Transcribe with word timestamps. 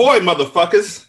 Ahoy, 0.00 0.20
motherfuckers! 0.20 1.04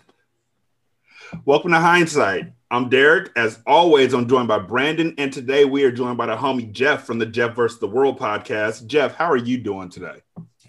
Welcome 1.46 1.72
to 1.72 1.80
Hindsight. 1.80 2.52
I'm 2.70 2.90
Derek. 2.90 3.32
As 3.38 3.58
always, 3.66 4.12
I'm 4.12 4.28
joined 4.28 4.50
by 4.50 4.60
Brandon, 4.60 5.16
and 5.18 5.32
today 5.32 5.64
we 5.64 5.86
are 5.86 5.94
joined 5.94 6.18
by 6.18 6.26
the 6.26 6.36
homie 6.36 6.70
Jeff 6.74 7.06
from 7.06 7.18
the 7.18 7.26
Jeff 7.26 7.56
vs. 7.56 7.80
the 7.80 7.88
World 7.88 8.20
podcast. 8.20 8.88
Jeff, 8.88 9.16
how 9.16 9.32
are 9.32 9.38
you 9.38 9.60
doing 9.60 9.88
today? 9.88 10.18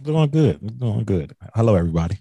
Doing 0.01 0.31
good. 0.31 0.79
Doing 0.79 1.03
good. 1.03 1.35
Hello, 1.57 1.75
everybody. 1.75 2.21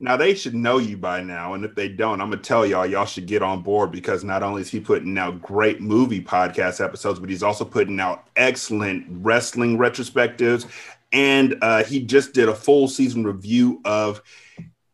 Now 0.00 0.16
they 0.16 0.34
should 0.34 0.54
know 0.54 0.78
you 0.78 0.96
by 0.96 1.22
now, 1.22 1.52
and 1.52 1.62
if 1.62 1.74
they 1.74 1.90
don't, 1.90 2.22
I'm 2.22 2.30
gonna 2.30 2.40
tell 2.40 2.64
y'all 2.64 2.86
y'all 2.86 3.04
should 3.04 3.26
get 3.26 3.42
on 3.42 3.60
board 3.60 3.92
because 3.92 4.24
not 4.24 4.42
only 4.42 4.62
is 4.62 4.70
he 4.70 4.80
putting 4.80 5.18
out 5.18 5.42
great 5.42 5.82
movie 5.82 6.22
podcast 6.22 6.82
episodes, 6.82 7.18
but 7.18 7.28
he's 7.28 7.42
also 7.42 7.66
putting 7.66 8.00
out 8.00 8.28
excellent 8.36 9.04
wrestling 9.10 9.76
retrospectives, 9.76 10.66
and 11.12 11.56
uh, 11.62 11.84
he 11.84 12.00
just 12.00 12.34
did 12.34 12.48
a 12.48 12.54
full 12.54 12.88
season 12.88 13.24
review 13.24 13.80
of 13.84 14.22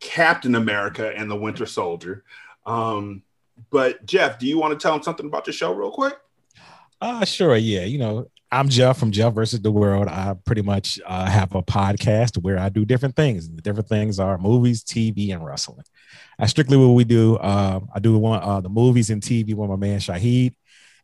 Captain 0.01 0.55
America 0.55 1.13
and 1.17 1.31
the 1.31 1.37
Winter 1.37 1.67
Soldier. 1.67 2.25
Um, 2.67 3.23
but 3.71 4.05
Jeff, 4.07 4.39
do 4.39 4.47
you 4.47 4.59
want 4.59 4.79
to 4.79 4.83
tell 4.83 4.95
him 4.95 5.03
something 5.03 5.27
about 5.27 5.47
your 5.47 5.55
show 5.55 5.73
real 5.73 5.91
quick? 5.91 6.15
Uh 7.01 7.25
sure, 7.25 7.57
yeah. 7.57 7.85
You 7.85 7.99
know, 7.99 8.27
I'm 8.55 8.69
Jeff 8.69 8.99
from 8.99 9.11
Jeff 9.11 9.35
versus 9.35 9.61
the 9.61 9.73
World. 9.73 10.07
I 10.07 10.37
pretty 10.45 10.63
much 10.63 11.01
uh, 11.05 11.27
have 11.27 11.55
a 11.57 11.63
podcast 11.63 12.39
where 12.39 12.57
I 12.57 12.69
do 12.69 12.85
different 12.85 13.17
things. 13.17 13.51
The 13.51 13.61
different 13.61 13.89
things 13.89 14.21
are 14.21 14.39
movies, 14.39 14.85
TV, 14.85 15.33
and 15.33 15.45
wrestling. 15.45 15.83
That's 16.39 16.53
strictly 16.53 16.77
what 16.77 16.95
we 16.95 17.03
do. 17.03 17.37
Uh, 17.37 17.81
I 17.93 17.99
do 17.99 18.17
one 18.17 18.41
uh, 18.41 18.61
the 18.61 18.69
movies 18.69 19.11
and 19.11 19.21
TV 19.21 19.55
with 19.55 19.69
my 19.69 19.77
man 19.77 19.99
Shahid, 19.99 20.55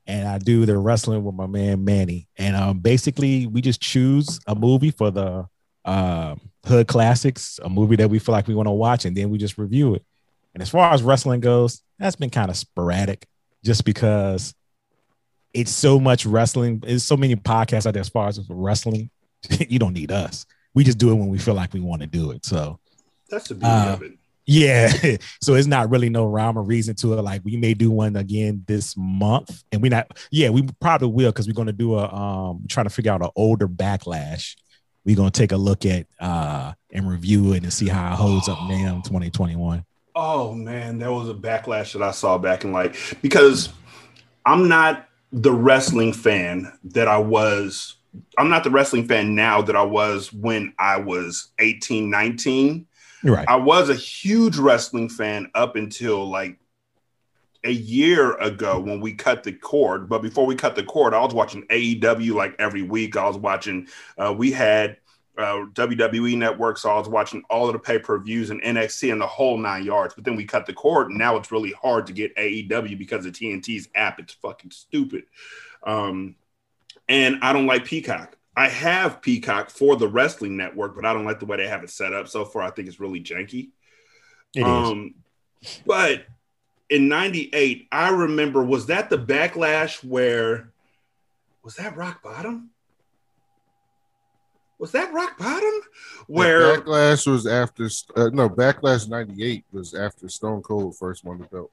and 0.07 0.27
I 0.27 0.39
do 0.39 0.67
the 0.67 0.79
wrestling 0.79 1.25
with 1.25 1.35
my 1.35 1.47
man 1.47 1.85
Manny. 1.85 2.29
And 2.37 2.57
um, 2.57 2.79
basically, 2.79 3.47
we 3.47 3.61
just 3.61 3.81
choose 3.81 4.41
a 4.47 4.55
movie 4.55 4.91
for 4.91 5.11
the 5.11 5.47
uh, 5.85 6.37
hood 6.67 6.89
classics, 6.89 7.61
a 7.63 7.69
movie 7.69 7.97
that 7.97 8.11
we 8.11 8.19
feel 8.19 8.33
like 8.33 8.49
we 8.49 8.55
want 8.55 8.67
to 8.67 8.73
watch, 8.73 9.05
and 9.05 9.17
then 9.17 9.31
we 9.31 9.39
just 9.39 9.59
review 9.59 9.95
it. 9.95 10.05
And 10.55 10.63
as 10.63 10.71
far 10.71 10.93
as 10.93 11.03
wrestling 11.03 11.41
goes, 11.41 11.83
that's 11.99 12.17
been 12.17 12.31
kind 12.31 12.51
of 12.51 12.57
sporadic, 12.57 13.27
just 13.65 13.85
because 13.85 14.55
it's 15.55 15.71
so 15.71 16.01
much 16.01 16.27
wrestling. 16.27 16.81
There's 16.81 17.05
so 17.05 17.17
many 17.17 17.37
podcasts 17.37 17.87
out 17.87 17.95
there 17.95 18.01
as 18.01 18.09
far 18.09 18.29
as 18.29 18.41
wrestling. 18.49 19.11
you 19.69 19.79
don't 19.79 19.95
need 19.95 20.13
us. 20.13 20.47
We 20.75 20.85
just 20.85 20.99
do 20.99 21.11
it 21.11 21.15
when 21.15 21.29
we 21.29 21.39
feel 21.39 21.55
like 21.55 21.73
we 21.73 21.81
want 21.81 22.03
to 22.03 22.07
do 22.07 22.31
it. 22.31 22.45
So 22.45 22.79
that's 23.29 23.49
the 23.49 23.55
beauty 23.55 23.71
uh, 23.71 23.93
of 23.93 24.03
it. 24.03 24.13
Yeah. 24.51 24.93
so 25.41 25.55
it's 25.55 25.69
not 25.69 25.91
really 25.91 26.09
no 26.09 26.27
rhyme 26.27 26.59
or 26.59 26.63
reason 26.65 26.97
to 26.97 27.15
it. 27.15 27.23
Like 27.23 27.43
we 27.45 27.57
may 27.57 27.73
do 27.73 27.89
one 27.89 28.17
again 28.17 28.65
this 28.67 28.97
month. 28.97 29.63
And 29.71 29.81
we 29.81 29.89
not, 29.89 30.19
yeah, 30.33 30.51
we 30.51 30.67
probably 30.81 31.07
will 31.07 31.31
because 31.31 31.47
we're 31.47 31.55
gonna 31.55 31.73
do 31.73 31.95
a 31.95 32.13
um 32.13 32.65
trying 32.69 32.87
to 32.87 32.91
figure 32.91 33.13
out 33.13 33.23
an 33.23 33.31
older 33.37 33.69
backlash. 33.69 34.57
We're 35.05 35.17
gonna 35.17 35.31
take 35.31 35.53
a 35.53 35.57
look 35.57 35.87
at 35.87 36.09
uh 36.19 36.73
and 36.93 37.09
review 37.09 37.53
it 37.53 37.63
and 37.63 37.73
see 37.73 37.87
how 37.87 38.13
it 38.13 38.17
holds 38.17 38.49
up 38.49 38.59
now 38.69 38.97
in 38.97 39.03
2021. 39.03 39.85
Oh 40.17 40.53
man, 40.53 40.99
there 40.99 41.13
was 41.13 41.29
a 41.29 41.35
backlash 41.35 41.93
that 41.93 42.03
I 42.03 42.11
saw 42.11 42.37
back 42.37 42.65
in 42.65 42.73
like 42.73 42.97
because 43.23 43.69
I'm 44.45 44.69
not 44.69 45.09
the 45.31 45.53
wrestling 45.53 46.13
fan 46.13 46.73
that 46.85 47.07
I 47.07 47.19
was. 47.19 47.97
I'm 48.37 48.49
not 48.49 48.65
the 48.65 48.71
wrestling 48.71 49.07
fan 49.07 49.37
now 49.37 49.63
that 49.63 49.77
I 49.77 49.85
was 49.85 50.33
when 50.33 50.75
I 50.77 50.97
was 50.97 51.53
18, 51.61 52.11
19. 52.11 52.89
Right. 53.25 53.49
I 53.49 53.57
was 53.57 53.91
a 53.91 53.95
huge 53.95 54.57
wrestling 54.57 55.09
fan 55.09 55.51
up 55.55 55.77
until 55.77 56.29
like 56.29 56.59
a 57.65 57.71
year 57.71 58.35
ago 58.39 58.81
when 58.81 59.01
we 59.01 59.13
cut 59.13 59.43
the 59.43 59.53
cord. 59.53 60.09
But 60.09 60.23
before 60.23 60.47
we 60.47 60.55
cut 60.55 60.75
the 60.75 60.85
cord, 60.85 61.15
I 61.15 61.21
was 61.21 61.35
watching 61.35 61.67
AEW 61.69 62.35
like 62.35 62.57
every 62.59 62.83
week. 62.83 63.17
I 63.17 63.27
was 63.27 63.37
watching, 63.37 63.89
uh, 64.19 64.35
we 64.37 64.51
had 64.51 64.97
uh, 65.37 65.67
WWE 65.73 66.37
Network, 66.37 66.79
so 66.79 66.91
I 66.91 66.99
was 66.99 67.09
watching 67.09 67.43
all 67.51 67.67
of 67.67 67.73
the 67.73 67.79
pay 67.79 67.99
per 67.99 68.19
views 68.19 68.51
and 68.51 68.63
NXT 68.63 69.13
and 69.13 69.21
the 69.21 69.27
whole 69.27 69.59
nine 69.59 69.85
yards. 69.85 70.15
But 70.15 70.25
then 70.25 70.37
we 70.37 70.45
cut 70.45 70.67
the 70.67 70.73
cord, 70.73 71.09
and 71.09 71.19
now 71.19 71.37
it's 71.37 71.53
really 71.53 71.73
hard 71.73 72.07
to 72.07 72.13
get 72.13 72.35
AEW 72.37 72.99
because 72.99 73.27
of 73.27 73.33
TNT's 73.33 73.89
app. 73.95 74.19
It's 74.19 74.35
fucking 74.35 74.71
stupid. 74.71 75.25
Um, 75.83 76.37
and 77.09 77.39
I 77.43 77.53
don't 77.53 77.67
like 77.67 77.85
Peacock. 77.85 78.37
I 78.61 78.69
have 78.69 79.23
Peacock 79.23 79.71
for 79.71 79.97
the 79.97 80.07
wrestling 80.07 80.55
network, 80.55 80.95
but 80.95 81.07
I 81.07 81.15
don't 81.15 81.25
like 81.25 81.41
the 81.41 81.47
way 81.47 81.57
they 81.57 81.67
have 81.67 81.83
it 81.83 81.89
set 81.89 82.13
up 82.13 82.29
so 82.29 82.45
far. 82.45 82.61
I 82.61 82.71
think 82.71 82.89
it's 82.89 83.01
really 83.01 83.19
janky. 83.19 83.71
It 84.55 84.65
um, 84.65 85.15
is. 85.63 85.81
But 85.87 86.27
in 86.91 87.09
98, 87.09 87.89
I 87.91 88.11
remember, 88.11 88.63
was 88.63 88.85
that 88.87 89.09
the 89.09 89.17
backlash 89.17 90.05
where 90.05 90.75
was 91.65 91.77
that 91.77 91.97
rock 91.97 92.23
bottom? 92.23 92.69
was 94.79 94.93
that 94.93 95.11
rock 95.15 95.39
bottom? 95.39 95.81
Where 96.27 96.77
the 96.77 96.83
backlash 96.83 97.27
was 97.27 97.47
after 97.47 97.89
uh, 98.15 98.29
no 98.35 98.51
backlash 98.51 99.09
'98 99.09 99.65
was 99.73 99.95
after 99.95 100.29
Stone 100.29 100.61
Cold 100.61 100.99
first 100.99 101.25
won 101.25 101.39
the 101.39 101.45
belt. 101.45 101.71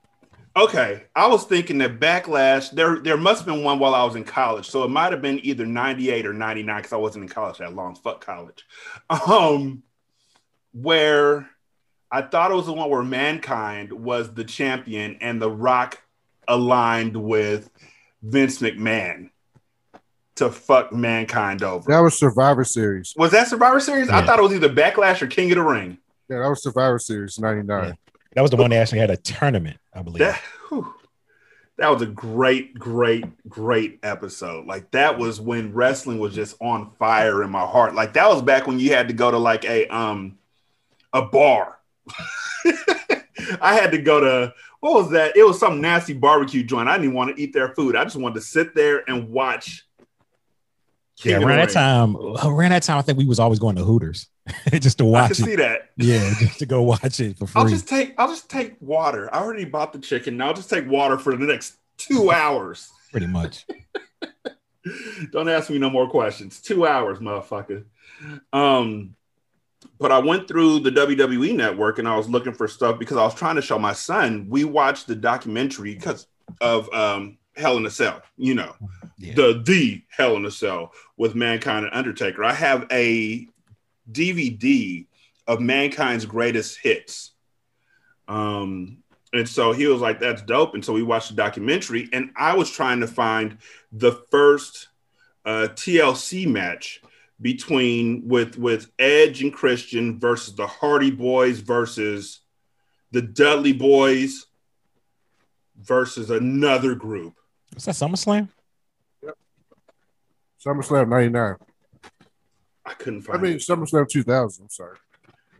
Okay, 0.57 1.03
I 1.15 1.27
was 1.27 1.45
thinking 1.45 1.77
that 1.77 1.99
backlash 1.99 2.71
there 2.71 2.97
there 2.97 3.15
must 3.15 3.45
have 3.45 3.45
been 3.45 3.63
one 3.63 3.77
while 3.77 3.93
I 3.93 4.03
was 4.03 4.15
in 4.15 4.23
college, 4.23 4.67
so 4.67 4.83
it 4.83 4.89
might 4.89 5.11
have 5.11 5.21
been 5.21 5.39
either 5.45 5.67
'98 5.67 6.25
or 6.25 6.33
'99 6.33 6.77
because 6.77 6.93
I 6.93 6.97
wasn't 6.97 7.25
in 7.25 7.29
college 7.29 7.59
that 7.59 7.75
long. 7.75 7.95
Fuck 7.95 8.25
college. 8.25 8.65
Um, 9.09 9.83
where 10.73 11.47
I 12.11 12.23
thought 12.23 12.51
it 12.51 12.55
was 12.55 12.65
the 12.65 12.73
one 12.73 12.89
where 12.89 13.03
Mankind 13.03 13.91
was 13.91 14.33
the 14.33 14.43
champion 14.43 15.17
and 15.21 15.39
The 15.41 15.49
Rock 15.49 16.01
aligned 16.47 17.15
with 17.15 17.69
Vince 18.23 18.59
McMahon 18.59 19.29
to 20.35 20.49
fuck 20.49 20.91
mankind 20.91 21.63
over. 21.63 21.89
That 21.91 21.99
was 21.99 22.17
Survivor 22.17 22.63
Series. 22.63 23.13
Was 23.15 23.31
that 23.31 23.47
Survivor 23.47 23.79
Series? 23.79 24.07
Yeah. 24.07 24.17
I 24.17 24.25
thought 24.25 24.39
it 24.39 24.43
was 24.43 24.53
either 24.53 24.69
Backlash 24.69 25.21
or 25.21 25.27
King 25.27 25.51
of 25.51 25.57
the 25.57 25.63
Ring. 25.63 25.97
Yeah, 26.29 26.39
that 26.39 26.49
was 26.49 26.63
Survivor 26.63 26.99
Series 26.99 27.37
'99. 27.37 27.97
That 28.37 28.43
was 28.43 28.51
the 28.51 28.57
one 28.57 28.69
that 28.69 28.75
actually 28.75 28.99
had 28.99 29.09
a 29.09 29.17
tournament, 29.17 29.77
I 29.91 30.03
believe. 30.03 30.19
That, 30.19 30.39
that 31.79 31.89
was 31.89 32.03
a 32.03 32.05
great, 32.05 32.77
great, 32.77 33.25
great 33.49 33.97
episode. 34.03 34.67
Like 34.67 34.91
that 34.91 35.17
was 35.17 35.41
when 35.41 35.73
wrestling 35.73 36.19
was 36.19 36.35
just 36.35 36.55
on 36.61 36.91
fire 36.99 37.41
in 37.41 37.49
my 37.49 37.65
heart. 37.65 37.95
Like 37.95 38.13
that 38.13 38.29
was 38.29 38.43
back 38.43 38.67
when 38.67 38.79
you 38.79 38.91
had 38.91 39.07
to 39.07 39.15
go 39.15 39.31
to 39.31 39.39
like 39.39 39.65
a 39.65 39.87
um 39.87 40.37
a 41.13 41.23
bar. 41.23 41.79
I 43.59 43.73
had 43.73 43.89
to 43.93 43.97
go 43.97 44.19
to 44.19 44.53
what 44.81 44.93
was 44.93 45.09
that? 45.13 45.35
It 45.35 45.43
was 45.43 45.59
some 45.59 45.81
nasty 45.81 46.13
barbecue 46.13 46.61
joint. 46.61 46.89
I 46.89 46.99
didn't 46.99 47.15
want 47.15 47.35
to 47.35 47.41
eat 47.41 47.53
their 47.53 47.69
food. 47.69 47.95
I 47.95 48.03
just 48.03 48.17
wanted 48.17 48.35
to 48.35 48.41
sit 48.41 48.75
there 48.75 49.01
and 49.09 49.31
watch 49.31 49.86
yeah, 51.23 51.37
around 51.37 51.57
that 51.57 51.69
time, 51.71 52.15
around 52.15 52.71
that 52.71 52.83
time, 52.83 52.97
I 52.97 53.01
think 53.01 53.17
we 53.17 53.25
was 53.25 53.39
always 53.39 53.59
going 53.59 53.75
to 53.75 53.83
Hooters 53.83 54.27
just 54.71 54.99
to 54.99 55.05
watch. 55.05 55.31
I 55.31 55.33
can 55.33 55.43
it. 55.43 55.47
see 55.47 55.55
that. 55.55 55.89
Yeah, 55.97 56.33
just 56.39 56.59
to 56.59 56.65
go 56.65 56.83
watch 56.83 57.19
it 57.19 57.37
for 57.37 57.47
free. 57.47 57.61
I'll 57.61 57.67
just 57.67 57.87
take. 57.87 58.13
I'll 58.17 58.27
just 58.27 58.49
take 58.49 58.75
water. 58.79 59.33
I 59.33 59.39
already 59.39 59.65
bought 59.65 59.93
the 59.93 59.99
chicken. 59.99 60.37
Now 60.37 60.47
I'll 60.47 60.53
just 60.53 60.69
take 60.69 60.87
water 60.87 61.17
for 61.17 61.35
the 61.35 61.45
next 61.45 61.77
two 61.97 62.31
hours. 62.31 62.91
Pretty 63.11 63.27
much. 63.27 63.65
Don't 65.31 65.49
ask 65.49 65.69
me 65.69 65.79
no 65.79 65.89
more 65.89 66.09
questions. 66.09 66.61
Two 66.61 66.85
hours, 66.85 67.19
motherfucker. 67.19 67.85
Um, 68.53 69.15
but 69.99 70.11
I 70.11 70.19
went 70.19 70.47
through 70.47 70.79
the 70.79 70.91
WWE 70.91 71.55
network 71.55 71.99
and 71.99 72.07
I 72.07 72.15
was 72.15 72.29
looking 72.29 72.53
for 72.53 72.67
stuff 72.67 72.99
because 72.99 73.17
I 73.17 73.23
was 73.23 73.33
trying 73.35 73.55
to 73.55 73.61
show 73.61 73.79
my 73.79 73.93
son. 73.93 74.47
We 74.49 74.63
watched 74.63 75.07
the 75.07 75.15
documentary 75.15 75.95
because 75.95 76.27
of 76.61 76.91
um 76.93 77.37
Hell 77.57 77.77
in 77.77 77.85
a 77.85 77.89
Cell, 77.89 78.21
you 78.37 78.53
know, 78.53 78.75
yeah. 79.17 79.33
the 79.33 79.61
the 79.65 80.03
Hell 80.09 80.35
in 80.35 80.45
a 80.45 80.51
Cell 80.51 80.93
with 81.17 81.35
Mankind 81.35 81.85
and 81.85 81.93
Undertaker. 81.93 82.43
I 82.43 82.53
have 82.53 82.87
a 82.91 83.47
DVD 84.11 85.05
of 85.47 85.59
Mankind's 85.59 86.25
greatest 86.25 86.79
hits. 86.79 87.31
Um, 88.27 88.97
and 89.33 89.47
so 89.47 89.73
he 89.73 89.87
was 89.87 90.01
like, 90.01 90.19
"That's 90.19 90.41
dope." 90.41 90.73
And 90.73 90.83
so 90.83 90.93
we 90.93 91.03
watched 91.03 91.29
the 91.29 91.35
documentary, 91.35 92.09
and 92.13 92.31
I 92.35 92.55
was 92.55 92.71
trying 92.71 93.01
to 93.01 93.07
find 93.07 93.57
the 93.91 94.13
first 94.31 94.87
uh, 95.45 95.69
TLC 95.73 96.47
match 96.47 97.01
between 97.41 98.27
with 98.27 98.57
with 98.57 98.91
Edge 98.99 99.41
and 99.41 99.53
Christian 99.53 100.19
versus 100.19 100.55
the 100.55 100.67
Hardy 100.67 101.11
Boys 101.11 101.59
versus 101.59 102.41
the 103.11 103.21
Dudley 103.21 103.73
Boys 103.73 104.47
versus 105.79 106.29
another 106.29 106.95
group. 106.95 107.35
Was 107.77 107.85
that 107.85 107.93
SummerSlam? 107.93 108.49
Yep. 109.21 109.35
SummerSlam 110.65 111.09
99. 111.09 111.55
I 112.83 112.93
couldn't 112.93 113.21
find 113.21 113.37
I 113.37 113.41
mean, 113.41 113.53
it. 113.53 113.59
SummerSlam 113.59 114.09
2000. 114.09 114.63
I'm 114.63 114.69
sorry. 114.71 114.97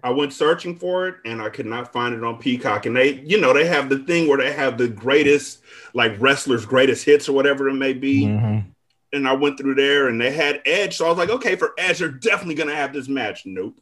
I 0.03 0.09
went 0.09 0.33
searching 0.33 0.75
for 0.75 1.07
it 1.07 1.17
and 1.25 1.39
I 1.39 1.49
could 1.49 1.67
not 1.67 1.93
find 1.93 2.15
it 2.15 2.23
on 2.23 2.39
Peacock. 2.39 2.87
And 2.87 2.95
they, 2.95 3.19
you 3.19 3.39
know, 3.39 3.53
they 3.53 3.67
have 3.67 3.89
the 3.89 3.99
thing 3.99 4.27
where 4.27 4.39
they 4.39 4.51
have 4.51 4.79
the 4.79 4.87
greatest, 4.87 5.61
like 5.93 6.19
wrestlers' 6.19 6.65
greatest 6.65 7.05
hits 7.05 7.29
or 7.29 7.33
whatever 7.33 7.69
it 7.69 7.75
may 7.75 7.93
be. 7.93 8.23
Mm-hmm. 8.23 8.69
And 9.13 9.27
I 9.27 9.33
went 9.33 9.59
through 9.59 9.75
there 9.75 10.07
and 10.07 10.19
they 10.19 10.31
had 10.31 10.63
Edge. 10.65 10.97
So 10.97 11.05
I 11.05 11.09
was 11.09 11.19
like, 11.19 11.29
okay, 11.29 11.55
for 11.55 11.73
Edge, 11.77 11.99
they're 11.99 12.09
definitely 12.09 12.55
going 12.55 12.69
to 12.69 12.75
have 12.75 12.93
this 12.93 13.07
match. 13.07 13.43
Nope. 13.45 13.79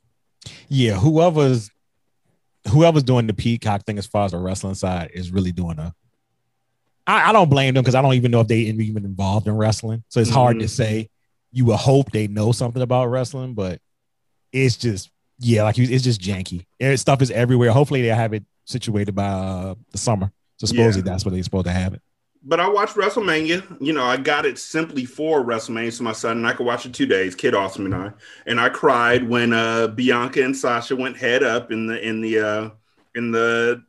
Yeah, 0.67 0.95
whoever's 0.95 1.71
whoever's 2.69 3.03
doing 3.03 3.27
the 3.27 3.33
Peacock 3.33 3.85
thing 3.85 3.97
as 3.97 4.07
far 4.07 4.25
as 4.25 4.31
the 4.31 4.39
wrestling 4.39 4.75
side 4.75 5.11
is 5.13 5.31
really 5.31 5.53
doing 5.53 5.79
a 5.79 5.93
I, 7.07 7.29
I 7.29 7.31
don't 7.33 7.49
blame 7.49 7.73
them 7.73 7.83
because 7.83 7.95
I 7.95 8.01
don't 8.01 8.13
even 8.13 8.31
know 8.31 8.41
if 8.41 8.47
they 8.47 8.57
even 8.57 9.05
involved 9.05 9.47
in 9.47 9.55
wrestling. 9.55 10.03
So 10.09 10.19
it's 10.19 10.29
mm-hmm. 10.29 10.39
hard 10.39 10.59
to 10.59 10.65
mm-hmm. 10.65 10.69
say. 10.69 11.09
You 11.51 11.65
would 11.65 11.77
hope 11.77 12.11
they 12.11 12.27
know 12.27 12.51
something 12.51 12.81
about 12.81 13.05
wrestling, 13.05 13.53
but 13.53 13.79
it's 14.51 14.75
just 14.75 15.09
Yeah, 15.39 15.63
like 15.63 15.77
it's 15.77 16.03
just 16.03 16.19
janky. 16.19 16.65
Stuff 16.97 17.21
is 17.21 17.31
everywhere. 17.31 17.71
Hopefully 17.71 18.01
they 18.01 18.09
have 18.09 18.33
it 18.33 18.43
situated 18.65 19.15
by 19.15 19.27
uh, 19.27 19.75
the 19.91 19.97
summer. 19.97 20.31
So 20.57 20.67
supposedly 20.67 21.07
Yeah. 21.07 21.13
that's 21.13 21.25
where 21.25 21.31
they're 21.31 21.43
supposed 21.43 21.67
to 21.67 21.71
have 21.71 21.93
it. 21.93 22.01
But 22.43 22.59
I 22.59 22.67
watched 22.67 22.95
WrestleMania. 22.95 23.77
You 23.81 23.93
know, 23.93 24.03
I 24.03 24.17
got 24.17 24.45
it 24.45 24.59
simply 24.59 25.05
for 25.05 25.43
WrestleMania. 25.43 25.93
So 25.93 26.03
my 26.03 26.11
son 26.11 26.37
and 26.37 26.47
I 26.47 26.53
could 26.53 26.65
watch 26.65 26.85
it 26.85 26.93
two 26.93 27.05
days. 27.05 27.35
Kid 27.35 27.55
Awesome 27.55 27.85
and 27.85 27.95
I. 27.95 28.11
And 28.45 28.59
I 28.59 28.69
cried 28.69 29.27
when 29.27 29.53
uh 29.53 29.87
Bianca 29.87 30.43
and 30.43 30.55
Sasha 30.55 30.95
went 30.95 31.17
head 31.17 31.41
up 31.41 31.71
in 31.71 31.87
the 31.87 32.05
in 32.05 32.21
the 32.21 32.39
uh 32.39 32.69
in 33.15 33.31
the 33.31 33.83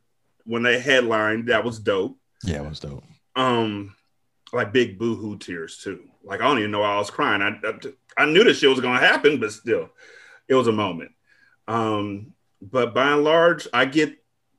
when 0.45 0.63
they 0.63 0.79
headlined. 0.79 1.49
That 1.49 1.63
was 1.63 1.79
dope. 1.79 2.17
Yeah, 2.43 2.63
it 2.63 2.69
was 2.69 2.79
dope. 2.79 3.03
Um, 3.35 3.95
like 4.53 4.71
big 4.73 4.97
boohoo 4.97 5.37
tears 5.37 5.77
too. 5.77 6.03
Like 6.23 6.41
I 6.41 6.45
don't 6.45 6.59
even 6.59 6.71
know 6.71 6.79
why 6.81 6.95
I 6.95 6.97
was 6.99 7.09
crying. 7.11 7.41
I 7.41 7.59
I, 7.67 8.23
I 8.23 8.25
knew 8.25 8.43
this 8.43 8.59
shit 8.59 8.69
was 8.69 8.79
gonna 8.79 8.99
happen, 8.99 9.39
but 9.39 9.51
still, 9.51 9.89
it 10.47 10.55
was 10.55 10.67
a 10.67 10.71
moment. 10.71 11.11
Um, 11.67 12.33
but 12.61 12.93
by 12.93 13.11
and 13.13 13.23
large, 13.23 13.67
I 13.73 13.85
get 13.85 14.15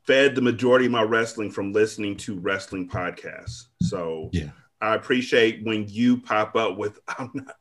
fed 0.07 0.35
the 0.35 0.41
majority 0.43 0.87
of 0.87 0.93
my 0.93 1.03
wrestling 1.03 1.51
from 1.51 1.73
listening 1.73 2.17
to 2.19 2.39
wrestling 2.39 2.89
podcasts. 2.89 3.65
So 3.83 4.31
Yeah. 4.33 4.51
I 4.81 4.95
appreciate 4.95 5.65
when 5.65 5.87
you 5.89 6.19
pop 6.19 6.55
up 6.57 6.77
with 6.79 6.99
I'm 7.09 7.31
not 7.35 7.57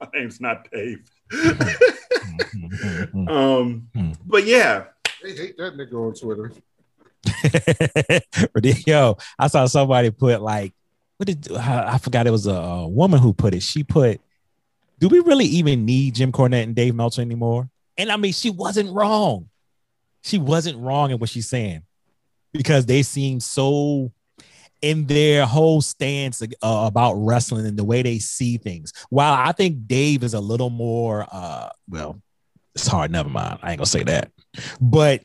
my 0.00 0.08
name's 0.14 0.40
not 0.40 0.68
Dave. 0.70 1.08
Um, 3.28 3.88
Hmm. 3.94 4.12
but 4.24 4.44
yeah, 4.44 4.84
They 5.22 5.34
hate 5.34 5.56
that 5.58 5.74
nigga 5.74 5.94
on 5.94 6.14
Twitter. 6.14 6.52
Yo, 8.86 9.16
I 9.38 9.46
saw 9.48 9.66
somebody 9.66 10.10
put 10.10 10.40
like, 10.40 10.72
what 11.16 11.26
did 11.26 11.52
I 11.52 11.94
I 11.94 11.98
forgot 11.98 12.26
it 12.26 12.30
was 12.30 12.46
a, 12.46 12.52
a 12.52 12.88
woman 12.88 13.18
who 13.18 13.32
put 13.32 13.54
it. 13.54 13.62
She 13.62 13.82
put, 13.82 14.20
"Do 14.98 15.08
we 15.08 15.18
really 15.20 15.46
even 15.46 15.84
need 15.84 16.14
Jim 16.14 16.32
Cornette 16.32 16.62
and 16.62 16.74
Dave 16.74 16.94
Meltzer 16.94 17.22
anymore?" 17.22 17.68
And 17.96 18.10
I 18.12 18.16
mean, 18.16 18.32
she 18.32 18.50
wasn't 18.50 18.92
wrong. 18.92 19.48
She 20.22 20.38
wasn't 20.38 20.78
wrong 20.78 21.10
in 21.10 21.18
what 21.18 21.30
she's 21.30 21.48
saying 21.48 21.82
because 22.52 22.86
they 22.86 23.02
seem 23.02 23.40
so 23.40 24.12
in 24.80 25.06
their 25.06 25.44
whole 25.44 25.80
stance 25.80 26.40
uh, 26.42 26.46
about 26.62 27.14
wrestling 27.14 27.66
and 27.66 27.76
the 27.76 27.84
way 27.84 28.02
they 28.02 28.18
see 28.18 28.56
things. 28.56 28.92
While 29.10 29.32
I 29.32 29.52
think 29.52 29.86
Dave 29.86 30.22
is 30.22 30.34
a 30.34 30.40
little 30.40 30.70
more, 30.70 31.26
uh, 31.30 31.70
well, 31.88 32.20
it's 32.74 32.86
hard. 32.86 33.10
Never 33.10 33.28
mind. 33.28 33.58
I 33.62 33.72
ain't 33.72 33.78
gonna 33.78 33.86
say 33.86 34.04
that, 34.04 34.30
but 34.80 35.24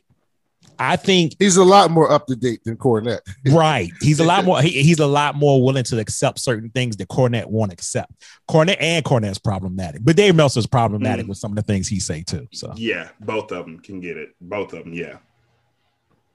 I 0.78 0.96
think 0.96 1.36
He's 1.38 1.56
a 1.56 1.64
lot 1.64 1.90
more 1.90 2.10
up 2.10 2.26
to 2.26 2.36
date 2.36 2.60
than 2.64 2.76
Cornette. 2.76 3.20
Right. 3.52 3.90
He's 4.00 4.20
a 4.20 4.24
lot 4.24 4.44
more. 4.44 4.60
He, 4.62 4.70
he's 4.82 4.98
a 5.00 5.06
lot 5.06 5.34
more 5.36 5.62
willing 5.62 5.84
to 5.84 5.98
accept 5.98 6.38
certain 6.40 6.70
things 6.70 6.96
that 6.96 7.08
Cornette 7.08 7.46
won't 7.46 7.72
accept. 7.72 8.12
Cornette 8.50 8.78
and 8.80 9.04
Cornette's 9.04 9.38
problematic, 9.38 10.00
but 10.04 10.16
Dave 10.16 10.34
Meltzer's 10.34 10.66
problematic 10.66 11.26
Mm. 11.26 11.28
with 11.30 11.38
some 11.38 11.52
of 11.52 11.56
the 11.56 11.62
things 11.62 11.88
he 11.88 12.00
say 12.00 12.22
too. 12.22 12.46
So 12.52 12.72
yeah, 12.76 13.10
both 13.20 13.52
of 13.52 13.64
them 13.66 13.78
can 13.80 14.00
get 14.00 14.16
it. 14.16 14.30
Both 14.40 14.72
of 14.72 14.84
them, 14.84 14.92
yeah. 14.94 15.18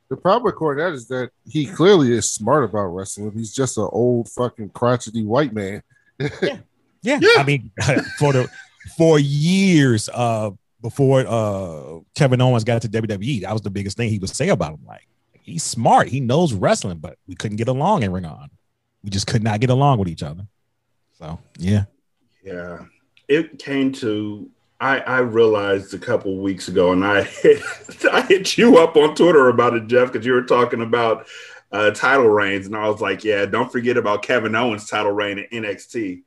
The 0.10 0.18
problem 0.18 0.44
with 0.46 0.56
Cornette 0.56 0.94
is 0.94 1.08
that 1.10 1.30
he 1.48 1.66
clearly 1.68 2.12
is 2.14 2.32
smart 2.32 2.64
about 2.64 2.86
wrestling. 2.88 3.32
He's 3.34 3.54
just 3.54 3.78
an 3.78 3.88
old 3.92 4.28
fucking 4.30 4.70
crotchety 4.70 5.24
white 5.24 5.54
man. 5.54 5.84
yeah, 6.42 6.58
Yeah. 7.02 7.20
I 7.38 7.44
mean, 7.44 7.72
for 8.18 8.34
the 8.34 8.50
for 8.98 9.20
years 9.20 10.10
uh 10.14 10.50
before 10.82 11.26
uh 11.28 12.00
Kevin 12.16 12.42
Owens 12.42 12.64
got 12.64 12.82
to 12.82 12.90
WWE, 12.90 13.42
that 13.42 13.54
was 13.54 13.62
the 13.62 13.70
biggest 13.70 13.98
thing 13.98 14.10
he 14.10 14.20
would 14.20 14.30
say 14.30 14.50
about 14.50 14.74
him. 14.74 14.86
Like 14.86 15.08
he's 15.42 15.64
smart, 15.64 16.08
he 16.08 16.20
knows 16.20 16.54
wrestling, 16.54 16.98
but 16.98 17.18
we 17.28 17.36
couldn't 17.36 17.58
get 17.58 17.68
along 17.68 18.04
in 18.04 18.12
Ring 18.12 18.26
On. 18.26 18.50
We 19.04 19.10
just 19.10 19.28
could 19.28 19.44
not 19.44 19.60
get 19.60 19.70
along 19.70 20.00
with 20.00 20.08
each 20.08 20.24
other. 20.24 20.48
So 21.14 21.40
yeah, 21.58 21.86
Yeah, 22.44 22.86
it 23.28 23.60
came 23.60 23.92
to 23.94 24.50
I 24.80 25.00
I 25.00 25.20
realized 25.20 25.94
a 25.94 26.00
couple 26.00 26.38
weeks 26.38 26.68
ago, 26.68 26.92
and 26.92 27.04
I 27.04 27.24
hit, 27.42 27.62
I 28.12 28.22
hit 28.22 28.58
you 28.58 28.78
up 28.78 28.96
on 28.96 29.16
Twitter 29.16 29.50
about 29.50 29.76
it, 29.76 29.88
Jeff, 29.88 30.12
because 30.12 30.26
you 30.26 30.34
were 30.34 30.44
talking 30.44 30.82
about 30.82 31.28
uh, 31.72 31.92
title 31.92 32.30
reigns, 32.30 32.66
and 32.66 32.76
I 32.76 32.90
was 32.90 33.02
like, 33.02 33.24
yeah, 33.24 33.46
don't 33.46 33.72
forget 33.72 33.98
about 33.98 34.24
Kevin 34.24 34.56
Owens' 34.56 34.90
title 34.90 35.12
reign 35.12 35.40
at 35.40 35.52
NXT. 35.52 36.24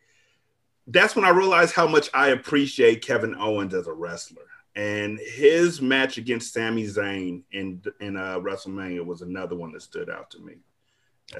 That's 0.86 1.14
when 1.14 1.24
I 1.24 1.30
realized 1.30 1.74
how 1.74 1.86
much 1.86 2.10
I 2.12 2.28
appreciate 2.28 3.04
Kevin 3.04 3.34
Owens 3.38 3.72
as 3.74 3.86
a 3.86 3.92
wrestler, 3.92 4.42
and 4.74 5.18
his 5.18 5.80
match 5.80 6.18
against 6.18 6.52
Sami 6.52 6.84
Zayn 6.86 7.42
in 7.52 7.80
in 8.00 8.16
uh, 8.16 8.38
WrestleMania 8.40 9.04
was 9.04 9.22
another 9.22 9.54
one 9.56 9.72
that 9.72 9.82
stood 9.82 10.10
out 10.10 10.30
to 10.32 10.40
me. 10.40 10.54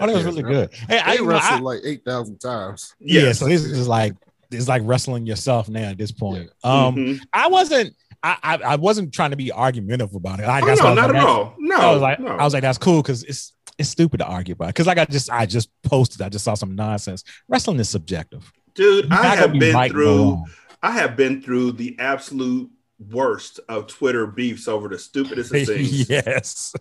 oh, 0.01 0.07
that 0.07 0.15
was 0.15 0.25
really 0.25 0.43
good. 0.43 0.73
Hey, 0.73 0.99
I, 1.01 1.13
They 1.17 1.19
you 1.23 1.25
know, 1.27 1.31
I- 1.31 1.35
wrestled 1.35 1.63
like 1.63 1.81
eight 1.85 2.05
thousand 2.05 2.39
times. 2.39 2.95
yeah, 3.01 3.23
Yes. 3.23 3.39
so 3.41 3.47
this 3.47 3.65
is 3.65 3.89
like 3.89 4.15
it's 4.51 4.69
like 4.69 4.83
wrestling 4.85 5.27
yourself 5.27 5.69
now 5.69 5.89
at 5.91 5.99
this 5.99 6.13
point. 6.13 6.51
Um, 6.63 6.95
Mhm. 6.97 7.21
I 7.33 7.49
wasn't. 7.49 7.95
I, 8.23 8.37
I 8.45 8.55
I 8.59 8.77
wasn't 8.77 9.13
trying 9.13 9.31
to 9.33 9.37
be 9.37 9.51
argumentative 9.51 10.15
about 10.15 10.39
it. 10.39 10.45
I, 10.45 10.61
Oh, 10.61 10.67
that's 10.67 10.81
why 10.81 10.93
I 10.93 10.95
no, 10.95 11.03
was 11.03 11.09
not 11.09 11.09
like, 11.09 11.09
at 11.09 11.13
that's- 11.15 11.27
all. 11.37 11.55
No, 11.59 11.77
I 11.77 11.93
was 11.93 12.03
like, 12.03 12.21
no. 12.21 12.29
I 12.29 12.45
was 12.45 12.53
like, 12.55 12.63
that's 12.63 12.79
cool 12.79 13.03
because 13.03 13.25
it's 13.25 13.55
it's 13.79 13.89
stupid 13.89 14.19
to 14.19 14.27
argue 14.27 14.53
about. 14.53 14.69
Because 14.69 14.87
like 14.87 14.99
I 14.99 15.05
just 15.07 15.31
I 15.31 15.47
just 15.47 15.69
posted, 15.83 16.23
I 16.23 16.29
just 16.29 16.45
saw 16.45 16.55
some 16.55 16.77
nonsense. 16.77 17.25
Wrestling 17.49 17.81
is 17.81 17.89
subjective. 17.89 18.53
Dude. 18.75 19.11
I 19.13 19.37
have 19.37 19.53
be 19.53 19.59
been 19.59 19.77
or 19.77 19.89
through. 19.89 20.45
I 20.83 20.91
have 20.93 21.17
been 21.17 21.41
through 21.43 21.73
the 21.73 21.97
absolute 21.99 22.71
worst 23.11 23.59
of 23.69 23.87
Twitter 23.89 24.27
beefs 24.27 24.69
over 24.69 24.89
the 24.89 24.99
stupidest 24.99 25.53
of 25.55 25.67
things. 25.67 26.09
yes. 26.09 26.73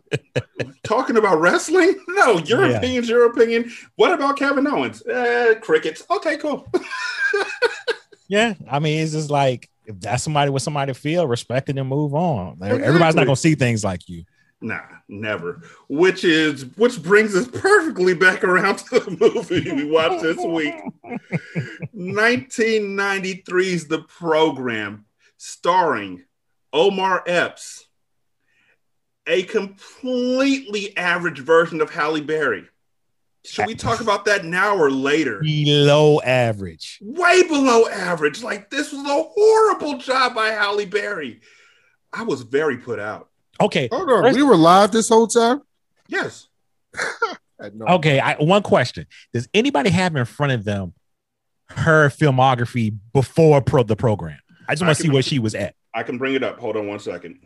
Talking 0.83 1.17
about 1.17 1.39
wrestling? 1.39 1.95
No, 2.09 2.37
your 2.39 2.67
Yeah. 2.67 2.77
opinion's 2.77 3.09
your 3.09 3.25
opinion. 3.25 3.71
What 3.95 4.11
about 4.11 4.37
Kevin 4.37 4.67
Owens? 4.67 5.01
Eh, 5.07 5.55
crickets. 5.55 6.03
Okay, 6.09 6.37
cool. 6.37 6.67
Yeah. 8.27 8.53
I 8.69 8.79
mean, 8.79 9.01
it's 9.03 9.11
just 9.11 9.29
like 9.29 9.69
if 9.85 9.99
that's 9.99 10.23
somebody 10.23 10.51
with 10.51 10.61
somebody 10.63 10.93
to 10.93 10.97
feel, 10.99 11.27
respect 11.27 11.67
it 11.69 11.77
and 11.77 11.89
move 11.89 12.13
on. 12.13 12.57
Like, 12.59 12.71
Everybody's 12.71 13.15
not 13.15 13.25
gonna 13.25 13.35
see 13.35 13.55
things 13.55 13.83
like 13.83 14.07
you. 14.07 14.23
nah, 14.61 14.79
never. 15.11 15.61
Which 15.89 16.23
is 16.23 16.65
which 16.77 17.03
brings 17.03 17.35
us 17.35 17.47
perfectly 17.47 18.13
back 18.13 18.43
around 18.43 18.77
to 18.77 18.99
the 18.99 19.17
movie 19.19 19.71
we 19.71 19.91
watched 19.91 20.23
this 20.23 20.37
week. 20.37 20.73
1993's 21.95 23.87
The 23.87 24.03
Program, 24.03 25.05
starring 25.37 26.23
Omar 26.73 27.23
Epps, 27.27 27.85
a 29.27 29.43
completely 29.43 30.95
average 30.97 31.39
version 31.39 31.81
of 31.81 31.89
Halle 31.91 32.21
Berry. 32.21 32.67
Should 33.43 33.65
we 33.65 33.75
talk 33.75 34.01
about 34.01 34.25
that 34.25 34.45
now 34.45 34.77
or 34.77 34.91
later? 34.91 35.39
Below 35.41 36.21
average. 36.21 36.99
Way 37.01 37.41
below 37.43 37.87
average. 37.87 38.43
Like 38.43 38.69
this 38.69 38.91
was 38.91 39.01
a 39.01 39.23
horrible 39.23 39.97
job 39.97 40.35
by 40.35 40.49
Halle 40.49 40.85
Berry. 40.85 41.41
I 42.13 42.21
was 42.23 42.43
very 42.43 42.77
put 42.77 42.99
out. 42.99 43.30
Okay. 43.61 43.87
Hold 43.91 44.09
on, 44.09 44.23
First- 44.23 44.35
we 44.37 44.43
were 44.43 44.55
live 44.57 44.91
this 44.91 45.09
whole 45.09 45.27
time. 45.27 45.61
Yes. 46.07 46.47
I 47.59 47.69
no- 47.73 47.85
Okay. 47.95 48.19
I, 48.19 48.35
one 48.35 48.63
question: 48.63 49.05
Does 49.33 49.47
anybody 49.53 49.89
have 49.89 50.15
in 50.15 50.25
front 50.25 50.51
of 50.51 50.63
them 50.63 50.93
her 51.69 52.09
filmography 52.09 52.97
before 53.13 53.61
pro, 53.61 53.83
the 53.83 53.95
program? 53.95 54.39
I 54.67 54.73
just 54.73 54.83
want 54.83 54.95
to 54.95 55.01
see 55.01 55.07
can- 55.07 55.13
where 55.13 55.23
she 55.23 55.39
was 55.39 55.55
at. 55.55 55.75
I 55.93 56.03
can 56.03 56.17
bring 56.17 56.35
it 56.35 56.43
up. 56.43 56.57
Hold 56.59 56.77
on 56.77 56.87
one 56.87 56.99
second. 56.99 57.39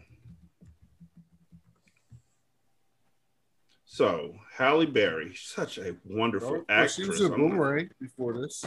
So 3.86 4.36
Halle 4.57 4.86
Berry, 4.86 5.34
such 5.36 5.77
a 5.77 5.95
wonderful 6.05 6.57
Oh, 6.57 6.65
actress. 6.69 6.95
she 6.95 7.07
was 7.07 7.22
in 7.22 7.31
I'm- 7.31 7.39
Boomerang 7.39 7.89
before 8.00 8.34
this. 8.41 8.63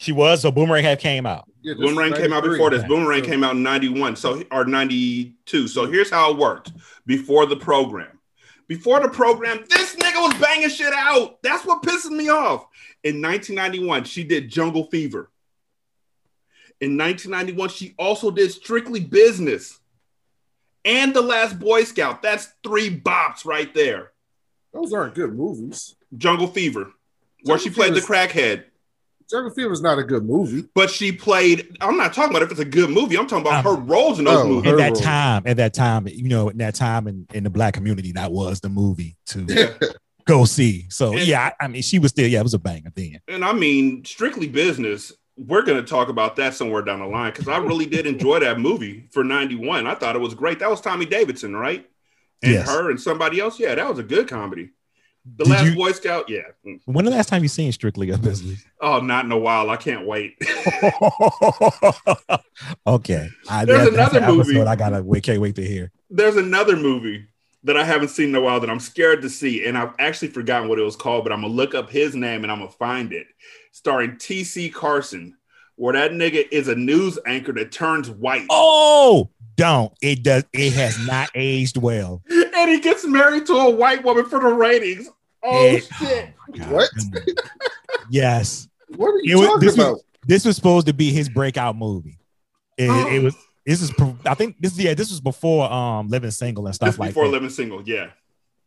She 0.00 0.12
was. 0.12 0.40
So 0.40 0.50
Boomerang 0.50 0.82
had 0.82 0.98
came 0.98 1.26
out. 1.26 1.44
Yeah, 1.60 1.74
Boomerang 1.74 2.14
came 2.14 2.32
out 2.32 2.42
before 2.42 2.70
this. 2.70 2.82
Boomerang 2.84 3.22
came 3.22 3.44
out 3.44 3.54
in 3.54 3.62
91, 3.62 4.16
so 4.16 4.42
or 4.50 4.64
92. 4.64 5.68
So 5.68 5.84
here's 5.86 6.10
how 6.10 6.30
it 6.30 6.38
worked 6.38 6.72
before 7.04 7.44
the 7.44 7.56
program. 7.56 8.18
Before 8.66 8.98
the 9.00 9.10
program, 9.10 9.62
this 9.68 9.96
nigga 9.96 10.22
was 10.22 10.40
banging 10.40 10.70
shit 10.70 10.94
out. 10.94 11.42
That's 11.42 11.66
what 11.66 11.82
pisses 11.82 12.10
me 12.10 12.30
off. 12.30 12.66
In 13.04 13.20
1991, 13.20 14.04
she 14.04 14.24
did 14.24 14.48
Jungle 14.48 14.84
Fever. 14.84 15.30
In 16.80 16.96
1991, 16.96 17.68
she 17.68 17.94
also 17.98 18.30
did 18.30 18.50
Strictly 18.52 19.00
Business 19.00 19.80
and 20.82 21.12
The 21.12 21.20
Last 21.20 21.58
Boy 21.58 21.84
Scout. 21.84 22.22
That's 22.22 22.48
three 22.64 22.98
bops 22.98 23.44
right 23.44 23.72
there. 23.74 24.12
Those 24.72 24.94
aren't 24.94 25.14
good 25.14 25.34
movies. 25.34 25.94
Jungle 26.16 26.46
Fever, 26.46 26.90
where 27.42 27.58
she 27.58 27.68
Jungle 27.68 27.84
played 27.84 27.94
the 27.94 28.06
crackhead. 28.06 28.64
Jungle 29.30 29.50
Fever 29.52 29.72
is 29.72 29.80
not 29.80 29.98
a 29.98 30.04
good 30.04 30.24
movie. 30.24 30.64
But 30.74 30.90
she 30.90 31.12
played, 31.12 31.76
I'm 31.80 31.96
not 31.96 32.12
talking 32.12 32.30
about 32.30 32.42
if 32.42 32.50
it's 32.50 32.60
a 32.60 32.64
good 32.64 32.90
movie. 32.90 33.16
I'm 33.16 33.26
talking 33.26 33.46
about 33.46 33.64
Um, 33.64 33.76
her 33.76 33.80
roles 33.82 34.18
in 34.18 34.24
those 34.24 34.44
oh, 34.44 34.48
movies. 34.48 34.72
At 34.72 34.78
that 34.78 34.92
role. 34.92 35.00
time, 35.00 35.42
at 35.46 35.56
that 35.58 35.74
time, 35.74 36.08
you 36.08 36.28
know, 36.28 36.48
in 36.48 36.58
that 36.58 36.74
time 36.74 37.06
in, 37.06 37.26
in 37.32 37.44
the 37.44 37.50
black 37.50 37.74
community, 37.74 38.12
that 38.12 38.32
was 38.32 38.60
the 38.60 38.68
movie 38.68 39.16
to 39.26 39.46
go 40.26 40.44
see. 40.44 40.86
So 40.90 41.12
And- 41.12 41.26
yeah, 41.26 41.50
I, 41.60 41.64
I 41.64 41.68
mean, 41.68 41.82
she 41.82 41.98
was 41.98 42.10
still 42.10 42.26
yeah, 42.26 42.40
it 42.40 42.44
was 42.44 42.54
a 42.54 42.58
banger 42.58 42.90
then. 42.94 43.20
And 43.28 43.44
I 43.44 43.52
mean, 43.52 44.04
strictly 44.04 44.48
business. 44.48 45.12
We're 45.36 45.62
going 45.62 45.82
to 45.82 45.88
talk 45.88 46.08
about 46.08 46.36
that 46.36 46.52
somewhere 46.52 46.82
down 46.82 46.98
the 46.98 47.06
line 47.06 47.32
because 47.32 47.48
I 47.48 47.56
really 47.58 47.86
did 47.86 48.06
enjoy 48.06 48.40
that 48.40 48.58
movie 48.60 49.08
for 49.10 49.24
91. 49.24 49.86
I 49.86 49.94
thought 49.94 50.14
it 50.14 50.18
was 50.18 50.34
great. 50.34 50.58
That 50.58 50.68
was 50.68 50.82
Tommy 50.82 51.06
Davidson, 51.06 51.56
right? 51.56 51.88
And 52.42 52.52
Yes. 52.52 52.68
her 52.68 52.90
and 52.90 53.00
somebody 53.00 53.40
else. 53.40 53.58
Yeah, 53.58 53.74
that 53.74 53.88
was 53.88 53.98
a 53.98 54.02
good 54.02 54.28
comedy. 54.28 54.70
The 55.36 55.44
Did 55.44 55.50
last 55.50 55.64
you- 55.66 55.74
Boy 55.76 55.92
Scout, 55.92 56.28
yeah. 56.28 56.40
Mm. 56.66 56.80
When 56.86 57.04
the 57.04 57.10
last 57.10 57.28
time 57.28 57.42
you 57.42 57.48
seen 57.48 57.70
Strictly 57.72 58.06
Business? 58.16 58.64
Oh, 58.80 59.00
not 59.00 59.24
in 59.26 59.32
a 59.32 59.38
while. 59.38 59.68
I 59.70 59.76
can't 59.76 60.06
wait. 60.06 60.36
okay, 62.86 63.28
I, 63.48 63.64
There's 63.64 63.84
that- 63.90 63.94
another 63.94 64.20
movie. 64.26 64.60
I 64.60 64.76
gotta 64.76 65.02
wait. 65.02 65.22
Can't 65.22 65.40
wait 65.40 65.54
to 65.56 65.64
hear. 65.66 65.90
There's 66.08 66.36
another 66.36 66.76
movie 66.76 67.26
that 67.64 67.76
I 67.76 67.84
haven't 67.84 68.08
seen 68.08 68.30
in 68.30 68.34
a 68.34 68.40
while 68.40 68.60
that 68.60 68.70
I'm 68.70 68.80
scared 68.80 69.20
to 69.22 69.28
see, 69.28 69.66
and 69.66 69.76
I've 69.76 69.92
actually 69.98 70.28
forgotten 70.28 70.68
what 70.68 70.78
it 70.78 70.82
was 70.82 70.96
called, 70.96 71.24
but 71.24 71.32
I'm 71.32 71.42
gonna 71.42 71.52
look 71.52 71.74
up 71.74 71.90
his 71.90 72.14
name 72.14 72.42
and 72.42 72.50
I'm 72.50 72.58
gonna 72.58 72.70
find 72.70 73.12
it. 73.12 73.26
Starring 73.72 74.16
T.C. 74.16 74.70
Carson, 74.70 75.36
where 75.80 75.94
that 75.94 76.10
nigga 76.12 76.46
is 76.50 76.68
a 76.68 76.74
news 76.74 77.18
anchor 77.26 77.52
that 77.52 77.72
turns 77.72 78.10
white, 78.10 78.44
Oh, 78.50 79.30
don't 79.56 79.92
it 80.02 80.22
does 80.22 80.44
it 80.52 80.72
has 80.74 80.98
not 81.06 81.30
aged 81.34 81.76
well. 81.78 82.22
and 82.30 82.70
he 82.70 82.80
gets 82.80 83.06
married 83.06 83.46
to 83.46 83.54
a 83.54 83.70
white 83.70 84.04
woman 84.04 84.26
for 84.26 84.40
the 84.40 84.48
ratings. 84.48 85.08
Oh 85.42 85.66
It- 85.66 85.88
shit! 85.98 86.28
oh, 86.48 86.52
God. 86.58 86.70
What? 86.70 86.90
Yes, 88.10 88.68
What 88.96 89.08
are 89.14 89.18
It 89.18 89.24
you 89.24 89.38
was- 89.38 89.46
talking 89.48 89.60
this 89.66 89.76
was- 89.76 89.86
about? 89.86 90.00
this 90.26 90.44
was 90.44 90.56
supposed 90.56 90.86
to 90.88 90.92
be 90.92 91.10
his 91.12 91.28
breakout 91.28 91.76
movie. 91.76 92.18
It, 92.76 92.88
Oh. 92.90 93.08
it 93.08 93.22
was. 93.22 93.34
This 93.66 93.82
is. 93.82 93.92
I 94.26 94.34
think 94.34 94.56
this. 94.60 94.76
Yeah, 94.78 94.94
this 94.94 95.10
was 95.10 95.20
before 95.20 95.70
um 95.70 96.08
living 96.08 96.30
single 96.30 96.64
and 96.66 96.70
This 96.72 96.76
stuff 96.76 96.98
like 96.98 97.08
that. 97.10 97.14
before 97.14 97.24
that. 97.26 97.32
living 97.32 97.50
single, 97.50 97.82
yeah. 97.86 98.08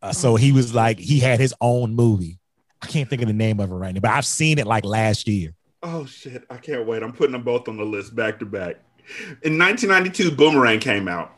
Uh, 0.00 0.12
so 0.12 0.36
he 0.36 0.50
was 0.52 0.74
like 0.74 0.98
he 0.98 1.18
had 1.20 1.40
his 1.40 1.52
own 1.60 1.94
movie. 1.94 2.38
I 2.80 2.86
can't 2.86 3.08
think 3.10 3.20
of 3.22 3.28
the 3.28 3.34
name 3.34 3.60
of 3.60 3.70
it 3.70 3.74
right 3.74 3.92
now, 3.94 4.00
but 4.00 4.10
I've 4.12 4.26
seen 4.26 4.58
it 4.58 4.66
like 4.66 4.84
last 4.84 5.26
year. 5.28 5.54
Oh 5.84 6.06
shit! 6.06 6.44
I 6.48 6.56
can't 6.56 6.86
wait. 6.86 7.02
I'm 7.02 7.12
putting 7.12 7.32
them 7.32 7.42
both 7.42 7.68
on 7.68 7.76
the 7.76 7.84
list 7.84 8.16
back 8.16 8.38
to 8.38 8.46
back. 8.46 8.76
In 9.42 9.58
1992, 9.58 10.30
Boomerang 10.30 10.80
came 10.80 11.08
out, 11.08 11.30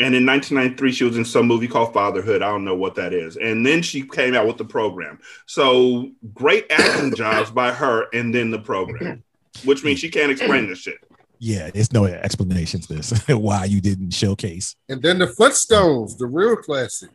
and 0.00 0.12
in 0.12 0.26
1993, 0.26 0.92
she 0.92 1.04
was 1.04 1.16
in 1.16 1.24
some 1.24 1.46
movie 1.46 1.68
called 1.68 1.94
Fatherhood. 1.94 2.42
I 2.42 2.48
don't 2.48 2.64
know 2.64 2.74
what 2.74 2.96
that 2.96 3.12
is. 3.12 3.36
And 3.36 3.64
then 3.64 3.82
she 3.82 4.02
came 4.02 4.34
out 4.34 4.44
with 4.44 4.58
the 4.58 4.64
program. 4.64 5.20
So 5.46 6.10
great 6.34 6.66
acting 6.68 7.14
jobs 7.16 7.52
by 7.52 7.70
her, 7.70 8.08
and 8.12 8.34
then 8.34 8.50
the 8.50 8.58
program, 8.58 9.22
which 9.64 9.84
means 9.84 10.00
she 10.00 10.10
can't 10.10 10.32
explain 10.32 10.68
this 10.68 10.80
shit. 10.80 10.98
Yeah, 11.38 11.70
there's 11.70 11.92
no 11.92 12.06
explanation 12.06 12.80
to 12.80 12.94
this 12.94 13.12
why 13.28 13.66
you 13.66 13.80
didn't 13.80 14.10
showcase. 14.10 14.74
And 14.88 15.00
then 15.00 15.20
the 15.20 15.28
Flintstones, 15.28 16.18
the 16.18 16.26
real 16.26 16.56
classic. 16.56 17.10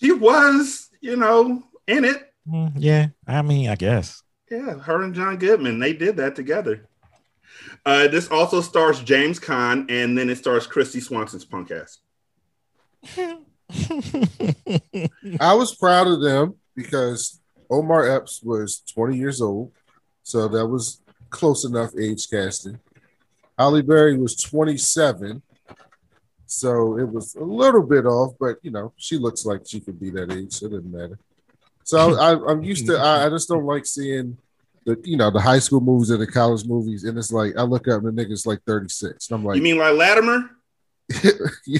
She 0.00 0.12
was, 0.12 0.90
you 1.00 1.16
know, 1.16 1.62
in 1.86 2.04
it. 2.04 2.30
Mm, 2.46 2.72
yeah, 2.76 3.06
I 3.26 3.40
mean, 3.40 3.70
I 3.70 3.76
guess. 3.76 4.22
Yeah, 4.50 4.78
her 4.78 5.02
and 5.02 5.14
John 5.14 5.36
Goodman, 5.38 5.78
they 5.78 5.92
did 5.92 6.16
that 6.16 6.36
together. 6.36 6.86
Uh, 7.86 8.08
this 8.08 8.30
also 8.30 8.60
stars 8.60 9.00
James 9.00 9.40
Caan, 9.40 9.90
and 9.90 10.16
then 10.16 10.28
it 10.28 10.36
stars 10.38 10.66
Kristy 10.66 11.00
Swanson's 11.00 11.44
punk 11.44 11.70
ass. 11.70 11.98
I 15.40 15.54
was 15.54 15.74
proud 15.74 16.06
of 16.06 16.20
them 16.20 16.54
because 16.74 17.40
Omar 17.70 18.08
Epps 18.08 18.42
was 18.42 18.82
20 18.92 19.16
years 19.16 19.40
old, 19.40 19.72
so 20.22 20.48
that 20.48 20.66
was 20.66 21.00
close 21.30 21.64
enough 21.64 21.90
age 21.98 22.28
casting. 22.28 22.78
Halle 23.58 23.82
Berry 23.82 24.18
was 24.18 24.36
27, 24.36 25.42
so 26.46 26.98
it 26.98 27.08
was 27.08 27.34
a 27.34 27.44
little 27.44 27.82
bit 27.82 28.06
off, 28.06 28.34
but 28.38 28.56
you 28.62 28.70
know 28.70 28.92
she 28.96 29.16
looks 29.16 29.44
like 29.44 29.62
she 29.66 29.80
could 29.80 29.98
be 29.98 30.10
that 30.10 30.32
age, 30.32 30.52
so 30.52 30.66
it 30.66 30.70
doesn't 30.70 30.92
matter. 30.92 31.18
So 31.84 32.18
I, 32.18 32.50
I'm 32.50 32.62
used 32.62 32.86
to. 32.86 32.96
I, 32.98 33.26
I 33.26 33.28
just 33.30 33.48
don't 33.48 33.64
like 33.64 33.86
seeing 33.86 34.36
the 34.86 35.00
you 35.04 35.16
know 35.16 35.30
the 35.30 35.40
high 35.40 35.58
school 35.58 35.80
movies 35.80 36.10
or 36.10 36.16
the 36.16 36.26
college 36.26 36.66
movies, 36.66 37.04
and 37.04 37.16
it's 37.18 37.32
like 37.32 37.56
I 37.56 37.62
look 37.62 37.88
up 37.88 38.02
and 38.04 38.16
the 38.16 38.24
nigga's 38.24 38.46
like 38.46 38.60
36, 38.66 39.28
and 39.30 39.36
I'm 39.38 39.44
like, 39.44 39.56
You 39.56 39.62
mean 39.62 39.78
like 39.78 39.94
Latimer? 39.94 40.50
yeah. 41.66 41.78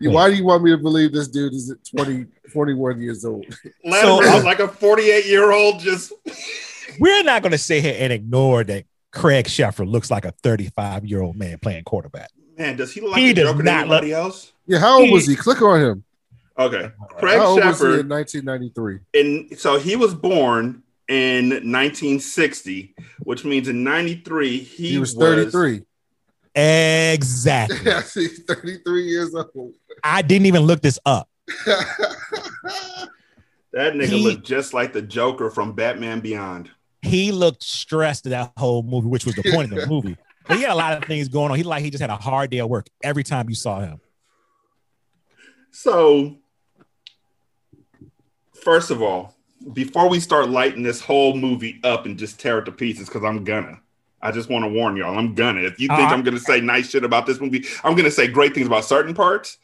Why 0.00 0.28
do 0.30 0.36
you 0.36 0.44
want 0.44 0.62
me 0.62 0.70
to 0.70 0.78
believe 0.78 1.12
this 1.12 1.28
dude 1.28 1.54
is 1.54 1.72
20, 1.96 2.26
21 2.52 3.00
years 3.00 3.24
old? 3.24 3.46
Latimer 3.84 4.00
So, 4.00 4.16
was 4.16 4.42
uh, 4.42 4.44
like 4.44 4.58
a 4.58 4.68
48 4.68 5.26
year 5.26 5.52
old 5.52 5.80
just 5.80 6.12
We're 7.00 7.22
not 7.24 7.42
going 7.42 7.52
to 7.52 7.58
sit 7.58 7.82
here 7.82 7.96
and 7.98 8.12
ignore 8.12 8.64
that 8.64 8.84
Craig 9.12 9.46
Sheffer 9.46 9.86
looks 9.88 10.10
like 10.10 10.24
a 10.24 10.32
35 10.42 11.06
year 11.06 11.22
old 11.22 11.36
man 11.36 11.58
playing 11.58 11.84
quarterback. 11.84 12.30
man, 12.58 12.76
does 12.76 12.92
he 12.92 13.00
look 13.00 13.12
like 13.12 13.20
He 13.20 13.30
a 13.30 13.34
does 13.34 13.44
Joker 13.50 13.58
to 13.58 13.64
not 13.64 13.80
anybody 13.82 14.12
else? 14.12 14.52
Yeah, 14.66 14.78
how 14.78 14.96
old 14.98 15.06
He- 15.06 15.12
was 15.12 15.26
he? 15.26 15.36
Click 15.36 15.62
on 15.62 15.80
him. 15.80 16.04
Okay. 16.58 16.90
Craig 17.18 17.38
how 17.38 17.46
old 17.46 17.64
was 17.64 17.80
he 17.80 17.86
in 18.00 18.08
1993? 18.08 18.98
and 19.14 19.58
so 19.58 19.78
he 19.78 19.96
was 19.96 20.14
born 20.14 20.82
in 21.08 21.48
1960, 21.50 22.94
which 23.20 23.44
means 23.44 23.68
in 23.68 23.82
93 23.84 24.58
he, 24.58 24.88
He, 24.90 24.98
was 24.98 25.14
33. 25.14 25.82
Exactly. 26.54 27.78
Yeah, 27.84 28.02
he's 28.02 28.42
33 28.44 29.04
years 29.04 29.34
old. 29.34 29.74
I 30.04 30.20
didn't 30.22 30.46
even 30.46 30.62
look 30.62 30.80
this 30.82 30.98
up. 31.06 31.28
That 33.74 33.94
nigga 33.94 34.04
He- 34.08 34.22
looked 34.24 34.46
just 34.46 34.74
like 34.74 34.92
the 34.92 35.00
Joker 35.00 35.48
from 35.50 35.72
Batman 35.72 36.20
Beyond. 36.20 36.70
He 37.00 37.32
looked 37.32 37.62
stressed 37.64 38.24
that 38.24 38.52
whole 38.58 38.82
movie, 38.82 39.08
which 39.08 39.24
was 39.24 39.34
the 39.34 39.50
point 39.50 39.72
of 39.72 39.78
the 39.80 39.86
movie. 39.90 40.16
But 40.46 40.58
he 40.58 40.62
had 40.62 40.72
a 40.72 40.76
lot 40.76 40.96
of 40.98 41.04
things 41.04 41.28
going 41.28 41.50
on. 41.50 41.56
He 41.56 41.62
like 41.62 41.82
he 41.82 41.88
just 41.90 42.02
had 42.02 42.10
a 42.10 42.16
hard 42.16 42.50
day 42.50 42.58
at 42.58 42.68
work 42.68 42.86
every 43.02 43.24
time 43.24 43.48
you 43.48 43.54
saw 43.54 43.80
him. 43.80 43.98
So, 45.70 46.36
first 48.62 48.90
of 48.90 49.02
all, 49.02 49.34
before 49.72 50.08
we 50.08 50.18
start 50.20 50.48
lighting 50.48 50.82
this 50.82 51.00
whole 51.00 51.34
movie 51.36 51.78
up 51.84 52.06
and 52.06 52.18
just 52.18 52.40
tear 52.40 52.58
it 52.58 52.64
to 52.64 52.72
pieces, 52.72 53.08
because 53.08 53.24
I'm 53.24 53.44
gonna. 53.44 53.80
I 54.20 54.30
just 54.30 54.48
want 54.48 54.64
to 54.64 54.68
warn 54.68 54.96
y'all, 54.96 55.16
I'm 55.18 55.34
gonna. 55.34 55.60
If 55.62 55.80
you 55.80 55.88
think 55.88 56.00
Uh-huh. 56.00 56.14
I'm 56.14 56.22
gonna 56.22 56.38
say 56.40 56.60
nice 56.60 56.90
shit 56.90 57.04
about 57.04 57.26
this 57.26 57.40
movie, 57.40 57.64
I'm 57.84 57.94
gonna 57.94 58.10
say 58.10 58.26
great 58.28 58.54
things 58.54 58.66
about 58.66 58.84
certain 58.84 59.14
parts, 59.14 59.58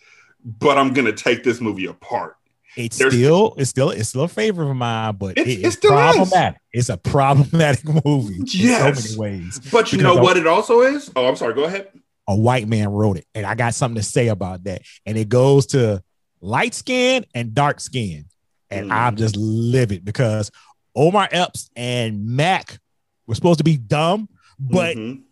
but 0.45 0.79
I'm 0.79 0.93
gonna 0.93 1.13
take 1.13 1.45
this 1.45 1.61
movie 1.61 1.87
apart. 1.87 2.37
It's 2.77 2.99
There's- 2.99 3.13
still 3.15 3.55
it's 3.57 3.71
still 3.71 3.91
it's 3.91 4.11
still 4.11 4.23
a 4.25 4.29
favorite 4.29 4.71
of 4.71 4.77
mine, 4.77 5.17
but 5.19 5.37
It's- 5.39 5.47
it- 5.57 5.61
it 5.61 5.67
it's 5.67 5.77
still 5.77 5.93
is. 5.99 6.17
problematic. 6.17 6.61
It's 6.73 6.89
a 6.89 6.97
problematic 6.97 7.85
movie 8.05 8.37
in 8.37 8.45
Yes. 8.47 9.05
so 9.13 9.19
many 9.21 9.39
ways. 9.41 9.61
But 9.73 9.93
you 9.93 9.99
know 10.03 10.15
what 10.17 10.37
it 10.37 10.47
also 10.47 10.83
is? 10.83 11.11
Oh, 11.17 11.27
I'm 11.27 11.37
sorry. 11.37 11.55
Go 11.55 11.65
ahead. 11.65 11.89
a 12.31 12.37
white 12.37 12.69
man 12.69 12.89
wrote 12.91 13.17
it. 13.17 13.25
And 13.35 13.47
I 13.47 13.55
got 13.55 13.73
something 13.75 13.97
to 13.97 14.03
say 14.07 14.29
about 14.29 14.65
that. 14.65 14.83
And 15.07 15.17
it 15.17 15.31
goes 15.31 15.65
to 15.69 16.03
light 16.43 16.75
skin 16.75 17.25
and 17.35 17.55
dark 17.55 17.81
skin. 17.81 18.27
And 18.71 18.91
Mm. 18.91 18.95
I'm 18.95 19.17
just 19.17 19.37
livid 19.37 20.05
because 20.05 20.51
Omar 20.95 21.29
Epps 21.31 21.71
and 21.77 22.27
Mac 22.27 22.79
were 23.27 23.35
supposed 23.35 23.59
to 23.59 23.65
be 23.65 23.77
dumb, 23.77 24.29
but 24.59 24.97
Mhm. 24.97 25.23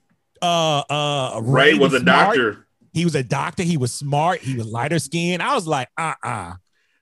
uh 0.42 0.82
uh 0.90 1.40
Ray 1.42 1.74
was 1.74 1.92
a 1.94 2.00
smart. 2.00 2.36
doctor. 2.36 2.66
He 2.92 3.04
was 3.04 3.14
a 3.14 3.22
doctor, 3.22 3.62
he 3.62 3.76
was 3.76 3.92
smart, 3.92 4.40
he 4.40 4.54
was 4.56 4.66
lighter 4.66 4.98
skinned. 4.98 5.42
I 5.42 5.54
was 5.54 5.66
like, 5.66 5.88
uh-uh. 5.98 6.54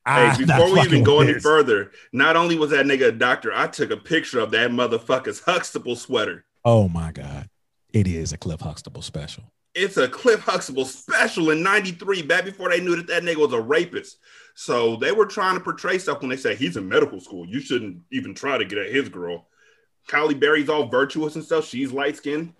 Hey, 0.06 0.12
I'm 0.26 0.40
not 0.46 0.58
before 0.58 0.72
we 0.74 0.80
even 0.82 1.02
go 1.04 1.20
any 1.20 1.38
further, 1.40 1.92
not 2.12 2.36
only 2.36 2.58
was 2.58 2.70
that 2.70 2.84
nigga 2.84 3.08
a 3.08 3.12
doctor, 3.12 3.52
I 3.54 3.68
took 3.68 3.90
a 3.90 3.96
picture 3.96 4.38
of 4.40 4.50
that 4.50 4.70
motherfucker's 4.70 5.40
Huxtable 5.40 5.96
sweater. 5.96 6.44
Oh 6.64 6.88
my 6.88 7.12
god. 7.12 7.48
It 7.92 8.06
is 8.08 8.32
a 8.32 8.36
Cliff 8.36 8.60
Huxtable 8.60 9.02
special. 9.02 9.44
It's 9.74 9.96
a 9.96 10.08
Cliff 10.08 10.40
Huxtable 10.40 10.84
special 10.84 11.50
in 11.50 11.62
93, 11.62 12.22
back 12.22 12.44
before 12.44 12.68
they 12.70 12.80
knew 12.80 12.96
that 12.96 13.06
that 13.06 13.22
nigga 13.22 13.36
was 13.36 13.52
a 13.52 13.60
rapist. 13.60 14.18
So 14.54 14.96
they 14.96 15.12
were 15.12 15.26
trying 15.26 15.54
to 15.56 15.60
portray 15.64 15.98
stuff 15.98 16.20
when 16.20 16.30
they 16.30 16.36
say 16.36 16.54
he's 16.54 16.76
in 16.76 16.88
medical 16.88 17.20
school. 17.20 17.46
You 17.46 17.60
shouldn't 17.60 17.98
even 18.12 18.34
try 18.34 18.56
to 18.56 18.64
get 18.64 18.78
at 18.78 18.92
his 18.92 19.08
girl. 19.08 19.48
Halle 20.10 20.34
Berry's 20.34 20.68
all 20.68 20.86
virtuous 20.86 21.34
and 21.34 21.44
stuff. 21.44 21.66
She's 21.66 21.92
light 21.92 22.16
skinned. 22.16 22.52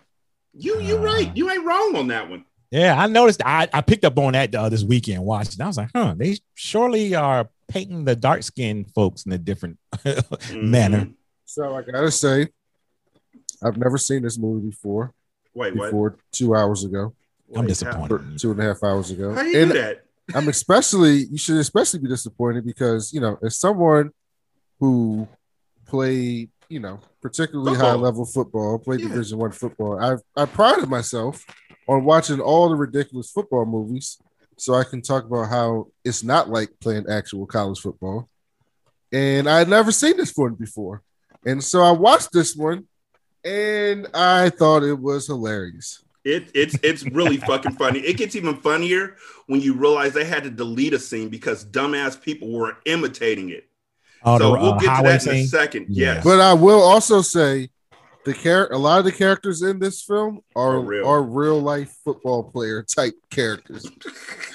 You 0.53 0.79
you 0.81 0.97
right. 0.97 1.35
You 1.35 1.49
ain't 1.49 1.65
wrong 1.65 1.95
on 1.95 2.07
that 2.07 2.29
one. 2.29 2.45
Yeah, 2.71 2.99
I 3.01 3.07
noticed. 3.07 3.41
I, 3.45 3.69
I 3.71 3.81
picked 3.81 4.03
up 4.03 4.17
on 4.17 4.33
that 4.33 4.53
uh, 4.53 4.67
this 4.69 4.83
weekend 4.83 5.23
watching. 5.23 5.61
I 5.61 5.67
was 5.67 5.77
like, 5.77 5.89
huh, 5.95 6.15
they 6.17 6.37
surely 6.55 7.13
are 7.15 7.49
painting 7.67 8.03
the 8.05 8.15
dark 8.15 8.43
skinned 8.43 8.91
folks 8.93 9.25
in 9.25 9.31
a 9.31 9.37
different 9.37 9.77
manner. 10.53 11.05
Mhm. 11.05 11.13
so 11.45 11.75
I 11.75 11.81
gotta 11.83 12.11
say, 12.11 12.47
I've 13.63 13.77
never 13.77 13.97
seen 13.97 14.23
this 14.23 14.37
movie 14.37 14.69
before. 14.69 15.13
Wait, 15.53 15.75
what? 15.75 16.15
Two 16.31 16.55
hours 16.55 16.83
ago, 16.83 17.13
I'm 17.55 17.67
disappointed. 17.67 18.39
two 18.39 18.51
and 18.51 18.59
a 18.59 18.63
half 18.63 18.83
hours 18.83 19.11
ago, 19.11 19.29
How, 19.29 19.37
how 19.37 19.41
you 19.43 19.61
and 19.61 19.71
do 19.71 19.77
that? 19.79 20.04
I'm 20.33 20.47
especially 20.47 21.25
you 21.25 21.37
should 21.37 21.57
especially 21.57 21.99
be 21.99 22.07
disappointed 22.07 22.65
because 22.65 23.13
you 23.13 23.19
know 23.21 23.37
as 23.43 23.57
someone 23.57 24.11
who 24.79 25.27
played 25.85 26.49
you 26.67 26.79
know 26.79 26.99
particularly 27.21 27.71
Football. 27.71 27.91
high 27.91 27.95
level 27.95 28.25
football, 28.25 28.79
played 28.79 29.01
Yeah. 29.01 29.09
Division 29.09 29.37
One 29.37 29.51
football. 29.51 29.99
I 29.99 30.41
I 30.41 30.45
prided 30.45 30.89
myself 30.89 31.45
on 31.87 32.03
watching 32.03 32.39
all 32.39 32.69
the 32.69 32.75
ridiculous 32.75 33.29
football 33.29 33.65
movies, 33.65 34.17
so 34.57 34.73
I 34.73 34.83
can 34.83 35.01
talk 35.01 35.25
about 35.25 35.49
how 35.49 35.87
it's 36.03 36.23
not 36.23 36.49
like 36.49 36.69
playing 36.81 37.05
actual 37.09 37.45
college 37.45 37.79
football. 37.79 38.27
And 39.11 39.47
I 39.47 39.59
had 39.59 39.69
never 39.69 39.91
seen 39.91 40.17
this 40.17 40.33
one 40.35 40.55
before, 40.55 41.03
and 41.45 41.63
so 41.63 41.83
I 41.83 41.91
watched 41.91 42.31
this 42.31 42.55
one, 42.55 42.87
and 43.43 44.07
I 44.13 44.49
thought 44.49 44.81
it 44.83 44.99
was 44.99 45.27
hilarious. 45.27 46.03
It, 46.25 46.49
it's 46.55 46.75
it's 46.81 47.05
really 47.11 47.37
fucking 47.37 47.73
funny. 47.73 47.99
It 47.99 48.17
gets 48.17 48.35
even 48.35 48.55
funnier 48.57 49.15
when 49.45 49.61
you 49.61 49.75
realize 49.75 50.13
they 50.13 50.25
had 50.25 50.43
to 50.43 50.49
delete 50.49 50.93
a 50.93 50.99
scene 50.99 51.29
because 51.29 51.63
dumbass 51.63 52.19
people 52.19 52.51
were 52.51 52.77
imitating 52.85 53.49
it. 53.49 53.69
Oh, 54.23 54.39
so 54.39 54.53
the 54.53 54.59
we'll 54.59 54.73
uh, 54.73 54.77
get 54.79 54.85
to 54.85 54.89
highway 54.89 55.09
that 55.09 55.27
in 55.27 55.35
a 55.35 55.43
second. 55.45 55.85
Yeah. 55.87 56.15
Yes. 56.15 56.23
But 56.23 56.39
I 56.39 56.53
will 56.53 56.81
also 56.81 57.21
say 57.21 57.69
the 58.25 58.33
char- 58.33 58.71
a 58.73 58.77
lot 58.77 58.97
of 58.97 59.05
the 59.05 59.11
characters 59.11 59.61
in 59.61 59.77
this 59.77 60.01
film 60.01 60.39
are 60.55 60.77
Are 60.77 60.81
real. 60.81 61.07
are 61.07 61.21
real 61.21 61.61
life 61.61 61.95
football 62.03 62.43
player 62.43 62.81
type 62.81 63.13
characters. 63.29 63.85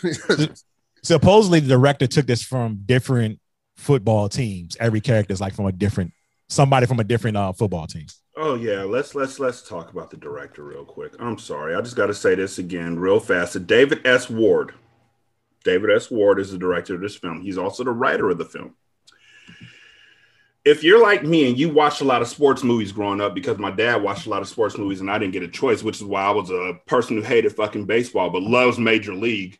Supposedly, 1.05 1.61
the 1.61 1.69
director 1.69 2.09
took 2.09 2.27
this 2.27 2.43
from 2.43 2.81
different 2.85 3.39
football 3.77 4.29
teams. 4.29 4.77
Every 4.81 5.01
character 5.01 5.33
is 5.33 5.41
like 5.41 5.55
from 5.55 5.67
a 5.67 5.73
different 5.73 6.13
somebody 6.49 6.87
from 6.87 6.99
a 6.99 7.05
different 7.05 7.37
uh, 7.37 7.53
football 7.53 7.87
team. 7.87 8.07
Oh 8.43 8.55
yeah, 8.55 8.85
let's 8.85 9.15
let's 9.15 9.39
let's 9.39 9.61
talk 9.61 9.93
about 9.93 10.11
the 10.11 10.17
director 10.17 10.63
real 10.63 10.87
quick. 10.87 11.13
I'm 11.19 11.37
sorry, 11.37 11.75
I 11.75 11.83
just 11.83 11.95
got 11.95 12.07
to 12.07 12.15
say 12.15 12.35
this 12.35 12.57
again 12.57 12.99
real 12.99 13.21
fast. 13.21 13.67
David 13.67 14.07
S. 14.07 14.31
Ward. 14.31 14.73
David 15.63 15.91
S. 15.91 16.11
Ward 16.11 16.41
is 16.41 16.51
the 16.51 16.57
director 16.57 16.95
of 16.95 17.03
this 17.03 17.15
film. 17.15 17.43
He's 17.43 17.59
also 17.59 17.85
the 17.85 17.91
writer 17.91 18.31
of 18.31 18.39
the 18.39 18.47
film. 18.47 18.77
If 20.65 20.83
you're 20.83 21.03
like 21.03 21.23
me 21.23 21.51
and 21.51 21.59
you 21.59 21.69
watched 21.69 22.01
a 22.01 22.07
lot 22.07 22.23
of 22.23 22.29
sports 22.29 22.63
movies 22.63 22.93
growing 22.93 23.21
up, 23.21 23.35
because 23.35 23.59
my 23.59 23.71
dad 23.71 23.97
watched 23.97 24.25
a 24.25 24.31
lot 24.31 24.41
of 24.41 24.49
sports 24.49 24.79
movies 24.79 25.03
and 25.03 25.11
I 25.11 25.19
didn't 25.19 25.35
get 25.35 25.43
a 25.43 25.49
choice, 25.49 25.83
which 25.83 25.97
is 25.97 26.05
why 26.05 26.23
I 26.23 26.31
was 26.31 26.49
a 26.49 26.81
person 26.87 27.19
who 27.19 27.23
hated 27.23 27.55
fucking 27.55 27.85
baseball 27.85 28.31
but 28.31 28.43
loves 28.43 28.79
Major 28.79 29.15
League 29.15 29.59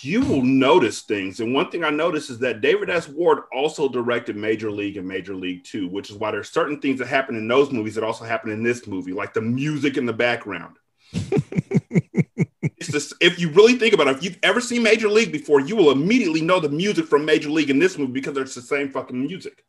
you 0.00 0.20
will 0.22 0.42
notice 0.42 1.02
things. 1.02 1.40
And 1.40 1.54
one 1.54 1.70
thing 1.70 1.84
I 1.84 1.90
noticed 1.90 2.30
is 2.30 2.38
that 2.40 2.60
David 2.60 2.90
S. 2.90 3.08
Ward 3.08 3.44
also 3.52 3.88
directed 3.88 4.36
Major 4.36 4.70
League 4.70 4.96
and 4.96 5.06
Major 5.06 5.34
League 5.34 5.64
Two, 5.64 5.88
which 5.88 6.10
is 6.10 6.16
why 6.16 6.30
there's 6.30 6.50
certain 6.50 6.80
things 6.80 6.98
that 6.98 7.08
happen 7.08 7.36
in 7.36 7.48
those 7.48 7.70
movies 7.70 7.94
that 7.94 8.04
also 8.04 8.24
happen 8.24 8.50
in 8.50 8.62
this 8.62 8.86
movie, 8.86 9.12
like 9.12 9.34
the 9.34 9.40
music 9.40 9.96
in 9.96 10.06
the 10.06 10.12
background. 10.12 10.76
it's 11.12 12.90
just, 12.90 13.14
if 13.20 13.38
you 13.38 13.50
really 13.50 13.74
think 13.74 13.94
about 13.94 14.08
it, 14.08 14.16
if 14.16 14.22
you've 14.22 14.38
ever 14.42 14.60
seen 14.60 14.82
Major 14.82 15.08
League 15.08 15.32
before, 15.32 15.60
you 15.60 15.76
will 15.76 15.90
immediately 15.90 16.40
know 16.40 16.60
the 16.60 16.68
music 16.68 17.06
from 17.06 17.24
Major 17.24 17.50
League 17.50 17.70
in 17.70 17.78
this 17.78 17.98
movie 17.98 18.12
because 18.12 18.36
it's 18.36 18.54
the 18.54 18.62
same 18.62 18.90
fucking 18.90 19.20
music. 19.20 19.64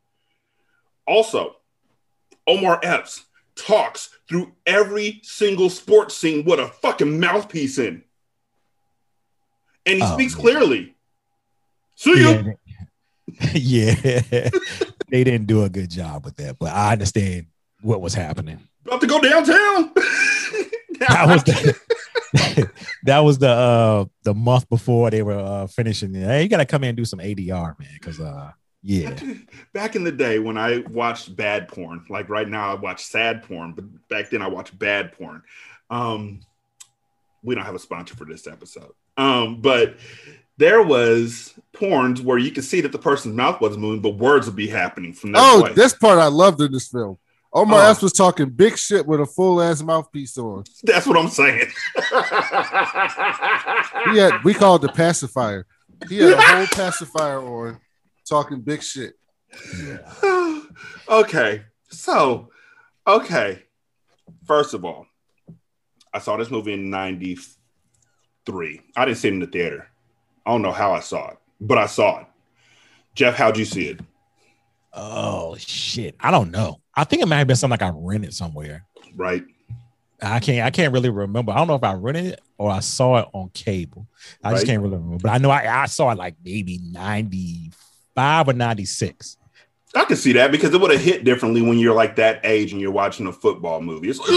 Also, 1.07 1.55
Omar 2.47 2.79
Epps 2.83 3.25
talks 3.55 4.09
through 4.27 4.53
every 4.65 5.19
single 5.23 5.69
sports 5.69 6.15
scene 6.15 6.45
with 6.45 6.59
a 6.59 6.67
fucking 6.67 7.19
mouthpiece 7.19 7.77
in 7.77 8.03
and 9.85 9.97
he 9.97 10.03
oh, 10.03 10.13
speaks 10.13 10.35
yeah. 10.35 10.41
clearly. 10.41 10.95
See 11.95 12.21
ya. 12.21 12.43
Yeah, 13.53 13.95
yeah. 14.31 14.49
they 15.09 15.23
didn't 15.23 15.45
do 15.45 15.63
a 15.63 15.69
good 15.69 15.89
job 15.89 16.25
with 16.25 16.35
that, 16.37 16.57
but 16.59 16.71
I 16.71 16.93
understand 16.93 17.47
what 17.81 18.01
was 18.01 18.13
happening. 18.13 18.59
About 18.85 19.01
to 19.01 19.07
go 19.07 19.19
downtown. 19.19 19.91
that 20.99 21.25
was 21.27 21.43
the, 21.43 22.69
that 23.03 23.19
was 23.19 23.37
the 23.37 23.49
uh 23.49 24.05
the 24.23 24.33
month 24.33 24.67
before 24.69 25.09
they 25.09 25.21
were 25.21 25.39
uh 25.39 25.67
finishing. 25.67 26.13
Hey, 26.13 26.43
you 26.43 26.49
gotta 26.49 26.65
come 26.65 26.83
in 26.83 26.89
and 26.89 26.97
do 26.97 27.05
some 27.05 27.19
ADR, 27.19 27.77
man, 27.79 27.89
because 27.93 28.19
uh 28.19 28.51
yeah. 28.81 29.17
Back 29.73 29.95
in 29.95 30.03
the 30.03 30.11
day 30.11 30.39
when 30.39 30.57
I 30.57 30.79
watched 30.89 31.35
bad 31.35 31.67
porn, 31.67 32.05
like 32.09 32.29
right 32.29 32.47
now 32.47 32.71
I 32.71 32.75
watch 32.75 33.03
sad 33.03 33.43
porn, 33.43 33.73
but 33.73 33.85
back 34.07 34.29
then 34.29 34.41
I 34.41 34.47
watched 34.47 34.77
bad 34.77 35.11
porn. 35.13 35.43
Um, 35.89 36.39
we 37.43 37.55
don't 37.55 37.65
have 37.65 37.75
a 37.75 37.79
sponsor 37.79 38.15
for 38.15 38.25
this 38.25 38.47
episode. 38.47 38.91
Um, 39.19 39.59
but 39.59 39.97
there 40.57 40.81
was 40.81 41.53
porns 41.73 42.21
where 42.21 42.37
you 42.37 42.51
could 42.51 42.63
see 42.63 42.79
that 42.81 42.93
the 42.93 42.97
person's 42.97 43.35
mouth 43.35 43.59
wasn't 43.59 43.81
moving, 43.81 44.01
but 44.01 44.11
words 44.11 44.47
would 44.47 44.55
be 44.55 44.69
happening 44.69 45.11
from 45.11 45.33
that. 45.33 45.41
Oh, 45.41 45.73
this 45.73 45.93
part 45.93 46.19
I 46.19 46.27
loved 46.27 46.61
in 46.61 46.71
this 46.71 46.87
film. 46.87 47.17
Omar 47.51 47.81
oh. 47.81 47.95
was 48.01 48.13
talking 48.13 48.49
big 48.49 48.77
shit 48.77 49.05
with 49.05 49.19
a 49.19 49.25
full 49.25 49.61
ass 49.61 49.81
mouthpiece 49.81 50.37
on. 50.37 50.63
That's 50.83 51.05
what 51.05 51.17
I'm 51.17 51.27
saying. 51.27 51.67
he 54.13 54.19
had 54.19 54.41
we 54.45 54.53
call 54.53 54.75
it 54.75 54.83
the 54.83 54.91
pacifier. 54.93 55.65
He 56.07 56.19
had 56.19 56.33
a 56.33 56.41
whole 56.41 56.67
pacifier 56.67 57.41
on, 57.41 57.79
talking 58.27 58.61
big 58.61 58.83
shit. 58.83 59.15
Yeah. 59.83 60.61
okay, 61.09 61.63
so 61.89 62.51
okay. 63.05 63.63
First 64.45 64.73
of 64.73 64.85
all, 64.85 65.07
I 66.13 66.19
saw 66.19 66.37
this 66.37 66.51
movie 66.51 66.73
in 66.73 66.89
'94 66.89 67.58
three. 68.49 68.81
I 68.95 69.05
didn't 69.05 69.17
see 69.17 69.27
it 69.27 69.33
in 69.33 69.39
the 69.39 69.47
theater. 69.47 69.87
I 70.45 70.51
don't 70.51 70.63
know 70.63 70.71
how 70.71 70.93
I 70.93 71.01
saw 71.01 71.29
it, 71.29 71.37
but 71.61 71.77
I 71.77 71.85
saw 71.85 72.21
it. 72.21 72.27
Jeff, 73.13 73.35
how'd 73.35 73.57
you 73.57 73.65
see 73.65 73.89
it? 73.89 73.99
Oh 74.93 75.55
shit. 75.57 76.15
I 76.19 76.31
don't 76.31 76.49
know. 76.51 76.81
I 76.95 77.03
think 77.03 77.21
it 77.21 77.27
might 77.27 77.37
have 77.37 77.47
been 77.47 77.55
something 77.55 77.79
like 77.79 77.83
I 77.83 77.93
rented 77.95 78.33
somewhere. 78.33 78.85
Right. 79.15 79.43
I 80.21 80.39
can't 80.39 80.65
I 80.65 80.71
can't 80.71 80.93
really 80.93 81.09
remember. 81.09 81.51
I 81.51 81.57
don't 81.57 81.67
know 81.67 81.75
if 81.75 81.83
I 81.83 81.93
rented 81.93 82.25
it 82.25 82.41
or 82.57 82.71
I 82.71 82.79
saw 82.79 83.19
it 83.19 83.27
on 83.33 83.49
cable. 83.53 84.07
I 84.43 84.49
right. 84.49 84.55
just 84.55 84.65
can't 84.65 84.81
really 84.81 84.97
remember. 84.97 85.19
But 85.21 85.31
I 85.31 85.37
know 85.37 85.51
I, 85.51 85.83
I 85.83 85.85
saw 85.85 86.09
it 86.11 86.17
like 86.17 86.35
maybe 86.43 86.79
95 86.91 88.47
or 88.47 88.53
96. 88.53 89.37
I 89.95 90.05
can 90.05 90.17
see 90.17 90.33
that 90.33 90.51
because 90.51 90.73
it 90.73 90.79
would 90.79 90.91
have 90.91 91.01
hit 91.01 91.23
differently 91.23 91.61
when 91.61 91.79
you're 91.79 91.95
like 91.95 92.15
that 92.17 92.41
age 92.43 92.71
and 92.71 92.79
you're 92.79 92.91
watching 92.91 93.25
a 93.25 93.33
football 93.33 93.81
movie. 93.81 94.09
It's 94.09 94.19
like, 94.19 94.29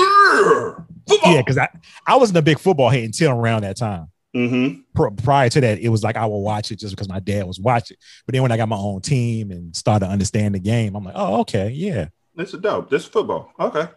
football. 1.06 1.32
yeah, 1.32 1.42
because 1.42 1.58
I, 1.58 1.68
I 2.06 2.16
wasn't 2.16 2.38
a 2.38 2.42
big 2.42 2.58
football 2.58 2.88
head 2.88 3.04
until 3.04 3.32
around 3.32 3.62
that 3.62 3.76
time. 3.76 4.08
Mm-hmm. 4.34 5.14
prior 5.16 5.50
to 5.50 5.60
that, 5.60 5.80
it 5.80 5.90
was 5.90 6.02
like 6.02 6.16
I 6.16 6.24
would 6.24 6.38
watch 6.38 6.70
it 6.70 6.78
just 6.78 6.94
because 6.94 7.08
my 7.08 7.20
dad 7.20 7.46
was 7.46 7.60
watching. 7.60 7.98
But 8.24 8.32
then 8.32 8.40
when 8.40 8.50
I 8.50 8.56
got 8.56 8.68
my 8.68 8.76
own 8.76 9.02
team 9.02 9.50
and 9.50 9.76
started 9.76 10.06
to 10.06 10.12
understand 10.12 10.54
the 10.54 10.58
game, 10.58 10.96
I'm 10.96 11.04
like, 11.04 11.14
oh, 11.16 11.40
okay, 11.40 11.68
yeah. 11.68 12.08
This 12.34 12.54
is 12.54 12.60
dope. 12.60 12.88
This 12.88 13.02
is 13.02 13.08
football. 13.08 13.52
Okay. 13.60 13.88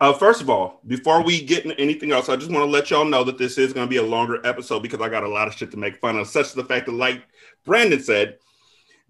Uh, 0.00 0.12
first 0.12 0.40
of 0.40 0.50
all, 0.50 0.80
before 0.88 1.22
we 1.22 1.40
get 1.40 1.64
into 1.64 1.78
anything 1.78 2.10
else, 2.10 2.28
I 2.28 2.34
just 2.34 2.50
want 2.50 2.64
to 2.64 2.70
let 2.70 2.90
y'all 2.90 3.04
know 3.04 3.22
that 3.22 3.38
this 3.38 3.56
is 3.56 3.72
going 3.72 3.86
to 3.86 3.90
be 3.90 3.98
a 3.98 4.02
longer 4.02 4.44
episode 4.44 4.80
because 4.80 5.00
I 5.00 5.08
got 5.08 5.22
a 5.22 5.28
lot 5.28 5.46
of 5.46 5.54
shit 5.54 5.70
to 5.70 5.76
make 5.76 6.00
fun 6.00 6.18
of, 6.18 6.26
such 6.26 6.46
as 6.46 6.54
the 6.54 6.64
fact 6.64 6.86
that, 6.86 6.92
like 6.92 7.22
Brandon 7.64 8.02
said, 8.02 8.38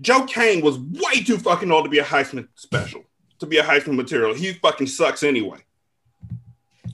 Joe 0.03 0.25
Kane 0.25 0.63
was 0.63 0.79
way 0.79 1.23
too 1.23 1.39
fucking 1.39 1.71
old 1.71 1.85
to 1.85 1.91
be 1.91 1.99
a 1.99 2.05
Heisman 2.05 2.49
special, 2.57 3.05
to 3.39 3.47
be 3.47 3.59
a 3.59 3.63
Heisman 3.63 3.95
material. 3.95 4.35
He 4.35 4.53
fucking 4.53 4.89
sucks 4.89 5.23
anyway. 5.23 5.59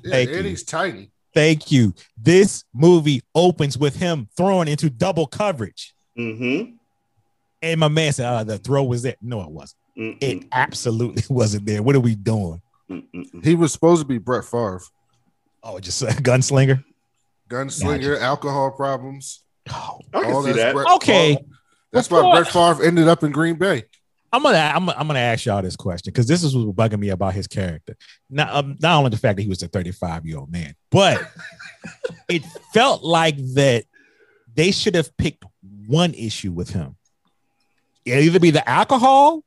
Yeah, 0.03 0.11
Thank 0.12 0.31
and 0.31 0.44
you. 0.44 0.51
he's 0.51 0.62
tiny. 0.62 1.11
Thank 1.35 1.73
you. 1.73 1.94
This 2.16 2.64
movie 2.73 3.23
opens 3.35 3.77
with 3.77 3.97
him 3.97 4.29
throwing 4.37 4.68
into 4.68 4.90
double 4.90 5.27
coverage. 5.27 5.94
Mm-hmm. 6.16 6.73
And 7.62 7.81
my 7.81 7.88
man 7.88 8.12
said, 8.12 8.27
uh, 8.27 8.44
the 8.44 8.59
throw 8.59 8.85
was 8.85 9.03
there. 9.03 9.16
No, 9.21 9.42
it 9.42 9.51
wasn't. 9.51 9.79
Mm-mm. 9.99 10.18
It 10.23 10.47
absolutely 10.53 11.25
wasn't 11.35 11.66
there. 11.66 11.83
What 11.83 11.97
are 11.97 12.01
we 12.01 12.14
doing? 12.14 12.61
Mm-mm. 12.90 13.44
He 13.44 13.55
was 13.55 13.73
supposed 13.73 14.03
to 14.03 14.07
be 14.07 14.18
Brett 14.18 14.44
Favre. 14.44 14.81
Oh, 15.62 15.81
just 15.81 16.03
a 16.03 16.07
gunslinger? 16.07 16.85
Gunslinger, 17.49 18.14
gotcha. 18.14 18.23
alcohol 18.23 18.71
problems. 18.71 19.42
Oh, 19.71 19.99
I 20.14 20.23
can 20.23 20.42
see 20.44 20.53
that. 20.53 20.75
Brett 20.75 20.88
okay. 20.97 21.35
Favre. 21.35 21.58
That's 21.92 22.11
why 22.11 22.31
Brett 22.31 22.53
Favre 22.53 22.85
ended 22.85 23.09
up 23.09 23.22
in 23.22 23.33
Green 23.33 23.57
Bay. 23.57 23.85
I'm 24.33 24.42
gonna 24.42 24.59
I'm, 24.59 24.88
I'm 24.90 25.07
gonna 25.07 25.18
ask 25.20 25.46
y'all 25.46 25.62
this 25.62 25.77
question 25.77 26.12
because 26.12 26.27
this 26.27 26.42
is 26.44 26.55
what's 26.55 26.77
bugging 26.77 26.98
me 26.98 27.09
about 27.09 27.33
his 27.33 27.46
character. 27.46 27.96
Not 28.29 28.51
um, 28.55 28.77
not 28.81 28.98
only 28.98 29.11
the 29.11 29.16
fact 29.16 29.37
that 29.37 29.42
he 29.42 29.48
was 29.48 29.62
a 29.62 29.68
35 29.68 30.27
year 30.27 30.38
old 30.38 30.53
man, 30.53 30.74
but 30.90 31.18
it 32.29 32.44
felt 32.74 33.03
like 33.03 33.37
that 33.55 33.85
they 34.55 34.70
should 34.70 34.94
have 34.94 35.16
picked 35.16 35.44
one 35.87 36.12
issue 36.12 36.53
with 36.53 36.70
him. 36.70 36.96
It 38.05 38.22
either 38.24 38.40
be 38.40 38.51
the 38.51 38.68
alcohol 38.68 39.44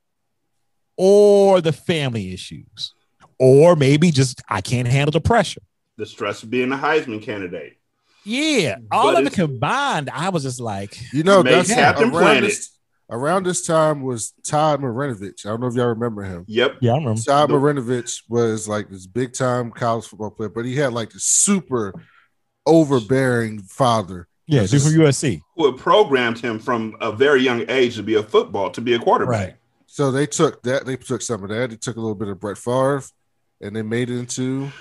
or 0.97 1.61
the 1.61 1.73
family 1.73 2.33
issues, 2.33 2.93
or 3.37 3.75
maybe 3.75 4.09
just 4.09 4.41
I 4.49 4.61
can't 4.61 4.87
handle 4.87 5.11
the 5.11 5.21
pressure. 5.21 5.61
The 5.97 6.05
stress 6.07 6.41
of 6.41 6.49
being 6.49 6.71
a 6.71 6.77
Heisman 6.77 7.21
candidate. 7.21 7.77
Yeah, 8.23 8.77
all 8.91 9.15
of 9.15 9.25
it 9.25 9.33
combined, 9.33 10.09
I 10.11 10.29
was 10.29 10.43
just 10.43 10.59
like, 10.59 10.97
you 11.11 11.23
know, 11.23 11.41
that's 11.41 11.73
Captain 11.73 12.11
Planet. 12.11 12.43
This, 12.43 12.77
around 13.09 13.45
this 13.45 13.65
time 13.65 14.01
was 14.01 14.33
Todd 14.43 14.79
Marinovich. 14.81 15.45
I 15.45 15.49
don't 15.49 15.61
know 15.61 15.67
if 15.67 15.75
y'all 15.75 15.87
remember 15.87 16.23
him. 16.23 16.45
Yep. 16.47 16.77
Yeah, 16.81 16.93
I 16.93 16.97
remember. 16.97 17.21
Todd 17.21 17.49
nope. 17.49 17.61
Marinovich 17.61 18.21
was 18.29 18.67
like 18.67 18.89
this 18.89 19.05
big 19.07 19.33
time 19.33 19.71
college 19.71 20.05
football 20.05 20.31
player, 20.31 20.49
but 20.49 20.65
he 20.65 20.75
had 20.75 20.93
like 20.93 21.11
this 21.11 21.23
super 21.23 21.93
overbearing 22.65 23.59
father. 23.61 24.27
Yeah, 24.47 24.65
dude 24.65 24.81
from 24.81 24.91
USC. 24.91 25.41
Who 25.55 25.71
had 25.71 25.79
programmed 25.79 26.39
him 26.39 26.59
from 26.59 26.97
a 26.99 27.11
very 27.11 27.41
young 27.41 27.63
age 27.69 27.95
to 27.95 28.03
be 28.03 28.15
a 28.15 28.23
football, 28.23 28.69
to 28.71 28.81
be 28.81 28.93
a 28.93 28.99
quarterback. 28.99 29.47
Right. 29.47 29.55
So 29.85 30.11
they 30.11 30.25
took 30.25 30.61
that, 30.63 30.85
they 30.85 30.95
took 30.95 31.21
some 31.21 31.43
of 31.43 31.49
that, 31.49 31.69
they 31.69 31.75
took 31.75 31.97
a 31.97 31.99
little 31.99 32.15
bit 32.15 32.27
of 32.27 32.39
Brett 32.39 32.57
Favre, 32.57 33.03
and 33.61 33.75
they 33.75 33.81
made 33.81 34.09
it 34.09 34.19
into 34.19 34.71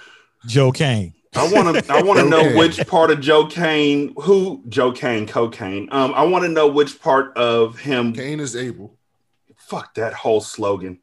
Joe 0.47 0.73
Kane. 0.73 1.15
I 1.35 1.53
want 1.53 1.85
to. 1.85 1.93
I 1.93 2.03
want 2.03 2.19
to 2.19 2.29
know 2.29 2.57
which 2.57 2.85
part 2.87 3.11
of 3.11 3.21
Joe 3.21 3.47
Kane, 3.47 4.15
who 4.17 4.65
Joe 4.69 4.91
Kane, 4.91 5.27
cocaine. 5.27 5.89
Um, 5.93 6.13
I 6.15 6.25
want 6.25 6.45
to 6.45 6.51
know 6.51 6.67
which 6.67 7.01
part 7.01 7.37
of 7.37 7.79
him. 7.79 8.13
Kane 8.13 8.41
is 8.41 8.57
able. 8.57 8.99
Fuck 9.57 9.95
that 9.95 10.13
whole 10.13 10.41
slogan. 10.41 10.99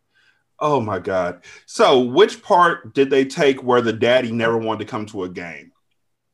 Oh 0.60 0.82
my 0.82 1.00
god. 1.00 1.44
So, 1.66 2.02
which 2.02 2.42
part 2.42 2.94
did 2.94 3.10
they 3.10 3.24
take 3.24 3.63
where 3.63 3.82
the 3.82 3.94
daddy 3.94 4.32
never 4.32 4.58
wanted 4.58 4.86
to 4.86 4.92
come 4.92 5.06
to 5.08 5.24
a 5.24 5.30
game, 5.30 5.72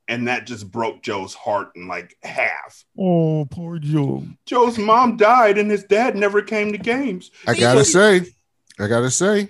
and 0.08 0.28
that 0.28 0.48
just 0.48 0.72
broke 0.72 1.04
Joe's 1.04 1.36
heart 1.36 1.72
in 1.76 1.88
like 1.88 2.18
half? 2.24 2.84
Oh, 2.98 3.46
poor 3.52 3.78
Joe. 3.78 4.24
Joe's 4.48 4.80
mom 4.80 5.18
died, 5.18 5.60
and 5.60 5.70
his 5.70 5.84
dad 5.84 6.16
never 6.16 6.42
came 6.42 6.72
to 6.72 6.80
games. 6.80 7.30
I 7.46 7.54
gotta 7.54 7.86
say, 7.86 8.22
I 8.80 8.88
gotta 8.88 9.12
say, 9.12 9.50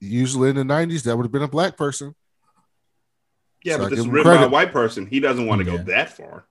usually 0.00 0.50
in 0.50 0.56
the 0.56 0.64
'90s, 0.64 1.04
that 1.04 1.16
would 1.16 1.24
have 1.24 1.32
been 1.32 1.42
a 1.42 1.48
black 1.48 1.78
person. 1.78 2.14
Yeah, 3.64 3.76
so 3.76 3.84
but 3.84 3.90
this 3.90 4.00
is 4.00 4.08
written 4.08 4.32
by 4.32 4.44
a 4.44 4.48
white 4.48 4.72
person. 4.72 5.06
He 5.06 5.20
doesn't 5.20 5.46
want 5.46 5.64
to 5.64 5.70
yeah. 5.70 5.78
go 5.78 5.84
that 5.84 6.10
far. 6.10 6.44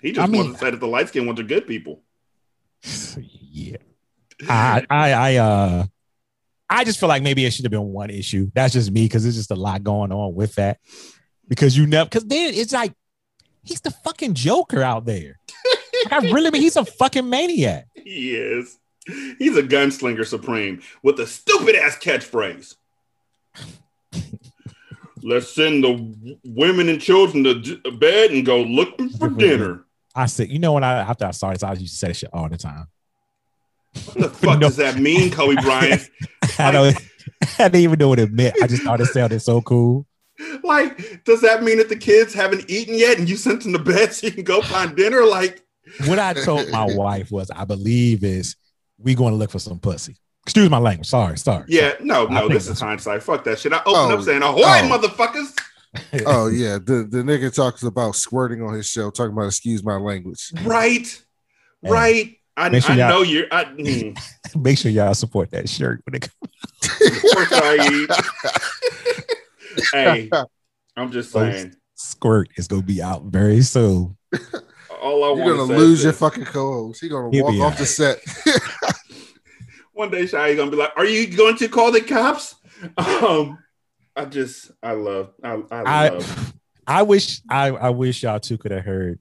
He 0.00 0.12
just 0.12 0.26
I 0.26 0.30
mean, 0.30 0.44
wants 0.44 0.58
to 0.58 0.64
say 0.66 0.70
that 0.70 0.80
the 0.80 0.88
light 0.88 1.08
skin 1.08 1.26
ones 1.26 1.38
are 1.38 1.44
good 1.44 1.66
people. 1.66 2.02
Yeah. 3.56 3.76
I 4.48 4.84
I 4.90 5.12
I 5.12 5.36
uh 5.36 5.86
I 6.68 6.82
just 6.82 6.98
feel 6.98 7.08
like 7.08 7.22
maybe 7.22 7.44
it 7.44 7.52
should 7.52 7.64
have 7.64 7.70
been 7.70 7.92
one 7.92 8.10
issue. 8.10 8.50
That's 8.52 8.72
just 8.72 8.90
me 8.90 9.04
because 9.04 9.22
there's 9.22 9.36
just 9.36 9.52
a 9.52 9.54
lot 9.54 9.84
going 9.84 10.10
on 10.10 10.34
with 10.34 10.56
that. 10.56 10.80
Because 11.46 11.76
you 11.76 11.86
never 11.86 12.06
because 12.06 12.24
then 12.24 12.52
it's 12.52 12.72
like 12.72 12.92
he's 13.62 13.80
the 13.80 13.92
fucking 13.92 14.34
Joker 14.34 14.82
out 14.82 15.04
there. 15.04 15.38
like 16.10 16.12
I 16.12 16.30
really 16.32 16.50
mean 16.50 16.62
he's 16.62 16.76
a 16.76 16.84
fucking 16.84 17.30
maniac. 17.30 17.86
He 18.04 18.34
is. 18.34 18.76
He's 19.38 19.56
a 19.56 19.62
gunslinger 19.62 20.26
supreme 20.26 20.82
with 21.02 21.18
a 21.20 21.26
stupid 21.26 21.74
ass 21.76 21.96
catchphrase. 21.96 22.74
Let's 25.26 25.48
send 25.54 25.82
the 25.82 26.38
women 26.44 26.90
and 26.90 27.00
children 27.00 27.44
to 27.44 27.90
bed 27.92 28.30
and 28.30 28.44
go 28.44 28.60
looking 28.62 29.08
for 29.08 29.30
dinner. 29.30 29.86
I 30.14 30.26
said, 30.26 30.50
you 30.50 30.58
know, 30.58 30.74
when 30.74 30.84
I 30.84 30.98
after 31.00 31.24
I 31.24 31.30
saw 31.30 31.50
this, 31.50 31.62
I 31.62 31.72
used 31.72 31.94
to 31.94 31.98
say 31.98 32.08
this 32.08 32.18
shit 32.18 32.30
all 32.32 32.46
the 32.48 32.58
time. 32.58 32.88
What 34.04 34.14
the 34.18 34.28
fuck 34.28 34.42
No. 34.60 34.68
does 34.68 34.76
that 34.76 34.98
mean, 34.98 35.30
Kobe 35.30 35.54
Bryant? 35.62 36.02
I 36.58 36.70
don't, 36.70 36.96
I 37.58 37.68
didn't 37.68 37.76
even 37.76 37.98
know 37.98 38.08
what 38.10 38.18
it 38.18 38.32
meant. 38.32 38.56
I 38.62 38.66
just 38.66 38.82
thought 38.82 39.00
it 39.00 39.06
sounded 39.06 39.40
so 39.40 39.62
cool. 39.62 40.06
like, 40.62 41.24
does 41.24 41.40
that 41.40 41.62
mean 41.62 41.78
that 41.78 41.88
the 41.88 41.96
kids 41.96 42.34
haven't 42.34 42.68
eaten 42.68 42.94
yet 42.94 43.18
and 43.18 43.26
you 43.28 43.36
sent 43.36 43.62
them 43.62 43.72
to 43.72 43.78
bed 43.78 44.12
so 44.12 44.26
you 44.26 44.32
can 44.34 44.44
go 44.44 44.60
find 44.60 44.94
dinner? 44.94 45.24
Like, 45.24 45.62
What 46.06 46.18
I 46.18 46.34
told 46.34 46.68
my 46.70 46.84
wife 46.84 47.30
was, 47.30 47.50
I 47.50 47.64
believe 47.64 48.24
is 48.24 48.56
we 48.98 49.14
going 49.14 49.32
to 49.32 49.36
look 49.38 49.50
for 49.50 49.58
some 49.58 49.78
pussy. 49.78 50.16
Excuse 50.46 50.68
my 50.70 50.78
language. 50.78 51.08
Sorry, 51.08 51.38
sorry. 51.38 51.64
yeah, 51.68 51.94
no, 52.00 52.26
no, 52.26 52.48
this 52.48 52.64
is 52.64 52.68
that's- 52.68 52.80
hindsight. 52.80 53.22
Fuck 53.22 53.44
that 53.44 53.58
shit. 53.58 53.72
I 53.72 53.78
opened 53.86 54.12
Oh, 54.12 54.18
up 54.18 54.22
saying, 54.22 54.42
ahoy, 54.42 54.62
oh. 54.62 54.98
motherfuckers. 54.98 55.56
oh 56.26 56.48
yeah, 56.48 56.74
the 56.78 57.06
the 57.08 57.18
nigga 57.18 57.54
talks 57.54 57.82
about 57.84 58.14
squirting 58.16 58.60
on 58.62 58.74
his 58.74 58.86
show, 58.86 59.10
talking 59.10 59.32
about 59.32 59.46
excuse 59.46 59.82
my 59.84 59.96
language. 59.96 60.50
Right, 60.64 61.06
Hey, 61.82 61.90
right. 61.90 62.36
I, 62.56 62.78
sure 62.78 62.92
I 62.92 62.96
y'all- 62.96 63.08
know 63.08 63.22
you're. 63.22 63.46
I, 63.50 63.64
mm, 63.64 64.18
Make 64.56 64.78
sure 64.78 64.90
y'all 64.90 65.14
support 65.14 65.50
that 65.52 65.68
shirt 65.68 66.02
when 66.04 66.14
it 66.16 66.28
poor 67.32 67.46
Saeed. 67.46 68.10
hey, 69.92 70.30
I'm 70.96 71.10
just 71.10 71.32
saying. 71.32 71.74
squirt 71.94 72.48
is 72.56 72.68
gonna 72.68 72.82
be 72.82 73.00
out 73.02 73.24
very 73.24 73.62
soon. 73.62 74.16
All 75.02 75.24
I 75.24 75.44
You're 75.44 75.56
gonna 75.56 75.72
lose 75.76 76.02
your 76.02 76.12
is 76.12 76.18
fucking 76.18 76.44
co-host. 76.44 77.00
He 77.00 77.08
gonna 77.08 77.30
He'll 77.30 77.44
walk 77.44 77.54
off 77.54 77.60
alright. 77.60 77.78
the 77.78 77.86
set. 77.86 78.18
One 79.94 80.10
day 80.10 80.26
Shai 80.26 80.54
gonna 80.54 80.70
be 80.70 80.76
like, 80.76 80.92
"Are 80.96 81.04
you 81.06 81.26
going 81.34 81.56
to 81.56 81.68
call 81.68 81.90
the 81.92 82.00
cops?" 82.02 82.56
Um, 82.98 83.58
I 84.14 84.26
just, 84.26 84.70
I 84.82 84.92
love, 84.92 85.30
I, 85.42 85.54
I 85.70 85.80
I 85.80 86.08
love. 86.10 86.52
I 86.86 87.02
wish 87.02 87.40
I, 87.48 87.68
I 87.68 87.90
wish 87.90 88.22
y'all 88.22 88.38
two 88.40 88.58
could 88.58 88.72
have 88.72 88.84
heard 88.84 89.18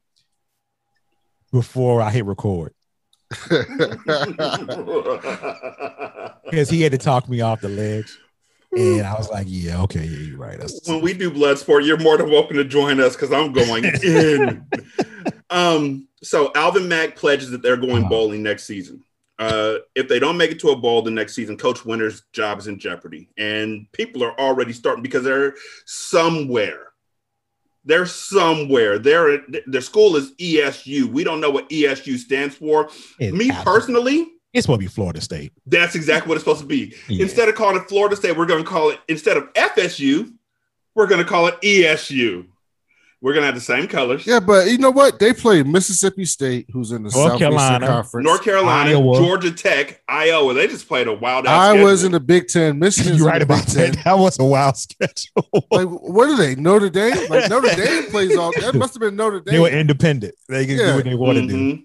before 1.52 2.02
I 2.02 2.10
hit 2.10 2.26
record 2.26 2.74
because 6.46 6.70
he 6.70 6.82
had 6.82 6.92
to 6.92 6.98
talk 6.98 7.30
me 7.30 7.42
off 7.42 7.62
the 7.62 7.70
ledge, 7.70 8.18
and 8.76 9.06
I 9.06 9.14
was 9.16 9.30
like, 9.30 9.48
"Yeah, 9.50 9.82
okay, 9.84 10.04
yeah, 10.04 10.18
you're 10.30 10.38
right." 10.38 10.60
That's, 10.60 10.88
when 10.88 11.02
we 11.02 11.14
do 11.14 11.32
Bloodsport, 11.32 11.86
you're 11.86 11.98
more 11.98 12.18
than 12.18 12.30
welcome 12.30 12.58
to 12.58 12.64
join 12.66 13.00
us 13.00 13.16
because 13.16 13.32
I'm 13.32 13.54
going 13.54 13.86
in. 14.04 14.66
um, 15.50 16.08
so 16.22 16.52
Alvin 16.56 16.88
Mack 16.88 17.16
pledges 17.16 17.52
that 17.52 17.62
they're 17.62 17.78
going 17.78 18.02
Uh-huh. 18.02 18.10
bowling 18.10 18.44
next 18.44 18.66
season. 18.66 19.04
Uh, 19.40 19.78
if 19.96 20.08
they 20.08 20.20
don't 20.20 20.38
make 20.38 20.52
it 20.52 20.60
to 20.60 20.70
a 20.70 20.76
bowl 20.76 21.02
the 21.02 21.10
next 21.12 21.34
season, 21.34 21.58
Coach 21.58 21.86
Winter's 21.86 22.22
job 22.34 22.60
is 22.60 22.68
in 22.68 22.78
jeopardy, 22.80 23.30
and 23.38 23.92
people 23.92 24.24
are 24.24 24.40
already 24.40 24.72
starting 24.74 25.02
because 25.04 25.24
they're 25.24 25.56
somewhere. 25.86 26.88
They're 27.86 28.06
somewhere. 28.06 29.00
They're 29.00 29.40
their 29.66 29.82
school 29.82 30.16
is 30.16 30.34
ESU. 30.36 31.06
We 31.08 31.24
don't 31.24 31.42
know 31.42 31.50
what 31.50 31.68
ESU 31.70 32.18
stands 32.18 32.56
for. 32.56 32.90
It's 33.20 33.36
Me 33.36 33.50
absolute- 33.50 33.66
personally, 33.66 34.28
it's 34.54 34.66
supposed 34.66 34.80
to 34.82 34.86
be 34.86 34.88
Florida 34.88 35.20
State. 35.20 35.52
that's 35.66 35.96
exactly 35.96 36.30
what 36.30 36.36
it's 36.36 36.44
supposed 36.44 36.62
to 36.62 36.68
be. 36.68 36.94
Yeah. 37.10 37.24
Instead 37.24 37.50
of 37.50 37.56
calling 37.56 37.76
it 37.78 37.90
Florida 37.90 38.16
State, 38.16 38.38
we're 38.38 38.46
going 38.46 38.64
to 38.64 38.70
call 38.70 38.92
it 38.92 39.00
instead 39.10 39.36
of 39.36 39.52
FSU, 39.54 40.32
we're 40.96 41.08
going 41.08 41.22
to 41.24 41.28
call 41.28 41.48
it 41.48 41.60
ESU. 41.62 42.46
We're 43.24 43.32
going 43.32 43.44
to 43.44 43.46
have 43.46 43.56
the 43.56 43.62
same 43.62 43.88
colors. 43.88 44.28
yeah, 44.28 44.42
but 44.42 44.68
you 44.68 44.78
know 44.78 44.92
what? 44.92 45.18
They 45.18 45.32
play 45.32 45.64
Mississippi 45.64 46.26
State, 46.26 46.68
who's 46.74 46.92
in 46.92 47.04
the 47.04 47.10
North 47.10 47.14
Southeastern 47.14 47.40
Carolina, 47.40 47.88
Conference. 47.88 48.26
North 48.26 48.44
Carolina, 48.44 48.90
Iowa. 48.90 49.18
Georgia 49.18 49.52
Tech, 49.52 50.04
Iowa. 50.10 50.54
They 50.54 50.68
just 50.68 50.90
played 50.90 51.08
a 51.08 51.14
wild. 51.14 51.48
I 51.48 51.82
was 51.82 52.04
in 52.04 52.12
the 52.12 52.20
Big 52.20 52.50
Ten. 52.50 52.78
Michigan's 52.80 53.20
You're 53.20 53.28
right 53.30 53.42
about 53.42 53.66
Ten. 53.66 53.94
that. 53.94 54.04
That 54.04 54.20
was 54.20 54.38
a 54.40 54.44
wild 54.44 54.76
schedule. 54.78 55.48
Like, 55.72 55.88
what 55.88 56.30
are 56.30 56.36
they? 56.36 56.56
Notre 56.56 56.90
Dame? 56.90 57.16
Like 57.30 57.50
Notre 57.50 57.74
Dame 57.76 58.04
plays 58.12 58.36
all. 58.38 58.52
That 58.60 58.76
must 58.76 58.94
have 58.94 59.00
been 59.00 59.16
Notre 59.16 59.40
Dame. 59.40 59.54
they 59.54 59.60
were 59.62 59.70
independent. 59.70 60.36
They 60.50 60.66
can 60.66 60.76
Yeah. 60.78 60.88
do 60.88 60.96
what 60.96 61.04
they 61.06 61.16
want 61.16 61.38
to 61.38 61.48
do. 61.48 61.56
Mhm. 61.56 61.84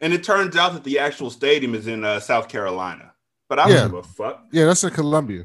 And 0.00 0.12
it 0.12 0.24
turns 0.24 0.56
out 0.56 0.72
that 0.72 0.82
the 0.82 0.98
actual 0.98 1.30
stadium 1.30 1.76
is 1.76 1.86
in 1.86 2.02
uh, 2.04 2.18
South 2.18 2.48
Carolina. 2.48 3.12
But 3.48 3.60
I 3.60 3.68
don't 3.68 3.72
Yeah. 3.76 3.84
give 3.84 3.94
a 3.94 4.02
fuck. 4.02 4.46
Yeah, 4.50 4.64
that's 4.64 4.82
in 4.82 4.90
Columbia. 4.90 5.44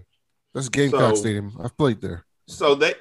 That's 0.56 0.68
Gamecock 0.70 1.16
So- 1.16 1.22
Stadium. 1.22 1.56
I've 1.64 1.78
played 1.78 2.02
there. 2.02 2.26
So 2.48 2.74
they, 2.74 2.96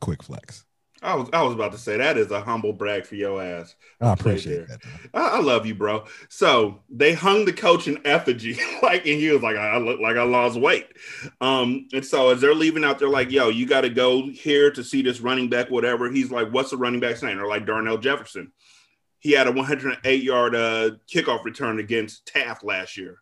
Quick 0.00 0.22
flex. 0.22 0.64
I 1.02 1.14
was, 1.14 1.28
I 1.32 1.42
was 1.42 1.54
about 1.54 1.72
to 1.72 1.78
say 1.78 1.96
that 1.96 2.18
is 2.18 2.30
a 2.30 2.42
humble 2.42 2.74
brag 2.74 3.06
for 3.06 3.14
your 3.14 3.42
ass. 3.42 3.74
I 4.00 4.12
appreciate 4.12 4.68
that. 4.68 4.80
I, 5.14 5.28
I 5.28 5.40
love 5.40 5.64
you, 5.64 5.74
bro. 5.74 6.04
So 6.28 6.80
they 6.90 7.14
hung 7.14 7.46
the 7.46 7.54
coach 7.54 7.88
in 7.88 8.06
effigy, 8.06 8.58
like, 8.82 9.06
and 9.06 9.18
he 9.18 9.30
was 9.30 9.42
like, 9.42 9.56
I 9.56 9.78
look 9.78 9.98
like 9.98 10.16
I 10.16 10.24
lost 10.24 10.60
weight. 10.60 10.88
Um, 11.40 11.88
and 11.94 12.04
so 12.04 12.30
as 12.30 12.40
they're 12.40 12.54
leaving 12.54 12.84
out, 12.84 12.98
they're 12.98 13.08
like, 13.08 13.30
Yo, 13.30 13.48
you 13.48 13.66
got 13.66 13.82
to 13.82 13.90
go 13.90 14.28
here 14.28 14.70
to 14.72 14.84
see 14.84 15.00
this 15.00 15.20
running 15.20 15.48
back, 15.48 15.70
whatever. 15.70 16.10
He's 16.10 16.30
like, 16.30 16.52
What's 16.52 16.70
the 16.70 16.76
running 16.76 17.00
back's 17.00 17.22
name? 17.22 17.38
They're 17.38 17.46
like 17.46 17.66
Darnell 17.66 17.98
Jefferson. 17.98 18.52
He 19.20 19.32
had 19.32 19.46
a 19.46 19.52
108 19.52 20.22
yard 20.22 20.54
uh, 20.54 20.90
kickoff 21.12 21.44
return 21.44 21.78
against 21.78 22.26
Taft 22.26 22.62
last 22.62 22.96
year. 22.98 23.18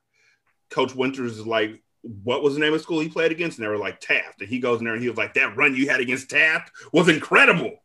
Coach 0.71 0.95
Winters 0.95 1.38
is 1.38 1.47
like, 1.47 1.81
What 2.03 2.43
was 2.43 2.55
the 2.55 2.61
name 2.61 2.75
of 2.75 2.81
school 2.81 3.01
he 3.01 3.09
played 3.09 3.33
against? 3.33 3.59
And 3.59 3.65
they 3.65 3.69
were 3.69 3.77
like, 3.77 4.01
Taft. 4.01 4.41
And 4.41 4.49
he 4.49 4.61
goes 4.61 4.79
in 4.79 4.85
there 4.85 4.95
and 4.95 5.03
he 5.03 5.09
was 5.09 5.19
like, 5.19 5.35
That 5.35 5.57
run 5.57 5.75
you 5.75 5.89
had 5.89 6.01
against 6.01 6.31
Taft 6.31 6.71
was 6.93 7.09
incredible, 7.09 7.79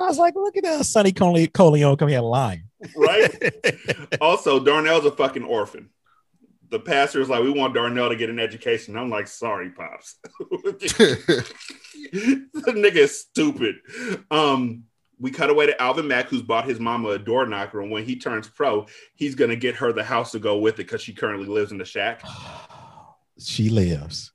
I 0.00 0.06
was 0.06 0.18
like, 0.18 0.34
look 0.34 0.56
at 0.56 0.64
that 0.64 0.86
Sonny 0.86 1.12
Cole- 1.12 1.46
Coleon 1.48 1.96
come 1.96 2.08
here 2.08 2.20
lying. 2.20 2.64
right? 2.96 3.30
also, 4.20 4.58
Darnell's 4.58 5.04
a 5.04 5.10
fucking 5.10 5.44
orphan. 5.44 5.90
The 6.70 6.80
pastor 6.80 7.20
is 7.20 7.28
like, 7.28 7.42
we 7.42 7.50
want 7.50 7.74
Darnell 7.74 8.08
to 8.08 8.16
get 8.16 8.30
an 8.30 8.38
education. 8.38 8.96
I'm 8.96 9.10
like, 9.10 9.28
sorry, 9.28 9.70
pops. 9.70 10.16
the 10.38 11.44
nigga 12.68 12.96
is 12.96 13.20
stupid. 13.20 13.76
Um, 14.30 14.84
we 15.18 15.30
cut 15.30 15.50
away 15.50 15.66
to 15.66 15.82
Alvin 15.82 16.08
Mack, 16.08 16.28
who's 16.28 16.42
bought 16.42 16.64
his 16.64 16.80
mama 16.80 17.10
a 17.10 17.18
door 17.18 17.44
knocker, 17.44 17.82
and 17.82 17.90
when 17.90 18.04
he 18.04 18.16
turns 18.16 18.48
pro, 18.48 18.86
he's 19.16 19.34
gonna 19.34 19.56
get 19.56 19.74
her 19.76 19.92
the 19.92 20.04
house 20.04 20.30
to 20.32 20.38
go 20.38 20.58
with 20.58 20.74
it 20.74 20.84
because 20.84 21.02
she 21.02 21.12
currently 21.12 21.46
lives 21.46 21.72
in 21.72 21.78
the 21.78 21.84
shack. 21.84 22.22
she 23.40 23.68
lives. 23.68 24.32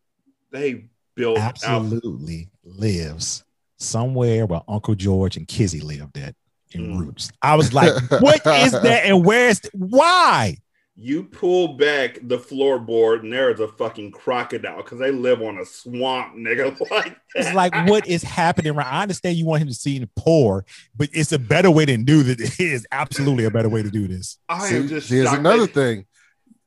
They 0.52 0.86
built 1.16 1.38
out. 1.38 1.50
Absolutely 1.64 2.50
lives 2.64 3.44
somewhere 3.78 4.46
where 4.46 4.62
Uncle 4.68 4.96
George 4.96 5.38
and 5.38 5.48
Kizzy 5.48 5.80
lived 5.82 6.18
at 6.18 6.36
in 6.72 6.94
Mm. 6.94 7.00
Roots. 7.00 7.32
I 7.42 7.56
was 7.56 7.74
like, 7.74 7.94
what 8.22 8.46
is 8.46 8.72
that? 8.72 9.04
And 9.06 9.24
where's 9.26 9.62
why? 9.74 10.58
You 10.98 11.26
pull 11.26 11.74
back 11.76 12.20
the 12.24 12.38
floorboard, 12.38 13.20
and 13.20 13.34
there 13.34 13.52
is 13.52 13.60
a 13.60 13.68
fucking 13.68 14.12
crocodile 14.12 14.78
because 14.78 14.98
they 14.98 15.12
live 15.12 15.42
on 15.42 15.58
a 15.58 15.66
swamp, 15.66 16.36
nigga. 16.38 16.74
Like 16.90 17.18
It's 17.36 17.54
like, 17.54 17.74
what 17.90 18.08
is 18.08 18.24
happening? 18.24 18.74
Right? 18.76 18.88
I 18.88 19.02
understand 19.02 19.36
you 19.38 19.46
want 19.46 19.62
him 19.62 19.68
to 19.68 19.74
see 19.74 19.98
him 19.98 20.10
poor, 20.16 20.64
but 20.96 21.10
it's 21.12 21.34
a 21.34 21.40
better 21.40 21.70
way 21.70 21.86
to 21.86 21.98
do 21.98 22.24
this. 22.24 22.58
It 22.60 22.64
is 22.72 22.88
absolutely 22.94 23.44
a 23.44 23.52
better 23.52 23.68
way 23.68 23.84
to 23.84 23.90
do 23.92 24.08
this. 24.08 24.38
I 24.48 24.70
See, 24.70 24.76
am 24.78 24.88
just 24.88 25.10
here's 25.10 25.30
another 25.34 25.66
that- 25.66 25.74
thing. 25.74 26.06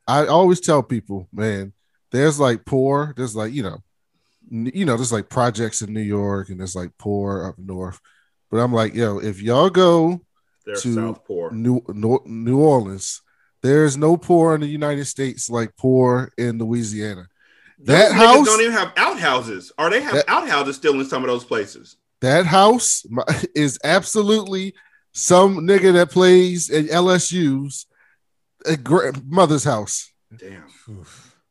I 0.07 0.27
always 0.27 0.61
tell 0.61 0.83
people, 0.83 1.27
man, 1.33 1.73
there's 2.11 2.39
like 2.41 2.65
poor, 2.65 3.13
there's 3.17 3.37
like, 3.37 3.53
you 3.53 3.63
know, 3.63 3.79
you 4.51 4.85
know, 4.85 4.97
there's 4.97 5.13
like 5.13 5.29
projects 5.29 5.83
in 5.83 5.93
New 5.93 6.01
York 6.01 6.49
and 6.49 6.59
there's 6.59 6.77
like 6.77 6.91
poor 6.99 7.45
up 7.47 7.59
north. 7.59 8.01
But 8.51 8.59
I'm 8.59 8.73
like, 8.73 8.95
yo, 8.95 9.19
if 9.19 9.43
y'all 9.43 9.69
go 9.71 10.23
They're 10.65 10.77
to 10.77 10.95
South 10.95 11.25
Poor. 11.27 11.51
New 11.51 11.83
New, 11.89 12.19
New 12.25 12.59
Orleans, 12.61 13.21
there's 13.63 13.97
no 13.97 14.17
poor 14.17 14.55
in 14.55 14.61
the 14.63 14.67
United 14.67 15.05
States 15.05 15.51
like 15.51 15.77
poor 15.77 16.33
in 16.39 16.59
Louisiana. 16.59 17.27
that 17.81 18.09
Those 18.09 18.13
house- 18.17 18.47
don't 18.47 18.61
even 18.63 18.73
have 18.73 18.93
outhouses, 18.97 19.71
or 19.79 19.91
they 19.91 20.01
have 20.01 20.15
That- 20.15 20.29
outhouses 20.29 20.77
still 20.77 20.99
in 20.99 21.07
some 21.07 21.23
of 21.25 21.29
those 21.29 21.45
places. 21.45 21.97
That 22.23 22.47
house 22.47 23.05
is 23.55 23.79
absolutely 23.85 24.75
some 25.13 25.59
nigga 25.59 25.93
that 25.93 26.11
plays 26.11 26.71
at 26.71 26.87
LSU's 26.87 27.87
a 28.67 28.77
gra- 28.77 29.13
mother's 29.27 29.65
house. 29.65 30.11
Damn. 30.37 30.65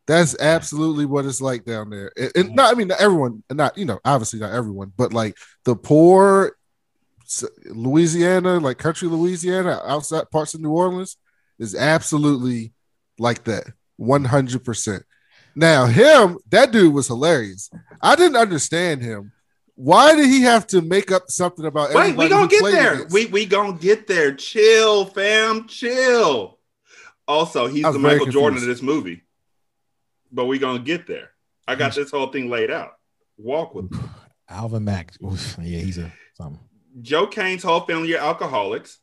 That's 0.08 0.40
absolutely 0.40 1.06
what 1.06 1.26
it's 1.26 1.42
like 1.42 1.66
down 1.66 1.90
there. 1.90 2.12
And, 2.18 2.32
and 2.36 2.56
not, 2.56 2.72
I 2.72 2.78
mean, 2.78 2.88
not 2.88 3.02
everyone, 3.02 3.44
not 3.52 3.78
you 3.78 3.86
know, 3.86 4.00
obviously 4.06 4.40
not 4.40 4.54
everyone, 4.54 4.94
but 4.96 5.12
like 5.12 5.36
the 5.66 5.76
poor 5.76 6.56
Louisiana, 7.66 8.60
like 8.60 8.78
country 8.78 9.10
Louisiana, 9.10 9.82
outside 9.86 10.32
parts 10.32 10.54
of 10.54 10.62
New 10.62 10.72
Orleans, 10.72 11.18
is 11.60 11.76
absolutely 11.76 12.74
like 13.20 13.44
that, 13.44 13.66
one 13.98 14.24
hundred 14.24 14.64
percent. 14.64 15.04
Now, 15.56 15.88
him, 15.88 16.38
that 16.50 16.72
dude 16.72 16.94
was 16.94 17.08
hilarious. 17.08 17.70
I 18.02 18.16
didn't 18.16 18.38
understand 18.38 19.02
him. 19.02 19.34
Why 19.76 20.16
did 20.16 20.28
he 20.28 20.44
have 20.44 20.68
to 20.68 20.82
make 20.82 21.12
up 21.12 21.30
something 21.30 21.66
about? 21.66 21.94
Wait, 21.94 22.16
we 22.16 22.30
gonna 22.30 22.48
get 22.48 22.64
there. 22.64 22.94
against? 22.94 23.14
We 23.14 23.26
we 23.26 23.46
gonna 23.46 23.78
get 23.78 24.08
there. 24.08 24.34
Chill, 24.34 25.06
fam. 25.06 25.68
Chill. 25.68 26.58
Also, 27.28 27.68
he's 27.68 27.84
the 27.84 28.00
Michael 28.00 28.28
Jordan 28.28 28.58
of 28.58 28.66
this 28.66 28.82
movie. 28.82 29.24
But 30.32 30.46
we're 30.46 30.60
gonna 30.60 30.80
get 30.80 31.08
there. 31.08 31.32
I 31.68 31.76
got 31.76 31.96
this 31.96 32.12
whole 32.12 32.28
thing 32.28 32.50
laid 32.50 32.72
out. 32.72 32.94
Walk 33.38 33.76
with 33.76 33.92
me. 33.92 34.00
Alvin 34.50 34.86
Mack. 34.86 35.14
Oof, 35.24 35.58
yeah, 35.62 35.80
he's 35.80 35.98
a 35.98 36.12
something. 36.34 36.60
Joe 37.02 37.28
Kane's 37.28 37.64
whole 37.64 37.82
family 37.82 38.16
are 38.16 38.20
alcoholics. 38.20 39.00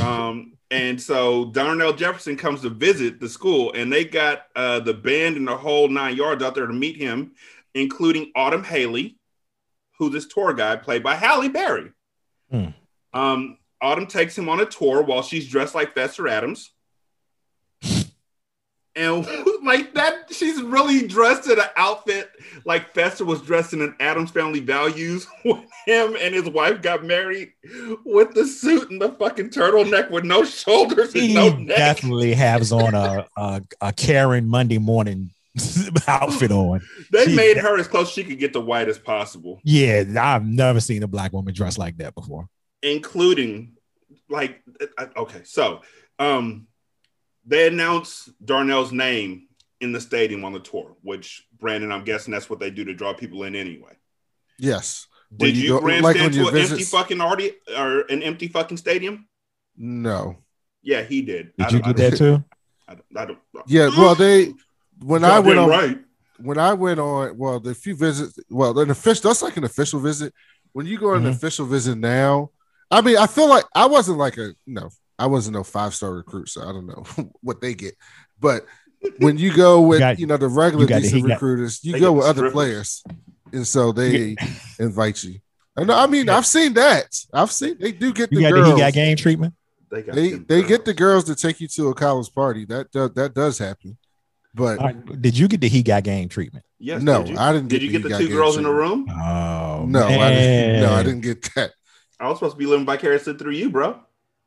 Um, 0.00 0.54
and 0.70 1.00
so 1.00 1.46
Darnell 1.46 1.92
Jefferson 1.92 2.36
comes 2.36 2.62
to 2.62 2.70
visit 2.70 3.20
the 3.20 3.28
school, 3.28 3.72
and 3.72 3.92
they 3.92 4.04
got 4.04 4.42
uh, 4.54 4.80
the 4.80 4.94
band 4.94 5.36
and 5.36 5.46
the 5.46 5.56
whole 5.56 5.88
nine 5.88 6.16
yards 6.16 6.42
out 6.42 6.54
there 6.54 6.66
to 6.66 6.72
meet 6.72 6.96
him, 6.96 7.32
including 7.74 8.32
Autumn 8.36 8.64
Haley, 8.64 9.18
who's 9.98 10.12
this 10.12 10.26
tour 10.26 10.54
guide 10.54 10.82
played 10.82 11.02
by 11.02 11.14
Halle 11.16 11.48
Berry. 11.48 11.90
Hmm. 12.50 12.68
Um, 13.12 13.58
Autumn 13.80 14.06
takes 14.06 14.36
him 14.36 14.48
on 14.48 14.60
a 14.60 14.66
tour 14.66 15.02
while 15.02 15.22
she's 15.22 15.48
dressed 15.48 15.74
like 15.74 15.94
Fester 15.94 16.26
Addams. 16.28 16.72
And 18.96 19.26
like 19.64 19.92
that, 19.94 20.32
she's 20.32 20.62
really 20.62 21.06
dressed 21.08 21.48
in 21.50 21.58
an 21.58 21.66
outfit 21.76 22.30
like 22.64 22.94
Fester 22.94 23.24
was 23.24 23.42
dressed 23.42 23.72
in 23.72 23.82
an 23.82 23.96
Addams 23.98 24.30
Family 24.30 24.60
Values 24.60 25.26
when 25.42 25.66
him 25.86 26.16
and 26.20 26.34
his 26.34 26.48
wife 26.48 26.80
got 26.80 27.04
married 27.04 27.52
with 28.04 28.34
the 28.34 28.46
suit 28.46 28.90
and 28.90 29.00
the 29.02 29.10
fucking 29.12 29.50
turtleneck 29.50 30.10
with 30.10 30.24
no 30.24 30.44
shoulders 30.44 31.12
and 31.14 31.24
He 31.24 31.34
no 31.34 31.50
neck. 31.56 31.76
definitely 31.76 32.34
has 32.34 32.70
on 32.72 32.94
a, 32.94 33.26
a 33.36 33.62
a 33.80 33.92
Karen 33.92 34.46
Monday 34.46 34.78
morning 34.78 35.30
outfit 36.06 36.50
on. 36.52 36.80
They 37.10 37.26
she- 37.26 37.34
made 37.36 37.56
her 37.56 37.78
as 37.78 37.88
close 37.88 38.10
she 38.10 38.22
could 38.24 38.38
get 38.38 38.52
to 38.52 38.60
white 38.60 38.88
as 38.88 38.98
possible, 38.98 39.60
Yeah, 39.64 40.04
I've 40.20 40.44
never 40.46 40.78
seen 40.80 41.02
a 41.02 41.08
black 41.08 41.32
woman 41.32 41.52
dressed 41.54 41.78
like 41.78 41.96
that 41.98 42.14
before. 42.14 42.48
including 42.82 43.72
like 44.28 44.62
uh, 44.98 45.06
okay, 45.16 45.42
so 45.44 45.80
um 46.18 46.66
they 47.46 47.66
announced 47.66 48.30
Darnell's 48.44 48.92
name 48.92 49.48
in 49.80 49.92
the 49.92 50.00
stadium 50.00 50.44
on 50.44 50.52
the 50.52 50.60
tour, 50.60 50.96
which 51.02 51.46
Brandon, 51.58 51.92
I'm 51.92 52.04
guessing 52.04 52.32
that's 52.32 52.48
what 52.48 52.58
they 52.60 52.70
do 52.70 52.84
to 52.84 52.94
draw 52.94 53.12
people 53.14 53.42
in 53.44 53.54
anyway. 53.54 53.92
Yes. 54.58 55.06
When 55.30 55.50
Did 55.50 55.56
you, 55.58 55.68
go- 55.70 55.80
grandstand 55.80 56.32
to 56.34 56.38
you 56.38 56.48
an 56.48 56.56
empty 56.56 56.84
fucking 56.84 57.20
audi- 57.20 57.54
or 57.76 58.00
an 58.02 58.22
empty 58.22 58.48
fucking 58.48 58.76
stadium? 58.76 59.26
No. 59.76 60.36
Yeah, 60.82 61.02
he 61.02 61.22
did. 61.22 61.52
Did 61.58 61.66
I 61.66 61.70
you 61.70 61.80
don't- 61.80 61.96
that 61.96 62.16
too? 62.16 62.44
I 62.86 62.94
don't, 62.94 63.04
I 63.16 63.24
don't, 63.24 63.38
Yeah. 63.66 63.88
Well, 63.96 64.14
they 64.14 64.52
when 65.02 65.24
I 65.24 65.38
went 65.40 65.58
on 65.58 65.68
right. 65.70 65.98
when 66.38 66.58
I 66.58 66.74
went 66.74 67.00
on, 67.00 67.36
well, 67.38 67.58
the 67.58 67.74
few 67.74 67.96
visits, 67.96 68.38
well, 68.50 68.78
an 68.78 68.90
official, 68.90 69.30
that's 69.30 69.40
like 69.42 69.56
an 69.56 69.64
official 69.64 70.00
visit. 70.00 70.32
When 70.72 70.84
you 70.86 70.98
go 70.98 71.10
on 71.14 71.24
an 71.24 71.32
Mhm. 71.32 71.36
official 71.36 71.64
visit 71.66 71.96
now, 71.96 72.50
I 72.90 73.00
mean, 73.00 73.16
I 73.16 73.26
feel 73.26 73.48
like 73.48 73.64
I 73.74 73.86
wasn't 73.86 74.18
like 74.18 74.36
a, 74.36 74.50
no, 74.66 74.90
I 75.18 75.26
wasn't 75.26 75.54
no 75.56 75.62
five 75.64 75.94
star 75.94 76.12
recruit, 76.12 76.48
so 76.48 76.62
I 76.62 76.72
don't 76.72 76.86
know 76.86 77.04
what 77.40 77.60
they 77.60 77.74
get. 77.74 77.94
But 78.40 78.66
when 79.18 79.38
you 79.38 79.54
go 79.54 79.80
with, 79.82 80.00
you, 80.18 80.26
got- 80.26 80.40
know, 80.40 80.48
the 80.48 80.48
regular 80.48 80.84
you 80.84 80.88
got 80.88 81.02
decent 81.02 81.22
he 81.22 81.28
got- 81.28 81.34
recruiters, 81.34 81.84
you 81.84 81.98
go 81.98 82.12
with 82.12 82.24
the 82.24 82.30
other 82.30 82.50
players. 82.50 83.02
And 83.52 83.66
so 83.66 83.92
they 83.92 84.34
invite 84.80 85.22
you. 85.22 85.38
I 85.76 85.84
know, 85.84 85.96
I 85.96 86.06
mean, 86.06 86.28
I've 86.28 86.46
seen 86.46 86.72
that. 86.74 87.06
I've 87.32 87.52
seen 87.52 87.76
they 87.78 87.92
do 87.92 88.12
get 88.12 88.30
You 88.32 88.38
the 88.38 88.42
got 88.44 88.50
the 88.50 88.54
girls. 88.62 88.74
he 88.74 88.78
got 88.80 88.92
game 88.92 89.16
treatment. 89.16 89.54
They 89.90 90.02
got 90.02 90.14
they 90.16 90.30
they 90.32 90.62
get 90.62 90.84
the 90.84 90.94
girls. 90.94 91.24
girls 91.24 91.38
to 91.38 91.46
take 91.48 91.60
you 91.60 91.68
to 91.68 91.88
a 91.88 91.94
college 91.94 92.32
party. 92.34 92.64
That 92.64 92.90
does 92.90 93.12
that 93.14 93.34
does 93.34 93.58
happen. 93.58 93.96
But 94.54 94.78
All 94.78 94.86
right, 94.86 95.20
Did 95.22 95.36
you 95.36 95.48
get 95.48 95.60
the 95.60 95.68
he 95.68 95.82
got 95.82 96.02
game 96.04 96.28
treatment? 96.28 96.64
Yes, 96.78 97.02
no, 97.02 97.24
did? 97.24 97.36
I 97.36 97.52
didn't 97.52 97.68
Did 97.68 97.80
get 97.80 97.86
you 97.86 97.92
get 97.92 98.02
the 98.04 98.08
the 98.10 98.18
two 98.18 98.28
girls 98.28 98.56
game 98.56 98.66
in 98.66 98.70
the 98.70 98.76
room? 98.76 99.06
Oh 99.10 99.84
no, 99.86 100.06
I 100.06 100.30
didn't, 100.30 100.80
no, 100.82 100.92
I 100.92 101.02
didn't 101.02 101.20
get 101.22 101.42
that. 101.54 101.72
I 102.20 102.28
was 102.28 102.38
supposed 102.38 102.54
to 102.54 102.58
be 102.58 102.66
living 102.66 102.86
vicariously 102.86 103.34
through 103.34 103.52
you, 103.52 103.70
bro. 103.70 104.00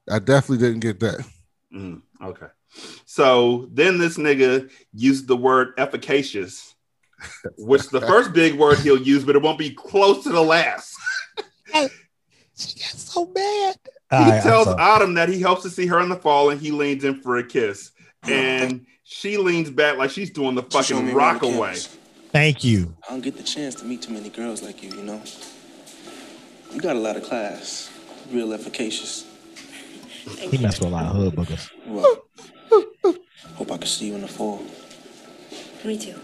I 0.09 0.19
definitely 0.19 0.65
didn't 0.65 0.81
get 0.81 0.99
that. 1.01 1.25
Mm, 1.73 2.01
okay. 2.23 2.47
So 3.05 3.67
then 3.71 3.97
this 3.97 4.17
nigga 4.17 4.69
used 4.93 5.27
the 5.27 5.37
word 5.37 5.73
efficacious, 5.77 6.75
which 7.57 7.89
the 7.89 8.01
first 8.07 8.33
big 8.33 8.55
word 8.55 8.79
he'll 8.79 9.01
use, 9.01 9.23
but 9.23 9.35
it 9.35 9.41
won't 9.41 9.59
be 9.59 9.71
close 9.71 10.23
to 10.23 10.29
the 10.29 10.43
last. 10.43 10.95
She 12.57 12.79
got 12.79 12.89
so 12.89 13.25
mad. 13.35 13.75
He 14.09 14.41
tells 14.41 14.67
Autumn 14.67 15.13
that 15.15 15.29
he 15.29 15.41
hopes 15.41 15.61
to 15.63 15.69
see 15.69 15.85
her 15.87 15.99
in 15.99 16.09
the 16.09 16.15
fall 16.15 16.49
and 16.49 16.59
he 16.59 16.71
leans 16.71 17.03
in 17.03 17.21
for 17.21 17.37
a 17.37 17.43
kiss. 17.43 17.91
And 18.23 18.85
she 19.03 19.37
leans 19.37 19.69
back 19.69 19.97
like 19.97 20.09
she's 20.09 20.31
doing 20.31 20.55
the 20.55 20.63
fucking 20.63 21.05
me 21.05 21.13
rock 21.13 21.43
away. 21.43 21.75
Thank 22.31 22.63
you. 22.63 22.95
I 23.07 23.11
don't 23.11 23.21
get 23.21 23.37
the 23.37 23.43
chance 23.43 23.75
to 23.75 23.85
meet 23.85 24.01
too 24.01 24.13
many 24.13 24.29
girls 24.29 24.63
like 24.63 24.81
you, 24.81 24.89
you 24.89 25.03
know? 25.03 25.21
You 26.71 26.81
got 26.81 26.95
a 26.95 26.99
lot 26.99 27.15
of 27.15 27.23
class, 27.23 27.91
real 28.31 28.53
efficacious. 28.53 29.26
He 30.35 30.57
messed 30.57 30.79
with 30.79 30.89
a 30.89 30.91
lot 30.91 31.05
of 31.05 31.15
hood 31.15 31.35
boogers. 31.35 31.69
Well, 31.85 32.23
hope 33.55 33.71
I 33.71 33.77
can 33.77 33.87
see 33.87 34.07
you 34.07 34.15
in 34.15 34.21
the 34.21 34.27
fall. 34.27 34.61
Me 35.85 35.97
too. 35.97 36.19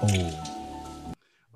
Oh, 0.00 0.44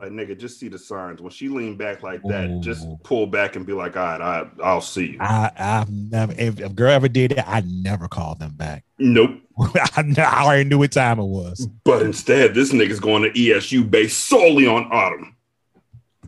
Like 0.00 0.10
nigga, 0.10 0.36
just 0.38 0.58
see 0.58 0.68
the 0.68 0.78
signs. 0.78 1.20
When 1.20 1.30
she 1.30 1.48
leaned 1.48 1.78
back 1.78 2.02
like 2.02 2.22
that, 2.24 2.60
just 2.60 2.86
pull 3.04 3.26
back 3.26 3.54
and 3.54 3.64
be 3.64 3.72
like, 3.72 3.96
all 3.96 4.02
right, 4.02 4.20
I, 4.20 4.46
I'll 4.62 4.80
see 4.80 5.12
you. 5.12 5.18
I 5.20 5.50
I've 5.56 5.90
never 5.90 6.34
if 6.36 6.58
a 6.58 6.68
girl 6.68 6.90
ever 6.90 7.08
did 7.08 7.32
that, 7.32 7.48
I 7.48 7.62
never 7.64 8.08
called 8.08 8.40
them 8.40 8.54
back. 8.56 8.84
Nope. 8.98 9.38
I, 9.60 10.12
I 10.18 10.44
already 10.44 10.68
knew 10.68 10.78
what 10.78 10.90
time 10.92 11.20
it 11.20 11.24
was. 11.24 11.68
But 11.84 12.02
instead, 12.02 12.54
this 12.54 12.72
nigga's 12.72 13.00
going 13.00 13.22
to 13.22 13.30
ESU 13.30 13.88
based 13.88 14.26
solely 14.26 14.66
on 14.66 14.84
Autumn. 14.90 15.36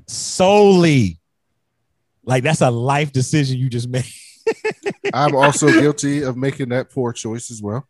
Solely, 0.06 1.20
like 2.24 2.42
that's 2.44 2.60
a 2.60 2.70
life 2.70 3.12
decision 3.12 3.58
you 3.58 3.68
just 3.68 3.88
made. 3.88 4.04
I'm 5.14 5.34
also 5.34 5.68
guilty 5.68 6.22
of 6.22 6.36
making 6.36 6.68
that 6.70 6.90
poor 6.90 7.12
choice 7.12 7.50
as 7.50 7.62
well. 7.62 7.86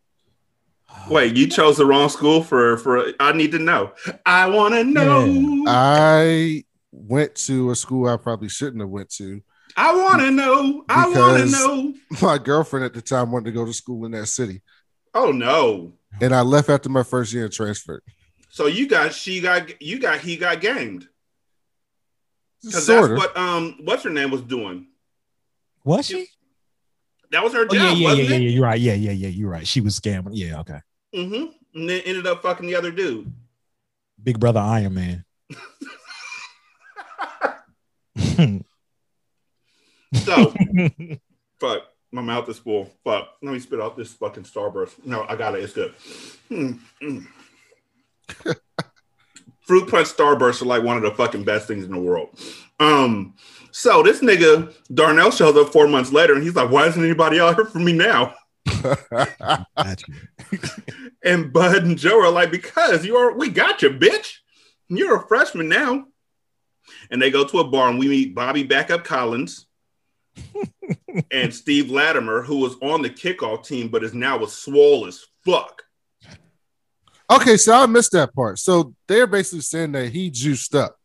Wait, 1.09 1.35
you 1.35 1.47
chose 1.47 1.77
the 1.77 1.85
wrong 1.85 2.07
school 2.09 2.41
for 2.41 2.77
for 2.77 3.11
I 3.19 3.33
need 3.33 3.51
to 3.51 3.59
know. 3.59 3.91
I 4.25 4.47
want 4.49 4.73
to 4.75 4.83
know. 4.83 5.63
I 5.67 6.63
went 6.91 7.35
to 7.35 7.71
a 7.71 7.75
school 7.75 8.07
I 8.07 8.15
probably 8.17 8.47
shouldn't 8.49 8.81
have 8.81 8.89
went 8.89 9.09
to. 9.15 9.41
I 9.75 9.93
want 9.93 10.21
to 10.21 10.31
know. 10.31 10.85
I 10.87 11.07
want 11.09 11.43
to 11.43 11.51
know. 11.51 11.93
My 12.21 12.37
girlfriend 12.37 12.85
at 12.85 12.93
the 12.93 13.01
time 13.01 13.31
wanted 13.31 13.45
to 13.45 13.51
go 13.51 13.65
to 13.65 13.73
school 13.73 14.05
in 14.05 14.11
that 14.11 14.27
city, 14.27 14.61
Oh 15.13 15.31
no. 15.31 15.93
and 16.21 16.33
I 16.33 16.41
left 16.41 16.69
after 16.69 16.87
my 16.87 17.03
first 17.03 17.33
year 17.33 17.43
and 17.45 17.53
transferred. 17.53 18.01
So 18.49 18.67
you 18.67 18.87
got 18.87 19.13
she 19.13 19.41
got 19.41 19.81
you 19.81 19.99
got 19.99 20.19
he 20.21 20.37
got 20.37 20.61
gamed 20.61 21.09
because 22.65 22.87
that's 22.87 23.07
of. 23.07 23.17
what 23.17 23.35
um 23.37 23.77
what's 23.83 24.03
her 24.03 24.09
name 24.09 24.31
was 24.31 24.41
doing. 24.41 24.87
Was 25.83 26.07
she? 26.07 26.27
That 27.31 27.43
was 27.43 27.53
her 27.53 27.67
Oh, 27.69 27.73
yeah, 27.73 27.79
job, 27.79 27.81
yeah, 27.81 27.93
yeah, 27.93 28.07
wasn't 28.07 28.29
yeah. 28.29 28.37
You're 28.49 28.63
right. 28.63 28.79
Yeah, 28.79 28.93
yeah, 28.93 29.11
yeah. 29.11 29.27
You're 29.29 29.49
right. 29.49 29.67
She 29.67 29.81
was 29.81 29.99
scamming. 29.99 30.29
Yeah, 30.33 30.59
okay. 30.61 30.79
Mm-hmm. 31.13 31.79
And 31.79 31.89
then 31.89 32.01
ended 32.05 32.27
up 32.27 32.41
fucking 32.41 32.67
the 32.67 32.75
other 32.75 32.91
dude. 32.91 33.31
Big 34.21 34.39
brother 34.39 34.59
Iron 34.59 34.93
Man. 34.93 35.25
So 40.15 40.53
fuck. 41.59 41.83
My 42.11 42.21
mouth 42.21 42.47
is 42.47 42.59
full. 42.59 42.89
Fuck. 43.03 43.29
Let 43.41 43.51
me 43.51 43.59
spit 43.59 43.81
out 43.81 43.97
this 43.97 44.13
fucking 44.13 44.43
Starburst. 44.43 45.05
No, 45.05 45.25
I 45.27 45.35
got 45.35 45.55
it. 45.55 45.63
It's 45.63 45.73
good. 45.73 45.93
Mm, 46.49 46.79
mm. 47.01 47.25
Fruit 49.65 49.89
punch 49.89 50.07
Starburst 50.07 50.61
are 50.61 50.65
like 50.65 50.83
one 50.83 50.97
of 50.97 51.03
the 51.03 51.11
fucking 51.11 51.43
best 51.43 51.67
things 51.67 51.85
in 51.85 51.91
the 51.91 51.99
world. 51.99 52.39
Um, 52.79 53.33
so 53.71 54.03
this 54.03 54.21
nigga 54.21 54.73
Darnell 54.93 55.31
shows 55.31 55.57
up 55.57 55.73
four 55.73 55.87
months 55.87 56.11
later 56.11 56.33
and 56.33 56.43
he's 56.43 56.55
like, 56.55 56.69
Why 56.69 56.87
isn't 56.87 57.03
anybody 57.03 57.39
out 57.39 57.55
here 57.55 57.65
for 57.65 57.79
me 57.79 57.93
now? 57.93 58.35
And 61.25 61.51
Bud 61.51 61.83
and 61.83 61.97
Joe 61.97 62.21
are 62.21 62.31
like, 62.31 62.51
Because 62.51 63.03
you 63.03 63.17
are 63.17 63.35
we 63.35 63.49
got 63.49 63.81
you, 63.81 63.89
bitch. 63.89 64.37
You're 64.87 65.17
a 65.17 65.27
freshman 65.27 65.67
now. 65.67 66.05
And 67.09 67.19
they 67.19 67.31
go 67.31 67.43
to 67.43 67.59
a 67.59 67.63
bar 67.63 67.89
and 67.89 67.97
we 67.97 68.07
meet 68.07 68.35
Bobby 68.35 68.61
Backup 68.61 69.03
Collins 69.03 69.65
and 71.31 71.53
Steve 71.53 71.89
Latimer, 71.89 72.43
who 72.43 72.57
was 72.57 72.75
on 72.81 73.01
the 73.01 73.09
kickoff 73.09 73.65
team, 73.65 73.87
but 73.87 74.03
is 74.03 74.13
now 74.13 74.43
a 74.43 74.47
swole 74.47 75.07
as 75.07 75.25
fuck. 75.43 75.81
Okay, 77.29 77.57
so 77.57 77.73
I 77.73 77.85
missed 77.85 78.11
that 78.13 78.33
part. 78.33 78.59
So 78.59 78.93
they're 79.07 79.27
basically 79.27 79.61
saying 79.61 79.91
that 79.93 80.09
he 80.11 80.29
juiced 80.29 80.75
up. 80.75 80.97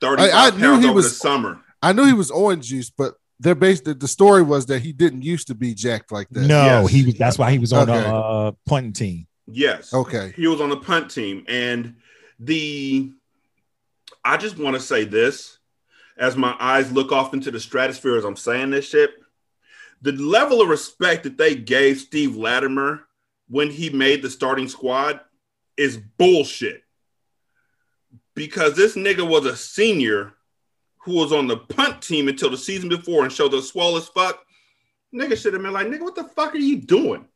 35 0.00 0.32
I- 0.34 0.46
I 0.46 0.50
knew 0.58 0.78
he 0.80 0.90
was- 0.90 1.04
the 1.10 1.14
summer. 1.16 1.60
I 1.82 1.92
knew 1.92 2.04
he 2.04 2.12
was 2.12 2.30
on 2.30 2.60
juice, 2.62 2.90
but 2.90 3.14
they're 3.38 3.54
based. 3.54 3.84
The, 3.84 3.94
the 3.94 4.08
story 4.08 4.42
was 4.42 4.66
that 4.66 4.80
he 4.80 4.92
didn't 4.92 5.22
used 5.22 5.46
to 5.48 5.54
be 5.54 5.74
jacked 5.74 6.10
like 6.10 6.28
that. 6.30 6.46
No, 6.46 6.64
Yes. 6.82 6.90
he 6.90 7.04
was. 7.04 7.14
That's 7.14 7.38
why 7.38 7.50
he 7.52 7.58
was 7.58 7.72
on 7.72 7.88
Okay. 7.88 8.00
the 8.00 8.14
uh, 8.14 8.52
punting 8.66 8.92
team. 8.94 9.26
Yes. 9.46 9.92
Okay. 9.94 10.32
He 10.36 10.46
was 10.46 10.60
on 10.60 10.70
the 10.70 10.78
punt 10.78 11.10
team. 11.10 11.44
And 11.48 11.96
the 12.40 13.12
I 14.24 14.36
just 14.36 14.58
want 14.58 14.74
to 14.74 14.80
say 14.80 15.04
this 15.04 15.58
as 16.18 16.36
my 16.36 16.56
eyes 16.58 16.90
look 16.90 17.12
off 17.12 17.32
into 17.34 17.50
the 17.50 17.60
stratosphere 17.60 18.16
as 18.16 18.24
I'm 18.24 18.36
saying 18.36 18.70
this 18.70 18.88
shit. 18.88 19.10
The 20.02 20.12
level 20.12 20.60
of 20.60 20.68
respect 20.68 21.22
that 21.24 21.36
they 21.38 21.54
gave 21.54 22.00
Steve 22.00 22.36
Latimer 22.36 23.06
when 23.48 23.70
he 23.70 23.90
made 23.90 24.22
the 24.22 24.30
starting 24.30 24.68
squad 24.68 25.20
is 25.76 25.96
bullshit. 25.96 26.82
Because 28.34 28.76
this 28.76 28.96
nigga 28.96 29.26
was 29.26 29.46
a 29.46 29.56
senior 29.56 30.34
who 30.98 31.14
was 31.14 31.32
on 31.32 31.46
the 31.46 31.56
punt 31.56 32.02
team 32.02 32.28
until 32.28 32.50
the 32.50 32.58
season 32.58 32.88
before 32.88 33.22
and 33.24 33.32
showed 33.32 33.54
us 33.54 33.68
swole 33.70 33.96
as 33.96 34.08
fuck. 34.08 34.44
Nigga 35.14 35.36
should 35.40 35.54
have 35.54 35.62
been 35.62 35.72
like, 35.72 35.86
nigga, 35.86 36.02
what 36.02 36.14
the 36.16 36.24
fuck 36.24 36.52
are 36.54 36.58
you 36.58 36.76
doing? 36.78 37.26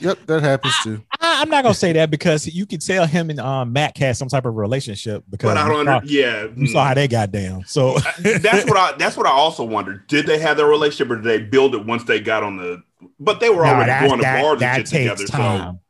Yep, 0.00 0.26
that 0.26 0.42
happens 0.42 0.74
too. 0.82 1.02
I, 1.18 1.40
am 1.40 1.48
not 1.48 1.62
gonna 1.62 1.72
say 1.74 1.92
that 1.94 2.10
because 2.10 2.46
you 2.46 2.66
could 2.66 2.82
tell 2.82 3.06
him 3.06 3.30
and 3.30 3.40
um, 3.40 3.72
Mac 3.72 3.96
had 3.96 4.18
some 4.18 4.28
type 4.28 4.44
of 4.44 4.54
relationship 4.54 5.24
because 5.30 5.48
But 5.48 5.56
I 5.56 5.66
don't 5.66 5.86
saw, 5.86 5.96
under, 5.96 6.06
yeah. 6.06 6.48
you 6.54 6.66
saw 6.66 6.84
how 6.84 6.92
they 6.92 7.08
got 7.08 7.32
down. 7.32 7.64
So 7.64 7.96
that's 8.22 8.66
what 8.68 8.76
I 8.76 8.92
that's 8.98 9.16
what 9.16 9.26
I 9.26 9.30
also 9.30 9.64
wondered. 9.64 10.06
Did 10.08 10.26
they 10.26 10.38
have 10.40 10.58
their 10.58 10.66
relationship 10.66 11.10
or 11.10 11.16
did 11.16 11.24
they 11.24 11.38
build 11.42 11.74
it 11.74 11.86
once 11.86 12.04
they 12.04 12.20
got 12.20 12.42
on 12.42 12.58
the 12.58 12.82
but 13.18 13.40
they 13.40 13.48
were 13.48 13.64
No, 13.64 13.70
already 13.70 14.06
going 14.08 14.18
to 14.18 14.22
that- 14.24 14.42
bars 14.42 14.60
and 14.62 14.76
shit 14.76 14.86
takes 14.86 15.20
together. 15.22 15.26
So 15.26 15.38
time. 15.38 15.80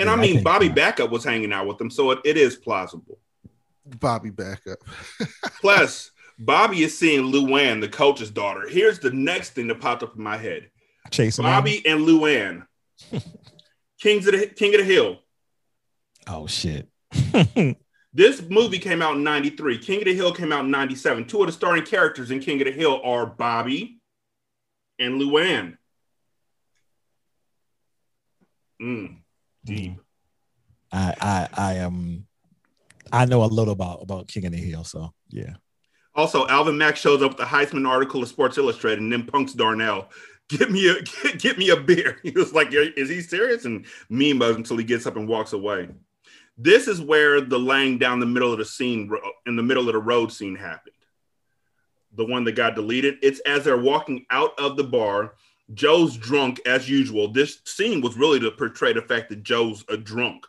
And 0.00 0.08
Yeah, 0.08 0.14
I 0.14 0.16
mean 0.16 0.42
Bobby. 0.42 0.68
Backup 0.68 1.10
was 1.10 1.24
hanging 1.24 1.52
out 1.52 1.66
with 1.66 1.78
them, 1.78 1.90
so 1.90 2.10
it, 2.10 2.18
it 2.24 2.36
is 2.36 2.56
plausible. 2.56 3.18
Bobby 3.98 4.30
Backup. 4.30 4.78
Plus, 5.60 6.10
Bobby 6.38 6.82
is 6.82 6.98
seeing 6.98 7.30
Luann, 7.32 7.80
the 7.80 7.88
coach's 7.88 8.30
daughter. 8.30 8.68
Here's 8.68 8.98
the 8.98 9.10
next 9.10 9.50
thing 9.50 9.68
that 9.68 9.80
popped 9.80 10.02
up 10.02 10.16
in 10.16 10.22
my 10.22 10.36
head. 10.36 10.70
chasing 11.10 11.44
Bobby 11.44 11.82
and 11.86 12.00
Luann. 12.00 12.66
Kings 14.00 14.26
of 14.26 14.32
the 14.32 14.46
King 14.46 14.74
of 14.74 14.80
the 14.80 14.86
Hill. 14.86 15.18
Oh 16.26 16.46
shit. 16.46 16.88
This 18.12 18.42
movie 18.42 18.78
came 18.78 19.02
out 19.02 19.14
in 19.16 19.22
93. 19.22 19.78
King 19.78 19.98
of 19.98 20.04
the 20.06 20.14
Hill 20.14 20.32
came 20.32 20.52
out 20.52 20.64
in 20.64 20.70
97. 20.70 21.26
Two 21.26 21.42
of 21.42 21.46
the 21.46 21.52
starring 21.52 21.84
characters 21.84 22.30
in 22.30 22.40
King 22.40 22.60
of 22.60 22.66
the 22.66 22.72
Hill 22.72 23.00
are 23.04 23.24
Bobby 23.24 24.00
and 24.98 25.20
Luann. 25.20 25.76
Mm, 28.82 29.18
deep. 29.70 30.00
I 30.92 31.14
I 31.20 31.48
I 31.56 31.74
am. 31.74 32.26
I 33.12 33.24
know 33.24 33.44
a 33.44 33.46
little 33.46 33.72
about 33.72 34.02
about 34.02 34.28
King 34.28 34.46
of 34.46 34.52
the 34.52 34.58
Hill, 34.58 34.84
so 34.84 35.12
yeah. 35.28 35.54
Also, 36.14 36.46
Alvin 36.48 36.76
Mack 36.76 36.96
shows 36.96 37.22
up 37.22 37.30
with 37.30 37.38
the 37.38 37.44
Heisman 37.44 37.88
article 37.88 38.22
of 38.22 38.28
Sports 38.28 38.58
Illustrated 38.58 39.00
and 39.00 39.12
then 39.12 39.26
punks 39.26 39.52
Darnell. 39.52 40.10
Get 40.48 40.70
me 40.70 40.88
a 40.88 41.00
get, 41.00 41.38
get 41.38 41.58
me 41.58 41.70
a 41.70 41.76
beer. 41.76 42.18
He 42.22 42.32
was 42.32 42.52
like, 42.52 42.68
"Is 42.72 43.08
he 43.08 43.20
serious?" 43.20 43.64
And 43.64 43.86
memes 44.08 44.56
until 44.56 44.76
he 44.76 44.84
gets 44.84 45.06
up 45.06 45.16
and 45.16 45.28
walks 45.28 45.52
away. 45.52 45.88
This 46.58 46.88
is 46.88 47.00
where 47.00 47.40
the 47.40 47.58
laying 47.58 47.98
down 47.98 48.20
the 48.20 48.26
middle 48.26 48.52
of 48.52 48.58
the 48.58 48.64
scene 48.64 49.10
in 49.46 49.56
the 49.56 49.62
middle 49.62 49.88
of 49.88 49.94
the 49.94 50.00
road 50.00 50.32
scene 50.32 50.56
happened. 50.56 50.94
The 52.16 52.26
one 52.26 52.44
that 52.44 52.52
got 52.52 52.74
deleted. 52.74 53.18
It's 53.22 53.40
as 53.40 53.64
they're 53.64 53.78
walking 53.78 54.26
out 54.30 54.58
of 54.58 54.76
the 54.76 54.84
bar. 54.84 55.34
Joe's 55.74 56.16
drunk 56.16 56.60
as 56.66 56.88
usual. 56.88 57.32
This 57.32 57.60
scene 57.64 58.00
was 58.00 58.16
really 58.16 58.40
to 58.40 58.50
portray 58.50 58.92
the 58.92 59.02
fact 59.02 59.28
that 59.30 59.42
Joe's 59.42 59.84
a 59.88 59.96
drunk 59.96 60.46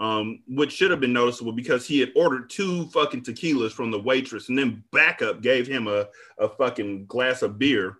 um, 0.00 0.40
which 0.46 0.72
should 0.72 0.90
have 0.90 1.00
been 1.00 1.12
noticeable 1.12 1.52
because 1.52 1.86
he 1.86 1.98
had 1.98 2.12
ordered 2.14 2.50
two 2.50 2.86
fucking 2.90 3.22
tequilas 3.22 3.72
from 3.72 3.90
the 3.90 3.98
waitress 3.98 4.48
and 4.48 4.56
then 4.56 4.84
backup 4.92 5.40
gave 5.42 5.66
him 5.66 5.88
a, 5.88 6.06
a 6.38 6.48
fucking 6.48 7.06
glass 7.06 7.42
of 7.42 7.58
beer. 7.58 7.96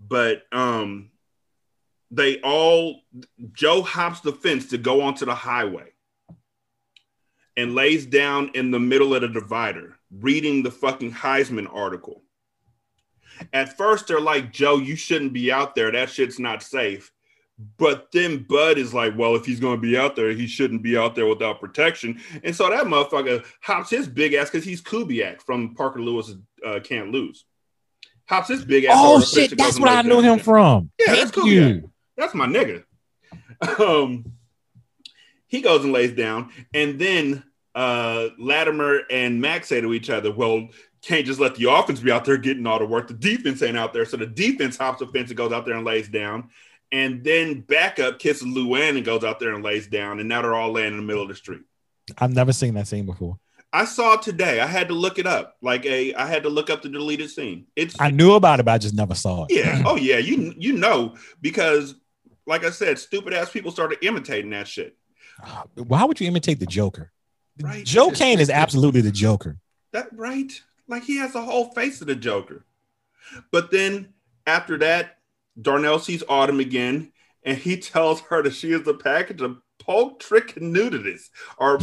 But 0.00 0.42
um, 0.50 1.10
they 2.10 2.40
all, 2.40 3.02
Joe 3.52 3.82
hops 3.82 4.20
the 4.20 4.32
fence 4.32 4.70
to 4.70 4.78
go 4.78 5.02
onto 5.02 5.26
the 5.26 5.34
highway 5.34 5.92
and 7.56 7.74
lays 7.74 8.06
down 8.06 8.50
in 8.54 8.70
the 8.70 8.80
middle 8.80 9.14
of 9.14 9.20
the 9.20 9.28
divider 9.28 9.96
reading 10.10 10.62
the 10.62 10.70
fucking 10.70 11.12
Heisman 11.12 11.72
article. 11.72 12.22
At 13.52 13.76
first, 13.76 14.06
they're 14.06 14.20
like, 14.20 14.52
Joe, 14.52 14.78
you 14.78 14.96
shouldn't 14.96 15.32
be 15.32 15.50
out 15.52 15.74
there. 15.74 15.90
That 15.90 16.10
shit's 16.10 16.38
not 16.38 16.62
safe. 16.62 17.12
But 17.76 18.10
then 18.12 18.44
Bud 18.48 18.78
is 18.78 18.94
like, 18.94 19.16
well, 19.18 19.36
if 19.36 19.44
he's 19.44 19.60
going 19.60 19.76
to 19.76 19.80
be 19.80 19.98
out 19.98 20.16
there, 20.16 20.30
he 20.32 20.46
shouldn't 20.46 20.82
be 20.82 20.96
out 20.96 21.14
there 21.14 21.26
without 21.26 21.60
protection. 21.60 22.20
And 22.42 22.56
so 22.56 22.70
that 22.70 22.84
motherfucker 22.84 23.44
hops 23.60 23.90
his 23.90 24.08
big 24.08 24.32
ass 24.32 24.50
because 24.50 24.64
he's 24.64 24.80
Kubiak 24.80 25.42
from 25.42 25.74
Parker 25.74 26.00
Lewis 26.00 26.32
uh, 26.66 26.80
Can't 26.80 27.10
Lose. 27.10 27.44
Hops 28.26 28.48
his 28.48 28.64
big 28.64 28.84
ass. 28.84 28.94
Oh 28.96 29.16
over 29.16 29.20
the 29.20 29.26
fence 29.26 29.48
shit, 29.50 29.58
that's 29.58 29.78
what 29.78 29.90
I 29.90 30.02
knew 30.02 30.20
him 30.20 30.38
from. 30.38 30.90
Yeah, 30.98 31.06
Thank 31.06 31.18
that's 31.18 31.30
cool, 31.32 31.48
you. 31.48 31.90
That's 32.16 32.34
my 32.34 32.46
nigga. 32.46 32.84
Um, 33.78 34.24
he 35.48 35.60
goes 35.60 35.84
and 35.84 35.92
lays 35.92 36.12
down, 36.12 36.50
and 36.72 36.98
then 36.98 37.42
uh, 37.74 38.28
Latimer 38.38 39.00
and 39.10 39.38
Max 39.38 39.68
say 39.68 39.82
to 39.82 39.92
each 39.92 40.08
other, 40.08 40.32
"Well, 40.32 40.68
can't 41.02 41.26
just 41.26 41.40
let 41.40 41.54
the 41.54 41.70
offense 41.70 42.00
be 42.00 42.12
out 42.12 42.24
there 42.24 42.36
getting 42.36 42.66
all 42.66 42.78
the 42.78 42.86
work. 42.86 43.08
The 43.08 43.14
defense 43.14 43.62
ain't 43.62 43.76
out 43.76 43.92
there, 43.92 44.04
so 44.04 44.16
the 44.16 44.26
defense 44.26 44.76
hops 44.76 45.00
the 45.00 45.06
fence 45.06 45.30
and 45.30 45.36
goes 45.36 45.52
out 45.52 45.64
there 45.66 45.76
and 45.76 45.84
lays 45.86 46.08
down." 46.08 46.50
And 46.92 47.22
then 47.22 47.60
backup 47.60 48.18
kisses 48.18 48.48
Luann 48.48 48.96
and 48.96 49.04
goes 49.04 49.22
out 49.22 49.38
there 49.38 49.54
and 49.54 49.62
lays 49.64 49.86
down, 49.86 50.18
and 50.18 50.28
now 50.28 50.42
they're 50.42 50.54
all 50.54 50.72
laying 50.72 50.92
in 50.92 50.96
the 50.96 51.02
middle 51.04 51.22
of 51.22 51.28
the 51.28 51.36
street. 51.36 51.62
I've 52.18 52.32
never 52.32 52.52
seen 52.52 52.74
that 52.74 52.88
scene 52.88 53.06
before. 53.06 53.38
I 53.72 53.84
saw 53.84 54.14
it 54.14 54.22
today. 54.22 54.60
I 54.60 54.66
had 54.66 54.88
to 54.88 54.94
look 54.94 55.18
it 55.18 55.26
up. 55.26 55.56
Like 55.62 55.86
a, 55.86 56.12
I 56.14 56.26
had 56.26 56.42
to 56.42 56.48
look 56.48 56.70
up 56.70 56.82
the 56.82 56.88
deleted 56.88 57.30
scene. 57.30 57.66
It's 57.76 57.94
I 58.00 58.10
knew 58.10 58.32
about 58.32 58.58
it, 58.58 58.64
but 58.64 58.72
I 58.72 58.78
just 58.78 58.94
never 58.94 59.14
saw 59.14 59.44
it. 59.44 59.52
yeah. 59.52 59.82
Oh 59.86 59.96
yeah. 59.96 60.18
You 60.18 60.52
you 60.58 60.72
know 60.72 61.14
because, 61.40 61.94
like 62.46 62.64
I 62.64 62.70
said, 62.70 62.98
stupid 62.98 63.32
ass 63.32 63.50
people 63.50 63.70
started 63.70 63.98
imitating 64.02 64.50
that 64.50 64.66
shit. 64.66 64.96
Why 65.74 66.04
would 66.04 66.20
you 66.20 66.26
imitate 66.26 66.58
the 66.58 66.66
Joker? 66.66 67.12
Right. 67.60 67.84
Joe 67.84 68.10
Kane 68.10 68.40
is 68.40 68.50
absolutely 68.50 69.00
the 69.00 69.12
Joker. 69.12 69.58
That 69.92 70.08
right? 70.12 70.52
Like 70.90 71.04
he 71.04 71.16
has 71.18 71.32
the 71.32 71.40
whole 71.40 71.70
face 71.72 72.00
of 72.00 72.08
the 72.08 72.16
Joker. 72.16 72.64
But 73.52 73.70
then 73.70 74.12
after 74.46 74.76
that, 74.78 75.18
Darnell 75.60 75.98
sees 76.00 76.22
Autumn 76.28 76.58
again, 76.60 77.12
and 77.44 77.56
he 77.56 77.76
tells 77.78 78.20
her 78.22 78.42
that 78.42 78.54
she 78.54 78.72
is 78.72 78.86
a 78.88 78.94
package 78.94 79.40
of 79.40 79.58
poke 79.78 80.18
trick 80.20 80.60
nudities. 80.60 81.30
Or 81.58 81.78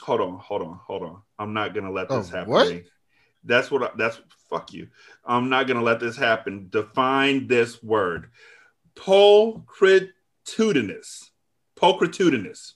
hold 0.00 0.20
on, 0.20 0.38
hold 0.38 0.62
on, 0.62 0.78
hold 0.86 1.02
on. 1.02 1.20
I'm 1.38 1.52
not 1.52 1.74
gonna 1.74 1.90
let 1.90 2.08
this 2.08 2.30
Oh, 2.32 2.36
happen. 2.36 2.50
what? 2.50 2.82
That's 3.44 3.70
what. 3.72 3.82
I, 3.82 3.90
that's 3.96 4.20
fuck 4.48 4.72
you. 4.72 4.86
I'm 5.24 5.48
not 5.48 5.66
gonna 5.66 5.82
let 5.82 5.98
this 5.98 6.16
happen. 6.16 6.68
Define 6.70 7.48
this 7.48 7.82
word. 7.82 8.30
Pulchritudinous. 8.94 11.30
Pulchritudinous. 11.76 12.74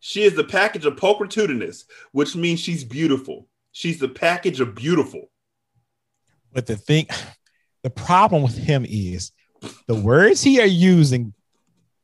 She 0.00 0.22
is 0.22 0.34
the 0.34 0.44
package 0.44 0.86
of 0.86 0.96
pulchritudinous, 0.96 1.84
which 2.12 2.34
means 2.36 2.60
she's 2.60 2.84
beautiful. 2.84 3.48
She's 3.76 3.98
the 3.98 4.08
package 4.08 4.60
of 4.60 4.74
beautiful. 4.74 5.28
But 6.50 6.64
the 6.64 6.76
thing, 6.78 7.08
the 7.82 7.90
problem 7.90 8.42
with 8.42 8.56
him 8.56 8.86
is 8.88 9.32
the 9.86 9.94
words 9.94 10.42
he 10.42 10.62
are 10.62 10.66
using, 10.66 11.34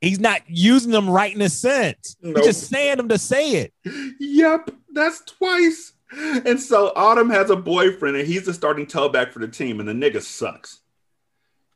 he's 0.02 0.20
not 0.20 0.42
using 0.46 0.90
them 0.90 1.08
right 1.08 1.35
in 1.35 1.40
a 1.40 1.48
sense. 1.48 2.14
Nope. 2.20 2.37
He's 2.37 2.44
just 2.44 2.68
saying 2.68 2.98
them 2.98 3.08
to 3.08 3.16
say 3.16 3.52
it. 3.52 3.72
Yep, 4.20 4.70
that's 4.92 5.22
twice. 5.24 5.94
And 6.12 6.61
so 6.61 6.92
Autumn 6.94 7.30
has 7.30 7.48
a 7.48 7.56
boyfriend, 7.56 8.18
and 8.18 8.28
he's 8.28 8.44
the 8.44 8.52
starting 8.52 8.85
tailback 8.85 9.32
for 9.32 9.38
the 9.38 9.48
team, 9.48 9.80
and 9.80 9.88
the 9.88 9.94
nigga 9.94 10.20
sucks. 10.20 10.82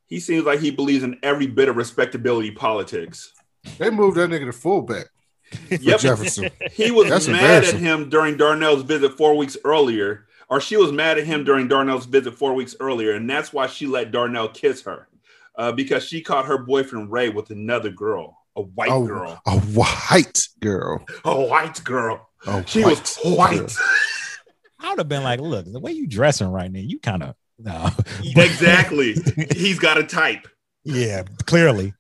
He 0.09 0.21
seems 0.21 0.45
like 0.45 0.61
he 0.61 0.71
believes 0.71 1.05
in 1.05 1.19
every 1.23 1.47
bit 1.47 1.71
of 1.71 1.77
respectability 1.79 2.51
politics. 2.51 3.33
They 3.79 3.89
moved 3.89 4.19
that 4.19 4.29
nigga 4.29 4.45
to 4.45 4.53
fullback 4.53 5.07
for 5.07 5.16
Yep. 5.71 6.01
Jefferson. 6.01 6.51
He 6.73 6.91
was 6.91 7.09
That's 7.09 7.29
mad 7.29 7.65
at 7.65 7.75
him 7.75 8.09
during 8.09 8.37
Darnell's 8.37 8.83
visit 8.83 9.13
four 9.17 9.37
weeks 9.37 9.57
earlier, 9.65 10.27
or 10.49 10.61
she 10.61 10.77
was 10.77 10.93
mad 10.93 11.19
at 11.19 11.27
him 11.27 11.45
during 11.45 11.69
Darnell's 11.69 12.07
visit 12.07 12.35
four 12.35 12.55
weeks 12.55 12.75
earlier, 12.81 13.13
and 13.15 13.29
that's 13.29 13.53
why 13.53 13.67
she 13.67 13.87
let 13.87 14.11
Darnell 14.13 14.49
kiss 14.49 14.83
her 14.83 15.09
uh, 15.57 15.73
because 15.73 16.05
she 16.05 16.21
caught 16.21 16.47
her 16.47 16.59
boyfriend 16.59 17.11
Ray 17.13 17.29
with 17.31 17.51
another 17.51 17.91
girl, 17.91 18.39
a 18.57 18.63
white 18.63 18.91
Oh, 18.91 19.07
girl, 19.07 19.41
A 19.47 19.59
white 19.59 20.49
girl. 20.61 21.05
a 21.25 21.41
white 21.41 21.83
girl. 21.85 22.29
A 22.47 22.67
She 22.67 22.83
white 22.83 22.91
was 23.01 23.17
white. 23.25 23.59
girl. 23.59 23.69
I 24.81 24.91
would 24.91 24.99
have 24.99 25.09
been 25.09 25.23
like, 25.25 25.41
look, 25.41 25.65
the 25.73 25.81
way 25.81 25.93
you 25.93 26.07
dressing 26.07 26.49
right 26.49 26.71
now, 26.71 26.81
you 26.81 26.99
kind 27.01 27.23
of 27.23 27.35
no. 27.59 27.89
exactly. 28.23 29.15
He's 29.55 29.79
got 29.79 29.97
a 29.99 30.05
type. 30.05 30.47
yeah, 30.85 31.23
clearly. 31.47 31.95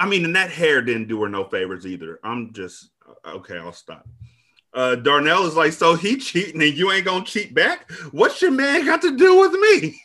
I 0.00 0.06
mean, 0.06 0.24
and 0.24 0.36
that 0.36 0.50
hair 0.50 0.80
didn't 0.82 1.08
do 1.08 1.22
her 1.22 1.28
no 1.28 1.44
favors 1.44 1.86
either. 1.86 2.20
I'm 2.22 2.52
just 2.52 2.90
okay. 3.26 3.58
I'll 3.58 3.72
stop. 3.72 4.06
Uh, 4.74 4.94
Darnell 4.94 5.46
is 5.46 5.56
like, 5.56 5.72
so 5.72 5.94
he 5.94 6.16
cheating 6.16 6.62
and 6.62 6.76
you 6.76 6.92
ain't 6.92 7.04
gonna 7.04 7.24
cheat 7.24 7.54
back? 7.54 7.90
What's 8.12 8.40
your 8.40 8.50
man 8.50 8.84
got 8.84 9.02
to 9.02 9.16
do 9.16 9.40
with 9.40 9.52
me? 9.52 10.00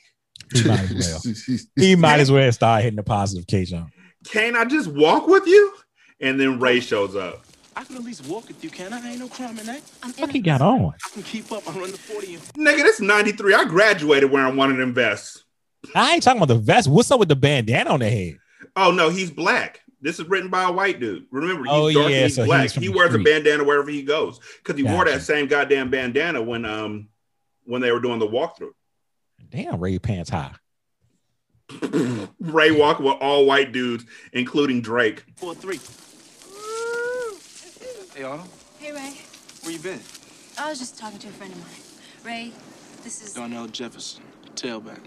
He 0.53 0.67
might 0.67 0.91
as 0.91 1.23
well. 1.25 1.57
He 1.75 1.95
might 1.95 2.19
as 2.19 2.31
well 2.31 2.51
start 2.51 2.83
hitting 2.83 2.95
the 2.97 3.03
positive 3.03 3.45
K 3.47 3.65
jump. 3.65 3.91
Can't 4.25 4.55
I 4.55 4.65
just 4.65 4.87
walk 4.87 5.27
with 5.27 5.45
you? 5.47 5.73
And 6.19 6.39
then 6.39 6.59
Ray 6.59 6.79
shows 6.79 7.15
up. 7.15 7.45
I 7.75 7.83
can 7.83 7.95
at 7.95 8.03
least 8.03 8.25
walk 8.27 8.47
with 8.47 8.63
you, 8.63 8.69
can 8.69 8.93
I? 8.93 9.09
Ain't 9.09 9.19
no 9.19 9.27
crime 9.27 9.57
in 9.57 9.65
that. 9.65 9.81
I'm 10.03 10.11
What 10.13 10.31
he 10.31 10.39
got 10.39 10.61
on? 10.61 10.93
I 11.05 11.09
can 11.11 11.23
keep 11.23 11.51
up. 11.51 11.67
I 11.67 11.77
run 11.77 11.91
the 11.91 11.97
40 11.97 12.37
Nigga, 12.57 12.77
this 12.77 13.01
93. 13.01 13.53
I 13.53 13.65
graduated 13.65 14.31
wearing 14.31 14.55
one 14.55 14.71
of 14.71 14.77
them 14.77 14.93
vests. 14.93 15.43
I 15.95 16.13
ain't 16.13 16.23
talking 16.23 16.41
about 16.41 16.53
the 16.53 16.59
vest. 16.59 16.87
What's 16.87 17.11
up 17.11 17.19
with 17.19 17.29
the 17.29 17.35
bandana 17.35 17.89
on 17.89 17.99
the 17.99 18.09
head? 18.09 18.37
Oh 18.75 18.91
no, 18.91 19.09
he's 19.09 19.31
black. 19.31 19.81
This 20.03 20.19
is 20.19 20.27
written 20.27 20.49
by 20.49 20.63
a 20.65 20.71
white 20.71 20.99
dude. 20.99 21.25
Remember, 21.31 21.63
he's 21.63 21.71
Oh, 21.71 21.91
dark 21.91 22.09
yeah, 22.09 22.15
and 22.17 22.23
he's 22.25 22.35
so 22.35 22.45
black. 22.45 22.61
he's 22.63 22.73
he 22.75 22.89
wears 22.89 23.11
street. 23.11 23.21
a 23.21 23.23
bandana 23.23 23.63
wherever 23.63 23.89
he 23.89 24.03
goes. 24.03 24.39
Because 24.57 24.75
he 24.77 24.83
wore 24.83 25.05
that 25.05 25.21
same 25.21 25.47
goddamn 25.47 25.89
bandana 25.89 26.41
when 26.41 26.65
um 26.65 27.07
when 27.63 27.81
they 27.81 27.91
were 27.91 28.01
doing 28.01 28.19
the 28.19 28.27
walkthrough. 28.27 28.71
Damn, 29.49 29.79
Ray 29.79 29.97
pants 29.99 30.29
high. 30.29 30.51
Ray 32.39 32.71
walking 32.71 33.05
with 33.05 33.15
all 33.21 33.45
white 33.45 33.71
dudes, 33.71 34.03
including 34.33 34.81
Drake. 34.81 35.23
4 35.37 35.55
3. 35.55 35.79
Hey, 38.15 38.23
Autumn, 38.23 38.47
Hey, 38.79 38.91
Ray. 38.91 39.13
where 39.61 39.71
you 39.73 39.79
been? 39.79 39.99
I 40.59 40.69
was 40.69 40.77
just 40.79 40.97
talking 40.99 41.17
to 41.19 41.27
a 41.29 41.31
friend 41.31 41.51
of 41.53 41.59
mine. 41.59 42.25
Ray, 42.25 42.51
this 43.03 43.23
is. 43.23 43.33
Darnell 43.33 43.67
Jefferson, 43.67 44.21
tailback. 44.55 44.99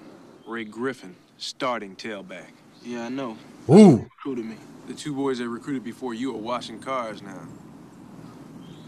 Ray 0.46 0.64
Griffin, 0.64 1.14
starting 1.36 1.94
tailback. 1.96 2.46
Yeah, 2.84 3.06
I 3.06 3.08
know. 3.08 3.36
Ooh. 3.68 3.98
Recruited 4.02 4.44
me. 4.44 4.56
The 4.86 4.94
two 4.94 5.14
boys 5.14 5.38
that 5.38 5.48
recruited 5.48 5.82
before 5.82 6.14
you 6.14 6.32
are 6.34 6.38
washing 6.38 6.78
cars 6.80 7.22
now. 7.22 7.46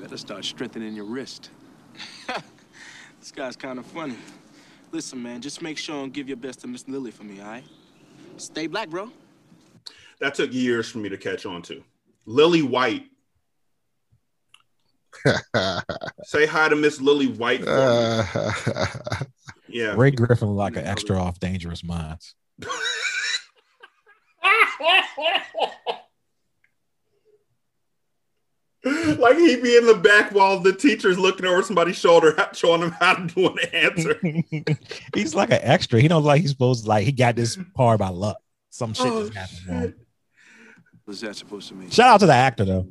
Better 0.01 0.17
start 0.17 0.45
strengthening 0.45 0.95
your 0.95 1.07
wrist. 1.07 1.51
This 3.21 3.33
guy's 3.33 3.57
kind 3.57 3.79
of 3.79 3.87
funny. 3.87 4.17
Listen, 4.93 5.23
man, 5.23 5.41
just 5.41 5.61
make 5.61 5.77
sure 5.77 6.03
and 6.03 6.13
give 6.13 6.29
your 6.29 6.37
best 6.37 6.61
to 6.61 6.67
Miss 6.67 6.89
Lily 6.89 7.11
for 7.11 7.25
me, 7.25 7.41
all 7.41 7.49
right? 7.49 7.65
Stay 8.37 8.67
black, 8.67 8.89
bro. 8.89 9.11
That 10.21 10.35
took 10.35 10.53
years 10.53 10.89
for 10.89 10.99
me 10.99 11.09
to 11.09 11.19
catch 11.19 11.45
on 11.45 11.63
to. 11.63 11.83
Lily 12.25 12.63
White. 12.63 13.05
Say 16.25 16.47
hi 16.47 16.69
to 16.69 16.77
Miss 16.77 17.01
Lily 17.01 17.27
White. 17.27 17.65
for 17.65 17.67
me. 17.67 17.73
Uh, 17.77 19.25
yeah. 19.69 19.95
Ray 19.97 20.13
Griffin 20.13 20.55
like 20.55 20.77
an 20.77 20.87
extra 20.87 21.19
off 21.19 21.39
Dangerous 21.41 21.85
Minds. 21.85 22.35
like 29.19 29.37
he 29.37 29.57
be 29.57 29.77
in 29.77 29.87
the 29.87 29.95
back 29.95 30.33
while 30.33 30.61
the 30.61 30.73
teacher's 30.73 31.19
looking 31.19 31.47
over 31.47 31.63
somebody's 31.63 31.99
shoulder, 31.99 32.35
showing 32.55 32.83
him 32.83 32.91
how 32.93 33.15
to 33.15 33.27
do 33.27 33.49
an 33.49 33.59
answer. 33.73 34.21
he's 35.15 35.35
like 35.35 35.51
an 35.51 35.61
extra. 35.63 36.01
He 36.01 36.09
don't 36.09 36.25
like 36.25 36.41
he's 36.43 36.51
supposed 36.51 36.85
to 36.85 36.89
like 36.89 37.05
he 37.05 37.13
got 37.13 37.37
this 37.37 37.59
part 37.75 37.99
by 37.99 38.09
luck. 38.09 38.39
Some 38.71 38.95
shit 38.95 39.07
Oh, 39.07 39.23
just 39.29 39.35
happened. 39.35 39.59
to 39.67 39.73
him. 39.73 39.83
shit. 39.83 39.95
What's 41.05 41.21
that 41.23 41.37
supposed 41.37 41.69
to 41.69 41.75
mean? 41.75 41.91
Shout 41.91 42.09
out 42.09 42.21
to 42.21 42.27
the 42.27 42.35
actor 42.35 42.65
though. 42.65 42.89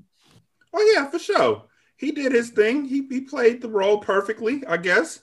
Oh 0.73 0.93
yeah, 0.95 1.09
for 1.09 1.19
sure. 1.19 1.63
He 1.97 2.11
did 2.11 2.31
his 2.33 2.49
thing. 2.49 2.85
He 2.85 3.07
he 3.09 3.21
played 3.21 3.61
the 3.61 3.69
role 3.69 3.99
perfectly, 3.99 4.63
I 4.67 4.77
guess. 4.77 5.21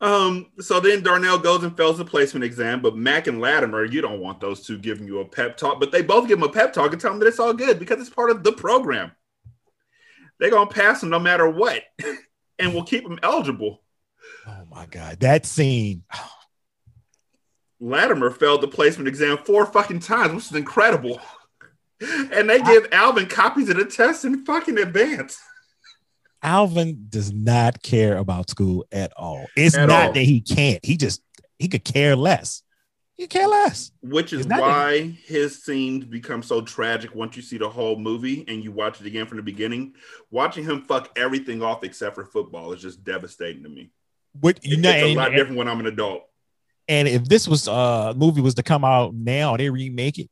Um, 0.00 0.46
so 0.60 0.78
then 0.78 1.02
Darnell 1.02 1.38
goes 1.38 1.64
and 1.64 1.76
fails 1.76 1.98
the 1.98 2.04
placement 2.04 2.44
exam, 2.44 2.80
but 2.80 2.96
Mac 2.96 3.26
and 3.26 3.40
Latimer, 3.40 3.84
you 3.84 4.00
don't 4.00 4.20
want 4.20 4.40
those 4.40 4.64
two 4.64 4.78
giving 4.78 5.06
you 5.06 5.20
a 5.20 5.24
pep 5.24 5.56
talk, 5.56 5.80
but 5.80 5.90
they 5.90 6.02
both 6.02 6.28
give 6.28 6.38
him 6.38 6.44
a 6.44 6.52
pep 6.52 6.72
talk 6.72 6.92
and 6.92 7.00
tell 7.00 7.12
him 7.12 7.18
that 7.18 7.26
it's 7.26 7.40
all 7.40 7.52
good 7.52 7.80
because 7.80 8.00
it's 8.00 8.10
part 8.10 8.30
of 8.30 8.44
the 8.44 8.52
program. 8.52 9.10
They're 10.38 10.50
gonna 10.50 10.70
pass 10.70 11.02
him 11.02 11.10
no 11.10 11.18
matter 11.18 11.48
what, 11.50 11.82
and 12.58 12.72
we'll 12.72 12.84
keep 12.84 13.04
him 13.04 13.18
eligible. 13.24 13.82
Oh 14.46 14.64
my 14.70 14.86
god, 14.86 15.18
that 15.20 15.44
scene. 15.46 16.04
Latimer 17.80 18.30
failed 18.30 18.60
the 18.60 18.68
placement 18.68 19.08
exam 19.08 19.38
four 19.38 19.66
fucking 19.66 20.00
times, 20.00 20.34
which 20.34 20.44
is 20.46 20.56
incredible. 20.56 21.20
And 22.00 22.48
they 22.48 22.60
give 22.60 22.86
Alvin 22.92 23.26
copies 23.26 23.68
of 23.70 23.76
the 23.76 23.84
test 23.84 24.24
in 24.24 24.44
fucking 24.44 24.78
advance. 24.78 25.40
Alvin 26.42 27.06
does 27.08 27.32
not 27.32 27.82
care 27.82 28.16
about 28.16 28.48
school 28.50 28.86
at 28.92 29.12
all. 29.16 29.46
It's 29.56 29.76
At 29.76 29.86
not 29.88 30.06
all. 30.08 30.12
that 30.12 30.22
he 30.22 30.40
can't. 30.40 30.84
He 30.84 30.96
just 30.96 31.20
he 31.58 31.68
could 31.68 31.84
care 31.84 32.14
less. 32.16 32.62
He 33.16 33.26
care 33.26 33.48
less. 33.48 33.90
Which 34.00 34.32
is 34.32 34.46
why 34.46 35.00
his 35.26 35.64
scenes 35.64 36.04
become 36.04 36.40
so 36.42 36.60
tragic 36.62 37.14
once 37.16 37.34
you 37.36 37.42
see 37.42 37.58
the 37.58 37.68
whole 37.68 37.96
movie 37.96 38.44
and 38.46 38.62
you 38.62 38.70
watch 38.70 39.00
it 39.00 39.06
again 39.08 39.26
from 39.26 39.38
the 39.38 39.42
beginning. 39.42 39.94
Watching 40.30 40.62
him 40.64 40.82
fuck 40.82 41.10
everything 41.18 41.60
off 41.60 41.82
except 41.82 42.14
for 42.14 42.24
football 42.24 42.72
is 42.72 42.80
just 42.80 43.02
devastating 43.02 43.64
to 43.64 43.68
me. 43.68 43.90
What 44.40 44.64
you 44.64 44.74
It- 44.76 44.80
know, 44.80 44.90
it's 44.90 45.02
a 45.02 45.06
and, 45.08 45.16
lot 45.16 45.32
different 45.32 45.56
when 45.58 45.66
I'm 45.68 45.80
an 45.80 45.86
adult. 45.86 46.22
and 46.86 47.08
if 47.08 47.24
this 47.24 47.48
was 47.48 47.66
uh 47.66 48.14
movie 48.16 48.40
was 48.40 48.54
to 48.54 48.62
come 48.62 48.84
out 48.84 49.14
now, 49.14 49.56
they 49.56 49.68
remake 49.68 50.18
it. 50.20 50.30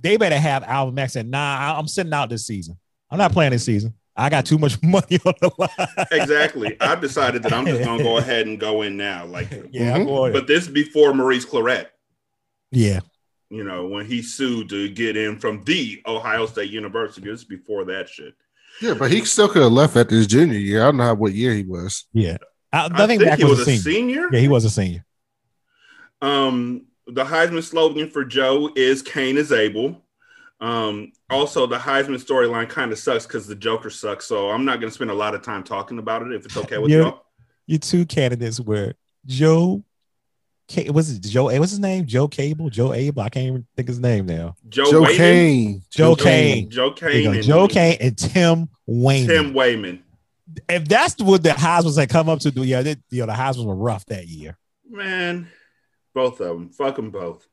They 0.00 0.16
better 0.16 0.38
have 0.38 0.62
Alvin 0.64 0.94
Max 0.94 1.16
and 1.16 1.30
"Nah, 1.30 1.78
I'm 1.78 1.86
sitting 1.86 2.14
out 2.14 2.30
this 2.30 2.46
season. 2.46 2.78
I'm 3.10 3.18
not 3.18 3.32
playing 3.32 3.50
this 3.52 3.64
season. 3.64 3.92
I 4.16 4.28
got 4.28 4.46
too 4.46 4.58
much 4.58 4.80
money 4.82 5.18
on 5.24 5.34
the 5.40 5.50
line." 5.58 6.06
Exactly. 6.10 6.76
I've 6.80 7.00
decided 7.00 7.42
that 7.44 7.52
I'm 7.52 7.66
just 7.66 7.82
gonna 7.84 8.02
go 8.02 8.16
ahead 8.18 8.46
and 8.46 8.58
go 8.58 8.82
in 8.82 8.96
now. 8.96 9.26
Like, 9.26 9.48
yeah, 9.72 9.94
I'm 9.94 10.04
going. 10.06 10.32
but 10.32 10.46
this 10.46 10.68
before 10.68 11.14
Maurice 11.14 11.44
Clarett. 11.46 11.86
yeah, 12.70 13.00
You 13.50 13.64
know, 13.64 13.86
when 13.88 14.06
he 14.06 14.22
sued 14.22 14.68
to 14.70 14.88
get 14.88 15.16
in 15.16 15.38
from 15.38 15.62
the 15.64 16.02
Ohio 16.06 16.46
State 16.46 16.70
University. 16.70 17.28
This 17.30 17.40
is 17.40 17.44
before 17.46 17.84
that 17.86 18.08
shit. 18.08 18.34
yeah, 18.80 18.94
but 18.94 19.10
he 19.10 19.24
still 19.24 19.48
could 19.48 19.62
have 19.62 19.72
left 19.72 19.96
after 19.96 20.14
his 20.14 20.26
junior 20.26 20.58
year. 20.58 20.82
I 20.82 20.86
don't 20.86 20.96
know 20.98 21.04
how, 21.04 21.14
what 21.14 21.32
year 21.32 21.54
he 21.54 21.62
was. 21.64 22.06
yeah. 22.12 22.36
I, 22.72 22.82
I, 22.86 23.02
I 23.02 23.06
think 23.08 23.20
think 23.22 23.36
he 23.38 23.44
was, 23.44 23.58
was 23.58 23.68
a 23.68 23.72
a 23.72 23.76
senior. 23.76 23.82
senior. 23.82 24.28
Yeah, 24.32 24.38
he 24.40 24.48
was 24.48 24.64
a 24.64 24.70
senior. 24.70 25.04
Um, 26.22 26.86
the 27.06 27.24
Heisman 27.24 27.62
slogan 27.64 28.10
for 28.10 28.24
Joe 28.24 28.70
is 28.76 29.02
Kane 29.02 29.36
is 29.36 29.50
able. 29.52 30.04
Um, 30.60 31.12
also, 31.30 31.66
the 31.66 31.78
Heisman 31.78 32.22
storyline 32.22 32.68
kind 32.68 32.92
of 32.92 32.98
sucks 32.98 33.26
because 33.26 33.46
the 33.46 33.54
Joker 33.54 33.88
sucks. 33.90 34.26
So 34.26 34.50
I'm 34.50 34.64
not 34.64 34.80
going 34.80 34.90
to 34.90 34.94
spend 34.94 35.10
a 35.10 35.14
lot 35.14 35.34
of 35.34 35.42
time 35.42 35.62
talking 35.62 35.98
about 35.98 36.22
it 36.22 36.32
if 36.32 36.44
it's 36.44 36.56
okay 36.56 36.78
with 36.78 36.90
Yeah. 36.90 36.98
y'all. 36.98 37.24
Your 37.66 37.78
two 37.78 38.04
candidates 38.04 38.60
were 38.60 38.94
Joe. 39.26 39.84
Ca- 40.70 40.90
was 40.90 41.10
it 41.10 41.22
Joe? 41.22 41.44
What's 41.58 41.70
his 41.72 41.78
name? 41.80 42.04
Joe 42.06 42.28
Cable? 42.28 42.68
Joe 42.68 42.92
Abel? 42.92 43.22
I 43.22 43.28
can't 43.28 43.46
even 43.46 43.66
think 43.76 43.88
his 43.88 44.00
name 44.00 44.26
now. 44.26 44.54
Joe, 44.68 44.90
Joe 44.90 45.02
Wayman, 45.02 45.16
Kane. 45.16 45.82
Joe 45.90 46.14
Joe 46.14 46.22
Kane. 46.24 46.70
Joe 46.70 46.90
Kane, 46.92 47.24
go. 47.24 47.32
and 47.32 47.42
Joe 47.42 47.68
Kane 47.68 47.96
and 48.00 48.18
Tim 48.18 48.68
Wayne. 48.86 49.26
Tim 49.26 49.54
Wayman. 49.54 50.02
If 50.68 50.86
that's 50.88 51.20
what 51.22 51.42
the 51.42 51.50
Heisman's 51.50 51.96
had 51.96 52.08
come 52.10 52.28
up 52.28 52.40
to 52.40 52.50
do, 52.50 52.64
yeah, 52.64 52.82
they, 52.82 52.96
you 53.10 53.20
know, 53.20 53.26
the 53.26 53.32
Heisman's 53.32 53.64
were 53.64 53.74
rough 53.74 54.04
that 54.06 54.26
year. 54.26 54.58
Man, 54.88 55.48
both 56.12 56.40
of 56.40 56.48
them. 56.48 56.70
Fuck 56.70 56.96
them 56.96 57.10
both. 57.10 57.46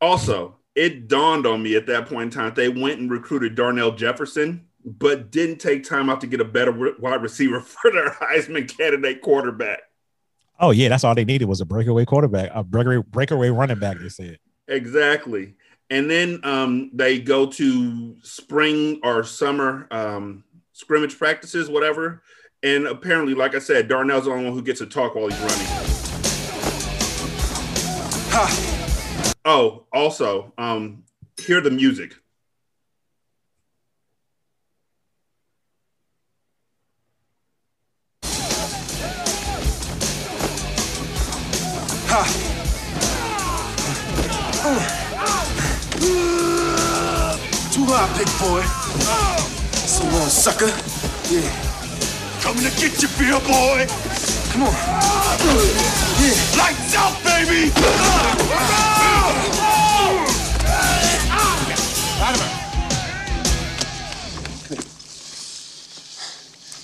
Also, 0.00 0.56
it 0.76 1.08
dawned 1.08 1.46
on 1.46 1.62
me 1.62 1.74
at 1.74 1.86
that 1.86 2.06
point 2.06 2.34
in 2.34 2.38
time 2.38 2.52
they 2.54 2.68
went 2.68 3.00
and 3.00 3.10
recruited 3.10 3.54
Darnell 3.54 3.92
Jefferson, 3.92 4.66
but 4.84 5.32
didn't 5.32 5.58
take 5.58 5.82
time 5.82 6.10
out 6.10 6.20
to 6.20 6.26
get 6.26 6.40
a 6.40 6.44
better 6.44 6.94
wide 6.98 7.22
receiver 7.22 7.60
for 7.62 7.90
their 7.90 8.10
Heisman 8.10 8.68
candidate 8.68 9.22
quarterback. 9.22 9.80
Oh 10.60 10.70
yeah, 10.70 10.88
that's 10.88 11.04
all 11.04 11.14
they 11.14 11.24
needed 11.24 11.46
was 11.46 11.60
a 11.60 11.66
breakaway 11.66 12.04
quarterback, 12.04 12.50
a 12.54 12.62
breakaway 12.62 13.02
breakaway 13.10 13.48
running 13.50 13.78
back. 13.78 13.98
They 13.98 14.08
said. 14.08 14.38
Exactly. 14.68 15.54
And 15.88 16.10
then 16.10 16.40
um, 16.42 16.90
they 16.92 17.20
go 17.20 17.46
to 17.46 18.16
spring 18.22 18.98
or 19.04 19.22
summer 19.22 19.86
um, 19.90 20.42
scrimmage 20.72 21.16
practices, 21.16 21.68
whatever. 21.70 22.22
And 22.62 22.86
apparently, 22.86 23.34
like 23.34 23.54
I 23.54 23.60
said, 23.60 23.86
Darnell's 23.86 24.24
the 24.24 24.32
only 24.32 24.46
one 24.46 24.54
who 24.54 24.62
gets 24.62 24.80
to 24.80 24.86
talk 24.86 25.14
while 25.14 25.28
he's 25.28 25.38
running. 28.32 28.75
Oh, 29.48 29.84
also, 29.92 30.52
um, 30.58 31.04
hear 31.38 31.60
the 31.60 31.70
music. 31.70 32.16
Too 47.70 47.84
hot, 47.86 48.10
big 48.18 48.26
boy. 48.42 48.62
So 49.86 50.02
long, 50.06 50.28
sucker. 50.28 50.72
Yeah. 51.30 51.48
Coming 52.40 52.64
to 52.64 52.80
get 52.80 53.00
you, 53.00 53.08
beer 53.16 53.38
boy. 53.46 54.25
Come 54.56 54.68
on. 54.68 54.72
Yeah. 54.72 56.32
Lights 56.56 56.94
out, 56.96 57.12
baby. 57.22 57.70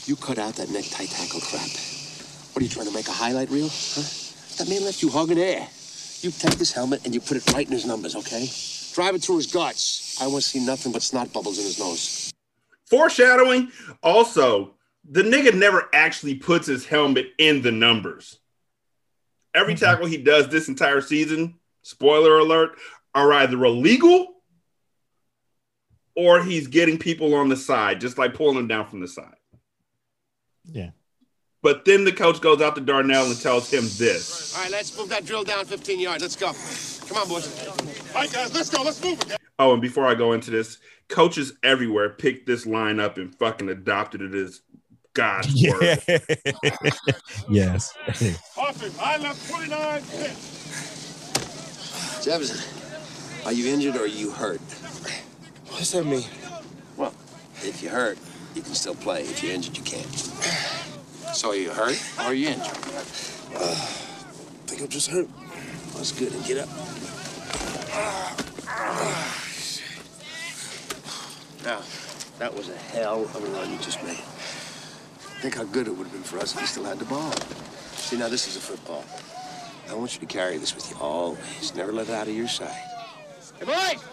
You 0.04 0.16
cut 0.16 0.38
out 0.38 0.54
that 0.56 0.68
necktie 0.68 1.06
tackle 1.06 1.40
crap. 1.40 1.62
What 2.52 2.60
are 2.60 2.62
you 2.62 2.68
trying 2.68 2.88
to 2.88 2.92
make 2.92 3.08
a 3.08 3.10
highlight 3.10 3.48
reel? 3.48 3.70
Huh? 3.70 4.02
That 4.58 4.68
man 4.68 4.84
left 4.84 5.00
you 5.02 5.08
hugging 5.08 5.38
air. 5.38 5.66
You 6.20 6.30
take 6.30 6.58
this 6.58 6.72
helmet 6.72 7.00
and 7.06 7.14
you 7.14 7.22
put 7.22 7.38
it 7.38 7.52
right 7.54 7.66
in 7.66 7.72
his 7.72 7.86
numbers, 7.86 8.14
okay? 8.16 8.50
Drive 8.92 9.14
it 9.14 9.22
through 9.22 9.36
his 9.36 9.50
guts. 9.50 10.20
I 10.20 10.26
want 10.26 10.44
to 10.44 10.50
see 10.50 10.62
nothing 10.62 10.92
but 10.92 11.00
snot 11.00 11.32
bubbles 11.32 11.58
in 11.58 11.64
his 11.64 11.78
nose. 11.78 12.34
Foreshadowing. 12.84 13.72
Also, 14.02 14.74
the 15.09 15.22
nigga 15.22 15.55
never 15.55 15.88
actually 15.92 16.36
puts 16.36 16.66
his 16.66 16.86
helmet 16.86 17.26
in 17.38 17.62
the 17.62 17.72
numbers. 17.72 18.38
Every 19.55 19.74
mm-hmm. 19.74 19.84
tackle 19.84 20.07
he 20.07 20.18
does 20.18 20.48
this 20.48 20.68
entire 20.68 21.00
season, 21.00 21.59
spoiler 21.82 22.38
alert, 22.38 22.78
are 23.14 23.32
either 23.32 23.62
illegal 23.64 24.28
or 26.14 26.42
he's 26.42 26.66
getting 26.66 26.98
people 26.98 27.34
on 27.34 27.48
the 27.48 27.57
side, 27.57 28.00
just 28.00 28.18
like 28.18 28.34
pulling 28.34 28.57
them 28.57 28.68
down 28.68 28.86
from 28.86 29.00
the 29.00 29.09
side. 29.09 29.34
Yeah. 30.64 30.90
But 31.62 31.84
then 31.84 32.05
the 32.05 32.12
coach 32.12 32.40
goes 32.40 32.61
out 32.61 32.74
to 32.74 32.80
Darnell 32.80 33.26
and 33.26 33.40
tells 33.40 33.70
him 33.70 33.84
this. 33.96 34.55
All 34.57 34.62
right, 34.62 34.72
let's 34.72 34.96
move 34.96 35.09
that 35.11 35.24
drill 35.24 35.44
down 35.44 35.64
15 35.64 36.00
yards. 36.00 36.22
Let's 36.22 36.36
go. 36.36 36.53
Come 37.09 37.22
on, 37.22 37.28
boys. 37.28 37.68
All 37.68 37.74
right, 38.14 38.32
guys, 38.32 38.53
let's 38.53 38.68
go. 38.68 38.82
Let's 38.82 39.03
move 39.03 39.20
it. 39.22 39.36
Oh, 39.59 39.72
and 39.72 39.80
before 39.80 40.07
I 40.07 40.14
go 40.14 40.32
into 40.32 40.50
this, 40.50 40.78
coaches 41.09 41.53
everywhere 41.62 42.11
picked 42.11 42.46
this 42.46 42.66
line 42.66 42.98
up 42.98 43.16
and 43.16 43.34
fucking 43.36 43.68
adopted 43.68 44.22
it 44.22 44.34
as 44.34 44.62
God's 45.14 45.52
Yeah. 45.54 45.72
word. 45.72 45.98
yes. 47.50 47.92
Austin, 48.56 48.92
I 49.00 49.18
left 49.18 49.50
29 49.50 50.02
Jefferson, 52.22 52.60
are 53.44 53.52
you 53.52 53.72
injured 53.72 53.96
or 53.96 54.04
are 54.04 54.06
you 54.06 54.30
hurt? 54.30 54.60
What's 55.70 55.90
that 55.92 56.04
mean? 56.04 56.24
Well, 56.96 57.12
if 57.62 57.82
you're 57.82 57.90
hurt, 57.92 58.16
you 58.54 58.62
can 58.62 58.74
still 58.74 58.94
play. 58.94 59.22
If 59.22 59.42
you're 59.42 59.52
injured, 59.52 59.76
you 59.76 59.82
can't. 59.82 60.06
So 61.34 61.50
are 61.50 61.56
you 61.56 61.70
hurt 61.70 62.00
or 62.18 62.22
are 62.26 62.34
you 62.34 62.48
injured? 62.48 62.66
I 63.56 63.74
think 64.66 64.82
I'm 64.82 64.88
just 64.88 65.10
hurt. 65.10 65.28
That's 65.94 66.12
good. 66.12 66.32
And 66.32 66.44
get 66.44 66.58
up. 66.58 66.68
Ah, 68.68 69.38
now, 71.64 71.82
that 72.38 72.54
was 72.54 72.68
a 72.68 72.76
hell 72.76 73.24
of 73.24 73.36
a 73.36 73.46
run 73.48 73.70
you 73.72 73.78
just 73.78 74.02
made. 74.04 74.18
Think 75.43 75.57
how 75.57 75.64
good 75.64 75.88
it 75.88 75.90
would 75.90 76.07
have 76.07 76.12
been 76.12 76.22
for 76.22 76.38
us 76.38 76.55
if 76.55 76.61
he 76.61 76.66
still 76.66 76.84
had 76.84 77.01
the 77.01 77.05
ball. 77.07 77.32
See, 77.97 78.16
now 78.16 78.28
this 78.28 78.47
is 78.47 78.55
a 78.55 78.61
football. 78.61 79.05
I 79.90 79.95
want 79.95 80.14
you 80.14 80.20
to 80.20 80.26
carry 80.26 80.57
this 80.57 80.72
with 80.72 80.88
you 80.88 80.97
always. 81.01 81.74
Never 81.74 81.90
let 81.90 82.09
it 82.09 82.14
out 82.14 82.28
of 82.28 82.36
your 82.36 82.47
sight. 82.47 82.70
Hey, 83.59 83.64
boys, 83.64 84.05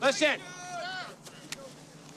listen. 0.00 0.40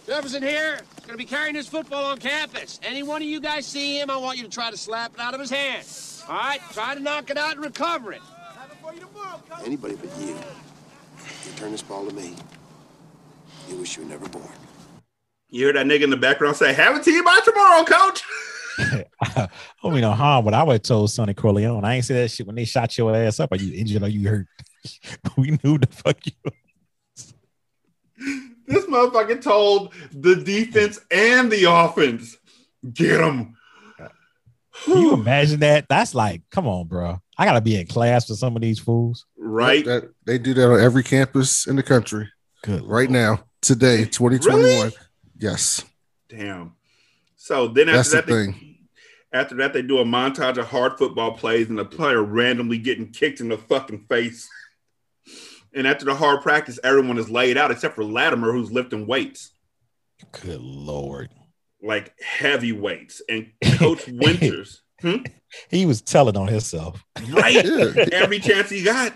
Jefferson 0.07 0.41
here 0.41 0.75
is 0.75 1.05
going 1.05 1.11
to 1.11 1.17
be 1.17 1.25
carrying 1.25 1.55
this 1.55 1.67
football 1.67 2.05
on 2.05 2.17
campus. 2.17 2.79
Any 2.81 3.03
one 3.03 3.21
of 3.21 3.27
you 3.27 3.41
guys 3.41 3.65
see 3.65 3.99
him, 3.99 4.09
I 4.09 4.15
want 4.15 4.37
you 4.37 4.45
to 4.45 4.49
try 4.49 4.71
to 4.71 4.77
slap 4.77 5.13
it 5.15 5.19
out 5.19 5.33
of 5.33 5.41
his 5.41 5.49
hand. 5.49 5.85
All 6.29 6.37
right? 6.37 6.61
Try 6.71 6.95
to 6.95 7.01
knock 7.01 7.29
it 7.29 7.37
out 7.37 7.57
and 7.57 7.65
recover 7.65 8.13
it. 8.13 8.21
Anybody 9.65 9.97
but 9.97 10.17
you. 10.21 10.27
You 10.27 11.51
turn 11.57 11.73
this 11.73 11.81
ball 11.81 12.07
to 12.07 12.15
me. 12.15 12.35
You 13.67 13.75
wish 13.75 13.97
you 13.97 14.03
were 14.03 14.09
never 14.09 14.29
born. 14.29 14.47
You 15.49 15.65
hear 15.65 15.73
that 15.73 15.85
nigga 15.85 16.03
in 16.03 16.09
the 16.09 16.17
background 16.17 16.55
say, 16.55 16.73
"Have 16.73 16.95
it 16.97 17.03
to 17.03 17.11
you 17.11 17.23
by 17.23 17.39
tomorrow, 17.43 17.83
coach." 17.83 18.23
I 19.21 19.47
don't 19.81 19.93
mean 19.93 20.01
no 20.01 20.11
harm, 20.11 20.43
but 20.43 20.53
I 20.53 20.63
would 20.63 20.73
have 20.73 20.81
told 20.81 21.09
Sonny 21.09 21.33
Corleone. 21.33 21.85
I 21.85 21.95
ain't 21.95 22.05
say 22.05 22.15
that 22.15 22.31
shit 22.31 22.45
when 22.45 22.55
they 22.55 22.65
shot 22.65 22.97
your 22.97 23.15
ass 23.15 23.39
up. 23.39 23.53
Are 23.53 23.57
you 23.57 23.73
injured 23.73 24.03
or 24.03 24.09
you 24.09 24.27
hurt? 24.27 24.47
we 25.37 25.57
knew 25.63 25.77
the 25.77 25.87
fuck 25.87 26.17
you. 26.25 26.51
This 28.67 28.85
motherfucker 28.85 29.41
told 29.41 29.93
the 30.11 30.35
defense 30.35 30.99
and 31.11 31.51
the 31.51 31.65
offense, 31.65 32.37
"Get 32.93 33.21
him." 33.21 33.55
Can 34.83 34.97
you 34.97 35.13
imagine 35.13 35.61
that? 35.61 35.87
That's 35.87 36.13
like, 36.13 36.41
come 36.51 36.67
on, 36.67 36.87
bro. 36.87 37.21
I 37.37 37.45
gotta 37.45 37.61
be 37.61 37.79
in 37.79 37.87
class 37.87 38.27
for 38.27 38.33
some 38.33 38.55
of 38.55 38.61
these 38.61 38.79
fools. 38.79 39.25
Right? 39.37 39.85
That, 39.85 40.11
they 40.25 40.37
do 40.37 40.53
that 40.53 40.69
on 40.69 40.79
every 40.79 41.03
campus 41.03 41.65
in 41.67 41.75
the 41.75 41.83
country 41.83 42.29
Good. 42.63 42.83
right 42.83 43.09
now, 43.09 43.45
today, 43.61 44.05
2021. 44.05 44.63
Really? 44.63 44.91
Yes, 45.37 45.83
Damn. 46.29 46.73
So 47.35 47.67
then 47.67 47.89
after 47.89 47.97
that's 47.97 48.09
the 48.09 48.15
that, 48.17 48.25
they, 48.27 48.45
thing. 48.45 48.77
after 49.33 49.55
that, 49.57 49.73
they 49.73 49.81
do 49.81 49.99
a 49.99 50.05
montage 50.05 50.57
of 50.57 50.67
hard 50.67 50.97
football 50.97 51.33
plays 51.33 51.69
and 51.69 51.77
the 51.77 51.85
player 51.85 52.21
randomly 52.23 52.77
getting 52.79 53.11
kicked 53.11 53.39
in 53.41 53.49
the 53.49 53.57
fucking 53.57 54.05
face. 54.09 54.47
And 55.73 55.85
after 55.85 56.05
the 56.05 56.15
hard 56.15 56.41
practice, 56.41 56.79
everyone 56.83 57.17
is 57.17 57.29
laid 57.29 57.57
out 57.57 57.69
except 57.69 57.95
for 57.95 58.03
Latimer, 58.03 58.51
who's 58.53 58.71
lifting 58.71 59.05
weights, 59.07 59.51
Good 60.41 60.61
lord. 60.61 61.29
like 61.83 62.13
heavy 62.21 62.71
weights. 62.71 63.21
And 63.29 63.51
Coach 63.75 64.07
Winters, 64.07 64.81
hmm? 65.01 65.17
He 65.69 65.85
was 65.85 66.01
telling 66.01 66.37
on 66.37 66.47
himself. 66.47 67.03
right? 67.29 67.63
Yeah. 67.65 68.05
Every 68.13 68.39
chance 68.39 68.69
he 68.69 68.83
got. 68.83 69.13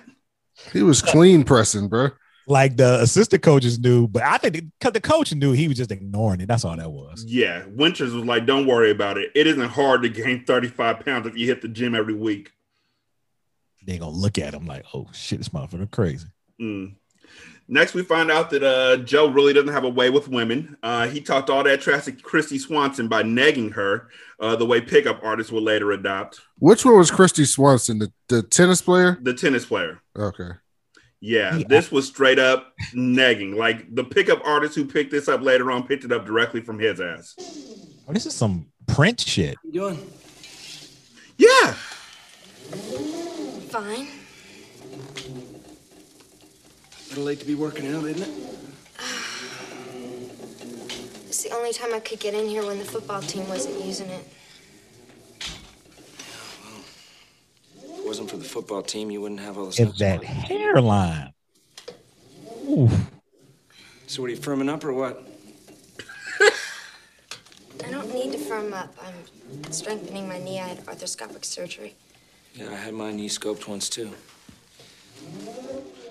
He 0.74 0.84
was 0.84 1.02
clean 1.02 1.44
pressing, 1.46 1.88
bro. 1.88 2.10
Like 2.50 2.78
the 2.78 3.00
assistant 3.00 3.44
coaches 3.44 3.78
knew, 3.78 4.08
but 4.08 4.24
I 4.24 4.40
think 4.40 4.56
because 4.80 4.94
the 4.94 5.00
coach 5.00 5.34
knew 5.34 5.52
he 5.52 5.68
was 5.68 5.78
just 5.78 5.92
ignoring 5.92 6.42
it. 6.42 6.48
That's 6.48 6.66
all 6.66 6.76
that 6.76 6.92
was. 6.92 7.24
Yeah, 7.26 7.64
Winters 7.68 8.12
was 8.12 8.26
like, 8.26 8.48
"Don't 8.48 8.66
worry 8.66 8.90
about 8.90 9.20
it. 9.20 9.32
It 9.36 9.46
isn't 9.46 9.70
hard 9.70 10.02
to 10.02 10.10
gain 10.10 10.46
35 10.46 11.06
pounds 11.06 11.28
if 11.28 11.38
you 11.38 11.46
hit 11.46 11.62
the 11.62 11.68
gym 11.68 11.94
every 11.94 12.16
week." 12.16 12.52
They 13.86 14.00
gonna 14.00 14.12
look 14.12 14.40
at 14.40 14.54
him 14.54 14.66
like, 14.66 14.84
oh 14.94 15.08
shit, 15.14 15.38
this 15.38 15.50
motherfucker 15.50 15.90
crazy. 15.92 16.28
Mm. 16.60 16.96
Next, 17.68 17.94
we 17.94 18.02
find 18.02 18.32
out 18.32 18.50
that 18.50 18.64
uh, 18.64 18.98
Joe 18.98 19.28
really 19.28 19.54
doesn't 19.54 19.72
have 19.72 19.84
a 19.84 19.90
way 19.90 20.10
with 20.10 20.28
women. 20.28 20.76
Uh, 20.82 21.08
he 21.08 21.22
talked 21.22 21.52
all 21.52 21.64
that 21.64 21.82
trash 21.82 22.06
to 22.06 22.12
Kristy 22.12 22.60
Swanson 22.60 23.08
by 23.08 23.22
negging 23.22 23.74
her, 23.74 24.10
uh, 24.40 24.56
the 24.56 24.66
way 24.66 24.82
pickup 24.82 25.24
artists 25.24 25.52
will 25.52 25.62
later 25.62 25.92
adopt. 25.92 26.42
Which 26.58 26.84
one 26.84 26.98
was 26.98 27.12
Kristy 27.12 27.46
Swanson, 27.46 28.00
the, 28.00 28.12
the 28.28 28.42
tennis 28.42 28.82
player? 28.82 29.20
The 29.22 29.36
tennis 29.36 29.68
player. 29.68 30.02
Okay. 30.18 30.50
Yeah, 31.22 31.58
He- 31.58 31.64
this 31.66 31.92
was 31.92 32.08
straight 32.08 32.40
up 32.40 32.74
nagging. 32.94 33.56
Like 33.58 33.94
the 33.94 34.04
pickup 34.04 34.42
artist 34.46 34.76
who 34.76 34.86
picked 34.86 35.12
this 35.12 35.28
up 35.28 35.42
later 35.42 35.70
on 35.72 35.86
picked 35.86 36.06
it 36.06 36.12
up 36.12 36.26
directly 36.26 36.62
from 36.62 36.80
his 36.80 37.02
ass. 37.02 37.36
Oh, 38.08 38.14
this 38.14 38.26
is 38.26 38.34
some 38.34 38.68
print 38.88 39.20
shit. 39.20 39.56
You 39.66 39.72
doing? 39.74 40.12
Yeah. 41.38 41.74
Fine. 43.70 44.08
A 47.06 47.10
little 47.10 47.24
late 47.24 47.40
to 47.40 47.46
be 47.46 47.56
working 47.56 47.88
out, 47.94 48.06
isn't 48.06 48.22
it? 48.22 48.30
It's 51.28 51.44
the 51.44 51.52
only 51.56 51.72
time 51.72 51.94
I 51.94 52.00
could 52.00 52.20
get 52.20 52.34
in 52.34 52.48
here 52.48 52.66
when 52.66 52.80
the 52.80 52.86
football 52.86 53.22
team 53.22 53.48
wasn't 53.48 53.86
using 53.86 54.10
it. 54.10 54.26
If 57.78 57.84
it 57.84 57.99
wasn't 58.10 58.28
for 58.28 58.38
the 58.38 58.44
football 58.44 58.82
team, 58.82 59.12
you 59.12 59.22
wouldn't 59.22 59.40
have 59.40 59.56
all 59.56 59.68
this. 59.68 59.80
It's 59.80 60.00
that 60.00 60.24
hairline. 60.24 61.32
Oof. 62.68 62.92
So, 64.08 64.24
what 64.24 64.32
are 64.32 64.34
you 64.34 64.40
firming 64.40 64.68
up 64.68 64.84
or 64.84 64.94
what? 64.94 65.24
I 67.86 67.92
don't 67.92 68.12
need 68.12 68.32
to 68.32 68.40
firm 68.40 68.74
up. 68.74 68.96
I'm 69.06 69.72
strengthening 69.72 70.28
my 70.28 70.40
knee. 70.40 70.60
I 70.60 70.70
had 70.70 70.84
arthroscopic 70.88 71.46
surgery. 71.46 71.94
Yeah, 72.56 72.72
I 72.72 72.78
had 72.78 72.96
my 72.96 73.12
knee 73.12 73.30
scoped 73.30 73.68
once 73.68 73.88
too. 73.88 74.12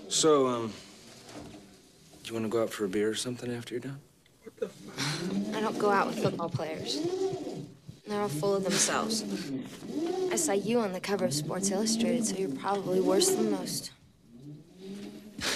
So, 0.08 0.46
um, 0.46 0.72
do 2.22 2.28
you 2.28 2.34
want 2.34 2.46
to 2.46 2.48
go 2.48 2.62
out 2.62 2.70
for 2.70 2.84
a 2.84 2.88
beer 2.88 3.08
or 3.08 3.16
something 3.16 3.52
after 3.52 3.74
you're 3.74 3.80
done? 3.80 3.98
What 4.44 4.60
the 4.60 5.56
I 5.56 5.60
don't 5.60 5.78
go 5.80 5.90
out 5.90 6.06
with 6.06 6.22
football 6.22 6.48
players. 6.48 7.00
They're 8.08 8.20
all 8.20 8.28
full 8.28 8.54
of 8.56 8.64
themselves. 8.64 9.24
I 10.32 10.36
saw 10.36 10.52
you 10.52 10.80
on 10.80 10.92
the 10.92 11.00
cover 11.00 11.26
of 11.26 11.34
Sports 11.34 11.70
Illustrated, 11.70 12.26
so 12.26 12.36
you're 12.36 12.48
probably 12.48 13.00
worse 13.00 13.30
than 13.30 13.50
most. 13.50 13.90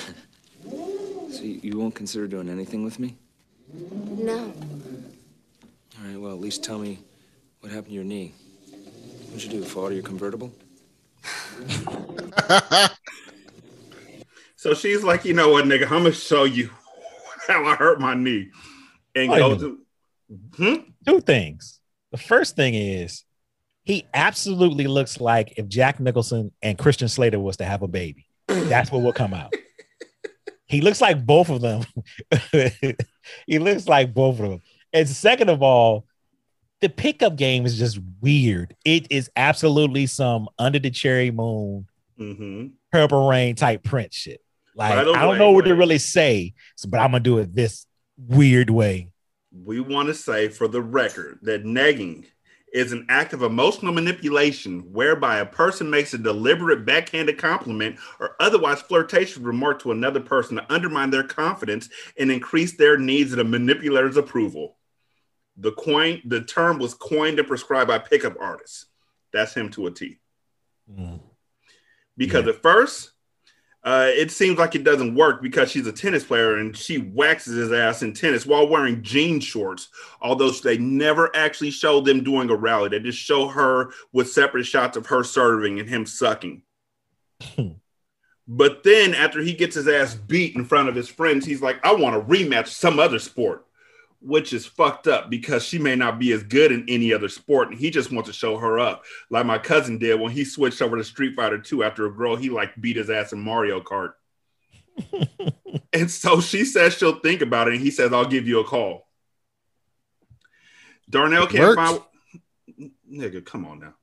So 0.64 1.44
you, 1.44 1.61
you 1.62 1.78
won't 1.78 1.94
consider 1.94 2.28
doing 2.28 2.50
anything 2.50 2.84
with 2.84 2.98
me? 2.98 3.16
No. 3.72 4.53
All 4.53 6.07
right. 6.07 6.20
Well, 6.20 6.32
at 6.32 6.38
least 6.38 6.62
tell 6.62 6.78
me 6.78 6.98
what 7.61 7.72
happened 7.72 7.88
to 7.88 7.94
your 7.94 8.05
knee. 8.05 8.34
What'd 9.30 9.42
you 9.42 9.48
do? 9.48 9.64
Fall 9.64 9.86
out 9.86 9.88
of 9.88 9.94
your 9.94 10.03
convertible? 10.03 10.53
So 14.62 14.74
she's 14.74 15.03
like, 15.03 15.24
you 15.24 15.34
know 15.34 15.48
what, 15.48 15.64
nigga, 15.64 15.90
I'm 15.90 16.05
gonna 16.05 16.12
show 16.12 16.44
you 16.44 16.70
how 17.48 17.64
I 17.64 17.74
hurt 17.74 17.98
my 17.98 18.14
knee. 18.14 18.50
And 19.12 19.28
go 19.28 19.55
a 19.55 19.59
to, 19.59 19.78
hmm? 20.57 20.74
Two 21.05 21.20
things. 21.20 21.80
The 22.13 22.19
first 22.19 22.57
thing 22.57 22.75
is 22.75 23.25
he 23.85 24.07
absolutely 24.15 24.87
looks 24.87 25.21
like 25.21 25.55
if 25.57 25.67
Jack 25.69 25.99
Nicholson 25.99 26.53
and 26.63 26.79
Christian 26.79 27.09
Slater 27.09 27.41
was 27.41 27.57
to 27.57 27.65
have 27.65 27.83
a 27.83 27.89
baby. 27.89 28.27
That's 28.47 28.93
what 28.93 29.03
will 29.03 29.13
come 29.13 29.35
out. 29.35 29.53
he 30.67 30.81
looks 30.81 31.01
like 31.01 31.25
both 31.25 31.49
of 31.49 31.61
them. 31.61 31.83
he 33.47 33.59
looks 33.59 33.89
like 33.89 34.15
both 34.15 34.39
of 34.41 34.51
them. 34.51 34.61
And 34.93 35.09
second 35.09 35.49
of 35.49 35.63
all, 35.63 36.05
the 36.81 36.89
pickup 36.89 37.37
game 37.37 37.65
is 37.65 37.79
just 37.79 37.99
weird. 38.21 38.75
It 38.85 39.07
is 39.11 39.31
absolutely 39.37 40.07
some 40.07 40.49
under 40.59 40.79
the 40.79 40.91
cherry 40.91 41.31
moon, 41.31 41.87
hmm 42.19 42.67
purple 42.91 43.27
rain 43.29 43.55
type 43.55 43.83
print 43.83 44.13
shit. 44.13 44.43
Like 44.75 44.95
By 44.95 45.05
the 45.05 45.13
I 45.13 45.23
don't 45.23 45.39
know 45.39 45.53
what 45.53 45.65
to 45.65 45.75
really 45.75 45.99
say, 45.99 46.53
but 46.89 47.01
I'm 47.01 47.13
gonna 47.13 47.21
do 47.21 47.39
it 47.39 47.55
this 47.55 47.87
weird 48.19 48.69
way. 48.69 49.12
We 49.53 49.80
want 49.80 50.09
to 50.09 50.14
say 50.14 50.48
for 50.48 50.68
the 50.68 50.82
record 50.82 51.38
that 51.42 51.64
negging 51.64 52.26
is 52.72 52.92
an 52.92 53.05
act 53.11 53.34
of 53.34 53.42
emotional 53.42 53.92
manipulation 53.92 54.80
whereby 54.92 55.38
a 55.38 55.46
person 55.46 55.90
makes 55.90 56.14
a 56.14 56.18
deliberate 56.18 56.86
backhanded 56.86 57.36
compliment 57.36 57.96
or 58.18 58.34
otherwise 58.40 58.80
flirtatious 58.80 59.36
remark 59.36 59.82
to 59.82 59.92
another 59.92 60.20
person 60.20 60.57
to 60.57 60.72
undermine 60.72 61.11
their 61.11 61.22
confidence 61.22 61.90
and 62.18 62.30
increase 62.30 62.76
their 62.76 62.96
needs 62.96 63.32
of 63.32 63.38
the 63.38 63.44
manipulator's 63.44 64.16
approval. 64.16 64.76
The 65.59 65.72
coin, 65.72 66.22
the 66.24 66.40
term 66.40 66.78
was 66.78 66.94
coined 66.94 67.38
and 67.38 67.46
prescribed 67.46 67.88
by 67.88 67.98
pickup 67.98 68.36
artists. 68.40 68.86
That's 69.34 69.53
him 69.53 69.68
to 69.70 69.86
a 69.86 69.90
T. 69.90 70.18
Mm. 70.90 71.20
because 72.16 72.46
at 72.48 72.61
first 72.61 73.12
uh, 73.85 74.09
it 74.11 74.30
seems 74.30 74.59
like 74.59 74.76
it 74.76 74.85
doesn't 74.85 75.14
work 75.14 75.43
because 75.43 75.70
she's 75.70 75.87
a 75.89 75.93
tennis 75.93 76.22
player 76.22 76.59
and 76.59 76.76
she 76.76 76.99
waxes 76.99 77.57
his 77.57 77.72
ass 77.72 78.03
in 78.03 78.12
tennis 78.12 78.47
while 78.47 78.68
wearing 78.68 79.03
jean 79.03 79.41
shorts. 79.41 79.89
Although 80.20 80.51
they 80.51 80.78
never 80.78 81.35
actually 81.35 81.72
show 81.72 82.01
them 82.01 82.22
doing 82.22 82.49
a 82.49 82.55
rally, 82.55 82.91
they 82.91 83.01
just 83.01 83.18
show 83.18 83.49
her 83.49 83.91
with 84.12 84.30
separate 84.30 84.64
shots 84.64 84.97
of 84.97 85.07
her 85.07 85.24
serving 85.24 85.80
and 85.80 85.89
him 85.89 86.07
sucking. 86.07 86.62
but 88.47 88.85
then 88.85 89.14
after 89.14 89.41
he 89.41 89.53
gets 89.53 89.74
his 89.74 89.89
ass 89.89 90.14
beat 90.14 90.55
in 90.55 90.64
front 90.64 90.89
of 90.89 90.95
his 90.95 91.09
friends, 91.09 91.45
he's 91.45 91.62
like, 91.62 91.85
"I 91.85 91.93
want 91.93 92.14
a 92.14 92.20
rematch, 92.20 92.68
some 92.68 93.01
other 93.01 93.18
sport." 93.18 93.66
Which 94.25 94.53
is 94.53 94.66
fucked 94.66 95.09
up 95.09 95.31
because 95.31 95.64
she 95.64 95.79
may 95.79 95.97
not 95.97 96.18
be 96.18 96.33
as 96.33 96.45
good 96.45 96.70
in 96.70 96.85
any 96.89 97.12
other 97.12 97.29
sport, 97.29 97.70
and 97.70 97.79
he 97.79 97.91
just 97.91 98.12
wants 98.12 98.29
to 98.29 98.33
show 98.33 98.57
her 98.57 98.79
up, 98.79 99.05
like 99.31 99.47
my 99.47 99.59
cousin 99.59 99.99
did 99.99 100.20
when 100.20 100.31
he 100.31 100.45
switched 100.45 100.81
over 100.81 100.97
to 100.97 101.03
Street 101.03 101.35
Fighter 101.35 101.59
2 101.59 101.83
after 101.83 102.07
a 102.07 102.14
girl 102.14 102.37
he 102.37 102.49
like 102.49 102.81
beat 102.81 102.97
his 102.97 103.11
ass 103.11 103.33
in 103.33 103.41
Mario 103.41 103.81
Kart. 103.81 104.12
and 105.93 106.11
so 106.11 106.41
she 106.41 106.64
says 106.64 106.97
she'll 106.97 107.18
think 107.18 107.43
about 107.43 107.68
it, 107.68 107.75
and 107.75 107.83
he 107.83 107.91
says, 107.91 108.12
I'll 108.12 108.25
give 108.25 108.47
you 108.47 108.61
a 108.61 108.64
call. 108.64 109.09
Darnell 111.11 111.47
can't 111.47 111.75
find 111.75 112.01
nigga, 113.12 113.45
come 113.45 113.66
on 113.66 113.81
now. 113.81 113.95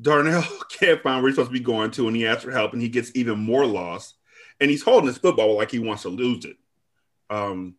Darnell 0.00 0.44
can't 0.70 1.02
find 1.02 1.22
where 1.22 1.30
he's 1.30 1.36
supposed 1.36 1.50
to 1.50 1.58
be 1.58 1.64
going 1.64 1.90
to, 1.92 2.08
and 2.08 2.16
he 2.16 2.26
asks 2.26 2.44
for 2.44 2.50
help, 2.50 2.72
and 2.72 2.82
he 2.82 2.88
gets 2.88 3.10
even 3.14 3.38
more 3.38 3.66
lost. 3.66 4.14
And 4.60 4.70
he's 4.70 4.82
holding 4.82 5.08
his 5.08 5.18
football 5.18 5.56
like 5.56 5.70
he 5.70 5.78
wants 5.78 6.02
to 6.02 6.08
lose 6.08 6.44
it. 6.44 6.56
Um, 7.28 7.74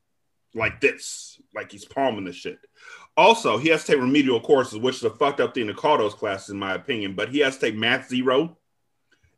like 0.54 0.82
this, 0.82 1.35
like 1.56 1.72
he's 1.72 1.86
palming 1.86 2.26
the 2.26 2.34
shit. 2.34 2.60
Also, 3.18 3.58
he 3.58 3.70
has 3.70 3.86
to 3.86 3.94
take 3.94 4.02
remedial 4.02 4.42
courses, 4.42 4.78
which 4.78 4.98
is 4.98 5.04
a 5.04 5.10
fucked 5.10 5.40
up 5.40 5.56
thing 5.56 5.68
to 5.68 5.74
call 5.74 5.98
those 5.98 6.14
classes, 6.14 6.50
in 6.50 6.60
my 6.60 6.74
opinion. 6.74 7.14
But 7.14 7.30
he 7.30 7.40
has 7.40 7.56
to 7.56 7.68
take 7.68 7.76
math 7.76 8.10
zero, 8.10 8.58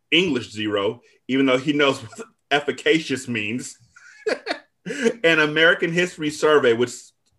English 0.10 0.52
zero, 0.52 1.02
even 1.28 1.46
though 1.46 1.58
he 1.58 1.74
knows 1.74 2.00
what 2.02 2.28
efficacious 2.50 3.28
means, 3.28 3.78
and 5.24 5.40
American 5.40 5.94
History 5.94 6.32
Survey, 6.32 6.74
which 6.74 6.92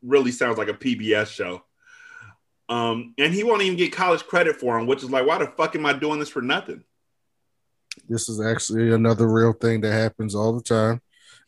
really 0.03 0.31
sounds 0.31 0.59
like 0.59 0.69
a 0.69 0.75
PBS 0.75 1.27
show. 1.27 1.63
Um, 2.69 3.15
and 3.19 3.33
he 3.33 3.45
won't 3.45 3.63
even 3.63 3.79
get 3.79 3.93
college 3.93 4.25
credit 4.25 4.57
for 4.57 4.79
him, 4.79 4.87
which 4.87 5.03
is 5.03 5.11
like, 5.11 5.27
why 5.27 5.39
the 5.39 5.47
fuck 5.47 5.75
am 5.75 5.87
I 5.87 5.95
doing 5.95 6.21
this 6.21 6.29
for 6.29 6.43
nothing? 6.43 6.85
This 8.09 8.29
is 8.29 8.41
actually 8.41 8.93
another 8.93 9.27
real 9.27 9.55
thing 9.55 9.81
that 9.81 9.93
happens 9.93 10.35
all 10.35 10.53
the 10.53 10.63
time, 10.63 11.01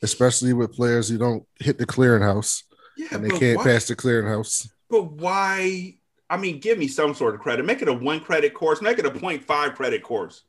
especially 0.02 0.52
with 0.52 0.72
players 0.72 1.08
who 1.08 1.18
don't 1.18 1.46
hit 1.60 1.78
the 1.78 1.86
clearinghouse 1.86 2.64
Yeah, 3.00 3.08
and 3.12 3.24
they 3.24 3.38
can't 3.38 3.58
why- 3.58 3.64
pass 3.64 3.86
the 3.88 3.96
clearinghouse. 3.96 4.68
But 4.90 5.12
why? 5.12 5.96
I 6.28 6.36
mean, 6.36 6.60
give 6.60 6.78
me 6.78 6.86
some 6.88 7.14
sort 7.14 7.34
of 7.34 7.40
credit. 7.40 7.64
Make 7.64 7.80
it 7.82 7.88
a 7.88 7.92
one 7.92 8.20
credit 8.20 8.54
course. 8.54 8.82
Make 8.82 8.98
it 8.98 9.06
a 9.06 9.10
0.5 9.10 9.74
credit 9.74 10.02
course. 10.02 10.42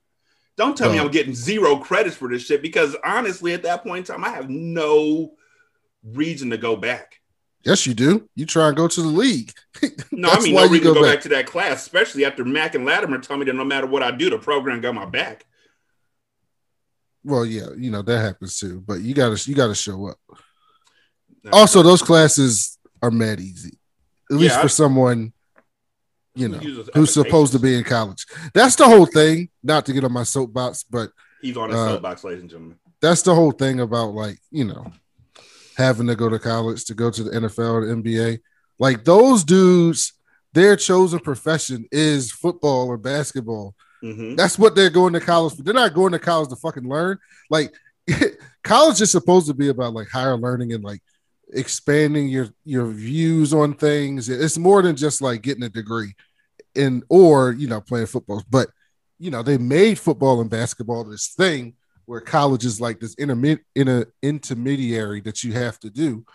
Don't 0.57 0.77
tell 0.77 0.91
me 0.91 0.99
Oh. 0.99 1.05
I'm 1.05 1.11
getting 1.11 1.33
zero 1.33 1.77
credits 1.77 2.15
for 2.15 2.29
this 2.29 2.43
shit 2.45 2.61
because 2.61 2.95
honestly, 3.05 3.53
at 3.53 3.63
that 3.63 3.83
point 3.83 4.09
in 4.09 4.15
time, 4.15 4.25
I 4.25 4.29
have 4.29 4.49
no 4.49 5.33
reason 6.03 6.49
to 6.49 6.57
go 6.57 6.75
back. 6.75 7.19
Yes, 7.63 7.85
you 7.87 7.93
do. 7.93 8.27
You 8.35 8.45
try 8.45 8.67
and 8.67 8.75
go 8.75 8.87
to 8.87 9.01
the 9.01 9.07
league. 9.07 9.53
No, 10.11 10.29
I 10.29 10.39
mean, 10.41 10.53
why 10.53 10.65
no 10.65 10.69
reason 10.71 10.87
to 10.87 10.93
go 10.93 10.93
go 10.95 11.01
back. 11.03 11.15
back. 11.15 11.23
to 11.23 11.29
that 11.29 11.45
class, 11.47 11.81
especially 11.81 12.25
after 12.25 12.43
Mack 12.43 12.75
and 12.75 12.85
Latimer 12.85 13.19
told 13.19 13.39
me 13.39 13.45
that 13.45 13.55
no 13.55 13.63
matter 13.63 13.87
what 13.87 14.03
I 14.03 14.11
do, 14.11 14.29
the 14.29 14.37
program 14.37 14.81
got 14.81 14.93
my 14.93 15.05
back. 15.05 15.45
Well, 17.23 17.45
yeah, 17.45 17.67
you 17.77 17.89
know 17.91 18.01
that 18.01 18.19
happens 18.19 18.59
too. 18.59 18.81
But 18.85 19.01
you 19.01 19.13
gotta 19.13 19.39
you 19.49 19.55
gotta 19.55 19.75
show 19.75 20.07
up. 20.07 20.17
Also, 21.51 21.81
those 21.81 22.01
classes 22.01 22.77
are 23.01 23.11
mad 23.11 23.39
easy, 23.39 23.77
at 24.29 24.37
least 24.37 24.55
Yeah, 24.55 24.59
for 24.61 24.65
I- 24.65 24.69
someone 24.69 25.33
you 26.35 26.47
know 26.47 26.57
who's 26.93 27.13
supposed 27.13 27.51
to 27.53 27.59
be 27.59 27.75
in 27.75 27.83
college. 27.83 28.25
That's 28.53 28.75
the 28.75 28.85
whole 28.87 29.05
thing. 29.05 29.49
Not 29.63 29.85
to 29.87 29.93
get 29.93 30.03
on 30.03 30.13
my 30.13 30.23
soapbox, 30.23 30.83
but 30.83 31.11
He's 31.41 31.57
on 31.57 31.69
his 31.69 31.77
uh, 31.79 31.87
soapbox, 31.89 32.23
ladies 32.23 32.41
and 32.41 32.49
gentlemen. 32.49 32.77
that's 33.01 33.21
the 33.23 33.35
whole 33.35 33.51
thing 33.51 33.79
about 33.81 34.13
like 34.13 34.37
you 34.51 34.63
know 34.65 34.91
having 35.77 36.07
to 36.07 36.15
go 36.15 36.29
to 36.29 36.37
college 36.39 36.85
to 36.85 36.93
go 36.93 37.09
to 37.09 37.23
the 37.23 37.31
NFL 37.31 37.73
or 37.73 37.85
the 37.85 37.93
NBA. 37.95 38.39
Like 38.79 39.03
those 39.03 39.43
dudes, 39.43 40.13
their 40.53 40.75
chosen 40.75 41.19
profession 41.19 41.85
is 41.91 42.31
football 42.31 42.87
or 42.87 42.97
basketball. 42.97 43.75
Mhm. 44.03 44.35
That's 44.37 44.57
what 44.57 44.75
they're 44.75 44.89
going 44.89 45.13
to 45.13 45.19
college 45.19 45.55
for. 45.55 45.63
They're 45.63 45.73
not 45.73 45.93
going 45.93 46.11
to 46.13 46.19
college 46.19 46.49
to 46.49 46.55
fucking 46.55 46.87
learn. 46.87 47.17
Like 47.49 47.73
college 48.63 49.01
is 49.01 49.11
supposed 49.11 49.47
to 49.47 49.53
be 49.53 49.67
about 49.69 49.93
like 49.93 50.07
higher 50.09 50.37
learning 50.37 50.73
and 50.73 50.83
like 50.83 51.01
expanding 51.51 52.27
your 52.27 52.49
your 52.63 52.87
views 52.87 53.53
on 53.53 53.73
things. 53.73 54.29
It's 54.29 54.57
more 54.57 54.81
than 54.81 54.95
just 54.95 55.21
like 55.21 55.41
getting 55.41 55.63
a 55.63 55.69
degree 55.69 56.13
and 56.75 57.03
or 57.09 57.51
you 57.51 57.67
know 57.67 57.81
playing 57.81 58.07
football. 58.07 58.43
But 58.49 58.69
you 59.19 59.31
know 59.31 59.43
they 59.43 59.57
made 59.57 59.99
football 59.99 60.41
and 60.41 60.49
basketball 60.49 61.03
this 61.03 61.27
thing 61.29 61.75
where 62.05 62.21
college 62.21 62.65
is 62.65 62.81
like 62.81 62.99
this 62.99 63.15
intermediate 63.15 63.65
in 63.75 63.87
a 63.87 64.05
intermediary 64.21 65.21
that 65.21 65.43
you 65.43 65.53
have 65.53 65.79
to 65.79 65.89
do. 65.89 66.25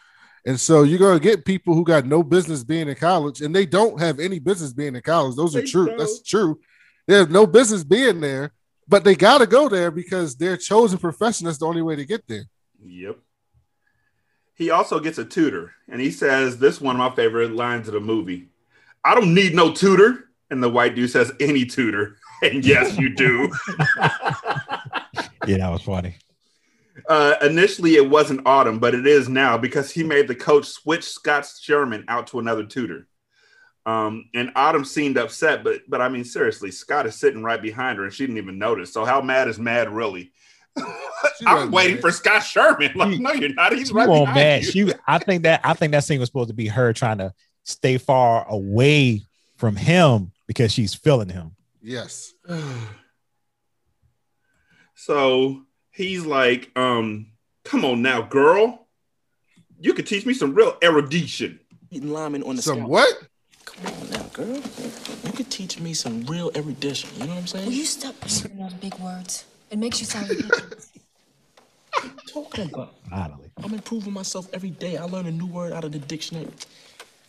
And 0.46 0.60
so 0.60 0.84
you're 0.84 0.98
gonna 0.98 1.18
get 1.18 1.44
people 1.44 1.74
who 1.74 1.84
got 1.84 2.06
no 2.06 2.22
business 2.22 2.62
being 2.62 2.88
in 2.88 2.94
college, 2.94 3.40
and 3.40 3.54
they 3.54 3.66
don't 3.66 4.00
have 4.00 4.20
any 4.20 4.38
business 4.38 4.72
being 4.72 4.94
in 4.94 5.02
college. 5.02 5.34
Those 5.36 5.56
are 5.56 5.60
They 5.60 5.66
true. 5.66 5.86
don't. 5.86 5.98
That's 5.98 6.22
true. 6.22 6.60
They 7.08 7.14
have 7.16 7.30
no 7.30 7.46
business 7.46 7.82
being 7.84 8.20
there, 8.20 8.52
but 8.86 9.02
they 9.04 9.16
gotta 9.16 9.46
go 9.46 9.68
there 9.68 9.90
because 9.90 10.36
their 10.36 10.56
chosen 10.56 10.98
profession 10.98 11.46
is 11.48 11.58
the 11.58 11.66
only 11.66 11.82
way 11.82 11.96
to 11.96 12.04
get 12.04 12.26
there. 12.28 12.44
Yep. 12.84 13.18
He 14.56 14.70
also 14.70 14.98
gets 15.00 15.18
a 15.18 15.24
tutor, 15.24 15.72
and 15.88 16.00
he 16.00 16.10
says 16.10 16.58
this 16.58 16.80
one 16.80 16.96
of 16.96 16.98
my 16.98 17.14
favorite 17.14 17.52
lines 17.52 17.88
of 17.88 17.94
the 17.94 18.00
movie. 18.00 18.48
I 19.04 19.14
don't 19.14 19.34
need 19.34 19.54
no 19.54 19.72
tutor, 19.72 20.30
and 20.50 20.62
the 20.62 20.68
white 20.70 20.94
dude 20.94 21.10
says 21.10 21.30
any 21.40 21.64
tutor, 21.66 22.16
and 22.42 22.64
yes, 22.64 22.98
you 22.98 23.14
do. 23.14 23.52
Yeah, 25.46 25.58
that 25.58 25.70
was 25.70 25.82
funny. 25.82 26.16
uh, 27.08 27.36
initially, 27.40 27.94
it 27.94 28.10
wasn't 28.10 28.44
Autumn, 28.46 28.80
but 28.80 28.94
it 28.96 29.06
is 29.06 29.28
now 29.28 29.56
because 29.56 29.92
he 29.92 30.02
made 30.02 30.26
the 30.26 30.34
coach 30.34 30.64
switch 30.66 31.04
Scott 31.04 31.48
Sherman 31.60 32.04
out 32.08 32.26
to 32.28 32.40
another 32.40 32.64
tutor. 32.64 33.06
Um, 33.84 34.28
and 34.34 34.50
Autumn 34.56 34.84
seemed 34.84 35.16
upset, 35.16 35.62
but 35.62 35.82
but 35.88 36.00
I 36.00 36.08
mean, 36.08 36.24
seriously, 36.24 36.72
Scott 36.72 37.06
is 37.06 37.14
sitting 37.14 37.44
right 37.44 37.62
behind 37.62 37.98
her, 37.98 38.04
and 38.04 38.12
she 38.12 38.24
didn't 38.24 38.38
even 38.38 38.58
notice. 38.58 38.92
So 38.92 39.04
how 39.04 39.20
mad 39.20 39.46
is 39.46 39.60
mad 39.60 39.88
really? 39.88 40.32
I'm 41.46 41.70
waiting 41.70 41.94
mad. 41.96 42.00
for 42.02 42.10
Scott 42.12 42.42
Sherman. 42.42 42.92
Like, 42.94 43.18
no, 43.18 43.32
you're 43.32 43.52
not. 43.54 43.72
He's 43.72 43.88
She 43.88 43.94
right 43.94 44.08
won't 44.08 44.34
mad. 44.34 44.64
you. 44.64 44.70
She, 44.88 44.92
I 45.06 45.18
think 45.18 45.42
that 45.44 45.60
I 45.64 45.74
think 45.74 45.92
that 45.92 46.04
scene 46.04 46.20
was 46.20 46.28
supposed 46.28 46.48
to 46.48 46.54
be 46.54 46.66
her 46.68 46.92
trying 46.92 47.18
to 47.18 47.32
stay 47.64 47.98
far 47.98 48.46
away 48.48 49.22
from 49.56 49.76
him 49.76 50.32
because 50.46 50.72
she's 50.72 50.94
feeling 50.94 51.28
him. 51.28 51.56
Yes. 51.82 52.32
So 54.94 55.62
he's 55.90 56.24
like, 56.24 56.70
um, 56.76 57.32
come 57.64 57.84
on 57.84 58.02
now, 58.02 58.22
girl. 58.22 58.86
You 59.78 59.92
could 59.92 60.06
teach 60.06 60.24
me 60.24 60.32
some 60.34 60.54
real 60.54 60.76
erudition. 60.82 61.60
Eating 61.90 62.12
lineman 62.12 62.42
on 62.42 62.56
the 62.56 62.62
Some 62.62 62.76
scalp. 62.76 62.90
what? 62.90 63.14
Come 63.64 63.92
on 63.92 64.10
now, 64.10 64.22
girl. 64.32 64.56
You 65.24 65.32
could 65.34 65.50
teach 65.50 65.78
me 65.80 65.92
some 65.92 66.22
real 66.24 66.50
erudition. 66.56 67.10
You 67.18 67.24
know 67.26 67.34
what 67.34 67.40
I'm 67.40 67.46
saying? 67.46 67.66
Will 67.66 67.72
you 67.72 67.84
stop 67.84 68.14
using 68.24 68.56
those 68.56 68.72
big 68.74 68.94
words? 68.98 69.44
It 69.70 69.78
makes 69.78 70.00
you 70.00 70.06
sound 70.06 70.28
ridiculous. 70.28 70.90
What 72.02 72.12
are 72.12 72.42
talking 72.44 72.74
about? 72.74 72.94
Finally. 73.08 73.50
I'm 73.64 73.72
improving 73.72 74.12
myself 74.12 74.48
every 74.52 74.70
day. 74.70 74.98
I 74.98 75.04
learn 75.04 75.26
a 75.26 75.32
new 75.32 75.46
word 75.46 75.72
out 75.72 75.84
of 75.84 75.92
the 75.92 75.98
dictionary. 75.98 76.52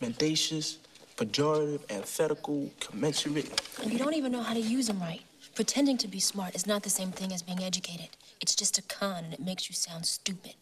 Mendacious, 0.00 0.78
pejorative, 1.16 1.80
antithetical, 1.90 2.70
commensurate. 2.80 3.60
And 3.82 3.90
you 3.92 3.98
don't 3.98 4.14
even 4.14 4.30
know 4.30 4.42
how 4.42 4.54
to 4.54 4.60
use 4.60 4.86
them 4.86 5.00
right. 5.00 5.22
Pretending 5.54 5.96
to 5.98 6.08
be 6.08 6.20
smart 6.20 6.54
is 6.54 6.66
not 6.66 6.82
the 6.82 6.90
same 6.90 7.10
thing 7.10 7.32
as 7.32 7.42
being 7.42 7.62
educated. 7.64 8.10
It's 8.40 8.54
just 8.54 8.78
a 8.78 8.82
con 8.82 9.24
and 9.24 9.32
it 9.32 9.40
makes 9.40 9.68
you 9.68 9.74
sound 9.74 10.06
stupid, 10.06 10.54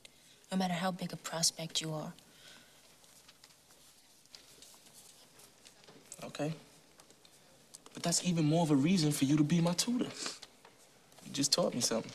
no 0.50 0.56
matter 0.56 0.74
how 0.74 0.92
big 0.92 1.12
a 1.12 1.16
prospect 1.16 1.80
you 1.80 1.92
are. 1.92 2.12
Okay. 6.24 6.54
But 7.92 8.02
that's 8.02 8.24
even 8.24 8.44
more 8.44 8.62
of 8.62 8.70
a 8.70 8.76
reason 8.76 9.12
for 9.12 9.24
you 9.24 9.36
to 9.36 9.44
be 9.44 9.60
my 9.60 9.72
tutor. 9.72 10.10
You 11.26 11.32
just 11.32 11.52
taught 11.52 11.74
me 11.74 11.80
something. 11.80 12.12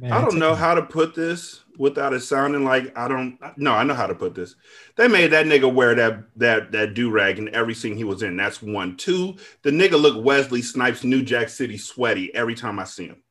Man, 0.00 0.12
I 0.12 0.20
don't 0.20 0.30
take- 0.30 0.38
know 0.38 0.54
how 0.54 0.74
to 0.74 0.82
put 0.82 1.14
this 1.14 1.60
without 1.76 2.12
it 2.12 2.20
sounding 2.20 2.64
like 2.64 2.96
I 2.96 3.08
don't. 3.08 3.38
No, 3.56 3.72
I 3.72 3.82
know 3.82 3.94
how 3.94 4.06
to 4.06 4.14
put 4.14 4.34
this. 4.34 4.54
They 4.96 5.08
made 5.08 5.28
that 5.32 5.46
nigga 5.46 5.72
wear 5.72 5.94
that 5.96 6.24
that 6.36 6.70
that 6.72 6.94
do 6.94 7.10
rag 7.10 7.38
in 7.38 7.52
every 7.54 7.74
scene 7.74 7.96
he 7.96 8.04
was 8.04 8.22
in. 8.22 8.36
That's 8.36 8.62
one. 8.62 8.96
Two, 8.96 9.36
the 9.62 9.70
nigga 9.70 10.00
look 10.00 10.24
Wesley 10.24 10.62
Snipes, 10.62 11.02
New 11.02 11.22
Jack 11.22 11.48
City, 11.48 11.78
sweaty 11.78 12.32
every 12.34 12.54
time 12.54 12.78
I 12.78 12.84
see 12.84 13.06
him. 13.06 13.22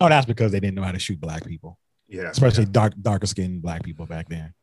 Oh, 0.00 0.08
that's 0.08 0.26
because 0.26 0.50
they 0.50 0.60
didn't 0.60 0.74
know 0.76 0.82
how 0.82 0.92
to 0.92 0.98
shoot 0.98 1.20
black 1.20 1.44
people, 1.44 1.78
Yeah, 2.08 2.30
especially 2.30 2.64
dark, 2.64 2.94
darker 3.00 3.26
skinned 3.26 3.60
black 3.62 3.82
people 3.82 4.06
back 4.06 4.28
then. 4.28 4.54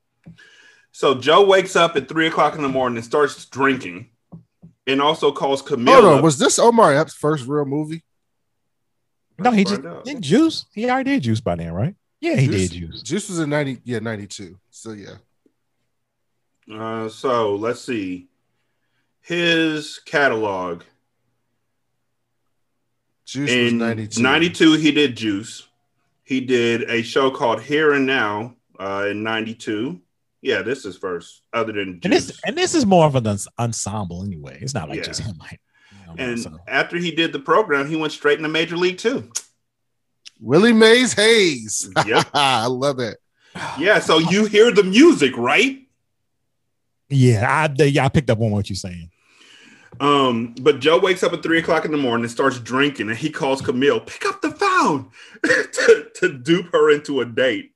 So 0.92 1.16
Joe 1.16 1.46
wakes 1.46 1.76
up 1.76 1.96
at 1.96 2.10
three 2.10 2.28
o'clock 2.28 2.56
in 2.56 2.64
the 2.64 2.70
morning 2.70 2.98
and 2.98 3.06
starts 3.06 3.46
drinking, 3.46 4.10
and 4.88 5.02
also 5.02 5.32
calls 5.32 5.62
Camille. 5.62 5.94
Hold 5.94 6.06
on. 6.06 6.18
up. 6.20 6.24
Was 6.24 6.40
this 6.40 6.58
Omar 6.58 6.94
Epps' 6.94 7.14
first 7.14 7.46
real 7.46 7.66
movie? 7.66 8.04
No, 9.38 9.52
he 9.52 9.64
just 9.66 9.86
out. 9.86 10.04
did 10.06 10.22
juice. 10.22 10.66
He 10.74 10.90
already 10.90 11.12
did 11.12 11.24
juice 11.24 11.42
by 11.42 11.56
then, 11.56 11.72
right? 11.74 11.96
Yeah, 12.22 12.36
he 12.38 12.48
Juice- 12.48 12.70
did 12.70 12.80
juice. 12.80 13.02
Juice 13.04 13.30
was 13.30 13.40
in 13.40 13.50
90, 13.52 13.82
yeah, 13.84 14.00
92. 14.00 14.58
So 14.72 14.94
yeah. 14.94 15.16
Uh, 16.74 17.08
so 17.10 17.56
let's 17.56 17.82
see 17.82 18.28
his 19.22 20.00
catalog. 20.06 20.82
Juice 23.26 23.50
was 23.52 23.72
in 23.74 23.78
92. 23.78 24.22
92 24.22 24.74
he 24.74 24.92
did 24.92 25.18
juice 25.18 25.68
he 26.24 26.42
did 26.42 26.90
a 26.90 27.02
show 27.04 27.30
called 27.30 27.62
here 27.62 27.94
and 27.94 28.06
now 28.06 28.56
uh 28.80 29.08
in 29.10 29.22
92 29.24 30.00
yeah 30.48 30.62
this 30.62 30.86
is 30.86 30.98
first 30.98 31.44
other 31.54 31.74
than 31.74 32.00
And 32.04 32.14
this 32.14 32.40
and 32.46 32.56
this 32.58 32.74
is 32.74 32.86
more 32.86 33.06
of 33.06 33.16
an 33.16 33.28
ensemble 33.60 34.24
anyway. 34.24 34.58
It's 34.62 34.74
not 34.74 34.88
like 34.90 34.98
Yeah. 35.00 35.04
just 35.12 35.22
him. 35.22 35.38
Like, 35.40 35.60
you 35.92 36.06
know, 36.08 36.16
and 36.18 36.40
so- 36.40 36.58
after 36.68 36.98
he 36.98 37.12
did 37.12 37.34
the 37.34 37.40
program 37.40 37.88
he 37.88 37.96
went 37.96 38.14
straight 38.14 38.38
into 38.40 38.50
Major 38.50 38.78
League 38.78 39.04
II 39.06 39.24
Willie 40.40 40.74
Mays 40.74 41.14
Hayes. 41.14 41.90
Yep. 42.06 42.28
I 42.34 42.68
love 42.68 43.00
it. 43.00 43.18
yeah 43.78 44.00
so 44.00 44.18
you 44.20 44.46
hear 44.46 44.72
the 44.72 44.84
music 44.84 45.36
right 45.38 45.80
yeah, 47.10 47.46
I 47.64 47.68
they- 47.68 47.88
yeah, 47.88 48.06
I 48.06 48.10
picked 48.10 48.30
up 48.30 48.40
on 48.42 48.52
what 48.52 48.70
you're 48.70 48.76
saying. 48.88 49.10
um 50.00 50.54
but 50.62 50.80
joe 50.80 51.00
wakes 51.00 51.24
up 51.24 51.34
at 51.34 51.42
three 51.42 51.60
o'clock 51.60 51.86
in 51.86 51.92
the 51.92 51.98
morning 51.98 52.24
and 52.26 52.32
starts 52.32 52.60
drinking 52.60 53.10
and 53.10 53.18
he 53.18 53.30
calls 53.30 53.62
camille 53.62 54.00
pick 54.00 54.26
up 54.26 54.42
the 54.42 54.52
phone 54.52 55.10
to, 55.44 56.08
to 56.16 56.38
dupe 56.38 56.72
her 56.72 56.92
into 56.92 57.22
a 57.22 57.26
date 57.26 57.72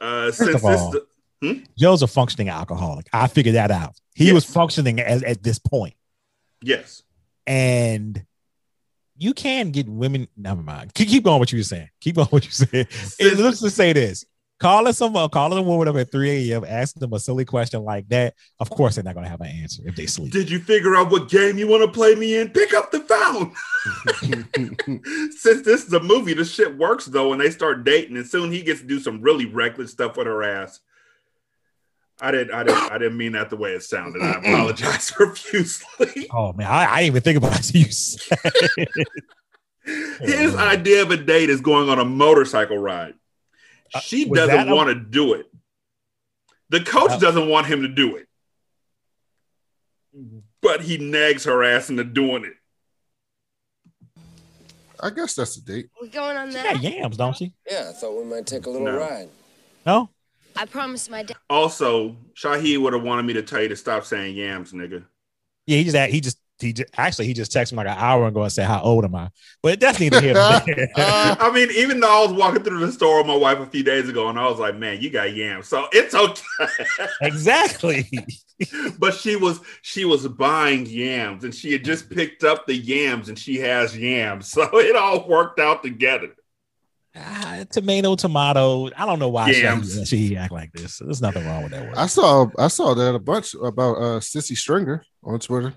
uh 0.00 0.30
since 0.30 0.54
of 0.56 0.62
this 0.62 0.80
all- 0.80 0.94
the- 1.40 1.64
Joe's 1.78 2.02
a 2.02 2.06
functioning 2.06 2.48
alcoholic. 2.48 3.06
I 3.12 3.26
figured 3.26 3.54
that 3.54 3.70
out. 3.70 3.94
He 4.14 4.32
was 4.32 4.44
functioning 4.44 5.00
at, 5.00 5.22
at 5.22 5.42
this 5.42 5.58
point. 5.58 5.94
yes 6.62 7.02
and 7.48 8.24
you 9.16 9.34
can 9.34 9.70
get 9.72 9.88
women. 9.88 10.28
Never 10.36 10.62
mind. 10.62 10.94
Keep, 10.94 11.24
going. 11.24 11.40
What 11.40 11.50
you 11.50 11.58
were 11.58 11.64
saying. 11.64 11.88
Keep 12.00 12.16
going. 12.16 12.28
What 12.28 12.44
you. 12.44 12.66
It, 12.72 13.38
let's 13.38 13.60
just 13.60 13.76
say 13.76 13.92
this. 13.92 14.24
Calling 14.60 14.92
someone, 14.92 15.28
calling 15.30 15.58
a 15.58 15.62
woman 15.62 15.86
up 15.86 15.96
at 15.96 16.10
3 16.10 16.50
a.m., 16.50 16.64
asking 16.66 17.00
them 17.00 17.12
a 17.12 17.20
silly 17.20 17.44
question 17.44 17.84
like 17.84 18.08
that. 18.08 18.34
Of 18.58 18.70
course, 18.70 18.96
they're 18.96 19.04
not 19.04 19.14
going 19.14 19.24
to 19.24 19.30
have 19.30 19.40
an 19.40 19.46
answer 19.46 19.82
if 19.86 19.94
they 19.94 20.06
sleep. 20.06 20.32
Did 20.32 20.50
you 20.50 20.58
figure 20.58 20.96
out 20.96 21.10
what 21.10 21.28
game 21.28 21.58
you 21.58 21.68
want 21.68 21.84
to 21.84 21.90
play 21.90 22.16
me 22.16 22.36
in? 22.36 22.50
Pick 22.50 22.74
up 22.74 22.90
the 22.90 23.00
phone. 23.00 23.54
Since 25.30 25.62
this 25.62 25.86
is 25.86 25.92
a 25.92 26.00
movie, 26.02 26.34
the 26.34 26.44
shit 26.44 26.76
works 26.76 27.06
though, 27.06 27.32
and 27.32 27.40
they 27.40 27.50
start 27.50 27.84
dating, 27.84 28.16
and 28.16 28.26
soon 28.26 28.50
he 28.50 28.62
gets 28.62 28.80
to 28.80 28.86
do 28.86 28.98
some 28.98 29.22
really 29.22 29.46
reckless 29.46 29.92
stuff 29.92 30.16
with 30.16 30.26
her 30.26 30.42
ass. 30.42 30.80
I 32.20 32.30
didn't, 32.32 32.52
I 32.52 32.64
didn't, 32.64 32.90
I 32.92 32.98
didn't 32.98 33.16
mean 33.16 33.32
that 33.32 33.48
the 33.50 33.56
way 33.56 33.72
it 33.72 33.82
sounded. 33.82 34.22
I 34.22 34.38
apologize 34.38 35.10
profusely. 35.16 36.26
Oh 36.34 36.52
man, 36.52 36.66
I, 36.66 36.84
I 36.84 36.96
didn't 37.00 37.06
even 37.06 37.22
think 37.22 37.38
about 37.38 37.58
it. 37.58 37.74
You 37.74 37.84
said 37.90 38.38
it. 38.44 39.08
His 40.20 40.54
idea 40.56 41.02
of 41.02 41.10
a 41.10 41.16
date 41.16 41.48
is 41.48 41.60
going 41.62 41.88
on 41.88 41.98
a 41.98 42.04
motorcycle 42.04 42.76
ride. 42.76 43.14
She 44.00 44.28
Uh, 44.30 44.34
doesn't 44.34 44.70
want 44.70 44.88
to 44.90 44.94
do 44.94 45.32
it. 45.34 45.46
The 46.68 46.80
coach 46.80 47.12
Uh, 47.12 47.18
doesn't 47.18 47.48
want 47.48 47.66
him 47.66 47.80
to 47.82 47.88
do 47.88 48.16
it, 48.16 48.28
but 50.60 50.82
he 50.82 50.98
nags 50.98 51.44
her 51.44 51.64
ass 51.64 51.88
into 51.88 52.04
doing 52.04 52.44
it. 52.44 52.52
I 55.00 55.08
guess 55.10 55.34
that's 55.34 55.54
the 55.58 55.62
date. 55.72 55.88
We're 56.00 56.08
going 56.08 56.36
on 56.36 56.48
She 56.50 56.56
that? 56.56 56.74
got 56.74 56.82
yams, 56.82 57.16
don't 57.16 57.36
she? 57.36 57.54
Yeah, 57.70 57.86
I 57.88 57.92
thought 57.92 58.18
we 58.18 58.24
might 58.24 58.46
take 58.46 58.66
a 58.66 58.70
little 58.70 58.86
No. 58.88 58.98
ride. 58.98 59.28
No. 59.86 60.10
I 60.58 60.66
promised 60.66 61.08
my 61.08 61.22
dad. 61.22 61.36
Also, 61.48 62.16
Shaheed 62.34 62.78
would 62.78 62.92
have 62.92 63.04
wanted 63.04 63.24
me 63.24 63.32
to 63.34 63.42
tell 63.42 63.62
you 63.62 63.68
to 63.68 63.76
stop 63.76 64.04
saying 64.04 64.36
yams, 64.36 64.72
nigga. 64.72 65.04
Yeah, 65.66 65.78
he 65.78 65.84
just 65.84 65.96
he 66.10 66.20
just 66.20 66.38
he 66.58 66.72
just 66.72 66.90
actually 66.96 67.26
he 67.26 67.34
just 67.34 67.52
texted 67.52 67.72
me 67.72 67.76
like 67.76 67.86
an 67.86 67.96
hour 67.96 68.26
ago 68.26 68.42
and 68.42 68.50
said 68.52 68.66
how 68.66 68.82
old 68.82 69.04
am 69.04 69.14
I? 69.14 69.30
But 69.62 69.78
that's 69.78 70.00
neither 70.00 70.20
here 70.20 70.34
nor 70.34 70.60
there. 70.66 70.88
I 70.96 71.50
mean, 71.54 71.68
even 71.70 72.00
though 72.00 72.24
I 72.24 72.26
was 72.26 72.32
walking 72.32 72.64
through 72.64 72.80
the 72.80 72.90
store 72.90 73.18
with 73.18 73.26
my 73.28 73.36
wife 73.36 73.58
a 73.58 73.66
few 73.66 73.84
days 73.84 74.08
ago, 74.08 74.28
and 74.28 74.38
I 74.38 74.48
was 74.48 74.58
like, 74.58 74.76
"Man, 74.76 75.00
you 75.00 75.10
got 75.10 75.32
yams," 75.34 75.68
so 75.68 75.86
it's 75.92 76.14
okay. 76.14 76.72
exactly. 77.22 78.10
but 78.98 79.14
she 79.14 79.36
was 79.36 79.60
she 79.82 80.04
was 80.04 80.26
buying 80.26 80.86
yams, 80.86 81.44
and 81.44 81.54
she 81.54 81.72
had 81.72 81.84
just 81.84 82.10
picked 82.10 82.42
up 82.42 82.66
the 82.66 82.74
yams, 82.74 83.28
and 83.28 83.38
she 83.38 83.58
has 83.58 83.96
yams, 83.96 84.48
so 84.52 84.78
it 84.78 84.96
all 84.96 85.28
worked 85.28 85.60
out 85.60 85.82
together. 85.82 86.34
Ah, 87.20 87.64
tomato, 87.70 88.14
tomato. 88.16 88.88
I 88.96 89.04
don't 89.06 89.18
know 89.18 89.28
why 89.28 89.52
she, 89.52 90.04
she 90.04 90.36
act 90.36 90.52
like 90.52 90.72
this. 90.72 90.98
There's 90.98 91.20
nothing 91.20 91.46
wrong 91.46 91.62
with 91.64 91.72
that 91.72 91.84
word. 91.84 91.96
I 91.96 92.06
saw 92.06 92.48
I 92.58 92.68
saw 92.68 92.94
that 92.94 93.14
a 93.14 93.18
bunch 93.18 93.54
about 93.54 93.96
uh 93.96 94.20
Sisi 94.20 94.56
Stringer 94.56 95.04
on 95.24 95.38
Twitter. 95.40 95.74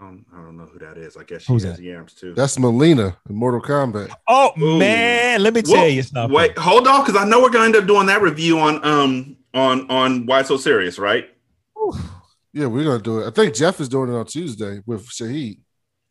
Um, 0.00 0.24
I 0.32 0.36
don't 0.38 0.56
know 0.56 0.64
who 0.64 0.78
that 0.78 0.96
is. 0.96 1.16
I 1.18 1.24
guess 1.24 1.42
she 1.42 1.52
Who's 1.52 1.62
has 1.64 1.76
that? 1.76 1.82
yams 1.82 2.14
too. 2.14 2.32
That's 2.34 2.56
Mileena 2.56 3.16
in 3.28 3.34
Mortal 3.36 3.60
Kombat. 3.60 4.10
Oh 4.26 4.52
Ooh. 4.60 4.78
man, 4.78 5.42
let 5.42 5.52
me 5.52 5.60
tell 5.62 5.76
Whoa, 5.82 5.86
you 5.86 6.02
something. 6.02 6.34
Wait, 6.34 6.56
hold 6.56 6.86
on, 6.86 7.04
because 7.04 7.20
I 7.20 7.28
know 7.28 7.42
we're 7.42 7.50
going 7.50 7.72
to 7.72 7.78
end 7.78 7.84
up 7.84 7.86
doing 7.86 8.06
that 8.06 8.22
review 8.22 8.58
on 8.60 8.82
um 8.84 9.36
on 9.52 9.90
on 9.90 10.26
why 10.26 10.42
so 10.42 10.56
serious, 10.56 10.98
right? 10.98 11.28
Yeah, 12.52 12.66
we're 12.66 12.84
gonna 12.84 13.02
do 13.02 13.20
it. 13.20 13.26
I 13.28 13.30
think 13.30 13.54
Jeff 13.54 13.80
is 13.80 13.88
doing 13.88 14.10
it 14.12 14.16
on 14.16 14.26
Tuesday 14.26 14.80
with 14.86 15.06
Shaheed. 15.06 15.60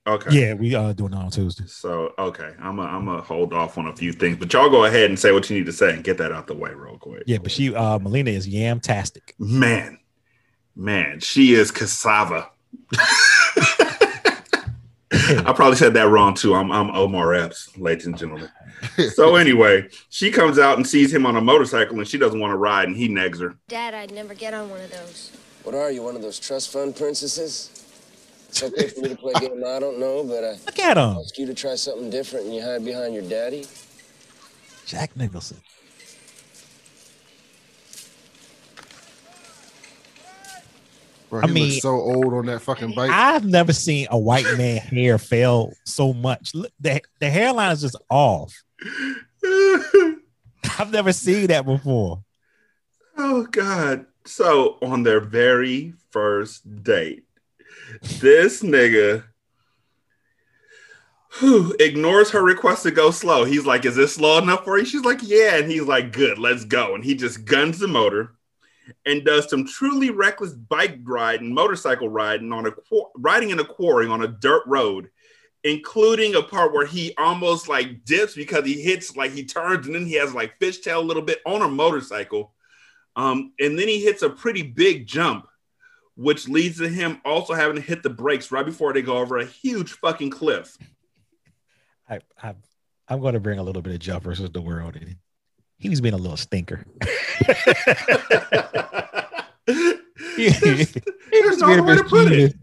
Okay. 0.10 0.32
Yeah, 0.32 0.53
we 0.55 0.74
are 0.74 0.91
doing 0.91 1.14
it 1.14 1.18
on 1.18 1.30
Tuesday. 1.30 1.66
So 1.68 2.14
okay, 2.18 2.53
I'm 2.60 2.80
a, 2.80 2.84
I'm 2.84 3.05
gonna 3.05 3.22
hold 3.22 3.53
off 3.53 3.78
on 3.78 3.86
a 3.88 3.95
few 3.95 4.12
things, 4.12 4.38
but 4.38 4.51
y'all 4.51 4.70
go 4.70 4.86
ahead 4.86 5.10
and 5.10 5.20
say 5.20 5.32
what 5.32 5.47
you 5.49 5.57
need 5.57 5.68
to 5.68 5.72
say 5.72 5.93
and 5.93 6.03
get 6.03 6.18
that 6.18 6.32
out 6.32 6.47
the 6.47 6.55
way 6.55 6.74
real 6.74 6.97
quick. 6.97 7.24
Yeah, 7.28 7.38
but 7.38 7.51
she 7.51 7.76
uh 7.76 7.99
Mileena 7.99 8.30
is 8.30 8.47
yam-tastic. 8.47 9.36
Man, 9.38 9.99
man, 10.76 11.20
she 11.20 11.53
is 11.53 11.70
cassava. 11.70 12.49
I 15.12 15.53
probably 15.55 15.76
said 15.76 15.93
that 15.93 16.07
wrong 16.10 16.34
too. 16.34 16.55
I'm 16.55 16.72
I'm 16.72 16.89
Omar 16.89 17.36
Epps, 17.36 17.78
ladies 17.78 18.07
and 18.07 18.18
gentlemen. 18.18 18.49
So 19.14 19.36
anyway, 19.36 19.89
she 20.10 20.32
comes 20.32 20.57
out 20.57 20.78
and 20.78 20.88
sees 20.88 21.14
him 21.14 21.26
on 21.26 21.36
a 21.36 21.41
motorcycle, 21.41 21.99
and 21.99 22.07
she 22.07 22.18
doesn't 22.18 22.39
want 22.39 22.51
to 22.51 22.57
ride, 22.57 22.88
and 22.88 22.97
he 22.97 23.10
negs 23.10 23.39
her. 23.41 23.55
Dad, 23.68 23.93
I'd 23.93 24.12
never 24.12 24.34
get 24.34 24.53
on 24.53 24.70
one 24.70 24.82
of 24.82 24.89
those. 24.89 25.32
What 25.64 25.76
are 25.76 25.91
you, 25.91 26.01
one 26.01 26.16
of 26.16 26.22
those 26.22 26.39
trust 26.39 26.72
fund 26.72 26.95
princesses? 26.95 27.79
It's 28.50 28.64
okay 28.64 28.88
for 28.88 29.02
me 29.02 29.10
to 29.10 29.16
play 29.16 29.34
a 29.36 29.39
game 29.39 29.64
I 29.66 29.80
don't 29.80 30.00
know, 30.00 30.24
but 30.24 30.43
I 30.43 30.52
Look 30.66 30.80
at 30.80 30.97
him. 30.97 31.18
ask 31.18 31.38
you 31.38 31.45
to 31.45 31.54
try 31.54 31.76
something 31.76 32.10
different 32.10 32.47
and 32.47 32.56
you 32.56 32.62
hide 32.64 32.84
behind 32.84 33.14
your 33.14 33.24
daddy. 33.24 33.66
Jack 34.86 35.16
Nicholson. 35.16 35.58
Bro, 41.30 41.41
I 41.43 41.47
he 41.47 41.54
mean- 41.54 41.70
looks 41.70 41.82
so 41.82 41.89
old 41.89 42.34
on 42.34 42.47
that 42.47 42.62
fucking 42.62 42.93
bike. 42.95 43.12
I've 43.12 43.45
never 43.45 43.72
seen 43.72 44.08
a 44.10 44.18
white 44.18 44.45
man 44.58 44.78
hair 44.80 45.18
fail 45.20 45.74
so 45.86 46.12
much. 46.14 46.56
Look, 46.56 46.72
the, 46.80 47.02
the 47.20 47.30
hairline 47.30 47.72
is 47.72 47.82
just 47.82 47.97
off. 48.10 48.54
I've 50.80 50.91
never 50.91 51.12
seen 51.14 51.47
that 51.47 51.66
before. 51.66 52.24
Oh 53.18 53.43
God. 53.45 54.06
So 54.26 54.78
on 54.82 55.04
their 55.04 55.20
very 55.20 55.93
first 56.12 56.84
date, 56.84 57.24
this 58.02 58.62
nigga 58.62 59.24
who 61.34 61.76
ignores 61.80 62.32
her 62.32 62.44
request 62.44 62.84
to 62.84 62.92
go 62.92 63.12
slow. 63.12 63.46
He's 63.46 63.66
like, 63.66 63.86
Is 63.86 63.96
this 63.96 64.16
slow 64.16 64.40
enough 64.40 64.64
for 64.64 64.78
you? 64.78 64.86
She's 64.86 65.06
like, 65.06 65.20
Yeah. 65.22 65.56
And 65.56 65.72
he's 65.72 65.84
like, 65.84 66.12
Good, 66.12 66.38
let's 66.40 66.66
go. 66.66 66.96
And 66.96 67.04
he 67.04 67.16
just 67.16 67.46
guns 67.46 67.80
the 67.80 67.88
motor 67.88 68.36
and 69.06 69.24
does 69.24 69.50
some 69.50 69.66
truly 69.66 70.10
reckless 70.10 70.54
bike 70.54 71.00
riding, 71.04 71.54
motorcycle 71.54 72.10
riding 72.10 72.52
on 72.52 72.66
a 72.66 72.72
riding 73.16 73.52
in 73.52 73.60
a 73.60 73.66
quarry 73.66 74.08
on 74.08 74.24
a 74.24 74.28
dirt 74.28 74.64
road, 74.66 75.10
including 75.64 76.36
a 76.36 76.42
part 76.42 76.74
where 76.74 76.86
he 76.86 77.14
almost 77.18 77.68
like 77.68 78.06
dips 78.06 78.36
because 78.36 78.66
he 78.66 78.82
hits 78.82 79.16
like 79.16 79.32
he 79.32 79.46
turns 79.46 79.86
and 79.86 79.96
then 79.96 80.06
he 80.06 80.14
has 80.14 80.34
like 80.34 80.60
fishtail 80.60 80.98
a 80.98 81.06
little 81.06 81.24
bit 81.24 81.40
on 81.46 81.62
a 81.62 81.68
motorcycle. 81.68 82.54
Um, 83.16 83.54
and 83.60 83.78
then 83.78 83.88
he 83.88 84.04
hits 84.04 84.22
a 84.22 84.30
pretty 84.30 84.64
big 84.64 85.06
jump, 85.06 85.48
which 86.20 86.49
leads 86.49 86.78
to 86.80 86.89
him 86.89 87.22
also 87.24 87.53
having 87.53 87.78
to 87.78 87.82
hit 87.82 88.03
the 88.03 88.09
brakes 88.09 88.51
right 88.51 88.65
before 88.65 88.91
they 88.91 89.01
go 89.01 89.20
over 89.20 89.38
a 89.38 89.45
huge 89.45 89.93
fucking 89.93 90.30
cliff. 90.30 90.78
I, 92.09 92.20
I 92.43 92.55
I'm 93.07 93.22
going 93.22 93.36
to 93.36 93.39
bring 93.39 93.57
a 93.57 93.63
little 93.63 93.82
bit 93.82 93.93
of 93.93 93.99
Jeff 93.99 94.24
versus 94.24 94.49
the 94.51 94.61
world 94.61 94.97
in. 94.97 95.15
He 95.78 95.88
was 95.88 96.01
being 96.01 96.13
a 96.13 96.17
little 96.17 96.36
stinker. 96.36 96.86
there's, 99.65 100.91
there's 101.32 101.57
no 101.59 101.84
way 101.84 101.95
to 101.95 102.03
put 102.03 102.34
it. 102.34 102.53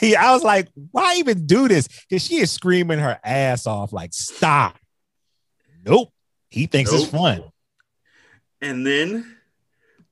Yeah, 0.00 0.26
I 0.26 0.32
was 0.32 0.42
like, 0.42 0.68
why 0.90 1.16
even 1.16 1.44
do 1.44 1.68
this? 1.68 1.88
Because 2.08 2.24
she 2.24 2.36
is 2.36 2.50
screaming 2.50 2.98
her 2.98 3.20
ass 3.22 3.66
off, 3.66 3.92
like, 3.92 4.14
stop. 4.14 4.78
Nope. 5.84 6.10
He 6.48 6.66
thinks 6.66 6.90
it's 6.92 7.06
fun. 7.06 7.44
And 8.62 8.86
then 8.86 9.36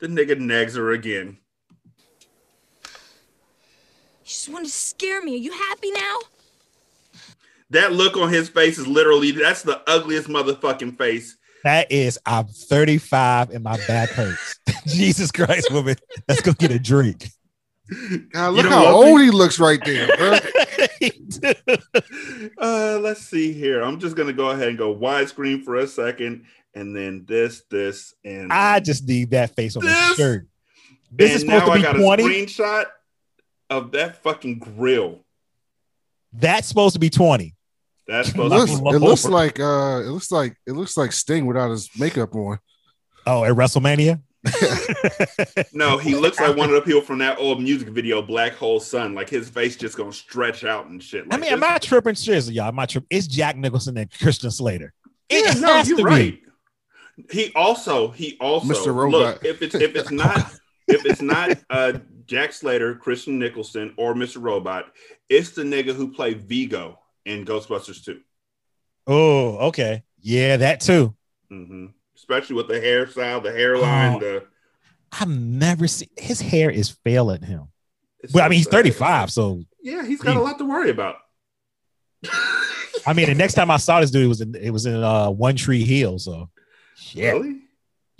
the 0.01 0.09
nigga 0.09 0.38
nags 0.38 0.74
her 0.74 0.90
again. 0.90 1.38
You 4.31 4.35
just 4.35 4.49
wanted 4.49 4.66
to 4.66 4.72
scare 4.72 5.20
me. 5.22 5.35
Are 5.35 5.39
you 5.39 5.51
happy 5.51 5.91
now? 5.91 6.18
That 7.70 7.93
look 7.93 8.16
on 8.16 8.33
his 8.33 8.49
face 8.49 8.78
is 8.78 8.87
literally 8.87 9.33
that's 9.33 9.64
the 9.64 9.83
ugliest 9.91 10.28
motherfucking 10.28 10.97
face. 10.97 11.37
That 11.64 11.91
is, 11.91 12.16
I'm 12.24 12.47
35 12.47 13.51
and 13.51 13.64
my 13.64 13.76
back 13.89 14.11
hurts. 14.11 14.61
Jesus 14.87 15.33
Christ, 15.33 15.72
woman. 15.72 15.97
Let's 16.28 16.43
go 16.43 16.53
get 16.53 16.70
a 16.70 16.78
drink. 16.78 17.26
God, 18.33 18.55
look 18.55 18.66
how 18.66 18.87
old 18.87 19.18
me? 19.18 19.24
he 19.24 19.31
looks 19.33 19.59
right 19.59 19.81
there, 19.85 20.16
bro. 20.16 20.39
Uh, 22.59 22.99
let's 23.03 23.22
see 23.22 23.53
here. 23.53 23.83
I'm 23.83 23.99
just 23.99 24.16
gonna 24.16 24.33
go 24.33 24.51
ahead 24.51 24.68
and 24.68 24.78
go 24.78 24.95
widescreen 24.95 25.64
for 25.64 25.76
a 25.76 25.87
second, 25.87 26.45
and 26.74 26.95
then 26.95 27.24
this, 27.26 27.62
this, 27.70 28.14
and 28.24 28.53
I 28.53 28.81
just 28.81 29.07
need 29.09 29.31
that 29.31 29.57
face 29.57 29.76
on 29.76 29.85
the 29.85 30.14
shirt. 30.14 30.47
This 31.11 31.35
is 31.35 31.41
supposed 31.41 31.66
now 31.66 31.72
to 31.72 31.72
I 31.72 31.83
got 31.83 31.97
be 31.97 32.03
20. 32.03 32.22
a 32.22 32.26
screenshot 32.26 32.85
of 33.71 33.93
that 33.93 34.23
fucking 34.23 34.59
grill. 34.59 35.21
That's 36.33 36.68
supposed 36.68 36.95
to 36.95 36.99
be 37.01 37.11
20. 37.11 37.55
That's 38.07 38.29
It 38.29 38.33
supposed 38.33 38.53
looks, 38.55 38.73
to 38.73 38.83
Lord. 38.83 38.97
it 38.97 38.99
looks 39.01 39.25
like 39.25 39.61
uh, 39.61 40.03
it 40.05 40.11
looks 40.11 40.31
like 40.33 40.57
it 40.66 40.73
looks 40.73 40.97
like 40.97 41.12
Sting 41.12 41.47
without 41.47 41.71
his 41.71 41.89
makeup 41.99 42.35
on. 42.35 42.59
Oh, 43.27 43.45
at 43.45 43.53
WrestleMania? 43.55 44.21
No, 45.73 45.99
he 45.99 46.14
looks 46.14 46.41
like 46.41 46.57
one 46.57 46.68
of 46.71 46.75
the 46.75 46.83
people 46.83 47.01
from 47.03 47.18
that 47.18 47.39
old 47.39 47.62
music 47.62 47.89
video, 47.89 48.23
Black 48.23 48.55
Hole 48.55 48.81
Sun. 48.81 49.14
Like 49.14 49.29
his 49.29 49.49
face 49.49 49.77
just 49.77 49.97
gonna 49.97 50.12
stretch 50.12 50.64
out 50.64 50.87
and 50.87 51.03
shit. 51.03 51.25
I 51.31 51.35
Like 51.37 51.41
mean, 51.41 51.53
am. 51.53 51.62
I 51.64 51.79
tripping? 51.79 52.14
Seriously, 52.14 52.55
y'all, 52.55 52.68
am 52.68 52.79
I 52.79 52.87
tripping? 52.87 53.07
It's 53.11 53.27
Jack 53.27 53.57
Nicholson 53.57 53.97
and 53.99 54.11
Christian 54.11 54.51
Slater. 54.51 54.93
It 55.29 55.45
yeah, 55.55 55.61
no, 55.61 55.73
has 55.75 55.89
you're 55.89 55.99
to 55.99 56.05
right. 56.05 56.41
He 57.31 57.53
also, 57.55 58.09
he 58.11 58.37
also, 58.41 58.73
Mr. 58.73 58.95
Robot. 58.95 59.21
look 59.21 59.45
if 59.45 59.62
it's 59.62 59.75
if 59.75 59.95
it's 59.95 60.11
not 60.11 60.39
if 60.89 61.05
it's 61.05 61.23
not 61.23 61.57
uh 61.68 61.93
Jack 62.31 62.53
Slater, 62.53 62.95
Christian 62.95 63.41
Nicholson, 63.41 63.93
or 63.97 64.14
Mr. 64.14 64.41
Robot, 64.41 64.93
it's 65.28 65.51
the 65.51 65.62
nigga 65.64 65.93
who 65.93 66.12
played 66.12 66.43
Vigo 66.43 67.01
in 67.26 67.45
Ghostbusters 67.45 68.05
2. 68.05 68.20
Oh, 69.09 69.57
okay. 69.68 70.05
Yeah, 70.20 70.57
that 70.59 70.81
too. 70.81 71.12
hmm 71.49 71.87
Especially 72.14 72.55
with 72.55 72.68
the 72.68 72.74
hairstyle, 72.74 73.43
the 73.43 73.51
hairline, 73.51 74.14
Oh. 74.14 74.20
the. 74.20 74.45
I've 75.11 75.28
never 75.28 75.89
seen 75.89 76.09
his 76.16 76.41
hair 76.41 76.70
is 76.70 76.91
failing 77.03 77.43
him. 77.43 77.64
it's 78.22 78.33
But 78.33 78.45
I 78.45 78.49
mean, 78.49 78.59
he's 78.59 78.68
35, 78.68 79.33
so 79.33 79.64
Yeah, 79.83 80.05
he's 80.07 80.20
got 80.20 80.37
a 80.37 80.41
lot 80.41 80.57
to 80.59 80.64
worry 80.64 80.91
about. 80.91 81.16
I 83.07 83.12
mean, 83.12 83.26
the 83.26 83.35
next 83.35 83.55
time 83.55 83.72
I 83.72 83.78
saw 83.78 84.01
this 84.01 84.12
dude, 84.12 84.24
it 84.26 84.28
was 84.28 84.41
in 84.41 84.55
it 84.55 84.70
was 84.70 84.87
in 84.87 85.03
uh, 85.03 85.31
One 85.31 85.57
Tree 85.57 85.83
Hill. 85.83 86.20
So, 86.20 86.49
yeah, 87.12 87.31
Really? 87.33 87.62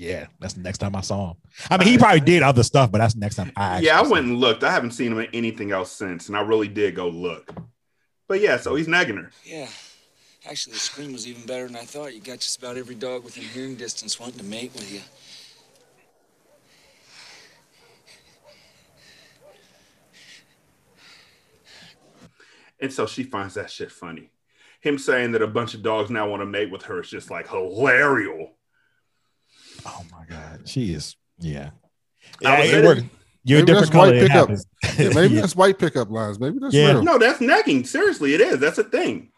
Yeah, 0.01 0.28
that's 0.38 0.55
the 0.55 0.62
next 0.62 0.78
time 0.78 0.96
I 0.96 1.03
saw 1.03 1.32
him. 1.32 1.36
I 1.68 1.76
mean, 1.76 1.86
he 1.86 1.98
probably 1.98 2.20
did 2.20 2.42
other 2.42 2.62
stuff, 2.62 2.90
but 2.90 2.98
that's 2.98 3.12
the 3.12 3.20
next 3.20 3.36
time 3.36 3.53
I. 3.55 3.76
Actually 3.76 3.86
Yeah, 3.86 4.01
I 4.01 4.09
went 4.09 4.24
and 4.24 4.38
looked. 4.38 4.64
I 4.64 4.72
haven't 4.72 4.92
seen 4.92 5.12
him 5.12 5.18
in 5.18 5.28
anything 5.34 5.72
else 5.72 5.92
since, 5.92 6.28
and 6.28 6.36
I 6.38 6.40
really 6.40 6.68
did 6.68 6.94
go 6.94 7.09
look. 7.09 7.55
But 8.26 8.40
yeah, 8.40 8.57
so 8.57 8.76
he's 8.76 8.88
nagging 8.88 9.18
her. 9.18 9.30
Yeah. 9.44 9.68
Actually, 10.48 10.72
the 10.72 10.78
scream 10.78 11.12
was 11.12 11.28
even 11.28 11.44
better 11.44 11.66
than 11.66 11.76
I 11.76 11.84
thought. 11.84 12.14
You 12.14 12.20
got 12.20 12.38
just 12.38 12.57
about 12.57 12.78
every 12.78 12.94
dog 12.94 13.24
within 13.24 13.44
hearing 13.44 13.74
distance 13.74 14.18
wanting 14.18 14.38
to 14.38 14.44
mate 14.44 14.72
with 14.72 14.90
you. 14.90 15.03
And 22.80 22.90
so 22.90 23.07
she 23.07 23.22
finds 23.24 23.53
that 23.53 23.70
shit 23.70 23.92
funny. 23.92 24.30
Him 24.80 24.96
saying 24.96 25.32
that 25.32 25.42
a 25.42 25.46
bunch 25.46 25.74
of 25.74 25.82
dogs 25.82 26.09
now 26.09 26.26
want 26.26 26.40
to 26.40 26.46
mate 26.46 26.70
with 26.70 26.84
her 26.84 27.03
is 27.03 27.11
just 27.11 27.30
like 27.30 27.51
hilarious. 27.51 28.48
Oh 29.86 30.02
my 30.12 30.24
god, 30.28 30.68
she 30.68 30.92
is. 30.92 31.16
Yeah, 31.38 31.70
I 32.44 32.48
yeah, 32.48 32.60
was 32.60 32.70
it 32.72 32.84
worked. 32.84 33.02
You're 33.42 33.60
Maybe 33.60 33.72
that's 33.72 33.88
different 33.88 33.92
color. 33.92 34.12
white 34.12 34.28
pickup. 34.28 34.50
Yeah, 34.98 35.08
maybe 35.14 35.34
Yeah. 35.36 35.40
that's 35.40 35.56
white 35.56 35.78
pickup 35.78 36.10
lines. 36.10 36.38
Maybe 36.38 36.58
that's 36.60 36.74
Yeah. 36.74 36.92
real. 36.92 37.02
No, 37.02 37.16
that's 37.18 37.40
nagging. 37.40 37.84
Seriously, 37.84 38.34
it 38.34 38.40
is. 38.42 38.58
That's 38.58 38.76
a 38.78 38.84
thing. 38.84 39.30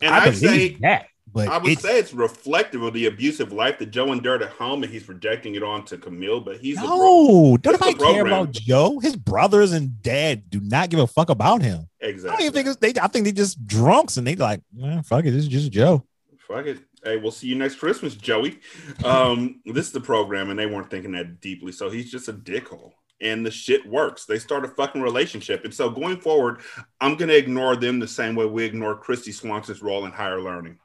And 0.00 0.14
I 0.14 0.26
I, 0.26 0.30
say, 0.30 0.76
that, 0.82 1.06
but 1.32 1.48
I 1.48 1.58
would 1.58 1.72
it's, 1.72 1.82
say 1.82 1.98
it's 1.98 2.12
reflective 2.12 2.82
of 2.82 2.92
the 2.92 3.06
abusive 3.06 3.50
life 3.52 3.78
that 3.78 3.90
Joe 3.90 4.12
endured 4.12 4.42
at 4.42 4.50
home, 4.50 4.82
and 4.84 4.92
he's 4.92 5.02
projecting 5.04 5.54
it 5.56 5.62
onto 5.62 5.96
Camille. 5.96 6.40
But 6.40 6.58
he's 6.60 6.76
a 6.78 6.82
bro- 6.82 6.96
no, 6.96 7.56
don't 7.56 7.74
It's 7.74 7.84
the 7.84 7.90
nobody 7.90 7.94
care 8.04 8.22
program. 8.22 8.26
about 8.42 8.52
Joe. 8.52 8.98
His 9.00 9.16
brothers 9.16 9.72
and 9.72 10.00
dad 10.02 10.48
do 10.50 10.60
not 10.60 10.90
give 10.90 11.00
a 11.00 11.06
fuck 11.06 11.30
about 11.30 11.62
him. 11.62 11.88
I 12.00 12.04
don't 12.06 12.10
exactly. 12.14 12.44
even 12.46 12.54
think 12.54 12.68
it's, 12.68 12.76
they. 12.76 13.00
I 13.00 13.08
think 13.08 13.24
they 13.24 13.32
just 13.32 13.66
drunks 13.66 14.16
and 14.18 14.26
they 14.26 14.36
like, 14.36 14.60
man, 14.72 15.02
fuck 15.02 15.24
it, 15.24 15.30
this 15.32 15.42
is 15.42 15.48
just 15.48 15.72
Joe. 15.72 16.04
Fuck 16.46 16.66
it. 16.66 16.78
Hey, 17.06 17.16
we'll 17.18 17.30
see 17.30 17.46
you 17.46 17.54
next 17.54 17.76
Christmas, 17.76 18.16
Joey. 18.16 18.58
Um, 19.04 19.60
this 19.64 19.86
is 19.86 19.92
the 19.92 20.00
program, 20.00 20.50
and 20.50 20.58
they 20.58 20.66
weren't 20.66 20.90
thinking 20.90 21.12
that 21.12 21.40
deeply. 21.40 21.70
So 21.70 21.88
he's 21.88 22.10
just 22.10 22.26
a 22.26 22.32
dickhole. 22.32 22.94
And 23.20 23.46
the 23.46 23.50
shit 23.50 23.86
works. 23.86 24.24
They 24.24 24.40
start 24.40 24.64
a 24.64 24.68
fucking 24.68 25.00
relationship. 25.00 25.64
And 25.64 25.72
so 25.72 25.88
going 25.88 26.16
forward, 26.20 26.62
I'm 27.00 27.14
gonna 27.16 27.34
ignore 27.34 27.76
them 27.76 28.00
the 28.00 28.08
same 28.08 28.34
way 28.34 28.44
we 28.44 28.64
ignore 28.64 29.00
Kristy 29.00 29.32
Swanson's 29.32 29.82
role 29.82 30.04
in 30.04 30.10
higher 30.10 30.40
learning. 30.42 30.78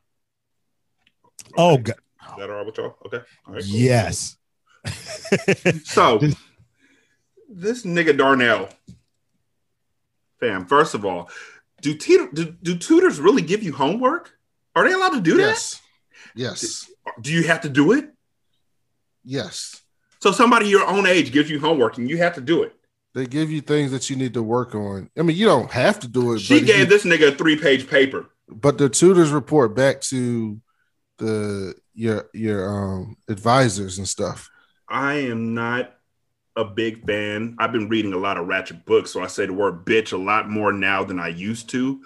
Oh, 1.58 1.74
Okay. 1.74 1.94
God. 1.94 1.96
Is 2.34 2.38
that 2.38 2.50
all 2.52 2.58
right 2.58 2.66
with 2.68 2.78
y'all? 2.78 2.96
Okay. 3.08 3.20
All 3.48 3.54
right. 3.56 3.64
cool. 3.64 3.72
yes. 3.74 4.38
So 5.86 6.20
this 7.50 7.84
nigga 7.84 8.16
Darnell, 8.16 8.70
fam. 10.40 10.68
First 10.68 10.94
of 10.94 11.04
all, 11.04 11.32
do, 11.82 11.96
tutor, 11.98 12.30
do 12.32 12.56
do 12.62 12.78
tutors 12.78 13.20
really 13.20 13.42
give 13.42 13.64
you 13.64 13.74
homework? 13.74 14.38
Are 14.76 14.88
they 14.88 14.94
allowed 14.94 15.16
to 15.16 15.22
do 15.22 15.38
Yes. 15.38 15.81
Yes. 16.36 16.90
Do 17.20 17.32
you 17.32 17.44
have 17.44 17.62
to 17.62 17.70
do 17.70 17.92
it? 17.92 18.10
Yes. 19.24 19.82
So 20.22 20.32
somebody 20.32 20.68
your 20.68 20.86
own 20.88 21.06
age 21.06 21.32
gives 21.32 21.50
you 21.50 21.60
homework 21.60 21.98
and 21.98 22.10
you 22.10 22.18
have 22.18 22.36
to 22.36 22.42
do 22.42 22.64
it. 22.64 22.74
They 23.14 23.26
give 23.26 23.52
you 23.52 23.62
things 23.62 23.92
that 23.92 24.10
you 24.10 24.16
need 24.16 24.34
to 24.36 24.44
work 24.44 24.74
on. 24.74 25.10
I 25.18 25.22
mean, 25.24 25.36
you 25.36 25.46
don't 25.46 25.72
have 25.72 26.00
to 26.02 26.08
do 26.08 26.34
it. 26.34 26.40
She 26.40 26.62
gave 26.62 26.80
you- 26.80 26.86
this 26.86 27.04
nigga 27.04 27.30
a 27.34 27.36
three 27.36 27.58
page 27.58 27.88
paper. 27.90 28.28
but 28.48 28.78
the 28.78 28.90
tutors 28.90 29.32
report 29.32 29.76
back 29.76 30.02
to 30.02 30.60
the 31.18 31.74
your 31.94 32.30
your 32.34 32.68
um 32.70 33.16
advisors 33.28 33.98
and 33.98 34.08
stuff. 34.08 34.50
I 34.88 35.14
am 35.16 35.54
not 35.54 35.94
a 36.56 36.66
big 36.66 37.06
fan. 37.06 37.56
I've 37.60 37.72
been 37.72 37.88
reading 37.90 38.14
a 38.14 38.18
lot 38.18 38.38
of 38.38 38.48
ratchet 38.48 38.86
books, 38.86 39.12
so 39.12 39.22
I 39.24 39.28
say 39.28 39.46
the 39.46 39.54
word 39.54 39.86
bitch 39.86 40.12
a 40.14 40.18
lot 40.18 40.50
more 40.50 40.74
now 40.74 41.04
than 41.04 41.20
I 41.20 41.30
used 41.30 41.70
to. 41.70 42.02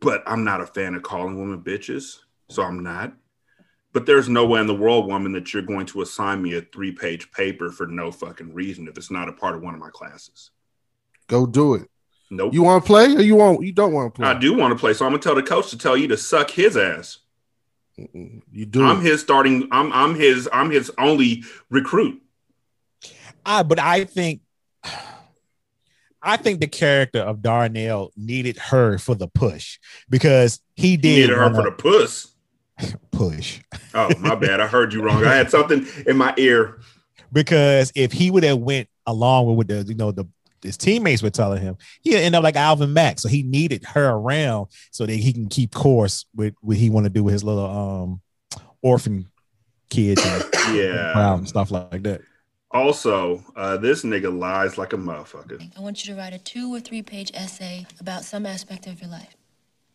But 0.00 0.22
I'm 0.26 0.44
not 0.44 0.60
a 0.60 0.66
fan 0.66 0.94
of 0.94 1.02
calling 1.02 1.38
women 1.38 1.60
bitches, 1.62 2.18
so 2.48 2.62
I'm 2.62 2.82
not. 2.82 3.12
But 3.98 4.06
there's 4.06 4.28
no 4.28 4.46
way 4.46 4.60
in 4.60 4.68
the 4.68 4.76
world, 4.76 5.08
woman, 5.08 5.32
that 5.32 5.52
you're 5.52 5.60
going 5.60 5.84
to 5.86 6.02
assign 6.02 6.40
me 6.40 6.54
a 6.54 6.60
three 6.60 6.92
page 6.92 7.32
paper 7.32 7.72
for 7.72 7.88
no 7.88 8.12
fucking 8.12 8.54
reason 8.54 8.86
if 8.86 8.96
it's 8.96 9.10
not 9.10 9.28
a 9.28 9.32
part 9.32 9.56
of 9.56 9.62
one 9.62 9.74
of 9.74 9.80
my 9.80 9.90
classes. 9.90 10.52
Go 11.26 11.46
do 11.46 11.74
it. 11.74 11.90
Nope. 12.30 12.54
You 12.54 12.62
want 12.62 12.84
to 12.84 12.86
play 12.86 13.06
or 13.16 13.22
you 13.22 13.34
want 13.34 13.60
you 13.66 13.72
don't 13.72 13.92
want 13.92 14.14
to 14.14 14.20
play? 14.20 14.28
I 14.28 14.38
do 14.38 14.54
want 14.54 14.70
to 14.70 14.78
play, 14.78 14.94
so 14.94 15.04
I'm 15.04 15.10
gonna 15.10 15.20
tell 15.20 15.34
the 15.34 15.42
coach 15.42 15.70
to 15.70 15.78
tell 15.78 15.96
you 15.96 16.06
to 16.06 16.16
suck 16.16 16.48
his 16.48 16.76
ass. 16.76 17.18
You 17.96 18.66
do 18.66 18.84
I'm 18.84 18.98
it. 18.98 19.02
his 19.02 19.20
starting. 19.20 19.66
I'm 19.72 19.92
I'm 19.92 20.14
his. 20.14 20.48
I'm 20.52 20.70
his 20.70 20.92
only 20.96 21.42
recruit. 21.68 22.22
I, 23.44 23.64
but 23.64 23.80
I 23.80 24.04
think, 24.04 24.42
I 26.22 26.36
think 26.36 26.60
the 26.60 26.68
character 26.68 27.18
of 27.18 27.42
Darnell 27.42 28.12
needed 28.16 28.58
her 28.58 28.98
for 28.98 29.16
the 29.16 29.26
push 29.26 29.80
because 30.08 30.60
he 30.76 30.90
He 30.90 30.96
did 30.98 31.02
needed 31.02 31.30
her 31.30 31.50
wanna 31.50 31.54
for 31.56 31.62
the 31.62 31.72
puss. 31.72 32.36
push. 33.10 33.60
Oh 33.94 34.10
my 34.18 34.34
bad. 34.34 34.60
I 34.60 34.66
heard 34.66 34.92
you 34.92 35.02
wrong. 35.02 35.24
I 35.24 35.34
had 35.34 35.50
something 35.50 35.86
in 36.06 36.16
my 36.16 36.34
ear. 36.36 36.78
because 37.32 37.92
if 37.94 38.12
he 38.12 38.30
would 38.30 38.44
have 38.44 38.58
went 38.58 38.88
along 39.06 39.46
with 39.46 39.56
what 39.56 39.68
the 39.68 39.82
you 39.84 39.94
know 39.94 40.12
the 40.12 40.24
his 40.62 40.76
teammates 40.76 41.22
were 41.22 41.30
telling 41.30 41.62
him, 41.62 41.76
he'd 42.02 42.16
end 42.16 42.34
up 42.34 42.42
like 42.42 42.56
Alvin 42.56 42.92
Mack. 42.92 43.20
So 43.20 43.28
he 43.28 43.42
needed 43.44 43.84
her 43.84 44.08
around 44.10 44.68
so 44.90 45.06
that 45.06 45.14
he 45.14 45.32
can 45.32 45.48
keep 45.48 45.72
course 45.72 46.26
with 46.34 46.54
what 46.60 46.76
he 46.76 46.90
want 46.90 47.04
to 47.04 47.10
do 47.10 47.22
with 47.22 47.32
his 47.32 47.44
little 47.44 47.64
um 47.66 48.20
orphan 48.82 49.26
kids 49.90 50.24
and 50.24 50.44
Yeah. 50.76 51.34
and 51.36 51.48
stuff 51.48 51.70
like 51.70 52.02
that. 52.02 52.20
Also, 52.70 53.42
uh, 53.56 53.78
this 53.78 54.04
nigga 54.04 54.36
lies 54.36 54.76
like 54.76 54.92
a 54.92 54.96
motherfucker. 54.98 55.58
I 55.76 55.80
want 55.80 56.04
you 56.04 56.12
to 56.14 56.20
write 56.20 56.34
a 56.34 56.38
two 56.38 56.74
or 56.74 56.80
three 56.80 57.00
page 57.02 57.30
essay 57.32 57.86
about 57.98 58.24
some 58.24 58.44
aspect 58.44 58.86
of 58.86 59.00
your 59.00 59.08
life, 59.10 59.34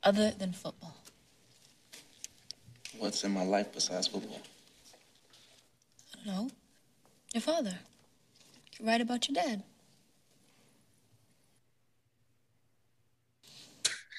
other 0.01 0.31
than 0.31 0.53
football. 0.53 0.95
What's 3.03 3.21
in 3.25 3.31
my 3.31 3.43
life 3.43 3.67
besides 3.73 4.07
football? 4.07 4.39
I 6.13 6.25
don't 6.25 6.25
know. 6.25 6.49
Your 7.33 7.41
father. 7.41 7.77
You 8.79 8.87
write 8.87 9.01
about 9.01 9.27
your 9.27 9.35
dad. 9.35 9.61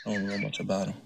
I 0.04 0.12
don't 0.12 0.28
know 0.28 0.36
much 0.36 0.60
about 0.60 0.88
him. 0.88 0.96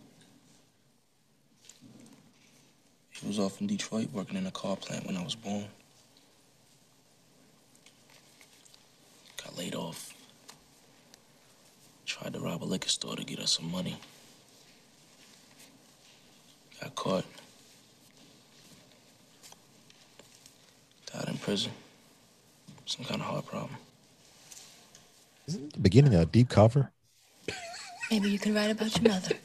He 3.11 3.29
was 3.29 3.39
off 3.39 3.61
in 3.61 3.68
Detroit 3.68 4.09
working 4.12 4.37
in 4.37 4.47
a 4.47 4.51
car 4.51 4.74
plant 4.74 5.07
when 5.07 5.16
I 5.16 5.22
was 5.22 5.37
born. 5.37 5.66
Got 9.41 9.57
laid 9.57 9.76
off. 9.76 10.14
Tried 12.07 12.33
to 12.33 12.41
rob 12.41 12.61
a 12.61 12.66
liquor 12.66 12.89
store 12.89 13.14
to 13.14 13.22
get 13.22 13.39
us 13.39 13.53
some 13.53 13.70
money. 13.70 14.01
Got 16.81 16.97
caught. 16.97 17.24
Died 21.13 21.29
in 21.29 21.39
prison. 21.39 21.73
Some 22.87 23.05
kind 23.05 23.21
of 23.21 23.27
heart 23.27 23.47
problem. 23.47 23.77
Isn't 25.47 25.73
the 25.73 25.81
beginning 25.81 26.15
of 26.15 26.21
a 26.21 26.27
deep 26.27 26.49
cover? 26.49 26.91
Maybe 28.11 28.31
you 28.31 28.39
can 28.39 28.55
write 28.55 28.71
about 28.71 28.95
your 29.01 29.13
mother. 29.13 29.37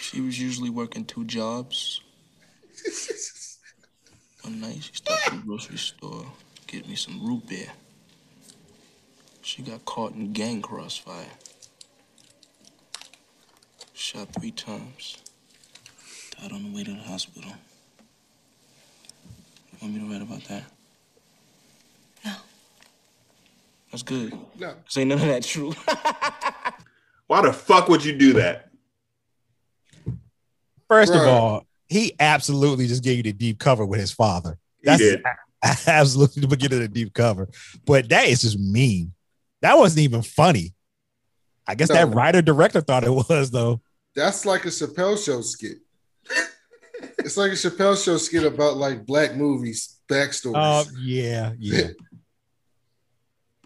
She 0.00 0.20
was 0.20 0.40
usually 0.40 0.70
working 0.70 1.04
two 1.04 1.24
jobs. 1.24 2.00
One 4.42 4.60
night 4.60 4.78
she 4.82 4.94
stopped 4.94 5.26
at 5.26 5.32
the 5.32 5.38
grocery 5.46 5.78
store 5.78 6.24
to 6.54 6.66
get 6.66 6.88
me 6.88 6.94
some 6.94 7.26
root 7.26 7.48
beer. 7.48 7.72
She 9.42 9.62
got 9.62 9.84
caught 9.84 10.14
in 10.14 10.32
gang 10.32 10.62
crossfire. 10.62 11.26
Shot 13.92 14.28
three 14.32 14.52
times. 14.52 15.18
Died 16.40 16.52
on 16.52 16.64
the 16.64 16.76
way 16.76 16.84
to 16.84 16.92
the 16.92 16.98
hospital. 16.98 17.52
You 19.86 20.00
want 20.00 20.10
me 20.10 20.18
to 20.18 20.24
write 20.24 20.28
about 20.28 20.48
that? 20.48 20.64
No. 22.24 22.32
That's 23.90 24.02
good. 24.02 24.32
No. 24.58 24.74
Cause 24.84 24.96
ain't 24.96 25.08
none 25.08 25.20
of 25.20 25.26
that 25.26 25.44
true. 25.44 25.72
Why 27.28 27.42
the 27.42 27.52
fuck 27.52 27.88
would 27.88 28.04
you 28.04 28.16
do 28.16 28.32
that? 28.34 28.70
First 30.88 31.14
of 31.14 31.20
all, 31.22 31.66
he 31.88 32.14
absolutely 32.18 32.88
just 32.88 33.04
gave 33.04 33.18
you 33.18 33.22
the 33.22 33.32
deep 33.32 33.58
cover 33.58 33.86
with 33.86 34.00
his 34.00 34.10
father. 34.10 34.58
He 34.78 34.86
That's 34.86 35.00
did. 35.00 35.22
absolutely 35.86 36.42
the 36.42 36.48
beginning 36.48 36.82
of 36.82 36.82
the 36.82 37.04
deep 37.04 37.14
cover. 37.14 37.48
But 37.84 38.08
that 38.08 38.28
is 38.28 38.42
just 38.42 38.58
mean. 38.58 39.12
That 39.62 39.78
wasn't 39.78 40.00
even 40.00 40.22
funny. 40.22 40.74
I 41.66 41.76
guess 41.76 41.88
that 41.88 42.12
writer 42.12 42.42
director 42.42 42.80
thought 42.80 43.04
it 43.04 43.10
was 43.10 43.50
though. 43.52 43.80
That's 44.16 44.46
like 44.46 44.64
a 44.64 44.68
Chappelle 44.68 45.22
show 45.24 45.42
skit. 45.42 45.78
it's 47.18 47.36
like 47.36 47.52
a 47.52 47.54
Chappelle 47.54 48.02
show 48.02 48.16
skit 48.16 48.44
about 48.44 48.76
like 48.76 49.06
black 49.06 49.34
movies 49.34 49.98
backstories. 50.08 50.52
Oh 50.56 50.84
yeah, 50.98 51.52
yeah. 51.58 51.88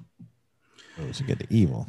oh, 0.99 1.13
she 1.13 1.25
get 1.25 1.39
the 1.39 1.47
evil. 1.51 1.89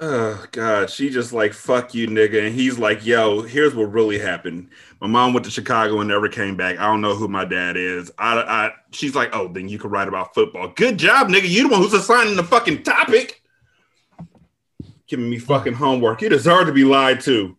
Oh 0.00 0.44
god, 0.50 0.90
she 0.90 1.10
just 1.10 1.32
like 1.32 1.52
fuck 1.52 1.94
you, 1.94 2.08
nigga, 2.08 2.44
and 2.46 2.54
he's 2.54 2.78
like, 2.78 3.06
yo, 3.06 3.42
here's 3.42 3.74
what 3.74 3.92
really 3.92 4.18
happened. 4.18 4.68
My 5.00 5.06
mom 5.06 5.32
went 5.32 5.44
to 5.44 5.50
Chicago 5.50 6.00
and 6.00 6.08
never 6.08 6.28
came 6.28 6.56
back. 6.56 6.78
I 6.78 6.86
don't 6.86 7.00
know 7.00 7.14
who 7.14 7.28
my 7.28 7.44
dad 7.44 7.76
is. 7.76 8.10
I, 8.18 8.38
I, 8.40 8.72
she's 8.90 9.14
like, 9.14 9.30
oh, 9.32 9.48
then 9.48 9.68
you 9.68 9.78
can 9.78 9.90
write 9.90 10.08
about 10.08 10.34
football. 10.34 10.72
Good 10.74 10.98
job, 10.98 11.28
nigga. 11.28 11.48
You 11.48 11.64
the 11.64 11.68
one 11.68 11.82
who's 11.82 11.92
assigning 11.92 12.36
the 12.36 12.42
fucking 12.44 12.82
topic. 12.82 13.42
giving 15.06 15.30
me 15.30 15.38
fucking 15.38 15.74
homework. 15.74 16.20
You 16.20 16.28
deserve 16.28 16.66
to 16.66 16.72
be 16.72 16.84
lied 16.84 17.20
to. 17.22 17.56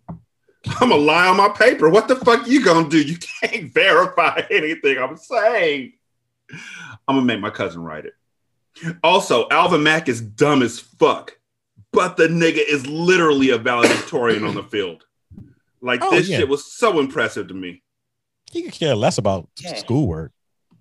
I'm 0.66 0.90
gonna 0.90 0.96
lie 0.96 1.28
on 1.28 1.38
my 1.38 1.50
paper. 1.50 1.90
What 1.90 2.08
the 2.08 2.16
fuck 2.16 2.48
you 2.48 2.64
gonna 2.64 2.88
do? 2.90 3.02
You 3.02 3.18
can't 3.18 3.72
verify 3.74 4.42
anything 4.50 4.98
I'm 4.98 5.18
saying. 5.18 5.94
I'm 7.08 7.16
gonna 7.16 7.22
make 7.26 7.40
my 7.40 7.50
cousin 7.50 7.84
write 7.84 8.06
it. 8.06 8.14
Also, 9.04 9.48
Alvin 9.50 9.84
Mack 9.84 10.08
is 10.10 10.22
dumb 10.22 10.62
as 10.62 10.80
fuck, 10.80 11.38
but 11.92 12.18
the 12.18 12.28
nigga 12.28 12.62
is 12.68 12.88
literally 12.88 13.50
a 13.52 13.58
valedictorian 13.58 14.44
on 14.44 14.56
the 14.56 14.64
field. 14.64 15.06
Like 15.82 16.00
Oh, 16.04 16.12
this 16.12 16.30
yeah. 16.30 16.38
shit 16.40 16.50
was 16.50 16.66
so 16.72 17.00
impressive 17.00 17.48
to 17.50 17.54
me. 17.54 17.84
He 18.52 18.64
could 18.64 18.74
care 18.74 18.96
less 18.96 19.18
about 19.18 19.50
Okay. 19.64 19.78
schoolwork. 19.80 20.32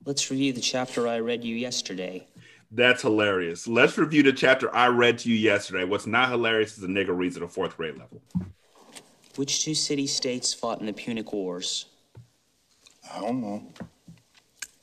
Let's 0.05 0.31
review 0.31 0.53
the 0.53 0.61
chapter 0.61 1.07
I 1.09 1.19
read 1.21 1.45
you 1.45 1.55
yesterday. 1.57 2.27
That's 2.71 3.03
hilarious. 3.03 3.69
Let's 3.69 3.99
review 3.99 4.23
the 4.23 4.33
chapter 4.33 4.75
I 4.75 4.87
read 4.89 5.19
to 5.19 5.29
you 5.31 5.37
yesterday. 5.37 5.85
What's 5.85 6.07
not 6.07 6.31
hilarious 6.31 6.79
is 6.79 6.85
a 6.85 6.89
nigga 6.89 7.17
reads 7.17 7.37
at 7.37 7.43
a 7.43 7.49
fourth 7.49 7.77
grade 7.77 7.99
level. 7.99 8.23
Which 9.37 9.65
two 9.65 9.75
city 9.75 10.07
states 10.07 10.53
fought 10.53 10.81
in 10.81 10.87
the 10.87 10.93
Punic 10.93 11.33
Wars? 11.33 11.87
I 13.13 13.21
don't 13.21 13.41
know. 13.41 13.63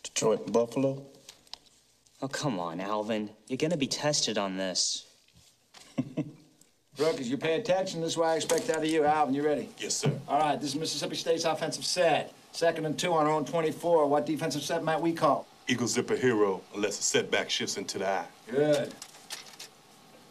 Detroit 0.04 0.44
and 0.46 0.54
Buffalo? 0.54 1.06
Oh, 2.22 2.28
come 2.28 2.60
on, 2.60 2.80
Alvin. 2.80 3.30
You're 3.48 3.58
gonna 3.58 3.78
be 3.78 3.88
tested 3.88 4.38
on 4.38 4.58
this. 4.58 5.06
Rookies, 6.98 7.30
you 7.30 7.38
pay 7.38 7.60
attention. 7.60 8.02
This 8.02 8.12
is 8.12 8.18
what 8.18 8.28
I 8.28 8.36
expect 8.36 8.70
out 8.70 8.78
of 8.78 8.86
you. 8.86 9.06
Alvin, 9.06 9.34
you 9.34 9.44
ready? 9.44 9.70
Yes, 9.78 9.96
sir. 9.96 10.12
All 10.28 10.40
right, 10.40 10.60
this 10.60 10.72
is 10.72 10.76
Mississippi 10.76 11.16
State's 11.16 11.46
offensive 11.46 11.86
set. 11.86 12.34
Second 12.52 12.86
and 12.86 12.98
two 12.98 13.14
on 13.14 13.26
our 13.26 13.32
own 13.32 13.46
24. 13.46 14.08
What 14.08 14.26
defensive 14.26 14.64
set 14.64 14.84
might 14.84 15.00
we 15.00 15.14
call? 15.14 15.48
Eagle 15.68 15.88
zipper 15.88 16.16
hero 16.16 16.62
unless 16.76 17.00
a 17.00 17.04
setback 17.04 17.50
shifts 17.50 17.78
into 17.78 18.00
the 18.00 18.10
eye. 18.10 18.26
Good. 18.50 18.94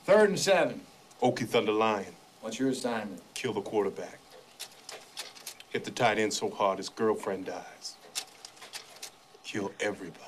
Third 0.04 0.30
and 0.30 0.38
seven. 0.38 0.80
Okie 1.22 1.48
Thunder 1.48 1.72
Lion, 1.72 2.14
What's 2.40 2.58
your 2.58 2.68
assignment? 2.70 3.20
kill 3.34 3.52
the 3.52 3.60
quarterback. 3.60 4.18
Hit 5.70 5.84
the 5.84 5.90
tight 5.90 6.18
end 6.18 6.32
so 6.32 6.50
hard 6.50 6.78
his 6.78 6.88
girlfriend 6.88 7.46
dies. 7.46 7.94
Kill 9.44 9.70
everybody. 9.80 10.22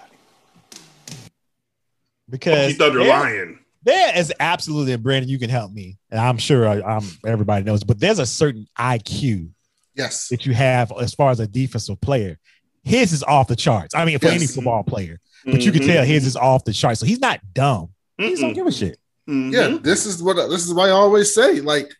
Because 2.28 2.72
Okie 2.74 2.78
Thunder 2.78 2.98
there- 3.00 3.08
Lion. 3.08 3.58
There 3.82 4.14
is 4.18 4.30
absolutely, 4.38 4.92
and 4.92 5.02
Brandon, 5.02 5.30
you 5.30 5.38
can 5.38 5.48
help 5.48 5.72
me. 5.72 5.96
And 6.10 6.20
I'm 6.20 6.36
sure 6.36 6.68
I, 6.68 6.82
I'm 6.82 7.02
everybody 7.26 7.64
knows, 7.64 7.82
but 7.82 7.98
there's 7.98 8.18
a 8.18 8.26
certain 8.26 8.66
IQ 8.78 9.48
Yes. 9.96 10.28
that 10.28 10.44
you 10.44 10.52
have 10.52 10.92
as 11.00 11.14
far 11.14 11.30
as 11.30 11.40
a 11.40 11.46
defensive 11.46 11.98
player. 12.02 12.38
His 12.84 13.14
is 13.14 13.22
off 13.22 13.48
the 13.48 13.56
charts. 13.56 13.94
I 13.94 14.04
mean, 14.04 14.18
for 14.18 14.28
any 14.28 14.46
football 14.46 14.82
player, 14.84 15.18
but 15.46 15.62
you 15.62 15.72
can 15.72 15.80
tell 15.86 16.04
his 16.04 16.26
is 16.26 16.36
off 16.36 16.64
the 16.64 16.74
charts. 16.74 17.00
So 17.00 17.06
he's 17.06 17.20
not 17.20 17.40
dumb. 17.54 17.88
He 18.18 18.28
just 18.30 18.42
don't 18.42 18.50
Mm-mm. 18.52 18.54
give 18.54 18.66
a 18.66 18.72
shit. 18.72 18.98
Mhm. 19.26 19.50
Yeah, 19.52 19.78
this 19.80 20.04
is 20.04 20.22
what 20.22 20.34
this 20.50 20.66
is 20.66 20.74
why 20.74 20.88
I 20.88 20.90
always 20.90 21.34
say, 21.34 21.60
like, 21.62 21.90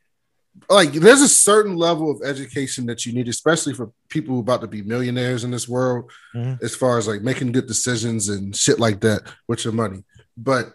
like 0.69 0.93
there's 0.93 1.21
a 1.23 1.29
certain 1.29 1.77
level 1.77 2.11
of 2.11 2.23
education 2.25 2.87
that 2.87 3.07
you 3.07 3.13
need, 3.13 3.29
especially 3.29 3.73
for 3.75 3.91
people 4.09 4.35
who 4.35 4.41
about 4.41 4.61
to 4.61 4.67
be 4.67 4.83
millionaires 4.83 5.45
in 5.45 5.51
this 5.51 5.69
world, 5.69 6.11
Mhm. 6.35 6.63
as 6.63 6.75
far 6.75 6.99
as 6.99 7.07
like 7.09 7.23
making 7.23 7.53
good 7.53 7.67
decisions 7.67 8.29
and 8.29 8.55
shit 8.55 8.79
like 8.81 9.01
that 9.01 9.23
with 9.49 9.65
your 9.65 9.73
money. 9.73 10.03
But 10.37 10.73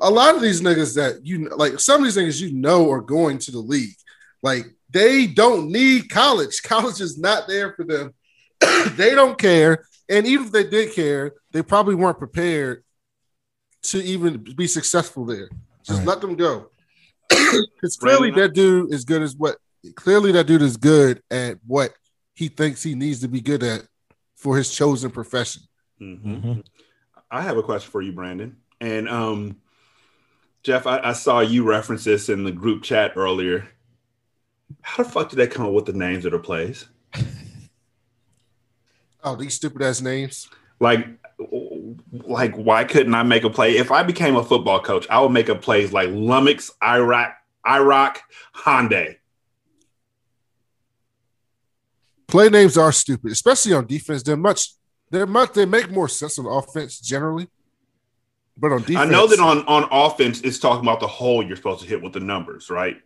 a 0.00 0.10
lot 0.10 0.34
of 0.34 0.40
these 0.42 0.62
niggas 0.62 0.94
that 0.96 1.24
you 1.26 1.48
like, 1.56 1.78
some 1.80 2.00
of 2.00 2.04
these 2.04 2.16
niggas 2.16 2.40
you 2.40 2.52
know 2.52 2.90
are 2.90 3.00
going 3.02 3.38
to 3.38 3.50
the 3.50 3.58
league, 3.58 3.96
like 4.42 4.66
they 4.90 5.26
don't 5.26 5.70
need 5.70 6.08
college. 6.10 6.62
College 6.64 7.00
is 7.00 7.18
not 7.18 7.46
there 7.48 7.72
for 7.74 7.84
them. 7.84 8.14
they 8.96 9.14
don't 9.14 9.36
care, 9.38 9.84
and 10.08 10.26
even 10.26 10.46
if 10.46 10.52
they 10.52 10.64
did 10.64 10.94
care, 10.94 11.32
they 11.52 11.62
probably 11.62 11.94
weren't 11.94 12.18
prepared 12.18 12.82
to 13.82 14.02
even 14.02 14.42
be 14.56 14.66
successful 14.66 15.26
there. 15.26 15.48
Just 15.82 15.98
Right. 15.98 16.08
let 16.08 16.20
them 16.22 16.36
go. 16.36 16.70
Because 17.74 17.96
clearly 17.96 18.30
that 18.32 18.54
dude 18.54 18.92
is 18.92 19.04
good 19.04 19.22
as 19.22 19.36
what 19.36 19.56
clearly 19.96 20.32
that 20.32 20.46
dude 20.46 20.62
is 20.62 20.76
good 20.76 21.22
at 21.30 21.58
what 21.66 21.92
he 22.34 22.48
thinks 22.48 22.82
he 22.82 22.94
needs 22.94 23.20
to 23.20 23.28
be 23.28 23.40
good 23.40 23.62
at 23.62 23.82
for 24.36 24.56
his 24.56 24.74
chosen 24.74 25.10
profession. 25.10 25.62
Mhm. 26.00 26.42
Mhm. 26.42 26.64
I 27.30 27.42
have 27.42 27.56
a 27.56 27.62
question 27.62 27.90
for 27.90 28.02
you, 28.02 28.12
Brandon. 28.12 28.56
And 28.80 29.08
um, 29.08 29.56
Jeff, 30.62 30.86
I, 30.86 30.98
I 30.98 31.12
saw 31.12 31.40
you 31.40 31.64
reference 31.64 32.04
this 32.04 32.28
in 32.28 32.44
the 32.44 32.52
group 32.52 32.82
chat 32.82 33.12
earlier. 33.16 33.68
How 34.82 35.02
the 35.02 35.08
fuck 35.08 35.30
did 35.30 35.36
they 35.36 35.46
come 35.46 35.66
up 35.66 35.72
with 35.72 35.86
the 35.86 35.92
names 35.92 36.24
of 36.24 36.32
the 36.32 36.38
plays? 36.38 36.86
Oh, 39.26 39.36
these 39.36 39.54
stupid 39.54 39.80
ass 39.80 40.02
names. 40.02 40.48
Like, 40.80 41.06
like 42.10 42.54
why 42.54 42.84
couldn't 42.84 43.14
I 43.14 43.22
make 43.22 43.44
a 43.44 43.50
play? 43.50 43.76
If 43.76 43.90
I 43.90 44.02
became 44.02 44.36
a 44.36 44.44
football 44.44 44.80
coach, 44.80 45.06
I 45.10 45.20
would 45.20 45.30
make 45.32 45.48
a 45.48 45.54
plays 45.54 45.92
like 45.92 46.10
Lummox, 46.10 46.70
Iraq, 46.82 47.36
Iraq, 47.66 48.22
Hyundai. 48.54 49.16
Play 52.28 52.48
names 52.48 52.76
are 52.76 52.92
stupid, 52.92 53.32
especially 53.32 53.72
on 53.72 53.86
defense. 53.86 54.22
They're 54.22 54.36
much 54.36 54.74
they're 55.10 55.26
much 55.26 55.52
they 55.52 55.66
make 55.66 55.90
more 55.90 56.08
sense 56.08 56.38
on 56.38 56.46
offense 56.46 57.00
generally. 57.00 57.48
But 58.56 58.72
on 58.72 58.80
defense, 58.82 58.98
I 58.98 59.04
know 59.06 59.26
that 59.26 59.40
on 59.40 59.64
on 59.66 59.88
offense, 59.90 60.40
it's 60.42 60.58
talking 60.58 60.84
about 60.84 61.00
the 61.00 61.06
hole 61.06 61.42
you're 61.42 61.56
supposed 61.56 61.82
to 61.82 61.88
hit 61.88 62.02
with 62.02 62.12
the 62.12 62.20
numbers, 62.20 62.70
right? 62.70 62.96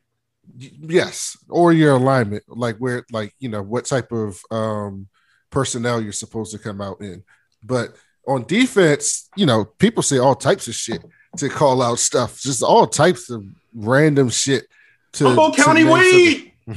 yes, 0.57 1.37
or 1.49 1.72
your 1.72 1.93
alignment, 1.97 2.45
like 2.49 2.76
where 2.79 3.05
like 3.12 3.35
you 3.39 3.49
know 3.49 3.62
what 3.62 3.85
type 3.85 4.12
of 4.12 4.41
um 4.51 5.09
personnel 5.51 6.01
you're 6.01 6.12
supposed 6.12 6.53
to 6.53 6.59
come 6.59 6.81
out 6.81 7.01
in. 7.01 7.22
But 7.62 7.97
on 8.29 8.45
defense, 8.45 9.29
you 9.37 9.47
know, 9.47 9.64
people 9.64 10.03
say 10.03 10.18
all 10.18 10.35
types 10.35 10.68
of 10.68 10.74
shit 10.74 11.03
to 11.39 11.49
call 11.49 11.83
out 11.83 11.99
stuff, 11.99 12.41
just 12.41 12.62
all 12.62 12.87
types 12.87 13.31
of 13.31 13.45
random 13.74 14.29
shit 14.29 14.66
to 15.12 15.26
Humboldt 15.26 15.57
to 15.57 15.62
County 15.62 15.85
weed. 15.85 16.53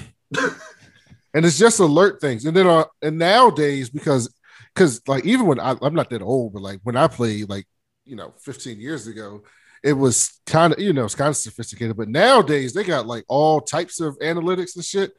and 1.33 1.45
it's 1.45 1.59
just 1.59 1.79
alert 1.79 2.21
things. 2.21 2.45
And 2.45 2.55
then 2.55 2.67
uh, 2.67 2.85
and 3.01 3.17
nowadays 3.17 3.89
because 3.89 4.33
because 4.73 5.01
like 5.07 5.25
even 5.25 5.45
when 5.45 5.59
I, 5.59 5.75
I'm 5.81 5.93
not 5.93 6.09
that 6.11 6.21
old, 6.21 6.53
but 6.53 6.61
like 6.61 6.79
when 6.83 6.95
I 6.95 7.07
played 7.07 7.49
like 7.49 7.65
you 8.05 8.15
know 8.15 8.33
15 8.39 8.79
years 8.79 9.07
ago, 9.07 9.43
it 9.83 9.93
was 9.93 10.39
kind 10.45 10.71
of 10.71 10.79
you 10.79 10.93
know 10.93 11.03
it's 11.03 11.15
kind 11.15 11.29
of 11.29 11.37
sophisticated. 11.37 11.97
But 11.97 12.07
nowadays 12.07 12.73
they 12.73 12.85
got 12.85 13.07
like 13.07 13.25
all 13.27 13.59
types 13.59 13.99
of 13.99 14.17
analytics 14.19 14.75
and 14.75 14.85
shit, 14.85 15.11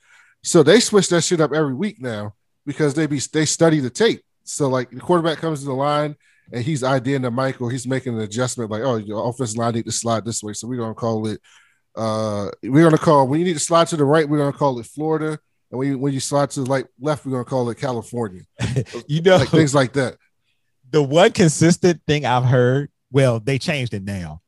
so 0.42 0.62
they 0.62 0.80
switch 0.80 1.08
that 1.10 1.22
shit 1.22 1.42
up 1.42 1.52
every 1.52 1.74
week 1.74 2.00
now 2.00 2.34
because 2.64 2.94
they 2.94 3.06
be 3.06 3.20
they 3.32 3.44
study 3.44 3.80
the 3.80 3.90
tape. 3.90 4.24
So 4.44 4.68
like 4.68 4.90
the 4.90 5.00
quarterback 5.00 5.38
comes 5.38 5.60
to 5.60 5.66
the 5.66 5.72
line 5.72 6.16
and 6.52 6.64
he's 6.64 6.82
IDing 6.82 7.22
the 7.22 7.30
mic 7.30 7.60
or 7.60 7.70
he's 7.70 7.86
making 7.86 8.14
an 8.14 8.20
adjustment 8.20 8.70
like 8.70 8.82
oh 8.82 8.96
your 8.96 9.28
offensive 9.28 9.56
line 9.56 9.74
need 9.74 9.84
to 9.86 9.92
slide 9.92 10.24
this 10.24 10.42
way, 10.42 10.52
so 10.52 10.66
we're 10.68 10.78
gonna 10.78 10.94
call 10.94 11.26
it. 11.28 11.40
Uh, 11.94 12.50
we're 12.62 12.84
gonna 12.84 12.96
call 12.98 13.28
when 13.28 13.38
you 13.40 13.44
need 13.46 13.52
to 13.54 13.58
slide 13.60 13.86
to 13.88 13.96
the 13.96 14.04
right, 14.04 14.28
we're 14.28 14.38
gonna 14.38 14.52
call 14.52 14.78
it 14.78 14.86
Florida. 14.86 15.38
And 15.70 15.78
when 15.78 15.88
you, 15.88 15.98
when 15.98 16.12
you 16.12 16.20
slide 16.20 16.50
to 16.50 16.62
the 16.64 16.68
like 16.70 16.86
left, 17.00 17.24
we're 17.24 17.32
gonna 17.32 17.44
call 17.44 17.68
it 17.70 17.78
California. 17.78 18.42
You 19.06 19.22
know, 19.22 19.36
Like 19.36 19.48
things 19.50 19.74
like 19.74 19.92
that. 19.94 20.16
the 20.90 21.02
one 21.02 21.32
consistent 21.32 22.00
thing 22.06 22.26
I've 22.26 22.44
heard, 22.44 22.90
well, 23.10 23.40
they 23.40 23.58
changed 23.58 23.94
it 23.94 24.02
now, 24.04 24.40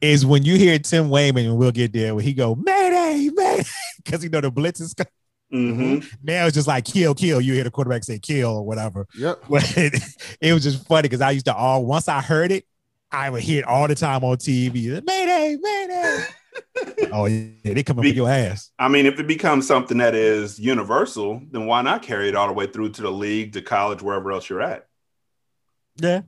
is 0.00 0.24
when 0.24 0.42
you 0.44 0.56
hear 0.56 0.78
Tim 0.78 1.08
Wayman, 1.10 1.46
and 1.46 1.56
we'll 1.56 1.72
get 1.72 1.92
there, 1.92 2.14
where 2.14 2.22
he 2.24 2.32
go, 2.32 2.54
Mayday, 2.54 3.28
Mayday, 3.34 3.64
because 4.04 4.22
you 4.24 4.30
know 4.30 4.40
the 4.40 4.50
blitz 4.50 4.80
is 4.80 4.94
coming. 4.94 5.10
Mm-hmm. 5.52 6.06
Now 6.22 6.46
it's 6.46 6.54
just 6.54 6.68
like 6.68 6.84
kill, 6.84 7.14
kill. 7.14 7.40
You 7.40 7.54
hear 7.54 7.64
the 7.64 7.70
quarterback 7.70 8.04
say 8.04 8.18
kill 8.18 8.50
or 8.58 8.62
whatever. 8.64 9.06
Yep. 9.16 9.44
But 9.50 9.74
it, 10.40 10.52
was 10.52 10.62
just 10.62 10.86
funny 10.86 11.02
because 11.02 11.20
I 11.20 11.32
used 11.32 11.46
to 11.46 11.54
all 11.54 11.84
once 11.84 12.08
I 12.08 12.20
heard 12.20 12.52
it, 12.52 12.64
I 13.10 13.30
would 13.30 13.42
hear 13.42 13.60
it 13.60 13.64
all 13.66 13.88
the 13.88 13.94
time 13.96 14.22
on 14.22 14.36
TV. 14.36 15.04
Mayday, 15.04 15.56
Mayday. 15.60 16.24
oh 17.12 17.26
yeah, 17.26 17.48
they 17.74 17.82
come 17.82 17.98
up 17.98 18.02
Be- 18.02 18.10
for 18.10 18.16
your 18.16 18.30
ass. 18.30 18.70
I 18.78 18.88
mean, 18.88 19.06
if 19.06 19.18
it 19.18 19.26
becomes 19.26 19.66
something 19.66 19.98
that 19.98 20.14
is 20.14 20.58
universal, 20.58 21.40
then 21.50 21.66
why 21.66 21.82
not 21.82 22.02
carry 22.02 22.28
it 22.28 22.36
all 22.36 22.46
the 22.46 22.52
way 22.52 22.66
through 22.66 22.90
to 22.90 23.02
the 23.02 23.10
league, 23.10 23.52
to 23.54 23.62
college, 23.62 24.02
wherever 24.02 24.30
else 24.32 24.48
you're 24.48 24.62
at? 24.62 24.86
Yeah. 25.96 26.22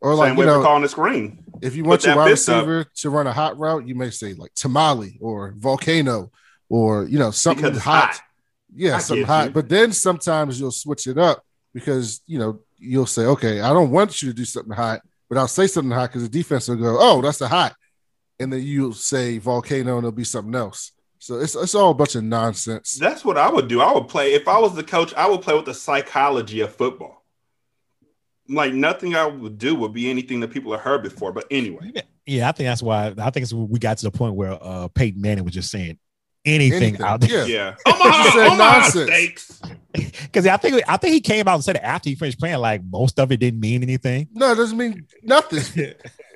Or 0.00 0.12
Same 0.12 0.18
like 0.18 0.38
way 0.38 0.44
you 0.44 0.50
for 0.52 0.58
know, 0.58 0.62
calling 0.62 0.82
the 0.82 0.88
screen. 0.88 1.44
if 1.60 1.74
you 1.74 1.82
Put 1.82 1.88
want 1.88 2.04
your 2.04 2.16
wide 2.16 2.30
fist 2.30 2.48
up. 2.48 2.66
receiver 2.66 2.90
to 2.96 3.10
run 3.10 3.26
a 3.26 3.32
hot 3.32 3.58
route, 3.58 3.86
you 3.86 3.94
may 3.94 4.10
say 4.10 4.34
like 4.34 4.54
tamale 4.54 5.18
or 5.20 5.54
volcano 5.56 6.30
or 6.68 7.04
you 7.06 7.18
know 7.18 7.30
something 7.30 7.74
hot. 7.74 8.12
hot. 8.14 8.20
Yeah, 8.78 8.96
I 8.96 8.98
something 9.00 9.26
hot. 9.26 9.46
you. 9.46 9.50
But 9.52 9.68
then 9.68 9.92
sometimes 9.92 10.60
you'll 10.60 10.70
switch 10.70 11.06
it 11.06 11.18
up 11.18 11.42
because 11.74 12.20
you 12.26 12.38
know 12.38 12.60
you'll 12.78 13.06
say, 13.06 13.22
okay, 13.22 13.60
I 13.60 13.72
don't 13.72 13.90
want 13.90 14.22
you 14.22 14.28
to 14.28 14.34
do 14.34 14.44
something 14.44 14.72
hot, 14.72 15.00
but 15.28 15.36
I'll 15.36 15.48
say 15.48 15.66
something 15.66 15.90
hot 15.90 16.10
because 16.10 16.22
the 16.22 16.28
defense 16.28 16.68
will 16.68 16.76
go, 16.76 16.96
oh, 16.98 17.20
that's 17.20 17.40
a 17.40 17.48
hot, 17.48 17.74
and 18.38 18.52
then 18.52 18.62
you'll 18.62 18.92
say 18.92 19.38
volcano 19.38 19.96
and 19.96 20.06
it'll 20.06 20.12
be 20.12 20.24
something 20.24 20.54
else. 20.54 20.92
So 21.18 21.40
it's 21.40 21.56
it's 21.56 21.74
all 21.74 21.90
a 21.90 21.94
bunch 21.94 22.14
of 22.14 22.22
nonsense. 22.22 22.94
That's 22.94 23.24
what 23.24 23.36
I 23.36 23.50
would 23.50 23.66
do. 23.68 23.80
I 23.80 23.92
would 23.92 24.08
play 24.08 24.34
if 24.34 24.46
I 24.46 24.58
was 24.58 24.74
the 24.74 24.84
coach. 24.84 25.12
I 25.14 25.28
would 25.28 25.42
play 25.42 25.54
with 25.54 25.64
the 25.64 25.74
psychology 25.74 26.60
of 26.60 26.74
football. 26.74 27.24
Like 28.48 28.72
nothing 28.72 29.14
I 29.14 29.26
would 29.26 29.58
do 29.58 29.74
would 29.74 29.92
be 29.92 30.08
anything 30.08 30.40
that 30.40 30.52
people 30.52 30.72
have 30.72 30.80
heard 30.80 31.02
before. 31.02 31.32
But 31.32 31.46
anyway, 31.50 31.92
Yeah, 32.24 32.48
I 32.48 32.52
think 32.52 32.68
that's 32.68 32.82
why 32.82 33.12
I 33.18 33.30
think 33.30 33.42
it's 33.42 33.52
we 33.52 33.78
got 33.78 33.98
to 33.98 34.04
the 34.04 34.16
point 34.16 34.36
where 34.36 34.56
uh 34.60 34.88
Peyton 34.88 35.20
Manning 35.20 35.44
was 35.44 35.52
just 35.52 35.70
saying 35.70 35.98
anything, 36.44 36.82
Anything, 36.82 37.02
out 37.02 37.20
there. 37.20 37.46
yeah. 37.46 37.74
yeah. 37.86 37.92
He 38.24 38.30
said 38.30 38.46
Omaha 38.48 38.78
nonsense. 38.78 39.10
Steaks. 39.10 39.62
Because 40.22 40.46
I 40.46 40.56
think 40.58 40.82
I 40.88 40.96
think 40.96 41.14
he 41.14 41.20
came 41.20 41.48
out 41.48 41.54
and 41.54 41.64
said 41.64 41.76
it 41.76 41.82
after 41.82 42.08
he 42.10 42.14
finished 42.14 42.38
playing, 42.38 42.58
like 42.58 42.82
most 42.84 43.18
of 43.18 43.32
it 43.32 43.38
didn't 43.38 43.60
mean 43.60 43.82
anything. 43.82 44.28
No, 44.32 44.52
it 44.52 44.56
doesn't 44.56 44.76
mean 44.78 45.06
nothing. 45.22 45.94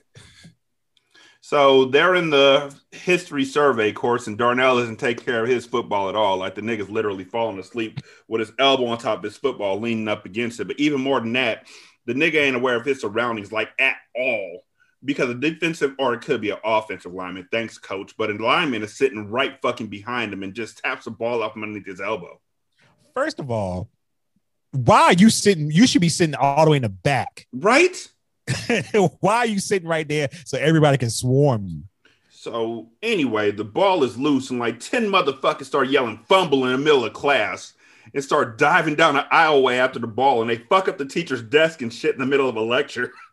So 1.45 1.85
they're 1.87 2.15
in 2.15 2.31
the 2.31 2.75
history 2.93 3.45
survey 3.45 3.93
course, 3.93 4.27
and 4.27 4.39
Darnell 4.39 4.79
doesn't 4.79 4.97
take 4.97 5.23
care 5.23 5.43
of 5.43 5.51
his 5.51 5.67
football 5.67 6.09
at 6.09 6.15
all. 6.17 6.39
Like 6.39 6.55
the 6.55 6.63
nigga's 6.63 6.89
literally 6.89 7.25
falling 7.25 7.59
asleep 7.59 8.01
with 8.27 8.41
his 8.41 8.53
elbow 8.59 8.87
on 8.87 8.97
top 8.97 9.19
of 9.19 9.25
his 9.25 9.37
football, 9.37 9.79
leaning 9.79 10.09
up 10.09 10.25
against 10.25 10.61
it. 10.61 10.67
But 10.69 10.79
even 10.81 11.03
more 11.03 11.21
than 11.21 11.35
that, 11.35 11.67
the 12.07 12.15
nigga 12.15 12.37
ain't 12.37 12.57
aware 12.57 12.77
of 12.77 12.87
his 12.87 13.03
surroundings 13.03 13.53
like 13.53 13.69
at 13.79 13.97
all. 14.17 14.63
Because 15.05 15.31
a 15.31 15.35
defensive 15.35 15.95
or 15.99 16.15
it 16.15 16.21
could 16.21 16.41
be 16.41 16.51
an 16.51 16.59
offensive 16.65 17.13
lineman, 17.13 17.49
thanks, 17.51 17.79
coach. 17.79 18.17
But 18.17 18.31
a 18.31 18.35
lineman 18.35 18.83
is 18.83 18.97
sitting 18.97 19.31
right 19.31 19.61
fucking 19.61 19.89
behind 19.89 20.33
him 20.33 20.43
and 20.43 20.55
just 20.55 20.79
taps 20.79 21.07
the 21.07 21.11
ball 21.11 21.43
off 21.43 21.57
underneath 21.57 21.87
his 21.87 22.01
elbow. 22.01 22.41
First 23.15 23.41
of 23.41 23.51
all, 23.51 23.89
why 24.71 25.03
are 25.03 25.13
you 25.13 25.29
sitting? 25.29 25.71
You 25.71 25.87
should 25.87 26.01
be 26.01 26.09
sitting 26.09 26.35
all 26.35 26.65
the 26.65 26.71
way 26.71 26.77
in 26.77 26.83
the 26.83 26.89
back. 26.89 27.47
Right? 27.53 27.97
why 29.21 29.39
are 29.39 29.47
you 29.47 29.61
sitting 29.61 29.89
right 29.89 30.09
there 30.09 30.29
so 30.45 30.59
everybody 30.59 30.99
can 30.99 31.11
swarm 31.11 31.67
you? 31.67 31.83
So 32.31 32.91
anyway, 33.03 33.53
the 33.53 33.65
ball 33.65 34.03
is 34.03 34.19
loose, 34.19 34.51
and 34.51 34.59
like 34.59 34.81
10 34.81 35.07
motherfuckers 35.07 35.67
start 35.67 35.89
yelling 35.89 36.25
fumble 36.29 36.65
in 36.65 36.73
the 36.73 36.79
middle 36.79 37.05
of 37.05 37.13
class 37.13 37.75
and 38.15 38.25
start 38.25 38.59
diving 38.59 38.97
down 38.97 39.15
the 39.15 39.25
aisleway 39.33 39.79
after 39.79 39.99
the 39.99 40.09
ball, 40.09 40.41
and 40.41 40.51
they 40.51 40.57
fuck 40.57 40.89
up 40.89 40.99
the 40.99 41.07
teacher's 41.07 41.43
desk 41.43 41.83
and 41.83 41.93
shit 41.93 42.15
in 42.15 42.21
the 42.21 42.27
middle 42.27 42.49
of 42.49 42.57
a 42.57 42.61
lecture. 42.61 43.13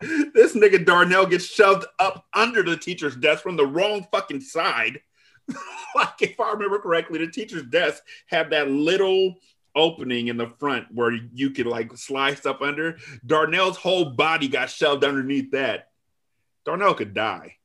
this 0.00 0.54
nigga 0.54 0.84
Darnell 0.84 1.26
gets 1.26 1.46
shoved 1.46 1.84
up 1.98 2.26
under 2.34 2.62
the 2.62 2.76
teacher's 2.76 3.16
desk 3.16 3.42
from 3.42 3.56
the 3.56 3.66
wrong 3.66 4.06
fucking 4.12 4.40
side. 4.40 5.00
like 5.94 6.20
if 6.20 6.40
I 6.40 6.52
remember 6.52 6.78
correctly, 6.78 7.18
the 7.18 7.30
teacher's 7.30 7.64
desk 7.64 8.02
had 8.26 8.50
that 8.50 8.70
little 8.70 9.36
opening 9.76 10.28
in 10.28 10.36
the 10.36 10.46
front 10.58 10.86
where 10.92 11.12
you 11.32 11.50
could 11.50 11.66
like 11.66 11.96
slide 11.96 12.38
stuff 12.38 12.62
under. 12.62 12.98
Darnell's 13.26 13.76
whole 13.76 14.10
body 14.10 14.48
got 14.48 14.70
shoved 14.70 15.04
underneath 15.04 15.50
that. 15.52 15.88
Darnell 16.64 16.94
could 16.94 17.14
die. 17.14 17.56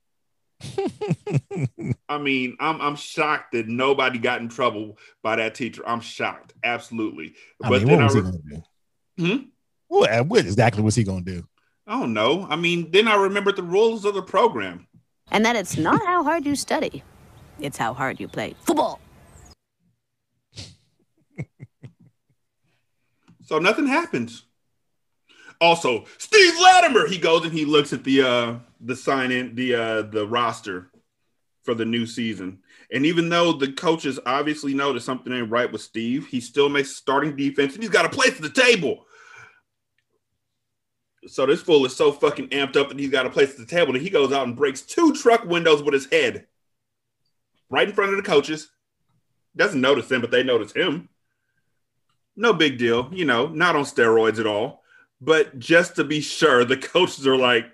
I 2.09 2.17
mean, 2.17 2.57
I'm 2.59 2.81
I'm 2.81 2.95
shocked 2.95 3.53
that 3.53 3.67
nobody 3.67 4.19
got 4.19 4.41
in 4.41 4.49
trouble 4.49 4.97
by 5.23 5.37
that 5.37 5.55
teacher. 5.55 5.83
I'm 5.87 6.01
shocked, 6.01 6.53
absolutely. 6.63 7.33
I 7.63 7.69
but 7.69 7.79
mean, 7.79 7.87
then 7.87 7.97
what 7.97 8.03
was 8.03 8.15
I 8.15 8.17
he 8.17 8.23
gonna 8.23 8.37
do? 8.49 8.63
Hmm? 9.17 9.43
What, 9.87 10.27
what 10.27 10.45
exactly 10.45 10.83
was 10.83 10.95
he 10.95 11.03
gonna 11.03 11.21
do? 11.21 11.47
I 11.89 11.99
don't 11.99 12.13
know. 12.13 12.45
I 12.47 12.55
mean, 12.55 12.91
then 12.91 13.07
I 13.07 13.15
remembered 13.15 13.55
the 13.55 13.63
rules 13.63 14.05
of 14.05 14.13
the 14.13 14.21
program. 14.21 14.87
And 15.31 15.43
that 15.43 15.55
it's 15.55 15.75
not 15.75 16.05
how 16.05 16.23
hard 16.23 16.45
you 16.45 16.55
study, 16.55 17.03
it's 17.59 17.77
how 17.77 17.95
hard 17.95 18.19
you 18.19 18.27
play 18.27 18.55
football. 18.61 19.01
So 23.43 23.57
nothing 23.57 23.87
happens. 23.87 24.43
Also, 25.59 26.05
Steve 26.19 26.53
Latimer, 26.61 27.07
he 27.07 27.17
goes 27.17 27.43
and 27.43 27.51
he 27.51 27.65
looks 27.65 27.91
at 27.93 28.03
the 28.03 28.21
uh 28.21 28.55
the 28.79 28.95
sign 28.95 29.31
in 29.31 29.55
the 29.55 29.73
uh 29.73 30.01
the 30.03 30.27
roster 30.27 30.91
for 31.63 31.73
the 31.73 31.83
new 31.83 32.05
season. 32.05 32.59
And 32.93 33.07
even 33.07 33.27
though 33.27 33.53
the 33.53 33.71
coaches 33.71 34.19
obviously 34.27 34.75
know 34.75 34.93
that 34.93 35.01
something 35.01 35.33
ain't 35.33 35.49
right 35.49 35.71
with 35.71 35.81
Steve, 35.81 36.27
he 36.27 36.39
still 36.39 36.69
makes 36.69 36.95
starting 36.95 37.35
defense 37.35 37.73
and 37.73 37.81
he's 37.81 37.89
got 37.89 38.05
a 38.05 38.09
place 38.09 38.35
at 38.35 38.43
the 38.43 38.51
table. 38.51 39.07
So 41.27 41.45
this 41.45 41.61
fool 41.61 41.85
is 41.85 41.95
so 41.95 42.11
fucking 42.11 42.49
amped 42.49 42.77
up 42.77 42.89
that 42.89 42.99
he's 42.99 43.09
got 43.09 43.25
a 43.25 43.29
place 43.29 43.51
at 43.51 43.57
the 43.57 43.65
table 43.65 43.93
that 43.93 44.01
he 44.01 44.09
goes 44.09 44.31
out 44.31 44.47
and 44.47 44.55
breaks 44.55 44.81
two 44.81 45.13
truck 45.13 45.43
windows 45.43 45.83
with 45.83 45.93
his 45.93 46.09
head 46.09 46.47
right 47.69 47.87
in 47.87 47.93
front 47.93 48.11
of 48.11 48.17
the 48.17 48.23
coaches. 48.23 48.69
Doesn't 49.55 49.81
notice 49.81 50.07
them, 50.07 50.21
but 50.21 50.31
they 50.31 50.43
notice 50.43 50.71
him. 50.71 51.09
No 52.35 52.53
big 52.53 52.77
deal, 52.77 53.09
you 53.11 53.25
know, 53.25 53.47
not 53.47 53.75
on 53.75 53.83
steroids 53.83 54.39
at 54.39 54.47
all. 54.47 54.83
But 55.19 55.59
just 55.59 55.97
to 55.97 56.05
be 56.05 56.21
sure, 56.21 56.63
the 56.63 56.77
coaches 56.77 57.27
are 57.27 57.35
like, 57.35 57.65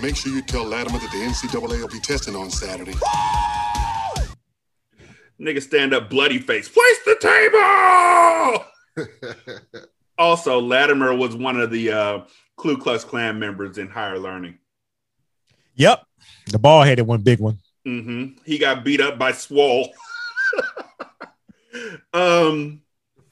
Make 0.00 0.16
sure 0.16 0.32
you 0.32 0.42
tell 0.42 0.64
Latimer 0.64 0.98
that 0.98 1.10
the 1.12 1.18
NCAA 1.18 1.80
will 1.80 1.88
be 1.88 2.00
testing 2.00 2.34
on 2.34 2.50
Saturday. 2.50 2.94
nigga 5.40 5.62
stand 5.62 5.94
up 5.94 6.10
bloody 6.10 6.38
face, 6.38 6.68
place 6.68 6.98
the 7.06 7.16
table. 8.96 9.86
also, 10.18 10.60
Latimer 10.60 11.14
was 11.14 11.36
one 11.36 11.60
of 11.60 11.70
the 11.70 11.90
uh, 11.92 12.20
Ku 12.56 12.76
Klux 12.76 13.04
Klan 13.04 13.38
members 13.38 13.78
in 13.78 13.88
higher 13.88 14.18
learning. 14.18 14.58
Yep, 15.74 16.04
the 16.50 16.58
ball 16.58 16.82
headed 16.82 17.06
one 17.06 17.22
big 17.22 17.40
one. 17.40 17.58
Mm-hmm. 17.86 18.38
He 18.44 18.58
got 18.58 18.84
beat 18.84 19.00
up 19.00 19.18
by 19.18 19.32
Swole. 19.32 19.92
um, 22.14 22.80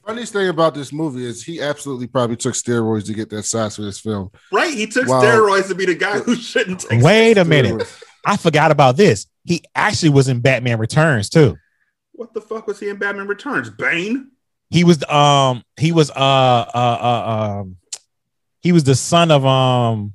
Funniest 0.05 0.33
thing 0.33 0.49
about 0.49 0.75
this 0.75 0.93
movie 0.93 1.25
is 1.25 1.45
he 1.45 1.61
absolutely 1.63 2.09
probably 2.09 2.35
took 2.35 2.55
steroids 2.55 3.07
to 3.07 3.15
get 3.15 3.31
that 3.31 3.45
size 3.45 3.77
for 3.77 3.83
this 3.83 4.01
film. 4.01 4.31
right? 4.51 4.75
He 4.75 4.89
took 4.89 5.07
Wow. 5.07 5.23
steroids 5.23 5.69
to 5.69 5.77
be 5.77 5.87
the 5.87 5.95
guy 5.95 6.19
who 6.19 6.35
shouldn't 6.35 6.81
take. 6.81 7.01
Wait 7.03 7.39
a 7.39 7.45
steroids. 7.45 7.49
minute, 7.49 7.95
I 8.27 8.37
forgot 8.37 8.73
about 8.73 8.97
this. 8.97 9.27
He 9.45 9.63
actually 9.77 10.09
was 10.11 10.29
in 10.29 10.41
Batman 10.41 10.79
Returns 10.81 11.29
too. 11.29 11.57
What 12.13 12.35
the 12.35 12.41
fuck 12.41 12.67
was 12.67 12.81
he 12.81 12.89
in 12.89 12.97
Batman 12.97 13.29
Returns? 13.29 13.71
Bane. 13.71 14.33
He 14.71 14.83
was 14.85 15.05
um 15.09 15.63
he 15.77 15.93
was 15.93 16.11
uh 16.11 16.15
uh 16.15 16.67
uh 16.75 17.61
um 17.61 17.77
he 18.63 18.73
was 18.73 18.85
the 18.85 18.95
son 18.95 19.31
of 19.31 19.45
um 19.45 20.15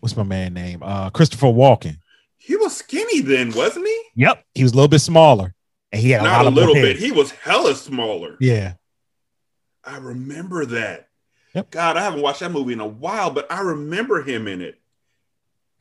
what's 0.00 0.16
my 0.16 0.22
man 0.24 0.54
name 0.54 0.82
uh 0.82 1.10
Christopher 1.10 1.46
Walken. 1.46 1.98
He 2.36 2.56
was 2.56 2.76
skinny 2.76 3.20
then, 3.20 3.52
wasn't 3.52 3.86
he? 3.86 4.02
Yep, 4.16 4.44
he 4.54 4.62
was 4.62 4.72
a 4.72 4.74
little 4.74 4.88
bit 4.88 5.00
smaller, 5.00 5.54
and 5.92 6.00
he 6.00 6.10
had 6.10 6.22
a 6.22 6.24
Not 6.24 6.44
lot 6.44 6.52
a 6.52 6.54
little 6.54 6.74
bit. 6.74 6.96
He 6.96 7.12
was 7.12 7.30
hella 7.30 7.74
smaller. 7.74 8.36
Yeah, 8.40 8.74
I 9.84 9.98
remember 9.98 10.64
that. 10.66 11.08
Yep. 11.54 11.70
God, 11.70 11.96
I 11.96 12.02
haven't 12.02 12.22
watched 12.22 12.40
that 12.40 12.52
movie 12.52 12.72
in 12.72 12.80
a 12.80 12.86
while, 12.86 13.30
but 13.30 13.50
I 13.50 13.60
remember 13.60 14.22
him 14.22 14.48
in 14.48 14.62
it. 14.62 14.80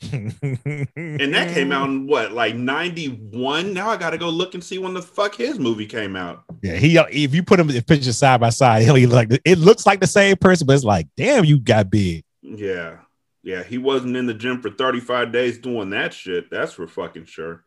And 0.12 1.34
that 1.34 1.54
came 1.54 1.72
out 1.72 1.90
in 1.90 2.08
what, 2.08 2.32
like 2.32 2.56
91? 2.56 3.74
Now 3.74 3.90
I 3.90 3.98
got 3.98 4.12
to 4.12 4.18
go 4.18 4.30
look 4.30 4.54
and 4.54 4.64
see 4.64 4.78
when 4.78 4.94
the 4.94 5.02
fuck 5.02 5.36
his 5.36 5.60
movie 5.60 5.86
came 5.86 6.16
out. 6.16 6.44
yeah. 6.62 6.76
He 6.76 6.98
uh, 6.98 7.06
if 7.10 7.34
you 7.34 7.44
put 7.44 7.60
him 7.60 7.70
in 7.70 7.82
pictures 7.84 8.18
side 8.18 8.40
by 8.40 8.50
side, 8.50 8.84
he'll 8.84 8.96
he 8.96 9.08
like 9.08 9.30
it 9.44 9.58
looks 9.58 9.86
like 9.86 10.00
the 10.00 10.08
same 10.08 10.38
person, 10.38 10.68
but 10.68 10.74
it's 10.74 10.84
like 10.84 11.08
damn, 11.18 11.46
you 11.46 11.60
got 11.60 11.90
big. 11.90 12.24
Yeah. 12.42 12.98
Yeah. 13.44 13.64
He 13.64 13.78
wasn't 13.78 14.16
in 14.18 14.26
the 14.28 14.34
gym 14.34 14.62
for 14.62 14.70
35 14.70 15.32
days 15.32 15.58
doing 15.58 15.90
that 15.92 16.14
shit. 16.14 16.50
That's 16.52 16.74
for 16.74 16.88
fucking 16.88 17.26
sure. 17.26 17.64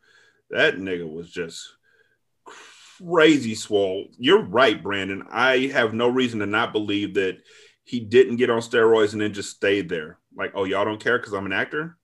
That 0.49 0.75
nigga 0.77 1.11
was 1.11 1.29
just 1.29 1.67
crazy 2.45 3.55
swole. 3.55 4.07
You're 4.17 4.41
right, 4.43 4.81
Brandon. 4.81 5.23
I 5.29 5.71
have 5.73 5.93
no 5.93 6.07
reason 6.07 6.39
to 6.39 6.45
not 6.45 6.73
believe 6.73 7.15
that 7.15 7.37
he 7.83 7.99
didn't 7.99 8.37
get 8.37 8.49
on 8.49 8.61
steroids 8.61 9.13
and 9.13 9.21
then 9.21 9.33
just 9.33 9.55
stayed 9.55 9.89
there. 9.89 10.17
Like, 10.35 10.51
oh, 10.55 10.65
y'all 10.65 10.85
don't 10.85 11.01
care 11.03 11.17
because 11.17 11.33
I'm 11.33 11.45
an 11.45 11.53
actor? 11.53 11.97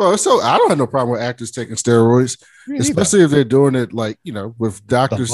Well, 0.00 0.16
so 0.16 0.40
I 0.40 0.56
don't 0.56 0.70
have 0.70 0.78
no 0.78 0.86
problem 0.86 1.12
with 1.12 1.20
actors 1.20 1.50
taking 1.50 1.74
steroids, 1.74 2.42
especially 2.78 3.20
if 3.20 3.30
they're 3.30 3.44
doing 3.44 3.74
it 3.74 3.92
like 3.92 4.18
you 4.24 4.32
know 4.32 4.54
with 4.56 4.86
doctors. 4.86 5.30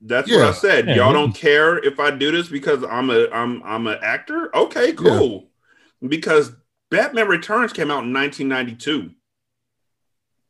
That's 0.00 0.28
Yeah. 0.30 0.36
what 0.38 0.46
I 0.46 0.52
said. 0.52 0.86
Yeah, 0.86 0.94
Y'all 0.94 1.12
don't 1.12 1.32
care 1.32 1.76
if 1.84 1.98
I 1.98 2.12
do 2.12 2.30
this 2.30 2.48
because 2.48 2.84
I'm 2.84 3.10
a 3.10 3.28
I'm 3.32 3.60
I'm 3.64 3.88
an 3.88 3.98
actor. 4.00 4.54
Okay, 4.56 4.92
cool. 4.92 5.50
Because 6.06 6.52
Batman 6.88 7.26
Returns 7.26 7.72
came 7.72 7.90
out 7.90 8.04
in 8.04 8.12
1992. 8.12 9.10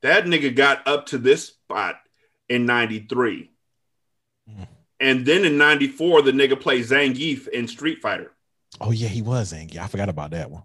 That 0.02 0.26
nigga 0.26 0.54
got 0.54 0.86
up 0.86 1.06
to 1.06 1.18
this 1.18 1.46
spot 1.46 1.96
in 2.50 2.66
93. 2.66 3.50
Mm. 4.50 4.66
And 5.00 5.24
then 5.24 5.46
in 5.46 5.56
94, 5.56 6.20
the 6.22 6.32
nigga 6.32 6.60
played 6.60 6.84
Zangief 6.84 7.48
in 7.48 7.68
Street 7.68 8.02
Fighter. 8.02 8.32
Oh 8.82 8.90
yeah, 8.90 9.08
he 9.08 9.22
was 9.22 9.54
Angie. 9.54 9.80
I 9.80 9.86
forgot 9.86 10.10
about 10.10 10.32
that 10.32 10.50
one. 10.50 10.64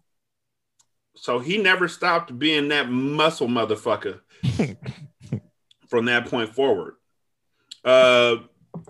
So 1.22 1.38
he 1.38 1.60
never 1.60 1.88
stopped 1.88 2.40
being 2.40 2.70
that 2.70 2.90
muscle 2.90 3.48
motherfucker 3.48 4.22
from 5.88 6.06
that 6.06 6.26
point 6.26 6.50
forward. 6.50 6.96
Uh, 7.86 8.38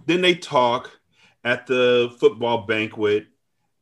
then 0.05 0.21
they 0.21 0.35
talk 0.35 0.97
at 1.43 1.67
the 1.67 2.15
football 2.21 2.59
banquet 2.59 3.27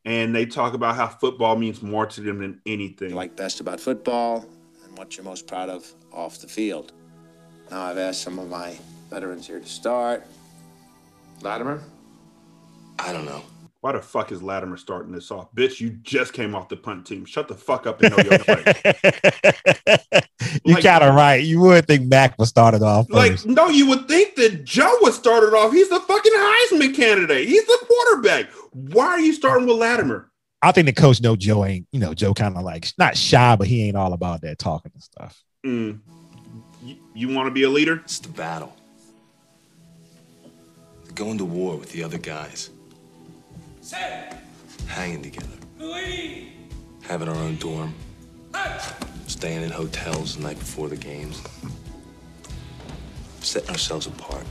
and 0.04 0.34
they 0.34 0.46
talk 0.46 0.74
about 0.74 0.96
how 0.96 1.06
football 1.06 1.54
means 1.54 1.80
more 1.80 2.06
to 2.06 2.20
them 2.20 2.40
than 2.40 2.60
anything. 2.66 3.14
like 3.14 3.36
best 3.36 3.60
about 3.60 3.78
football 3.78 4.44
and 4.84 4.98
what 4.98 5.16
you're 5.16 5.22
most 5.22 5.46
proud 5.46 5.68
of 5.68 5.86
off 6.12 6.40
the 6.40 6.48
field. 6.48 6.92
Now 7.70 7.82
I've 7.82 7.98
asked 7.98 8.20
some 8.20 8.40
of 8.40 8.48
my 8.48 8.76
veterans 9.10 9.46
here 9.46 9.60
to 9.60 9.68
start. 9.68 10.26
Latimer? 11.40 11.84
I 12.98 13.12
don't 13.12 13.26
know. 13.26 13.44
Why 13.82 13.92
the 13.92 14.02
fuck 14.02 14.30
is 14.30 14.42
Latimer 14.42 14.76
starting 14.76 15.10
this 15.12 15.30
off? 15.30 15.54
Bitch, 15.54 15.80
you 15.80 15.88
just 16.02 16.34
came 16.34 16.54
off 16.54 16.68
the 16.68 16.76
punt 16.76 17.06
team. 17.06 17.24
Shut 17.24 17.48
the 17.48 17.54
fuck 17.54 17.86
up 17.86 18.02
and 18.02 18.14
know 18.14 18.22
your 18.22 18.38
place. 18.44 18.76
you 20.64 20.74
Like- 20.74 20.84
kind 20.84 21.02
of 21.02 21.14
right. 21.14 21.42
You 21.42 21.60
would 21.60 21.86
think 21.86 22.06
Mac 22.06 22.38
was 22.38 22.50
started 22.50 22.82
off 22.82 23.06
Like, 23.08 23.44
no, 23.46 23.68
you 23.68 23.86
would 23.88 24.06
think 24.06 24.34
that 24.36 24.64
Joe 24.64 24.94
would 25.00 25.14
start 25.14 25.44
it 25.44 25.54
off. 25.54 25.72
He's 25.72 25.88
the 25.88 25.98
fucking 26.00 26.32
Heisman 26.34 26.94
candidate. 26.94 27.48
He's 27.48 27.64
the 27.64 27.78
quarterback. 27.86 28.50
Why 28.72 29.06
are 29.06 29.20
you 29.20 29.32
starting 29.32 29.66
with 29.66 29.76
Latimer? 29.78 30.30
I 30.60 30.72
think 30.72 30.84
the 30.84 30.92
coach 30.92 31.22
know 31.22 31.34
Joe 31.36 31.64
ain't, 31.64 31.86
you 31.90 32.00
know, 32.00 32.12
Joe 32.12 32.34
kind 32.34 32.58
of 32.58 32.62
like 32.64 32.86
not 32.98 33.16
shy, 33.16 33.56
but 33.56 33.66
he 33.66 33.84
ain't 33.88 33.96
all 33.96 34.12
about 34.12 34.42
that 34.42 34.58
talking 34.58 34.92
and 34.92 35.02
stuff. 35.02 35.42
Mm. 35.64 36.00
You, 36.84 36.96
you 37.14 37.28
want 37.34 37.46
to 37.46 37.50
be 37.50 37.62
a 37.62 37.70
leader? 37.70 38.02
It's 38.04 38.18
the 38.18 38.28
battle. 38.28 38.76
Going 41.14 41.38
to 41.38 41.46
war 41.46 41.76
with 41.78 41.92
the 41.92 42.04
other 42.04 42.18
guys. 42.18 42.68
Hanging 44.86 45.22
together. 45.22 45.46
Having 47.02 47.28
our 47.28 47.34
own 47.34 47.56
dorm. 47.56 47.94
Staying 49.26 49.62
in 49.62 49.70
hotels 49.70 50.36
the 50.36 50.42
night 50.42 50.58
before 50.58 50.88
the 50.88 50.96
games. 50.96 51.42
Setting 53.40 53.70
ourselves 53.70 54.06
apart. 54.06 54.44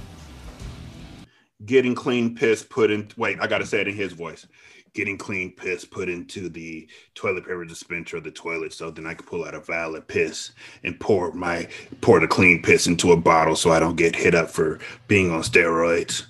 Getting 1.66 1.96
clean 1.96 2.36
piss 2.36 2.64
put 2.64 2.90
in. 2.90 3.10
Wait, 3.18 3.38
I 3.40 3.48
got 3.48 3.60
to 3.60 3.66
say 3.66 3.82
it 3.82 3.88
in 3.88 3.96
his 3.96 4.14
voice. 4.14 4.48
Getting 4.94 5.18
clean 5.18 5.52
piss 5.52 5.86
put 5.86 6.10
into 6.10 6.50
the 6.50 6.90
toilet 7.14 7.46
paper 7.46 7.64
dispenser 7.64 8.18
of 8.18 8.24
the 8.24 8.32
toilet, 8.32 8.74
so 8.74 8.90
then 8.90 9.06
I 9.06 9.14
can 9.14 9.28
pull 9.28 9.46
out 9.46 9.54
a 9.54 9.60
vial 9.60 9.96
of 9.96 10.08
piss 10.08 10.52
and 10.84 11.00
pour 11.00 11.32
my 11.34 11.68
pour 12.02 12.20
the 12.20 12.28
clean 12.28 12.62
piss 12.64 12.88
into 12.88 13.12
a 13.12 13.18
bottle, 13.18 13.56
so 13.56 13.72
I 13.72 13.80
don't 13.80 13.96
get 13.96 14.16
hit 14.16 14.34
up 14.34 14.50
for 14.50 14.80
being 15.08 15.32
on 15.32 15.44
steroids. 15.44 16.24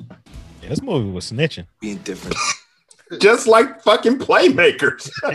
Yeah, 0.62 0.70
this 0.70 0.82
movie 0.82 1.10
was 1.10 1.32
snitching. 1.32 1.68
Being 1.80 1.98
different. 2.00 2.36
Just 3.18 3.48
like 3.48 3.82
fucking 3.82 4.20
playmakers. 4.20 5.10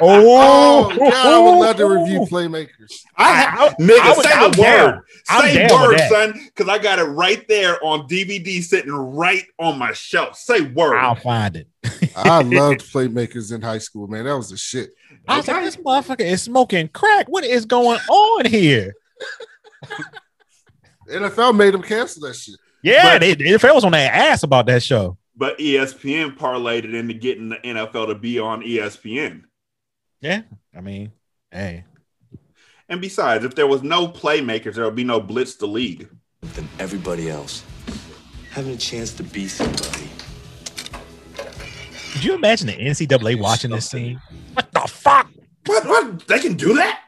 Oh, 0.00 0.90
oh, 0.90 0.96
God, 0.98 1.12
I 1.14 1.38
would 1.38 1.58
love 1.60 1.76
to 1.76 1.86
review 1.86 2.20
oh. 2.22 2.26
Playmakers. 2.26 3.02
I, 3.16 3.44
I- 3.46 3.82
nigga, 3.82 3.98
I 4.00 4.12
would- 4.14 4.24
say 4.26 4.32
I'm 4.32 4.50
the 4.50 4.56
down. 4.56 4.86
word. 4.96 5.00
I'm 5.30 5.52
Say 5.52 5.68
word, 5.72 6.00
son, 6.08 6.32
because 6.46 6.68
I 6.68 6.78
got 6.78 6.98
it 6.98 7.04
right 7.04 7.46
there 7.48 7.82
on 7.82 8.06
DVD, 8.08 8.62
sitting 8.62 8.92
right 8.92 9.44
on 9.58 9.78
my 9.78 9.92
shelf. 9.92 10.36
Say 10.36 10.62
word. 10.62 10.96
I'll 10.96 11.14
find 11.14 11.56
it. 11.56 11.68
I 12.16 12.42
loved 12.42 12.80
Playmakers 12.92 13.54
in 13.54 13.62
high 13.62 13.78
school, 13.78 14.06
man. 14.08 14.24
That 14.24 14.36
was 14.36 14.50
the 14.50 14.56
shit. 14.56 14.90
I 15.28 15.38
was 15.38 15.48
like, 15.48 15.64
this 15.64 15.76
motherfucker 15.76 16.20
is 16.20 16.42
smoking 16.42 16.88
crack. 16.88 17.28
What 17.28 17.44
is 17.44 17.64
going 17.64 18.00
on 18.10 18.44
here? 18.46 18.92
NFL 21.08 21.56
made 21.56 21.74
them 21.74 21.82
cancel 21.82 22.26
that 22.26 22.34
shit. 22.34 22.56
Yeah, 22.82 23.14
But- 23.14 23.20
they, 23.20 23.34
the 23.34 23.44
NFL 23.44 23.74
was 23.76 23.84
on 23.84 23.92
their 23.92 24.10
ass 24.12 24.42
about 24.42 24.66
that 24.66 24.82
show. 24.82 25.16
But 25.36 25.58
ESPN 25.58 26.36
parlayed 26.36 26.84
it 26.84 26.94
into 26.94 27.14
getting 27.14 27.48
the 27.48 27.56
NFL 27.56 28.06
to 28.08 28.14
be 28.14 28.38
on 28.38 28.62
ESPN. 28.62 29.44
Yeah, 30.20 30.42
I 30.76 30.80
mean, 30.80 31.12
hey, 31.50 31.84
And 32.88 33.00
besides, 33.00 33.44
if 33.44 33.54
there 33.54 33.66
was 33.66 33.82
no 33.82 34.06
playmakers, 34.08 34.74
there 34.74 34.84
would 34.84 34.94
be 34.94 35.04
no 35.04 35.20
blitz 35.20 35.56
the 35.56 35.66
league. 35.66 36.08
Than 36.54 36.68
everybody 36.78 37.28
else. 37.30 37.64
Having 38.50 38.74
a 38.74 38.76
chance 38.76 39.12
to 39.14 39.22
be 39.22 39.48
somebody. 39.48 40.08
could 42.12 42.22
you 42.24 42.34
imagine 42.34 42.66
the 42.68 42.74
NCAA 42.74 43.40
watching 43.40 43.70
this 43.70 43.88
scene? 43.90 44.20
What 44.52 44.70
the 44.72 44.80
fuck? 44.80 45.28
What? 45.66 45.84
What? 45.86 46.28
They 46.28 46.38
can 46.38 46.54
do 46.54 46.74
that? 46.74 47.00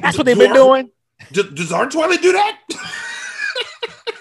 That's 0.00 0.16
what 0.16 0.24
they've 0.24 0.38
been 0.38 0.52
our- 0.52 0.56
doing. 0.56 0.90
Does, 1.32 1.50
does 1.50 1.72
our 1.72 1.88
toilet 1.90 2.22
do 2.22 2.32
that? 2.32 2.58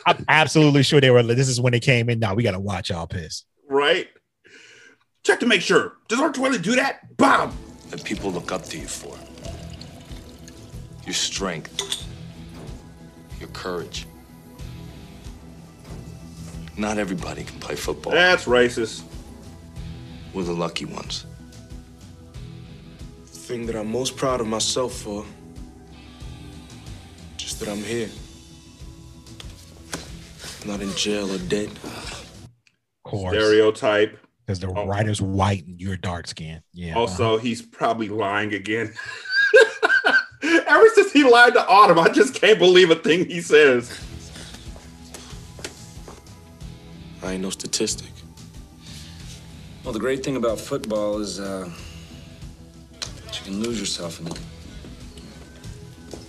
I'm 0.09 0.25
absolutely 0.27 0.81
sure 0.81 0.99
they 0.99 1.11
were. 1.11 1.21
This 1.21 1.47
is 1.47 1.61
when 1.61 1.71
they 1.71 1.79
came 1.79 2.09
in. 2.09 2.17
Now 2.19 2.33
we 2.33 2.41
got 2.41 2.51
to 2.51 2.59
watch 2.59 2.89
y'all 2.89 3.05
piss. 3.05 3.43
right? 3.67 4.07
Check 5.23 5.39
to 5.41 5.45
make 5.45 5.61
sure. 5.61 5.97
Does 6.07 6.19
our 6.19 6.31
toilet 6.31 6.63
do 6.63 6.75
that? 6.77 7.15
Bob. 7.17 7.53
That 7.91 8.03
people 8.03 8.31
look 8.31 8.51
up 8.51 8.63
to 8.65 8.79
you 8.79 8.87
for. 8.87 9.15
Your 11.05 11.13
strength. 11.13 12.07
Your 13.39 13.49
courage. 13.49 14.07
Not 16.77 16.97
everybody 16.97 17.43
can 17.43 17.59
play 17.59 17.75
football. 17.75 18.13
That's 18.13 18.45
racist. 18.45 19.03
We're 20.33 20.43
the 20.43 20.53
lucky 20.53 20.85
ones. 20.85 21.25
The 23.25 23.37
thing 23.37 23.65
that 23.67 23.75
I'm 23.75 23.91
most 23.91 24.15
proud 24.17 24.41
of 24.41 24.47
myself 24.47 24.93
for, 24.93 25.25
just 27.37 27.59
that 27.59 27.69
I'm 27.69 27.83
here. 27.83 28.09
Not 30.65 30.81
in 30.81 30.91
jail 30.93 31.31
or 31.31 31.37
dead. 31.37 31.69
Of 31.69 32.25
course, 33.05 33.33
Stereotype. 33.35 34.19
because 34.45 34.59
the 34.59 34.67
writer's 34.67 35.21
white 35.21 35.65
and 35.65 35.79
you're 35.79 35.97
dark 35.97 36.27
skinned. 36.27 36.61
Yeah. 36.73 36.95
Also, 36.95 37.37
he's 37.37 37.61
probably 37.61 38.09
lying 38.09 38.53
again. 38.53 38.93
Ever 40.43 40.85
since 40.95 41.11
he 41.11 41.23
lied 41.23 41.53
to 41.53 41.67
Autumn, 41.67 41.99
I 41.99 42.09
just 42.09 42.35
can't 42.35 42.59
believe 42.59 42.91
a 42.91 42.95
thing 42.95 43.25
he 43.27 43.41
says. 43.41 43.99
I 47.23 47.33
ain't 47.33 47.41
no 47.41 47.49
statistic. 47.49 48.07
Well, 49.83 49.93
the 49.93 49.99
great 49.99 50.23
thing 50.23 50.35
about 50.35 50.59
football 50.59 51.19
is 51.19 51.39
uh, 51.39 51.69
you 53.33 53.41
can 53.43 53.61
lose 53.61 53.79
yourself 53.79 54.19
in 54.19 54.27
it. 54.27 54.39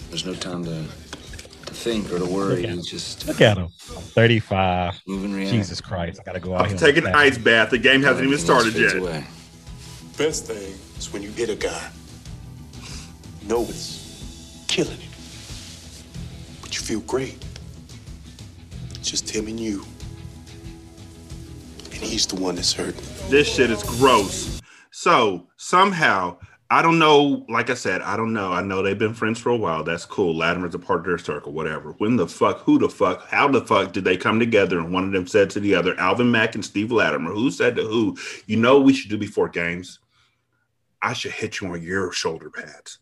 There's 0.09 0.25
no 0.27 0.35
time 0.35 0.65
to 0.65 0.85
to 0.85 1.00
think 1.81 2.13
or 2.13 2.19
to 2.19 2.27
worry. 2.27 2.63
Look 2.67 2.79
at 2.79 2.85
just 2.85 3.27
Look 3.27 3.41
at 3.41 3.57
him. 3.57 3.69
35. 3.69 5.01
move 5.07 5.25
and 5.25 5.35
react. 5.35 5.51
Jesus 5.53 5.81
Christ. 5.81 6.21
I 6.21 6.25
got 6.25 6.33
to 6.35 6.41
go 6.41 6.55
out 6.55 6.69
I'm 6.69 6.77
taking 6.77 7.07
an 7.07 7.15
ice 7.15 7.39
bath. 7.39 7.71
The 7.71 7.79
game 7.79 8.03
hasn't 8.03 8.27
even 8.27 8.39
started 8.39 8.75
yet. 8.75 8.97
away. 8.97 9.25
Best 10.19 10.47
thing 10.47 10.75
is 10.99 11.13
when 11.13 11.23
you 11.23 11.31
hit 11.31 11.49
a 11.49 11.57
guy. 11.57 11.91
You 13.43 13.49
know 13.49 13.63
it's 13.63 14.65
killing 14.69 14.93
it. 14.93 15.09
But 16.61 16.75
you 16.75 16.83
feel 16.83 17.01
great. 17.01 17.43
It's 18.97 19.11
just 19.11 19.31
him 19.35 19.47
and 19.47 19.59
you. 19.59 19.85
And 21.87 22.03
he's 22.03 22.27
the 22.27 22.37
one 22.37 22.57
that's 22.57 22.73
hurting. 22.75 23.03
This 23.31 23.49
shit 23.53 23.71
is 23.71 23.83
gross. 23.83 24.61
So 24.91 25.47
somehow, 25.57 26.37
I 26.73 26.83
don't 26.83 27.01
know. 27.01 27.45
Like 27.49 27.69
I 27.69 27.75
said, 27.75 28.01
I 28.03 28.17
don't 28.17 28.33
know. 28.33 28.53
I 28.53 28.63
know 28.63 28.81
they've 28.81 28.99
been 28.99 29.15
friends 29.15 29.41
for 29.41 29.51
a 29.51 29.57
while. 29.57 29.83
That's 29.83 30.05
cool. 30.05 30.37
Latimer's 30.37 30.75
a 30.75 30.79
part 30.79 31.01
of 31.01 31.07
their 31.07 31.19
circle, 31.19 31.53
whatever. 31.53 31.93
When 31.99 32.17
the 32.17 32.29
fuck, 32.29 32.61
who 32.61 32.79
the 32.79 32.89
fuck, 32.89 33.29
how 33.29 33.49
the 33.49 33.65
fuck 33.67 33.93
did 33.93 34.05
they 34.05 34.17
come 34.17 34.39
together? 34.39 34.79
And 34.79 34.93
one 34.93 35.05
of 35.05 35.13
them 35.13 35.27
said 35.27 35.51
to 35.51 35.61
the 35.61 35.75
other, 35.75 35.99
Alvin 35.99 36.31
Mack 36.31 36.55
and 36.55 36.65
Steve 36.65 36.93
Latimer, 36.93 37.33
who 37.33 37.51
said 37.51 37.75
to 37.77 37.83
who, 37.83 38.17
you 38.47 38.57
know, 38.57 38.77
what 38.77 38.87
we 38.87 38.93
should 38.93 39.11
do 39.11 39.19
before 39.19 39.49
games. 39.49 39.99
I 41.03 41.13
should 41.13 41.33
hit 41.33 41.61
you 41.61 41.69
on 41.69 41.83
your 41.83 42.13
shoulder 42.13 42.51
pads, 42.51 42.99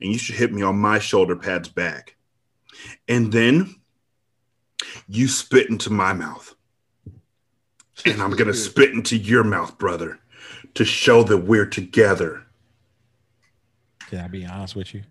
and 0.00 0.12
you 0.12 0.18
should 0.18 0.34
hit 0.34 0.52
me 0.52 0.62
on 0.62 0.78
my 0.78 0.98
shoulder 0.98 1.34
pads 1.34 1.68
back, 1.68 2.14
and 3.08 3.32
then 3.32 3.74
you 5.08 5.26
spit 5.26 5.70
into 5.70 5.90
my 5.90 6.12
mouth 6.12 6.54
and 8.04 8.20
I'm 8.20 8.32
gonna 8.32 8.54
spit 8.54 8.90
into 8.90 9.16
your 9.16 9.44
mouth, 9.44 9.78
brother, 9.78 10.18
to 10.74 10.84
show 10.84 11.22
that 11.24 11.38
we're 11.38 11.66
together. 11.66 12.45
Can 14.08 14.20
I 14.20 14.28
be 14.28 14.44
honest 14.44 14.76
with 14.76 14.94
you? 14.94 15.02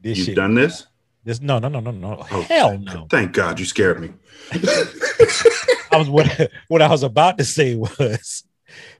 This 0.00 0.18
You've 0.18 0.26
shit. 0.26 0.36
done 0.36 0.54
this? 0.54 0.86
This 1.24 1.40
no 1.40 1.58
no 1.58 1.68
no 1.68 1.80
no 1.80 1.92
no. 1.92 2.26
Oh, 2.30 2.42
Hell 2.42 2.78
no. 2.78 3.06
Thank 3.08 3.32
God 3.32 3.58
you 3.60 3.64
scared 3.64 4.00
me. 4.00 4.12
I 4.52 5.96
was 5.96 6.10
what 6.10 6.50
what 6.68 6.82
I 6.82 6.88
was 6.88 7.02
about 7.04 7.38
to 7.38 7.44
say 7.44 7.74
was 7.76 8.44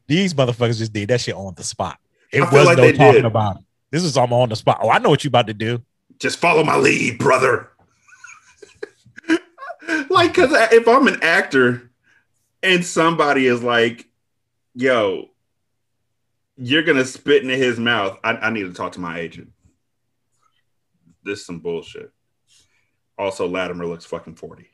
these 0.06 0.34
motherfuckers 0.34 0.78
just 0.78 0.92
did 0.92 1.08
that 1.08 1.20
shit 1.20 1.34
on 1.34 1.54
the 1.54 1.64
spot. 1.64 1.98
It 2.32 2.40
was 2.40 2.66
like 2.66 2.78
no 2.78 2.92
talking 2.92 3.12
did. 3.14 3.24
about 3.24 3.56
it. 3.56 3.64
This 3.90 4.04
is 4.04 4.16
I'm 4.16 4.32
on 4.32 4.48
the 4.48 4.56
spot. 4.56 4.78
Oh, 4.82 4.90
I 4.90 4.98
know 4.98 5.10
what 5.10 5.24
you 5.24 5.28
about 5.28 5.48
to 5.48 5.54
do. 5.54 5.82
Just 6.18 6.38
follow 6.38 6.62
my 6.62 6.76
lead, 6.76 7.18
brother. 7.18 7.70
like, 10.08 10.32
cause 10.34 10.50
if 10.72 10.86
I'm 10.86 11.08
an 11.08 11.18
actor 11.22 11.90
and 12.62 12.84
somebody 12.84 13.46
is 13.46 13.62
like, 13.62 14.06
"Yo, 14.74 15.30
you're 16.56 16.82
gonna 16.82 17.04
spit 17.04 17.42
into 17.42 17.56
his 17.56 17.78
mouth," 17.78 18.18
I, 18.24 18.32
I 18.36 18.50
need 18.50 18.64
to 18.64 18.72
talk 18.72 18.92
to 18.92 19.00
my 19.00 19.18
agent. 19.18 19.50
This 21.24 21.40
is 21.40 21.46
some 21.46 21.60
bullshit. 21.60 22.10
Also, 23.18 23.46
Latimer 23.46 23.86
looks 23.86 24.04
fucking 24.04 24.34
40. 24.36 24.68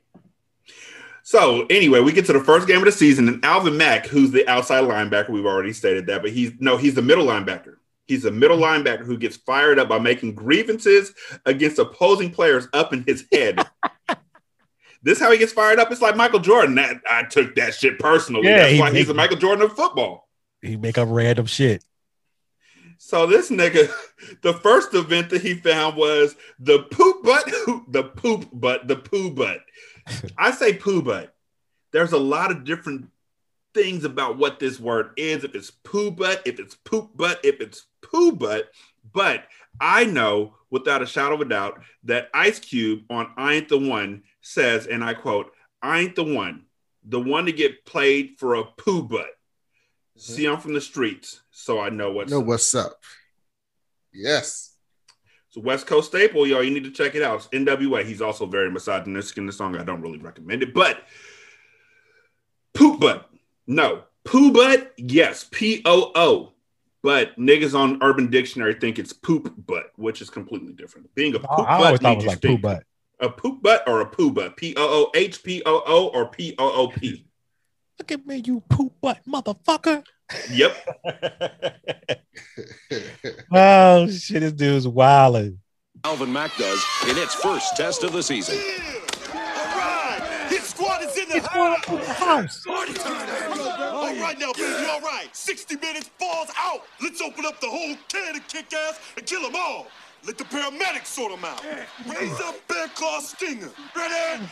So 1.22 1.66
anyway, 1.68 2.00
we 2.00 2.12
get 2.12 2.24
to 2.26 2.32
the 2.32 2.42
first 2.42 2.66
game 2.66 2.78
of 2.78 2.84
the 2.86 2.92
season, 2.92 3.28
and 3.28 3.44
Alvin 3.44 3.76
Mack, 3.76 4.06
who's 4.06 4.30
the 4.30 4.48
outside 4.48 4.84
linebacker, 4.84 5.28
we've 5.28 5.44
already 5.44 5.72
stated 5.74 6.06
that, 6.06 6.22
but 6.22 6.30
he's 6.30 6.52
no, 6.58 6.76
he's 6.78 6.94
the 6.94 7.02
middle 7.02 7.26
linebacker. 7.26 7.74
He's 8.06 8.24
a 8.24 8.30
middle 8.30 8.56
linebacker 8.56 9.04
who 9.04 9.18
gets 9.18 9.36
fired 9.36 9.78
up 9.78 9.90
by 9.90 9.98
making 9.98 10.34
grievances 10.34 11.12
against 11.44 11.78
opposing 11.78 12.30
players 12.30 12.66
up 12.72 12.94
in 12.94 13.04
his 13.06 13.26
head. 13.30 13.58
this 15.02 15.18
is 15.18 15.20
how 15.20 15.30
he 15.30 15.36
gets 15.36 15.52
fired 15.52 15.78
up. 15.78 15.92
It's 15.92 16.00
like 16.00 16.16
Michael 16.16 16.38
Jordan. 16.40 16.76
That 16.76 17.02
I 17.10 17.24
took 17.24 17.54
that 17.56 17.74
shit 17.74 17.98
personally. 17.98 18.48
Yeah, 18.48 18.58
That's 18.60 18.72
he- 18.72 18.80
why 18.80 18.90
he's 18.90 18.98
he- 19.00 19.04
the 19.04 19.14
Michael 19.14 19.36
Jordan 19.36 19.64
of 19.66 19.72
football. 19.76 20.27
He 20.62 20.76
make 20.76 20.98
up 20.98 21.08
random 21.10 21.46
shit. 21.46 21.84
So 22.98 23.26
this 23.26 23.50
nigga, 23.50 23.90
the 24.42 24.54
first 24.54 24.92
event 24.94 25.30
that 25.30 25.42
he 25.42 25.54
found 25.54 25.96
was 25.96 26.36
the 26.58 26.80
poop 26.90 27.22
butt, 27.22 27.44
the 27.88 28.04
poop 28.04 28.48
butt, 28.52 28.88
the 28.88 28.96
poo 28.96 29.30
butt. 29.30 29.60
I 30.38 30.50
say 30.50 30.74
poo 30.74 31.02
butt. 31.02 31.34
There's 31.92 32.12
a 32.12 32.18
lot 32.18 32.50
of 32.50 32.64
different 32.64 33.08
things 33.72 34.04
about 34.04 34.36
what 34.36 34.58
this 34.58 34.80
word 34.80 35.10
is. 35.16 35.44
If 35.44 35.54
it's 35.54 35.70
poo 35.70 36.10
butt, 36.10 36.42
if 36.44 36.58
it's 36.58 36.74
poop 36.74 37.16
butt, 37.16 37.40
if 37.44 37.60
it's 37.60 37.86
poo 38.02 38.32
butt. 38.32 38.70
But 39.12 39.44
I 39.80 40.04
know 40.04 40.54
without 40.70 41.02
a 41.02 41.06
shadow 41.06 41.36
of 41.36 41.40
a 41.40 41.44
doubt 41.44 41.80
that 42.04 42.28
Ice 42.34 42.58
Cube 42.58 43.04
on 43.10 43.32
I 43.36 43.54
Ain't 43.54 43.68
the 43.68 43.78
One 43.78 44.22
says, 44.42 44.86
and 44.86 45.02
I 45.04 45.14
quote, 45.14 45.52
I 45.80 46.00
ain't 46.00 46.16
the 46.16 46.24
one, 46.24 46.64
the 47.04 47.20
one 47.20 47.46
to 47.46 47.52
get 47.52 47.86
played 47.86 48.34
for 48.38 48.56
a 48.56 48.64
poo 48.64 49.04
butt. 49.04 49.37
Mm-hmm. 50.18 50.32
See, 50.32 50.46
I'm 50.46 50.58
from 50.58 50.74
the 50.74 50.80
streets, 50.80 51.40
so 51.50 51.80
I 51.80 51.90
know 51.90 52.12
what's 52.12 52.30
know 52.30 52.40
what's 52.40 52.74
up. 52.74 53.00
Yes. 54.12 54.74
It's 55.46 55.56
a 55.56 55.60
West 55.60 55.86
Coast 55.86 56.08
staple, 56.08 56.46
yo. 56.46 56.60
You 56.60 56.70
need 56.70 56.84
to 56.84 56.90
check 56.90 57.14
it 57.14 57.22
out. 57.22 57.36
It's 57.36 57.46
NWA. 57.48 58.04
He's 58.04 58.20
also 58.20 58.44
very 58.44 58.70
misogynistic 58.70 59.38
in 59.38 59.46
the 59.46 59.52
song. 59.52 59.76
I 59.76 59.84
don't 59.84 60.02
really 60.02 60.18
recommend 60.18 60.62
it, 60.62 60.74
but 60.74 61.04
poop 62.74 63.00
butt. 63.00 63.30
No. 63.66 64.02
Poo 64.24 64.52
butt, 64.52 64.92
yes. 64.98 65.46
P 65.50 65.80
O 65.84 66.10
O. 66.14 66.52
but 67.02 67.36
niggas 67.38 67.78
on 67.78 67.98
Urban 68.02 68.28
Dictionary 68.30 68.74
think 68.74 68.98
it's 68.98 69.12
poop 69.12 69.54
butt, 69.66 69.92
which 69.96 70.20
is 70.20 70.30
completely 70.30 70.72
different. 70.72 71.14
Being 71.14 71.34
a 71.34 71.38
poop 71.38 71.48
I 71.60 71.78
butt 71.78 71.86
always 71.86 72.00
thought 72.00 72.12
it 72.12 72.16
was 72.16 72.26
like 72.26 72.42
poo 72.42 72.48
stink. 72.48 72.62
butt. 72.62 72.82
A 73.20 73.28
poop 73.28 73.62
butt 73.62 73.88
or 73.88 74.00
a 74.00 74.06
poo 74.06 74.30
butt? 74.30 74.56
P 74.56 74.74
O 74.76 74.82
O 74.82 75.10
H 75.14 75.42
P 75.42 75.62
O 75.64 75.82
O 75.86 76.08
or 76.08 76.28
P 76.28 76.54
O 76.58 76.72
O 76.72 76.88
P? 76.88 77.27
Look 77.98 78.12
at 78.12 78.26
me, 78.26 78.42
you 78.44 78.62
poop 78.68 78.92
butt 79.00 79.20
motherfucker. 79.28 80.04
Yep. 80.50 80.76
Oh 83.50 84.08
shit, 84.10 84.40
this 84.40 84.52
dude's 84.52 84.86
wilding. 84.86 85.58
Alvin 86.04 86.32
Mack 86.32 86.54
does 86.56 86.84
in 87.08 87.16
its 87.16 87.34
first 87.34 87.76
test 87.76 88.04
of 88.04 88.12
the 88.12 88.22
season. 88.22 88.56
His 90.48 90.62
squad 90.64 91.02
is 91.02 91.16
in 91.16 91.28
the 91.28 91.40
house. 91.40 92.64
Party 92.64 92.92
time. 92.94 93.60
All 93.80 94.14
right 94.16 94.38
now, 94.38 94.52
baby, 94.52 94.86
all 94.90 95.00
right. 95.00 95.28
60 95.32 95.76
minutes, 95.76 96.10
balls 96.18 96.48
out. 96.58 96.82
Let's 97.02 97.20
open 97.20 97.44
up 97.46 97.60
the 97.60 97.68
whole 97.68 97.96
can 98.08 98.36
of 98.36 98.46
kick 98.48 98.72
ass 98.72 99.00
and 99.16 99.26
kill 99.26 99.42
them 99.42 99.56
all. 99.56 99.86
Let 100.26 100.36
the 100.36 100.44
paramedics 100.44 101.06
sort 101.06 101.32
them 101.32 101.44
out. 101.44 101.64
Raise 102.06 102.40
up 102.40 102.56
Bear 102.68 102.88
Claw 102.88 103.20
Stinger. 103.20 103.70
Ready? 103.96 104.42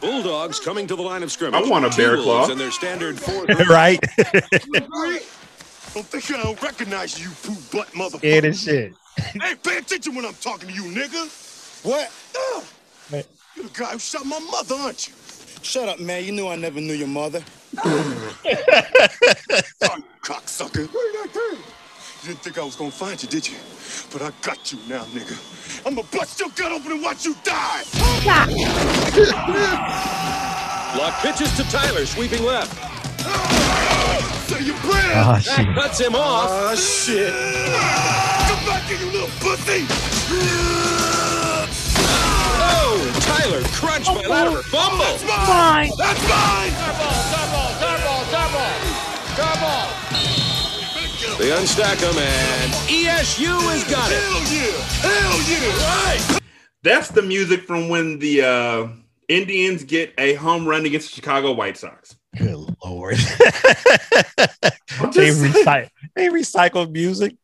Bulldogs 0.00 0.60
coming 0.60 0.86
to 0.86 0.96
the 0.96 1.02
line 1.02 1.22
of 1.22 1.32
scrimmage. 1.32 1.64
I 1.64 1.68
want 1.68 1.84
a 1.84 1.90
bear 1.96 2.16
T-Wolves 2.16 2.46
claw. 2.46 2.50
in 2.50 2.58
their 2.58 2.70
standard 2.70 3.18
four. 3.18 3.44
right? 3.68 4.00
Don't 5.94 6.04
think 6.06 6.30
I 6.30 6.42
don't 6.42 6.60
recognize 6.60 7.18
you, 7.18 7.30
poop 7.42 7.58
butt 7.72 7.88
motherfucker. 7.92 8.18
Scared 8.18 8.44
as 8.44 8.62
shit. 8.62 8.92
Hey, 9.16 9.54
pay 9.62 9.78
attention 9.78 10.14
when 10.14 10.26
I'm 10.26 10.34
talking 10.34 10.68
to 10.68 10.74
you, 10.74 10.82
nigga. 10.82 11.84
What? 11.84 12.12
Ah. 12.36 12.62
You're 13.56 13.64
the 13.64 13.70
guy 13.72 13.92
who 13.92 13.98
shot 13.98 14.26
my 14.26 14.38
mother, 14.38 14.74
aren't 14.74 15.08
you? 15.08 15.14
Shut 15.62 15.88
up, 15.88 15.98
man. 15.98 16.24
You 16.24 16.32
knew 16.32 16.46
I 16.48 16.56
never 16.56 16.80
knew 16.80 16.92
your 16.92 17.08
mother. 17.08 17.40
Fuck, 17.76 17.92
cocksucker. 20.22 20.88
You 22.26 22.32
didn't 22.32 22.42
think 22.42 22.58
I 22.58 22.64
was 22.64 22.74
gonna 22.74 22.90
find 22.90 23.22
you, 23.22 23.28
did 23.28 23.46
you? 23.48 23.54
But 24.12 24.20
I 24.20 24.32
got 24.42 24.72
you 24.72 24.80
now, 24.88 25.04
nigga. 25.14 25.38
I'm 25.86 25.94
gonna 25.94 26.08
bust 26.10 26.40
your 26.40 26.48
gut 26.56 26.72
open 26.72 26.90
and 26.90 27.00
watch 27.00 27.24
you 27.24 27.36
die. 27.44 27.84
Lock 30.98 31.14
pitches 31.22 31.56
to 31.56 31.62
Tyler, 31.70 32.04
sweeping 32.04 32.42
left. 32.42 32.74
Say 34.50 34.60
your 34.64 34.74
prayer. 34.82 35.12
Ah, 35.14 35.40
That 35.46 35.72
cuts 35.76 36.00
him 36.00 36.16
off. 36.16 36.50
Oh, 36.50 36.74
shit. 36.74 37.30
Come 37.30 38.66
back 38.66 38.82
here, 38.90 38.98
you 38.98 39.12
little 39.12 39.30
pussy. 39.38 39.86
Oh, 42.58 42.98
Tyler 43.22 43.62
crunched 43.70 44.08
by 44.08 44.26
Latimer. 44.26 44.62
Fumble. 44.62 44.98
That's 44.98 45.22
mine. 45.46 45.92
That's 45.96 46.28
mine. 46.28 46.86
They 51.38 51.50
unstack 51.50 51.98
him, 51.98 52.16
and 52.16 52.72
ESU 52.88 53.60
has 53.70 53.84
got 53.90 54.10
it. 54.10 54.22
Hell 54.22 54.40
yeah. 54.50 54.72
Hell 55.02 55.38
yeah. 55.50 56.32
Right. 56.32 56.40
That's 56.82 57.08
the 57.08 57.20
music 57.20 57.64
from 57.64 57.90
when 57.90 58.18
the 58.18 58.42
uh, 58.42 58.88
Indians 59.28 59.84
get 59.84 60.14
a 60.16 60.32
home 60.34 60.66
run 60.66 60.86
against 60.86 61.10
the 61.10 61.16
Chicago 61.16 61.52
White 61.52 61.76
Sox. 61.76 62.16
Good 62.36 62.56
lord. 62.82 63.18
They 65.12 65.26
just 65.26 65.40
saying. 65.40 65.52
recycle 65.52 65.90
they 66.14 66.28
recycle 66.28 66.90
music. 66.90 67.36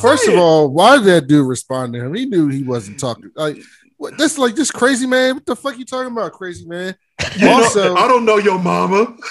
First 0.00 0.26
of 0.26 0.36
all, 0.36 0.68
why 0.68 0.96
did 0.96 1.06
that 1.06 1.26
dude 1.28 1.46
respond 1.46 1.92
to 1.92 2.04
him? 2.04 2.14
He 2.14 2.26
knew 2.26 2.48
he 2.48 2.64
wasn't 2.64 2.98
talking. 2.98 3.30
Like 3.36 3.58
what, 3.96 4.18
this, 4.18 4.38
like 4.38 4.56
this 4.56 4.72
crazy 4.72 5.06
man. 5.06 5.36
What 5.36 5.46
the 5.46 5.54
fuck 5.54 5.78
you 5.78 5.84
talking 5.84 6.10
about, 6.10 6.32
crazy 6.32 6.66
man? 6.66 6.96
You 7.36 7.46
know, 7.46 7.62
also, 7.62 7.94
I 7.94 8.08
don't 8.08 8.24
know 8.24 8.38
your 8.38 8.58
mama. 8.58 9.16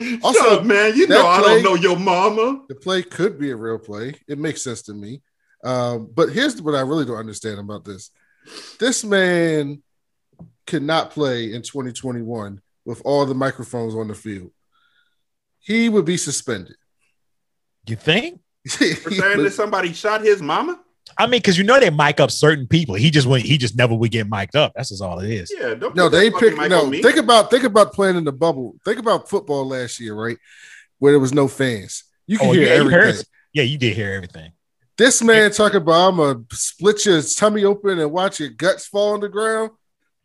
also, 0.22 0.38
Shut 0.38 0.52
up, 0.52 0.64
man. 0.64 0.96
You 0.96 1.06
that 1.06 1.14
know 1.14 1.26
I 1.26 1.40
don't 1.40 1.62
know 1.62 1.74
your 1.74 1.98
mama. 1.98 2.62
The 2.68 2.74
play 2.74 3.02
could 3.02 3.38
be 3.38 3.50
a 3.50 3.56
real 3.56 3.78
play. 3.78 4.14
It 4.28 4.38
makes 4.38 4.62
sense 4.62 4.82
to 4.82 4.94
me. 4.94 5.22
Um, 5.64 6.10
but 6.14 6.30
here's 6.30 6.60
what 6.60 6.74
I 6.74 6.80
really 6.80 7.04
don't 7.04 7.16
understand 7.16 7.58
about 7.58 7.84
this. 7.84 8.10
This 8.78 9.04
man 9.04 9.82
could 10.66 10.82
not 10.82 11.10
play 11.10 11.52
in 11.52 11.62
2021 11.62 12.60
with 12.84 13.02
all 13.04 13.26
the 13.26 13.34
microphones 13.34 13.94
on 13.94 14.08
the 14.08 14.14
field. 14.14 14.50
He 15.58 15.88
would 15.88 16.04
be 16.04 16.16
suspended. 16.16 16.76
You 17.86 17.96
think? 17.96 18.40
For 18.68 19.10
saying 19.10 19.42
that 19.42 19.52
somebody 19.52 19.92
shot 19.92 20.22
his 20.22 20.42
mama? 20.42 20.80
I 21.18 21.26
mean, 21.26 21.38
because 21.38 21.56
you 21.56 21.64
know 21.64 21.78
they 21.80 21.90
mic 21.90 22.20
up 22.20 22.30
certain 22.30 22.66
people. 22.66 22.94
He 22.94 23.10
just 23.10 23.26
went. 23.26 23.44
He 23.44 23.56
just 23.58 23.76
never 23.76 23.94
would 23.94 24.10
get 24.10 24.28
mic'd 24.28 24.56
up. 24.56 24.72
That's 24.76 24.90
just 24.90 25.02
all 25.02 25.18
it 25.20 25.30
is. 25.30 25.52
Yeah, 25.56 25.74
don't 25.74 25.94
No, 25.94 26.08
they 26.08 26.30
fucking 26.30 26.56
pick 26.56 26.68
no. 26.70 26.86
me. 26.86 27.00
Think 27.02 27.16
about 27.16 27.50
think 27.50 27.64
about 27.64 27.92
playing 27.92 28.16
in 28.16 28.24
the 28.24 28.32
bubble. 28.32 28.76
Think 28.84 28.98
about 28.98 29.28
football 29.28 29.66
last 29.66 29.98
year, 30.00 30.14
right? 30.14 30.36
Where 30.98 31.12
there 31.12 31.20
was 31.20 31.32
no 31.34 31.48
fans. 31.48 32.04
You 32.26 32.38
can 32.38 32.48
Oh, 32.48 32.52
hear 32.52 32.62
yeah, 32.62 32.74
you 32.74 32.80
everything. 32.80 33.00
heard- 33.00 33.24
yeah, 33.52 33.62
you 33.62 33.78
did 33.78 33.94
hear 33.96 34.12
everything. 34.12 34.52
This 34.98 35.22
man 35.22 35.50
talking 35.52 35.76
about 35.80 36.08
I'm 36.08 36.16
gonna 36.16 36.40
split 36.52 37.04
your 37.06 37.22
tummy 37.22 37.64
open 37.64 37.98
and 37.98 38.10
watch 38.10 38.40
your 38.40 38.48
guts 38.50 38.86
fall 38.86 39.12
on 39.14 39.20
the 39.20 39.28
ground. 39.28 39.70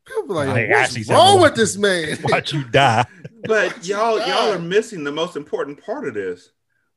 People 0.06 0.24
be 0.28 0.34
like, 0.34 0.50
I 0.50 0.68
what's 0.82 1.10
wrong 1.10 1.42
with 1.42 1.56
this 1.56 1.78
man? 1.78 2.18
Watch 2.24 2.54
you 2.54 2.64
die. 2.66 3.06
But 3.46 3.86
y'all, 3.86 4.18
y'all 4.20 4.52
are 4.54 4.60
missing 4.60 5.04
the 5.04 5.12
most 5.12 5.36
important 5.36 5.84
part 5.84 6.08
of 6.08 6.14
this, 6.16 6.50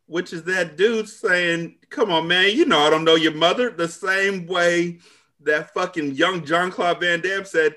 which 0.06 0.32
is 0.32 0.44
that 0.44 0.76
dude 0.76 1.08
saying, 1.08 1.76
"Come 1.90 2.10
on, 2.10 2.28
man, 2.28 2.56
you 2.56 2.64
know 2.64 2.80
I 2.80 2.90
don't 2.90 3.04
know 3.04 3.14
your 3.14 3.34
mother." 3.34 3.70
The 3.70 3.88
same 3.88 4.46
way 4.46 5.00
that 5.40 5.72
fucking 5.74 6.12
young 6.12 6.44
Jean-Claude 6.44 7.00
Van 7.00 7.20
Damme 7.20 7.44
said, 7.44 7.76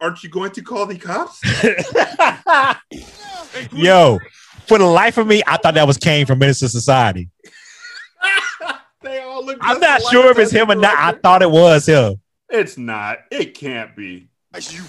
"Aren't 0.00 0.22
you 0.22 0.28
going 0.28 0.52
to 0.52 0.62
call 0.62 0.86
the 0.86 0.98
cops?" 0.98 1.42
Yo, 3.72 4.18
for 4.66 4.78
the 4.78 4.84
life 4.84 5.18
of 5.18 5.26
me, 5.26 5.42
I 5.46 5.56
thought 5.56 5.74
that 5.74 5.86
was 5.86 5.96
Kane 5.96 6.26
from 6.26 6.38
Menace 6.38 6.62
II 6.62 6.68
Society. 6.68 7.30
they 9.02 9.20
all 9.20 9.44
look. 9.44 9.58
I'm 9.60 9.80
not 9.80 10.02
sure 10.02 10.30
if 10.30 10.38
it's 10.38 10.52
him 10.52 10.70
or 10.70 10.74
not. 10.74 10.96
I 10.96 11.12
thought 11.12 11.42
it 11.42 11.50
was 11.50 11.86
him. 11.86 12.20
It's 12.48 12.76
not. 12.76 13.18
It 13.30 13.54
can't 13.54 13.96
be. 13.96 14.28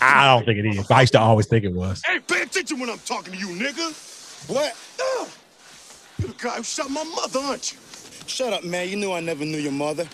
I 0.01 0.27
don't 0.27 0.45
think 0.45 0.59
it 0.59 0.65
is. 0.65 0.89
I 0.89 1.01
used 1.01 1.13
to 1.13 1.19
always 1.19 1.47
think 1.47 1.65
it 1.65 1.73
was. 1.73 2.01
Hey, 2.05 2.19
pay 2.19 2.43
attention 2.43 2.79
when 2.79 2.89
I'm 2.89 2.99
talking 2.99 3.33
to 3.33 3.39
you, 3.39 3.47
nigga. 3.47 4.49
What? 4.49 4.73
You're 6.19 6.29
the 6.29 6.35
guy 6.41 6.57
who 6.57 6.63
shot 6.63 6.89
my 6.89 7.03
mother, 7.03 7.39
aren't 7.39 7.71
you? 7.71 7.79
Shut 8.27 8.53
up, 8.53 8.63
man. 8.63 8.89
You 8.89 8.97
knew 8.97 9.11
I 9.11 9.19
never 9.19 9.45
knew 9.45 9.57
your 9.57 9.71
mother. 9.71 10.07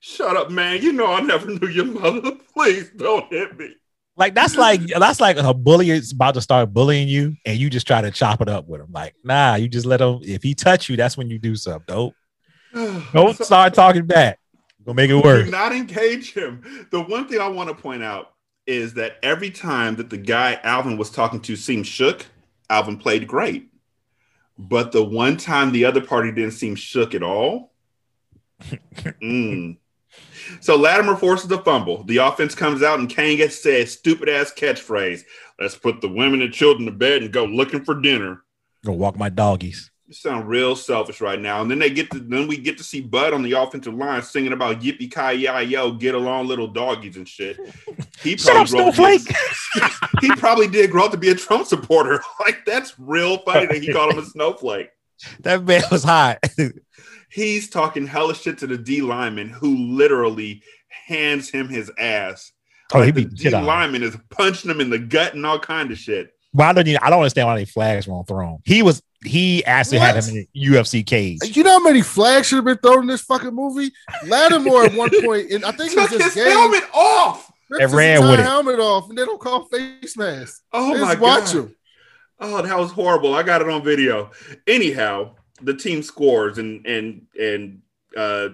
Shut 0.00 0.36
up, 0.36 0.50
man. 0.50 0.82
You 0.82 0.92
know 0.92 1.12
I 1.12 1.20
never 1.20 1.46
knew 1.46 1.68
your 1.68 1.86
mother. 1.86 2.32
Please 2.54 2.90
don't 2.96 3.30
hit 3.30 3.58
me. 3.58 3.74
Like 4.16 4.34
that's 4.34 4.56
like 4.56 4.80
that's 4.86 5.20
like 5.20 5.38
a 5.38 5.52
bully 5.52 5.90
is 5.90 6.12
about 6.12 6.34
to 6.34 6.40
start 6.40 6.72
bullying 6.72 7.08
you, 7.08 7.36
and 7.44 7.58
you 7.58 7.68
just 7.68 7.86
try 7.86 8.00
to 8.00 8.10
chop 8.10 8.40
it 8.40 8.48
up 8.48 8.68
with 8.68 8.80
him. 8.80 8.92
Like, 8.92 9.14
nah, 9.24 9.56
you 9.56 9.68
just 9.68 9.86
let 9.86 10.00
him. 10.00 10.20
If 10.22 10.42
he 10.42 10.54
touch 10.54 10.88
you, 10.88 10.96
that's 10.96 11.16
when 11.16 11.30
you 11.30 11.38
do 11.38 11.56
something. 11.56 11.84
Don't 11.88 12.14
don't 13.12 13.36
start 13.36 13.74
talking 13.74 14.06
back. 14.06 14.38
Gonna 14.84 14.94
make 14.94 15.10
it 15.10 15.16
worse. 15.16 15.46
Do 15.46 15.50
not 15.50 15.72
engage 15.72 16.32
him. 16.32 16.86
The 16.90 17.00
one 17.00 17.26
thing 17.26 17.40
I 17.40 17.48
want 17.48 17.70
to 17.70 17.74
point 17.74 18.04
out 18.04 18.34
is 18.66 18.94
that 18.94 19.16
every 19.22 19.50
time 19.50 19.96
that 19.96 20.10
the 20.10 20.18
guy 20.18 20.60
Alvin 20.62 20.96
was 20.96 21.10
talking 21.10 21.40
to 21.40 21.56
seemed 21.56 21.86
shook, 21.86 22.26
Alvin 22.70 22.98
played 22.98 23.26
great. 23.26 23.68
But 24.56 24.92
the 24.92 25.02
one 25.02 25.36
time 25.36 25.72
the 25.72 25.84
other 25.84 26.00
party 26.00 26.30
didn't 26.30 26.52
seem 26.52 26.74
shook 26.76 27.14
at 27.14 27.22
all. 27.22 27.72
mm. 29.22 29.76
So 30.60 30.76
Latimer 30.76 31.16
forces 31.16 31.50
a 31.50 31.58
fumble. 31.62 32.04
The 32.04 32.18
offense 32.18 32.54
comes 32.54 32.82
out 32.82 32.98
and 32.98 33.08
Kane 33.08 33.38
gets 33.38 33.60
said 33.60 33.88
stupid 33.88 34.28
ass 34.28 34.52
catchphrase. 34.52 35.22
Let's 35.58 35.76
put 35.76 36.00
the 36.00 36.08
women 36.08 36.42
and 36.42 36.52
children 36.52 36.86
to 36.86 36.92
bed 36.92 37.22
and 37.22 37.32
go 37.32 37.44
looking 37.44 37.84
for 37.84 38.00
dinner. 38.00 38.42
Go 38.84 38.92
walk 38.92 39.16
my 39.16 39.28
doggies. 39.28 39.90
You 40.14 40.30
sound 40.30 40.48
real 40.48 40.76
selfish 40.76 41.20
right 41.20 41.40
now. 41.40 41.60
And 41.60 41.68
then 41.68 41.80
they 41.80 41.90
get 41.90 42.08
to 42.12 42.20
then 42.20 42.46
we 42.46 42.56
get 42.56 42.78
to 42.78 42.84
see 42.84 43.00
Bud 43.00 43.32
on 43.32 43.42
the 43.42 43.50
offensive 43.52 43.94
line 43.94 44.22
singing 44.22 44.52
about 44.52 44.80
yippee 44.80 45.10
ki 45.12 45.42
yay 45.42 45.64
yo, 45.64 45.90
get 45.90 46.14
along 46.14 46.46
little 46.46 46.68
doggies 46.68 47.16
and 47.16 47.26
shit. 47.28 47.58
He 48.22 48.36
probably 48.36 48.80
up 48.80 48.94
a- 48.96 49.90
he 50.20 50.30
probably 50.36 50.68
did 50.68 50.92
grow 50.92 51.06
up 51.06 51.10
to 51.10 51.16
be 51.16 51.30
a 51.30 51.34
Trump 51.34 51.66
supporter. 51.66 52.22
Like 52.40 52.64
that's 52.64 52.94
real 52.96 53.38
funny 53.38 53.66
that 53.66 53.82
he 53.82 53.92
called 53.92 54.12
him 54.12 54.18
a 54.20 54.24
snowflake. 54.24 54.90
That 55.40 55.64
man 55.64 55.82
was 55.90 56.04
hot. 56.04 56.38
He's 57.28 57.68
talking 57.68 58.06
hella 58.06 58.36
shit 58.36 58.58
to 58.58 58.68
the 58.68 58.78
D 58.78 59.00
lineman 59.00 59.48
who 59.48 59.76
literally 59.76 60.62
hands 61.08 61.50
him 61.50 61.68
his 61.68 61.90
ass. 61.98 62.52
Oh, 62.92 63.00
he 63.00 63.06
Like, 63.06 63.14
the 63.16 63.24
the 63.24 63.30
D 63.34 63.42
shit 63.44 63.54
out 63.54 63.58
of 63.58 63.62
him. 63.62 63.66
lineman 63.66 64.02
is 64.04 64.16
punching 64.30 64.70
him 64.70 64.80
in 64.80 64.90
the 64.90 64.98
gut 65.00 65.34
and 65.34 65.44
all 65.44 65.58
kind 65.58 65.90
of 65.90 65.98
shit. 65.98 66.30
Why 66.52 66.72
don't 66.72 66.86
you? 66.86 66.98
I 67.02 67.10
don't 67.10 67.18
understand 67.18 67.48
why 67.48 67.56
they 67.56 67.64
flags 67.64 68.06
weren't 68.06 68.28
thrown. 68.28 68.60
He 68.64 68.82
was 68.82 69.02
he 69.24 69.64
actually 69.64 69.98
had 69.98 70.14
What? 70.14 70.24
him 70.28 70.36
in 70.36 70.46
a 70.54 70.58
UFC 70.70 71.04
cage. 71.06 71.56
You 71.56 71.62
know 71.64 71.78
how 71.78 71.84
many 71.84 72.02
flags 72.02 72.46
should 72.48 72.56
have 72.56 72.64
been 72.64 72.78
thrown 72.78 73.02
in 73.02 73.06
this 73.08 73.22
fucking 73.22 73.54
movie? 73.54 73.90
Latimer 74.26 74.84
at 74.84 74.94
one 74.94 75.10
point, 75.24 75.50
and 75.50 75.64
I 75.64 75.72
think 75.72 75.92
it 75.92 75.98
was 75.98 76.10
Took 76.10 76.22
his 76.22 76.34
game, 76.34 76.50
helmet 76.50 76.84
off. 76.92 77.50
rips 77.70 77.84
And 77.84 77.92
ran 77.92 78.22
with 78.22 78.40
it. 78.40 78.42
helmet 78.44 78.78
off, 78.80 79.08
and 79.08 79.16
they 79.18 79.24
don't 79.24 79.40
call 79.40 79.64
face 79.66 80.16
mask. 80.16 80.62
Oh 80.72 80.94
They 80.94 81.00
my 81.00 81.06
just 81.12 81.20
watch 81.20 81.44
god. 81.46 81.54
him. 81.54 81.76
Oh, 82.40 82.62
that 82.62 82.78
was 82.78 82.90
horrible. 82.90 83.34
I 83.34 83.42
got 83.42 83.62
it 83.62 83.68
on 83.68 83.82
video. 83.84 84.30
Anyhow, 84.66 85.30
the 85.62 85.74
team 85.74 86.02
scores 86.02 86.58
and 86.58 86.84
and 86.86 87.22
and 87.40 87.80
uh 88.16 88.48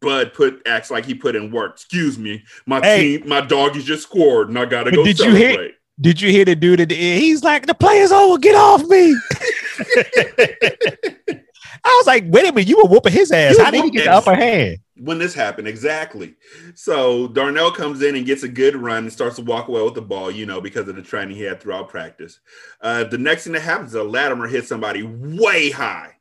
Bud 0.00 0.34
put 0.34 0.62
acts 0.66 0.90
like 0.90 1.04
he 1.06 1.14
put 1.14 1.36
in 1.36 1.50
work. 1.52 1.72
Excuse 1.74 2.18
me, 2.18 2.42
my 2.66 2.80
Hey. 2.80 3.18
team, 3.18 3.28
my 3.28 3.40
doggies 3.40 3.84
just 3.84 4.02
scored, 4.04 4.48
and 4.48 4.58
I 4.58 4.64
gotta 4.64 4.90
But 4.90 4.96
go 4.96 5.04
did 5.04 5.18
you 5.18 5.24
celebrate. 5.26 5.50
hear? 5.60 5.70
Did 6.00 6.20
you 6.20 6.30
hear 6.32 6.44
the 6.44 6.56
dude 6.56 6.80
at 6.80 6.88
the 6.88 6.98
end? 6.98 7.22
He's 7.22 7.44
like, 7.44 7.66
the 7.66 7.74
play's 7.74 8.10
over. 8.10 8.36
Get 8.38 8.56
off 8.56 8.82
me. 8.88 9.16
I 11.86 11.96
was 11.98 12.06
like, 12.06 12.24
wait 12.28 12.48
a 12.48 12.52
minute, 12.52 12.68
you 12.68 12.78
were 12.78 12.88
whooping 12.88 13.12
his 13.12 13.30
ass. 13.30 13.58
How 13.58 13.70
did 13.70 13.84
he 13.84 13.90
get 13.90 14.04
the 14.04 14.12
upper 14.12 14.34
hand? 14.34 14.78
when 14.96 15.18
this 15.18 15.34
happened 15.34 15.66
exactly. 15.66 16.36
So 16.74 17.28
Darnell 17.28 17.72
comes 17.72 18.02
in 18.02 18.14
and 18.14 18.26
gets 18.26 18.42
a 18.44 18.48
good 18.48 18.76
run 18.76 19.04
and 19.04 19.12
starts 19.12 19.36
to 19.36 19.42
walk 19.42 19.68
away 19.68 19.82
with 19.82 19.94
the 19.94 20.02
ball, 20.02 20.30
you 20.30 20.46
know, 20.46 20.60
because 20.60 20.88
of 20.88 20.96
the 20.96 21.02
training 21.02 21.36
he 21.36 21.42
had 21.42 21.60
throughout 21.60 21.88
practice. 21.88 22.40
Uh, 22.80 23.04
the 23.04 23.18
next 23.18 23.44
thing 23.44 23.54
that 23.54 23.62
happens 23.62 23.90
is 23.90 23.96
a 23.96 24.04
Latimer 24.04 24.46
hits 24.46 24.68
somebody 24.68 25.02
way 25.02 25.70
high. 25.70 26.12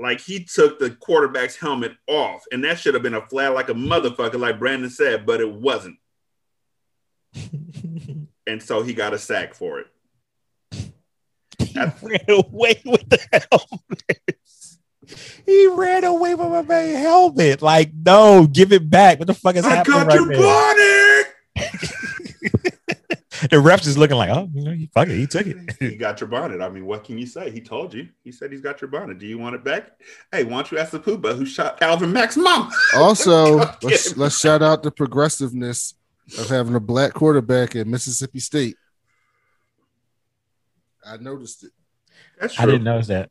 Like 0.00 0.20
he 0.20 0.44
took 0.44 0.78
the 0.78 0.90
quarterback's 0.90 1.56
helmet 1.56 1.92
off, 2.06 2.44
and 2.50 2.64
that 2.64 2.78
should 2.78 2.94
have 2.94 3.02
been 3.02 3.14
a 3.14 3.26
flag 3.26 3.52
like 3.52 3.68
a 3.68 3.74
motherfucker, 3.74 4.40
like 4.40 4.58
Brandon 4.58 4.90
said, 4.90 5.26
but 5.26 5.40
it 5.40 5.52
wasn't. 5.52 5.98
and 8.46 8.62
so 8.62 8.82
he 8.82 8.94
got 8.94 9.14
a 9.14 9.18
sack 9.18 9.54
for 9.54 9.80
it. 9.80 9.86
ran 12.02 12.24
away 12.28 12.80
with 12.84 13.08
the 13.08 13.18
helmet. 13.50 14.38
He 15.44 15.66
ran 15.66 16.04
away 16.04 16.34
with 16.34 16.48
my 16.48 16.62
man 16.62 16.96
helmet. 16.96 17.60
Like, 17.62 17.92
no, 17.94 18.46
give 18.46 18.72
it 18.72 18.88
back. 18.88 19.18
What 19.18 19.26
the 19.26 19.34
fuck 19.34 19.56
is 19.56 19.64
I 19.64 19.76
happening 19.76 19.98
got 19.98 20.06
right 20.06 20.14
your 20.14 20.28
there? 20.28 21.24
bonnet. 21.56 21.92
The 23.50 23.58
ref's 23.58 23.84
just 23.84 23.98
looking 23.98 24.16
like, 24.16 24.30
oh, 24.30 24.48
you 24.54 24.62
know, 24.62 24.70
he 24.70 24.88
fuck 24.94 25.08
it, 25.08 25.16
he 25.16 25.26
took 25.26 25.46
it. 25.46 25.56
he 25.80 25.96
got 25.96 26.20
your 26.20 26.28
bonnet. 26.28 26.60
I 26.60 26.68
mean, 26.68 26.86
what 26.86 27.02
can 27.02 27.18
you 27.18 27.26
say? 27.26 27.50
He 27.50 27.60
told 27.60 27.92
you. 27.92 28.08
He 28.22 28.30
said 28.30 28.52
he's 28.52 28.60
got 28.60 28.80
your 28.80 28.88
bonnet. 28.88 29.18
Do 29.18 29.26
you 29.26 29.36
want 29.36 29.56
it 29.56 29.64
back? 29.64 29.92
Hey, 30.30 30.44
why 30.44 30.52
don't 30.52 30.70
you 30.70 30.78
ask 30.78 30.92
the 30.92 31.00
Pooba 31.00 31.36
who 31.36 31.44
shot 31.44 31.82
Alvin 31.82 32.12
Mack's 32.12 32.36
mom? 32.36 32.70
Also, 32.96 33.56
let's 33.82 34.16
let's 34.16 34.38
shout 34.38 34.62
out 34.62 34.82
the 34.82 34.90
progressiveness 34.92 35.94
of 36.38 36.48
having 36.48 36.74
a 36.74 36.80
black 36.80 37.14
quarterback 37.14 37.74
at 37.74 37.86
Mississippi 37.86 38.38
State. 38.38 38.76
I 41.06 41.16
noticed 41.18 41.64
it. 41.64 41.70
That's 42.40 42.54
true. 42.54 42.62
I 42.62 42.66
didn't 42.66 42.84
notice 42.84 43.06
that. 43.08 43.30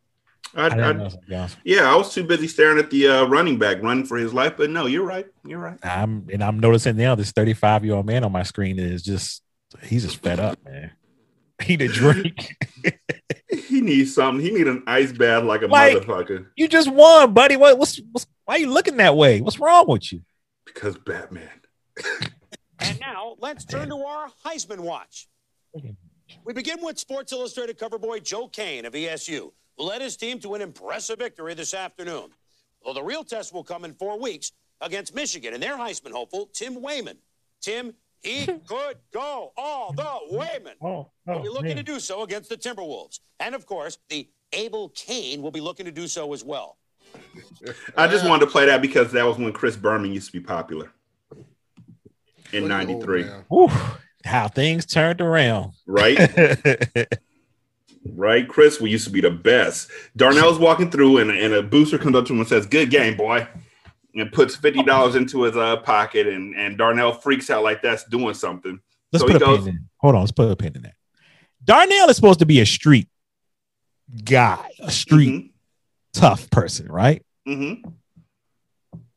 I, 0.55 0.65
I 0.65 0.69
didn't 0.69 0.83
I- 0.83 0.91
notice 0.93 1.17
that, 1.29 1.49
to 1.49 1.57
yeah, 1.63 1.91
I 1.91 1.95
was 1.95 2.13
too 2.13 2.23
busy 2.23 2.47
staring 2.47 2.77
at 2.79 2.89
the 2.89 3.07
uh, 3.07 3.23
running 3.25 3.57
back 3.57 3.81
running 3.81 4.05
for 4.05 4.17
his 4.17 4.33
life. 4.33 4.55
But 4.57 4.69
no, 4.69 4.85
you're 4.85 5.05
right. 5.05 5.25
You're 5.45 5.59
right. 5.59 5.77
I'm 5.83 6.27
and 6.31 6.43
I'm 6.43 6.59
noticing 6.59 6.97
now 6.97 7.15
this 7.15 7.31
35 7.31 7.85
year 7.85 7.95
old 7.95 8.05
man 8.05 8.23
on 8.23 8.31
my 8.31 8.43
screen 8.43 8.77
is 8.79 9.01
just 9.01 9.41
he's 9.83 10.03
just 10.03 10.17
fed 10.21 10.39
up, 10.39 10.59
man. 10.65 10.91
He 11.61 11.77
need 11.77 11.91
a 11.91 11.93
drink. 11.93 12.55
He 13.67 13.81
needs 13.81 14.15
something. 14.15 14.43
He 14.43 14.51
need 14.51 14.67
an 14.67 14.81
ice 14.87 15.11
bath 15.11 15.43
like 15.43 15.61
a 15.61 15.67
Like- 15.67 15.97
motherfucker 15.97 16.47
you 16.55 16.67
just 16.67 16.89
won, 16.91 17.33
buddy. 17.33 17.55
What, 17.57 17.77
what's 17.77 17.99
what's 18.11 18.25
why 18.45 18.55
you 18.55 18.67
looking 18.71 18.97
that 18.97 19.15
way? 19.15 19.41
What's 19.41 19.59
wrong 19.59 19.85
with 19.87 20.11
you? 20.11 20.21
because 20.65 20.97
Batman. 20.97 21.49
And 22.79 22.99
now 22.99 23.35
let's 23.39 23.63
turn 23.63 23.89
to 23.89 23.95
our 23.97 24.27
Heisman 24.43 24.79
watch. 24.79 25.27
We 26.43 26.53
begin 26.53 26.79
with 26.81 26.99
Sports 26.99 27.31
Illustrated 27.31 27.77
cover 27.77 27.97
boy 27.97 28.19
Joe 28.19 28.47
Kane 28.47 28.85
of 28.85 28.93
ESU, 28.93 29.51
who 29.77 29.83
led 29.83 30.01
his 30.01 30.17
team 30.17 30.39
to 30.39 30.55
an 30.55 30.61
impressive 30.61 31.19
victory 31.19 31.53
this 31.53 31.73
afternoon. 31.73 32.29
Well, 32.83 32.93
the 32.93 33.03
real 33.03 33.23
test 33.23 33.53
will 33.53 33.63
come 33.63 33.85
in 33.85 33.93
four 33.93 34.19
weeks 34.19 34.51
against 34.81 35.13
Michigan 35.15 35.53
and 35.53 35.61
their 35.61 35.77
Heisman 35.77 36.11
hopeful, 36.11 36.49
Tim 36.53 36.81
Wayman. 36.81 37.17
Tim, 37.61 37.93
he 38.23 38.45
could 38.67 38.97
go 39.13 39.51
all 39.55 39.93
the 39.93 40.35
Wayman. 40.35 40.75
Oh, 40.81 40.87
oh 40.87 41.09
He'll 41.25 41.41
be 41.41 41.49
looking 41.49 41.75
to 41.75 41.83
do 41.83 41.99
so 41.99 42.23
against 42.23 42.49
the 42.49 42.57
Timberwolves. 42.57 43.19
And 43.39 43.55
of 43.55 43.65
course, 43.65 43.97
the 44.09 44.27
Abel 44.53 44.89
Kane 44.89 45.41
will 45.41 45.51
be 45.51 45.61
looking 45.61 45.85
to 45.85 45.91
do 45.91 46.07
so 46.07 46.33
as 46.33 46.43
well. 46.43 46.77
I 47.97 48.07
just 48.07 48.25
wanted 48.25 48.45
to 48.45 48.51
play 48.51 48.65
that 48.65 48.81
because 48.81 49.11
that 49.11 49.25
was 49.25 49.37
when 49.37 49.51
Chris 49.53 49.75
Berman 49.75 50.11
used 50.11 50.27
to 50.27 50.33
be 50.33 50.39
popular 50.39 50.91
in 52.53 52.67
'93. 52.67 53.23
Whew, 53.49 53.69
how 54.25 54.47
things 54.47 54.85
turned 54.85 55.21
around. 55.21 55.73
right? 55.85 56.17
right, 58.05 58.47
Chris, 58.47 58.79
we 58.79 58.89
used 58.89 59.05
to 59.05 59.11
be 59.11 59.21
the 59.21 59.31
best. 59.31 59.89
Darnell's 60.15 60.59
walking 60.59 60.91
through, 60.91 61.17
and, 61.19 61.31
and 61.31 61.53
a 61.53 61.63
booster 61.63 61.97
comes 61.97 62.15
up 62.15 62.25
to 62.27 62.33
him 62.33 62.39
and 62.39 62.47
says, 62.47 62.65
"Good 62.65 62.89
game, 62.89 63.17
boy," 63.17 63.47
and 64.15 64.31
puts 64.31 64.55
fifty 64.55 64.83
dollars 64.83 65.15
into 65.15 65.43
his 65.43 65.55
uh, 65.55 65.77
pocket, 65.77 66.27
and 66.27 66.55
and 66.55 66.77
Darnell 66.77 67.13
freaks 67.13 67.49
out 67.49 67.63
like 67.63 67.81
that's 67.81 68.03
doing 68.05 68.33
something. 68.33 68.79
Let's 69.11 69.21
so 69.21 69.27
put 69.27 69.37
he 69.37 69.43
a 69.43 69.45
goes, 69.45 69.59
pin 69.59 69.69
in. 69.69 69.89
Hold 69.97 70.15
on, 70.15 70.21
let's 70.21 70.31
put 70.31 70.49
a 70.49 70.55
pin 70.55 70.75
in 70.75 70.83
that. 70.83 70.95
Darnell 71.63 72.09
is 72.09 72.15
supposed 72.15 72.39
to 72.39 72.45
be 72.45 72.59
a 72.59 72.65
street 72.65 73.07
guy, 74.23 74.67
a 74.79 74.91
street 74.91 75.53
tough 76.13 76.49
person, 76.49 76.87
right? 76.91 77.23
Mm-hmm. 77.47 77.89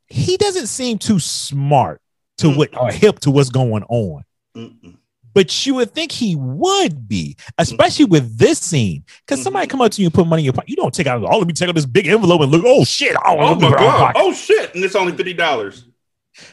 He 0.07 0.37
doesn't 0.37 0.67
seem 0.67 0.99
too 0.99 1.19
smart 1.19 2.01
to 2.39 2.51
what 2.51 2.77
or 2.77 2.91
hip 2.91 3.21
to 3.21 3.31
what's 3.31 3.51
going 3.51 3.85
on. 3.85 4.24
Mm-mm. 4.57 4.97
But 5.35 5.67
you 5.67 5.75
would 5.75 5.91
think 5.93 6.13
he 6.13 6.37
would 6.37 7.09
be, 7.09 7.37
especially 7.59 8.05
with 8.05 8.39
this 8.39 8.61
scene. 8.61 9.03
Because 9.27 9.39
Mm-hmm. 9.41 9.43
somebody 9.45 9.67
come 9.67 9.81
up 9.81 9.91
to 9.93 10.01
you 10.01 10.07
and 10.07 10.15
put 10.15 10.27
money 10.29 10.43
in 10.43 10.45
your 10.45 10.53
pocket. 10.53 10.71
You 10.71 10.77
don't 10.77 10.95
take 10.95 11.09
out, 11.09 11.25
oh, 11.25 11.39
let 11.39 11.47
me 11.49 11.53
take 11.53 11.69
out 11.69 11.75
this 11.75 11.87
big 11.87 12.07
envelope 12.07 12.41
and 12.43 12.53
look, 12.53 12.63
oh 12.65 12.85
shit. 12.85 13.17
Oh, 13.17 13.37
"Oh 13.41 13.55
my 13.57 13.71
god! 13.71 14.13
Oh 14.17 14.33
shit!" 14.33 14.73
And 14.75 14.85
it's 14.85 14.95
only 14.95 15.13
fifty 15.13 15.35
dollars. 15.35 15.87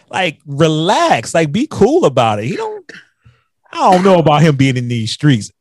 Like, 0.09 0.39
relax, 0.47 1.33
like 1.35 1.51
be 1.51 1.67
cool 1.69 2.05
about 2.05 2.39
it. 2.39 2.45
He 2.45 2.55
don't 2.55 2.91
I 3.71 3.91
don't 3.91 4.03
know 4.03 4.17
about 4.19 4.41
him 4.41 4.55
being 4.55 4.77
in 4.77 4.87
these 4.87 5.11
streets. 5.11 5.51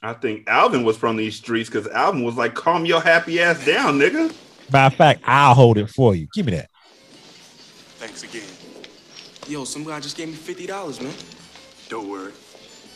I 0.00 0.12
think 0.14 0.48
Alvin 0.48 0.82
was 0.84 0.96
from 0.96 1.16
these 1.16 1.36
streets 1.36 1.68
because 1.68 1.86
Alvin 1.88 2.22
was 2.22 2.36
like, 2.36 2.54
"Calm 2.54 2.86
your 2.86 3.00
happy 3.00 3.40
ass 3.40 3.64
down, 3.66 3.98
nigga." 3.98 4.32
Matter 4.72 4.92
of 4.92 4.96
fact, 4.96 5.22
I'll 5.26 5.54
hold 5.54 5.76
it 5.76 5.90
for 5.90 6.14
you. 6.14 6.28
Give 6.34 6.46
me 6.46 6.52
that. 6.52 6.70
Thanks 7.98 8.22
again. 8.22 8.42
Yo, 9.48 9.64
some 9.64 9.84
guy 9.84 9.98
just 9.98 10.16
gave 10.16 10.28
me 10.28 10.34
fifty 10.34 10.66
dollars, 10.66 11.00
man. 11.00 11.14
Don't 11.88 12.08
worry. 12.08 12.32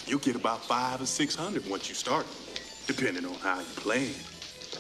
You'll 0.07 0.21
get 0.21 0.37
about 0.37 0.65
five 0.65 1.01
or 1.01 1.07
six 1.07 1.35
hundred 1.35 1.69
once 1.69 1.89
you 1.89 1.95
start, 1.95 2.27
depending 2.87 3.25
on 3.25 3.35
how 3.35 3.59
you 3.59 3.67
plan. 3.77 4.13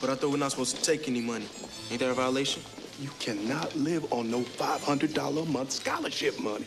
But 0.01 0.11
I 0.11 0.15
thought 0.15 0.31
we're 0.31 0.37
not 0.37 0.53
supposed 0.53 0.77
to 0.77 0.83
take 0.83 1.09
any 1.09 1.21
money. 1.21 1.47
Ain't 1.91 2.01
that 2.01 2.11
a 2.11 2.15
violation? 2.15 2.63
You 3.01 3.11
cannot 3.19 3.75
live 3.77 4.11
on 4.13 4.31
no 4.31 4.41
$500 4.41 5.43
a 5.43 5.51
month 5.51 5.71
scholarship 5.73 6.39
money. 6.41 6.67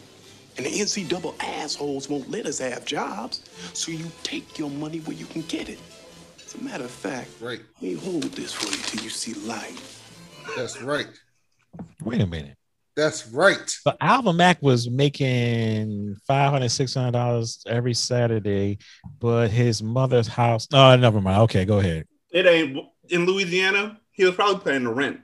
And 0.57 0.65
the 0.65 0.69
NCAA 0.69 1.33
assholes 1.41 2.09
won't 2.09 2.29
let 2.29 2.45
us 2.45 2.59
have 2.59 2.85
jobs, 2.85 3.41
so 3.73 3.91
you 3.91 4.05
take 4.23 4.59
your 4.59 4.69
money 4.69 4.99
where 4.99 5.15
you 5.15 5.25
can 5.25 5.41
get 5.43 5.69
it. 5.69 5.79
As 6.45 6.55
a 6.55 6.63
matter 6.63 6.83
of 6.83 6.91
fact, 6.91 7.29
right. 7.39 7.61
we 7.81 7.93
hold 7.93 8.23
this 8.23 8.53
for 8.53 8.65
you 8.65 8.83
till 8.83 9.03
you 9.03 9.09
see 9.09 9.33
light. 9.47 9.81
That's 10.57 10.81
right. 10.81 11.07
Wait 12.03 12.21
a 12.21 12.27
minute. 12.27 12.58
That's 12.95 13.27
right. 13.27 13.69
So 13.69 13.93
Alvin 14.01 14.35
Mack 14.35 14.61
was 14.61 14.89
making 14.89 16.15
five 16.27 16.51
hundred, 16.51 16.69
six 16.69 16.93
hundred 16.93 17.11
dollars 17.11 17.63
every 17.67 17.93
Saturday, 17.93 18.79
but 19.19 19.49
his 19.51 19.81
mother's 19.81 20.27
house. 20.27 20.67
Oh, 20.73 20.95
never 20.97 21.21
mind. 21.21 21.41
Okay, 21.43 21.63
go 21.65 21.79
ahead. 21.79 22.07
It 22.31 22.45
ain't 22.45 22.77
in 23.09 23.25
Louisiana. 23.25 23.99
He 24.11 24.25
was 24.25 24.35
probably 24.35 24.59
paying 24.69 24.83
the 24.83 24.91
rent. 24.91 25.21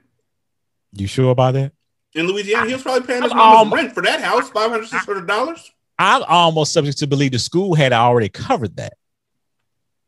You 0.92 1.06
sure 1.06 1.30
about 1.30 1.52
that? 1.54 1.72
In 2.14 2.26
Louisiana, 2.26 2.66
he 2.66 2.72
was 2.72 2.82
probably 2.82 3.06
paying 3.06 3.22
his 3.22 3.32
I'm 3.32 3.36
mama's 3.38 3.58
alm- 3.58 3.72
rent 3.74 3.92
for 3.94 4.02
that 4.04 4.20
house, 4.22 4.48
five 4.48 4.70
hundred, 4.70 4.86
six 4.88 5.04
hundred 5.04 5.26
dollars. 5.26 5.70
I'm 5.98 6.22
almost 6.28 6.72
subject 6.72 6.98
to 6.98 7.06
believe 7.06 7.32
the 7.32 7.38
school 7.38 7.74
had 7.74 7.92
already 7.92 8.28
covered 8.30 8.76
that. 8.76 8.94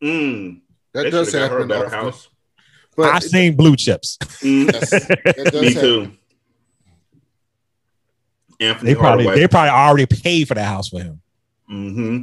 Mm. 0.02 0.60
That 0.94 1.02
They 1.04 1.10
does 1.10 1.30
should've 1.30 1.42
a 1.50 1.54
happen 1.54 1.68
better 1.68 1.86
often. 1.86 1.98
house. 1.98 2.28
But 2.96 3.14
I've 3.14 3.22
seen 3.22 3.56
blue 3.56 3.76
chips. 3.76 4.16
Mm. 4.42 4.72
Yes, 4.72 4.90
that 4.90 5.50
does 5.52 5.52
Me 5.60 5.72
happen. 5.74 5.80
too. 5.82 6.12
Anthony 8.60 8.92
They 8.92 8.98
probably 8.98 9.24
Hardaway. 9.24 9.40
they 9.42 9.48
probably 9.48 9.70
already 9.70 10.06
paid 10.06 10.48
for 10.48 10.54
the 10.54 10.64
house 10.64 10.88
for 10.88 11.00
him. 11.00 11.20
hmm 11.66 12.20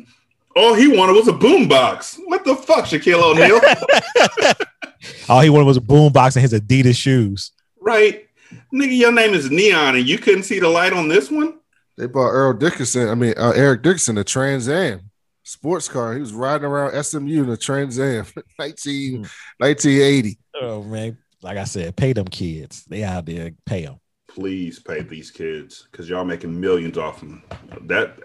All 0.56 0.74
he 0.74 0.88
wanted 0.88 1.14
was 1.14 1.28
a 1.28 1.34
boombox. 1.34 2.20
What 2.26 2.44
the 2.45 2.56
fuck, 2.56 2.86
Shaquille 2.86 3.22
O'Neal? 3.22 3.60
All 5.30 5.41
he 5.41 5.49
wanted 5.49 5.66
was 5.66 5.78
a 5.78 5.82
boombox 5.82 6.36
and 6.36 6.41
his 6.41 6.53
Adidas 6.53 6.95
shoes. 6.98 7.52
right, 7.80 8.26
nigga, 8.74 8.98
your 8.98 9.12
name 9.12 9.34
is 9.34 9.49
Neon, 9.52 9.95
and 9.95 10.07
you 10.07 10.18
couldn't 10.18 10.44
see 10.44 10.60
the 10.60 10.70
light 10.70 10.94
on 10.94 11.07
this 11.07 11.30
one. 11.32 11.60
They 11.98 12.07
bought 12.07 12.30
Earl 12.30 12.53
Dickerson. 12.53 13.07
I 13.07 13.16
mean, 13.16 13.34
uh, 13.38 13.53
Eric 13.56 13.82
Dickerson, 13.84 14.18
a 14.18 14.24
Trans 14.24 14.68
Am 14.68 14.99
sports 15.44 15.88
car. 15.88 16.14
He 16.16 16.20
was 16.20 16.34
riding 16.34 16.66
around 16.66 17.02
SMU 17.03 17.44
in 17.44 17.49
a 17.49 17.57
Trans 17.57 17.99
Am, 17.99 18.26
19, 18.60 19.20
1980. 19.60 20.38
Oh 20.62 20.84
man, 20.84 21.18
like 21.41 21.57
I 21.57 21.64
said, 21.66 21.95
pay 21.95 22.14
them 22.14 22.28
kids. 22.28 22.84
They 22.86 23.03
out 23.03 23.26
there, 23.26 23.52
pay 23.66 23.86
them. 23.86 23.99
Please 24.36 24.80
pay 24.80 25.02
these 25.02 25.32
kids 25.32 25.88
because 25.90 26.10
y'all 26.10 26.26
making 26.26 26.60
millions 26.60 26.98
off 26.98 27.22
them. 27.22 27.41
That 27.84 28.20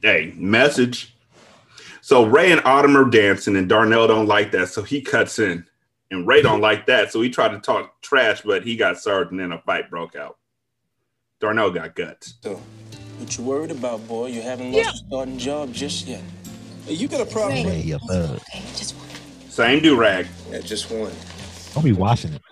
hey, 0.00 0.32
message. 0.36 1.16
So 2.02 2.24
Ray 2.24 2.52
and 2.52 2.62
Autumn 2.64 2.96
are 2.96 3.10
dancing, 3.10 3.56
and 3.56 3.68
Darnell 3.68 4.06
don't 4.06 4.28
like 4.28 4.52
that, 4.52 4.68
so 4.68 4.84
he 4.84 5.00
cuts 5.00 5.40
in. 5.40 5.66
And 6.12 6.24
Ray 6.24 6.40
don't 6.40 6.60
like 6.60 6.86
that, 6.86 7.10
so 7.10 7.20
he 7.20 7.30
tried 7.30 7.48
to 7.48 7.58
talk 7.58 8.00
trash, 8.00 8.42
but 8.42 8.62
he 8.62 8.76
got 8.76 9.00
served, 9.00 9.32
and 9.32 9.40
then 9.40 9.50
a 9.50 9.58
fight 9.58 9.90
broke 9.90 10.14
out. 10.14 10.38
Darnell 11.40 11.72
got 11.72 11.96
guts. 11.96 12.34
So, 12.44 12.62
what 13.18 13.36
you 13.36 13.42
worried 13.42 13.72
about, 13.72 14.06
boy? 14.06 14.28
You 14.28 14.42
haven't 14.42 14.70
lost 14.70 14.84
your 14.84 15.08
starting 15.08 15.36
job 15.36 15.72
just 15.72 16.06
yet. 16.06 16.22
Hey, 16.84 16.94
you 16.94 17.08
got 17.08 17.22
a 17.22 17.26
problem 17.26 17.56
Hey, 17.56 17.78
with 17.78 17.84
you 17.84 17.98
thug. 18.06 18.40
Same 19.48 19.82
do 19.82 19.96
rag. 19.96 20.28
Yeah, 20.48 20.60
just 20.60 20.92
one. 20.92 21.10
Don't 21.74 21.82
be 21.82 21.92
watching 21.92 22.34
it. 22.34 22.42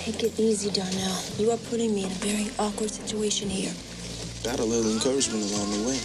Take 0.00 0.22
it 0.22 0.40
easy, 0.40 0.70
Darnell. 0.70 1.22
You 1.36 1.50
are 1.50 1.58
putting 1.68 1.94
me 1.94 2.04
in 2.04 2.10
a 2.10 2.14
very 2.24 2.50
awkward 2.58 2.90
situation 2.90 3.50
here. 3.50 3.70
Got 4.42 4.58
a 4.58 4.64
little 4.64 4.90
encouragement 4.90 5.44
along 5.52 5.70
the 5.72 5.88
way. 5.88 6.00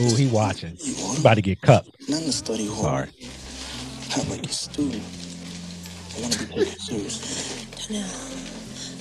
Ooh, 0.00 0.16
he 0.16 0.26
watching. 0.26 0.74
He 0.76 0.96
about 1.20 1.34
to 1.34 1.42
get 1.42 1.60
cut. 1.60 1.86
Not 2.08 2.20
in 2.22 2.26
the 2.26 2.32
study 2.32 2.66
hall. 2.66 2.82
Sorry. 2.82 3.10
Not 4.16 4.28
like 4.28 4.44
a 4.44 4.48
student. 4.48 5.04
But 6.18 7.86
Donnell, 7.86 8.10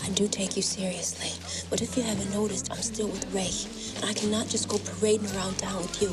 I 0.03 0.09
do 0.13 0.27
take 0.27 0.55
you 0.55 0.61
seriously. 0.61 1.31
But 1.71 1.81
if 1.81 1.97
you 1.97 2.03
haven't 2.03 2.31
noticed, 2.31 2.71
I'm 2.71 2.77
still 2.77 3.07
with 3.07 3.25
Ray. 3.33 3.49
And 3.95 4.05
I 4.05 4.13
cannot 4.13 4.49
just 4.49 4.69
go 4.69 4.77
parading 4.77 5.35
around 5.35 5.57
town 5.57 5.81
with 5.81 5.99
you. 5.99 6.09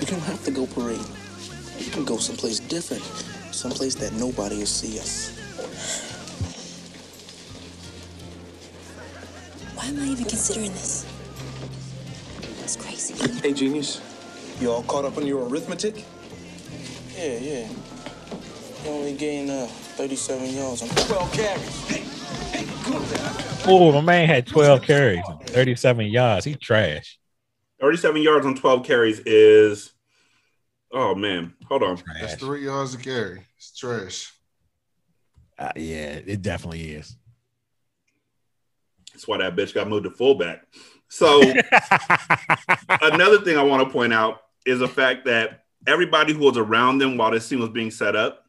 You 0.00 0.06
don't 0.06 0.24
have 0.24 0.42
to 0.46 0.50
go 0.50 0.66
parade. 0.66 1.04
You 1.78 1.90
can 1.90 2.06
go 2.06 2.16
someplace 2.16 2.58
different, 2.58 3.02
someplace 3.54 3.94
that 3.96 4.14
nobody 4.14 4.56
will 4.56 4.66
see 4.66 4.98
us. 4.98 5.34
Why 9.78 9.86
am 9.86 10.00
I 10.00 10.06
even 10.06 10.24
considering 10.24 10.72
this? 10.72 11.06
It's 12.64 12.74
crazy. 12.74 13.14
Hey, 13.40 13.52
genius. 13.52 14.00
You 14.60 14.72
all 14.72 14.82
caught 14.82 15.04
up 15.04 15.16
on 15.16 15.24
your 15.24 15.46
arithmetic? 15.48 16.04
Yeah, 17.16 17.38
yeah. 17.38 17.68
You 18.84 18.90
only 18.90 19.14
gained 19.14 19.50
uh, 19.52 19.66
37 19.66 20.52
yards 20.52 20.82
on 20.82 20.88
12 20.88 21.32
carries. 21.32 21.88
Oh, 23.68 23.92
my 23.92 24.00
man 24.00 24.26
had 24.26 24.48
12 24.48 24.82
carries, 24.82 25.22
and 25.28 25.40
37 25.42 26.06
yards. 26.06 26.44
He 26.44 26.56
trash. 26.56 27.16
37 27.80 28.20
yards 28.20 28.46
on 28.46 28.56
12 28.56 28.84
carries 28.84 29.20
is 29.20 29.92
oh 30.90 31.14
man, 31.14 31.54
hold 31.68 31.84
on. 31.84 32.02
That's 32.20 32.34
three 32.34 32.64
yards 32.64 32.94
a 32.94 32.98
carry. 32.98 33.46
It's 33.56 33.76
trash. 33.78 34.32
Uh, 35.56 35.70
yeah, 35.76 36.18
it 36.26 36.42
definitely 36.42 36.94
is. 36.94 37.17
That's 39.18 39.26
why 39.26 39.38
that 39.38 39.56
bitch 39.56 39.74
got 39.74 39.88
moved 39.88 40.04
to 40.04 40.12
fullback. 40.12 40.64
So 41.08 41.40
another 42.88 43.40
thing 43.40 43.58
I 43.58 43.64
want 43.64 43.82
to 43.82 43.92
point 43.92 44.12
out 44.12 44.42
is 44.64 44.78
the 44.78 44.86
fact 44.86 45.24
that 45.24 45.64
everybody 45.88 46.32
who 46.32 46.44
was 46.44 46.56
around 46.56 46.98
them 46.98 47.16
while 47.16 47.32
this 47.32 47.44
scene 47.44 47.58
was 47.58 47.70
being 47.70 47.90
set 47.90 48.14
up 48.14 48.44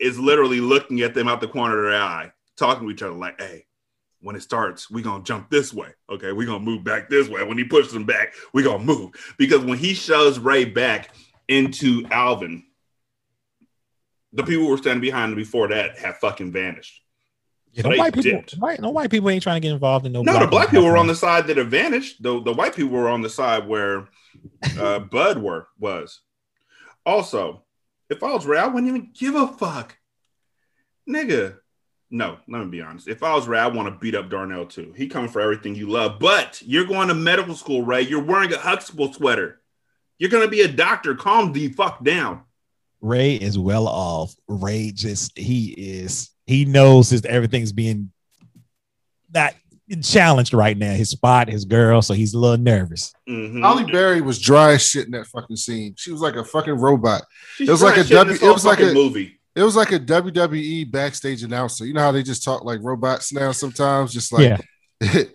is 0.00 0.18
literally 0.18 0.60
looking 0.60 1.02
at 1.02 1.14
them 1.14 1.28
out 1.28 1.40
the 1.40 1.46
corner 1.46 1.78
of 1.78 1.92
their 1.92 2.02
eye, 2.02 2.32
talking 2.56 2.88
to 2.88 2.92
each 2.92 3.02
other 3.02 3.14
like, 3.14 3.40
hey, 3.40 3.64
when 4.22 4.34
it 4.34 4.42
starts, 4.42 4.90
we're 4.90 5.04
gonna 5.04 5.22
jump 5.22 5.50
this 5.50 5.72
way. 5.72 5.90
Okay, 6.10 6.32
we're 6.32 6.48
gonna 6.48 6.58
move 6.58 6.82
back 6.82 7.08
this 7.08 7.28
way. 7.28 7.44
When 7.44 7.56
he 7.56 7.62
pushes 7.62 7.92
them 7.92 8.06
back, 8.06 8.34
we're 8.52 8.64
gonna 8.64 8.82
move. 8.82 9.12
Because 9.38 9.64
when 9.64 9.78
he 9.78 9.94
shoves 9.94 10.40
Ray 10.40 10.64
back 10.64 11.14
into 11.46 12.04
Alvin, 12.10 12.64
the 14.32 14.42
people 14.42 14.64
who 14.64 14.70
were 14.70 14.78
standing 14.78 15.00
behind 15.00 15.30
him 15.30 15.38
before 15.38 15.68
that 15.68 15.96
have 15.98 16.16
fucking 16.16 16.50
vanished. 16.50 17.02
Yeah, 17.76 17.82
no 17.82 17.90
they 17.90 17.98
white 17.98 18.14
people, 18.14 18.30
dipped. 18.30 18.54
white, 18.54 18.80
no 18.80 18.88
white 18.88 19.10
people 19.10 19.28
ain't 19.28 19.42
trying 19.42 19.60
to 19.60 19.60
get 19.60 19.72
involved 19.72 20.06
in 20.06 20.12
no. 20.12 20.22
No, 20.22 20.40
the 20.40 20.46
black 20.46 20.70
people 20.70 20.86
were 20.86 20.96
on 20.96 21.06
the. 21.06 21.12
the 21.12 21.18
side 21.18 21.46
that 21.48 21.58
have 21.58 21.68
vanished. 21.68 22.22
The 22.22 22.42
the 22.42 22.54
white 22.54 22.74
people 22.74 22.92
were 22.92 23.10
on 23.10 23.20
the 23.20 23.28
side 23.28 23.68
where 23.68 24.08
uh, 24.78 25.00
Bud 25.00 25.36
were 25.36 25.68
was. 25.78 26.22
Also, 27.04 27.64
if 28.08 28.22
I 28.22 28.32
was 28.32 28.46
Ray, 28.46 28.58
I 28.58 28.66
wouldn't 28.66 28.88
even 28.88 29.10
give 29.12 29.34
a 29.34 29.46
fuck, 29.46 29.98
nigga. 31.08 31.58
No, 32.10 32.38
let 32.48 32.64
me 32.64 32.68
be 32.68 32.80
honest. 32.80 33.08
If 33.08 33.22
I 33.22 33.34
was 33.34 33.46
Ray, 33.46 33.58
I 33.58 33.66
want 33.66 33.92
to 33.92 34.00
beat 34.00 34.14
up 34.14 34.30
Darnell 34.30 34.64
too. 34.64 34.94
He 34.96 35.06
coming 35.06 35.28
for 35.28 35.42
everything 35.42 35.74
you 35.74 35.90
love, 35.90 36.18
but 36.18 36.62
you're 36.64 36.86
going 36.86 37.08
to 37.08 37.14
medical 37.14 37.54
school, 37.54 37.82
Ray. 37.82 38.02
You're 38.02 38.24
wearing 38.24 38.54
a 38.54 38.58
Huxtable 38.58 39.12
sweater. 39.12 39.60
You're 40.18 40.30
gonna 40.30 40.48
be 40.48 40.62
a 40.62 40.68
doctor. 40.68 41.14
Calm 41.14 41.52
the 41.52 41.68
fuck 41.68 42.02
down. 42.02 42.44
Ray 43.02 43.34
is 43.34 43.58
well 43.58 43.86
off. 43.86 44.34
Ray 44.48 44.92
just 44.92 45.36
he 45.36 45.72
is 45.72 46.30
he 46.46 46.64
knows 46.64 47.10
his 47.10 47.24
everything's 47.24 47.72
being 47.72 48.10
not 49.32 49.54
challenged 50.02 50.52
right 50.54 50.76
now. 50.76 50.92
His 50.92 51.10
spot, 51.10 51.48
his 51.48 51.64
girl, 51.64 52.02
so 52.02 52.14
he's 52.14 52.34
a 52.34 52.38
little 52.38 52.56
nervous. 52.58 53.12
Mm-hmm. 53.28 53.62
Halle 53.62 53.84
Berry 53.90 54.20
was 54.20 54.40
dry 54.40 54.72
as 54.74 54.82
shit 54.88 55.06
in 55.06 55.12
that 55.12 55.26
fucking 55.26 55.56
scene. 55.56 55.94
She 55.96 56.10
was 56.12 56.20
like 56.20 56.36
a 56.36 56.44
fucking 56.44 56.74
robot. 56.74 57.22
She's 57.56 57.68
it 57.68 57.72
was 57.72 57.82
like 57.82 57.94
dry 57.94 57.98
a 57.98 58.00
as 58.00 58.08
shit 58.08 58.12
in 58.16 58.18
W. 58.18 58.32
this 58.38 58.42
It 58.48 58.52
was 58.52 58.64
like 58.64 58.80
a 58.80 58.92
movie. 58.92 59.40
It 59.54 59.62
was 59.62 59.74
like 59.76 59.92
a 59.92 59.98
WWE 59.98 60.90
backstage 60.90 61.42
announcer. 61.42 61.86
You 61.86 61.94
know 61.94 62.02
how 62.02 62.12
they 62.12 62.22
just 62.22 62.44
talk 62.44 62.64
like 62.64 62.80
robots 62.82 63.32
now 63.32 63.52
sometimes, 63.52 64.12
just 64.12 64.30
like 64.32 64.60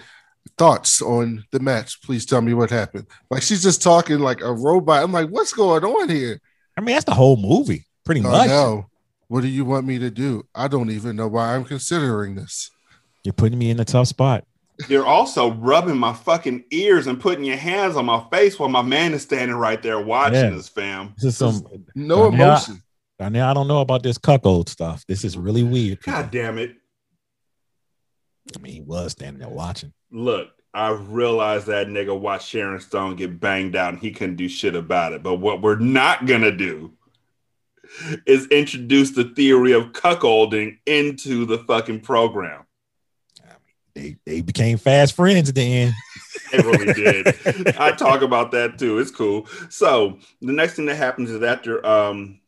thoughts 0.58 1.02
on 1.02 1.44
the 1.52 1.60
match. 1.60 2.02
Please 2.04 2.26
tell 2.26 2.42
me 2.42 2.54
what 2.54 2.70
happened. 2.70 3.08
Like 3.30 3.42
she's 3.42 3.64
just 3.64 3.82
talking 3.82 4.20
like 4.20 4.42
a 4.42 4.54
robot. 4.54 5.04
I'm 5.04 5.12
like, 5.12 5.30
what's 5.30 5.54
going 5.54 5.84
on 5.84 6.10
here? 6.10 6.40
I 6.78 6.82
mean, 6.82 6.94
that's 6.96 7.06
the 7.06 7.14
whole 7.14 7.38
movie, 7.38 7.86
pretty 8.06 8.22
Oh, 8.22 8.30
much. 8.32 8.48
no. 8.48 8.86
What 9.32 9.44
do 9.44 9.48
you 9.48 9.64
want 9.64 9.88
me 9.88 9.98
to 9.98 10.12
do? 10.12 10.45
I 10.53 10.68
don't 10.68 10.90
even 10.91 11.16
know 11.16 11.30
why 11.30 11.56
I'm 11.56 11.64
considering 11.64 12.36
this. 12.36 12.70
You're 13.24 13.32
putting 13.32 13.58
me 13.58 13.70
in 13.70 13.80
a 13.80 13.86
tough 13.86 14.08
spot. 14.10 14.44
You're 14.90 15.06
also 15.06 15.53
rubbing 15.53 15.98
my 15.98 16.12
fucking 16.12 16.66
ears 16.70 17.08
and 17.08 17.18
putting 17.18 17.45
your 17.45 17.56
hands 17.56 17.95
on 17.95 18.06
my 18.08 18.26
face 18.30 18.60
while 18.60 18.68
my 18.68 18.82
man 18.82 19.14
is 19.14 19.22
standing 19.22 19.56
right 19.56 19.82
there 19.82 20.02
watching 20.02 20.52
Yeah. 20.52 20.58
us, 20.58 20.68
fam. 20.68 21.14
This 21.16 21.24
is 21.24 21.38
some 21.38 21.64
no 21.95 22.24
Darnell- 22.30 22.34
emotion. 22.49 22.84
Darnell, 23.20 23.48
I 23.49 23.53
don't 23.53 23.70
know 23.70 23.80
about 23.80 24.03
this 24.03 24.18
cuckold 24.18 24.68
stuff. 24.68 25.06
This 25.08 25.24
is 25.24 25.38
really 25.38 25.64
weird. 25.64 26.02
God 26.02 26.30
damn 26.30 26.58
it. 26.58 26.76
I 28.53 28.60
mean, 28.60 28.74
he 28.74 28.82
was 28.82 29.14
standing 29.14 29.40
there 29.40 29.48
watching. 29.48 29.94
Look, 30.12 30.49
I 30.74 30.90
realized 30.90 31.68
that 31.68 31.88
nigga 31.88 32.20
watched 32.20 32.49
Sharon 32.49 32.82
Stone 32.82 33.16
get 33.16 33.40
banged 33.40 33.78
out 33.78 33.94
and 33.94 34.02
he 34.02 34.12
couldn't 34.12 34.36
do 34.36 34.49
shit 34.49 34.76
about 34.76 35.14
it. 35.14 35.24
But 35.24 35.36
what 35.36 35.62
we're 35.62 35.80
not 35.80 36.26
gonna 36.26 36.52
do 36.52 36.91
is 38.26 38.48
introduce 38.48 39.12
the 39.12 39.26
theory 39.36 39.74
of 39.74 39.92
cuckolding 39.92 40.78
into 40.86 41.46
the 41.46 41.60
fucking 41.60 42.02
program. 42.02 42.66
They 43.94 44.18
they 44.26 44.42
became 44.42 44.78
fast 44.78 45.16
friends 45.16 45.50
at 45.50 45.56
the 45.56 45.62
end. 45.62 45.94
It 46.54 46.66
really 46.66 46.94
did. 46.94 47.78
I 47.78 47.92
talk 47.92 48.22
about 48.22 48.52
that 48.52 48.78
too. 48.78 49.00
It's 49.00 49.12
cool. 49.12 49.48
So 49.70 50.20
the 50.42 50.54
next 50.54 50.76
thing 50.76 50.86
that 50.86 50.96
happens 50.96 51.30
is 51.30 51.44
after 51.44 51.86
um 51.86 52.40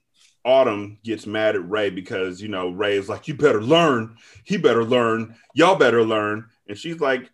Autumn 0.45 0.99
gets 1.03 1.25
mad 1.25 1.55
at 1.55 1.69
Ray 1.69 1.89
because 1.89 2.41
you 2.41 2.49
know 2.49 2.69
Ray 2.69 2.97
is 2.97 3.09
like, 3.09 3.27
You 3.27 3.33
better 3.33 3.61
learn, 3.61 4.17
he 4.43 4.57
better 4.57 4.83
learn, 4.83 5.35
y'all 5.53 5.75
better 5.75 6.03
learn. 6.03 6.45
And 6.67 6.77
she's 6.77 6.99
like, 6.99 7.29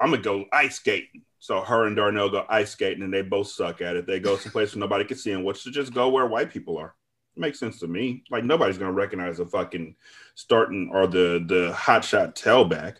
I'm 0.00 0.10
gonna 0.10 0.22
go 0.22 0.44
ice 0.52 0.76
skating. 0.76 1.22
So 1.38 1.60
her 1.60 1.86
and 1.86 1.96
Darnell 1.96 2.28
go 2.28 2.44
ice 2.48 2.70
skating 2.70 3.02
and 3.02 3.12
they 3.12 3.22
both 3.22 3.48
suck 3.48 3.80
at 3.80 3.96
it. 3.96 4.06
They 4.06 4.20
go 4.20 4.36
someplace 4.36 4.74
where 4.74 4.80
nobody 4.80 5.04
can 5.04 5.16
see 5.16 5.32
them, 5.32 5.44
which 5.44 5.66
is 5.66 5.72
just 5.72 5.94
go 5.94 6.08
where 6.08 6.26
white 6.26 6.50
people 6.50 6.76
are. 6.76 6.94
Makes 7.40 7.58
sense 7.58 7.80
to 7.80 7.88
me. 7.88 8.22
Like 8.30 8.44
nobody's 8.44 8.78
gonna 8.78 8.92
recognize 8.92 9.38
the 9.38 9.46
fucking 9.46 9.96
starting 10.34 10.90
or 10.92 11.06
the 11.06 11.44
the 11.46 11.72
hotshot 11.76 12.34
tailback. 12.34 12.96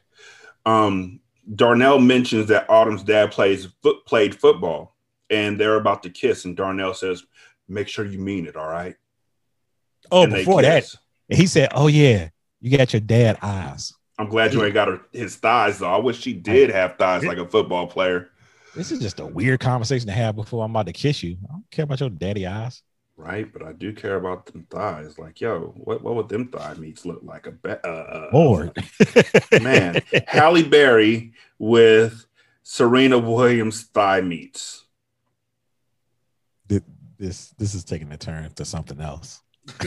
Um 0.67 1.21
Darnell 1.55 1.99
mentions 1.99 2.47
that 2.49 2.69
Autumn's 2.69 3.03
dad 3.03 3.33
plays 3.33 3.69
foot 3.83 4.05
played 4.07 4.35
football 4.35 4.97
and 5.31 5.59
they're 5.59 5.77
about 5.77 6.03
to 6.03 6.11
kiss, 6.11 6.45
and 6.45 6.57
Darnell 6.57 6.93
says, 6.93 7.25
Make 7.69 7.87
sure 7.87 8.05
you 8.05 8.19
mean 8.19 8.47
it, 8.47 8.57
all 8.57 8.69
right. 8.69 8.97
Oh, 10.11 10.25
And 10.25 10.33
before 10.33 10.61
that, 10.62 10.85
he 11.29 11.47
said, 11.47 11.69
"Oh 11.73 11.87
yeah, 11.87 12.31
you 12.61 12.77
got 12.77 12.93
your 12.93 13.01
dad 13.01 13.39
eyes." 13.43 13.93
I'm 14.19 14.29
glad 14.29 14.53
you 14.53 14.62
ain't 14.65 14.75
got 14.75 14.89
her 14.89 15.01
his 15.12 15.37
thighs 15.37 15.79
though. 15.79 15.91
I 15.91 15.99
wish 15.99 16.21
she 16.21 16.33
did 16.33 16.71
have 16.71 16.97
thighs 16.99 17.25
like 17.25 17.39
a 17.39 17.47
football 17.47 17.87
player. 17.87 18.31
This 18.75 18.93
is 18.93 18.99
just 19.01 19.21
a 19.21 19.27
weird 19.27 19.61
conversation 19.61 20.07
to 20.09 20.12
have 20.12 20.37
before 20.37 20.65
I'm 20.65 20.73
about 20.73 20.87
to 20.87 20.93
kiss 20.93 21.23
you. 21.23 21.37
I 21.49 21.53
don't 21.53 21.71
care 21.71 21.85
about 21.85 22.01
your 22.01 22.11
daddy 22.11 22.47
eyes. 22.47 22.83
Right, 23.21 23.53
but 23.53 23.63
I 23.63 23.73
do 23.73 23.93
care 23.93 24.17
about 24.17 24.47
them 24.47 24.67
thighs. 24.71 25.19
Like, 25.19 25.43
yo, 25.43 25.75
what, 25.77 26.03
what 26.03 26.15
would 26.17 26.31
them 26.31 26.49
thigh 26.49 26.73
meats 26.75 27.05
look 27.05 27.21
like? 27.23 27.47
A 27.47 27.51
be- 27.51 27.69
uh, 27.69 27.89
uh, 27.89 28.31
Lord, 28.33 28.73
man, 29.61 30.01
Halle 30.27 30.63
Berry 30.63 31.35
with 31.59 32.25
Serena 32.63 33.19
Williams 33.19 33.83
thigh 33.83 34.23
meats. 34.23 34.87
This 37.19 37.51
this 37.59 37.75
is 37.75 37.85
taking 37.85 38.11
a 38.13 38.17
turn 38.17 38.51
to 38.55 38.65
something 38.65 38.99
else. 38.99 39.43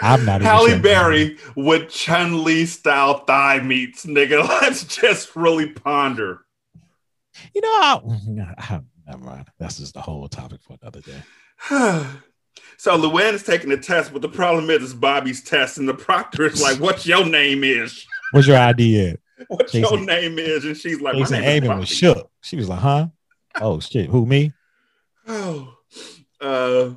I'm 0.00 0.24
not 0.24 0.40
Halle. 0.42 0.78
Berry 0.78 1.36
with 1.56 1.90
Chun 1.90 2.44
Li 2.44 2.66
style 2.66 3.24
thigh 3.24 3.58
meats, 3.58 4.06
nigga. 4.06 4.46
Let's 4.62 4.84
just 4.84 5.34
really 5.34 5.70
ponder. 5.70 6.42
You 7.52 7.62
know, 7.62 7.68
I, 7.68 8.54
I- 8.58 8.80
never 9.06 9.24
mind. 9.24 9.48
That's 9.58 9.78
just 9.78 9.94
the 9.94 10.00
whole 10.00 10.28
topic 10.28 10.60
for 10.62 10.76
another 10.80 11.00
day. 11.00 11.22
so 12.76 12.98
Luann 12.98 13.34
is 13.34 13.42
taking 13.42 13.70
the 13.70 13.76
test, 13.76 14.12
but 14.12 14.22
the 14.22 14.28
problem 14.28 14.70
is 14.70 14.82
it's 14.82 14.92
Bobby's 14.92 15.42
test, 15.42 15.78
and 15.78 15.88
the 15.88 15.94
proctor 15.94 16.46
is 16.46 16.62
like, 16.62 16.78
"What's 16.78 17.06
your 17.06 17.24
name 17.24 17.64
is? 17.64 18.06
What's 18.32 18.46
your 18.46 18.56
idea? 18.56 19.16
What's 19.48 19.72
Jason- 19.72 19.98
your 19.98 20.06
name 20.06 20.38
is?" 20.38 20.64
And 20.64 20.76
she's 20.76 21.00
like, 21.00 21.14
"My 21.14 21.20
Jason 21.20 21.40
name 21.40 21.62
is 21.64 21.68
Bobby." 21.68 21.80
was 21.80 21.88
shook. 21.88 22.30
She 22.42 22.56
was 22.56 22.68
like, 22.68 22.80
"Huh? 22.80 23.08
Oh 23.60 23.80
shit, 23.80 24.08
who 24.08 24.26
me?" 24.26 24.52
Oh, 25.26 25.74
uh, 26.40 26.90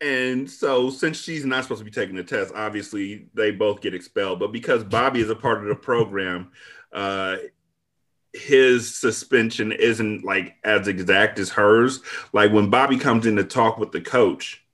and 0.00 0.50
so 0.50 0.90
since 0.90 1.22
she's 1.22 1.44
not 1.44 1.62
supposed 1.62 1.80
to 1.80 1.84
be 1.84 1.90
taking 1.90 2.16
the 2.16 2.24
test, 2.24 2.52
obviously 2.54 3.26
they 3.34 3.52
both 3.52 3.80
get 3.80 3.94
expelled. 3.94 4.40
But 4.40 4.52
because 4.52 4.82
Bobby 4.82 5.20
is 5.20 5.30
a 5.30 5.36
part 5.36 5.62
of 5.62 5.68
the 5.68 5.76
program, 5.76 6.50
uh, 6.92 7.36
his 8.32 8.94
suspension 8.96 9.72
isn't 9.72 10.24
like 10.24 10.56
as 10.64 10.88
exact 10.88 11.38
as 11.38 11.50
hers. 11.50 12.00
Like 12.32 12.52
when 12.52 12.70
Bobby 12.70 12.98
comes 12.98 13.26
in 13.26 13.36
to 13.36 13.44
talk 13.44 13.78
with 13.78 13.92
the 13.92 14.00
coach, 14.00 14.64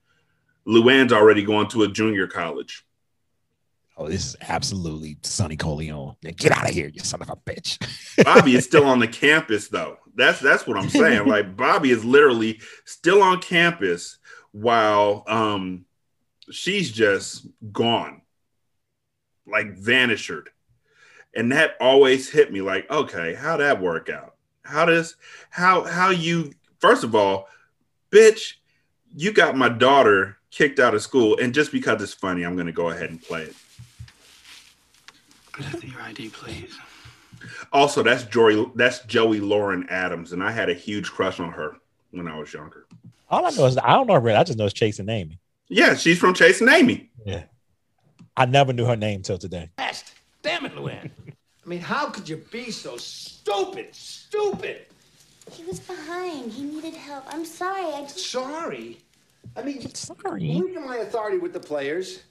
Luann's 0.67 1.13
already 1.13 1.43
going 1.43 1.69
to 1.69 1.83
a 1.83 1.89
junior 1.89 2.27
college. 2.27 2.85
Oh, 3.97 4.07
this 4.07 4.27
is 4.27 4.37
absolutely 4.43 5.19
Sonny 5.23 5.57
Corleone. 5.57 6.15
Get 6.23 6.53
out 6.53 6.69
of 6.69 6.75
here, 6.75 6.89
you 6.89 7.01
son 7.01 7.21
of 7.21 7.31
a 7.31 7.37
bitch. 7.37 7.79
Bobby 8.25 8.55
is 8.55 8.65
still 8.65 8.85
on 8.85 9.01
the 9.01 9.09
campus 9.09 9.67
though. 9.69 9.99
That's 10.15 10.39
that's 10.39 10.67
what 10.67 10.77
I'm 10.77 10.89
saying. 10.89 11.19
Like 11.27 11.57
Bobby 11.57 11.91
is 11.91 12.05
literally 12.05 12.61
still 12.85 13.23
on 13.23 13.41
campus 13.41 14.19
while 14.53 15.25
um 15.27 15.85
she's 16.51 16.93
just 16.93 17.47
gone, 17.73 18.23
like 19.49 19.77
vanished. 19.77 20.31
And 21.39 21.53
that 21.53 21.77
always 21.81 22.29
hit 22.29 22.53
me 22.53 22.63
like, 22.63 22.91
okay, 22.91 23.33
how 23.33 23.57
that 23.59 23.81
work 23.81 24.11
out? 24.11 24.35
How 24.63 24.85
does 24.85 25.15
how 25.51 25.85
how 25.85 26.11
you 26.11 26.53
first 26.81 27.05
of 27.05 27.15
all, 27.15 27.49
bitch, 28.11 28.55
you 29.17 29.33
got 29.33 29.57
my 29.57 29.69
daughter 29.69 30.37
kicked 30.51 30.81
out 30.81 30.97
of 30.97 31.03
school, 31.03 31.39
and 31.41 31.55
just 31.55 31.71
because 31.71 32.03
it's 32.03 32.13
funny, 32.13 32.43
I'm 32.43 32.57
gonna 32.57 32.73
go 32.73 32.91
ahead 32.91 33.11
and 33.11 33.23
play 33.23 33.45
it. 33.45 33.55
Could 35.53 35.67
I 35.67 35.71
see 35.79 35.87
your 35.87 36.03
ID, 36.03 36.31
please? 36.31 36.77
Also, 37.73 38.03
that's 38.03 38.25
Joey 38.25 38.69
that's 38.75 39.05
Joey 39.05 39.39
Lauren 39.39 39.87
Adams, 39.91 40.33
and 40.33 40.43
I 40.43 40.51
had 40.51 40.69
a 40.69 40.75
huge 40.75 41.09
crush 41.09 41.39
on 41.39 41.53
her 41.53 41.77
when 42.11 42.27
I 42.27 42.37
was 42.37 42.53
younger. 42.53 42.85
All 43.31 43.47
I 43.47 43.51
know 43.51 43.67
is 43.67 43.79
I 43.79 43.95
don't 43.95 44.09
know 44.09 44.21
her. 44.21 44.31
I 44.31 44.43
just 44.43 44.59
know 44.59 44.65
it's 44.65 44.75
Chasing 44.75 45.09
Amy. 45.09 45.39
Yeah, 45.69 45.95
she's 45.95 46.19
from 46.19 46.35
Chasing 46.35 46.69
Amy. 46.69 47.11
Yeah. 47.25 47.45
I 48.37 48.47
never 48.47 48.73
knew 48.73 48.87
her 48.87 48.97
name 48.97 49.23
till 49.23 49.39
today. 49.39 49.71
Best. 49.77 50.15
Damn 50.43 50.67
it, 50.67 50.75
Luann. 50.75 51.11
I 51.69 51.71
mean, 51.71 51.81
how 51.81 52.09
could 52.09 52.27
you 52.27 52.39
be 52.51 52.71
so 52.71 52.97
stupid? 52.97 53.95
Stupid. 53.95 54.87
He 55.53 55.65
was 55.65 55.81
behind. 55.81 56.51
He 56.51 56.63
needed 56.63 56.95
help. 56.95 57.25
I'm 57.29 57.45
sorry. 57.45 57.85
I 57.93 58.01
just. 58.05 58.21
Sorry. 58.31 58.97
I 59.55 59.61
mean, 59.61 59.87
sorry. 59.95 60.55
Look 60.55 60.75
at 60.75 60.83
my 60.83 60.97
authority 60.97 61.37
with 61.37 61.53
the 61.53 61.61
players. 61.61 62.23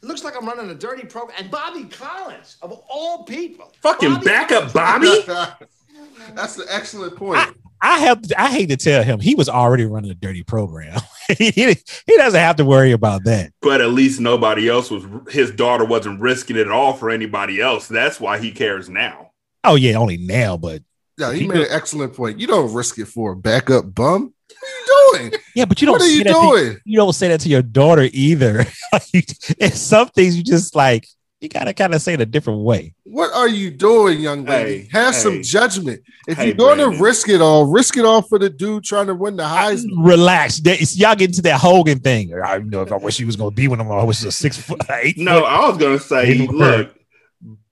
It 0.00 0.06
looks 0.06 0.22
like 0.22 0.36
I'm 0.40 0.46
running 0.46 0.70
a 0.70 0.74
dirty 0.76 1.04
program. 1.04 1.36
And 1.40 1.50
Bobby 1.50 1.82
Collins, 1.86 2.58
of 2.62 2.80
all 2.88 3.24
people. 3.24 3.72
Fucking 3.82 4.12
Bobby 4.14 4.24
backup 4.24 4.72
Collins- 4.72 5.24
Bobby. 5.26 5.66
That's 6.36 6.56
an 6.56 6.66
excellent 6.70 7.16
point. 7.16 7.40
I 7.40 7.52
have 7.82 8.22
I 8.36 8.50
hate 8.50 8.68
to 8.68 8.76
tell 8.76 9.02
him 9.02 9.20
he 9.20 9.34
was 9.34 9.48
already 9.48 9.84
running 9.86 10.10
a 10.10 10.14
dirty 10.14 10.42
program. 10.42 11.00
he, 11.38 11.50
he 11.50 11.76
he 12.06 12.16
doesn't 12.16 12.38
have 12.40 12.56
to 12.56 12.64
worry 12.64 12.92
about 12.92 13.24
that. 13.24 13.52
But 13.62 13.80
at 13.80 13.90
least 13.90 14.20
nobody 14.20 14.68
else 14.68 14.90
was 14.90 15.04
his 15.32 15.50
daughter 15.50 15.84
wasn't 15.84 16.20
risking 16.20 16.56
it 16.56 16.70
all 16.70 16.92
for 16.92 17.10
anybody 17.10 17.60
else. 17.60 17.88
That's 17.88 18.20
why 18.20 18.38
he 18.38 18.50
cares 18.52 18.88
now. 18.88 19.30
Oh 19.64 19.74
yeah, 19.76 19.94
only 19.94 20.16
now, 20.16 20.56
but 20.56 20.82
Yeah, 21.18 21.32
he 21.32 21.40
He 21.40 21.46
made 21.48 21.60
an 21.60 21.66
excellent 21.70 22.14
point. 22.14 22.38
You 22.38 22.46
don't 22.46 22.72
risk 22.72 22.98
it 22.98 23.06
for 23.06 23.32
a 23.32 23.36
backup 23.36 23.94
bum. 23.94 24.34
What 24.48 25.20
are 25.20 25.22
you 25.22 25.30
doing? 25.30 25.40
yeah, 25.54 25.64
but 25.64 25.80
you 25.80 25.86
don't. 25.86 25.94
What 25.94 26.02
are 26.02 26.04
say 26.06 26.14
you 26.16 26.24
that 26.24 26.32
to- 26.32 26.40
doing? 26.40 26.78
you 26.84 26.96
don't 26.98 27.12
say 27.12 27.28
that 27.28 27.40
to 27.40 27.48
your 27.48 27.62
daughter 27.62 28.08
either. 28.12 28.64
and 29.60 29.72
some 29.74 30.08
things 30.08 30.36
you 30.36 30.42
just 30.42 30.74
like 30.74 31.06
you 31.40 31.48
gotta 31.48 31.72
kind 31.72 31.94
of 31.94 32.02
say 32.02 32.12
it 32.14 32.20
a 32.20 32.26
different 32.26 32.60
way. 32.60 32.94
What 33.04 33.32
are 33.34 33.48
you 33.48 33.70
doing, 33.70 34.20
young 34.20 34.44
lady? 34.44 34.82
Hey, 34.82 34.88
Have 34.92 35.14
hey. 35.14 35.20
some 35.20 35.42
judgment. 35.42 36.02
If 36.28 36.36
Hey, 36.36 36.46
you're 36.48 36.54
going 36.54 36.76
Brandon. 36.78 36.98
to 36.98 37.02
risk 37.02 37.28
it 37.30 37.40
all, 37.40 37.64
risk 37.66 37.96
it 37.96 38.04
all 38.04 38.20
for 38.22 38.38
the 38.38 38.50
dude 38.50 38.84
trying 38.84 39.06
to 39.06 39.14
win 39.14 39.36
the 39.36 39.44
Heisman. 39.44 39.88
Relax. 40.06 40.58
That- 40.60 40.74
it's- 40.74 40.96
y'all 40.96 41.14
get 41.16 41.30
into 41.30 41.42
that 41.42 41.58
Hogan 41.60 42.00
thing. 42.00 42.32
I 42.34 42.58
know 42.58 42.82
if 42.82 42.92
I 42.92 42.96
wish 42.96 43.16
he 43.16 43.24
was 43.24 43.36
gonna 43.36 43.50
be 43.52 43.68
with 43.68 43.80
him. 43.80 43.90
I 43.90 44.04
wish 44.04 44.20
he 44.20 44.26
was 44.26 44.36
six 44.36 44.58
foot 44.58 44.82
eight. 45.02 45.16
No, 45.16 45.40
foot. 45.40 45.46
I 45.46 45.68
was 45.68 45.78
gonna 45.78 45.98
say, 45.98 46.26
Didn't 46.26 46.54
look, 46.56 46.94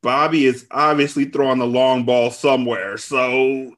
Bobby 0.02 0.46
is 0.46 0.66
obviously 0.70 1.26
throwing 1.26 1.58
the 1.58 1.66
long 1.66 2.04
ball 2.04 2.30
somewhere. 2.30 2.96
So 2.96 3.72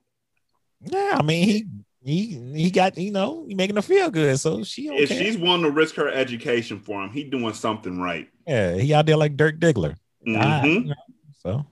Yeah, 0.84 1.16
I 1.18 1.22
mean 1.22 1.48
he 1.48 1.64
he 2.02 2.40
he 2.54 2.70
got 2.70 2.96
you 2.96 3.10
know 3.10 3.44
he 3.48 3.54
making 3.54 3.76
her 3.76 3.82
feel 3.82 4.10
good. 4.10 4.38
So 4.38 4.62
she 4.62 4.88
okay. 4.88 5.02
if 5.02 5.08
she's 5.08 5.36
willing 5.36 5.62
to 5.62 5.70
risk 5.70 5.96
her 5.96 6.08
education 6.08 6.78
for 6.78 7.02
him, 7.02 7.10
he 7.10 7.24
doing 7.24 7.52
something 7.54 8.00
right. 8.00 8.28
Yeah, 8.50 8.76
he 8.76 8.92
out 8.92 9.06
there 9.06 9.16
like 9.16 9.36
Dirk 9.36 9.60
Diggler. 9.60 9.94
Mm-hmm. 10.26 10.66
You 10.66 10.84
know, 10.86 10.94
so 11.40 11.66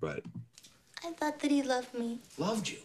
But 0.00 0.22
I 1.04 1.10
thought 1.12 1.40
that 1.40 1.50
he 1.50 1.62
loved 1.62 1.92
me. 1.94 2.20
Loved 2.38 2.68
you. 2.68 2.78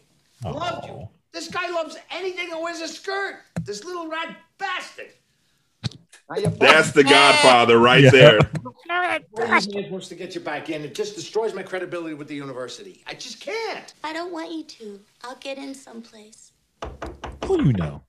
Oh. 0.44 0.52
Loved 0.52 0.88
you. 0.88 1.08
This 1.32 1.50
guy 1.50 1.70
loves 1.70 1.98
anything 2.10 2.50
that 2.50 2.60
wears 2.60 2.82
a 2.82 2.88
skirt. 2.88 3.42
This 3.62 3.84
little 3.84 4.08
rat 4.08 4.36
bastard. 4.58 5.10
That's 6.60 6.92
the 6.92 7.04
Godfather 7.04 7.78
right 7.78 8.04
Yeah. 8.04 8.10
there. 8.10 8.40
wants 9.92 10.08
to 10.10 10.16
get 10.16 10.34
you 10.34 10.42
back 10.42 10.70
in. 10.70 10.84
It 10.84 10.96
just 10.96 11.16
destroys 11.16 11.54
my 11.54 11.64
credibility 11.64 12.16
with 12.16 12.28
the 12.28 12.36
university. 12.36 13.04
I 13.06 13.14
just 13.14 13.40
can't. 13.40 13.94
I 14.04 14.14
don't 14.14 14.34
want 14.34 14.52
you 14.52 14.64
to. 14.64 15.00
I'll 15.24 15.38
get 15.38 15.58
in 15.58 15.76
someplace. 15.76 16.52
who 17.46 17.64
you 17.64 17.74
know? 17.74 18.02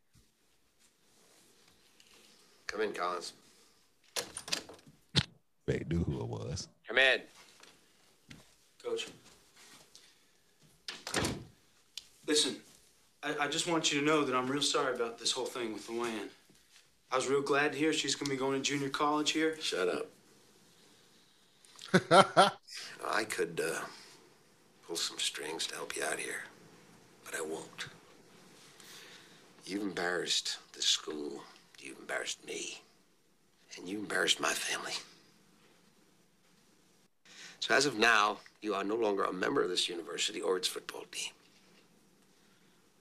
Come 2.67 2.81
in, 2.81 2.93
Collins. 2.93 3.35
They 5.69 5.85
knew 5.91 6.03
who 6.03 6.23
it 6.23 6.29
was. 6.29 6.67
Come 6.87 6.97
in. 6.97 7.21
Coach. 8.83 9.09
Listen, 12.27 12.57
I, 13.23 13.35
I 13.41 13.49
just 13.49 13.67
want 13.67 13.93
you 13.93 14.01
to 14.01 14.07
know 14.07 14.25
that 14.25 14.35
I'm 14.35 14.47
real 14.47 14.63
sorry 14.63 14.95
about 14.95 15.19
this 15.19 15.31
whole 15.31 15.45
thing 15.45 15.75
with 15.75 15.87
Luann. 15.89 16.29
I 17.13 17.17
was 17.17 17.29
real 17.29 17.43
glad 17.43 17.73
to 17.73 17.79
hear 17.79 17.93
she's 17.93 18.15
gonna 18.15 18.31
be 18.31 18.37
going 18.37 18.55
to 18.55 18.63
junior 18.63 18.89
college 18.89 19.33
here. 19.33 19.61
Shut 19.61 19.89
up. 19.91 20.07
I 23.07 23.25
could 23.25 23.61
uh, 23.63 23.81
pull 24.87 24.97
some 24.97 25.19
strings 25.19 25.67
to 25.67 25.75
help 25.75 25.95
you 25.95 26.03
out 26.03 26.19
here, 26.19 26.45
but 27.27 27.35
I 27.35 27.43
won't. 27.43 27.89
You've 29.67 29.83
embarrassed 29.83 30.57
the 30.73 30.81
school, 30.81 31.43
you've 31.79 31.99
embarrassed 31.99 32.47
me, 32.47 32.81
and 33.77 33.87
you 33.87 33.99
embarrassed 33.99 34.41
my 34.41 34.53
family. 34.53 34.95
So 37.61 37.75
as 37.75 37.87
of 37.87 37.99
now, 37.99 38.39
you 38.63 38.75
are 38.75 38.85
no 38.85 38.95
longer 38.97 39.25
a 39.25 39.33
member 39.33 39.63
of 39.63 39.69
this 39.71 39.89
university 39.89 40.41
or 40.41 40.57
its 40.57 40.69
football 40.69 41.05
team. 41.11 41.33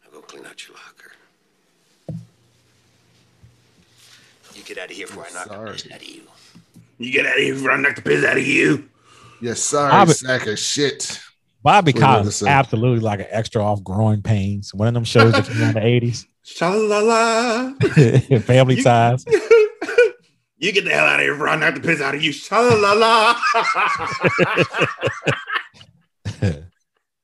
Now 0.04 0.12
go 0.12 0.22
clean 0.22 0.46
out 0.46 0.68
your 0.68 0.76
locker. 0.78 1.12
You 4.56 4.64
get 4.64 4.78
out 4.78 4.90
of 4.90 4.96
here 4.96 5.08
before 5.08 5.26
I 5.30 5.34
knock 5.34 5.48
the 5.48 5.54
Sorry. 5.54 5.72
piss 5.74 5.88
out 5.92 6.02
of 6.02 6.08
you. 6.08 6.22
You 6.98 7.12
get 7.12 7.26
out 7.28 7.38
of 7.38 7.44
here 7.44 7.54
before 7.54 7.72
I 7.72 7.78
knock 7.78 7.96
the 7.96 8.02
piss 8.02 8.26
out 8.26 8.38
of 8.38 8.48
you. 8.48 8.90
Yes, 9.42 9.60
sorry, 9.60 9.92
Bobby- 9.92 10.14
sack 10.14 10.48
of 10.48 10.58
shit. 10.58 11.20
Bobby 11.64 11.92
What 11.92 12.02
Collins 12.02 12.18
gonna 12.22 12.30
is 12.30 12.36
say? 12.38 12.48
absolutely 12.50 13.00
like 13.02 13.20
an 13.20 13.28
extra 13.30 13.64
off 13.64 13.84
growing 13.84 14.22
pains. 14.22 14.74
One 14.74 14.88
of 14.88 14.94
them 14.96 15.04
shows 15.04 15.34
that 15.34 15.46
came 15.46 15.62
out 15.62 15.68
in 15.70 15.74
the 15.76 15.86
eighties. 15.86 16.26
Sha-la-la. 16.44 17.74
Family 18.42 18.82
ties. 18.82 19.26
You 20.60 20.72
get 20.72 20.86
the 20.86 20.92
hell 20.92 21.06
out 21.06 21.20
of 21.20 21.24
here 21.24 21.34
before 21.34 21.50
I 21.50 21.56
knock 21.56 21.76
the 21.76 21.82
piss 21.82 22.02
out 22.02 22.16
of 22.16 22.24
you. 22.24 22.32
Sha-la-la. 22.32 23.40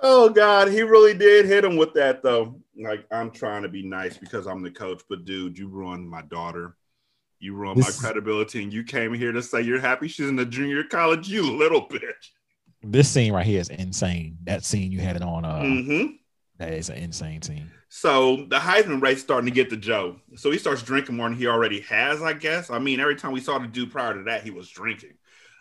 oh 0.00 0.28
God, 0.30 0.68
he 0.68 0.82
really 0.82 1.14
did 1.14 1.46
hit 1.46 1.64
him 1.64 1.76
with 1.76 1.92
that 1.94 2.22
though. 2.22 2.60
Like 2.80 3.04
I'm 3.10 3.30
trying 3.30 3.62
to 3.62 3.68
be 3.68 3.82
nice 3.84 4.16
because 4.16 4.46
I'm 4.46 4.62
the 4.62 4.70
coach, 4.70 5.02
but 5.08 5.24
dude, 5.24 5.58
you 5.58 5.68
ruined 5.68 6.08
my 6.08 6.22
daughter. 6.22 6.76
You 7.40 7.54
ruined 7.54 7.78
This- 7.80 8.00
my 8.02 8.08
credibility, 8.08 8.62
and 8.62 8.72
you 8.72 8.82
came 8.84 9.12
here 9.14 9.32
to 9.32 9.42
say 9.42 9.60
you're 9.62 9.80
happy 9.80 10.08
she's 10.08 10.28
in 10.28 10.36
the 10.36 10.46
junior 10.46 10.82
college. 10.84 11.28
You 11.28 11.42
little 11.56 11.86
bitch. 11.88 12.30
this 12.82 13.08
scene 13.08 13.32
right 13.32 13.46
here 13.46 13.60
is 13.60 13.68
insane. 13.68 14.38
That 14.44 14.64
scene 14.64 14.92
you 14.92 15.00
had 15.00 15.16
it 15.16 15.22
on. 15.22 15.44
Uh, 15.44 15.60
Mm-hmm. 15.60 16.06
That 16.58 16.72
is 16.72 16.88
an 16.88 16.96
insane 16.96 17.42
scene. 17.42 17.70
So 17.88 18.46
the 18.48 18.58
Heisman 18.58 19.00
race 19.00 19.20
starting 19.20 19.46
to 19.46 19.54
get 19.54 19.70
to 19.70 19.76
Joe. 19.76 20.16
So 20.36 20.50
he 20.50 20.58
starts 20.58 20.82
drinking 20.82 21.16
more 21.16 21.28
than 21.28 21.38
he 21.38 21.46
already 21.46 21.80
has, 21.82 22.20
I 22.20 22.32
guess. 22.32 22.70
I 22.70 22.78
mean, 22.78 23.00
every 23.00 23.16
time 23.16 23.32
we 23.32 23.40
saw 23.40 23.58
the 23.58 23.66
dude 23.66 23.92
prior 23.92 24.14
to 24.14 24.24
that, 24.24 24.42
he 24.42 24.50
was 24.50 24.68
drinking. 24.68 25.14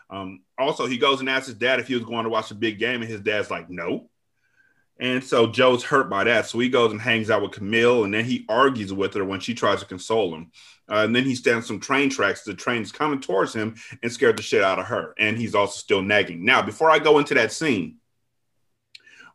Um, 0.10 0.42
also, 0.58 0.88
he 0.88 0.98
goes 0.98 1.20
and 1.20 1.30
asks 1.30 1.48
his 1.48 1.56
dad 1.56 1.80
if 1.80 1.88
he 1.88 1.96
was 1.96 2.04
going 2.04 2.24
to 2.24 2.30
watch 2.30 2.52
a 2.52 2.56
big 2.56 2.80
game, 2.80 3.02
and 3.02 3.10
his 3.10 3.22
dad's 3.22 3.52
like, 3.52 3.70
no. 3.70 4.10
And 5.00 5.24
so 5.24 5.48
Joe's 5.48 5.84
hurt 5.84 6.10
by 6.10 6.24
that. 6.24 6.48
So 6.48 6.58
he 6.58 6.70
goes 6.70 6.92
and 6.92 7.00
hangs 7.00 7.30
out 7.30 7.42
with 7.44 7.52
Camille, 7.52 8.04
and 8.04 8.14
then 8.14 8.26
he 8.26 8.46
argues 8.50 8.92
with 8.92 9.14
her 9.14 9.26
when 9.26 9.40
she 9.40 9.54
tries 9.54 9.82
to 9.82 9.86
console 9.86 10.34
him. 10.34 10.52
Uh, 10.90 11.04
and 11.04 11.16
then 11.16 11.24
he 11.24 11.36
stands 11.36 11.68
some 11.68 11.80
train 11.80 12.10
tracks. 12.10 12.44
The 12.44 12.54
train's 12.54 12.92
coming 12.92 13.20
towards 13.20 13.54
him 13.54 13.76
and 14.02 14.12
scared 14.12 14.38
the 14.38 14.44
shit 14.44 14.64
out 14.64 14.80
of 14.80 14.86
her. 14.86 15.14
And 15.20 15.38
he's 15.38 15.54
also 15.54 15.78
still 15.78 16.02
nagging. 16.02 16.44
Now, 16.44 16.62
before 16.62 16.90
I 16.90 16.98
go 17.00 17.20
into 17.20 17.36
that 17.36 17.52
scene, 17.52 17.98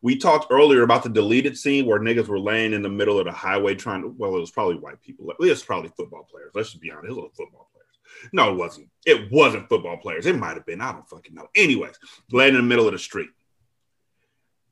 we 0.03 0.17
talked 0.17 0.49
earlier 0.51 0.83
about 0.83 1.05
the 1.05 1.09
deleted 1.09 1.57
scene 1.57 1.87
where 1.87 2.01
niggas 2.01 2.27
were 2.27 2.41
laying 2.41 2.73
in 2.73 2.83
the 2.83 2.89
middle 2.89 3.21
of 3.21 3.25
the 3.25 3.33
highway 3.33 3.77
trying 3.77 4.03
to, 4.03 4.09
well, 4.09 4.37
it 4.37 4.41
was 4.41 4.51
probably 4.51 4.77
white 4.77 5.01
people. 5.01 5.31
It 5.31 5.39
was 5.39 5.63
probably 5.63 5.93
football 5.97 6.27
players. 6.29 6.51
Let's 6.55 6.71
just 6.71 6.83
be 6.83 6.91
honest. 6.91 7.11
It 7.11 7.15
was 7.15 7.31
football 7.37 7.69
players. 7.73 8.31
No, 8.33 8.53
it 8.53 8.57
wasn't. 8.57 8.89
It 9.07 9.31
wasn't 9.31 9.69
football 9.69 9.97
players. 9.97 10.27
It 10.27 10.37
might 10.37 10.57
have 10.57 10.67
been. 10.67 10.81
I 10.81 10.93
don't 10.93 11.09
fucking 11.09 11.35
know. 11.35 11.47
Anyways, 11.55 11.95
laying 12.33 12.55
in 12.55 12.61
the 12.61 12.67
middle 12.67 12.87
of 12.87 12.93
the 12.93 12.99
street. 12.99 13.31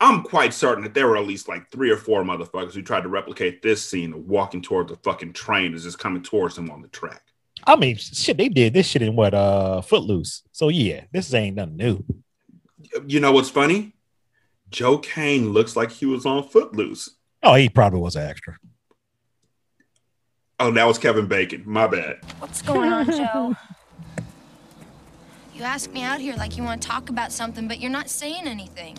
I'm 0.01 0.23
quite 0.23 0.53
certain 0.53 0.83
that 0.85 0.95
there 0.95 1.07
were 1.07 1.19
at 1.19 1.27
least 1.27 1.47
like 1.47 1.71
three 1.71 1.91
or 1.91 1.97
four 1.97 2.25
motherfuckers 2.25 2.75
who 2.75 2.83
tried 2.83 3.03
to 3.03 3.09
replicate 3.09 3.63
this 3.63 3.85
scene 3.85 4.13
of 4.15 4.27
walking 4.27 4.63
towards 4.63 4.91
the 4.91 4.97
fucking 4.97 5.35
train 5.35 5.75
as 5.75 5.87
it's 5.87 5.95
coming 5.95 6.23
towards 6.23 6.57
them 6.57 6.71
on 6.71 6.83
the 6.83 6.89
track. 6.89 7.23
I 7.67 7.77
mean, 7.77 7.97
shit, 7.97 8.39
they 8.39 8.49
did 8.49 8.73
this 8.73 8.87
shit 8.87 9.03
in 9.03 9.15
what 9.15 9.35
uh 9.35 9.83
Footloose. 9.83 10.43
So 10.51 10.71
yeah, 10.71 11.05
this 11.13 11.33
ain't 11.35 11.57
nothing 11.57 11.77
new. 11.77 12.05
You 13.07 13.21
know 13.21 13.31
what's 13.31 13.51
funny? 13.51 13.95
Joe 14.71 14.99
Kane 14.99 15.51
looks 15.51 15.77
like 15.77 15.91
he 15.91 16.07
was 16.07 16.25
on 16.25 16.49
Footloose. 16.49 17.17
Oh, 17.43 17.55
he 17.55 17.69
probably 17.69 18.01
was 18.01 18.17
an 18.17 18.29
extra. 18.29 18.57
Oh, 20.61 20.71
that 20.71 20.85
was 20.87 20.99
Kevin 20.99 21.27
Bacon. 21.27 21.63
My 21.67 21.87
bad. 21.87 22.19
What's 22.39 22.63
going 22.63 22.93
on, 22.93 23.07
Joe? 23.07 23.57
You 25.53 25.67
ask 25.67 25.93
me 25.93 26.03
out 26.03 26.21
here 26.21 26.35
like 26.37 26.57
you 26.57 26.63
want 26.63 26.81
to 26.81 26.89
talk 26.89 27.11
about 27.11 27.33
something, 27.33 27.69
but 27.69 27.81
you're 27.81 27.91
not 27.91 28.09
saying 28.09 28.47
anything. 28.47 28.97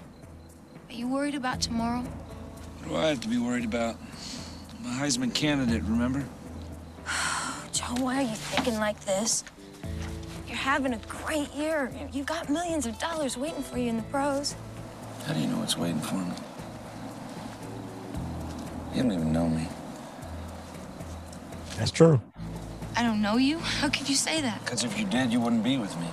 Are 0.87 0.93
you 0.93 1.07
worried 1.07 1.33
about 1.33 1.59
tomorrow? 1.59 2.01
What 2.01 2.87
do 2.87 2.95
I 2.97 3.07
have 3.07 3.19
to 3.21 3.27
be 3.27 3.39
worried 3.39 3.65
about? 3.65 3.95
I'm 4.79 4.85
a 4.85 5.03
Heisman 5.03 5.33
candidate, 5.33 5.81
remember? 5.81 6.23
Joe, 7.71 7.95
why 7.97 8.17
are 8.17 8.21
you 8.21 8.35
thinking 8.35 8.75
like 8.75 9.03
this? 9.05 9.43
You're 10.47 10.55
having 10.55 10.93
a 10.93 10.99
great 11.07 11.51
year. 11.55 11.91
You've 12.13 12.27
got 12.27 12.47
millions 12.47 12.85
of 12.85 12.99
dollars 12.99 13.37
waiting 13.37 13.63
for 13.63 13.79
you 13.79 13.89
in 13.89 13.97
the 13.97 14.03
pros. 14.03 14.53
How 15.25 15.33
do 15.33 15.39
you 15.39 15.47
know 15.47 15.59
what's 15.59 15.77
waiting 15.77 15.99
for 15.99 16.15
me? 16.15 16.33
You 18.93 19.03
don't 19.03 19.11
even 19.11 19.31
know 19.31 19.47
me. 19.47 19.67
That's 21.77 21.91
true. 21.91 22.21
I 22.95 23.03
don't 23.03 23.21
know 23.21 23.37
you. 23.37 23.57
How 23.59 23.89
could 23.89 24.09
you 24.09 24.15
say 24.15 24.41
that? 24.41 24.63
Because 24.63 24.83
if 24.83 24.99
you 24.99 25.05
did, 25.05 25.31
you 25.31 25.39
wouldn't 25.39 25.63
be 25.63 25.77
with 25.77 25.97
me. 25.99 26.07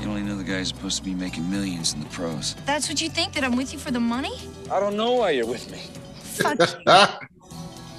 You 0.00 0.08
only 0.08 0.22
know 0.22 0.36
the 0.36 0.44
guy 0.44 0.58
who's 0.58 0.68
supposed 0.68 0.98
to 0.98 1.02
be 1.02 1.14
making 1.14 1.50
millions 1.50 1.94
in 1.94 2.00
the 2.00 2.06
pros. 2.06 2.54
That's 2.66 2.88
what 2.88 3.00
you 3.00 3.08
think, 3.08 3.32
that 3.32 3.42
I'm 3.42 3.56
with 3.56 3.72
you 3.72 3.78
for 3.78 3.90
the 3.90 4.00
money? 4.00 4.38
I 4.70 4.78
don't 4.78 4.96
know 4.96 5.12
why 5.12 5.30
you're 5.30 5.46
with 5.46 5.70
me. 5.70 5.78
Fuck 6.14 6.58
you. 6.86 7.26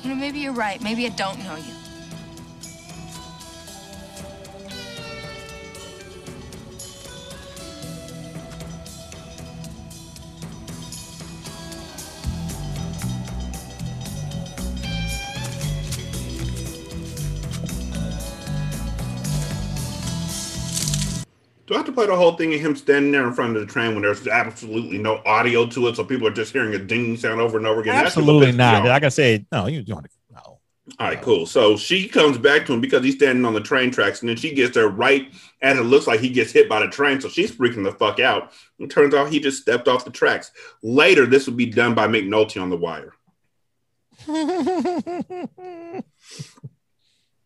You 0.03 0.09
know, 0.09 0.15
maybe 0.15 0.39
you're 0.39 0.53
right. 0.53 0.81
Maybe 0.81 1.05
I 1.05 1.09
don't 1.09 1.43
know 1.43 1.55
you. 1.55 1.76
Do 21.77 21.81
I 21.81 21.85
have 21.85 21.93
to 21.93 22.01
play 22.01 22.07
the 22.07 22.15
whole 22.15 22.31
thing 22.31 22.51
of 22.55 22.59
him 22.59 22.75
standing 22.75 23.11
there 23.11 23.27
in 23.27 23.33
front 23.33 23.55
of 23.55 23.61
the 23.61 23.71
train 23.71 23.93
when 23.93 24.01
there's 24.01 24.27
absolutely 24.27 24.97
no 24.97 25.21
audio 25.27 25.67
to 25.67 25.87
it, 25.89 25.95
so 25.95 26.03
people 26.03 26.27
are 26.27 26.31
just 26.31 26.51
hearing 26.51 26.73
a 26.73 26.79
ding 26.79 27.15
sound 27.17 27.39
over 27.39 27.59
and 27.59 27.67
over 27.67 27.81
again? 27.81 28.03
Absolutely 28.03 28.51
not. 28.51 28.83
Like 28.83 29.03
I 29.03 29.09
said, 29.09 29.45
no, 29.51 29.67
you 29.67 29.83
don't. 29.83 30.07
No. 30.31 30.39
All 30.39 30.59
right, 30.99 31.21
cool. 31.21 31.45
So 31.45 31.77
she 31.77 32.07
comes 32.07 32.39
back 32.39 32.65
to 32.65 32.73
him 32.73 32.81
because 32.81 33.03
he's 33.03 33.13
standing 33.13 33.45
on 33.45 33.53
the 33.53 33.61
train 33.61 33.91
tracks, 33.91 34.21
and 34.21 34.29
then 34.29 34.37
she 34.37 34.55
gets 34.55 34.73
there 34.73 34.87
right 34.87 35.31
as 35.61 35.77
it 35.77 35.83
looks 35.83 36.07
like 36.07 36.19
he 36.19 36.29
gets 36.29 36.51
hit 36.51 36.67
by 36.67 36.79
the 36.79 36.87
train. 36.87 37.21
So 37.21 37.29
she's 37.29 37.51
freaking 37.51 37.83
the 37.83 37.91
fuck 37.91 38.19
out. 38.19 38.53
It 38.79 38.89
turns 38.89 39.13
out 39.13 39.29
he 39.29 39.39
just 39.39 39.61
stepped 39.61 39.87
off 39.87 40.03
the 40.03 40.09
tracks. 40.09 40.49
Later, 40.81 41.27
this 41.27 41.45
would 41.45 41.57
be 41.57 41.67
done 41.67 41.93
by 41.93 42.07
McNulty 42.07 42.59
on 42.59 42.71
the 42.71 42.77
wire. 42.77 43.13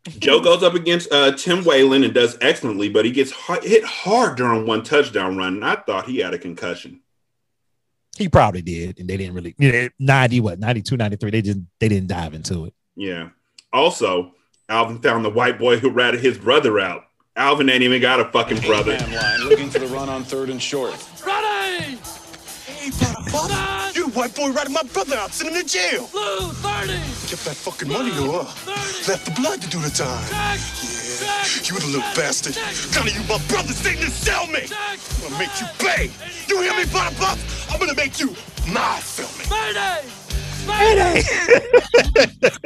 Joe 0.07 0.40
goes 0.40 0.64
up 0.64 0.73
against 0.73 1.11
uh, 1.11 1.32
Tim 1.34 1.64
Whalen 1.64 2.03
and 2.03 2.14
does 2.14 2.38
excellently, 2.41 2.90
but 2.90 3.06
he 3.06 3.11
gets 3.11 3.32
hard, 3.32 3.64
hit 3.64 3.84
hard 3.84 4.36
during 4.36 4.65
one 4.65 4.84
touchdown 4.84 5.38
run. 5.38 5.56
And 5.56 5.65
I 5.65 5.76
thought 5.76 6.06
he 6.06 6.18
had 6.18 6.34
a 6.34 6.40
concussion. 6.40 7.02
He 8.18 8.28
probably 8.28 8.61
did, 8.61 8.99
and 8.99 9.10
they 9.10 9.18
didn't 9.18 9.36
really. 9.36 9.56
You 9.57 9.72
know, 9.72 9.90
Ninety 9.99 10.40
what? 10.40 10.60
92, 10.60 10.98
93. 10.98 11.32
They 11.32 11.41
didn't. 11.41 11.68
They 11.80 11.88
didn't 11.88 12.07
dive 12.07 12.34
into 12.34 12.65
it. 12.65 12.73
Yeah. 12.95 13.30
Also, 13.72 14.34
Alvin 14.68 14.99
found 14.99 15.23
the 15.23 15.30
white 15.30 15.57
boy 15.57 15.78
who 15.78 15.90
ratted 15.90 16.19
his 16.19 16.38
brother 16.38 16.80
out. 16.80 17.03
Alvin 17.36 17.69
ain't 17.69 17.84
even 17.84 18.02
got 18.02 18.19
a 18.19 18.26
fucking 18.26 18.60
brother. 18.61 18.91
Man 18.91 19.14
line, 19.14 19.40
looking 19.48 19.69
for 19.69 19.80
the 19.80 19.88
run 19.88 20.10
on 20.10 20.23
third 20.23 20.49
and 20.49 20.61
short. 20.61 20.94
Ready! 21.26 21.98
Hey, 22.82 22.90
brother, 22.98 23.30
brother. 23.30 23.91
You 23.94 24.10
white 24.10 24.34
boy 24.34 24.52
ratted 24.52 24.74
my 24.74 24.82
brother 24.82 25.16
out, 25.16 25.34
sent 25.34 25.53
him 25.53 25.62
to 25.62 25.70
jail. 25.70 26.10
Blue, 26.12 26.49
30. 26.49 26.94
Kept 27.30 27.45
that 27.45 27.53
fucking 27.53 27.88
money 27.88 28.10
though, 28.10 28.41
huh? 28.41 28.72
Left 29.08 29.24
the 29.24 29.40
blood 29.40 29.62
to 29.62 29.70
do 29.70 29.80
the 29.80 29.91
time. 29.91 30.26
Yeah, 30.34 30.58
you 31.62 31.78
the 31.78 31.86
little 31.86 32.02
bastard. 32.18 32.58
None 32.98 33.06
of 33.06 33.14
you 33.14 33.22
my 33.30 33.38
brothers 33.45 33.84
didn't 33.84 34.10
sell 34.10 34.48
me. 34.48 34.66
I'm 34.66 34.98
gonna 35.22 35.38
make 35.38 35.53
you 35.62 35.68
pay. 35.78 36.10
You 36.49 36.64
hear 36.64 36.74
me, 36.74 36.86
butter 36.91 37.16
buff? 37.22 37.38
I'm 37.70 37.80
gonna 37.80 37.94
make 37.94 38.20
you 38.20 38.34
my 38.74 38.98
filming. 38.98 39.45
Mayday! 39.45 40.02
Mayday! 40.66 41.22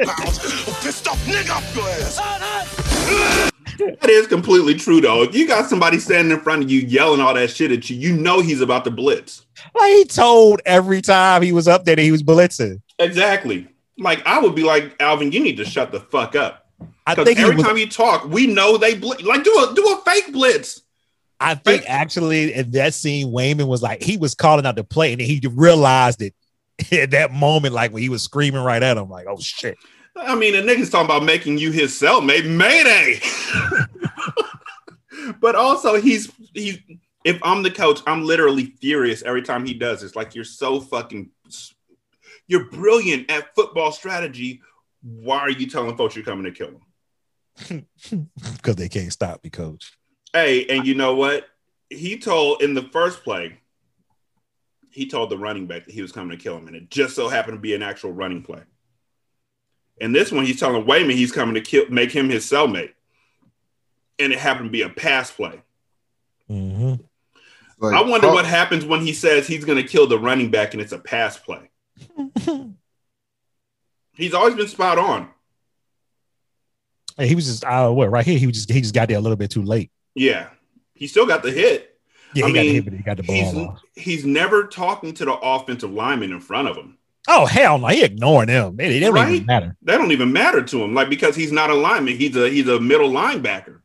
Bounce, 0.00 0.40
a 0.64 0.72
pissed 0.80 1.08
off 1.08 1.20
nigga 1.26 1.60
up 1.60 1.76
your 1.76 1.90
ass. 1.92 3.52
That 3.78 4.10
is 4.10 4.26
completely 4.26 4.74
true, 4.74 5.00
though. 5.00 5.22
If 5.22 5.34
you 5.34 5.46
got 5.46 5.68
somebody 5.68 5.98
standing 5.98 6.36
in 6.36 6.42
front 6.42 6.64
of 6.64 6.70
you 6.70 6.80
yelling 6.80 7.20
all 7.20 7.34
that 7.34 7.50
shit 7.50 7.72
at 7.72 7.88
you, 7.90 7.96
you 7.96 8.16
know 8.16 8.40
he's 8.40 8.60
about 8.60 8.84
to 8.84 8.90
blitz. 8.90 9.44
Like 9.74 9.92
he 9.92 10.04
told 10.04 10.60
every 10.66 11.02
time 11.02 11.42
he 11.42 11.52
was 11.52 11.68
up 11.68 11.84
there 11.84 11.96
that 11.96 12.02
he 12.02 12.12
was 12.12 12.22
blitzing. 12.22 12.80
Exactly. 12.98 13.68
Like 13.98 14.26
I 14.26 14.38
would 14.40 14.54
be 14.54 14.62
like, 14.62 14.94
Alvin, 15.00 15.32
you 15.32 15.40
need 15.40 15.56
to 15.56 15.64
shut 15.64 15.92
the 15.92 16.00
fuck 16.00 16.34
up. 16.36 16.66
I 17.06 17.14
think 17.14 17.38
every 17.38 17.56
was- 17.56 17.64
time 17.64 17.76
you 17.76 17.88
talk, 17.88 18.24
we 18.26 18.46
know 18.46 18.76
they 18.76 18.94
blitz. 18.94 19.22
Like 19.22 19.44
do 19.44 19.52
a 19.52 19.74
do 19.74 19.86
a 19.92 20.10
fake 20.10 20.32
blitz. 20.32 20.82
I 21.38 21.54
think 21.54 21.84
actually 21.86 22.54
in 22.54 22.70
that 22.72 22.94
scene, 22.94 23.30
Wayman 23.30 23.66
was 23.66 23.82
like 23.82 24.02
he 24.02 24.16
was 24.16 24.34
calling 24.34 24.64
out 24.64 24.76
the 24.76 24.84
play, 24.84 25.12
and 25.12 25.20
he 25.20 25.40
realized 25.52 26.22
it 26.22 26.34
at 26.92 27.10
that 27.10 27.32
moment, 27.32 27.74
like 27.74 27.92
when 27.92 28.02
he 28.02 28.08
was 28.08 28.22
screaming 28.22 28.62
right 28.62 28.82
at 28.82 28.96
him, 28.96 29.08
like, 29.10 29.26
"Oh 29.28 29.38
shit!" 29.38 29.76
I 30.16 30.34
mean, 30.34 30.52
the 30.54 30.62
nigga's 30.62 30.90
talking 30.90 31.06
about 31.06 31.24
making 31.24 31.58
you 31.58 31.70
his 31.70 31.92
cellmate, 31.92 32.48
mayday. 32.48 33.20
but 35.40 35.54
also, 35.54 36.00
he's 36.00 36.32
he's. 36.54 36.78
If 37.24 37.40
I'm 37.42 37.64
the 37.64 37.72
coach, 37.72 38.00
I'm 38.06 38.24
literally 38.24 38.66
furious 38.80 39.22
every 39.22 39.42
time 39.42 39.66
he 39.66 39.74
does 39.74 40.00
this. 40.00 40.14
Like 40.14 40.36
you're 40.36 40.44
so 40.44 40.78
fucking, 40.80 41.30
you're 42.46 42.70
brilliant 42.70 43.28
at 43.28 43.52
football 43.56 43.90
strategy. 43.90 44.62
Why 45.02 45.38
are 45.38 45.50
you 45.50 45.66
telling 45.66 45.96
folks 45.96 46.14
you're 46.14 46.24
coming 46.24 46.44
to 46.44 46.52
kill 46.52 46.68
them? 46.68 47.86
because 48.62 48.76
they 48.76 48.88
can't 48.88 49.12
stop 49.12 49.42
me, 49.42 49.50
coach. 49.50 49.92
Hey, 50.32 50.66
and 50.66 50.86
you 50.86 50.94
know 50.94 51.14
what? 51.16 51.46
He 51.90 52.18
told 52.18 52.62
in 52.62 52.74
the 52.74 52.82
first 52.82 53.24
play, 53.24 53.58
he 54.90 55.08
told 55.08 55.30
the 55.30 55.38
running 55.38 55.66
back 55.66 55.84
that 55.84 55.94
he 55.94 56.02
was 56.02 56.12
coming 56.12 56.36
to 56.36 56.42
kill 56.42 56.56
him, 56.56 56.68
and 56.68 56.76
it 56.76 56.90
just 56.90 57.14
so 57.14 57.28
happened 57.28 57.56
to 57.56 57.60
be 57.60 57.74
an 57.74 57.82
actual 57.82 58.12
running 58.12 58.42
play. 58.42 58.62
And 60.00 60.14
this 60.14 60.30
one, 60.30 60.44
he's 60.44 60.60
telling 60.60 60.86
Wayman 60.86 61.16
he's 61.16 61.32
coming 61.32 61.54
to 61.54 61.60
kill, 61.60 61.88
make 61.88 62.10
him 62.10 62.28
his 62.28 62.44
cellmate, 62.44 62.92
and 64.18 64.32
it 64.32 64.38
happened 64.38 64.66
to 64.66 64.72
be 64.72 64.82
a 64.82 64.88
pass 64.88 65.30
play. 65.30 65.62
Mm-hmm. 66.50 66.94
I 67.82 68.02
wonder 68.02 68.28
what 68.28 68.46
happens 68.46 68.84
when 68.84 69.00
he 69.00 69.12
says 69.12 69.46
he's 69.46 69.64
going 69.64 69.76
to 69.80 69.86
kill 69.86 70.06
the 70.06 70.18
running 70.18 70.50
back 70.50 70.72
and 70.72 70.80
it's 70.80 70.92
a 70.92 70.98
pass 70.98 71.38
play. 71.38 71.70
he's 74.14 74.32
always 74.34 74.54
been 74.54 74.68
spot 74.68 74.98
on. 74.98 75.28
Hey, 77.16 77.28
he 77.28 77.34
was 77.34 77.46
just 77.46 77.64
uh, 77.64 77.90
what 77.90 78.10
right 78.10 78.24
here. 78.24 78.38
He 78.38 78.46
was 78.46 78.56
just 78.56 78.70
he 78.70 78.80
just 78.80 78.94
got 78.94 79.08
there 79.08 79.16
a 79.16 79.20
little 79.20 79.36
bit 79.36 79.50
too 79.50 79.62
late. 79.62 79.90
Yeah, 80.14 80.48
he 80.94 81.06
still 81.06 81.26
got 81.26 81.42
the 81.42 81.50
hit. 81.50 81.98
Yeah, 82.34 82.44
I 82.44 82.48
he 82.48 82.54
got 82.54 82.60
the 82.62 82.72
hit, 82.72 82.84
but 82.84 82.92
he 82.92 83.02
got 83.02 83.16
the 83.16 83.22
ball 83.22 83.68
off. 83.68 83.82
he's 83.94 84.26
never 84.26 84.66
talking 84.66 85.14
to 85.14 85.24
the 85.24 85.32
offensive 85.32 85.90
lineman 85.90 86.32
in 86.32 86.40
front 86.40 86.68
of 86.68 86.76
him. 86.76 86.98
Oh 87.28 87.46
hell 87.46 87.78
no, 87.78 87.88
he 87.88 88.04
ignoring 88.04 88.48
them. 88.48 88.76
They, 88.76 88.88
they 88.88 89.00
don't 89.00 89.14
Right? 89.14 89.32
even 89.34 89.46
matter. 89.46 89.76
That 89.82 89.98
don't 89.98 90.12
even 90.12 90.32
matter 90.32 90.62
to 90.62 90.82
him, 90.84 90.94
like 90.94 91.08
because 91.08 91.34
he's 91.36 91.52
not 91.52 91.70
a 91.70 91.74
lineman. 91.74 92.16
He's 92.16 92.36
a 92.36 92.48
he's 92.48 92.68
a 92.68 92.78
middle 92.80 93.10
linebacker. 93.10 93.80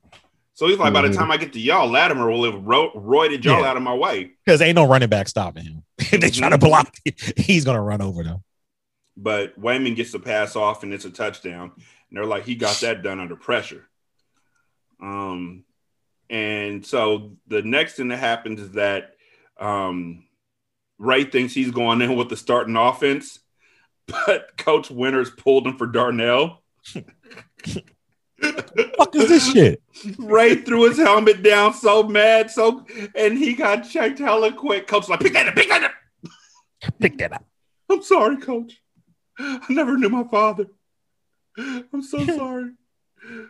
So 0.53 0.67
he's 0.67 0.77
like, 0.77 0.93
by 0.93 1.01
the 1.01 1.07
Mhm. 1.09 1.15
time 1.15 1.31
I 1.31 1.37
get 1.37 1.53
to 1.53 1.59
y'all, 1.59 1.89
Latimer 1.89 2.29
will 2.29 2.43
have 2.43 2.61
ro- 2.63 2.91
roided 2.93 3.43
y'all 3.43 3.61
Yeah. 3.61 3.69
out 3.69 3.77
of 3.77 3.83
my 3.83 3.93
way. 3.95 4.31
Because 4.45 4.61
ain't 4.61 4.75
no 4.75 4.85
running 4.87 5.09
back 5.09 5.27
stopping 5.27 5.63
him. 5.63 5.83
if 5.97 6.11
they 6.21 6.29
try 6.29 6.49
to 6.49 6.57
block, 6.59 6.93
he's 7.37 7.65
gonna 7.65 7.81
run 7.81 8.01
over 8.01 8.23
them. 8.23 8.43
But 9.17 9.57
Wayman 9.57 9.95
gets 9.95 10.11
the 10.11 10.19
pass 10.19 10.55
off 10.55 10.83
and 10.83 10.93
it's 10.93 11.05
a 11.05 11.09
touchdown. 11.09 11.71
And 11.75 12.17
they're 12.17 12.25
like, 12.25 12.45
he 12.45 12.55
got 12.55 12.75
that 12.81 13.01
done 13.01 13.19
under 13.19 13.35
pressure. 13.35 13.87
Um, 15.01 15.63
and 16.29 16.85
so 16.85 17.37
the 17.47 17.61
next 17.61 17.95
thing 17.95 18.09
that 18.09 18.17
happens 18.17 18.61
is 18.61 18.71
that 18.71 19.15
um, 19.59 20.25
Ray 21.01 21.23
thinks 21.23 21.53
he's 21.53 21.71
going 21.71 21.99
in 22.01 22.15
with 22.15 22.29
the 22.29 22.37
starting 22.37 22.75
offense, 22.75 23.39
but 24.07 24.55
Coach 24.55 24.91
Winters 24.91 25.31
pulled 25.31 25.65
him 25.65 25.75
for 25.75 25.87
Darnell. 25.87 26.61
Fuck 28.39 29.15
is 29.15 29.27
this 29.27 29.51
shit? 29.51 29.81
Ray 30.19 30.55
threw 30.55 30.87
his 30.87 30.97
helmet 30.97 31.41
down 31.41 31.73
so 31.73 32.03
mad, 32.03 32.51
so 32.51 32.85
and 33.15 33.35
he 33.35 33.53
got 33.53 33.89
checked 33.89 34.19
hella 34.19 34.53
quick. 34.53 34.85
Coach 34.85 35.09
like, 35.09 35.21
pick 35.21 35.33
that 35.33 35.47
up, 35.47 35.55
pick 35.55 35.69
that 35.69 35.83
up. 35.83 35.91
Pick 36.99 37.17
that 37.17 37.33
up. 37.33 37.45
I'm 37.89 38.03
sorry, 38.03 38.37
coach. 38.37 38.79
I 39.39 39.65
never 39.69 39.97
knew 39.97 40.09
my 40.09 40.23
father. 40.25 40.67
I'm 41.57 42.03
so 42.03 42.23
sorry. 42.37 42.71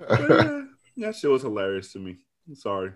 That 0.09 1.15
shit 1.15 1.29
was 1.29 1.41
hilarious 1.41 1.91
to 1.93 1.99
me. 1.99 2.17
I'm 2.47 2.55
sorry. 2.55 2.93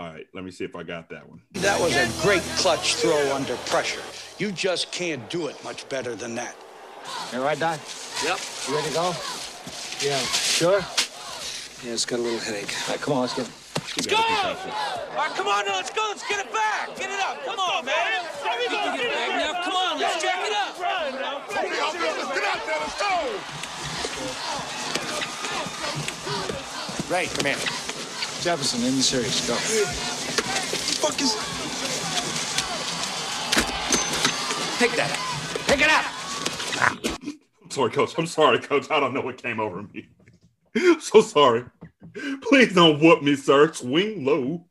All 0.00 0.06
right, 0.06 0.26
let 0.32 0.44
me 0.44 0.50
see 0.50 0.64
if 0.64 0.74
I 0.74 0.82
got 0.82 1.10
that 1.10 1.28
one. 1.28 1.42
That 1.60 1.78
was 1.78 1.94
a 1.94 2.08
great 2.22 2.40
clutch 2.56 2.94
throw 2.94 3.36
under 3.36 3.54
pressure. 3.68 4.00
You 4.38 4.50
just 4.50 4.90
can't 4.92 5.28
do 5.28 5.48
it 5.48 5.62
much 5.62 5.86
better 5.90 6.16
than 6.16 6.34
that. 6.36 6.56
You 7.34 7.40
all 7.40 7.44
right, 7.44 7.58
Doc? 7.58 7.78
Yep. 8.24 8.40
You 8.66 8.76
ready 8.76 8.88
to 8.88 8.94
go? 8.94 9.12
Yeah. 10.00 10.16
Sure? 10.32 10.80
Yeah, 11.84 11.92
it's 11.92 12.06
got 12.06 12.18
a 12.18 12.22
little 12.22 12.40
headache. 12.40 12.74
All 12.88 12.94
right, 12.94 13.02
come 13.02 13.12
on, 13.12 13.20
let's 13.28 13.34
get. 13.34 13.46
Let's 13.94 14.06
go! 14.06 14.16
All 14.16 14.24
right, 14.24 14.56
come 15.36 15.48
on 15.48 15.66
now, 15.66 15.76
let's 15.76 15.90
go. 15.90 16.00
Let's 16.08 16.26
get 16.26 16.46
it 16.46 16.50
back. 16.50 16.96
Get 16.96 17.10
it 17.10 17.20
up. 17.20 17.44
Come 17.44 17.58
on, 17.58 17.84
man. 17.84 18.24
You 18.56 18.68
can 18.70 18.96
get 18.96 19.04
it 19.04 19.12
back 19.12 19.28
now. 19.36 19.52
Come 19.64 19.76
on, 19.76 19.98
let's 20.00 20.22
check 20.22 20.40
it 20.40 20.54
up. 20.54 20.78
Hurry 20.80 21.12
up, 21.20 21.46
let's 21.52 22.32
get 22.32 22.44
out 22.48 22.64
there, 22.64 22.80
let's 22.80 22.96
go! 22.96 23.36
Ray, 27.14 27.26
come 27.26 27.44
here. 27.44 27.79
Jefferson, 28.40 28.82
in 28.86 28.96
the 28.96 29.02
series. 29.02 29.46
Go. 29.46 29.54
Fuck 29.54 31.20
is. 31.20 31.34
Pick 34.78 34.92
that 34.96 35.10
up. 35.12 35.66
Pick 35.66 35.80
it 35.80 35.90
up. 35.90 36.04
I'm 37.62 37.70
sorry, 37.70 37.90
coach. 37.90 38.14
I'm 38.16 38.26
sorry, 38.26 38.58
coach. 38.58 38.90
I 38.90 38.98
don't 38.98 39.12
know 39.12 39.20
what 39.20 39.42
came 39.42 39.60
over 39.60 39.82
me. 39.82 40.08
so 41.00 41.20
sorry. 41.20 41.64
Please 42.42 42.74
don't 42.74 42.98
whoop 43.00 43.22
me, 43.22 43.36
sir. 43.36 43.72
Swing 43.74 44.24
low. 44.24 44.64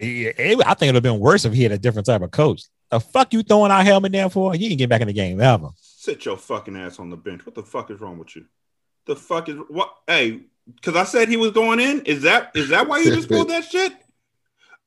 Yeah, 0.00 0.30
it- 0.38 0.66
I 0.66 0.72
think 0.74 0.88
it 0.88 0.94
would 0.94 0.94
have 0.94 1.02
been 1.02 1.20
worse 1.20 1.44
if 1.44 1.52
he 1.52 1.62
had 1.64 1.72
a 1.72 1.78
different 1.78 2.06
type 2.06 2.22
of 2.22 2.30
coach. 2.30 2.62
The 2.90 3.00
fuck 3.00 3.32
you 3.34 3.42
throwing 3.42 3.70
our 3.70 3.82
helmet 3.84 4.12
down 4.12 4.30
for? 4.30 4.54
You 4.54 4.68
can 4.68 4.78
get 4.78 4.88
back 4.88 5.00
in 5.02 5.06
the 5.08 5.12
game 5.12 5.40
ever. 5.40 5.68
Sit 5.76 6.24
your 6.24 6.36
fucking 6.38 6.76
ass 6.76 6.98
on 6.98 7.10
the 7.10 7.16
bench. 7.16 7.44
What 7.44 7.54
the 7.54 7.62
fuck 7.62 7.90
is 7.90 8.00
wrong 8.00 8.18
with 8.18 8.34
you? 8.34 8.46
The 9.06 9.16
fuck 9.16 9.48
is 9.48 9.56
what? 9.68 9.94
Hey, 10.06 10.40
because 10.76 10.96
I 10.96 11.04
said 11.04 11.28
he 11.28 11.36
was 11.36 11.52
going 11.52 11.80
in. 11.80 12.02
Is 12.02 12.22
that 12.22 12.52
is 12.54 12.68
that 12.70 12.88
why 12.88 12.98
you 12.98 13.14
just 13.14 13.28
pulled 13.28 13.50
that 13.50 13.64
shit? 13.64 13.92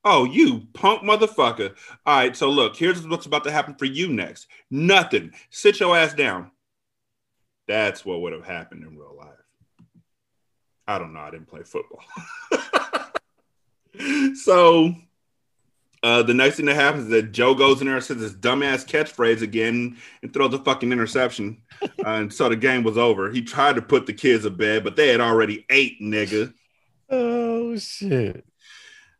Oh, 0.03 0.23
you 0.25 0.67
punk 0.73 1.01
motherfucker! 1.01 1.75
All 2.05 2.17
right, 2.17 2.35
so 2.35 2.49
look, 2.49 2.75
here's 2.75 3.07
what's 3.07 3.25
about 3.25 3.43
to 3.45 3.51
happen 3.51 3.75
for 3.75 3.85
you 3.85 4.07
next. 4.09 4.47
Nothing. 4.69 5.31
Sit 5.49 5.79
your 5.79 5.97
ass 5.97 6.13
down. 6.13 6.51
That's 7.67 8.05
what 8.05 8.21
would 8.21 8.33
have 8.33 8.45
happened 8.45 8.83
in 8.83 8.97
real 8.97 9.15
life. 9.17 9.29
I 10.87 10.99
don't 10.99 11.13
know. 11.13 11.21
I 11.21 11.31
didn't 11.31 11.47
play 11.47 11.63
football. 11.63 12.03
so 14.35 14.93
uh, 16.05 16.21
the 16.23 16.33
next 16.33 16.57
thing 16.57 16.65
that 16.67 16.75
happens 16.75 17.05
is 17.05 17.09
that 17.09 17.31
Joe 17.31 17.55
goes 17.55 17.81
in 17.81 17.87
there 17.87 17.95
and 17.95 18.03
says 18.05 18.17
this 18.17 18.33
dumbass 18.33 18.85
catchphrase 18.87 19.41
again 19.41 19.97
and 20.21 20.31
throws 20.33 20.53
a 20.53 20.59
fucking 20.59 20.91
interception. 20.91 21.61
uh, 21.81 21.87
and 22.05 22.33
so 22.33 22.47
the 22.49 22.55
game 22.55 22.83
was 22.83 22.97
over. 22.97 23.31
He 23.31 23.41
tried 23.41 23.75
to 23.75 23.81
put 23.81 24.05
the 24.05 24.13
kids 24.13 24.43
to 24.43 24.49
bed, 24.51 24.83
but 24.83 24.95
they 24.95 25.07
had 25.09 25.19
already 25.21 25.65
ate, 25.69 25.99
nigga. 26.01 26.53
Oh 27.09 27.75
shit. 27.77 28.45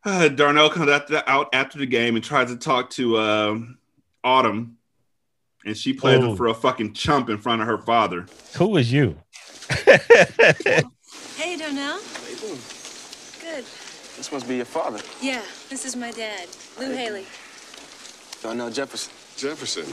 Uh, 0.03 0.27
Darnell 0.27 0.69
comes 0.69 0.89
out, 0.91 1.11
out 1.27 1.49
after 1.53 1.79
the 1.79 1.85
game 1.87 2.15
and 2.15 2.23
tries 2.23 2.49
to 2.49 2.57
talk 2.57 2.91
to 2.91 3.17
um 3.17 3.77
Autumn, 4.23 4.77
and 5.65 5.75
she 5.77 5.93
plays 5.93 6.19
Oh. 6.23 6.31
him 6.31 6.35
for 6.37 6.47
a 6.47 6.53
fucking 6.53 6.93
chump 6.93 7.29
in 7.29 7.37
front 7.39 7.61
of 7.61 7.67
her 7.67 7.77
father. 7.79 8.27
Who 8.57 8.77
is 8.77 8.91
you? 8.91 9.17
Hey, 9.85 11.57
Darnell. 11.57 11.99
How 11.99 12.29
you 12.29 12.35
doing? 12.37 12.59
Good. 13.41 13.65
This 14.25 14.31
must 14.31 14.47
be 14.47 14.55
your 14.55 14.65
father, 14.65 14.99
Yeah, 15.21 15.43
this 15.69 15.85
is 15.85 15.95
my 15.95 16.09
dad, 16.09 16.47
Lou 16.79 16.89
Haley. 16.89 17.27
Darnell 18.41 18.71
Jefferson. 18.71 19.13
Jefferson. 19.37 19.85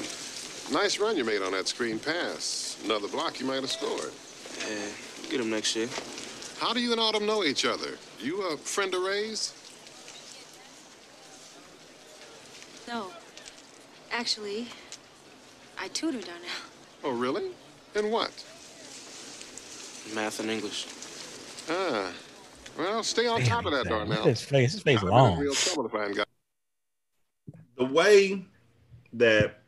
Nice 0.72 0.98
run 0.98 1.18
you 1.18 1.24
made 1.24 1.42
on 1.42 1.52
that 1.52 1.68
screen 1.68 1.98
pass. 1.98 2.80
Another 2.82 3.08
block 3.08 3.40
you 3.40 3.44
might 3.44 3.60
have 3.60 3.70
scored. 3.70 4.10
Yeah, 4.66 5.30
get 5.30 5.38
him 5.38 5.50
next 5.50 5.76
year. 5.76 5.86
How 6.58 6.72
do 6.72 6.80
you 6.80 6.92
and 6.92 7.00
Autumn 7.02 7.26
know 7.26 7.44
each 7.44 7.66
other? 7.66 7.98
You 8.20 8.40
a 8.40 8.56
friend 8.56 8.94
of 8.94 9.02
Ray's? 9.02 9.52
No. 12.88 13.08
Actually, 14.10 14.66
I 15.78 15.88
tutor 15.88 16.22
Darnell. 16.22 16.48
Oh, 17.04 17.10
really? 17.10 17.50
In 17.94 18.10
what? 18.10 18.32
Math 20.14 20.40
and 20.40 20.48
English. 20.48 20.86
Ah. 21.68 22.10
Well, 22.78 23.02
stay 23.02 23.26
on 23.26 23.42
top 23.42 23.66
of 23.66 23.72
that, 23.72 23.86
Darnell. 23.86 24.24
His 24.24 24.42
face, 24.42 24.72
his 24.72 24.82
face 24.82 24.98
I'd 24.98 25.02
have 25.02 25.10
been 25.10 25.18
in 25.18 25.24
long. 25.24 25.38
real 25.38 25.54
trouble 25.54 25.86
if 25.86 25.94
I 25.94 26.00
hadn't 26.08 26.26
the 27.76 27.84
way 27.84 28.44
that 29.14 29.62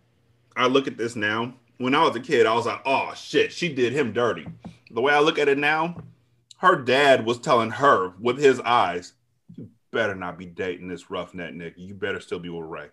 I 0.56 0.66
look 0.66 0.86
at 0.86 0.96
this 0.96 1.16
now, 1.16 1.54
when 1.78 1.94
I 1.94 2.04
was 2.04 2.14
a 2.14 2.20
kid, 2.20 2.46
I 2.46 2.54
was 2.54 2.66
like, 2.66 2.80
oh 2.84 3.12
shit, 3.16 3.52
she 3.52 3.72
did 3.72 3.92
him 3.92 4.12
dirty. 4.12 4.46
The 4.90 5.00
way 5.00 5.12
I 5.12 5.18
look 5.18 5.38
at 5.38 5.48
it 5.48 5.58
now, 5.58 5.96
her 6.58 6.76
dad 6.76 7.26
was 7.26 7.40
telling 7.40 7.70
her 7.70 8.12
with 8.20 8.38
his 8.38 8.60
eyes, 8.60 9.14
you 9.56 9.68
better 9.90 10.14
not 10.14 10.38
be 10.38 10.46
dating 10.46 10.88
this 10.88 11.10
roughneck 11.10 11.54
nigga. 11.54 11.74
You 11.76 11.94
better 11.94 12.20
still 12.20 12.38
be 12.38 12.48
with 12.48 12.68
Ray. 12.68 12.88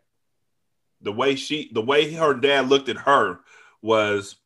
The 1.01 1.13
way 1.13 1.35
she, 1.35 1.69
the 1.71 1.81
way 1.81 2.11
her 2.13 2.33
dad 2.33 2.69
looked 2.69 2.89
at 2.89 2.97
her 2.97 3.39
was, 3.81 4.37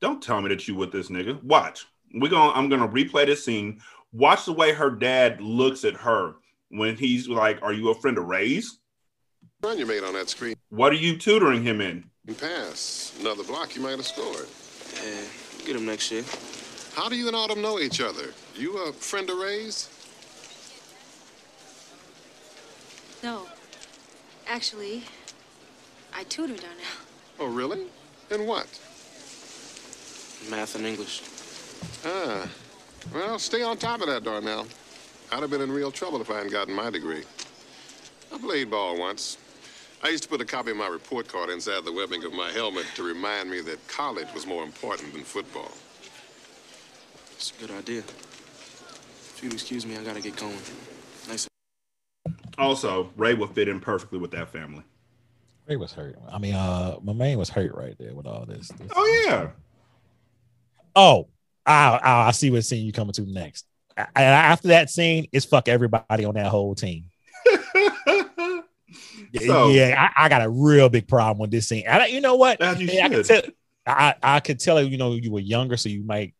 don't 0.00 0.22
tell 0.22 0.40
me 0.40 0.48
that 0.48 0.66
you 0.68 0.74
with 0.76 0.92
this 0.92 1.08
nigga. 1.08 1.42
Watch. 1.42 1.86
We're 2.14 2.30
going, 2.30 2.52
I'm 2.54 2.68
gonna 2.68 2.88
replay 2.88 3.26
this 3.26 3.44
scene. 3.44 3.80
Watch 4.12 4.44
the 4.44 4.52
way 4.52 4.72
her 4.72 4.90
dad 4.90 5.40
looks 5.40 5.84
at 5.84 5.94
her 5.94 6.34
when 6.70 6.96
he's 6.96 7.28
like, 7.28 7.62
Are 7.62 7.72
you 7.72 7.90
a 7.90 7.94
friend 7.94 8.18
of 8.18 8.24
Ray's? 8.26 8.78
run 9.62 9.78
you 9.78 9.84
made 9.86 10.02
on 10.02 10.14
that 10.14 10.28
screen 10.30 10.54
What 10.70 10.90
are 10.92 10.96
you 10.96 11.18
tutoring 11.18 11.62
him 11.62 11.80
in? 11.80 12.04
pass. 12.38 13.16
Another 13.20 13.42
block 13.42 13.74
you 13.74 13.82
might 13.82 13.96
have 13.96 14.06
scored. 14.06 14.46
Yeah, 15.04 15.66
get 15.66 15.76
him 15.76 15.84
next 15.86 16.10
year. 16.12 16.22
How 16.94 17.08
do 17.08 17.16
you 17.16 17.26
and 17.26 17.36
Autumn 17.36 17.60
know 17.60 17.78
each 17.78 18.00
other? 18.00 18.32
You 18.56 18.78
a 18.78 18.92
friend 18.92 19.28
of 19.30 19.36
Ray's? 19.38 19.88
No. 23.22 23.46
Actually, 24.46 25.04
I 26.14 26.24
tutor 26.24 26.54
Darnell. 26.54 26.84
Oh, 27.38 27.46
really? 27.46 27.86
In 28.30 28.46
what? 28.46 28.66
Math 30.50 30.74
and 30.76 30.86
English. 30.86 31.22
Ah. 32.04 32.48
Well, 33.14 33.38
stay 33.38 33.62
on 33.62 33.76
top 33.76 34.00
of 34.00 34.06
that, 34.08 34.24
Darnell. 34.24 34.66
I'd 35.32 35.40
have 35.42 35.50
been 35.50 35.60
in 35.60 35.70
real 35.72 35.90
trouble 35.90 36.20
if 36.20 36.30
I 36.30 36.34
hadn't 36.36 36.52
gotten 36.52 36.74
my 36.74 36.90
degree. 36.90 37.24
I 38.32 38.38
played 38.38 38.70
ball 38.70 38.98
once. 38.98 39.38
I 40.02 40.08
used 40.08 40.22
to 40.22 40.28
put 40.28 40.40
a 40.40 40.44
copy 40.44 40.70
of 40.70 40.76
my 40.76 40.88
report 40.88 41.28
card 41.28 41.50
inside 41.50 41.84
the 41.84 41.92
webbing 41.92 42.24
of 42.24 42.32
my 42.32 42.50
helmet 42.50 42.86
to 42.96 43.02
remind 43.02 43.50
me 43.50 43.60
that 43.62 43.86
college 43.88 44.28
was 44.34 44.46
more 44.46 44.62
important 44.62 45.12
than 45.12 45.22
football. 45.22 45.70
It's 47.36 47.52
a 47.56 47.60
good 47.66 47.70
idea. 47.76 47.98
If 48.00 49.40
you'd 49.42 49.52
excuse 49.52 49.84
me, 49.86 49.96
I 49.96 50.04
gotta 50.04 50.20
get 50.20 50.36
going. 50.36 50.56
Nice. 51.28 51.48
Also, 52.58 53.10
Ray 53.16 53.34
would 53.34 53.50
fit 53.50 53.68
in 53.68 53.80
perfectly 53.80 54.18
with 54.18 54.30
that 54.32 54.50
family. 54.52 54.82
Ray 55.66 55.76
was 55.76 55.92
hurt. 55.92 56.16
I 56.30 56.38
mean, 56.38 56.54
uh, 56.54 56.96
my 57.02 57.12
man 57.12 57.38
was 57.38 57.48
hurt 57.50 57.74
right 57.74 57.96
there 57.98 58.14
with 58.14 58.26
all 58.26 58.44
this. 58.46 58.68
this- 58.68 58.90
Oh 58.96 59.24
yeah. 59.26 59.48
Oh, 60.96 61.28
I, 61.66 61.98
I, 62.02 62.28
I 62.28 62.30
see 62.32 62.50
what 62.50 62.64
scene 62.64 62.84
you 62.86 62.92
coming 62.92 63.12
to 63.14 63.22
next. 63.22 63.66
A- 63.96 64.06
And 64.16 64.24
after 64.26 64.68
that 64.68 64.90
scene, 64.90 65.26
it's 65.32 65.44
fuck 65.44 65.68
everybody 65.68 66.24
on 66.24 66.34
that 66.34 66.46
whole 66.46 66.74
team. 66.74 67.04
Yeah, 69.32 69.46
So- 69.46 69.68
yeah, 69.68 70.08
I, 70.16 70.24
I 70.24 70.28
got 70.28 70.42
a 70.42 70.48
real 70.50 70.88
big 70.88 71.06
problem 71.06 71.38
with 71.38 71.52
this 71.52 71.68
scene. 71.68 71.84
I, 71.88 72.06
you 72.06 72.20
know 72.20 72.34
what? 72.34 72.58
You 72.80 72.86
Yeah, 72.86 73.06
I 73.06 73.08
could 73.08 73.24
tell. 73.24 73.42
I, 73.86 74.14
I 74.22 74.40
could 74.40 74.58
tell 74.58 74.82
you 74.82 74.98
know 74.98 75.12
you 75.14 75.30
were 75.30 75.38
younger, 75.40 75.76
so 75.76 75.88
you 75.88 76.02
might. 76.02 76.34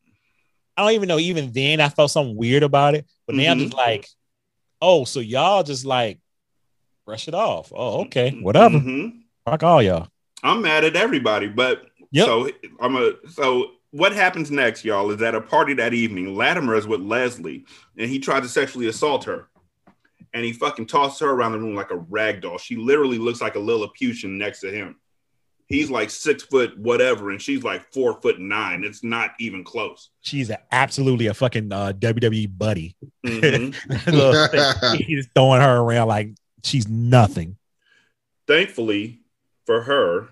I 0.77 0.83
don't 0.83 0.93
even 0.93 1.07
know. 1.09 1.19
Even 1.19 1.53
then, 1.53 1.81
I 1.81 1.89
felt 1.89 2.11
something 2.11 2.35
weird 2.37 2.65
about 2.65 2.95
it. 2.97 3.07
But 3.27 3.37
now 3.37 3.53
I'm 3.53 3.59
Mhm. 3.59 3.63
just 3.67 3.75
like, 3.75 4.09
oh, 4.83 5.05
so 5.05 5.21
y'all 5.21 5.63
just 5.63 5.85
like 5.87 6.19
brush 7.07 7.29
it 7.29 7.35
off. 7.35 7.71
Oh, 7.75 8.03
okay, 8.07 8.33
whatever. 8.43 8.79
Mhm. 8.81 9.21
Fuck 9.45 9.63
all 9.63 9.83
y'all. 9.83 10.09
I'm 10.43 10.63
mad 10.63 10.85
at 10.85 10.97
everybody, 10.97 11.47
but 11.47 11.83
Yep. 12.11 12.27
so 12.27 12.51
I'm 12.81 12.97
a 12.97 13.13
so 13.31 13.71
what 13.93 14.13
happens 14.13 14.51
next, 14.51 14.85
y'all, 14.85 15.11
is 15.11 15.21
at 15.23 15.35
a 15.35 15.41
party 15.41 15.75
that 15.75 15.93
evening, 15.95 16.35
Latimer 16.37 16.75
is 16.77 16.87
with 16.87 17.01
Leslie 17.01 17.65
and 17.99 18.09
he 18.11 18.19
tries 18.19 18.43
to 18.43 18.49
sexually 18.49 18.87
assault 18.89 19.25
her. 19.25 19.49
And 20.33 20.45
he 20.45 20.53
fucking 20.53 20.87
tosses 20.87 21.19
her 21.21 21.31
around 21.31 21.53
the 21.53 21.59
room 21.59 21.75
like 21.75 21.91
a 21.91 21.97
rag 21.97 22.41
doll. 22.43 22.57
She 22.59 22.77
literally 22.77 23.19
looks 23.19 23.41
like 23.41 23.57
a 23.57 23.61
Lilliputian 23.61 24.39
next 24.39 24.61
to 24.61 24.71
him. 24.71 24.97
He's 25.67 25.91
like 25.91 26.11
six 26.11 26.43
foot 26.43 26.77
whatever, 26.79 27.31
and 27.31 27.41
she's 27.41 27.63
like 27.63 27.93
four 27.93 28.21
foot 28.21 28.41
nine. 28.41 28.83
It's 28.85 29.05
not 29.05 29.31
even 29.39 29.63
close. 29.63 30.11
She's 30.21 30.51
a, 30.51 30.59
absolutely 30.73 31.29
a 31.29 31.35
fucking 31.35 31.73
uh, 31.73 31.93
WWE 31.99 32.57
buddy. 32.59 32.97
Mhm. 33.27 34.97
He's 35.05 35.29
throwing 35.35 35.61
her 35.61 35.79
around 35.79 36.09
like 36.09 36.31
she's 36.65 36.89
nothing. 36.89 37.57
Thankfully 38.47 39.21
for 39.67 39.83
her, 39.83 40.29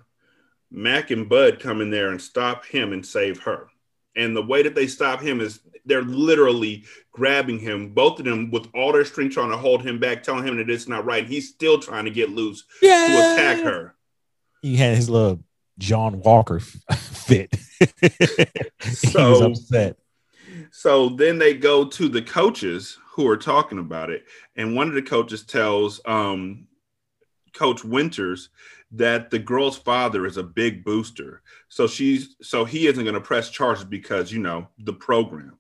Mac 0.71 1.11
and 1.11 1.29
Bud 1.29 1.61
come 1.61 1.81
in 1.81 1.91
there 1.91 2.11
and 2.11 2.21
stop 2.21 2.65
him 2.65 2.93
and 2.93 3.05
save 3.05 3.41
her. 3.43 3.69
And 4.17 4.37
the 4.37 4.43
way 4.43 4.63
that 4.63 4.75
they 4.75 4.87
stop 4.87 5.21
him 5.21 5.41
is 5.41 5.61
they're 5.87 6.03
literally 6.03 6.85
grabbing 7.13 7.59
him, 7.59 7.91
both 7.91 8.19
of 8.19 8.25
them 8.25 8.51
with 8.51 8.67
all 8.75 8.93
their 8.93 9.05
strength 9.05 9.35
trying 9.35 9.51
to 9.51 9.57
hold 9.57 9.83
him 9.83 9.99
back, 9.99 10.23
telling 10.23 10.47
him 10.47 10.57
that 10.59 10.69
it's 10.69 10.89
not 10.89 11.05
right. 11.05 11.23
And 11.23 11.33
He's 11.33 11.49
still 11.49 11.79
trying 11.79 12.05
to 12.05 12.11
get 12.11 12.31
loose 12.31 12.65
yeah. 12.83 13.07
to 13.07 13.33
attack 13.35 13.65
her. 13.65 13.95
He 14.63 14.77
had 14.77 14.97
his 14.97 15.09
little 15.09 15.41
John 15.79 16.21
Walker 16.21 16.57
f- 16.57 16.99
fit. 16.99 17.55
he 18.01 18.11
was 18.85 18.99
So- 18.99 19.51
upset. 19.53 19.97
So 20.71 21.09
then 21.11 21.39
they 21.39 21.55
go 21.55 21.85
to 21.85 22.09
the 22.09 22.23
coaches 22.23 22.99
who 23.13 23.27
are 23.29 23.37
talking 23.37 23.79
about 23.79 24.11
it, 24.11 24.25
and 24.57 24.75
one 24.77 24.89
of 24.89 24.95
the 24.95 25.03
coaches 25.03 25.45
tells 25.45 26.01
um, 26.05 26.67
Coach 27.55 27.85
Winters 27.85 28.51
that 28.93 29.31
the 29.31 29.39
girl's 29.39 29.77
father 29.77 30.25
is 30.27 30.37
a 30.37 30.43
big 30.43 30.85
booster. 30.85 31.43
So 31.69 31.87
she's 31.87 32.37
so 32.43 32.65
he 32.65 32.87
isn't 32.87 33.05
going 33.05 33.15
to 33.15 33.21
press 33.21 33.51
charges 33.51 33.85
because 33.85 34.33
you 34.33 34.39
know 34.41 34.69
the 34.79 34.93
program. 34.95 35.59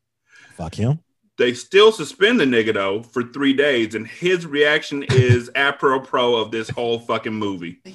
Fuck 0.54 0.74
him. 0.74 1.00
They 1.36 1.54
still 1.54 1.92
suspend 1.92 2.40
the 2.40 2.44
nigga 2.46 2.74
though 2.74 3.02
for 3.02 3.22
three 3.22 3.52
days, 3.52 3.94
and 3.94 4.06
his 4.06 4.46
reaction 4.46 5.04
is 5.10 5.50
apropos 5.54 6.34
of 6.36 6.50
this 6.50 6.68
whole 6.68 6.98
fucking 6.98 7.34
movie. 7.34 7.80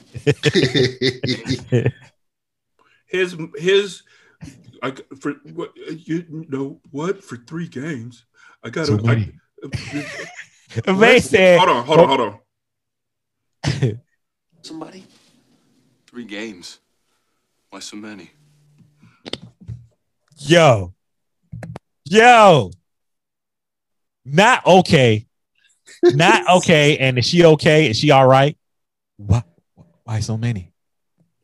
his 3.07 3.35
his 3.57 4.03
I, 4.81 4.93
for 5.19 5.33
what 5.53 5.71
you 5.75 6.25
know 6.49 6.79
what 6.91 7.21
for 7.23 7.37
three 7.37 7.67
games 7.67 8.25
I 8.63 8.69
got 8.69 8.87
Too 8.87 8.97
to 8.97 9.03
many. 9.03 9.31
I, 9.63 10.05
They 10.93 11.19
said- 11.19 11.59
hold 11.59 11.69
on 11.69 11.85
hold 11.85 11.99
on 11.99 12.07
hold 12.07 12.21
on 12.21 12.39
Somebody? 14.61 15.05
Three 16.13 16.25
games. 16.25 16.77
Why 17.71 17.79
so 17.79 17.97
many? 17.97 18.29
Yo, 20.37 20.93
Yo, 22.05 22.69
not 24.23 24.63
okay. 24.63 25.25
Not 26.03 26.47
okay. 26.57 26.99
And 26.99 27.17
is 27.17 27.25
she 27.25 27.43
okay? 27.43 27.89
Is 27.89 27.97
she 27.97 28.11
all 28.11 28.27
right? 28.27 28.55
Why, 29.17 29.41
why 30.03 30.19
so 30.19 30.37
many? 30.37 30.71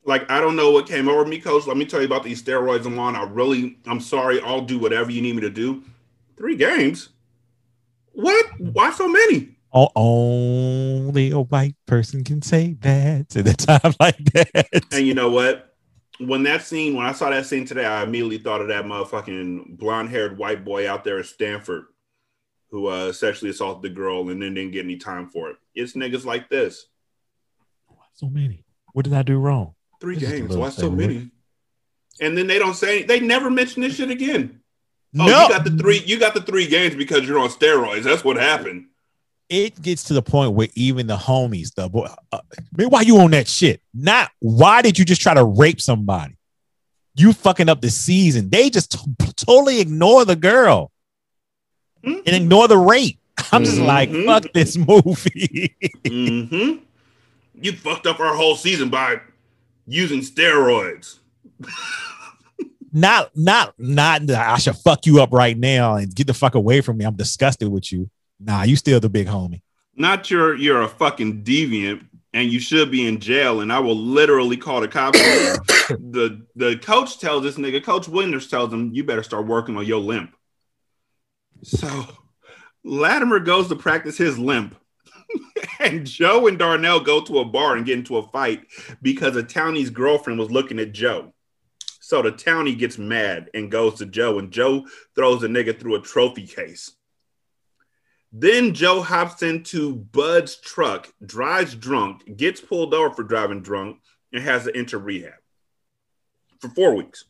Like 0.05 0.29
I 0.29 0.39
don't 0.39 0.55
know 0.55 0.69
what 0.69 0.87
came 0.87 1.09
over 1.09 1.25
me, 1.25 1.39
coach. 1.39 1.65
Let 1.65 1.75
me 1.75 1.85
tell 1.85 2.01
you 2.01 2.05
about 2.05 2.23
these 2.23 2.43
steroids 2.43 2.85
I'm 2.85 2.99
on. 2.99 3.15
I 3.15 3.23
really, 3.23 3.79
I'm 3.87 3.99
sorry. 3.99 4.39
I'll 4.41 4.61
do 4.61 4.77
whatever 4.77 5.09
you 5.09 5.23
need 5.23 5.33
me 5.33 5.41
to 5.41 5.49
do. 5.49 5.83
Three 6.37 6.55
games. 6.55 7.09
What? 8.11 8.45
Why 8.59 8.91
so 8.91 9.07
many? 9.07 9.55
Only 9.71 11.31
a 11.31 11.39
white 11.39 11.75
person 11.85 12.23
can 12.23 12.41
say 12.41 12.73
that 12.81 13.35
at 13.35 13.47
a 13.47 13.53
time 13.53 13.93
like 13.99 14.17
that. 14.33 14.83
And 14.91 15.05
you 15.05 15.13
know 15.13 15.29
what? 15.29 15.73
When 16.19 16.43
that 16.43 16.63
scene, 16.63 16.95
when 16.95 17.05
I 17.05 17.13
saw 17.13 17.29
that 17.29 17.45
scene 17.45 17.65
today, 17.65 17.85
I 17.85 18.03
immediately 18.03 18.39
thought 18.39 18.61
of 18.61 18.67
that 18.67 18.85
motherfucking 18.85 19.77
blonde 19.77 20.09
haired 20.09 20.37
white 20.37 20.65
boy 20.65 20.89
out 20.89 21.03
there 21.03 21.19
at 21.19 21.25
Stanford 21.27 21.85
who 22.71 22.87
uh, 22.87 23.11
sexually 23.11 23.49
assaulted 23.49 23.81
the 23.81 23.95
girl 23.95 24.29
and 24.29 24.41
then 24.41 24.53
didn't 24.53 24.71
get 24.71 24.85
any 24.85 24.97
time 24.97 25.27
for 25.27 25.49
it. 25.49 25.57
It's 25.73 25.93
niggas 25.93 26.25
like 26.25 26.49
this. 26.49 26.85
So 28.13 28.27
many. 28.29 28.63
What 28.93 29.05
did 29.05 29.13
I 29.13 29.23
do 29.23 29.37
wrong? 29.39 29.75
Three 30.01 30.17
a 30.17 30.19
games. 30.19 30.55
Why 30.55 30.69
so 30.69 30.91
many? 30.91 31.31
And 32.21 32.37
then 32.37 32.47
they 32.47 32.59
don't 32.59 32.75
say 32.75 33.03
they 33.03 33.19
never 33.21 33.49
mention 33.49 33.81
this 33.81 33.95
shit 33.95 34.11
again. 34.11 34.61
Oh, 35.17 35.25
No. 35.25 35.43
you 35.43 35.49
got 35.49 35.63
the 35.63 35.71
three. 35.71 35.99
You 36.05 36.19
got 36.19 36.33
the 36.33 36.41
three 36.41 36.67
games 36.67 36.95
because 36.95 37.27
you're 37.27 37.39
on 37.39 37.49
steroids. 37.49 38.03
That's 38.03 38.23
what 38.23 38.37
happened. 38.37 38.88
It 39.49 39.81
gets 39.81 40.03
to 40.05 40.13
the 40.13 40.21
point 40.21 40.53
where 40.53 40.67
even 40.75 41.07
the 41.07 41.17
homies, 41.17 41.73
the 41.73 41.89
boy, 41.89 42.07
uh, 42.31 42.39
man, 42.77 42.89
why 42.89 43.01
you 43.01 43.17
on 43.19 43.31
that 43.31 43.47
shit? 43.47 43.81
Not 43.93 44.29
why 44.39 44.81
did 44.83 44.99
you 44.99 45.05
just 45.05 45.21
try 45.21 45.33
to 45.33 45.43
rape 45.43 45.81
somebody? 45.81 46.35
You 47.15 47.33
fucking 47.33 47.67
up 47.67 47.81
the 47.81 47.89
season. 47.89 48.49
They 48.49 48.69
just 48.69 48.91
t- 48.91 49.31
totally 49.35 49.79
ignore 49.79 50.23
the 50.23 50.35
girl 50.35 50.91
and 52.03 52.21
ignore 52.27 52.67
the 52.67 52.77
rape. 52.77 53.19
I'm 53.51 53.63
just 53.63 53.79
like, 53.79 54.09
Mhm. 54.09 54.25
fuck 54.25 54.53
this 54.53 54.77
movie. 54.77 55.75
hmm 56.07 56.77
You 57.61 57.73
fucked 57.73 58.05
up 58.07 58.19
our 58.21 58.35
whole 58.35 58.55
season 58.55 58.89
by 58.89 59.19
using 59.87 60.19
steroids. 60.21 61.17
not, 62.93 63.31
not, 63.35 63.73
not. 63.77 64.29
I 64.29 64.57
should 64.59 64.75
fuck 64.77 65.05
you 65.05 65.21
up 65.21 65.33
right 65.33 65.57
now 65.57 65.95
and 65.95 66.13
get 66.13 66.27
the 66.27 66.33
fuck 66.33 66.55
away 66.55 66.81
from 66.81 66.97
me. 66.97 67.05
I'm 67.05 67.15
disgusted 67.15 67.67
with 67.67 67.91
you. 67.91 68.09
Nah, 68.39 68.63
you 68.63 68.75
still 68.75 68.99
the 68.99 69.09
big 69.09 69.27
homie. 69.27 69.61
Not 69.95 70.31
you're 70.31 70.55
you're 70.55 70.81
a 70.81 70.87
fucking 70.87 71.43
deviant 71.43 72.05
and 72.33 72.51
you 72.51 72.59
should 72.59 72.91
be 72.91 73.07
in 73.07 73.19
jail. 73.19 73.61
And 73.61 73.71
I 73.71 73.79
will 73.79 73.97
literally 73.97 74.57
call 74.57 74.81
the 74.81 74.87
cops. 74.87 75.19
the 75.89 76.45
the 76.55 76.77
coach 76.77 77.19
tells 77.19 77.43
this 77.43 77.57
nigga, 77.57 77.83
Coach 77.83 78.07
Winters 78.07 78.47
tells 78.47 78.71
him, 78.71 78.91
you 78.93 79.03
better 79.03 79.23
start 79.23 79.47
working 79.47 79.77
on 79.77 79.85
your 79.85 79.99
limp. 79.99 80.35
So 81.63 82.05
Latimer 82.83 83.39
goes 83.39 83.67
to 83.69 83.75
practice 83.75 84.17
his 84.17 84.37
limp. 84.37 84.75
and 85.79 86.05
Joe 86.05 86.47
and 86.47 86.57
Darnell 86.57 86.99
go 86.99 87.21
to 87.21 87.39
a 87.39 87.45
bar 87.45 87.75
and 87.75 87.85
get 87.85 87.99
into 87.99 88.17
a 88.17 88.27
fight 88.29 88.65
because 89.01 89.35
a 89.35 89.43
townie's 89.43 89.89
girlfriend 89.89 90.39
was 90.39 90.51
looking 90.51 90.79
at 90.79 90.91
Joe. 90.91 91.33
So 91.99 92.23
the 92.23 92.31
townie 92.31 92.77
gets 92.77 92.97
mad 92.97 93.51
and 93.53 93.69
goes 93.69 93.95
to 93.99 94.07
Joe, 94.07 94.39
and 94.39 94.51
Joe 94.51 94.87
throws 95.13 95.43
a 95.43 95.47
nigga 95.47 95.79
through 95.79 95.93
a 95.95 96.01
trophy 96.01 96.47
case. 96.47 96.95
Then 98.31 98.73
Joe 98.73 99.01
hops 99.01 99.41
into 99.41 99.95
Bud's 99.95 100.55
truck, 100.55 101.11
drives 101.25 101.73
drunk, 101.75 102.37
gets 102.37 102.61
pulled 102.61 102.93
over 102.93 103.13
for 103.13 103.23
driving 103.23 103.61
drunk, 103.61 103.97
and 104.31 104.43
has 104.43 104.65
to 104.65 104.75
enter 104.75 104.99
rehab 104.99 105.33
for 106.59 106.69
four 106.69 106.95
weeks. 106.95 107.25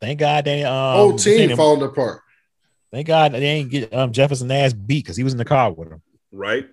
Thank 0.00 0.18
God 0.20 0.44
they 0.44 0.64
um 0.64 0.92
Whole 0.94 1.16
team 1.16 1.56
falling 1.56 1.82
apart. 1.82 2.20
Thank 2.92 3.06
God 3.06 3.32
they 3.32 3.44
ain't 3.44 3.70
get 3.70 3.92
um 3.94 4.12
Jefferson 4.12 4.50
ass 4.50 4.72
beat 4.72 5.04
because 5.04 5.16
he 5.16 5.24
was 5.24 5.32
in 5.32 5.38
the 5.38 5.44
car 5.44 5.72
with 5.72 5.88
him. 5.88 6.02
right? 6.32 6.68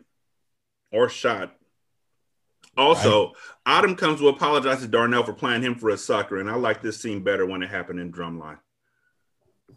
Or 0.91 1.09
shot. 1.09 1.53
Also, 2.77 3.33
Autumn 3.65 3.95
comes 3.95 4.19
to 4.19 4.27
apologize 4.27 4.81
to 4.81 4.87
Darnell 4.87 5.23
for 5.23 5.33
playing 5.33 5.63
him 5.63 5.75
for 5.75 5.89
a 5.89 5.97
sucker, 5.97 6.39
and 6.39 6.49
I 6.49 6.55
like 6.55 6.81
this 6.81 7.01
scene 7.01 7.23
better 7.23 7.45
when 7.45 7.63
it 7.63 7.69
happened 7.69 7.99
in 7.99 8.11
Drumline. 8.11 8.59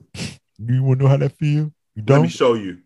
Do 0.15 0.74
you 0.74 0.82
want 0.82 0.99
to 1.01 1.05
know 1.05 1.11
how 1.11 1.16
that 1.16 1.32
feel? 1.32 1.73
You 2.01 2.06
Let 2.06 2.16
don't 2.16 2.22
me 2.22 2.28
show 2.28 2.55
you. 2.55 2.78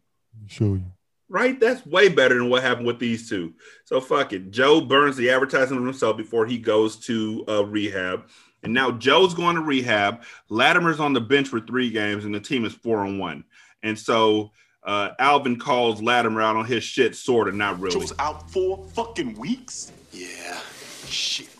show 0.49 0.75
you. 0.75 0.83
Right? 1.29 1.59
That's 1.59 1.85
way 1.87 2.09
better 2.09 2.35
than 2.35 2.51
what 2.51 2.63
happened 2.63 2.87
with 2.87 2.99
these 2.99 3.29
two. 3.29 3.55
So 3.85 4.01
fuck 4.01 4.33
it. 4.33 4.51
Joe 4.51 4.81
burns 4.81 5.17
the 5.17 5.31
advertisement 5.31 5.81
of 5.81 5.87
himself 5.87 6.17
before 6.17 6.47
he 6.47 6.59
goes 6.59 6.97
to 7.07 7.45
uh, 7.49 7.65
rehab. 7.65 8.29
And 8.63 8.75
now 8.75 8.91
Joe's 8.91 9.35
going 9.35 9.57
to 9.57 9.63
rehab. 9.63 10.23
Latimer's 10.49 10.99
on 10.99 11.13
the 11.13 11.21
bench 11.21 11.49
for 11.49 11.61
three 11.61 11.91
games, 11.91 12.25
and 12.25 12.35
the 12.35 12.41
team 12.41 12.65
is 12.65 12.73
four 12.73 13.05
and 13.05 13.21
one. 13.21 13.45
And 13.83 13.99
so 13.99 14.51
uh, 14.83 15.11
Alvin 15.19 15.59
calls 15.59 16.03
Latimer 16.03 16.43
out 16.43 16.57
on 16.57 16.65
his 16.65 16.83
shit, 16.83 17.15
sort 17.15 17.49
of, 17.49 17.55
not 17.55 17.79
really. 17.79 18.01
Joe's 18.01 18.13
out 18.19 18.51
four 18.51 18.85
fucking 18.95 19.39
weeks? 19.39 19.93
Yeah. 20.13 20.59
Shit. 21.07 21.51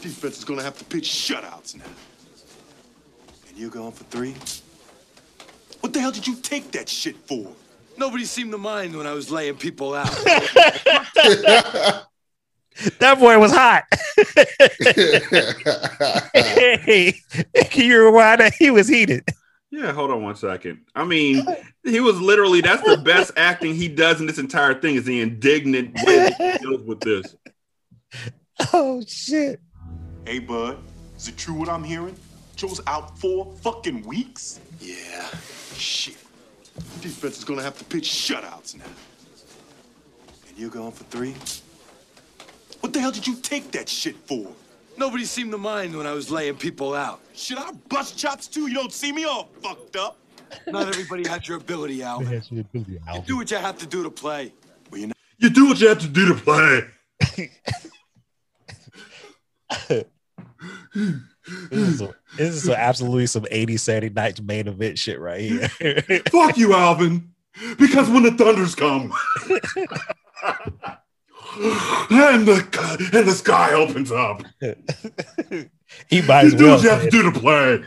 Defense 0.00 0.38
is 0.38 0.44
gonna 0.44 0.62
have 0.62 0.78
to 0.78 0.84
pitch 0.84 1.08
shutouts 1.08 1.76
now. 1.76 1.84
And 3.48 3.56
you're 3.56 3.70
going 3.70 3.92
for 3.92 4.04
three? 4.04 4.34
What 5.82 5.92
the 5.92 6.00
hell 6.00 6.12
did 6.12 6.26
you 6.26 6.36
take 6.36 6.70
that 6.72 6.88
shit 6.88 7.16
for? 7.16 7.52
Nobody 7.98 8.24
seemed 8.24 8.52
to 8.52 8.58
mind 8.58 8.96
when 8.96 9.06
I 9.06 9.12
was 9.12 9.30
laying 9.30 9.56
people 9.56 9.94
out. 9.94 10.08
That 13.00 13.18
boy 13.18 13.38
was 13.38 13.52
hot. 13.52 13.84
hey, 16.34 17.14
can 17.70 17.84
you 17.84 18.06
rewind 18.06 18.40
that? 18.40 18.54
He 18.58 18.70
was 18.70 18.88
heated. 18.88 19.28
Yeah, 19.70 19.92
hold 19.92 20.10
on 20.10 20.22
one 20.22 20.36
second. 20.36 20.80
I 20.94 21.04
mean, 21.04 21.46
he 21.84 22.00
was 22.00 22.20
literally 22.20 22.60
that's 22.62 22.82
the 22.82 22.96
best 22.96 23.32
acting 23.36 23.74
he 23.74 23.88
does 23.88 24.20
in 24.20 24.26
this 24.26 24.38
entire 24.38 24.74
thing 24.74 24.96
is 24.96 25.04
the 25.04 25.20
indignant 25.20 25.94
way 26.04 26.16
that 26.16 26.34
he 26.60 26.66
deals 26.66 26.82
with 26.82 27.00
this. 27.00 27.36
Oh 28.72 29.02
shit. 29.06 29.60
Hey, 30.26 30.38
bud, 30.38 30.78
is 31.16 31.28
it 31.28 31.36
true 31.36 31.54
what 31.54 31.68
I'm 31.68 31.84
hearing? 31.84 32.16
Joe's 32.56 32.80
out 32.86 33.18
four 33.18 33.54
fucking 33.62 34.06
weeks? 34.06 34.60
Yeah. 34.80 35.28
Shit. 35.74 36.16
Defense 37.00 37.38
is 37.38 37.44
gonna 37.44 37.62
have 37.62 37.78
to 37.78 37.84
pitch 37.84 38.08
shutouts 38.08 38.76
now. 38.76 38.84
And 40.48 40.58
you're 40.58 40.70
going 40.70 40.92
for 40.92 41.04
three? 41.04 41.34
What 42.80 42.92
the 42.92 43.00
hell 43.00 43.12
did 43.12 43.26
you 43.26 43.36
take 43.36 43.70
that 43.72 43.88
shit 43.88 44.16
for? 44.16 44.52
Nobody 44.96 45.24
seemed 45.24 45.52
to 45.52 45.58
mind 45.58 45.96
when 45.96 46.06
I 46.06 46.12
was 46.12 46.30
laying 46.30 46.56
people 46.56 46.94
out. 46.94 47.20
Should 47.34 47.58
I 47.58 47.72
bust 47.88 48.18
chops 48.18 48.46
too? 48.46 48.68
You 48.68 48.74
don't 48.74 48.92
see 48.92 49.12
me 49.12 49.24
all 49.24 49.48
fucked 49.62 49.96
up. 49.96 50.18
Not 50.66 50.88
everybody 50.88 51.26
has 51.28 51.48
your 51.48 51.56
ability, 51.56 52.02
Alvin. 52.02 52.42
You 52.50 52.64
do 53.26 53.36
what 53.36 53.50
you 53.50 53.56
have 53.56 53.78
to 53.78 53.86
do 53.86 54.02
to 54.02 54.10
play. 54.10 54.52
Well, 54.90 55.00
you 55.00 55.06
know. 55.08 55.14
You 55.38 55.48
do 55.48 55.66
what 55.66 55.80
you 55.80 55.88
have 55.88 56.00
to 56.00 56.08
do 56.08 56.26
to 56.26 56.34
play. 56.34 56.82
This 61.70 61.78
is, 61.88 61.98
some- 61.98 62.14
this 62.36 62.54
is 62.54 62.62
some 62.64 62.74
absolutely 62.74 63.26
some 63.26 63.46
80 63.50 63.76
Saturday 63.76 64.12
nights 64.14 64.40
main 64.40 64.68
event 64.68 64.98
shit 64.98 65.18
right 65.20 65.40
here. 65.40 65.68
Fuck 66.30 66.56
you, 66.56 66.74
Alvin. 66.74 67.28
Because 67.78 68.08
when 68.08 68.22
the 68.22 68.30
thunders 68.32 68.74
come 68.74 69.12
and 72.10 72.46
the 72.48 73.10
and 73.12 73.28
the 73.28 73.32
sky 73.32 73.72
opens 73.74 74.10
up, 74.10 74.42
he 76.08 76.22
might 76.22 76.42
you 76.42 76.46
as 76.48 76.54
do 76.54 76.64
well. 76.64 76.76
what 76.76 76.82
you 76.82 76.88
have 76.90 77.02
to 77.02 77.10
do 77.10 77.22
to 77.30 77.38
play. 77.38 77.84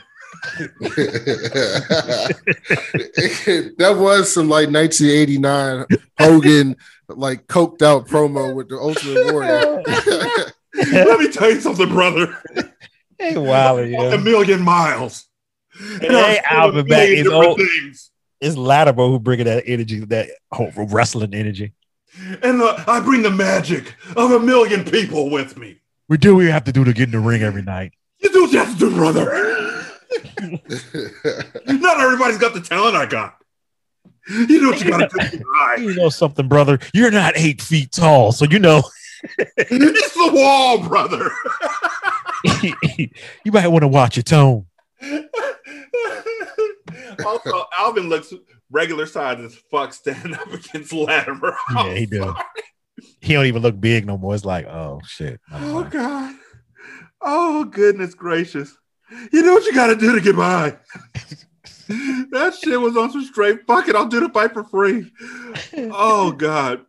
that 3.78 3.96
was 3.98 4.32
some 4.34 4.50
like 4.50 4.70
1989 4.70 5.86
Hogan 6.20 6.76
like 7.10 7.48
coked 7.48 7.82
out 7.82 8.08
promo 8.08 8.54
with 8.54 8.70
the 8.70 8.78
Ultimate 8.78 9.34
Warrior. 9.34 9.82
Let 11.06 11.20
me 11.20 11.32
tell 11.32 11.50
you 11.52 11.60
something, 11.62 11.90
brother. 11.90 12.38
Hey, 13.20 13.38
Wilder, 13.38 13.84
A 13.84 14.18
million 14.18 14.62
miles. 14.62 15.26
It 15.80 16.12
ain't 16.12 16.52
Alvin 16.52 16.88
back. 16.88 17.10
It's 17.10 17.24
different 17.24 17.46
old. 17.46 17.58
things. 17.58 18.12
It's 18.42 18.56
Latimer 18.58 19.08
who 19.08 19.20
bringing 19.20 19.46
that 19.46 19.64
energy, 19.66 20.00
that 20.06 20.30
whole 20.52 20.72
wrestling 20.76 21.34
energy. 21.34 21.74
And 22.44 22.62
uh, 22.62 22.84
I 22.88 23.00
bring 23.02 23.22
the 23.24 23.32
magic 23.32 23.94
of 24.16 24.32
a 24.32 24.40
million 24.40 24.86
people 24.86 25.30
with 25.30 25.58
me. 25.58 25.82
We 26.08 26.18
do 26.18 26.36
what 26.36 26.40
we 26.44 26.50
have 26.52 26.64
to 26.66 26.72
do 26.72 26.84
to 26.84 26.94
get 26.94 27.06
in 27.06 27.12
the 27.12 27.20
ring 27.20 27.42
every 27.42 27.62
night. 27.62 27.94
You 28.20 28.32
do 28.32 28.44
what 28.44 28.52
you 28.52 28.60
have 28.60 28.72
to 28.74 28.80
do, 28.80 28.96
brother. 28.96 29.26
Not 31.68 32.00
everybody's 32.00 32.38
got 32.38 32.54
the 32.54 32.62
talent 32.62 32.96
I 32.96 33.06
got. 33.06 33.38
You 34.30 34.48
do 34.48 34.68
what 34.70 34.84
you 34.84 34.90
gotta 34.90 35.08
do. 35.08 35.44
Right. 35.54 35.80
You 35.80 35.94
know 35.96 36.10
something, 36.10 36.48
brother? 36.48 36.80
You're 36.94 37.12
not 37.12 37.34
eight 37.36 37.62
feet 37.62 37.92
tall, 37.92 38.32
so 38.32 38.46
you 38.46 38.58
know 38.60 38.82
It's 39.58 40.14
the 40.14 40.32
wall, 40.34 40.88
brother. 40.88 41.32
you 43.44 43.52
might 43.52 43.68
want 43.68 43.84
to 43.84 43.88
watch 43.88 44.18
your 44.18 44.24
tone. 44.24 44.66
also, 47.26 47.66
Alvin 47.78 48.10
looks 48.10 48.34
regular 48.72 49.06
size 49.06 49.40
as 49.40 49.56
fuck 49.72 49.94
standing 49.94 50.34
up 50.36 50.52
against 50.52 50.94
Latimer. 50.94 51.56
Yeah, 51.74 51.94
he 51.94 52.06
do. 52.06 52.34
He 53.22 53.34
don't 53.34 53.46
even 53.46 53.62
look 53.62 53.80
big 53.80 54.06
no 54.06 54.18
more. 54.18 54.36
It's 54.36 54.46
like, 54.46 54.68
oh 54.68 55.02
shit. 55.06 55.40
Oh 55.52 55.84
God. 55.84 56.36
Oh 57.22 57.66
goodness 57.66 58.14
gracious. 58.14 58.76
You 59.32 59.44
know 59.44 59.54
what 59.54 59.66
you 59.66 59.74
gotta 59.74 59.96
do 59.96 60.14
to 60.16 60.22
get 60.22 60.36
by. 60.36 60.78
that 62.32 62.56
shit 62.62 62.80
was 62.80 62.98
on 62.98 63.12
some 63.12 63.24
straight. 63.24 63.66
Fuck 63.68 63.88
it, 63.88 63.96
I'll 63.96 64.08
do 64.08 64.20
the 64.20 64.30
fight 64.30 64.54
for 64.54 64.64
free. 64.64 65.12
Oh 65.76 66.32
god. 66.32 66.86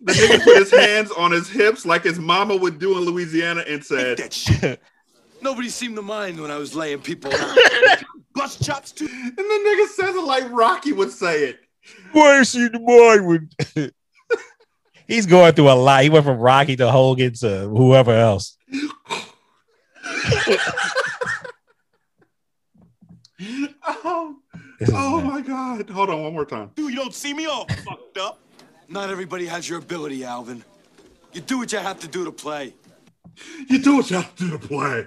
The 0.00 0.12
nigga 0.12 0.44
put 0.44 0.56
his 0.58 0.70
hands 0.70 1.10
on 1.12 1.32
his 1.32 1.48
hips 1.48 1.86
like 1.86 2.04
his 2.04 2.18
mama 2.18 2.56
would 2.56 2.78
do 2.78 2.98
in 2.98 3.04
Louisiana 3.04 3.64
and 3.66 3.82
said, 3.84 4.18
that 4.18 4.32
shit. 4.32 4.80
Nobody 5.40 5.68
seemed 5.68 5.96
to 5.96 6.02
mind 6.02 6.40
when 6.40 6.50
I 6.50 6.56
was 6.56 6.74
laying 6.74 7.00
people 7.00 7.32
out. 7.34 7.58
Bust 8.34 8.62
chops 8.62 8.92
too. 8.92 9.06
and 9.06 9.36
the 9.36 9.42
nigga 9.42 9.86
says 9.88 10.14
it 10.14 10.24
like 10.24 10.50
Rocky 10.50 10.92
would 10.92 11.10
say 11.10 11.44
it. 11.44 11.60
Boy, 12.12 12.42
see 12.42 12.68
the 12.68 12.78
boy 12.78 13.22
would. 13.22 13.52
He's 15.08 15.24
going 15.24 15.54
through 15.54 15.70
a 15.70 15.74
lot. 15.74 16.02
He 16.02 16.10
went 16.10 16.24
from 16.24 16.38
Rocky 16.38 16.76
to 16.76 16.90
Hogan 16.90 17.32
to 17.34 17.68
whoever 17.68 18.12
else. 18.12 18.56
Oh, 24.08 24.36
oh 24.92 25.20
my 25.20 25.40
god. 25.40 25.88
Hold 25.90 26.10
on 26.10 26.22
one 26.22 26.32
more 26.32 26.44
time. 26.44 26.70
Dude, 26.74 26.90
you 26.90 26.96
don't 26.96 27.14
see 27.14 27.32
me 27.34 27.46
all 27.46 27.66
fucked 27.84 28.18
up. 28.18 28.40
Not 28.88 29.10
everybody 29.10 29.46
has 29.46 29.68
your 29.68 29.78
ability, 29.78 30.24
Alvin. 30.24 30.64
You 31.32 31.40
do 31.40 31.58
what 31.58 31.72
you 31.72 31.78
have 31.78 32.00
to 32.00 32.08
do 32.08 32.24
to 32.24 32.32
play. 32.32 32.74
You 33.68 33.78
do 33.78 33.96
what 33.96 34.10
you 34.10 34.16
have 34.16 34.34
to 34.36 34.44
do 34.44 34.50
to 34.52 34.58
play. 34.58 35.06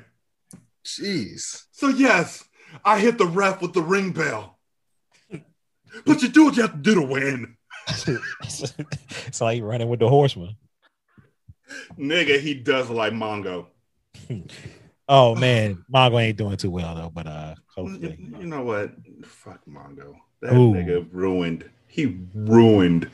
Jeez. 0.85 1.63
So 1.71 1.87
yes, 1.87 2.43
I 2.83 2.99
hit 2.99 3.17
the 3.17 3.25
ref 3.25 3.61
with 3.61 3.73
the 3.73 3.81
ring 3.81 4.11
bell. 4.11 4.57
But 6.05 6.21
you 6.21 6.27
do 6.27 6.45
what 6.45 6.55
you 6.55 6.61
have 6.61 6.73
to 6.73 6.77
do 6.77 6.95
to 6.95 7.01
win. 7.01 7.57
it's 7.87 9.41
like 9.41 9.63
running 9.63 9.89
with 9.89 9.99
the 9.99 10.09
horseman. 10.09 10.55
Nigga, 11.97 12.39
he 12.39 12.53
does 12.53 12.89
like 12.89 13.13
Mongo. 13.13 13.67
Oh 15.11 15.33
man, 15.33 15.83
Mongo 15.91 16.21
ain't 16.21 16.37
doing 16.37 16.55
too 16.55 16.69
well 16.69 16.93
though, 16.93 17.09
but 17.09 17.25
uh 17.25 17.55
hopefully. 17.75 18.15
You 18.19 18.45
know 18.45 18.61
what? 18.61 18.91
Fuck 19.25 19.59
Mongo. 19.67 20.13
That 20.39 20.53
Ooh. 20.53 20.71
nigga 20.71 21.07
ruined. 21.11 21.67
He 21.87 22.19
ruined 22.35 23.09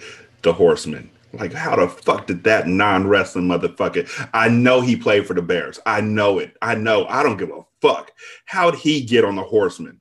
the 0.45 0.53
Horseman. 0.53 1.09
Like, 1.33 1.51
how 1.51 1.75
the 1.75 1.89
fuck 1.89 2.27
did 2.27 2.45
that 2.45 2.67
non-wrestling 2.67 3.47
motherfucker? 3.47 4.09
I 4.33 4.47
know 4.47 4.79
he 4.79 4.95
played 4.95 5.27
for 5.27 5.33
the 5.33 5.41
Bears. 5.41 5.79
I 5.85 5.99
know 5.99 6.39
it. 6.39 6.55
I 6.61 6.75
know. 6.75 7.05
I 7.07 7.23
don't 7.23 7.35
give 7.35 7.49
a 7.49 7.65
fuck. 7.81 8.11
How'd 8.45 8.75
he 8.75 9.01
get 9.01 9.25
on 9.25 9.35
the 9.35 9.43
Horseman? 9.43 9.99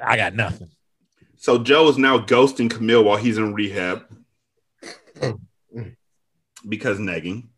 I 0.00 0.16
got 0.16 0.34
nothing. 0.34 0.68
So 1.36 1.58
Joe 1.58 1.88
is 1.88 1.98
now 1.98 2.18
ghosting 2.18 2.70
Camille 2.70 3.02
while 3.02 3.16
he's 3.16 3.38
in 3.38 3.52
rehab 3.52 4.04
because 6.68 7.00
nagging. 7.00 7.50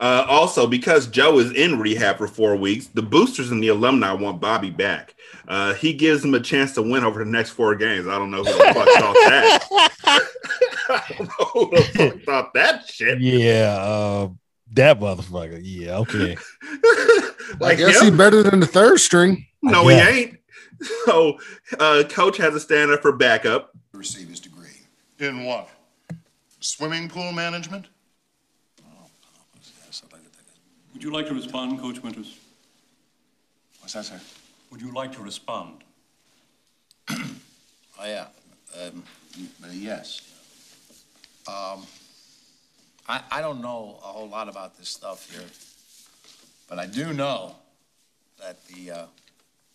Uh, 0.00 0.24
also, 0.28 0.66
because 0.66 1.06
Joe 1.06 1.38
is 1.38 1.52
in 1.52 1.78
rehab 1.78 2.18
for 2.18 2.28
four 2.28 2.56
weeks, 2.56 2.86
the 2.86 3.02
boosters 3.02 3.50
and 3.50 3.62
the 3.62 3.68
alumni 3.68 4.12
want 4.12 4.40
Bobby 4.40 4.70
back. 4.70 5.15
Uh, 5.48 5.74
he 5.74 5.92
gives 5.92 6.22
them 6.22 6.34
a 6.34 6.40
chance 6.40 6.72
to 6.74 6.82
win 6.82 7.04
over 7.04 7.24
the 7.24 7.30
next 7.30 7.50
four 7.50 7.74
games. 7.76 8.06
I 8.08 8.18
don't 8.18 8.30
know 8.30 8.38
who 8.42 8.52
the 8.52 8.74
fuck 8.74 8.88
thought 8.88 9.14
that. 9.14 9.68
I 10.88 11.02
don't 11.16 11.28
know 11.28 11.44
who 11.52 11.70
the 11.70 11.82
fuck 11.82 12.22
thought 12.22 12.54
that 12.54 12.86
shit. 12.88 13.20
Yeah, 13.20 13.76
uh, 13.78 14.28
that 14.72 14.98
motherfucker. 14.98 15.60
Yeah, 15.62 15.98
okay. 15.98 16.36
I 16.62 17.32
Like 17.60 17.78
guess 17.78 18.00
him? 18.00 18.12
he 18.12 18.16
better 18.18 18.42
than 18.42 18.60
the 18.60 18.66
third 18.66 18.98
string. 19.00 19.46
No, 19.62 19.86
he 19.88 19.94
ain't. 19.96 20.38
So, 21.06 21.38
uh, 21.78 22.02
coach 22.08 22.36
has 22.38 22.54
a 22.54 22.60
stand 22.60 22.90
up 22.90 23.00
for 23.02 23.12
backup. 23.12 23.70
receive 23.92 24.28
his 24.28 24.40
degree. 24.40 24.68
In 25.20 25.44
what? 25.44 25.68
Swimming 26.60 27.08
pool 27.08 27.32
management? 27.32 27.86
Would 30.92 31.02
you 31.02 31.10
like 31.12 31.26
to 31.28 31.34
respond, 31.34 31.78
Coach 31.78 32.02
Winters? 32.02 32.38
What's 33.80 33.92
that, 33.94 34.04
sir? 34.06 34.18
Would 34.70 34.80
you 34.80 34.92
like 34.92 35.12
to 35.12 35.22
respond? 35.22 35.84
Oh, 37.98 38.06
yeah. 38.06 38.26
Um, 38.78 39.02
yes. 39.72 40.20
Um, 41.48 41.86
I, 43.08 43.22
I 43.30 43.40
don't 43.40 43.62
know 43.62 43.98
a 44.02 44.06
whole 44.08 44.28
lot 44.28 44.50
about 44.50 44.76
this 44.76 44.90
stuff 44.90 45.30
here, 45.30 45.48
but 46.68 46.78
I 46.78 46.86
do 46.86 47.14
know 47.14 47.54
that 48.38 48.66
the, 48.66 48.90
uh, 48.90 49.06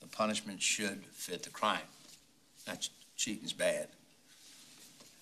the 0.02 0.08
punishment 0.08 0.62
should 0.62 1.04
fit 1.14 1.42
the 1.42 1.50
crime. 1.50 1.80
Not 2.68 2.82
ch- 2.82 2.92
cheating's 3.16 3.54
bad. 3.54 3.88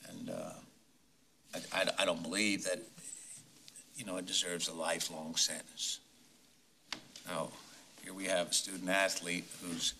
And, 0.09 0.29
uh, 0.29 0.51
I, 1.53 1.59
I, 1.81 1.85
I 1.99 2.05
don't 2.05 2.21
believe 2.21 2.65
that, 2.65 2.79
you 3.95 4.05
know, 4.05 4.17
it 4.17 4.25
deserves 4.25 4.67
a 4.67 4.73
lifelong 4.73 5.37
sentence. 5.37 5.99
Now, 7.25 7.49
here 8.09 8.17
we 8.17 8.25
have 8.25 8.49
a 8.49 8.53
student 8.53 8.89
athlete 8.89 9.45
who's 9.61 9.93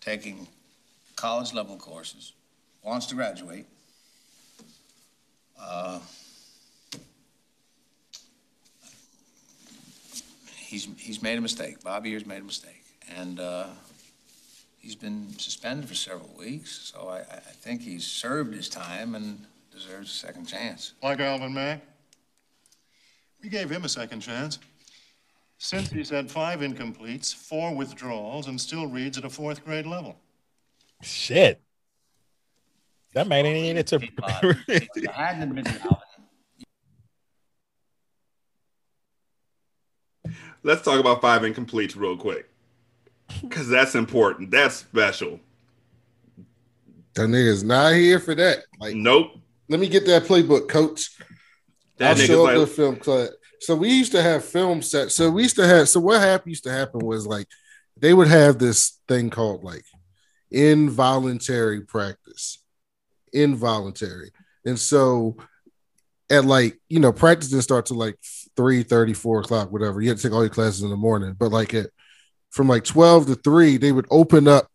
taking 0.00 0.46
college 1.16 1.52
level 1.52 1.76
courses, 1.76 2.32
wants 2.84 3.06
to 3.06 3.16
graduate. 3.16 3.66
Uh, 5.60 5.98
he's, 10.56 10.86
he's 10.96 11.20
made 11.22 11.38
a 11.38 11.40
mistake. 11.40 11.82
Bobby 11.82 12.10
here's 12.10 12.24
made 12.24 12.40
a 12.40 12.44
mistake. 12.44 12.84
And 13.16 13.40
uh, 13.40 13.66
he's 14.78 14.94
been 14.94 15.36
suspended 15.38 15.88
for 15.88 15.94
several 15.94 16.30
weeks, 16.38 16.92
so 16.94 17.08
I, 17.08 17.18
I 17.18 17.40
think 17.40 17.82
he's 17.82 18.06
served 18.06 18.54
his 18.54 18.68
time 18.68 19.16
and 19.16 19.44
deserves 19.72 20.10
a 20.10 20.14
second 20.14 20.46
chance. 20.46 20.92
Like 21.02 21.18
Alvin 21.18 21.54
Mack? 21.54 21.80
We 23.42 23.48
gave 23.48 23.70
him 23.70 23.84
a 23.84 23.88
second 23.88 24.20
chance. 24.20 24.60
Since 25.58 25.90
he's 25.90 26.10
had 26.10 26.30
five 26.30 26.60
incompletes, 26.60 27.34
four 27.34 27.74
withdrawals, 27.74 28.46
and 28.48 28.60
still 28.60 28.86
reads 28.86 29.16
at 29.16 29.24
a 29.24 29.30
fourth 29.30 29.64
grade 29.64 29.86
level. 29.86 30.16
Shit. 31.02 31.60
That 33.14 33.26
man 33.26 33.46
ain't 33.46 33.78
into 33.78 33.98
You 34.94 35.08
hadn't 35.10 35.42
admitted 35.42 35.80
Alvin. 35.80 35.96
Let's 40.62 40.82
talk 40.82 41.00
about 41.00 41.22
five 41.22 41.42
incompletes 41.42 41.96
real 41.96 42.16
quick. 42.16 42.50
Because 43.40 43.68
that's 43.68 43.94
important. 43.94 44.50
That's 44.50 44.76
special. 44.76 45.40
That 47.14 47.28
nigga's 47.28 47.64
not 47.64 47.94
here 47.94 48.20
for 48.20 48.34
that. 48.34 48.64
Like, 48.78 48.94
nope. 48.94 49.38
Let 49.68 49.80
me 49.80 49.88
get 49.88 50.04
that 50.06 50.24
playbook, 50.24 50.68
coach. 50.68 51.16
That 51.96 52.18
I'll 52.18 52.26
show 52.26 52.46
up 52.46 52.56
like- 52.56 52.58
the 52.58 52.66
film 52.66 52.96
class. 52.96 53.30
So 53.60 53.74
we 53.74 53.90
used 53.90 54.12
to 54.12 54.22
have 54.22 54.44
film 54.44 54.82
sets. 54.82 55.14
So 55.14 55.30
we 55.30 55.42
used 55.42 55.56
to 55.56 55.66
have. 55.66 55.88
So 55.88 56.00
what 56.00 56.20
happened 56.20 56.50
used 56.50 56.64
to 56.64 56.72
happen 56.72 57.00
was 57.04 57.26
like 57.26 57.46
they 57.96 58.12
would 58.12 58.28
have 58.28 58.58
this 58.58 59.00
thing 59.08 59.30
called 59.30 59.64
like 59.64 59.84
involuntary 60.50 61.80
practice, 61.82 62.62
involuntary, 63.32 64.30
and 64.64 64.78
so 64.78 65.36
at 66.30 66.44
like 66.44 66.78
you 66.88 67.00
know 67.00 67.12
practice 67.12 67.48
didn't 67.48 67.62
start 67.62 67.86
till 67.86 67.96
like 67.96 68.18
3 68.56 68.82
4 69.14 69.40
o'clock 69.40 69.72
whatever. 69.72 70.00
You 70.00 70.08
had 70.08 70.18
to 70.18 70.22
take 70.22 70.32
all 70.32 70.42
your 70.42 70.50
classes 70.50 70.82
in 70.82 70.90
the 70.90 70.96
morning. 70.96 71.34
But 71.38 71.52
like 71.52 71.74
at 71.74 71.90
from 72.50 72.68
like 72.68 72.84
12 72.84 73.26
to 73.26 73.34
3 73.36 73.76
they 73.76 73.92
would 73.92 74.06
open 74.10 74.48
up 74.48 74.68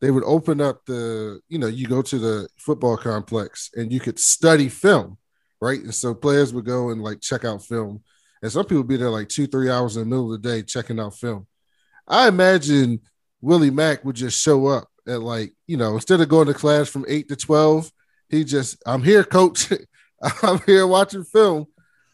they 0.00 0.10
would 0.10 0.24
open 0.24 0.60
up 0.60 0.84
the 0.86 1.40
you 1.48 1.58
know 1.58 1.66
you 1.66 1.86
go 1.86 2.02
to 2.02 2.18
the 2.18 2.48
football 2.58 2.96
complex 2.96 3.70
and 3.74 3.92
you 3.92 4.00
could 4.00 4.18
study 4.18 4.68
film 4.68 5.18
right? 5.60 5.80
And 5.80 5.94
so 5.94 6.14
players 6.14 6.52
would 6.52 6.64
go 6.64 6.90
and 6.90 7.02
like 7.02 7.20
check 7.20 7.44
out 7.44 7.64
film 7.64 8.02
and 8.42 8.52
some 8.52 8.64
people 8.64 8.84
be 8.84 8.96
there 8.96 9.10
like 9.10 9.28
two 9.28 9.46
three 9.46 9.70
hours 9.70 9.96
in 9.96 10.02
the 10.02 10.06
middle 10.06 10.32
of 10.32 10.42
the 10.42 10.48
day 10.48 10.62
checking 10.62 11.00
out 11.00 11.14
film. 11.14 11.46
I 12.06 12.28
imagine 12.28 13.00
willie 13.40 13.70
mack 13.70 14.04
would 14.04 14.16
just 14.16 14.40
show 14.40 14.66
up 14.66 14.88
at 15.06 15.20
like 15.20 15.52
you 15.66 15.76
know 15.76 15.94
instead 15.94 16.20
of 16.20 16.28
going 16.28 16.46
to 16.46 16.54
class 16.54 16.88
from 16.88 17.04
8 17.06 17.28
to 17.28 17.36
12 17.36 17.92
he 18.30 18.44
just 18.44 18.82
i'm 18.86 19.02
here 19.02 19.22
coach. 19.24 19.72
I'm 20.42 20.60
here 20.64 20.86
watching 20.86 21.24
film 21.24 21.66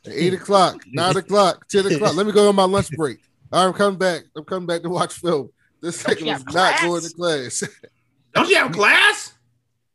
at 0.04 0.12
8 0.12 0.34
o'clock 0.34 0.84
9 0.86 1.16
o'clock 1.16 1.68
10 1.68 1.86
o'clock. 1.86 2.16
Let 2.16 2.26
me 2.26 2.32
go 2.32 2.48
on 2.48 2.56
my 2.56 2.64
lunch 2.64 2.90
break. 2.90 3.18
I'm 3.52 3.72
coming 3.72 3.98
back. 3.98 4.22
I'm 4.36 4.44
coming 4.44 4.66
back 4.66 4.82
to 4.82 4.88
watch 4.88 5.14
film. 5.14 5.50
This 5.80 6.02
Don't 6.02 6.22
was 6.22 6.44
not 6.46 6.52
class? 6.52 6.82
going 6.82 7.02
to 7.02 7.10
class. 7.10 7.62
Don't 8.34 8.48
you 8.48 8.56
have 8.56 8.72
class? 8.72 9.34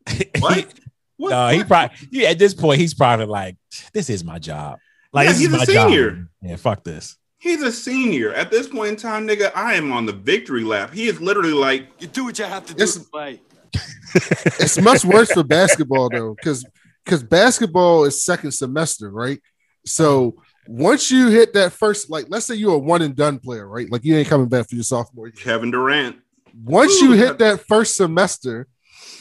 What? 0.39 1.31
no, 1.31 1.47
he 1.49 1.63
probably 1.63 1.97
yeah, 2.11 2.29
at 2.29 2.37
this 2.37 2.53
point 2.53 2.79
he's 2.79 2.93
probably 2.93 3.25
like, 3.25 3.57
this 3.91 4.07
is 4.07 4.23
my 4.23 4.37
job. 4.37 4.77
Like 5.13 5.27
Yeah, 5.27 5.33
he's 5.33 5.53
a 5.53 5.65
senior. 5.65 6.11
job. 6.11 6.25
Yeah, 6.41 6.55
fuck 6.55 6.83
this. 6.83 7.17
He's 7.39 7.61
a 7.61 7.71
senior. 7.71 8.33
At 8.33 8.49
this 8.49 8.67
point 8.67 8.89
in 8.89 8.95
time, 8.95 9.27
nigga, 9.27 9.51
I 9.55 9.75
am 9.75 9.91
on 9.91 10.05
the 10.05 10.13
victory 10.13 10.63
lap. 10.63 10.93
He 10.93 11.07
is 11.07 11.21
literally 11.21 11.53
like, 11.53 11.87
You 11.99 12.07
do 12.07 12.25
what 12.25 12.39
you 12.39 12.45
have 12.45 12.65
to 12.65 12.73
do 12.73 12.85
to 12.85 12.99
play. 13.11 13.41
it's 14.15 14.79
much 14.81 15.05
worse 15.05 15.31
for 15.31 15.43
basketball 15.43 16.09
though, 16.09 16.33
because 16.33 16.65
because 17.03 17.23
basketball 17.23 18.05
is 18.05 18.23
second 18.23 18.51
semester, 18.51 19.09
right? 19.09 19.41
So 19.85 20.41
once 20.67 21.11
you 21.11 21.29
hit 21.29 21.53
that 21.53 21.73
first, 21.73 22.09
like 22.09 22.25
let's 22.29 22.45
say 22.45 22.55
you're 22.55 22.75
a 22.75 22.79
one 22.79 23.01
and 23.01 23.15
done 23.15 23.39
player, 23.39 23.67
right? 23.67 23.89
Like 23.91 24.03
you 24.03 24.15
ain't 24.15 24.27
coming 24.27 24.47
back 24.49 24.69
for 24.69 24.75
your 24.75 24.83
sophomore 24.83 25.27
year. 25.27 25.35
Kevin 25.37 25.71
Durant. 25.71 26.17
Once 26.63 26.99
you 27.01 27.11
hit 27.11 27.37
that 27.39 27.65
first 27.67 27.95
semester 27.95 28.67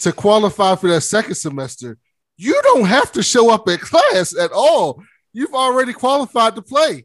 to 0.01 0.13
qualify 0.13 0.75
for 0.75 0.89
that 0.89 1.03
second 1.03 1.35
semester, 1.35 1.99
you 2.37 2.59
don't 2.63 2.87
have 2.87 3.13
to 3.13 3.23
show 3.23 3.53
up 3.53 3.69
at 3.69 3.81
class 3.81 4.37
at 4.37 4.51
all. 4.53 5.03
You've 5.37 5.53
already 5.55 5.93
qualified 5.93 6.55
to 6.57 6.63
play. 6.63 7.05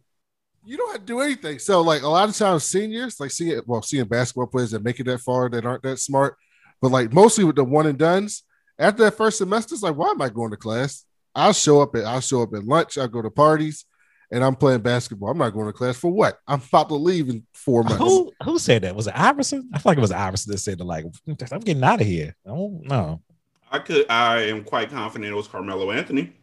you 0.63 0.77
don't 0.77 0.91
have 0.93 1.01
to 1.01 1.05
do 1.05 1.19
anything. 1.19 1.59
So 1.59 1.81
like 1.81 2.03
a 2.03 2.07
lot 2.07 2.29
of 2.29 2.35
times 2.37 2.63
seniors, 2.63 3.19
like 3.19 3.31
seeing 3.31 3.59
well, 3.65 3.81
seeing 3.81 4.05
basketball 4.05 4.47
players 4.47 4.71
that 4.71 4.85
make 4.85 5.01
it 5.01 5.03
that 5.07 5.19
far 5.19 5.49
that 5.49 5.65
aren't 5.65 5.83
that 5.83 5.97
smart, 5.97 6.37
but 6.81 6.91
like 6.91 7.11
mostly 7.11 7.43
with 7.43 7.57
the 7.57 7.63
one 7.65 7.87
and 7.87 7.97
duns, 7.97 8.43
after 8.79 9.03
that 9.03 9.17
first 9.17 9.37
semester, 9.37 9.73
it's 9.75 9.83
like, 9.83 9.97
why 9.97 10.11
am 10.11 10.21
I 10.21 10.29
going 10.29 10.51
to 10.51 10.55
class? 10.57 11.03
I'll 11.35 11.51
show 11.51 11.81
up 11.81 11.93
at 11.95 12.05
I'll 12.05 12.21
show 12.21 12.41
up 12.41 12.53
at 12.53 12.63
lunch, 12.63 12.97
I'll 12.97 13.09
go 13.09 13.21
to 13.21 13.29
parties, 13.29 13.83
and 14.31 14.45
I'm 14.45 14.55
playing 14.55 14.79
basketball. 14.79 15.31
I'm 15.31 15.37
not 15.37 15.49
going 15.49 15.67
to 15.67 15.73
class 15.73 15.97
for 15.97 16.09
what? 16.09 16.37
I'm 16.47 16.61
about 16.61 16.87
to 16.87 16.95
leave 16.95 17.27
in 17.27 17.45
four 17.53 17.83
months. 17.83 17.97
Who 17.97 18.31
who 18.45 18.57
said 18.59 18.83
that? 18.83 18.95
Was 18.95 19.07
it 19.07 19.13
Iverson? 19.13 19.69
I 19.73 19.79
feel 19.79 19.89
like 19.91 19.97
it 19.97 20.07
was 20.07 20.11
Iverson 20.13 20.53
that 20.53 20.59
said 20.59 20.77
that. 20.77 20.85
Like, 20.85 21.03
I'm 21.51 21.59
getting 21.59 21.83
out 21.83 21.99
of 21.99 22.07
here. 22.07 22.33
Oh 22.45 22.79
no. 22.81 23.21
I 23.69 23.79
could. 23.79 24.05
I 24.09 24.43
am 24.43 24.63
quite 24.63 24.89
confident 24.89 25.31
it 25.31 25.35
was 25.35 25.47
Carmelo 25.47 25.91
Anthony. 25.91 26.33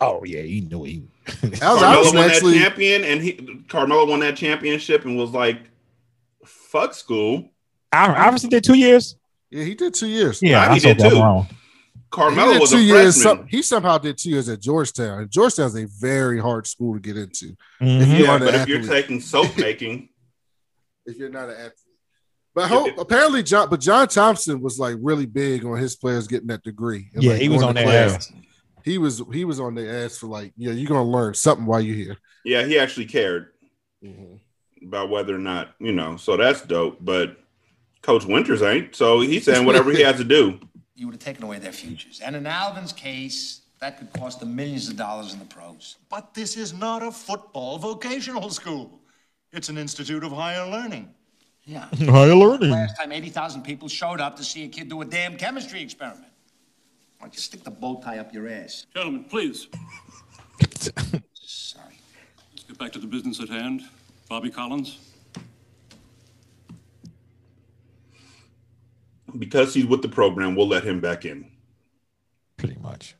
Oh 0.00 0.22
yeah, 0.24 0.40
you 0.40 0.62
know 0.68 0.82
he. 0.84 1.02
Al 1.60 1.76
Carmelo 1.78 1.98
Iverson 2.00 2.16
won 2.16 2.30
actually- 2.30 2.58
that 2.58 2.64
champion, 2.68 3.04
and 3.04 3.20
he 3.22 3.32
Carmelo 3.68 4.06
won 4.06 4.20
that 4.20 4.36
championship 4.36 5.04
and 5.04 5.16
was 5.16 5.30
like, 5.30 5.58
"Fuck 6.44 6.94
school." 6.94 7.50
Iverson 7.92 8.50
did 8.50 8.64
two 8.64 8.76
years. 8.78 9.16
Yeah, 9.50 9.64
he 9.64 9.74
did 9.74 9.94
two 9.94 10.08
years. 10.08 10.42
Yeah, 10.42 10.66
Nah, 10.66 10.72
I 10.72 10.74
he 10.74 10.80
did 10.80 10.98
that 10.98 11.10
too. 11.10 11.16
wrong. 11.20 11.48
Carmelo 12.10 12.58
was 12.58 12.70
two 12.70 12.76
a 12.76 12.80
years. 12.80 13.20
freshman. 13.22 13.38
Some, 13.38 13.46
he 13.48 13.62
somehow 13.62 13.98
did 13.98 14.16
two 14.18 14.30
years 14.30 14.48
at 14.48 14.60
Georgetown. 14.60 15.20
And 15.20 15.30
Georgetown's 15.30 15.74
a 15.76 15.86
very 16.00 16.38
hard 16.40 16.66
school 16.66 16.94
to 16.94 17.00
get 17.00 17.16
into. 17.16 17.56
Mhm. 17.80 18.00
If 18.02 18.08
you 18.08 18.24
yeah, 18.24 18.30
aren't 18.30 18.44
but 18.44 18.54
if 18.54 18.68
you're 18.68 18.82
taking 18.82 19.20
soap 19.20 19.56
making, 19.58 20.08
if 21.06 21.16
you're 21.16 21.28
not 21.30 21.48
an 21.50 21.56
athlete. 21.56 21.72
But 22.54 22.68
hope, 22.68 22.98
apparently, 22.98 23.42
John. 23.42 23.68
But 23.70 23.80
John 23.80 24.08
Thompson 24.08 24.60
was 24.60 24.78
like 24.78 24.96
really 25.00 25.26
big 25.26 25.64
on 25.64 25.78
his 25.78 25.96
players 25.96 26.26
getting 26.26 26.48
that 26.48 26.62
degree. 26.62 27.08
Yeah, 27.14 27.32
like, 27.32 27.40
he 27.42 27.48
was 27.48 27.62
on 27.62 27.74
to 27.74 27.82
their 27.84 28.08
class. 28.08 28.32
He 28.88 28.98
was 28.98 29.22
he 29.32 29.44
was 29.44 29.60
on 29.60 29.74
their 29.74 30.04
ass 30.04 30.16
for 30.18 30.26
like, 30.26 30.52
yeah, 30.56 30.72
you're 30.72 30.88
gonna 30.88 31.04
learn 31.04 31.34
something 31.34 31.66
while 31.66 31.80
you're 31.80 31.96
here. 31.96 32.16
yeah, 32.44 32.64
he 32.64 32.78
actually 32.78 33.06
cared 33.06 33.48
Mm-hmm. 34.04 34.86
about 34.86 35.10
whether 35.10 35.34
or 35.34 35.38
not 35.38 35.74
you 35.80 35.92
know. 35.92 36.16
So 36.16 36.36
that's 36.36 36.62
dope. 36.62 36.98
But 37.00 37.36
Coach 38.02 38.24
Winters 38.24 38.62
ain't. 38.62 38.94
So 38.94 39.20
he's 39.20 39.44
saying 39.44 39.66
whatever 39.66 39.90
he 39.90 40.02
has 40.02 40.16
to 40.16 40.24
do. 40.24 40.60
You 41.00 41.06
would 41.06 41.14
have 41.14 41.20
taken 41.22 41.44
away 41.44 41.60
their 41.60 41.70
futures. 41.72 42.18
And 42.18 42.34
in 42.34 42.44
Alvin's 42.44 42.92
case, 42.92 43.60
that 43.80 43.98
could 43.98 44.12
cost 44.12 44.40
them 44.40 44.56
millions 44.56 44.88
of 44.88 44.96
dollars 44.96 45.32
in 45.32 45.38
the 45.38 45.44
pros. 45.44 45.94
But 46.08 46.34
this 46.34 46.56
is 46.56 46.72
not 46.74 47.04
a 47.04 47.12
football 47.12 47.78
vocational 47.78 48.50
school. 48.50 48.98
It's 49.52 49.68
an 49.68 49.78
institute 49.78 50.24
of 50.24 50.32
higher 50.32 50.68
learning. 50.68 51.14
Yeah. 51.64 51.86
Higher 52.06 52.34
learning. 52.34 52.70
Last 52.70 52.96
time 52.96 53.12
80,000 53.12 53.62
people 53.62 53.86
showed 53.86 54.20
up 54.20 54.34
to 54.38 54.42
see 54.42 54.64
a 54.64 54.68
kid 54.68 54.88
do 54.88 55.00
a 55.02 55.04
damn 55.04 55.36
chemistry 55.36 55.80
experiment. 55.82 56.27
Why 57.18 57.26
don't 57.26 57.34
you 57.34 57.40
stick 57.40 57.64
the 57.64 57.70
bow 57.72 58.00
tie 58.00 58.18
up 58.18 58.32
your 58.32 58.48
ass? 58.48 58.86
Gentlemen, 58.94 59.24
please. 59.24 59.66
Sorry. 61.34 61.98
Let's 62.52 62.64
get 62.68 62.78
back 62.78 62.92
to 62.92 63.00
the 63.00 63.08
business 63.08 63.40
at 63.40 63.48
hand. 63.48 63.82
Bobby 64.28 64.50
Collins. 64.50 64.98
Because 69.36 69.74
he's 69.74 69.86
with 69.86 70.02
the 70.02 70.08
program, 70.08 70.54
we'll 70.54 70.68
let 70.68 70.84
him 70.84 71.00
back 71.00 71.24
in. 71.24 71.50
Pretty 72.56 72.76
much. 72.80 73.16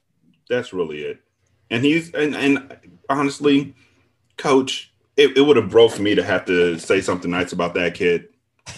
That's 0.48 0.72
really 0.72 1.02
it. 1.02 1.20
And 1.70 1.84
he's 1.84 2.14
and 2.14 2.36
and 2.36 2.98
honestly, 3.10 3.74
coach, 4.36 4.92
it, 5.16 5.36
it 5.36 5.42
would 5.42 5.56
have 5.56 5.70
broke 5.70 5.98
me 5.98 6.14
to 6.14 6.22
have 6.22 6.44
to 6.46 6.78
say 6.78 7.00
something 7.00 7.30
nice 7.30 7.52
about 7.52 7.74
that 7.74 7.94
kid 7.94 8.28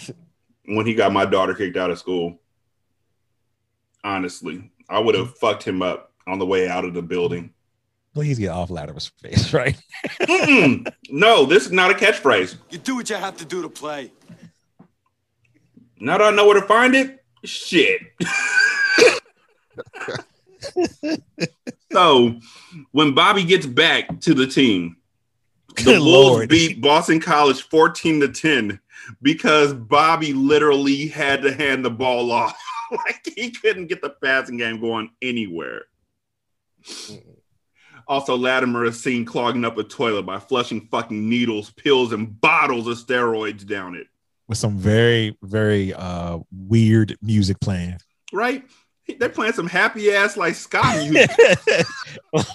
when 0.65 0.85
he 0.85 0.95
got 0.95 1.13
my 1.13 1.25
daughter 1.25 1.53
kicked 1.53 1.77
out 1.77 1.91
of 1.91 1.99
school. 1.99 2.39
Honestly, 4.03 4.70
I 4.91 4.99
would 4.99 5.15
have 5.15 5.35
fucked 5.37 5.63
him 5.63 5.81
up 5.81 6.11
on 6.27 6.37
the 6.37 6.45
way 6.45 6.67
out 6.67 6.85
of 6.85 6.93
the 6.93 7.01
building. 7.01 7.53
Please 8.13 8.37
get 8.37 8.49
off 8.49 8.69
Latimer's 8.69 9.07
face, 9.07 9.53
right? 9.53 9.77
No, 11.09 11.45
this 11.45 11.65
is 11.65 11.71
not 11.71 11.91
a 11.91 11.93
catchphrase. 11.93 12.57
You 12.69 12.77
do 12.77 12.95
what 12.97 13.09
you 13.09 13.15
have 13.15 13.37
to 13.37 13.45
do 13.45 13.61
to 13.61 13.69
play. 13.69 14.11
Now 15.99 16.17
that 16.17 16.25
I 16.25 16.31
know 16.31 16.45
where 16.45 16.59
to 16.59 16.67
find 16.67 16.93
it, 16.95 17.23
shit. 17.45 18.01
so 21.91 22.35
when 22.91 23.13
Bobby 23.13 23.43
gets 23.43 23.65
back 23.65 24.19
to 24.21 24.33
the 24.33 24.47
team, 24.47 24.97
the 25.75 25.83
Good 25.83 25.99
Wolves 25.99 26.29
Lord. 26.31 26.49
beat 26.49 26.81
Boston 26.81 27.19
College 27.21 27.61
14 27.61 28.21
to 28.21 28.27
10 28.27 28.79
because 29.21 29.73
Bobby 29.73 30.33
literally 30.33 31.07
had 31.07 31.41
to 31.43 31.53
hand 31.53 31.85
the 31.85 31.89
ball 31.89 32.31
off. 32.31 32.59
like 32.91 33.21
he 33.35 33.51
couldn't 33.51 33.87
get 33.87 34.01
the 34.01 34.09
passing 34.09 34.57
game 34.57 34.79
going 34.81 35.11
anywhere. 35.21 35.83
Also, 38.07 38.35
Latimer 38.35 38.85
is 38.85 39.01
seen 39.01 39.23
clogging 39.23 39.63
up 39.63 39.77
a 39.77 39.83
toilet 39.83 40.23
by 40.23 40.39
flushing 40.39 40.87
fucking 40.91 41.29
needles, 41.29 41.71
pills, 41.71 42.11
and 42.11 42.39
bottles 42.41 42.87
of 42.87 42.97
steroids 42.97 43.65
down 43.65 43.95
it. 43.95 44.07
With 44.47 44.57
some 44.57 44.77
very, 44.77 45.37
very 45.43 45.93
uh 45.93 46.39
weird 46.51 47.17
music 47.21 47.59
playing. 47.61 47.97
Right? 48.33 48.65
They're 49.19 49.29
playing 49.29 49.53
some 49.53 49.67
happy 49.67 50.11
ass 50.11 50.37
like 50.37 50.55
ska 50.55 50.81
music. 51.09 51.31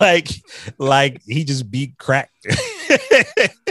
like, 0.01 0.28
like 0.78 1.23
he 1.27 1.45
just 1.45 1.70
beat 1.70 1.97
crack. 1.99 2.31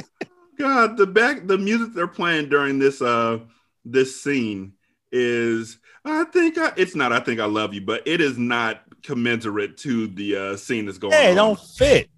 God, 0.66 0.98
the 0.98 1.06
back 1.06 1.46
the 1.46 1.60
music 1.60 1.94
they're 1.94 2.08
playing 2.08 2.50
during 2.50 2.80
this 2.80 3.00
uh 3.00 3.38
this 3.86 4.20
scene 4.20 4.74
is 5.12 5.78
I 6.04 6.24
think 6.24 6.58
I 6.58 6.74
it's 6.76 6.96
not 6.96 7.14
I 7.14 7.20
think 7.20 7.40
I 7.40 7.46
love 7.46 7.76
you, 7.76 7.82
but 7.82 8.02
it 8.08 8.20
is 8.20 8.40
not 8.40 8.82
commensurate 9.04 9.78
to 9.78 10.08
the 10.08 10.36
uh 10.36 10.58
scene 10.58 10.88
that's 10.88 10.98
going 10.98 11.14
on. 11.14 11.20
Hey, 11.20 11.30
on. 11.30 11.36
don't 11.36 11.60
fit. 11.60 12.10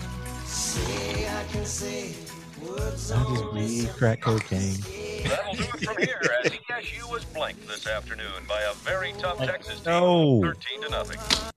I 0.00 1.44
can 1.52 1.64
say 1.64 2.12
words 2.60 3.12
I 3.12 3.22
just 3.22 3.54
beat 3.54 3.88
crack 3.96 4.20
cocaine. 4.20 4.78
That'll 5.22 5.54
do 5.54 5.62
it 5.62 5.68
from 5.84 5.96
here 5.98 6.20
as 6.44 6.50
ESU 6.50 7.08
was 7.08 7.24
blanked 7.26 7.68
this 7.68 7.86
afternoon 7.86 8.26
by 8.48 8.62
a 8.62 8.74
very 8.78 9.12
tough 9.20 9.38
Texas 9.38 9.76
team, 9.76 9.92
No. 9.92 10.40
13 10.42 10.82
to 10.82 10.88
nothing. 10.88 11.52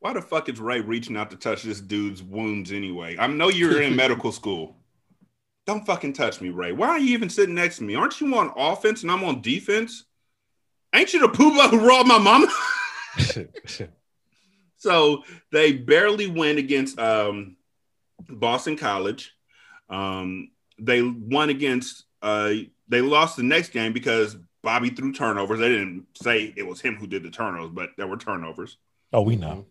Why 0.00 0.12
the 0.12 0.20
fuck 0.20 0.50
is 0.50 0.60
Ray 0.60 0.82
reaching 0.82 1.16
out 1.16 1.30
to 1.30 1.36
touch 1.36 1.62
this 1.62 1.80
dude's 1.80 2.22
wounds 2.22 2.72
anyway? 2.72 3.16
I 3.18 3.26
know 3.26 3.48
you're 3.48 3.80
in 3.80 3.96
medical 4.04 4.32
school. 4.32 4.76
Don't 5.68 5.84
fucking 5.84 6.14
touch 6.14 6.40
me, 6.40 6.48
Ray. 6.48 6.72
Why 6.72 6.88
are 6.88 6.98
you 6.98 7.12
even 7.12 7.28
sitting 7.28 7.54
next 7.54 7.76
to 7.76 7.84
me? 7.84 7.94
Aren't 7.94 8.22
you 8.22 8.34
on 8.34 8.50
offense 8.56 9.02
and 9.02 9.12
I'm 9.12 9.22
on 9.22 9.42
defense? 9.42 10.06
Ain't 10.94 11.12
you 11.12 11.20
the 11.20 11.28
poobah 11.28 11.68
who 11.68 11.86
robbed 11.86 12.08
my 12.08 12.16
mama? 12.16 12.48
so 14.78 15.24
they 15.52 15.72
barely 15.72 16.26
win 16.26 16.56
against 16.56 16.98
um, 16.98 17.58
Boston 18.30 18.78
College. 18.78 19.34
Um, 19.90 20.52
they 20.78 21.02
won 21.02 21.50
against. 21.50 22.06
Uh, 22.22 22.54
they 22.88 23.02
lost 23.02 23.36
the 23.36 23.42
next 23.42 23.68
game 23.68 23.92
because 23.92 24.38
Bobby 24.62 24.88
threw 24.88 25.12
turnovers. 25.12 25.60
They 25.60 25.68
didn't 25.68 26.06
say 26.14 26.50
it 26.56 26.66
was 26.66 26.80
him 26.80 26.96
who 26.96 27.06
did 27.06 27.24
the 27.24 27.30
turnovers, 27.30 27.72
but 27.74 27.90
there 27.98 28.06
were 28.06 28.16
turnovers 28.16 28.78
Oh, 29.12 29.22
we 29.22 29.36
know. 29.36 29.66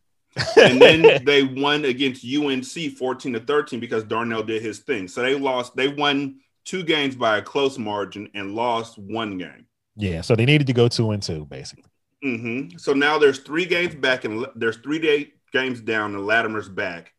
And 0.57 0.81
then 0.81 1.21
they 1.25 1.43
won 1.43 1.85
against 1.85 2.25
UNC 2.25 2.97
14 2.97 3.33
to 3.33 3.39
13 3.39 3.79
because 3.79 4.03
Darnell 4.03 4.43
did 4.43 4.61
his 4.61 4.79
thing. 4.79 5.07
So 5.07 5.21
they 5.21 5.35
lost, 5.35 5.75
they 5.75 5.87
won 5.87 6.39
two 6.65 6.83
games 6.83 7.15
by 7.15 7.37
a 7.37 7.41
close 7.41 7.77
margin 7.77 8.29
and 8.33 8.53
lost 8.53 8.97
one 8.97 9.37
game. 9.37 9.65
Yeah, 9.95 10.21
so 10.21 10.35
they 10.35 10.45
needed 10.45 10.67
to 10.67 10.73
go 10.73 10.87
two 10.87 11.11
and 11.11 11.23
two, 11.23 11.45
basically. 11.45 11.85
hmm 12.21 12.69
So 12.77 12.93
now 12.93 13.17
there's 13.17 13.39
three 13.39 13.65
games 13.65 13.95
back 13.95 14.25
and 14.25 14.45
there's 14.55 14.77
three 14.77 14.99
day 14.99 15.33
games 15.53 15.81
down 15.81 16.13
and 16.13 16.25
Latimer's 16.25 16.69
back. 16.69 17.13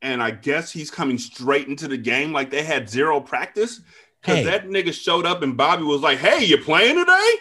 And 0.00 0.22
I 0.22 0.30
guess 0.30 0.70
he's 0.70 0.90
coming 0.90 1.18
straight 1.18 1.66
into 1.66 1.88
the 1.88 1.96
game 1.96 2.32
like 2.32 2.50
they 2.50 2.62
had 2.62 2.88
zero 2.88 3.20
practice. 3.20 3.80
Because 4.20 4.38
Hey. 4.38 4.44
that 4.44 4.68
nigga 4.68 4.92
showed 4.92 5.26
up 5.26 5.42
and 5.42 5.56
Bobby 5.56 5.82
was 5.84 6.00
like, 6.00 6.18
Hey, 6.18 6.44
you 6.44 6.58
playing 6.58 6.96
today? 6.96 7.34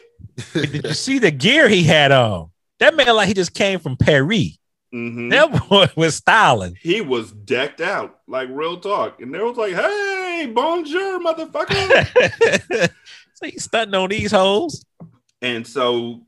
Did 0.71 0.85
you 0.87 0.93
see 0.93 1.19
the 1.19 1.31
gear 1.31 1.67
he 1.67 1.83
had 1.83 2.11
on? 2.11 2.49
That 2.79 2.95
man 2.95 3.15
like 3.15 3.27
he 3.27 3.33
just 3.33 3.53
came 3.53 3.79
from 3.79 3.97
Paris. 3.97 4.57
Mhm. 4.93 5.29
That 5.31 5.67
boy 5.67 5.87
was 5.95 6.15
styling. 6.15 6.77
He 6.81 7.01
was 7.01 7.31
decked 7.31 7.81
out, 7.81 8.19
like 8.27 8.49
real 8.51 8.79
talk. 8.79 9.21
And 9.21 9.33
they 9.33 9.39
was 9.39 9.57
like, 9.57 9.73
Hey, 9.73 10.49
bonjour, 10.53 11.19
motherfucker. 11.19 12.89
so 13.33 13.45
he's 13.45 13.63
stunting 13.63 13.95
on 13.95 14.09
these 14.09 14.31
hoes. 14.31 14.83
And 15.41 15.67
so 15.67 16.25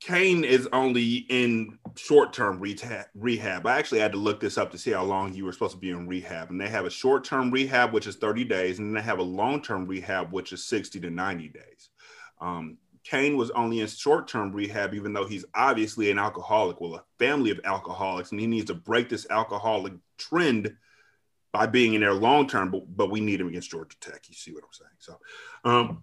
Kane 0.00 0.44
is 0.44 0.68
only 0.72 1.26
in 1.28 1.78
short 1.96 2.32
term 2.32 2.58
rehab, 2.58 3.06
rehab. 3.14 3.66
I 3.66 3.78
actually 3.78 4.00
had 4.00 4.12
to 4.12 4.18
look 4.18 4.40
this 4.40 4.58
up 4.58 4.70
to 4.72 4.78
see 4.78 4.90
how 4.90 5.04
long 5.04 5.34
you 5.34 5.44
were 5.44 5.52
supposed 5.52 5.74
to 5.74 5.78
be 5.78 5.90
in 5.90 6.08
rehab. 6.08 6.50
And 6.50 6.60
they 6.60 6.68
have 6.68 6.86
a 6.86 6.90
short 6.90 7.24
term 7.24 7.50
rehab, 7.50 7.92
which 7.92 8.06
is 8.06 8.16
30 8.16 8.44
days, 8.44 8.78
and 8.78 8.88
then 8.88 8.94
they 8.94 9.06
have 9.06 9.18
a 9.18 9.22
long 9.22 9.62
term 9.62 9.86
rehab, 9.86 10.32
which 10.32 10.52
is 10.52 10.64
60 10.64 11.00
to 11.00 11.10
90 11.10 11.48
days. 11.48 11.90
Um, 12.40 12.78
Kane 13.10 13.36
was 13.36 13.50
only 13.50 13.80
in 13.80 13.88
short 13.88 14.28
term 14.28 14.52
rehab, 14.52 14.94
even 14.94 15.12
though 15.12 15.26
he's 15.26 15.44
obviously 15.52 16.12
an 16.12 16.18
alcoholic, 16.18 16.80
well, 16.80 16.94
a 16.94 17.04
family 17.18 17.50
of 17.50 17.60
alcoholics, 17.64 18.30
and 18.30 18.40
he 18.40 18.46
needs 18.46 18.66
to 18.66 18.74
break 18.74 19.08
this 19.08 19.26
alcoholic 19.30 19.94
trend 20.16 20.76
by 21.52 21.66
being 21.66 21.94
in 21.94 22.02
there 22.02 22.14
long 22.14 22.46
term. 22.46 22.70
But, 22.70 22.96
but 22.96 23.10
we 23.10 23.20
need 23.20 23.40
him 23.40 23.48
against 23.48 23.72
Georgia 23.72 23.96
Tech. 24.00 24.28
You 24.28 24.34
see 24.36 24.52
what 24.52 24.62
I'm 24.62 24.70
saying? 24.72 24.90
So, 24.98 25.18
um, 25.64 26.02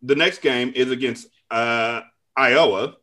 the 0.00 0.14
next 0.14 0.42
game 0.42 0.72
is 0.76 0.92
against 0.92 1.26
uh, 1.50 2.02
Iowa, 2.36 2.94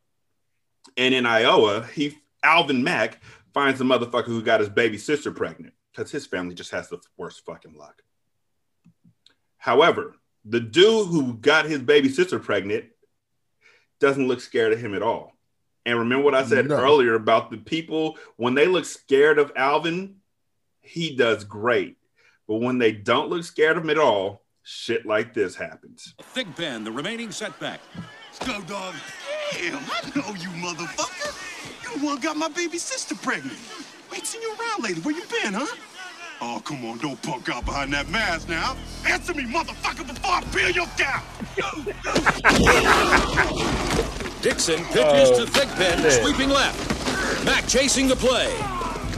and 0.96 1.14
in 1.14 1.26
Iowa, 1.26 1.86
he 1.94 2.18
Alvin 2.41 2.86
Mack 2.86 3.22
finds 3.54 3.80
the 3.80 3.86
motherfucker 3.86 4.28
who 4.28 4.41
got 4.41 4.62
his 4.62 4.70
baby 4.70 4.98
sister 4.98 5.32
pregnant 5.32 5.74
because 5.91 6.10
his 6.10 6.26
family 6.26 6.56
just 6.56 6.72
has 6.72 6.88
the 6.88 7.00
worst 7.18 7.44
fucking 7.46 7.76
luck. 7.76 8.02
However, 9.58 10.16
the 10.46 10.62
dude 10.62 11.08
who 11.08 11.34
got 11.34 11.66
his 11.66 11.82
baby 11.82 12.08
sister 12.08 12.40
pregnant 12.40 12.86
doesn't 14.00 14.28
look 14.28 14.42
scared 14.42 14.74
of 14.74 14.80
him 14.80 14.94
at 14.96 15.02
all. 15.02 15.34
And 15.86 15.98
remember 16.00 16.24
what 16.26 16.36
I 16.36 16.44
said 16.46 16.68
No. 16.68 16.78
earlier 16.78 17.16
about 17.16 17.52
the 17.52 17.58
people 17.58 18.18
when 18.38 18.54
they 18.54 18.68
look 18.68 18.86
scared 18.86 19.40
of 19.40 19.52
Alvin, 19.56 20.16
he 20.82 21.16
does 21.16 21.44
great. 21.44 21.98
But 22.48 22.56
when 22.58 22.78
they 22.78 22.92
don't 22.92 23.30
look 23.30 23.44
scared 23.44 23.78
of 23.78 23.84
him 23.84 23.90
at 23.90 23.98
all, 23.98 24.44
shit 24.64 25.06
like 25.06 25.34
this 25.34 25.56
happens. 25.56 26.14
Thigpen, 26.36 26.84
the 26.84 26.92
remaining 26.92 27.32
setback. 27.32 27.80
Let's 28.26 28.40
go, 28.46 28.62
dog. 28.62 28.96
Damn, 29.54 29.76
I 29.78 30.12
know 30.16 30.34
you, 30.36 30.50
motherfucker. 30.62 31.84
You 31.84 32.00
the 32.00 32.06
one 32.06 32.20
got 32.20 32.38
my 32.38 32.50
baby 32.50 32.78
sister 32.78 33.16
pregnant. 33.16 33.58
Ain't 34.14 34.26
seen 34.26 34.42
you 34.42 34.56
around 34.60 34.84
lately. 34.84 35.02
Where 35.02 35.16
you 35.16 35.24
been, 35.44 35.54
huh? 35.54 35.66
Oh, 36.41 36.61
come 36.64 36.86
on, 36.86 36.98
don't 36.99 37.22
punk 37.22 37.49
out 37.49 37.66
behind 37.66 37.91
that 37.94 38.07
mask 38.10 38.48
now. 38.48 38.78
Answer 39.06 39.34
me, 39.34 39.44
motherfucker, 39.44 40.07
before 40.07 40.32
I 40.32 40.41
peel 40.53 40.70
your 40.70 40.86
cow. 40.98 41.22
Dixon 44.41 44.78
pitches 44.86 45.30
Oh, 45.32 45.45
to 45.45 45.52
Thigpen, 45.52 46.02
shit. 46.02 46.24
sweeping 46.24 46.49
left. 46.49 47.44
Mack 47.45 47.68
chasing 47.68 48.07
the 48.07 48.16
play. 48.16 48.48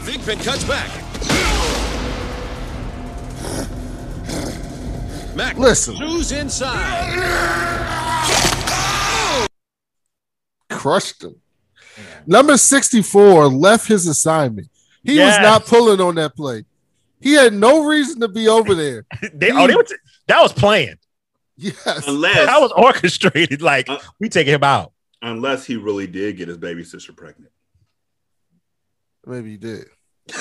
Thigpen 0.03 0.43
cuts 0.43 0.63
back. 0.63 0.89
Mack 5.35 5.57
Listen. 5.57 5.95
pursues 5.97 6.31
inside. 6.31 7.19
Crushed 10.71 11.23
him. 11.23 11.35
Number 12.25 12.57
64 12.57 13.47
left 13.47 13.87
his 13.87 14.07
assignment. 14.07 14.69
He 15.03 15.15
Yes. 15.15 15.37
was 15.37 15.43
not 15.43 15.65
pulling 15.67 16.01
on 16.01 16.15
that 16.15 16.35
play. 16.35 16.65
He 17.21 17.33
had 17.33 17.53
no 17.53 17.85
reason 17.85 18.19
to 18.21 18.27
be 18.27 18.47
over 18.47 18.73
there. 18.75 19.05
They, 19.33 19.51
oh, 19.51 19.67
they 19.67 19.75
were 19.75 19.85
that 20.27 20.41
was 20.41 20.51
planned. 20.53 20.97
Yes. 21.57 22.07
Unless 22.07 22.45
That 22.47 22.59
was 22.61 22.71
orchestrated. 22.71 23.61
Like 23.71 23.89
uh, 23.89 23.99
we 24.19 24.29
taking 24.29 24.53
him 24.53 24.63
out. 24.63 24.91
unless 25.21 25.65
he 25.65 25.75
really 25.75 26.07
did 26.07 26.37
get 26.37 26.47
his 26.47 26.57
baby 26.57 26.83
sister 26.83 27.13
pregnant. 27.13 27.51
Maybe 29.25 29.51
he 29.51 29.57
did. 29.57 29.85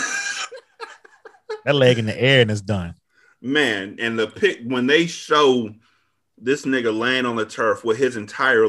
That 1.67 1.75
leg 1.75 1.99
in 1.99 2.07
the 2.07 2.19
air 2.19 2.41
and 2.41 2.51
it's 2.51 2.63
done. 2.63 2.95
Man, 3.43 3.97
and 4.01 4.19
the 4.19 4.27
pic 4.29 4.61
when 4.65 4.87
they 4.87 5.07
show 5.07 5.71
this 6.39 6.65
nigga 6.65 6.97
laying 6.97 7.27
on 7.27 7.37
the 7.37 7.45
turf 7.45 7.85
with 7.85 7.99
his 7.99 8.17
entire 8.17 8.67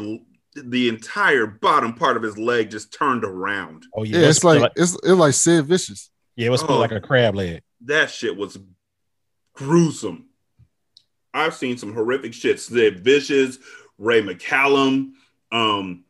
the 0.56 0.90
entire 0.90 1.48
bottom 1.48 1.94
part 1.94 2.18
of 2.18 2.24
his 2.24 2.38
leg 2.38 2.70
just 2.70 2.94
turned 2.94 3.24
around. 3.24 3.86
Oh 3.96 4.04
Yeah, 4.04 4.20
it's 4.28 4.44
like 4.44 4.70
it's 4.76 4.94
it's 5.04 5.08
like 5.14 5.34
Sid 5.34 5.66
Vicious. 5.68 6.10
yeah, 6.36 6.48
it 6.48 6.50
was 6.50 6.64
Oh. 6.64 6.80
like 6.80 6.92
a 6.92 7.00
crab 7.00 7.36
leg. 7.36 7.62
That 7.86 8.10
shit 8.10 8.36
was 8.36 8.58
gruesome. 9.54 10.26
I've 11.34 11.56
seen 11.56 11.78
some 11.78 11.94
horrific 11.94 12.34
shit. 12.34 12.60
Sid 12.60 13.00
Vicious, 13.00 13.58
Ray 13.98 14.22
McCallum. 14.22 15.12
Um, 15.52 16.04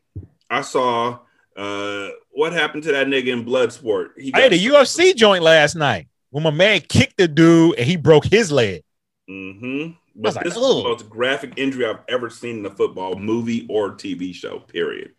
I 0.50 0.62
saw 0.62 1.18
uh 1.56 2.08
what 2.30 2.52
happened 2.52 2.82
to 2.84 2.92
that 2.92 3.06
nigga 3.06 3.28
in 3.28 3.44
Bloodsport. 3.44 4.10
He 4.18 4.32
I 4.34 4.40
had 4.40 4.52
a 4.52 4.58
UFC 4.58 5.14
joint 5.14 5.42
last 5.42 5.74
night 5.74 6.08
when 6.30 6.42
my 6.42 6.50
man 6.50 6.80
kicked 6.80 7.18
the 7.18 7.28
dude 7.28 7.76
and 7.76 7.86
he 7.86 7.96
broke 7.96 8.24
his 8.24 8.50
leg. 8.50 8.82
Mm-hmm. 9.28 9.92
But 10.14 10.34
like, 10.34 10.44
this 10.44 10.56
is 10.56 10.60
the 10.60 10.82
most 10.82 11.08
graphic 11.08 11.54
injury 11.56 11.86
I've 11.86 12.00
ever 12.08 12.28
seen 12.30 12.58
in 12.58 12.66
a 12.66 12.70
football 12.70 13.14
movie 13.16 13.66
or 13.68 13.92
TV 13.92 14.34
show. 14.34 14.58
Period. 14.58 15.12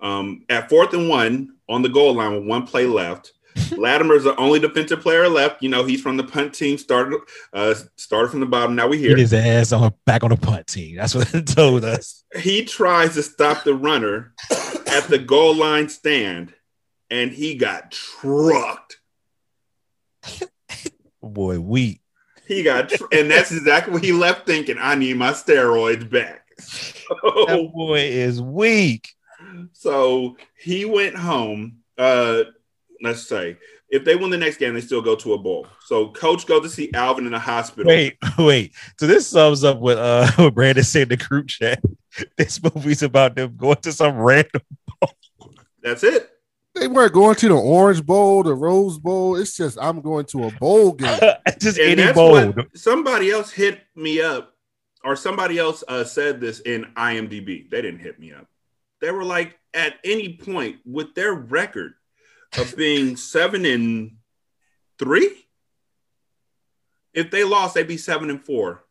Um, 0.00 0.44
at 0.48 0.68
fourth 0.68 0.92
and 0.92 1.08
one 1.08 1.54
on 1.68 1.82
the 1.82 1.88
goal 1.88 2.14
line 2.14 2.34
with 2.34 2.44
one 2.44 2.66
play 2.66 2.86
left, 2.86 3.32
Latimer's 3.70 4.24
the 4.24 4.36
only 4.36 4.60
defensive 4.60 5.00
player 5.00 5.28
left. 5.28 5.62
You 5.62 5.68
know 5.68 5.84
he's 5.84 6.00
from 6.00 6.16
the 6.16 6.24
punt 6.24 6.54
team. 6.54 6.78
Started 6.78 7.20
uh, 7.52 7.74
started 7.96 8.30
from 8.30 8.40
the 8.40 8.46
bottom. 8.46 8.74
Now 8.74 8.88
we 8.88 8.98
hear 8.98 9.16
his 9.16 9.32
ass 9.34 9.72
on 9.72 9.92
back 10.04 10.24
on 10.24 10.30
the 10.30 10.36
punt 10.36 10.66
team. 10.66 10.96
That's 10.96 11.14
what 11.14 11.28
they 11.28 11.42
told 11.42 11.84
us. 11.84 12.24
He 12.38 12.64
tries 12.64 13.14
to 13.14 13.22
stop 13.22 13.64
the 13.64 13.74
runner 13.74 14.34
at 14.86 15.08
the 15.08 15.18
goal 15.18 15.54
line 15.54 15.88
stand, 15.88 16.54
and 17.10 17.30
he 17.30 17.54
got 17.54 17.90
trucked. 17.90 18.98
Boy, 21.22 21.58
weak. 21.58 22.00
He 22.46 22.62
got, 22.62 22.90
tr- 22.90 23.04
and 23.10 23.28
that's 23.28 23.50
exactly 23.50 23.92
what 23.92 24.04
he 24.04 24.12
left 24.12 24.46
thinking. 24.46 24.76
I 24.78 24.94
need 24.94 25.16
my 25.16 25.32
steroids 25.32 26.08
back. 26.08 26.46
That 27.08 27.70
boy 27.74 28.00
is 28.00 28.40
weak. 28.40 29.08
So 29.72 30.36
he 30.56 30.84
went 30.84 31.16
home. 31.16 31.78
Uh, 31.98 32.44
let's 33.02 33.26
say 33.28 33.56
if 33.88 34.04
they 34.04 34.16
win 34.16 34.30
the 34.30 34.38
next 34.38 34.56
game, 34.56 34.74
they 34.74 34.80
still 34.80 35.02
go 35.02 35.14
to 35.16 35.34
a 35.34 35.38
bowl. 35.38 35.66
So 35.84 36.08
coach 36.10 36.46
go 36.46 36.60
to 36.60 36.68
see 36.68 36.90
Alvin 36.92 37.26
in 37.26 37.32
the 37.32 37.38
hospital. 37.38 37.88
Wait, 37.88 38.16
wait. 38.38 38.74
So 38.98 39.06
this 39.06 39.26
sums 39.26 39.64
up 39.64 39.78
what 39.78 39.98
uh 39.98 40.30
what 40.36 40.54
Brandon 40.54 40.84
said 40.84 41.02
in 41.02 41.08
the 41.10 41.16
group 41.16 41.48
chat. 41.48 41.82
This 42.38 42.62
movie's 42.62 43.02
about 43.02 43.36
them 43.36 43.54
going 43.58 43.76
to 43.76 43.92
some 43.92 44.16
random. 44.16 44.62
bowl. 45.02 45.52
That's 45.82 46.02
it. 46.02 46.30
They 46.74 46.88
weren't 46.88 47.12
going 47.12 47.34
to 47.36 47.48
the 47.48 47.54
Orange 47.54 48.04
Bowl, 48.06 48.42
the 48.42 48.54
Rose 48.54 48.98
Bowl. 48.98 49.36
It's 49.36 49.54
just 49.54 49.76
I'm 49.78 50.00
going 50.00 50.24
to 50.26 50.44
a 50.44 50.50
bowl 50.52 50.92
game. 50.92 51.20
Just 51.60 51.78
And 51.78 51.90
any 51.90 52.02
that's 52.02 52.16
bowl. 52.16 52.52
what 52.52 52.74
somebody 52.74 53.30
else 53.30 53.50
hit 53.50 53.82
me 53.94 54.22
up, 54.22 54.54
or 55.04 55.14
somebody 55.14 55.58
else 55.58 55.84
uh, 55.88 56.04
said 56.04 56.40
this 56.40 56.60
in 56.60 56.86
IMDb. 56.96 57.68
They 57.68 57.82
didn't 57.82 58.00
hit 58.00 58.18
me 58.18 58.32
up. 58.32 58.46
They 59.02 59.10
were 59.10 59.24
like, 59.24 59.58
at 59.74 59.96
any 60.02 60.38
point 60.38 60.76
with 60.86 61.14
their 61.14 61.34
record 61.34 61.94
of 62.58 62.76
being 62.76 63.16
seven 63.16 63.64
and 63.64 64.12
three, 64.98 65.46
if 67.14 67.30
they 67.30 67.44
lost, 67.44 67.74
they'd 67.74 67.88
be 67.88 67.96
seven 67.96 68.30
and 68.30 68.44
four. 68.44 68.84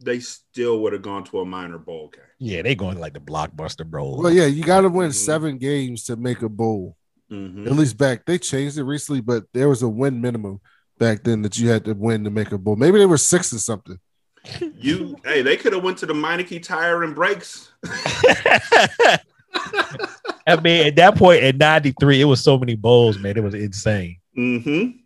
They 0.00 0.20
still 0.20 0.80
would 0.82 0.92
have 0.92 1.02
gone 1.02 1.24
to 1.24 1.40
a 1.40 1.44
minor 1.44 1.78
bowl 1.78 2.10
game. 2.14 2.22
Yeah, 2.38 2.62
they 2.62 2.76
going 2.76 2.94
to 2.94 3.00
like 3.00 3.14
the 3.14 3.20
blockbuster 3.20 3.84
bowl. 3.84 4.22
Well, 4.22 4.32
yeah, 4.32 4.46
you 4.46 4.62
got 4.62 4.82
to 4.82 4.88
win 4.88 5.12
seven 5.12 5.58
games 5.58 6.04
to 6.04 6.16
make 6.16 6.42
a 6.42 6.48
bowl. 6.48 6.96
Mhm. 7.30 7.66
At 7.66 7.72
least 7.72 7.98
back 7.98 8.24
they 8.24 8.38
changed 8.38 8.78
it 8.78 8.84
recently, 8.84 9.20
but 9.20 9.44
there 9.52 9.68
was 9.68 9.82
a 9.82 9.88
win 9.88 10.20
minimum 10.20 10.60
back 10.98 11.24
then 11.24 11.42
that 11.42 11.58
you 11.58 11.68
had 11.68 11.84
to 11.84 11.94
win 11.94 12.24
to 12.24 12.30
make 12.30 12.52
a 12.52 12.58
bowl. 12.58 12.76
Maybe 12.76 12.98
they 12.98 13.06
were 13.06 13.18
six 13.18 13.52
or 13.52 13.58
something. 13.58 13.98
You, 14.80 15.16
hey, 15.24 15.42
they 15.42 15.56
could 15.56 15.72
have 15.72 15.82
went 15.82 15.98
to 15.98 16.06
the 16.06 16.14
Meineke 16.14 16.62
Tire 16.62 17.02
and 17.02 17.14
Brakes. 17.14 17.72
I 20.48 20.58
mean, 20.60 20.86
at 20.86 20.96
that 20.96 21.16
point 21.16 21.44
in 21.44 21.58
'93, 21.58 22.22
it 22.22 22.24
was 22.24 22.42
so 22.42 22.58
many 22.58 22.74
bowls, 22.74 23.18
man. 23.18 23.36
It 23.36 23.42
was 23.42 23.54
insane. 23.54 24.16
Mm-hmm. 24.36 24.96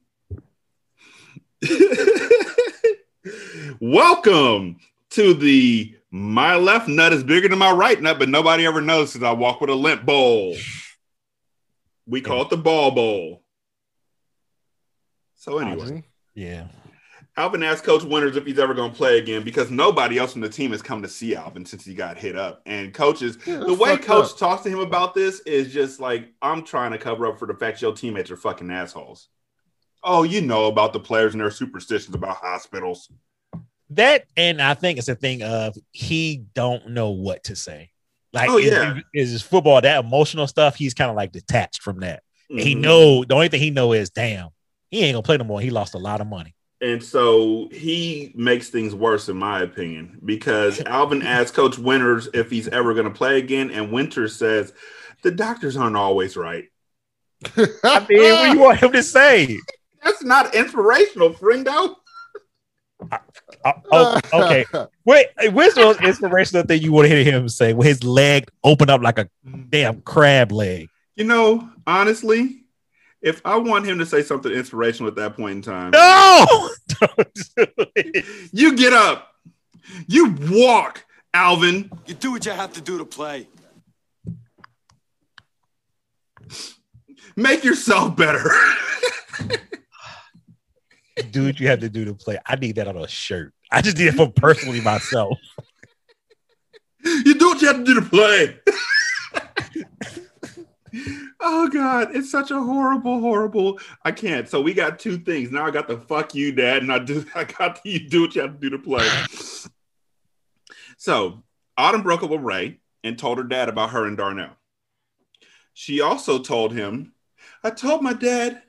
Welcome 3.80 4.76
to 5.10 5.34
the 5.34 5.96
my 6.12 6.56
left 6.56 6.86
nut 6.86 7.12
is 7.12 7.24
bigger 7.24 7.48
than 7.48 7.58
my 7.58 7.72
right 7.72 8.00
nut, 8.00 8.20
but 8.20 8.28
nobody 8.28 8.66
ever 8.66 8.80
notices 8.80 9.22
I 9.22 9.32
walk 9.32 9.60
with 9.60 9.70
a 9.70 9.74
limp 9.74 10.04
bowl. 10.04 10.56
We 12.06 12.20
call 12.20 12.42
it 12.42 12.50
the 12.50 12.56
ball 12.56 12.92
bowl. 12.92 13.42
So 15.36 15.58
anyway, 15.58 16.04
Yeah. 16.34 16.66
Alvin 17.36 17.62
asked 17.62 17.84
Coach 17.84 18.02
Winters 18.02 18.36
if 18.36 18.44
he's 18.44 18.58
ever 18.58 18.74
going 18.74 18.90
to 18.90 18.96
play 18.96 19.18
again 19.18 19.42
because 19.42 19.70
nobody 19.70 20.18
else 20.18 20.34
on 20.34 20.42
the 20.42 20.48
team 20.50 20.70
has 20.72 20.82
come 20.82 21.00
to 21.00 21.08
see 21.08 21.34
Alvin 21.34 21.64
since 21.64 21.84
he 21.84 21.94
got 21.94 22.18
hit 22.18 22.36
up. 22.36 22.60
And 22.66 22.92
coaches, 22.92 23.38
Yeah, 23.46 23.58
the 23.58 23.72
way 23.74 23.96
Coach 23.96 24.32
up. 24.32 24.38
talks 24.38 24.62
to 24.64 24.68
him 24.68 24.80
about 24.80 25.14
this 25.14 25.40
is 25.40 25.72
just 25.72 25.98
like 25.98 26.30
I'm 26.42 26.62
trying 26.62 26.92
to 26.92 26.98
cover 26.98 27.26
up 27.26 27.38
for 27.38 27.46
the 27.46 27.54
fact 27.54 27.80
your 27.80 27.94
teammates 27.94 28.30
are 28.30 28.36
fucking 28.36 28.70
assholes. 28.70 29.28
Oh, 30.04 30.24
you 30.24 30.42
know 30.42 30.66
about 30.66 30.92
the 30.92 31.00
players 31.00 31.32
and 31.32 31.40
their 31.40 31.50
superstitions 31.50 32.14
about 32.14 32.36
hospitals. 32.36 33.10
That 33.90 34.24
and 34.36 34.60
I 34.60 34.74
think 34.74 34.98
it's 34.98 35.08
a 35.08 35.14
thing 35.14 35.42
of 35.42 35.76
he 35.90 36.44
don't 36.54 36.90
know 36.90 37.10
what 37.10 37.44
to 37.44 37.56
say. 37.56 37.90
Like, 38.34 38.50
Oh, 38.50 38.58
is, 38.58 38.70
yeah. 38.72 38.98
is 39.14 39.30
his 39.30 39.42
football 39.42 39.80
that 39.80 40.04
emotional 40.04 40.46
stuff? 40.46 40.76
He's 40.76 40.94
kind 40.94 41.10
of 41.10 41.16
like 41.16 41.32
detached 41.32 41.82
from 41.82 42.00
that. 42.00 42.22
And 42.50 42.60
He 42.60 42.72
mm-hmm. 42.72 42.82
know 42.82 43.24
the 43.24 43.34
only 43.34 43.48
thing 43.48 43.60
he 43.60 43.70
know 43.70 43.92
is, 43.92 44.10
damn, 44.10 44.48
he 44.90 45.00
ain't 45.00 45.14
gonna 45.14 45.22
play 45.22 45.38
no 45.38 45.44
more. 45.44 45.60
He 45.62 45.70
lost 45.70 45.94
a 45.94 45.98
lot 45.98 46.20
of 46.20 46.26
money. 46.26 46.54
And 46.82 47.00
so 47.00 47.68
he 47.70 48.32
makes 48.34 48.68
things 48.68 48.92
worse, 48.92 49.28
in 49.28 49.36
my 49.36 49.62
opinion, 49.62 50.18
because 50.24 50.80
Alvin 50.86 51.22
asks 51.22 51.56
Coach 51.56 51.78
Winters 51.78 52.28
if 52.34 52.50
he's 52.50 52.66
ever 52.68 52.92
going 52.92 53.06
to 53.06 53.14
play 53.14 53.38
again, 53.38 53.70
and 53.70 53.92
Winters 53.92 54.34
says 54.34 54.72
the 55.22 55.30
doctors 55.30 55.76
aren't 55.76 55.96
always 55.96 56.36
right. 56.36 56.64
I 57.56 57.56
mean, 58.08 58.22
what 58.22 58.42
do 58.42 58.52
you 58.52 58.58
want 58.58 58.78
him 58.80 58.92
to 58.92 59.02
say? 59.02 59.58
That's 60.02 60.24
not 60.24 60.54
inspirational, 60.56 61.32
Fringo. 61.32 61.96
Oh, 63.92 64.20
okay. 64.32 64.64
Wait, 65.04 65.26
where's 65.52 65.74
the 65.74 65.82
most 65.82 66.00
inspirational 66.00 66.64
thing 66.64 66.82
you 66.82 66.92
want 66.92 67.08
to 67.08 67.14
hear 67.22 67.32
him 67.32 67.48
say? 67.48 67.74
With 67.74 67.86
his 67.86 68.02
leg 68.02 68.48
open 68.64 68.90
up 68.90 69.02
like 69.02 69.18
a 69.18 69.28
damn 69.70 70.00
crab 70.02 70.50
leg. 70.50 70.88
You 71.14 71.24
know, 71.24 71.68
honestly, 71.86 72.61
if 73.22 73.40
I 73.44 73.56
want 73.56 73.86
him 73.86 73.98
to 73.98 74.06
say 74.06 74.22
something 74.22 74.50
inspirational 74.50 75.08
at 75.08 75.16
that 75.16 75.36
point 75.36 75.52
in 75.52 75.62
time, 75.62 75.92
No, 75.92 76.70
you 78.52 78.76
get 78.76 78.92
up, 78.92 79.34
you 80.06 80.34
walk, 80.50 81.04
Alvin. 81.32 81.90
You 82.06 82.14
do 82.14 82.32
what 82.32 82.44
you 82.44 82.52
have 82.52 82.72
to 82.74 82.80
do 82.80 82.98
to 82.98 83.04
play. 83.04 83.48
Make 87.36 87.64
yourself 87.64 88.16
better. 88.16 88.44
do 91.30 91.46
what 91.46 91.60
you 91.60 91.68
have 91.68 91.80
to 91.80 91.88
do 91.88 92.04
to 92.06 92.14
play. 92.14 92.38
I 92.44 92.56
need 92.56 92.76
that 92.76 92.88
on 92.88 92.96
a 92.96 93.08
shirt. 93.08 93.54
I 93.70 93.80
just 93.80 93.96
need 93.96 94.08
it 94.08 94.14
for 94.14 94.28
personally 94.28 94.80
myself. 94.80 95.38
You 97.04 97.34
do 97.34 97.48
what 97.48 97.62
you 97.62 97.68
have 97.68 97.78
to 97.78 97.84
do 97.84 97.94
to 97.94 98.02
play. 98.02 98.58
oh 101.42 101.68
god, 101.68 102.14
it's 102.14 102.30
such 102.30 102.50
a 102.50 102.60
horrible, 102.60 103.20
horrible. 103.20 103.78
I 104.04 104.12
can't. 104.12 104.48
So 104.48 104.60
we 104.60 104.72
got 104.72 104.98
two 104.98 105.18
things. 105.18 105.50
Now 105.50 105.66
I 105.66 105.70
got 105.70 105.88
the 105.88 105.98
fuck 105.98 106.34
you, 106.34 106.52
dad, 106.52 106.82
and 106.82 106.92
I 106.92 106.98
do 106.98 107.24
I 107.34 107.44
got 107.44 107.80
you 107.84 108.08
do 108.08 108.22
what 108.22 108.34
you 108.34 108.42
have 108.42 108.54
to 108.54 108.58
do 108.58 108.70
to 108.70 108.78
play. 108.78 109.08
so 110.96 111.42
Autumn 111.76 112.02
broke 112.02 112.22
up 112.22 112.30
with 112.30 112.40
Ray 112.40 112.78
and 113.04 113.18
told 113.18 113.38
her 113.38 113.44
dad 113.44 113.68
about 113.68 113.90
her 113.90 114.06
and 114.06 114.16
Darnell. 114.16 114.56
She 115.74 116.00
also 116.00 116.38
told 116.38 116.72
him, 116.72 117.14
I 117.64 117.70
told 117.70 118.02
my 118.02 118.12
dad 118.12 118.62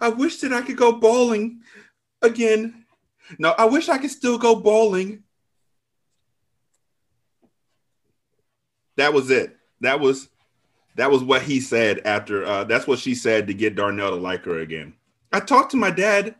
I 0.00 0.08
wish 0.08 0.40
that 0.40 0.52
I 0.52 0.62
could 0.62 0.76
go 0.76 0.92
bowling 0.92 1.60
again. 2.22 2.86
No, 3.38 3.54
I 3.56 3.66
wish 3.66 3.88
I 3.88 3.98
could 3.98 4.10
still 4.10 4.38
go 4.38 4.54
bowling. 4.54 5.22
That 8.96 9.12
was 9.12 9.30
it. 9.30 9.56
That 9.80 10.00
was 10.00 10.28
that 10.96 11.10
was 11.10 11.22
what 11.22 11.42
he 11.42 11.60
said 11.60 12.00
after 12.04 12.44
uh 12.44 12.64
that's 12.64 12.86
what 12.86 12.98
she 12.98 13.14
said 13.14 13.46
to 13.46 13.54
get 13.54 13.74
Darnell 13.74 14.10
to 14.10 14.16
like 14.16 14.44
her 14.44 14.58
again. 14.58 14.94
I 15.32 15.40
talked 15.40 15.72
to 15.72 15.76
my 15.76 15.90
dad. 15.90 16.36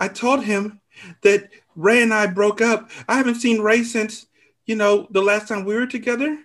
I 0.00 0.08
told 0.08 0.44
him 0.44 0.80
that 1.22 1.50
Ray 1.76 2.02
and 2.02 2.12
I 2.12 2.26
broke 2.26 2.60
up. 2.60 2.90
I 3.08 3.16
haven't 3.16 3.36
seen 3.36 3.60
Ray 3.60 3.82
since, 3.84 4.26
you 4.66 4.74
know, 4.74 5.06
the 5.10 5.22
last 5.22 5.48
time 5.48 5.64
we 5.64 5.74
were 5.74 5.86
together. 5.86 6.38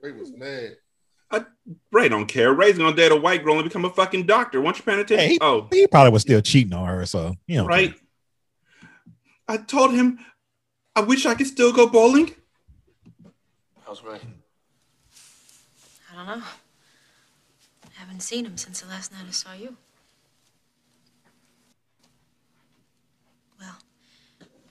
Ray 0.00 0.12
was 0.12 0.32
mad. 0.32 0.76
Ray 1.90 2.08
don't 2.08 2.26
care. 2.26 2.52
Ray's 2.52 2.78
gonna 2.78 2.96
date 2.96 3.12
a 3.12 3.16
white 3.16 3.44
girl 3.44 3.56
and 3.56 3.64
become 3.64 3.84
a 3.84 3.90
fucking 3.90 4.26
doctor. 4.26 4.60
Once 4.60 4.78
you 4.78 4.84
paying 4.84 5.00
attention? 5.00 5.26
Hey, 5.26 5.32
he, 5.32 5.38
oh, 5.40 5.68
he 5.70 5.86
probably 5.86 6.12
was 6.12 6.22
still 6.22 6.40
cheating 6.40 6.72
on 6.72 6.86
her, 6.86 7.04
so 7.06 7.34
you 7.46 7.58
know. 7.58 7.66
right. 7.66 7.94
I 9.46 9.56
told 9.56 9.92
him 9.92 10.18
I 10.94 11.00
wish 11.00 11.26
I 11.26 11.34
could 11.34 11.46
still 11.46 11.72
go 11.72 11.86
bowling. 11.86 12.34
How's 13.86 14.02
Ray? 14.02 14.18
I 16.18 16.26
don't 16.26 16.38
know. 16.40 16.44
I 17.84 18.00
haven't 18.00 18.22
seen 18.22 18.44
him 18.44 18.56
since 18.56 18.80
the 18.80 18.88
last 18.88 19.12
night 19.12 19.22
I 19.28 19.30
saw 19.30 19.52
you. 19.54 19.76
Well, 23.60 23.76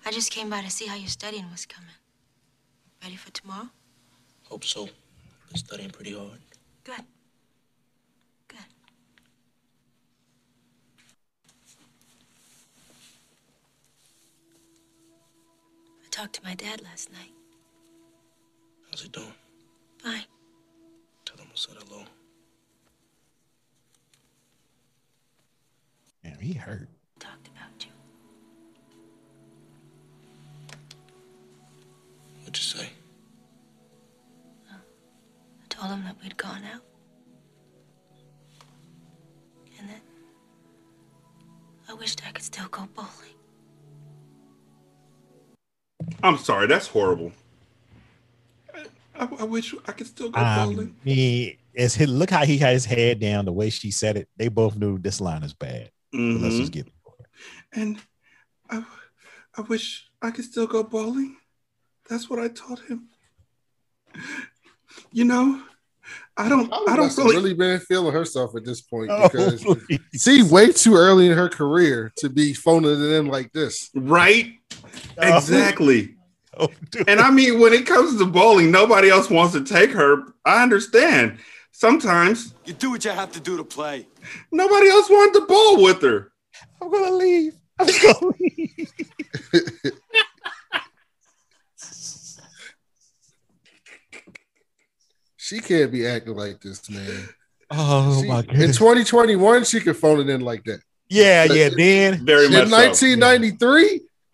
I 0.06 0.12
just 0.12 0.30
came 0.30 0.50
by 0.50 0.62
to 0.62 0.70
see 0.70 0.88
how 0.88 0.96
your 0.96 1.08
studying 1.08 1.50
was 1.50 1.66
coming. 1.66 1.90
Ready 3.02 3.16
for 3.16 3.32
tomorrow? 3.32 3.70
Hope 4.50 4.66
so. 4.66 4.84
I've 4.84 5.48
been 5.48 5.58
studying 5.58 5.90
pretty 5.90 6.14
hard. 6.14 6.40
Good. 6.84 7.06
Good. 8.50 8.60
I 16.04 16.10
talked 16.12 16.34
to 16.34 16.44
my 16.44 16.56
dad 16.56 16.82
last 16.84 17.10
night. 17.14 17.32
How's 18.92 19.04
he 19.04 19.08
doing? 19.08 19.34
Fine. 20.04 20.26
Tell 21.58 21.74
him 21.74 21.82
I 21.82 21.84
said 21.84 21.90
hello. 21.90 22.04
Damn, 26.24 26.40
he 26.40 26.54
hurt. 26.54 26.90
Talked 27.20 27.48
about 27.48 27.86
you. 27.86 27.92
What'd 32.42 32.58
you 32.58 32.64
say? 32.64 32.90
I 34.72 34.76
told 35.70 35.92
him 35.94 36.04
that 36.04 36.18
we'd 36.22 36.38
gone 36.38 36.64
out. 36.74 36.84
And 39.80 39.90
that 39.90 40.02
I 41.90 41.94
wished 41.94 42.22
I 42.28 42.32
could 42.32 42.44
still 42.44 42.68
go 42.70 42.88
bowling. 42.94 43.10
I'm 46.22 46.38
sorry, 46.38 46.68
that's 46.68 46.88
horrible. 46.88 47.32
I, 49.20 49.28
I 49.40 49.44
wish 49.44 49.74
I 49.86 49.92
could 49.92 50.08
still 50.08 50.30
go 50.30 50.40
I 50.40 50.66
bowling. 50.66 50.96
mean, 51.04 51.58
it's 51.74 51.96
his, 51.96 52.10
look 52.10 52.30
how 52.30 52.46
he 52.46 52.58
had 52.58 52.74
his 52.74 52.86
head 52.86 53.20
down. 53.20 53.46
The 53.46 53.54
way 53.54 53.70
she 53.70 53.92
said 53.92 54.18
it, 54.18 54.30
they 54.38 54.48
both 54.48 54.76
knew 54.76 54.98
this 54.98 55.22
line 55.22 55.44
is 55.44 55.54
bad. 55.54 55.92
But 56.12 56.20
let's 56.20 56.56
mm-hmm. 56.56 56.60
just 56.60 56.72
get 56.72 56.88
And 57.74 58.00
I, 58.70 58.84
I 59.58 59.62
wish 59.62 60.10
I 60.22 60.32
could 60.32 60.46
still 60.46 60.68
go 60.68 60.84
bowling. 60.84 61.38
That's 62.10 62.30
what 62.30 62.40
I 62.40 62.48
told 62.48 62.82
him. 62.82 63.10
You 65.12 65.26
know, 65.26 65.62
I 66.36 66.50
don't. 66.50 66.72
I 66.72 66.96
don't 66.96 67.16
really. 67.18 67.36
really 67.36 67.54
been 67.54 67.80
feeling 67.80 68.14
herself 68.14 68.56
at 68.56 68.64
this 68.64 68.82
point 68.82 69.10
Oh, 69.12 69.28
because 69.28 69.66
see, 70.16 70.44
way 70.44 70.72
too 70.72 70.96
early 70.96 71.28
in 71.28 71.38
her 71.38 71.50
career 71.50 72.12
to 72.18 72.30
be 72.30 72.54
phoning 72.54 72.92
it 72.92 73.16
in 73.16 73.28
like 73.28 73.52
this. 73.52 73.90
Right? 73.94 74.54
Oh. 75.18 75.38
Exactly. 75.38 76.17
and 77.08 77.20
I 77.20 77.30
mean, 77.32 77.60
when 77.60 77.74
it 77.74 77.86
comes 77.86 78.18
to 78.18 78.26
bowling, 78.26 78.72
nobody 78.72 79.10
else 79.10 79.30
wants 79.30 79.54
to 79.54 79.64
take 79.64 79.92
her. 79.92 80.24
I 80.46 80.64
understand. 80.64 81.38
Sometimes 81.72 82.54
You 82.66 82.74
do 82.74 82.90
what 82.92 83.06
you 83.06 83.12
have 83.12 83.32
to 83.34 83.40
do 83.40 83.56
to 83.58 83.64
play. 83.64 84.08
nobody 84.52 84.90
else 84.90 85.10
wanted 85.10 85.40
to 85.40 85.46
bowl 85.46 85.84
with 85.84 86.02
her. 86.02 86.32
I'm 86.82 86.92
gonna 86.92 87.12
leave. 87.16 87.54
I'm 87.80 87.88
gonna 87.88 88.34
leave. 88.40 88.88
She 95.38 95.60
can't 95.60 95.92
be 95.92 96.06
acting 96.06 96.36
like 96.36 96.62
this, 96.62 96.90
man. 96.90 97.30
Oh 97.70 98.22
She- 98.22 98.28
my 98.28 98.40
In 98.40 98.72
2021, 98.72 99.64
she 99.66 99.80
could 99.80 99.98
phone 99.98 100.20
it 100.22 100.30
in 100.30 100.42
like 100.42 100.64
that. 100.66 100.82
Yeah, 101.10 101.46
yeah. 101.46 101.70
Then 101.76 102.26
Very 102.26 102.48
in 102.48 102.52
much 102.54 102.70
so. 102.70 102.76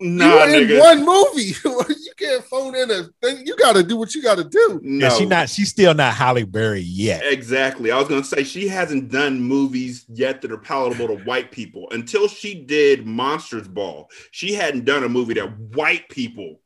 Nah, 0.00 0.24
you 0.26 0.34
were 0.34 0.58
in 0.58 0.68
nigga. 0.68 0.80
one 0.80 1.04
movie. 1.04 1.94
you 2.04 2.12
can't 2.16 2.44
phone 2.44 2.74
in 2.74 2.90
a 2.90 3.04
thing. 3.22 3.46
You 3.46 3.56
got 3.56 3.74
to 3.74 3.82
do 3.82 3.96
what 3.96 4.14
you 4.14 4.22
got 4.22 4.38
to 4.38 4.44
do. 4.44 4.80
No, 4.82 5.06
Yeah, 5.06 5.14
she 5.14 5.24
not. 5.24 5.48
She's 5.48 5.68
still 5.68 5.94
not 5.94 6.14
Halle 6.14 6.42
Berry 6.44 6.80
yet. 6.80 7.22
Exactly. 7.24 7.92
I 7.92 7.98
was 7.98 8.08
going 8.08 8.22
to 8.22 8.26
say 8.26 8.42
she 8.42 8.66
hasn't 8.66 9.10
done 9.10 9.40
movies 9.40 10.04
yet 10.08 10.42
that 10.42 10.50
are 10.50 10.58
palatable 10.58 11.08
to 11.08 11.16
white 11.24 11.52
people. 11.52 11.88
Until 11.92 12.26
she 12.26 12.54
did 12.54 13.06
Monsters 13.06 13.68
Ball, 13.68 14.10
she 14.32 14.52
hadn't 14.52 14.84
done 14.84 15.04
a 15.04 15.08
movie 15.08 15.34
that 15.34 15.56
white 15.58 16.08
people 16.08 16.60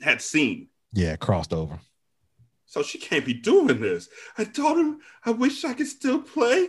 had 0.00 0.22
seen. 0.22 0.68
Yeah, 0.92 1.16
crossed 1.16 1.52
over. 1.52 1.78
So 2.64 2.82
she 2.82 2.98
can't 2.98 3.24
be 3.24 3.34
doing 3.34 3.80
this. 3.80 4.08
I 4.38 4.44
told 4.44 4.78
him 4.78 5.00
I 5.24 5.30
wish 5.32 5.64
I 5.64 5.74
could 5.74 5.86
still 5.86 6.20
play. 6.22 6.68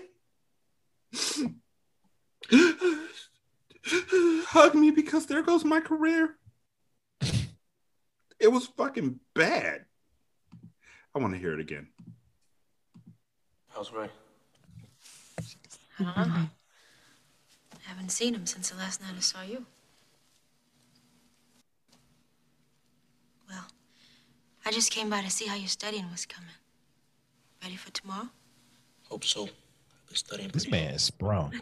Hug 4.48 4.76
me 4.76 4.92
because 4.92 5.26
there 5.26 5.42
goes 5.42 5.64
my 5.64 5.80
career. 5.80 6.36
It 8.40 8.54
was 8.54 8.68
fucking 8.68 9.20
bad. 9.36 9.84
I 11.14 11.20
want 11.20 11.34
to 11.34 11.40
hear 11.40 11.52
it 11.54 11.60
again. 11.60 11.90
How's 13.68 13.92
Ray? 13.92 14.08
I 16.00 16.04
don't 16.04 16.16
know. 16.16 16.50
I 17.74 17.82
haven't 17.84 18.12
seen 18.14 18.34
him 18.34 18.46
since 18.46 18.70
the 18.70 18.78
last 18.78 19.02
night 19.02 19.12
I 19.18 19.20
saw 19.20 19.42
you. 19.42 19.66
Well, 23.50 23.66
I 24.66 24.72
just 24.72 24.92
came 24.92 25.10
by 25.10 25.22
to 25.22 25.30
see 25.30 25.48
how 25.48 25.56
your 25.56 25.68
studying 25.68 26.10
was 26.10 26.26
coming. 26.26 26.50
Ready 27.62 27.76
for 27.76 27.92
tomorrow? 27.92 28.30
Hope 29.10 29.26
so. 29.26 29.46
Been 30.08 30.16
studying 30.16 30.50
This 30.54 30.70
man 30.70 30.94
is 30.94 31.04
sprung. 31.04 31.54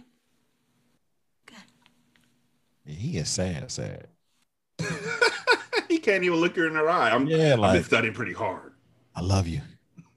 He 2.88 3.18
is 3.18 3.30
sad, 3.30 3.69
sad. 3.72 4.07
he 5.89 5.97
can't 5.99 6.23
even 6.23 6.39
look 6.39 6.55
her 6.55 6.68
in 6.68 6.76
her 6.76 6.89
eye. 6.89 7.09
I'm, 7.11 7.27
Yeah, 7.27 7.53
I've 7.53 7.59
like- 7.59 7.73
been 7.73 7.84
studying 7.84 8.14
pretty 8.14 8.34
hard. 8.34 8.73
I 9.15 9.22
love 9.22 9.47
you. 9.47 9.61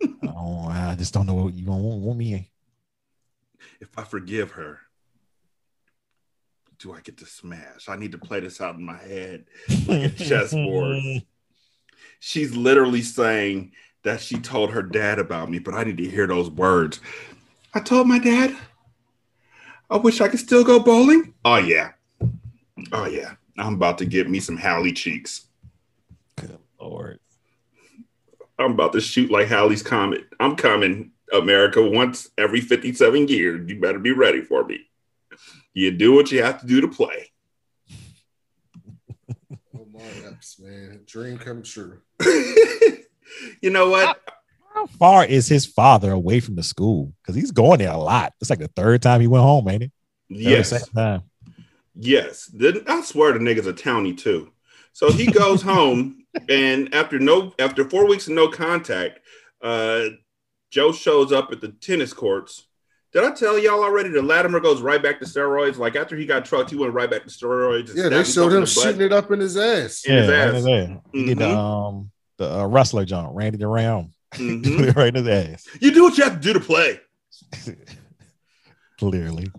oh, 0.28 0.68
I 0.68 0.94
just 0.96 1.12
don't 1.14 1.26
know 1.26 1.34
what 1.34 1.54
you 1.54 1.66
want, 1.66 1.82
want 1.82 2.18
me. 2.18 2.50
If 3.80 3.88
I 3.98 4.04
forgive 4.04 4.52
her, 4.52 4.78
do 6.78 6.92
I 6.92 7.00
get 7.00 7.16
to 7.18 7.26
smash? 7.26 7.88
I 7.88 7.96
need 7.96 8.12
to 8.12 8.18
play 8.18 8.40
this 8.40 8.60
out 8.60 8.76
in 8.76 8.84
my 8.84 8.96
head 8.98 9.44
like 9.86 10.02
a 10.04 10.08
chessboard. 10.24 11.02
She's 12.20 12.54
literally 12.56 13.02
saying 13.02 13.72
that 14.04 14.20
she 14.20 14.38
told 14.38 14.70
her 14.70 14.82
dad 14.82 15.18
about 15.18 15.50
me, 15.50 15.58
but 15.58 15.74
I 15.74 15.84
need 15.84 15.98
to 15.98 16.08
hear 16.08 16.26
those 16.26 16.50
words. 16.50 17.00
I 17.74 17.80
told 17.80 18.06
my 18.06 18.18
dad, 18.18 18.56
I 19.90 19.96
wish 19.96 20.20
I 20.20 20.28
could 20.28 20.40
still 20.40 20.64
go 20.64 20.78
bowling. 20.80 21.34
Oh, 21.44 21.56
yeah. 21.56 21.92
Oh, 22.92 23.06
yeah. 23.06 23.34
I'm 23.58 23.74
about 23.74 23.98
to 23.98 24.04
get 24.04 24.28
me 24.28 24.40
some 24.40 24.56
Halle 24.56 24.92
cheeks. 24.92 25.46
Good 26.36 26.58
Lord. 26.80 27.20
I'm 28.58 28.72
about 28.72 28.92
to 28.92 29.00
shoot 29.00 29.30
like 29.30 29.48
Halley's 29.48 29.82
Comet. 29.82 30.26
I'm 30.38 30.56
coming, 30.56 31.12
America, 31.32 31.82
once 31.82 32.28
every 32.36 32.60
57 32.60 33.28
years. 33.28 33.68
You 33.68 33.80
better 33.80 33.98
be 33.98 34.12
ready 34.12 34.42
for 34.42 34.64
me. 34.64 34.80
You 35.72 35.90
do 35.92 36.12
what 36.12 36.30
you 36.30 36.42
have 36.42 36.60
to 36.60 36.66
do 36.66 36.80
to 36.80 36.88
play. 36.88 37.30
Oh, 39.74 39.82
Omar 39.82 40.02
Epps, 40.26 40.58
man. 40.58 41.00
Dream 41.06 41.38
come 41.38 41.62
true. 41.62 42.00
You 43.60 43.70
know 43.70 43.90
what? 43.90 44.20
How 44.74 44.86
far 44.86 45.24
is 45.24 45.48
his 45.48 45.66
father 45.66 46.12
away 46.12 46.40
from 46.40 46.56
the 46.56 46.62
school? 46.62 47.12
Because 47.22 47.34
he's 47.34 47.50
going 47.50 47.78
there 47.78 47.92
a 47.92 47.98
lot. 47.98 48.32
It's 48.40 48.50
like 48.50 48.58
the 48.58 48.68
third 48.68 49.02
time 49.02 49.20
he 49.20 49.26
went 49.26 49.42
home, 49.42 49.68
ain't 49.68 49.84
it? 49.84 49.92
Yes. 50.28 50.88
Time. 50.90 51.22
Yes. 52.00 52.46
Then 52.46 52.82
I 52.88 53.02
swear 53.02 53.32
the 53.32 53.38
nigga's 53.38 53.66
a 53.66 53.72
townie 53.72 54.16
too. 54.16 54.52
So 54.92 55.12
he 55.12 55.26
goes 55.26 55.62
home 55.74 56.24
and 56.48 56.92
after 56.94 57.18
no 57.18 57.52
after 57.58 57.88
four 57.88 58.06
weeks 58.08 58.26
of 58.26 58.34
no 58.34 58.48
contact, 58.48 59.20
uh 59.62 60.06
Joe 60.70 60.92
shows 60.92 61.32
up 61.32 61.50
at 61.52 61.60
the 61.60 61.68
tennis 61.68 62.12
courts. 62.12 62.66
Did 63.12 63.24
I 63.24 63.32
tell 63.32 63.58
y'all 63.58 63.82
already 63.82 64.08
that 64.10 64.22
Latimer 64.22 64.60
goes 64.60 64.80
right 64.80 65.02
back 65.02 65.18
to 65.18 65.24
steroids? 65.26 65.76
Like 65.78 65.96
after 65.96 66.16
he 66.16 66.24
got 66.26 66.44
trucked, 66.44 66.70
he 66.70 66.76
went 66.76 66.94
right 66.94 67.10
back 67.10 67.24
to 67.24 67.28
steroids. 67.28 67.92
Yeah, 67.94 68.08
they 68.08 68.22
showed 68.22 68.48
him 68.52 68.58
himself 68.58 68.84
the 68.86 68.92
shooting 68.92 69.06
it 69.06 69.12
up 69.12 69.30
in 69.32 69.40
his 69.40 69.56
ass. 69.56 70.04
In 70.04 70.16
his 70.16 70.28
Yeah, 70.28 70.34
ass. 70.34 70.38
right 70.44 70.48
in 70.48 70.54
his 70.54 70.66
ass. 70.66 70.98
He 71.12 71.24
did 71.26 71.38
the 71.38 71.48
um 71.58 72.10
the 72.38 72.58
uh, 72.60 72.66
wrestler 72.66 73.04
John 73.04 73.34
Randy 73.34 73.58
the 73.58 73.66
Ram. 73.66 74.12
Mhm. 74.34 74.94
Right 74.96 75.14
in 75.14 75.24
his 75.24 75.28
ass. 75.28 75.66
You 75.80 75.90
do 75.90 76.04
what 76.04 76.16
you 76.16 76.22
have 76.24 76.34
to 76.34 76.40
do 76.40 76.52
to 76.52 76.60
play. 76.60 77.00
Clearly. 78.98 79.50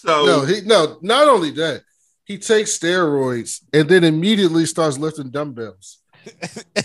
So 0.00 0.26
no, 0.26 0.40
he 0.42 0.60
no. 0.62 0.98
Not 1.02 1.28
only 1.28 1.50
that, 1.52 1.82
he 2.24 2.38
takes 2.38 2.78
steroids 2.78 3.62
and 3.72 3.88
then 3.88 4.04
immediately 4.04 4.66
starts 4.66 4.98
lifting 4.98 5.30
dumbbells. 5.30 5.98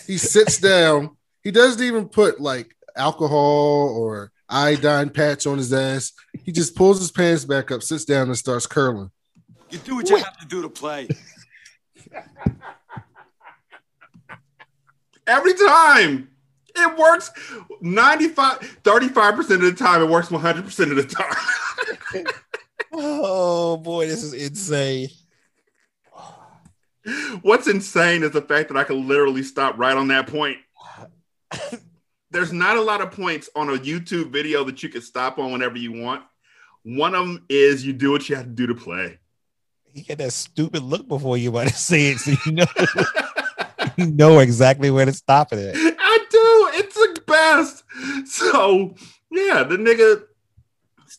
he 0.08 0.18
sits 0.18 0.58
down. 0.62 1.18
He 1.44 1.52
doesn't 1.52 1.84
even 1.84 2.08
put 2.10 2.40
like 2.40 2.76
alcohol 2.96 3.96
or 3.98 4.32
iodine 4.48 5.10
patch 5.10 5.46
on 5.48 5.58
his 5.58 5.74
ass. 5.74 6.14
He 6.44 6.52
just 6.52 6.76
pulls 6.76 7.00
his 7.00 7.12
pants 7.12 7.46
back 7.46 7.72
up, 7.72 7.84
sits 7.84 8.06
down, 8.06 8.28
and 8.28 8.38
starts 8.38 8.68
curling. 8.68 9.12
You 9.70 9.80
do 9.80 9.96
what 9.96 10.10
you 10.10 10.18
have 10.18 10.38
to 10.40 10.46
do 10.46 10.62
to 10.62 10.70
play. 10.70 11.08
every 15.28 15.54
time 15.54 16.30
it 16.76 16.98
works 16.98 17.32
95 17.82 18.80
35% 18.84 19.40
of 19.40 19.62
the 19.62 19.74
time 19.74 20.02
it 20.02 20.10
works 20.10 20.30
100% 20.30 20.92
of 20.92 20.96
the 20.96 21.04
time 21.04 22.26
Oh 22.94 23.78
boy, 23.78 24.08
this 24.08 24.24
is 24.24 24.34
insane. 24.34 25.10
what's 27.42 27.68
insane 27.68 28.22
is 28.22 28.30
the 28.32 28.42
fact 28.42 28.70
that 28.70 28.78
i 28.78 28.84
can 28.84 29.08
literally 29.08 29.42
stop 29.42 29.76
right 29.78 29.98
on 29.98 30.08
that 30.08 30.28
point 30.28 30.58
there's 32.32 32.54
not 32.54 32.78
a 32.78 32.82
lot 32.82 33.02
of 33.02 33.12
points 33.12 33.50
on 33.56 33.70
a 33.70 33.78
youtube 33.80 34.30
video 34.32 34.64
that 34.64 34.84
you 34.84 34.90
can 34.90 35.02
stop 35.02 35.40
on 35.40 35.52
whenever 35.52 35.78
you 35.78 35.92
want 35.92 36.22
one 36.84 37.16
of 37.16 37.26
them 37.26 37.44
is 37.50 37.84
you 37.84 37.92
do 37.92 38.12
what 38.12 38.30
you 38.30 38.36
have 38.36 38.46
to 38.46 38.52
do 38.52 38.68
to 38.68 38.76
play 38.76 39.18
He 39.94 40.04
had 40.04 40.20
that 40.20 40.32
stupid 40.32 40.84
look 40.84 41.08
before 41.08 41.38
you 41.38 41.50
about 41.50 41.70
to 41.70 41.74
say 41.74 42.12
it, 42.12 42.20
so 42.20 42.34
you 42.46 42.52
know 42.52 42.66
you 43.98 44.12
know 44.12 44.38
exactly 44.40 44.92
where 44.92 45.06
to 45.06 45.14
stop 45.14 45.52
it 45.54 45.60
at. 45.60 45.76
I 45.76 46.18
do. 46.30 46.70
It's 46.80 46.96
the 46.96 47.22
best. 47.28 47.84
So 48.28 48.96
yeah, 49.32 49.64
the 49.64 49.78
nigga 49.78 50.24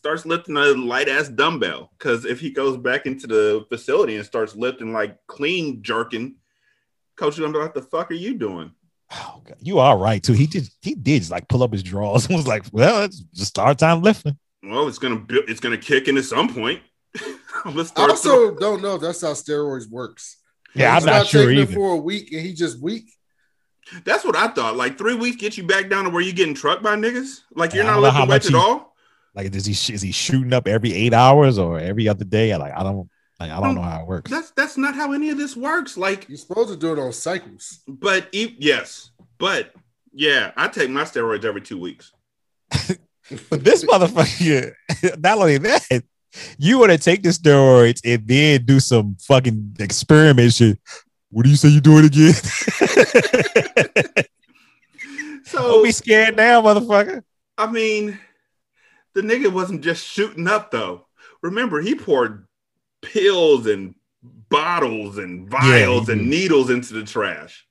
starts 0.03 0.25
lifting 0.25 0.57
a 0.57 0.65
light 0.73 1.07
ass 1.07 1.29
dumbbell 1.29 1.89
because 1.97 2.25
if 2.25 2.37
he 2.41 2.51
goes 2.51 2.75
back 2.75 3.05
into 3.05 3.25
the 3.25 3.65
facility 3.69 4.17
and 4.17 4.25
starts 4.25 4.53
lifting 4.53 4.91
like 4.91 5.17
clean 5.27 5.81
jerking, 5.81 6.35
coach, 7.15 7.35
is 7.35 7.39
gonna 7.39 7.53
be 7.53 7.59
like, 7.59 7.73
the 7.73 7.81
fuck 7.81 8.11
are 8.11 8.15
you 8.15 8.33
doing? 8.33 8.73
Oh, 9.13 9.41
you 9.61 9.79
are 9.79 9.97
right 9.97 10.21
too. 10.21 10.33
He 10.33 10.45
did 10.45 10.67
he 10.81 10.93
did 10.93 11.19
just 11.19 11.31
like 11.31 11.47
pull 11.47 11.63
up 11.63 11.71
his 11.71 11.83
drawers 11.83 12.25
and 12.27 12.35
was 12.35 12.45
like, 12.47 12.65
"Well, 12.73 13.03
it's 13.05 13.19
just 13.33 13.47
start 13.47 13.79
time 13.79 14.01
lifting." 14.01 14.37
Well, 14.61 14.89
it's 14.89 14.97
gonna 14.97 15.15
bu- 15.19 15.45
it's 15.47 15.61
gonna 15.61 15.77
kick 15.77 16.09
in 16.09 16.17
at 16.17 16.25
some 16.25 16.53
point. 16.53 16.81
Let's 17.65 17.91
I 17.91 17.93
start. 17.93 18.09
also 18.09 18.55
don't 18.55 18.81
know 18.81 18.95
if 18.95 19.01
that's 19.01 19.21
how 19.21 19.31
steroids 19.31 19.89
works. 19.89 20.35
Yeah, 20.75 20.95
He's 20.95 21.07
I'm 21.07 21.13
not 21.13 21.27
sure 21.27 21.43
taking 21.43 21.59
it 21.59 21.61
either. 21.61 21.73
for 21.75 21.93
a 21.93 21.97
week 21.97 22.33
and 22.33 22.41
he 22.41 22.53
just 22.53 22.81
weak. 22.81 23.09
That's 24.03 24.25
what 24.25 24.35
I 24.35 24.49
thought. 24.49 24.75
Like 24.75 24.97
three 24.97 25.15
weeks 25.15 25.37
get 25.37 25.55
you 25.55 25.63
back 25.65 25.89
down 25.89 26.03
to 26.05 26.09
where 26.09 26.21
you 26.21 26.33
getting 26.33 26.55
trucked 26.55 26.83
by 26.83 26.95
niggas. 26.97 27.39
Like 27.55 27.73
you're 27.73 27.85
not 27.85 28.01
don't 28.01 28.01
know 28.01 28.07
lifting 28.09 28.27
weights 28.29 28.51
much 28.51 28.53
at 28.53 28.59
all. 28.59 28.92
Like, 29.35 29.53
is 29.53 29.65
he 29.65 29.93
is 29.93 30.01
he 30.01 30.11
shooting 30.11 30.53
up 30.53 30.67
every 30.67 30.93
eight 30.93 31.13
hours 31.13 31.57
or 31.57 31.79
every 31.79 32.07
other 32.07 32.25
day? 32.25 32.55
Like, 32.55 32.73
I 32.75 32.83
don't 32.83 33.09
like 33.39 33.51
I 33.51 33.59
don't 33.59 33.75
know 33.75 33.81
how 33.81 34.01
it 34.01 34.07
works. 34.07 34.31
That's 34.31 34.51
that's 34.51 34.77
not 34.77 34.95
how 34.95 35.11
any 35.11 35.29
of 35.29 35.37
this 35.37 35.55
works. 35.55 35.97
Like 35.97 36.27
you're 36.29 36.37
supposed 36.37 36.69
to 36.69 36.77
do 36.77 36.93
it 36.93 36.99
on 36.99 37.11
cycles. 37.13 37.79
But 37.87 38.27
e- 38.31 38.55
yes, 38.59 39.11
but 39.37 39.73
yeah, 40.13 40.51
I 40.55 40.67
take 40.67 40.89
my 40.89 41.03
steroids 41.03 41.45
every 41.45 41.61
two 41.61 41.79
weeks. 41.79 42.11
But 42.69 42.99
this 43.63 43.83
motherfucker, 43.83 44.73
not 45.19 45.37
only 45.37 45.57
that, 45.57 46.03
you 46.57 46.77
want 46.79 46.91
to 46.91 46.97
take 46.97 47.23
the 47.23 47.29
steroids 47.29 48.01
and 48.05 48.27
then 48.27 48.65
do 48.65 48.79
some 48.79 49.17
fucking 49.19 49.77
experiment 49.79 50.53
shit. 50.53 50.79
What 51.31 51.43
do 51.43 51.49
you 51.49 51.55
say 51.55 51.69
you 51.69 51.81
doing 51.81 52.05
again? 52.05 52.33
So 55.45 55.59
Don't 55.59 55.83
be 55.83 55.91
scared 55.91 56.35
now, 56.35 56.61
motherfucker. 56.61 57.21
I 57.57 57.69
mean, 57.69 58.17
the 59.13 59.21
nigga 59.21 59.51
wasn't 59.51 59.81
just 59.81 60.05
shooting 60.05 60.47
up 60.47 60.71
though. 60.71 61.05
Remember, 61.41 61.81
he 61.81 61.95
poured 61.95 62.47
pills 63.01 63.67
and 63.67 63.95
bottles 64.49 65.17
and 65.17 65.49
vials 65.49 66.07
he 66.07 66.13
and 66.13 66.21
did. 66.21 66.27
needles 66.29 66.69
into 66.69 66.93
the 66.93 67.03
trash. 67.03 67.67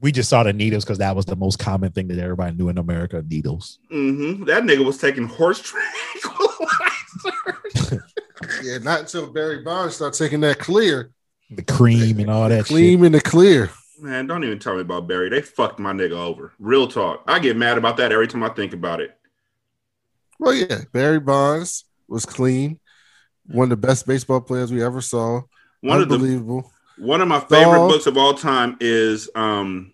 We 0.00 0.12
just 0.12 0.30
saw 0.30 0.42
the 0.42 0.54
needles 0.54 0.84
because 0.84 0.98
that 0.98 1.14
was 1.14 1.26
the 1.26 1.36
most 1.36 1.58
common 1.58 1.92
thing 1.92 2.08
that 2.08 2.18
everybody 2.18 2.56
knew 2.56 2.70
in 2.70 2.78
America. 2.78 3.22
Needles. 3.28 3.78
Mm-hmm. 3.92 4.44
That 4.44 4.62
nigga 4.62 4.84
was 4.84 4.96
taking 4.98 5.26
horse 5.26 5.60
tranquilizers. 5.62 8.00
Yeah, 8.62 8.78
not 8.78 9.00
until 9.00 9.26
Barry 9.30 9.62
Bonds 9.62 9.96
started 9.96 10.18
taking 10.18 10.40
that 10.40 10.58
clear. 10.58 11.10
The 11.50 11.62
cream 11.62 12.18
and 12.20 12.30
all 12.30 12.48
that 12.48 12.66
Cream 12.66 13.00
shit. 13.00 13.06
in 13.06 13.12
the 13.12 13.20
clear. 13.20 13.70
Man, 14.00 14.26
don't 14.26 14.44
even 14.44 14.58
tell 14.58 14.74
me 14.74 14.80
about 14.80 15.06
Barry. 15.06 15.28
They 15.28 15.42
fucked 15.42 15.78
my 15.78 15.92
nigga 15.92 16.12
over. 16.12 16.52
Real 16.58 16.88
talk. 16.88 17.22
I 17.26 17.38
get 17.38 17.56
mad 17.56 17.76
about 17.76 17.98
that 17.98 18.12
every 18.12 18.28
time 18.28 18.42
I 18.42 18.48
think 18.48 18.72
about 18.72 19.00
it. 19.00 19.16
Well, 20.40 20.54
yeah, 20.54 20.80
Barry 20.92 21.20
Bonds 21.20 21.84
was 22.08 22.24
clean. 22.24 22.80
One 23.46 23.64
of 23.70 23.80
the 23.80 23.86
best 23.86 24.06
baseball 24.06 24.40
players 24.40 24.72
we 24.72 24.82
ever 24.82 25.02
saw. 25.02 25.42
One 25.82 26.00
of 26.00 26.08
the- 26.08 26.14
Unbelievable. 26.14 26.72
One 26.96 27.20
of 27.20 27.28
my 27.28 27.40
favorite 27.40 27.76
Dog. 27.78 27.90
books 27.90 28.06
of 28.06 28.16
all 28.16 28.34
time 28.34 28.76
is 28.80 29.28
um 29.34 29.92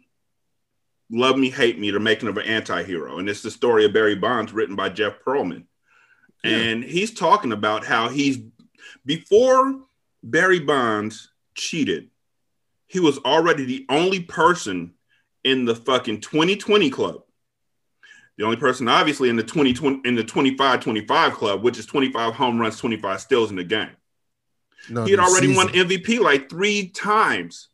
Love 1.10 1.36
Me, 1.36 1.50
Hate 1.50 1.78
Me, 1.78 1.90
The 1.90 2.00
Making 2.00 2.28
of 2.28 2.36
an 2.36 2.46
Anti-Hero. 2.46 3.18
And 3.18 3.28
it's 3.28 3.42
the 3.42 3.50
story 3.50 3.84
of 3.84 3.92
Barry 3.92 4.14
Bonds 4.16 4.52
written 4.52 4.74
by 4.76 4.88
Jeff 4.88 5.14
Pearlman. 5.24 5.64
And 6.44 6.84
he's 6.84 7.12
talking 7.12 7.50
about 7.52 7.84
how 7.84 8.08
he's 8.08 8.38
before 9.04 9.80
Barry 10.22 10.60
Bonds 10.60 11.30
cheated, 11.54 12.10
he 12.86 13.00
was 13.00 13.18
already 13.18 13.64
the 13.64 13.84
only 13.88 14.20
person 14.20 14.94
in 15.42 15.64
the 15.64 15.74
fucking 15.74 16.20
2020 16.20 16.90
club. 16.90 17.22
The 18.38 18.44
only 18.44 18.56
person 18.56 18.86
obviously 18.88 19.28
in 19.28 19.36
the 19.36 19.42
2020 19.42 20.00
in 20.04 20.14
the 20.14 20.22
25-25 20.22 21.32
club, 21.32 21.62
which 21.62 21.78
is 21.78 21.86
25 21.86 22.34
home 22.34 22.58
runs, 22.58 22.78
25 22.78 23.20
steals 23.20 23.50
in 23.50 23.56
the 23.56 23.64
game. 23.64 23.90
No, 24.90 25.04
he 25.04 25.12
had 25.12 25.20
already 25.20 25.54
won. 25.54 25.68
MVP 25.68 26.20
like 26.20 26.50
three 26.50 26.88
times. 26.88 27.68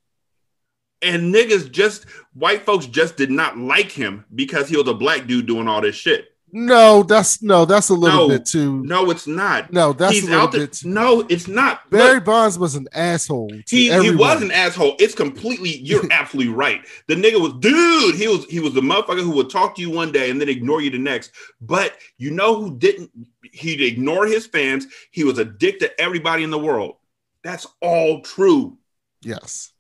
And 1.03 1.35
niggas 1.35 1.71
just 1.71 2.07
white 2.33 2.65
folks 2.65 2.87
just 2.87 3.17
did 3.17 3.31
not 3.31 3.59
like 3.59 3.91
him 3.91 4.25
because 4.33 4.69
he 4.69 4.77
was 4.77 4.87
a 4.87 4.95
black 4.95 5.27
dude 5.27 5.47
doing 5.47 5.67
all 5.67 5.81
this 5.81 5.97
shit. 5.97 6.32
No, 6.55 7.03
that's 7.03 7.43
no, 7.43 7.65
that's 7.65 7.89
a 7.89 7.95
little 7.95 8.29
No, 8.29 8.37
bit 8.37 8.45
too. 8.45 8.83
No, 8.85 9.11
it's 9.11 9.27
not. 9.27 9.73
No, 9.73 9.95
that's 9.95 10.13
He's 10.13 10.29
a 10.29 10.31
little 10.31 10.49
bit. 10.49 10.73
Too, 10.75 10.89
No, 10.89 11.21
it's 11.31 11.49
not. 11.49 11.89
Barry 11.91 12.17
Look, 12.17 12.27
Bonds 12.27 12.59
was 12.59 12.75
an 12.75 12.89
asshole. 12.93 13.51
He, 13.67 13.91
he 13.91 14.15
was 14.15 14.43
an 14.43 14.51
asshole. 14.51 14.97
It's 14.99 15.15
completely. 15.15 15.79
You're 15.79 16.07
absolutely 16.13 16.53
right. 16.53 16.87
The 17.09 17.15
nigga 17.15 17.41
was 17.41 17.55
dude. 17.55 18.17
He 18.17 18.29
was 18.29 18.45
he 18.47 18.61
was 18.61 18.75
the 18.75 18.83
motherfucker 18.83 19.23
who 19.23 19.31
would 19.31 19.49
talk 19.49 19.75
to 19.77 19.81
you 19.81 19.89
one 19.89 20.13
day 20.13 20.31
and 20.31 20.39
then 20.39 20.51
ignore 20.51 20.83
you 20.83 20.91
the 20.91 20.99
next. 20.99 21.33
But 21.63 21.97
you 22.19 22.31
know 22.31 22.55
who 22.61 22.77
didn't? 22.77 23.11
He'd 23.51 23.81
ignore 23.81 24.27
his 24.27 24.47
fans. 24.47 24.87
He 25.11 25.25
was 25.25 25.39
a 25.39 25.47
dick 25.47 25.79
to 25.79 25.99
everybody 25.99 26.45
in 26.45 26.51
the 26.51 26.59
world. 26.59 26.97
That's 27.43 27.67
all 27.81 28.21
true. 28.21 28.77
Yes. 29.23 29.73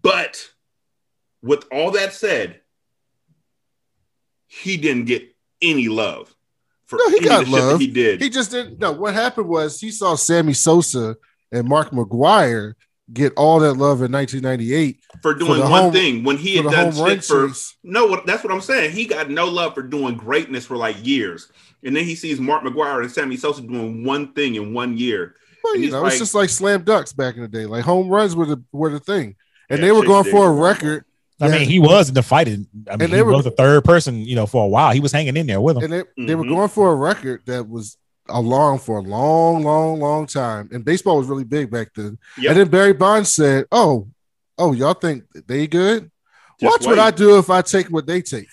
But 0.00 0.48
with 1.42 1.64
all 1.72 1.90
that 1.92 2.12
said, 2.12 2.60
he 4.46 4.76
didn't 4.76 5.06
get 5.06 5.34
any 5.62 5.88
love 5.88 6.34
for 6.86 6.98
No, 6.98 7.08
he 7.10 7.20
got 7.20 7.42
of 7.42 7.50
the 7.50 7.52
shit 7.52 7.60
that 7.62 7.66
love. 7.72 7.80
he 7.80 7.86
did. 7.86 8.20
He 8.22 8.30
just 8.30 8.50
didn't. 8.50 8.78
No, 8.78 8.92
what 8.92 9.14
happened 9.14 9.48
was 9.48 9.80
he 9.80 9.90
saw 9.90 10.14
Sammy 10.14 10.52
Sosa 10.54 11.16
and 11.52 11.68
Mark 11.68 11.90
McGwire 11.90 12.74
get 13.12 13.32
all 13.36 13.58
that 13.60 13.74
love 13.74 14.02
in 14.02 14.12
1998 14.12 15.00
for 15.22 15.32
doing 15.34 15.54
the 15.54 15.60
one 15.60 15.82
home- 15.84 15.92
thing 15.92 16.24
when 16.24 16.36
he 16.36 16.56
had 16.56 16.66
done 16.66 16.92
shit 16.92 17.24
for 17.24 17.50
no 17.82 18.06
what 18.06 18.26
that's 18.26 18.44
what 18.44 18.52
I'm 18.52 18.60
saying. 18.60 18.92
He 18.92 19.06
got 19.06 19.30
no 19.30 19.46
love 19.46 19.74
for 19.74 19.82
doing 19.82 20.16
greatness 20.16 20.66
for 20.66 20.76
like 20.76 20.96
years. 21.06 21.50
And 21.84 21.94
then 21.94 22.04
he 22.04 22.14
sees 22.16 22.40
Mark 22.40 22.64
McGwire 22.64 23.02
and 23.02 23.10
Sammy 23.10 23.36
Sosa 23.36 23.62
doing 23.62 24.04
one 24.04 24.32
thing 24.32 24.56
in 24.56 24.74
one 24.74 24.98
year. 24.98 25.36
Well, 25.62 25.76
you 25.76 25.90
know, 25.90 26.02
like, 26.02 26.12
it's 26.12 26.18
just 26.18 26.34
like 26.34 26.50
slam 26.50 26.82
ducks 26.82 27.12
back 27.12 27.36
in 27.36 27.42
the 27.42 27.48
day. 27.48 27.66
Like 27.66 27.84
home 27.84 28.08
runs 28.08 28.34
were 28.36 28.46
the 28.46 28.62
were 28.72 28.90
the 28.90 29.00
thing, 29.00 29.36
and 29.70 29.78
Yeah, 29.80 29.86
they 29.86 29.92
were 29.92 30.04
going 30.04 30.24
for 30.24 30.48
a 30.48 30.52
record. 30.52 31.04
I 31.40 31.48
that- 31.48 31.60
mean, 31.60 31.68
he 31.68 31.78
was 31.78 32.08
in 32.08 32.14
the 32.14 32.22
fight. 32.22 32.48
and- 32.48 32.66
I 32.88 32.92
mean, 32.92 33.02
And 33.04 33.12
they 33.12 33.16
he 33.18 33.22
were- 33.22 33.32
was 33.32 33.44
the 33.44 33.50
third 33.52 33.84
person, 33.84 34.24
you 34.24 34.34
know, 34.36 34.46
for 34.46 34.64
a 34.64 34.68
while. 34.68 34.92
He 34.92 35.00
was 35.00 35.12
hanging 35.12 35.36
in 35.36 35.46
there 35.46 35.60
with 35.60 35.76
him. 35.76 35.84
and 35.84 35.92
they, 35.92 35.98
they 35.98 36.32
Mm-hmm. 36.32 36.38
were 36.38 36.44
going 36.46 36.68
for 36.68 36.90
a 36.92 36.94
record 36.94 37.42
that 37.46 37.68
was 37.68 37.96
along 38.28 38.78
for 38.80 38.98
a 38.98 39.02
long, 39.02 39.62
long, 39.62 40.00
long 40.00 40.26
time. 40.26 40.68
And 40.72 40.84
baseball 40.84 41.16
was 41.18 41.26
really 41.28 41.44
big 41.44 41.70
back 41.70 41.88
then. 41.94 42.18
Yep. 42.38 42.50
And 42.50 42.60
then 42.60 42.68
Barry 42.68 42.92
Bonds 42.92 43.30
said, 43.32 43.66
"Oh, 43.72 44.08
oh, 44.58 44.72
y'all 44.72 44.94
think 44.94 45.24
they 45.46 45.66
good? 45.66 46.10
Just 46.60 46.80
Watch 46.80 46.86
what. 46.86 46.98
I 46.98 47.10
do 47.10 47.38
if 47.38 47.48
I 47.50 47.62
take 47.62 47.86
what 47.86 48.06
they 48.06 48.20
take." 48.20 48.48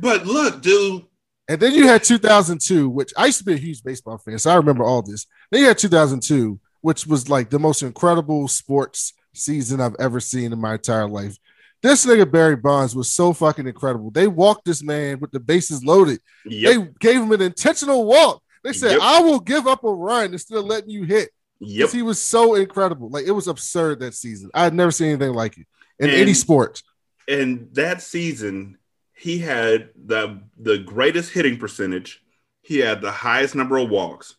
But 0.00 0.24
look, 0.26 0.62
dude, 0.62 1.04
And 1.50 1.60
then 1.60 1.72
you 1.74 1.86
had 1.88 2.04
2002, 2.04 2.88
which 2.88 3.12
I 3.16 3.26
used 3.26 3.38
to 3.38 3.44
be 3.44 3.54
a 3.54 3.56
huge 3.56 3.82
baseball 3.82 4.18
fan, 4.18 4.38
so 4.38 4.50
I 4.50 4.54
remember 4.56 4.84
all 4.84 5.02
this. 5.02 5.26
Then 5.50 5.62
you 5.62 5.66
had 5.66 5.78
2002 5.78 6.58
which 6.80 7.06
was 7.08 7.28
like 7.28 7.50
the 7.50 7.58
most 7.58 7.82
incredible 7.82 8.46
sports 8.46 9.12
season 9.34 9.80
I've 9.80 9.96
ever 9.98 10.20
seen 10.20 10.52
in 10.52 10.60
my 10.60 10.74
entire 10.74 11.08
life. 11.08 11.36
This 11.82 12.04
nigga 12.04 12.30
Barry 12.30 12.56
Bonds 12.56 12.96
was 12.96 13.10
so 13.10 13.32
fucking 13.32 13.66
incredible. 13.66 14.10
They 14.10 14.26
walked 14.26 14.64
this 14.64 14.82
man 14.82 15.20
with 15.20 15.30
the 15.30 15.40
bases 15.40 15.84
loaded. 15.84 16.20
Yep. 16.44 16.72
They 16.72 16.88
gave 16.98 17.22
him 17.22 17.32
an 17.32 17.40
intentional 17.42 18.04
walk. 18.04 18.42
They 18.64 18.72
said, 18.72 18.92
Yep. 18.92 19.00
"I 19.02 19.20
will 19.20 19.38
give 19.40 19.66
up 19.66 19.84
a 19.84 19.92
run 19.92 20.32
instead 20.32 20.58
of 20.58 20.64
letting 20.64 20.90
you 20.90 21.04
hit." 21.04 21.30
Yep. 21.60 21.90
He 21.90 22.02
was 22.02 22.20
so 22.22 22.54
incredible. 22.54 23.10
Like 23.10 23.26
it 23.26 23.32
was 23.32 23.48
absurd 23.48 24.00
that 24.00 24.14
season. 24.14 24.50
I 24.54 24.64
had 24.64 24.74
never 24.74 24.90
seen 24.90 25.08
anything 25.08 25.32
like 25.32 25.56
it 25.58 25.66
in 25.98 26.10
any 26.10 26.34
sport. 26.34 26.82
And 27.28 27.68
that 27.72 28.02
season, 28.02 28.78
he 29.14 29.38
had 29.38 29.90
the 29.94 30.40
the 30.58 30.78
greatest 30.78 31.32
hitting 31.32 31.58
percentage. 31.58 32.22
He 32.62 32.78
had 32.78 33.00
the 33.00 33.12
highest 33.12 33.54
number 33.54 33.76
of 33.76 33.88
walks. 33.88 34.36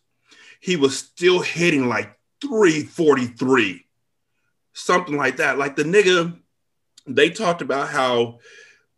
He 0.60 0.76
was 0.76 0.96
still 0.96 1.40
hitting 1.40 1.88
like 1.88 2.18
343, 2.42 3.86
something 4.72 5.16
like 5.16 5.38
that. 5.38 5.58
Like 5.58 5.76
the 5.76 5.84
nigga, 5.84 6.38
they 7.06 7.30
talked 7.30 7.62
about 7.62 7.88
how 7.88 8.38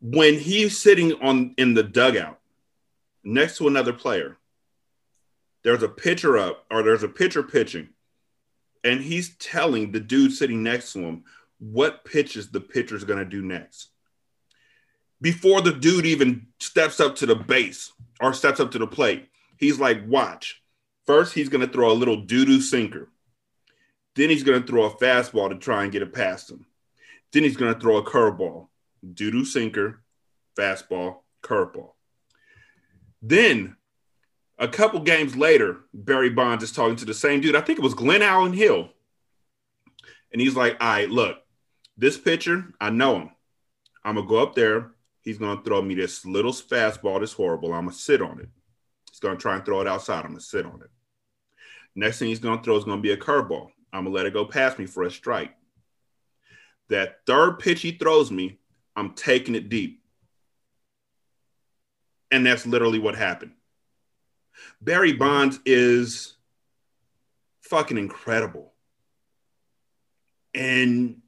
when 0.00 0.38
he's 0.38 0.80
sitting 0.80 1.12
on 1.22 1.54
in 1.56 1.74
the 1.74 1.82
dugout 1.82 2.38
next 3.22 3.58
to 3.58 3.68
another 3.68 3.92
player, 3.92 4.36
there's 5.62 5.82
a 5.82 5.88
pitcher 5.88 6.36
up 6.36 6.64
or 6.70 6.82
there's 6.82 7.04
a 7.04 7.08
pitcher 7.08 7.42
pitching, 7.42 7.88
and 8.82 9.00
he's 9.00 9.36
telling 9.36 9.92
the 9.92 10.00
dude 10.00 10.32
sitting 10.32 10.62
next 10.62 10.92
to 10.92 11.00
him 11.00 11.24
what 11.58 12.04
pitches 12.04 12.50
the 12.50 12.60
pitcher's 12.60 13.04
gonna 13.04 13.24
do 13.24 13.42
next. 13.42 13.88
Before 15.20 15.60
the 15.60 15.72
dude 15.72 16.06
even 16.06 16.48
steps 16.58 16.98
up 16.98 17.14
to 17.16 17.26
the 17.26 17.36
base 17.36 17.92
or 18.20 18.34
steps 18.34 18.58
up 18.58 18.72
to 18.72 18.78
the 18.78 18.88
plate, 18.88 19.28
he's 19.56 19.78
like, 19.78 20.02
watch. 20.08 20.60
First, 21.06 21.32
he's 21.32 21.48
gonna 21.48 21.68
throw 21.68 21.92
a 21.92 21.94
little 21.94 22.22
doo-doo 22.22 22.60
sinker. 22.60 23.08
Then 24.16 24.30
he's 24.30 24.42
gonna 24.42 24.66
throw 24.66 24.84
a 24.84 24.96
fastball 24.96 25.48
to 25.50 25.54
try 25.54 25.84
and 25.84 25.92
get 25.92 26.02
it 26.02 26.12
past 26.12 26.50
him. 26.50 26.66
Then 27.32 27.44
he's 27.44 27.56
gonna 27.56 27.78
throw 27.78 27.96
a 27.96 28.04
curveball. 28.04 28.68
Doo-doo 29.14 29.44
sinker, 29.44 30.02
fastball, 30.56 31.18
curveball. 31.42 31.92
Then 33.20 33.76
a 34.58 34.68
couple 34.68 35.00
games 35.00 35.34
later, 35.34 35.80
Barry 35.92 36.30
Bonds 36.30 36.62
is 36.62 36.72
talking 36.72 36.96
to 36.96 37.04
the 37.04 37.14
same 37.14 37.40
dude. 37.40 37.56
I 37.56 37.60
think 37.60 37.78
it 37.78 37.82
was 37.82 37.94
Glenallen 37.94 38.54
Hill. 38.54 38.90
And 40.32 40.40
he's 40.40 40.56
like, 40.56 40.76
all 40.80 40.88
right, 40.88 41.10
look, 41.10 41.38
this 41.96 42.16
pitcher, 42.16 42.72
I 42.80 42.90
know 42.90 43.16
him. 43.16 43.30
I'm 44.04 44.16
gonna 44.16 44.26
go 44.26 44.42
up 44.42 44.54
there. 44.54 44.92
He's 45.22 45.38
gonna 45.38 45.62
throw 45.62 45.82
me 45.82 45.94
this 45.94 46.24
little 46.24 46.52
fastball 46.52 47.20
that's 47.20 47.32
horrible. 47.32 47.72
I'm 47.72 47.86
gonna 47.86 47.92
sit 47.92 48.22
on 48.22 48.40
it. 48.40 48.48
He's 49.10 49.20
gonna 49.20 49.36
try 49.36 49.56
and 49.56 49.64
throw 49.64 49.80
it 49.80 49.88
outside. 49.88 50.24
I'm 50.24 50.32
gonna 50.32 50.40
sit 50.40 50.66
on 50.66 50.80
it. 50.82 50.90
Next 51.94 52.18
thing 52.18 52.28
he's 52.28 52.38
gonna 52.38 52.62
throw 52.62 52.76
is 52.76 52.84
gonna 52.84 53.00
be 53.00 53.12
a 53.12 53.16
curveball. 53.16 53.70
I'm 53.92 54.04
gonna 54.04 54.14
let 54.14 54.26
it 54.26 54.32
go 54.32 54.44
past 54.44 54.78
me 54.78 54.86
for 54.86 55.04
a 55.04 55.10
strike. 55.10 55.54
That 56.92 57.20
third 57.24 57.58
pitch 57.58 57.80
he 57.80 57.92
throws 57.92 58.30
me, 58.30 58.58
I'm 58.94 59.14
taking 59.14 59.54
it 59.54 59.70
deep. 59.70 60.02
And 62.30 62.44
that's 62.44 62.66
literally 62.66 62.98
what 62.98 63.14
happened. 63.14 63.52
Barry 64.82 65.14
Bonds 65.14 65.58
is 65.64 66.34
fucking 67.62 67.96
incredible. 67.96 68.74
And 70.54 71.22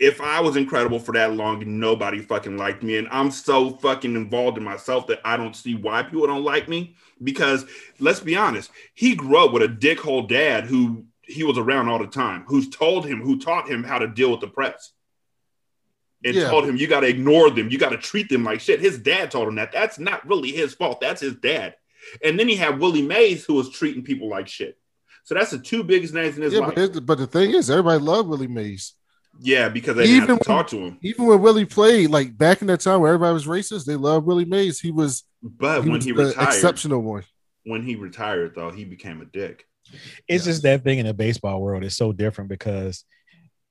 if 0.00 0.20
I 0.20 0.40
was 0.40 0.56
incredible 0.56 0.98
for 0.98 1.12
that 1.12 1.34
long, 1.34 1.62
nobody 1.78 2.18
fucking 2.18 2.56
liked 2.56 2.82
me. 2.82 2.98
And 2.98 3.06
I'm 3.12 3.30
so 3.30 3.70
fucking 3.70 4.16
involved 4.16 4.58
in 4.58 4.64
myself 4.64 5.06
that 5.06 5.20
I 5.24 5.36
don't 5.36 5.54
see 5.54 5.76
why 5.76 6.02
people 6.02 6.26
don't 6.26 6.42
like 6.42 6.68
me. 6.68 6.96
Because 7.22 7.66
let's 8.00 8.18
be 8.18 8.34
honest, 8.34 8.68
he 8.94 9.14
grew 9.14 9.44
up 9.44 9.52
with 9.52 9.62
a 9.62 9.68
dickhole 9.68 10.28
dad 10.28 10.64
who 10.64 11.04
he 11.22 11.44
was 11.44 11.56
around 11.56 11.88
all 11.88 12.00
the 12.00 12.08
time, 12.08 12.44
who's 12.48 12.68
told 12.68 13.06
him, 13.06 13.20
who 13.22 13.38
taught 13.38 13.70
him 13.70 13.84
how 13.84 13.98
to 13.98 14.08
deal 14.08 14.32
with 14.32 14.40
the 14.40 14.48
press. 14.48 14.90
And 16.24 16.34
Yeah. 16.34 16.48
told 16.48 16.64
him 16.66 16.76
you 16.76 16.86
got 16.86 17.00
to 17.00 17.06
ignore 17.08 17.50
them, 17.50 17.70
you 17.70 17.78
got 17.78 17.90
to 17.90 17.98
treat 17.98 18.28
them 18.28 18.44
like 18.44 18.60
shit. 18.60 18.80
His 18.80 18.98
dad 18.98 19.30
told 19.30 19.46
him 19.48 19.56
that. 19.56 19.72
That's 19.72 19.98
not 19.98 20.26
really 20.26 20.50
his 20.52 20.74
fault. 20.74 21.00
That's 21.00 21.20
his 21.20 21.34
dad. 21.36 21.74
And 22.22 22.38
then 22.38 22.48
he 22.48 22.56
had 22.56 22.78
Willie 22.80 23.02
Mays, 23.02 23.44
who 23.44 23.54
was 23.54 23.70
treating 23.70 24.02
people 24.02 24.28
like 24.28 24.48
shit. 24.48 24.78
So 25.24 25.34
that's 25.34 25.50
the 25.50 25.58
two 25.58 25.82
biggest 25.84 26.12
names 26.14 26.36
in 26.36 26.42
his 26.42 26.52
Yeah, 26.52 26.60
life. 26.60 26.74
but, 26.76 26.92
the- 26.94 27.00
but 27.00 27.18
the 27.18 27.26
thing 27.26 27.50
is, 27.52 27.70
everybody 27.70 28.02
loved 28.02 28.28
Willie 28.28 28.46
Mays. 28.46 28.94
Yeah, 29.40 29.68
because 29.68 29.96
they 29.96 30.04
didn't 30.06 30.20
have 30.20 30.28
to 30.28 30.34
when, 30.34 30.40
talk 30.58 30.68
to 30.68 30.78
him. 30.78 30.98
Even 31.02 31.26
when 31.26 31.40
Willie 31.42 31.64
played, 31.64 32.10
like 32.10 32.36
back 32.38 32.60
in 32.60 32.68
that 32.68 32.80
time 32.80 33.00
where 33.00 33.12
everybody 33.12 33.34
was 33.34 33.46
racist, 33.46 33.84
they 33.84 33.96
loved 33.96 34.26
Willie 34.26 34.44
Mays. 34.44 34.78
He 34.80 34.90
was, 34.92 35.24
But 35.42 35.82
he 35.82 35.88
when 35.90 35.98
was 35.98 36.04
he 36.04 36.12
the 36.12 36.26
retired, 36.26 36.46
exceptional 36.48 37.00
one. 37.02 37.24
when 37.64 37.82
he 37.82 37.96
retired, 37.96 38.54
though, 38.54 38.70
he 38.70 38.84
became 38.84 39.20
a 39.20 39.24
dick. 39.24 39.66
It's 40.28 40.44
just 40.44 40.62
that 40.62 40.84
thing 40.84 40.98
in 41.00 41.06
the 41.06 41.14
baseball 41.14 41.60
world 41.60 41.84
is 41.84 41.96
so 41.96 42.12
different 42.12 42.48
because 42.48 43.04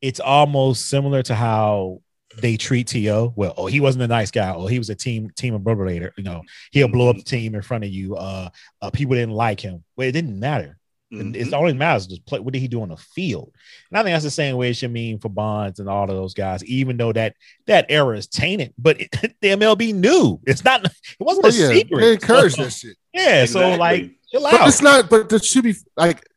it's 0.01 0.19
almost 0.19 0.89
similar 0.89 1.23
to 1.23 1.33
how 1.35 2.01
they 2.37 2.57
treat 2.57 2.87
To. 2.87 3.33
Well, 3.35 3.53
oh, 3.57 3.67
he 3.67 3.79
wasn't 3.79 4.03
a 4.03 4.07
nice 4.07 4.31
guy, 4.31 4.53
Oh, 4.53 4.67
he 4.67 4.77
was 4.77 4.89
a 4.89 4.95
team 4.95 5.29
team 5.31 5.57
obliterator. 5.57 6.11
You 6.17 6.23
know, 6.23 6.41
he'll 6.71 6.87
blow 6.87 7.09
up 7.09 7.17
the 7.17 7.23
team 7.23 7.55
in 7.55 7.61
front 7.61 7.83
of 7.83 7.89
you. 7.89 8.15
Uh, 8.15 8.49
uh 8.81 8.89
people 8.89 9.15
didn't 9.15 9.35
like 9.35 9.59
him. 9.59 9.83
Well, 9.95 10.07
it 10.07 10.13
didn't 10.13 10.39
matter. 10.39 10.77
It's 11.15 11.53
all 11.53 11.67
that 11.67 11.75
matters 11.75 12.07
is 12.07 12.19
play. 12.19 12.39
What 12.39 12.53
did 12.53 12.59
he 12.59 12.67
do 12.67 12.81
on 12.81 12.89
the 12.89 12.97
field? 12.97 13.51
And 13.91 13.99
I 13.99 14.03
think 14.03 14.13
that's 14.15 14.23
the 14.23 14.31
same 14.31 14.55
way 14.55 14.71
it 14.71 14.77
should 14.77 14.91
mean 14.91 15.19
for 15.19 15.29
Bonds 15.29 15.79
and 15.79 15.87
all 15.87 16.03
of 16.03 16.09
those 16.09 16.33
guys. 16.33 16.63
Even 16.65 16.97
though 16.97 17.13
that 17.13 17.35
that 17.67 17.85
era 17.89 18.17
is 18.17 18.27
tainted, 18.27 18.73
but 18.77 18.99
it, 18.99 19.11
the 19.41 19.49
MLB 19.49 19.93
knew 19.93 20.39
it's 20.45 20.63
not. 20.63 20.85
It 20.85 20.91
wasn't 21.19 21.45
Oh, 21.45 21.49
a 21.49 21.51
yeah, 21.51 21.67
secret. 21.69 21.99
they 21.99 22.13
encourage 22.13 22.55
that 22.55 22.71
shit. 22.71 22.97
Yeah, 23.13 23.45
so 23.45 23.75
like, 23.75 24.09
chill 24.31 24.41
But 24.41 24.67
it's 24.67 24.81
not. 24.81 25.07
But 25.09 25.29
there 25.29 25.39
should 25.39 25.63
be 25.63 25.75
like. 25.95 26.27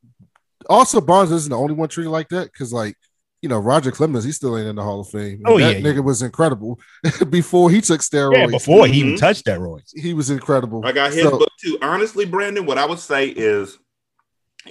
Also, 0.68 1.00
Bonds 1.00 1.31
isn't 1.31 1.49
the 1.49 1.57
only 1.57 1.75
one 1.75 1.89
treated 1.89 2.10
like 2.10 2.28
that 2.31 2.52
because, 2.52 2.73
like, 2.73 2.97
you 3.43 3.49
know, 3.49 3.59
Roger 3.59 3.91
Clemens, 3.93 4.25
he 4.25 4.33
still 4.33 4.57
ain't 4.59 4.67
in 4.67 4.77
the 4.77 4.83
Hall 4.83 5.01
of 5.01 5.09
Fame. 5.09 5.43
Oh, 5.45 5.59
that 5.59 5.77
yeah, 5.77 5.81
nigga 5.81 6.03
was 6.03 6.23
incredible 6.23 6.81
before 7.31 7.71
he 7.71 7.81
took 7.81 8.01
steroids. 8.01 8.37
Yeah, 8.37 8.47
before 8.47 8.87
he 8.87 9.01
even 9.01 9.17
touched 9.17 9.45
steroids. 9.45 9.91
he 9.95 10.15
was 10.15 10.31
incredible. 10.31 10.85
I 10.85 10.93
got 10.93 11.13
his 11.13 11.25
So- 11.25 11.39
book 11.39 11.49
too. 11.61 11.79
Honestly, 11.83 12.25
Brandon, 12.25 12.67
what 12.67 12.79
I 12.79 12.87
would 12.87 12.99
say 12.99 13.29
is, 13.29 13.79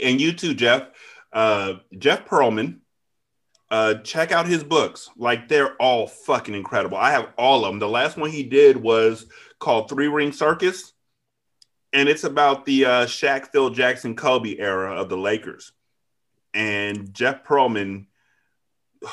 and 0.01 0.19
you 0.19 0.33
too, 0.33 0.53
Jeff, 0.53 0.87
uh, 1.31 1.75
Jeff 1.97 2.25
Pearlman, 2.27 2.79
uh, 3.71 3.95
check 4.03 4.31
out 4.31 4.45
his 4.47 4.63
books. 4.63 5.09
Like 5.17 5.47
they're 5.47 5.75
all 5.75 6.07
fucking 6.07 6.53
incredible. 6.53 6.97
I 6.97 7.11
have 7.11 7.29
all 7.37 7.65
of 7.65 7.71
them. 7.71 7.79
The 7.79 7.87
last 7.89 8.17
one 8.17 8.29
he 8.29 8.43
did 8.43 8.77
was 8.77 9.25
called 9.59 9.89
Three 9.89 10.07
Ring 10.07 10.31
Circus, 10.31 10.91
and 11.93 12.09
it's 12.09 12.23
about 12.25 12.65
the 12.65 12.85
uh, 12.85 13.05
Shaq, 13.05 13.51
Phil 13.51 13.69
Jackson, 13.69 14.15
Kobe 14.15 14.57
era 14.57 14.95
of 14.99 15.09
the 15.09 15.17
Lakers. 15.17 15.71
And 16.53 17.13
Jeff 17.13 17.43
Pearlman, 17.43 18.05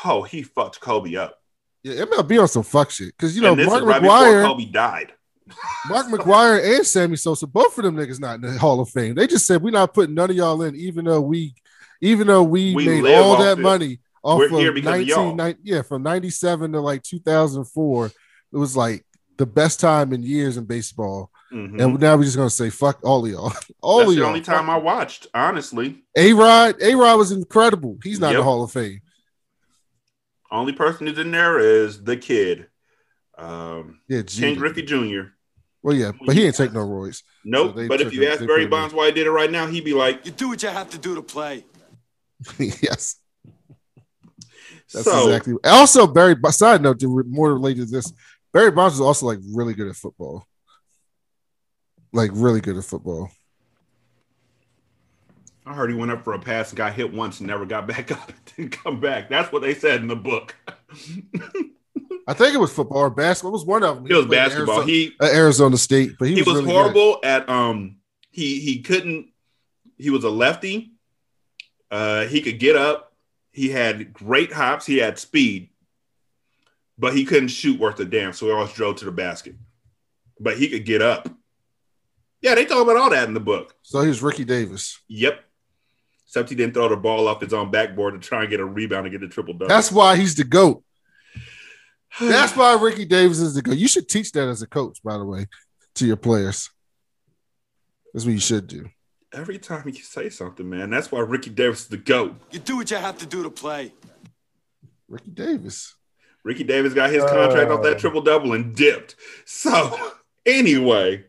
oh, 0.05 0.23
he 0.23 0.43
fucked 0.43 0.81
Kobe 0.81 1.17
up. 1.17 1.39
Yeah, 1.83 2.05
MLB 2.05 2.41
on 2.41 2.49
some 2.49 2.63
fuck 2.63 2.91
shit 2.91 3.09
because 3.17 3.35
you 3.35 3.43
know 3.43 3.57
Mark 3.57 3.83
right 3.85 4.01
McGwire, 4.03 4.45
Kobe 4.47 4.67
died. 4.67 5.13
Mark 5.89 6.07
McGwire, 6.07 6.77
and 6.77 6.87
Sammy 6.87 7.17
Sosa, 7.17 7.47
both 7.47 7.77
of 7.77 7.85
them 7.85 7.97
niggas 7.97 8.21
not 8.21 8.37
in 8.37 8.43
the 8.43 8.59
Hall 8.59 8.81
of 8.81 8.89
Fame. 8.91 9.15
They 9.17 9.27
just 9.27 9.47
said 9.47 9.63
we're 9.63 9.71
not 9.73 9.93
putting 9.93 10.15
none 10.15 10.31
of 10.31 10.37
y'all 10.37 10.63
in, 10.63 10.77
even 10.77 11.05
though 11.05 11.21
we, 11.21 11.55
even 12.01 12.27
though 12.29 12.45
we, 12.45 12.75
We 12.75 12.87
made 12.87 13.15
all 13.17 13.37
that 13.39 13.59
it. 13.59 13.63
money 13.63 13.99
off 14.23 14.39
We're 14.39 14.47
of 14.47 14.53
here 14.53 14.73
because 14.73 15.01
of 15.01 15.07
y'all. 15.09 15.55
yeah, 15.65 15.83
from 15.83 16.05
ninety 16.05 16.31
seven 16.31 16.73
to 16.73 16.81
like 16.81 17.03
two 17.03 17.19
thousand 17.19 17.65
four. 17.65 18.07
It 18.07 18.57
was 18.57 18.77
like 18.77 19.05
the 19.39 19.47
best 19.47 19.81
time 19.81 20.13
in 20.13 20.23
years 20.23 20.57
in 20.59 20.65
baseball, 20.67 21.31
Mhm. 21.53 21.83
and 21.83 21.99
now 22.01 22.17
we're 22.17 22.23
just 22.25 22.37
gonna 22.37 22.49
say 22.51 22.71
fuck 22.71 23.01
all 23.03 23.25
of 23.25 23.31
y'all. 23.33 23.53
all 23.83 23.99
That's 23.99 24.11
of 24.11 24.15
the 24.15 24.21
y'all. 24.21 24.29
only 24.29 24.41
time 24.43 24.71
I 24.71 24.77
watched, 24.77 25.27
honestly. 25.35 26.05
A 26.17 26.33
Rod, 26.33 26.77
A 26.81 26.95
Rod 26.95 27.17
was 27.19 27.33
incredible. 27.33 27.99
He's 28.05 28.21
not 28.21 28.31
in 28.33 28.37
the 28.39 28.45
Hall 28.45 28.63
of 28.63 28.71
Fame. 28.71 29.01
Only 30.53 30.73
person 30.75 31.07
who's 31.07 31.19
in 31.19 31.31
there 31.33 31.59
is 31.59 32.05
the 32.05 32.17
kid, 32.17 32.69
um, 33.39 34.01
Yeah, 34.09 34.23
Ken 34.23 34.55
Griffey 34.55 34.83
Jr. 34.83 35.33
Well, 35.83 35.97
yeah, 35.97 36.13
but 36.25 36.37
he 36.37 36.45
ain't 36.45 36.55
take 36.55 36.73
no 36.73 36.87
roids. 36.87 37.23
Nope. 37.45 37.75
So 37.75 37.89
but 37.89 38.01
if 38.01 38.13
you 38.13 38.23
him- 38.23 38.29
ask 38.33 38.39
Barry 38.41 38.49
put 38.61 38.63
him. 38.65 38.71
Bonds 38.71 38.95
why 38.95 39.07
he 39.07 39.13
did 39.13 39.27
it 39.27 39.31
right 39.31 39.51
now, 39.51 39.67
he'd 39.67 39.85
be 39.85 39.95
like, 39.95 40.25
You 40.27 40.31
do 40.31 40.49
what 40.51 40.63
you 40.63 40.69
have 40.69 40.91
to 40.91 40.99
do 40.99 41.15
to 41.17 41.23
play. 41.23 41.65
yes. 42.59 43.17
That's 44.93 45.05
So- 45.05 45.27
exactly. 45.29 45.55
Also, 45.65 46.07
Barry. 46.07 46.37
Side 46.51 46.83
note, 46.83 47.03
more 47.03 47.55
related 47.55 47.87
to 47.87 47.91
this, 47.91 48.13
Barry 48.53 48.71
Bonds 48.71 48.95
is 48.95 49.01
also 49.01 49.27
like 49.27 49.39
really 49.55 49.73
good 49.75 49.89
at 49.89 49.97
football. 49.97 50.45
Like 52.13 52.31
really 52.35 52.61
good 52.61 52.77
at 52.77 52.85
football. 52.85 53.31
I 55.65 55.75
heard 55.75 55.91
he 55.91 55.97
went 55.97 56.11
up 56.11 56.25
for 56.25 56.33
a 56.33 56.39
pass 56.39 56.71
and 56.71 56.77
got 56.77 56.93
hit 56.93 57.13
once 57.13 57.39
and 57.41 57.47
never 57.47 57.65
got 57.65 57.87
back 57.87 58.11
up 58.13 58.29
and 58.29 58.39
didn't 58.57 58.73
come 58.73 59.01
back. 59.01 59.29
That's 59.29 59.53
what 59.53 59.63
they 59.63 59.75
said 59.75 60.01
in 60.01 60.09
the 60.09 60.17
book. 60.17 60.57
I 62.27 62.35
think 62.35 62.55
it 62.55 62.59
was 62.59 62.73
football 62.73 62.99
or 62.99 63.11
basketball. 63.11 63.51
It 63.51 63.53
was 63.53 63.65
one 63.65 63.83
of 63.83 63.97
them. 63.97 64.07
It 64.11 64.15
was 64.15 64.27
basketball. 64.27 64.81
Arizona, 64.81 64.93
He- 64.93 65.17
at 65.21 65.35
Arizona 65.35 65.77
State, 65.77 66.13
but 66.19 66.29
he, 66.29 66.35
he, 66.37 66.43
was, 66.43 66.55
was, 66.55 66.63
really 66.63 66.73
horrible 66.73 67.19
at 67.25 67.49
um 67.49 67.97
he 68.31 68.61
he 68.61 68.81
couldn't 68.81 69.29
he 69.99 70.11
was 70.11 70.25
a 70.25 70.31
lefty. 70.31 70.93
Uh 71.91 72.27
he 72.27 72.41
could 72.41 72.59
get 72.59 72.77
up. 72.77 73.13
He 73.51 73.69
had 73.69 74.13
great 74.13 74.53
hops, 74.53 74.87
he 74.87 74.99
had 74.99 75.19
speed, 75.19 75.71
but 76.97 77.15
he 77.15 77.25
couldn't 77.25 77.49
shoot 77.49 77.79
worth 77.79 78.01
a 78.01 78.05
damn, 78.05 78.33
so 78.33 78.47
he 78.47 78.53
always 78.53 78.73
drove 78.73 78.97
to 78.97 79.05
the 79.05 79.13
basket. 79.13 79.57
But 80.41 80.57
he 80.57 80.69
could 80.69 80.87
get 80.87 81.03
up. 81.03 81.29
Yeah, 82.41 82.55
they 82.55 82.65
talk 82.65 82.83
about 82.83 82.97
all 82.97 83.11
that 83.11 83.29
in 83.29 83.35
the 83.35 83.41
book. 83.41 83.77
So 83.83 84.01
he 84.01 84.09
was 84.09 84.23
Ricky 84.23 84.45
Davis. 84.45 84.99
Yep. 85.09 85.45
Except 86.33 86.49
he 86.49 86.55
didn't 86.55 86.73
throw 86.73 86.89
the 86.89 86.97
ball 86.97 87.29
off 87.29 87.43
his 87.43 87.53
own 87.53 87.71
backboard 87.71 88.15
to 88.15 88.27
try 88.27 88.41
and 88.41 88.49
get 88.49 88.59
a 88.59 88.65
rebound 88.65 89.05
and 89.07 89.13
get 89.13 89.21
the 89.21 89.29
triple 89.29 89.53
double. 89.53 89.69
That's 89.69 89.93
why 89.93 90.17
he's 90.17 90.35
the 90.35 90.45
GOAT. 90.45 90.83
That's 92.21 92.57
why 92.57 92.73
Ricky 92.81 93.05
Davis 93.05 93.39
is 93.39 93.55
the 93.55 93.61
GOAT. 93.61 93.77
You 93.77 93.87
should 93.87 94.09
teach 94.09 94.33
that 94.33 94.49
as 94.49 94.63
a 94.63 94.67
coach, 94.67 95.03
by 95.05 95.19
the 95.19 95.27
way, 95.27 95.47
to 95.97 96.07
your 96.07 96.17
players. 96.17 96.71
That's 98.15 98.25
what 98.25 98.33
you 98.33 98.41
should 98.41 98.67
do. 98.67 98.89
Every 99.35 99.59
time 99.59 99.87
you 99.87 99.93
say 99.93 100.31
something, 100.31 100.69
man, 100.69 100.89
that's 100.89 101.13
why 101.13 101.21
Ricky 101.21 101.51
Davis 101.51 101.81
is 101.83 101.89
the 101.89 101.99
GOAT. 101.99 102.35
You 102.51 102.61
do 102.61 102.77
what 102.79 102.91
you 102.91 102.97
have 102.97 103.19
to 103.19 103.27
do 103.27 103.43
to 103.43 103.51
play. 103.51 103.93
Ricky 105.11 105.31
Davis. 105.33 105.95
Ricky 106.45 106.65
Davis 106.65 106.95
got 106.95 107.11
his 107.11 107.23
contract 107.25 107.71
off 107.71 107.81
Uh. 107.81 107.83
that 107.91 107.99
triple 107.99 108.23
double 108.23 108.55
and 108.55 108.75
dipped. 108.75 109.17
So, 109.45 110.13
anyway, 110.47 111.27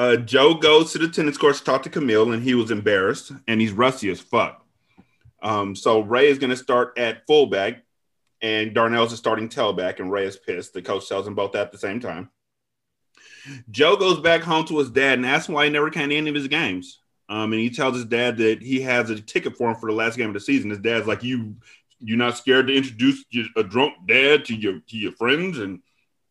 uh, 0.00 0.16
Joe 0.16 0.54
goes 0.54 0.92
to 0.92 0.98
the 0.98 1.08
tennis 1.08 1.36
court 1.36 1.56
to 1.56 1.62
talk 1.62 1.82
to 1.82 1.90
Camille, 1.90 2.32
and 2.32 2.42
he 2.42 2.54
was 2.54 2.70
embarrassed, 2.70 3.32
and 3.46 3.60
he's 3.60 3.70
rusty 3.70 4.10
as 4.10 4.18
fuck. 4.18 4.64
Um, 5.42 5.76
so 5.76 6.00
Ray 6.00 6.28
is 6.28 6.38
going 6.38 6.48
to 6.48 6.56
start 6.56 6.96
at 6.96 7.26
fullback, 7.26 7.82
and 8.40 8.74
Darnell's 8.74 9.12
a 9.12 9.18
starting 9.18 9.50
tailback, 9.50 10.00
and 10.00 10.10
Ray 10.10 10.24
is 10.24 10.38
pissed. 10.38 10.72
The 10.72 10.80
coach 10.80 11.06
tells 11.06 11.26
them 11.26 11.34
both 11.34 11.52
that 11.52 11.66
at 11.66 11.72
the 11.72 11.76
same 11.76 12.00
time. 12.00 12.30
Joe 13.70 13.94
goes 13.96 14.20
back 14.20 14.40
home 14.40 14.64
to 14.68 14.78
his 14.78 14.88
dad 14.88 15.18
and 15.18 15.26
asks 15.26 15.50
why 15.50 15.66
he 15.66 15.70
never 15.70 15.90
came 15.90 16.08
to 16.08 16.16
any 16.16 16.30
of 16.30 16.34
his 16.34 16.48
games. 16.48 17.00
Um, 17.28 17.52
and 17.52 17.60
he 17.60 17.68
tells 17.68 17.94
his 17.94 18.06
dad 18.06 18.38
that 18.38 18.62
he 18.62 18.80
has 18.80 19.10
a 19.10 19.20
ticket 19.20 19.58
for 19.58 19.68
him 19.68 19.76
for 19.76 19.90
the 19.90 19.96
last 19.96 20.16
game 20.16 20.28
of 20.28 20.34
the 20.34 20.40
season. 20.40 20.70
His 20.70 20.78
dad's 20.78 21.06
like, 21.06 21.22
"You, 21.22 21.56
you're 21.98 22.16
not 22.16 22.38
scared 22.38 22.68
to 22.68 22.74
introduce 22.74 23.22
a 23.54 23.62
drunk 23.62 23.94
dad 24.08 24.46
to 24.46 24.54
your 24.54 24.80
to 24.80 24.96
your 24.96 25.12
friends?" 25.12 25.58
And 25.58 25.80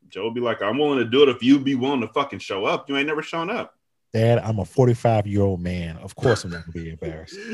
Joe 0.10 0.24
will 0.24 0.32
be 0.32 0.42
like, 0.42 0.62
"I'm 0.62 0.78
willing 0.78 1.00
to 1.00 1.06
do 1.06 1.24
it 1.24 1.30
if 1.30 1.44
you 1.44 1.60
be 1.60 1.76
willing 1.76 2.02
to 2.02 2.08
fucking 2.08 2.40
show 2.40 2.66
up. 2.66 2.90
You 2.90 2.98
ain't 2.98 3.08
never 3.08 3.22
shown 3.22 3.50
up." 3.50 3.76
Dad, 4.14 4.40
I'm 4.40 4.60
a 4.60 4.66
45 4.66 5.28
year 5.28 5.42
old 5.42 5.62
man. 5.62 5.98
Of 5.98 6.16
course, 6.16 6.44
I'm 6.44 6.52
not 6.52 6.66
gonna 6.66 6.84
be 6.84 6.90
embarrassed. 6.90 7.38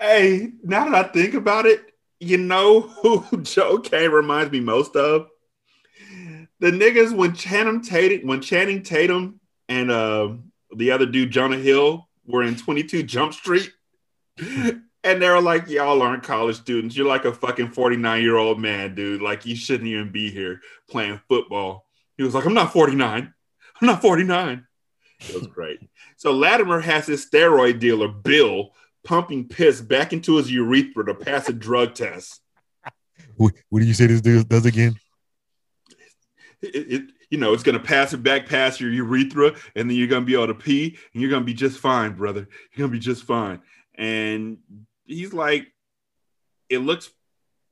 Hey, 0.00 0.50
now 0.64 0.84
that 0.84 0.94
I 0.94 1.08
think 1.08 1.34
about 1.34 1.64
it, 1.64 1.80
you 2.20 2.38
know 2.38 2.80
who 2.80 3.24
Joe 3.42 3.78
Kane 3.78 4.10
reminds 4.10 4.52
me 4.52 4.60
most 4.60 4.96
of? 4.96 5.28
The 6.58 6.70
niggas 6.70 7.14
when 7.14 7.34
Channing 7.34 7.82
Tatum, 7.82 8.26
when 8.26 8.40
Channing 8.40 8.82
Tatum 8.82 9.40
and 9.68 9.90
uh, 9.90 10.30
the 10.74 10.90
other 10.90 11.06
dude 11.06 11.30
Jonah 11.30 11.56
Hill 11.56 12.08
were 12.26 12.42
in 12.42 12.56
22 12.56 13.02
Jump 13.04 13.34
Street, 13.34 13.70
and 15.06 15.22
they're 15.22 15.40
like, 15.40 15.68
"Y'all 15.68 16.02
aren't 16.02 16.22
college 16.22 16.56
students. 16.56 16.96
You're 16.96 17.06
like 17.06 17.24
a 17.24 17.32
fucking 17.32 17.70
49 17.70 18.22
year 18.22 18.36
old 18.36 18.60
man, 18.60 18.94
dude. 18.94 19.22
Like 19.22 19.46
you 19.46 19.56
shouldn't 19.56 19.88
even 19.88 20.10
be 20.12 20.30
here 20.30 20.60
playing 20.88 21.20
football." 21.28 21.86
He 22.16 22.22
was 22.24 22.34
like, 22.34 22.44
"I'm 22.44 22.54
not 22.54 22.72
49. 22.72 23.32
I'm 23.80 23.86
not 23.86 24.02
49." 24.02 24.66
It 25.20 25.34
was 25.34 25.46
great. 25.46 25.80
So 26.18 26.32
Latimer 26.32 26.80
has 26.80 27.06
his 27.06 27.28
steroid 27.28 27.78
dealer 27.78 28.08
Bill 28.08 28.70
pumping 29.04 29.48
piss 29.48 29.82
back 29.82 30.14
into 30.14 30.36
his 30.36 30.50
urethra 30.50 31.04
to 31.04 31.14
pass 31.14 31.46
a 31.50 31.52
drug 31.52 31.94
test. 31.94 32.40
What, 33.36 33.52
what 33.68 33.80
do 33.80 33.84
you 33.86 33.92
say 33.92 34.06
this 34.06 34.22
dude 34.22 34.48
does 34.48 34.64
again? 34.64 34.96
It, 36.62 36.92
it- 36.92 37.10
you 37.28 37.38
know, 37.38 37.52
it's 37.52 37.64
gonna 37.64 37.80
pass 37.80 38.12
it 38.12 38.22
back 38.22 38.46
past 38.46 38.80
your 38.80 38.90
urethra, 38.92 39.48
and 39.74 39.90
then 39.90 39.96
you're 39.96 40.06
gonna 40.06 40.24
be 40.24 40.34
able 40.34 40.46
to 40.46 40.54
pee, 40.54 40.96
and 41.12 41.20
you're 41.20 41.30
gonna 41.30 41.44
be 41.44 41.54
just 41.54 41.80
fine, 41.80 42.12
brother. 42.14 42.48
You're 42.72 42.86
gonna 42.86 42.92
be 42.92 43.00
just 43.00 43.24
fine. 43.24 43.60
And 43.96 44.58
he's 45.06 45.32
like, 45.32 45.72
it 46.68 46.78
looks 46.78 47.10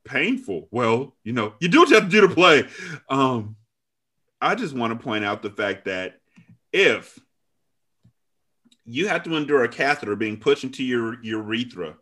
painful. 0.05 0.67
Well, 0.71 1.15
you 1.23 1.33
know, 1.33 1.53
you 1.59 1.67
do 1.67 1.79
what 1.79 1.89
you 1.89 1.95
have 1.95 2.05
to 2.05 2.09
do 2.09 2.27
to 2.27 2.33
play. 2.33 2.67
Um, 3.09 3.55
I 4.41 4.55
just 4.55 4.75
want 4.75 4.97
to 4.97 5.03
point 5.03 5.25
out 5.25 5.41
the 5.41 5.49
fact 5.49 5.85
that 5.85 6.19
if 6.71 7.19
you 8.85 9.07
have 9.07 9.23
to 9.23 9.35
endure 9.35 9.63
a 9.63 9.69
catheter 9.69 10.15
being 10.15 10.37
pushed 10.37 10.63
into 10.63 10.83
your 10.83 11.21
urethra 11.23 11.95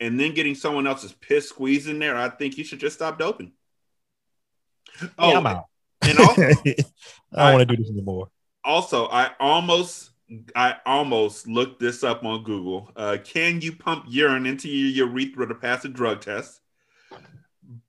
and 0.00 0.20
then 0.20 0.34
getting 0.34 0.54
someone 0.54 0.86
else's 0.86 1.12
piss 1.12 1.48
squeezed 1.48 1.88
in 1.88 1.98
there, 1.98 2.16
I 2.16 2.28
think 2.28 2.58
you 2.58 2.64
should 2.64 2.80
just 2.80 2.96
stop 2.96 3.18
doping. 3.18 3.52
Oh, 5.18 5.30
Yeah, 5.30 5.38
I'm 5.38 5.46
out. 5.46 5.64
And 6.02 6.18
also, 6.18 6.42
I 6.42 6.52
don't 6.52 7.54
want 7.54 7.68
to 7.68 7.76
do 7.76 7.82
this 7.82 7.90
anymore. 7.90 8.28
also, 8.62 9.06
I 9.06 9.30
almost 9.40 10.10
I 10.54 10.76
almost 10.84 11.46
looked 11.46 11.78
this 11.78 12.02
up 12.02 12.24
on 12.24 12.42
Google. 12.42 12.90
Uh, 12.96 13.16
can 13.22 13.60
you 13.60 13.72
pump 13.72 14.06
urine 14.08 14.46
into 14.46 14.68
your 14.68 15.08
urethra 15.08 15.46
to 15.46 15.54
pass 15.54 15.84
a 15.84 15.88
drug 15.88 16.20
test? 16.20 16.60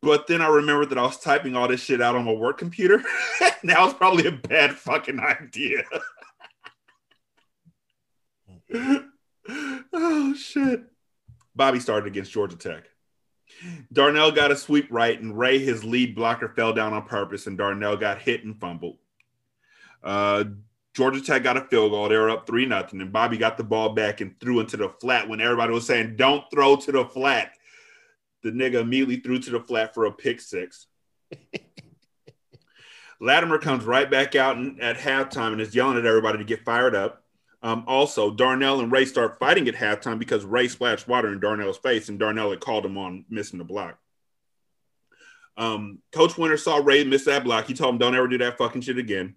But 0.02 0.28
then 0.28 0.42
I 0.42 0.48
remembered 0.48 0.90
that 0.90 0.98
I 0.98 1.04
was 1.04 1.20
typing 1.20 1.56
all 1.56 1.68
this 1.68 1.82
shit 1.82 2.02
out 2.02 2.16
on 2.16 2.26
my 2.26 2.34
work 2.34 2.58
computer. 2.58 3.04
now 3.64 3.86
it's 3.86 3.98
probably 3.98 4.28
a 4.28 4.32
bad 4.32 4.76
fucking 4.76 5.20
idea. 5.20 5.84
oh 9.94 10.34
shit. 10.36 10.84
Bobby 11.56 11.80
started 11.80 12.08
against 12.08 12.32
Georgia 12.32 12.56
Tech. 12.56 12.84
Darnell 13.92 14.32
got 14.32 14.52
a 14.52 14.56
sweep 14.56 14.88
right, 14.92 15.20
and 15.20 15.38
Ray, 15.38 15.58
his 15.58 15.84
lead 15.84 16.16
blocker, 16.16 16.50
fell 16.50 16.74
down 16.74 16.94
on 16.94 17.08
purpose, 17.08 17.48
and 17.48 17.58
Darnell 17.58 17.98
got 17.98 18.20
hit 18.20 18.44
and 18.44 18.60
fumbled. 18.60 18.98
Uh, 20.04 20.44
Georgia 20.98 21.22
Tech 21.22 21.44
got 21.44 21.58
a 21.58 21.62
field 21.62 21.92
goal. 21.92 22.10
They 22.10 22.18
were 22.18 22.32
up 22.32 22.48
3 22.48 22.66
nothing, 22.66 23.02
and 23.02 23.14
Bobby 23.14 23.38
got 23.38 23.56
the 23.56 23.64
ball 23.64 23.90
back 23.90 24.20
and 24.20 24.34
threw 24.40 24.60
into 24.60 24.78
the 24.78 24.90
flat 25.00 25.30
when 25.30 25.40
everybody 25.40 25.72
was 25.72 25.86
saying, 25.86 26.16
Don't 26.16 26.44
throw 26.50 26.76
to 26.76 26.92
the 26.92 27.06
flat. 27.06 27.52
The 28.42 28.50
nigga 28.50 28.82
immediately 28.82 29.18
threw 29.18 29.38
to 29.38 29.52
the 29.52 29.60
flat 29.60 29.94
for 29.94 30.06
a 30.06 30.12
pick 30.12 30.42
six. 30.42 30.88
Latimer 33.22 33.60
comes 33.60 33.84
right 33.84 34.10
back 34.10 34.34
out 34.34 34.58
and, 34.58 34.82
at 34.82 34.98
halftime 34.98 35.52
and 35.52 35.62
is 35.62 35.76
yelling 35.76 36.00
at 36.00 36.06
everybody 36.08 36.40
to 36.40 36.44
get 36.44 36.66
fired 36.66 36.96
up. 36.96 37.22
Um, 37.62 37.84
also, 37.86 38.32
Darnell 38.32 38.80
and 38.80 38.92
Ray 38.92 39.06
start 39.06 39.38
fighting 39.38 39.68
at 39.68 39.76
halftime 39.76 40.18
because 40.18 40.46
Ray 40.46 40.68
splashed 40.68 41.08
water 41.08 41.32
in 41.32 41.40
Darnell's 41.40 41.78
face, 41.78 42.10
and 42.10 42.18
Darnell 42.18 42.50
had 42.50 42.60
called 42.60 42.88
him 42.88 42.98
on 42.98 43.24
missing 43.30 43.60
the 43.60 43.66
block. 43.66 44.00
Um, 45.58 46.00
Coach 46.12 46.40
Winter 46.40 46.58
saw 46.58 46.78
Ray 46.78 47.04
miss 47.04 47.26
that 47.26 47.44
block. 47.44 47.68
He 47.68 47.76
told 47.76 47.94
him, 47.94 48.00
"Don't 48.00 48.16
ever 48.16 48.28
do 48.28 48.40
that 48.40 48.58
fucking 48.58 48.82
shit 48.82 48.98
again." 48.98 49.36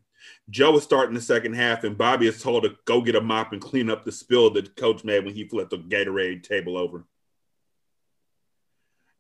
Joe 0.48 0.76
is 0.76 0.82
starting 0.82 1.14
the 1.14 1.20
second 1.20 1.54
half, 1.54 1.84
and 1.84 1.96
Bobby 1.96 2.26
is 2.26 2.42
told 2.42 2.64
to 2.64 2.76
go 2.84 3.00
get 3.00 3.14
a 3.14 3.20
mop 3.20 3.52
and 3.52 3.60
clean 3.60 3.90
up 3.90 4.04
the 4.04 4.12
spill 4.12 4.50
that 4.50 4.76
Coach 4.76 5.04
made 5.04 5.24
when 5.24 5.34
he 5.34 5.48
flipped 5.48 5.70
the 5.70 5.78
Gatorade 5.78 6.42
table 6.42 6.76
over. 6.76 7.04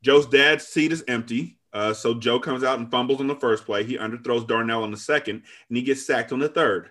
Joe's 0.02 0.26
dad's 0.26 0.66
seat 0.66 0.92
is 0.92 1.04
empty, 1.08 1.58
uh, 1.72 1.92
so 1.92 2.14
Joe 2.14 2.40
comes 2.40 2.64
out 2.64 2.78
and 2.78 2.90
fumbles 2.90 3.20
on 3.20 3.26
the 3.26 3.36
first 3.36 3.64
play. 3.64 3.84
He 3.84 3.98
underthrows 3.98 4.46
Darnell 4.46 4.82
on 4.82 4.90
the 4.90 4.96
second, 4.96 5.42
and 5.68 5.76
he 5.76 5.82
gets 5.82 6.06
sacked 6.06 6.32
on 6.32 6.38
the 6.38 6.48
third. 6.48 6.90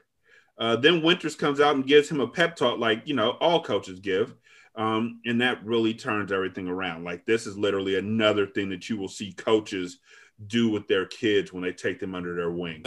Uh, 0.57 0.75
then 0.75 1.01
Winters 1.01 1.35
comes 1.35 1.59
out 1.59 1.75
and 1.75 1.87
gives 1.87 2.09
him 2.09 2.19
a 2.19 2.27
pep 2.27 2.55
talk, 2.55 2.79
like 2.79 3.01
you 3.05 3.15
know 3.15 3.31
all 3.31 3.63
coaches 3.63 3.99
give, 3.99 4.35
um, 4.75 5.21
and 5.25 5.41
that 5.41 5.63
really 5.65 5.93
turns 5.93 6.31
everything 6.31 6.67
around. 6.67 7.03
Like 7.03 7.25
this 7.25 7.47
is 7.47 7.57
literally 7.57 7.97
another 7.97 8.45
thing 8.45 8.69
that 8.69 8.89
you 8.89 8.97
will 8.97 9.07
see 9.07 9.31
coaches 9.33 9.99
do 10.47 10.69
with 10.69 10.87
their 10.87 11.05
kids 11.05 11.51
when 11.51 11.63
they 11.63 11.73
take 11.73 11.99
them 11.99 12.15
under 12.15 12.35
their 12.35 12.51
wing. 12.51 12.83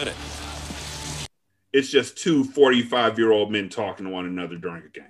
It's 1.72 1.88
just 1.88 2.18
two 2.18 2.44
45 2.44 3.18
year 3.18 3.32
old 3.32 3.50
men 3.50 3.70
talking 3.70 4.04
to 4.04 4.12
one 4.12 4.26
another 4.26 4.56
during 4.56 4.82
a 4.82 4.88
game. 4.88 5.08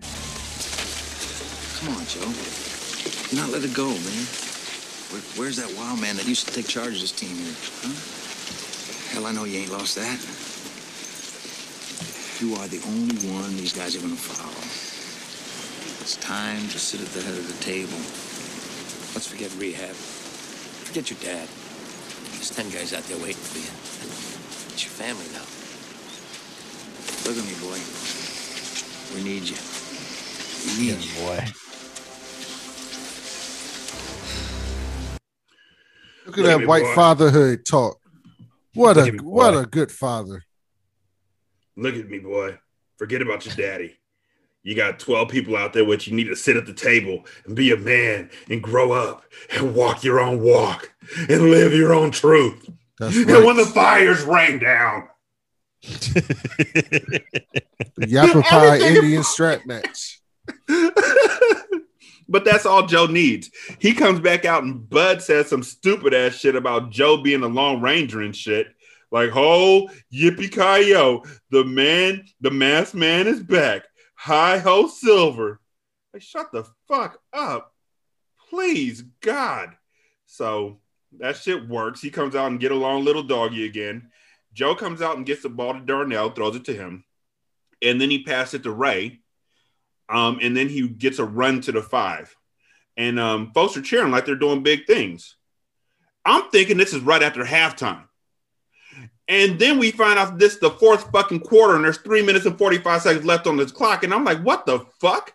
Come 1.75 1.89
on, 1.99 2.07
Joe. 2.07 2.31
Do 3.31 3.37
not 3.37 3.51
let 3.51 3.65
it 3.65 3.75
go, 3.75 3.89
man. 3.91 4.27
Where, 5.11 5.23
where's 5.35 5.57
that 5.57 5.75
wild 5.77 6.01
man 6.01 6.15
that 6.19 6.29
used 6.29 6.47
to 6.47 6.55
take 6.55 6.69
charge 6.69 6.95
of 6.95 7.01
this 7.01 7.11
team 7.11 7.35
here? 7.35 7.55
Huh? 7.83 7.91
Hell, 9.11 9.27
I 9.27 9.33
know 9.33 9.43
you 9.43 9.59
ain't 9.59 9.73
lost 9.73 9.97
that. 9.97 10.23
You 12.39 12.55
are 12.55 12.69
the 12.69 12.79
only 12.87 13.19
one 13.35 13.57
these 13.57 13.73
guys 13.73 13.97
are 13.97 14.01
gonna 14.01 14.15
follow. 14.15 14.55
It's 16.01 16.15
time 16.17 16.63
to 16.69 16.79
sit 16.79 17.01
at 17.01 17.09
the 17.09 17.23
head 17.23 17.35
of 17.35 17.47
the 17.49 17.59
table. 17.65 17.99
Let's 19.19 19.27
forget 19.27 19.51
rehab. 19.59 19.97
Forget 20.87 21.11
your 21.11 21.19
dad. 21.19 21.49
There's 22.39 22.55
ten 22.55 22.71
guys 22.71 22.95
out 22.95 23.03
there 23.11 23.19
waiting 23.19 23.43
for 23.43 23.59
you. 23.59 23.67
It's 24.73 24.85
your 24.85 24.95
family 24.95 25.27
now. 25.35 25.62
Look 27.25 27.36
at 27.36 27.44
me, 27.44 27.55
boy. 27.60 27.78
We 29.15 29.23
need 29.23 29.49
you. 29.49 29.57
We 30.67 30.86
need 30.86 31.05
you. 31.05 31.25
Boy. 31.25 31.47
Look 36.26 36.39
at 36.39 36.44
that 36.44 36.67
white 36.67 36.94
fatherhood 36.94 37.65
talk. 37.65 37.99
What 38.75 38.97
Look 38.97 39.09
a 39.09 39.12
me, 39.12 39.18
what 39.18 39.55
a 39.57 39.67
good 39.67 39.92
father. 39.92 40.42
Look 41.76 41.94
at 41.94 42.09
me, 42.09 42.18
boy. 42.18 42.59
Forget 42.97 43.23
about 43.23 43.44
your 43.44 43.55
daddy. 43.55 43.99
You 44.62 44.75
got 44.75 44.99
12 44.99 45.28
people 45.28 45.57
out 45.57 45.73
there 45.73 45.84
with 45.84 46.07
you. 46.07 46.12
You 46.12 46.17
need 46.17 46.31
to 46.31 46.36
sit 46.36 46.57
at 46.57 46.67
the 46.67 46.73
table 46.73 47.26
and 47.44 47.55
be 47.55 47.73
a 47.73 47.76
man 47.76 48.31
and 48.49 48.62
grow 48.62 48.92
up 48.92 49.25
and 49.55 49.75
walk 49.75 50.05
your 50.05 50.20
own 50.20 50.41
walk 50.41 50.92
and 51.28 51.51
live 51.51 51.73
your 51.73 51.92
own 51.92 52.10
truth. 52.12 52.68
That's 52.99 53.17
And 53.17 53.31
right. 53.31 53.44
when 53.44 53.57
the 53.57 53.67
fires 53.67 54.23
rain 54.23 54.59
down, 54.59 55.09
The 57.97 58.07
Yappapi 58.07 58.81
Indian 58.81 59.23
strap 59.23 59.67
match. 59.67 60.20
but 62.28 62.44
that's 62.44 62.65
all 62.65 62.86
Joe 62.86 63.07
needs. 63.07 63.51
He 63.78 63.93
comes 63.93 64.20
back 64.20 64.44
out 64.44 64.62
and 64.62 64.89
Bud 64.89 65.20
says 65.20 65.49
some 65.49 65.62
stupid 65.62 66.15
ass 66.15 66.35
shit 66.35 66.57
about 66.57 66.91
Joe 66.91 67.23
being 67.23 67.43
a 67.43 67.49
Lone 67.49 67.83
Ranger 67.83 68.23
and 68.23 68.35
shit. 68.35 68.69
Like, 69.11 69.31
ho, 69.31 69.89
yippee 70.12 70.51
ki 70.51 70.91
yo, 70.91 71.23
the 71.51 71.65
man, 71.65 72.25
the 72.41 72.51
masked 72.51 72.94
man 72.94 73.27
is 73.27 73.43
back. 73.43 73.83
Hi 74.15 74.59
ho, 74.59 74.89
Silver. 74.89 75.61
Like, 76.15 76.23
shut 76.23 76.51
the 76.51 76.67
fuck 76.89 77.19
up. 77.33 77.73
Please, 78.49 79.02
God. 79.20 79.77
So 80.27 80.81
that 81.19 81.36
shit 81.36 81.69
works. 81.69 82.01
He 82.01 82.11
comes 82.11 82.35
out 82.35 82.51
and 82.51 82.61
get 82.61 82.73
along 82.73 83.05
little 83.05 83.23
doggy 83.23 83.67
again. 83.67 84.11
Joe 84.53 84.75
comes 84.75 85.01
out 85.01 85.17
and 85.17 85.27
gets 85.27 85.43
the 85.43 85.49
ball 85.49 85.75
to 85.75 85.81
Darnell, 85.81 86.31
throws 86.31 86.57
it 86.57 86.65
to 86.67 86.75
him, 86.75 87.05
and 87.83 88.01
then 88.01 88.11
he 88.11 88.23
passes 88.23 88.55
it 88.55 88.63
to 88.65 88.71
Ray. 88.71 89.21
Um, 90.09 90.39
and 90.43 90.57
then 90.57 90.69
he 90.69 90.87
gets 90.89 91.19
a 91.19 91.25
run 91.25 91.61
to 91.63 91.73
the 91.73 91.81
five. 91.81 92.37
And 92.97 93.19
um, 93.19 93.53
folks 93.55 93.77
are 93.77 93.83
cheering 93.83 94.11
like 94.11 94.27
they're 94.27 94.35
doing 94.35 94.63
big 94.63 94.87
things. 94.87 95.37
I'm 96.25 96.51
thinking 96.51 96.77
this 96.77 96.93
is 96.93 97.01
right 97.01 97.23
after 97.23 97.43
halftime. 97.45 98.05
And 99.29 99.59
then 99.59 99.79
we 99.79 99.91
find 99.91 100.19
out 100.19 100.39
this 100.39 100.55
is 100.55 100.61
the 100.61 100.71
fourth 100.71 101.11
fucking 101.11 101.41
quarter, 101.41 101.75
and 101.75 101.85
there's 101.85 101.99
three 101.99 102.23
minutes 102.23 102.45
and 102.45 102.59
45 102.59 103.03
seconds 103.03 103.25
left 103.25 103.47
on 103.47 103.57
this 103.57 103.73
clock. 103.73 104.05
And 104.05 104.13
I'm 104.13 104.25
like, 104.25 104.43
what 104.43 104.67
the 104.67 104.81
fuck? 105.01 105.33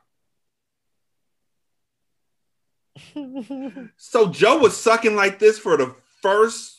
so 3.97 4.27
Joe 4.29 4.59
was 4.59 4.77
sucking 4.77 5.15
like 5.15 5.39
this 5.39 5.57
for 5.57 5.77
the 5.77 5.95
first, 6.21 6.76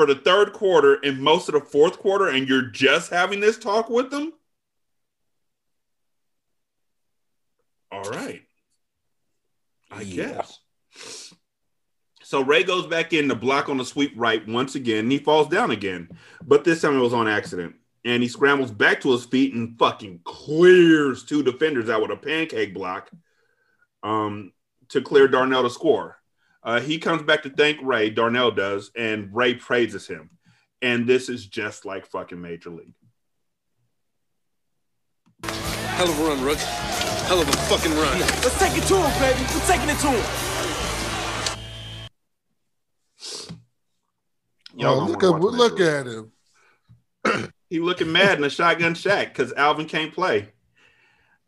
for 0.00 0.06
the 0.06 0.14
third 0.14 0.54
quarter 0.54 0.94
and 1.02 1.20
most 1.20 1.46
of 1.50 1.52
the 1.52 1.60
fourth 1.60 1.98
quarter, 1.98 2.28
and 2.28 2.48
you're 2.48 2.62
just 2.62 3.10
having 3.10 3.38
this 3.38 3.58
talk 3.58 3.90
with 3.90 4.10
them? 4.10 4.32
All 7.92 8.04
right. 8.04 8.40
I 9.90 10.04
guess. 10.04 10.58
So 12.22 12.42
Ray 12.42 12.62
goes 12.62 12.86
back 12.86 13.12
in 13.12 13.28
to 13.28 13.34
block 13.34 13.68
on 13.68 13.76
the 13.76 13.84
sweep 13.84 14.14
right 14.16 14.48
once 14.48 14.74
again. 14.74 15.00
and 15.00 15.12
he 15.12 15.18
falls 15.18 15.48
down 15.48 15.70
again, 15.70 16.08
but 16.46 16.64
this 16.64 16.80
time 16.80 16.96
it 16.96 17.00
was 17.00 17.12
on 17.12 17.28
accident. 17.28 17.74
And 18.06 18.22
he 18.22 18.28
scrambles 18.30 18.70
back 18.70 19.02
to 19.02 19.12
his 19.12 19.26
feet 19.26 19.52
and 19.52 19.78
fucking 19.78 20.20
clears 20.24 21.24
two 21.24 21.42
defenders 21.42 21.90
out 21.90 22.00
with 22.00 22.10
a 22.10 22.16
pancake 22.16 22.72
block 22.72 23.10
um, 24.02 24.54
to 24.88 25.02
clear 25.02 25.28
Darnell 25.28 25.64
to 25.64 25.68
score. 25.68 26.19
Uh, 26.62 26.80
he 26.80 26.98
comes 26.98 27.22
back 27.22 27.42
to 27.44 27.50
thank 27.50 27.78
Ray, 27.82 28.10
Darnell 28.10 28.50
does, 28.50 28.90
and 28.94 29.34
Ray 29.34 29.54
praises 29.54 30.06
him. 30.06 30.30
And 30.82 31.06
this 31.06 31.28
is 31.28 31.46
just 31.46 31.84
like 31.84 32.06
fucking 32.06 32.40
Major 32.40 32.70
League. 32.70 32.94
Hell 35.44 36.08
of 36.08 36.18
a 36.20 36.24
run, 36.24 36.42
Rook. 36.42 36.58
Hell 36.58 37.40
of 37.40 37.48
a 37.48 37.52
fucking 37.52 37.92
run. 37.92 38.18
Let's 38.20 38.58
take 38.58 38.76
it 38.76 38.86
to 38.88 38.96
him, 38.96 39.20
baby. 39.20 39.40
We're 39.54 39.66
taking 39.66 39.88
it 39.88 39.98
to 40.00 40.08
him. 40.08 40.36
Y'all 44.76 45.00
Oh, 45.00 45.04
look 45.06 45.22
wanna 45.22 45.36
at 45.36 45.42
watch 45.42 45.54
look 45.54 45.80
at 45.80 46.06
him. 46.06 46.32
he 47.68 47.80
looking 47.80 48.12
mad 48.12 48.38
in 48.38 48.44
a 48.44 48.50
shotgun 48.50 48.94
shack 48.94 49.28
because 49.34 49.52
Alvin 49.52 49.86
can't 49.86 50.14
play. 50.14 50.48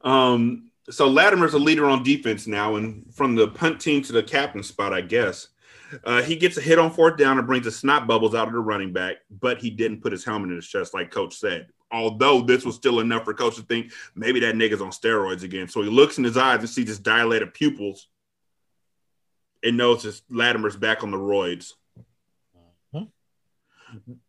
Um, 0.02 0.70
so 0.91 1.09
Latimer's 1.09 1.55
a 1.55 1.59
leader 1.59 1.89
on 1.89 2.02
defense 2.02 2.47
now, 2.47 2.77
and 2.77 3.05
from 3.15 3.35
the 3.35 3.49
punt 3.49 3.81
team 3.81 4.02
to 4.02 4.12
the 4.12 4.23
captain 4.23 4.62
spot, 4.62 4.93
I 4.93 5.01
guess. 5.01 5.49
Uh, 6.05 6.23
he 6.23 6.36
gets 6.36 6.57
a 6.57 6.61
hit 6.61 6.78
on 6.78 6.91
fourth 6.91 7.19
down 7.19 7.39
and 7.39 7.47
brings 7.47 7.65
the 7.65 7.70
snot 7.70 8.07
bubbles 8.07 8.35
out 8.35 8.49
of 8.49 8.55
the 8.55 8.59
running 8.59 8.93
back, 8.93 9.17
but 9.31 9.59
he 9.59 9.70
didn't 9.70 10.01
put 10.01 10.12
his 10.12 10.25
helmet 10.25 10.51
in 10.51 10.57
his 10.57 10.67
chest, 10.67 10.94
like 10.94 11.11
Coach 11.11 11.36
said. 11.36 11.69
Although 11.91 12.41
this 12.41 12.65
was 12.65 12.75
still 12.75 13.01
enough 13.01 13.25
for 13.25 13.35
Coach 13.35 13.57
to 13.57 13.62
think 13.62 13.93
maybe 14.15 14.41
that 14.41 14.55
nigga's 14.55 14.81
on 14.81 14.91
steroids 14.91 15.43
again. 15.43 15.69
So 15.69 15.83
he 15.83 15.91
looks 15.91 16.17
in 16.17 16.25
his 16.25 16.39
eyes 16.39 16.61
and 16.61 16.69
sees 16.69 16.89
his 16.89 16.99
dilated 16.99 17.52
pupils 17.52 18.09
and 19.62 19.77
knows 19.77 20.02
his 20.02 20.23
Latimer's 20.31 20.77
back 20.77 21.02
on 21.02 21.11
the 21.11 21.19
roids. 21.19 21.75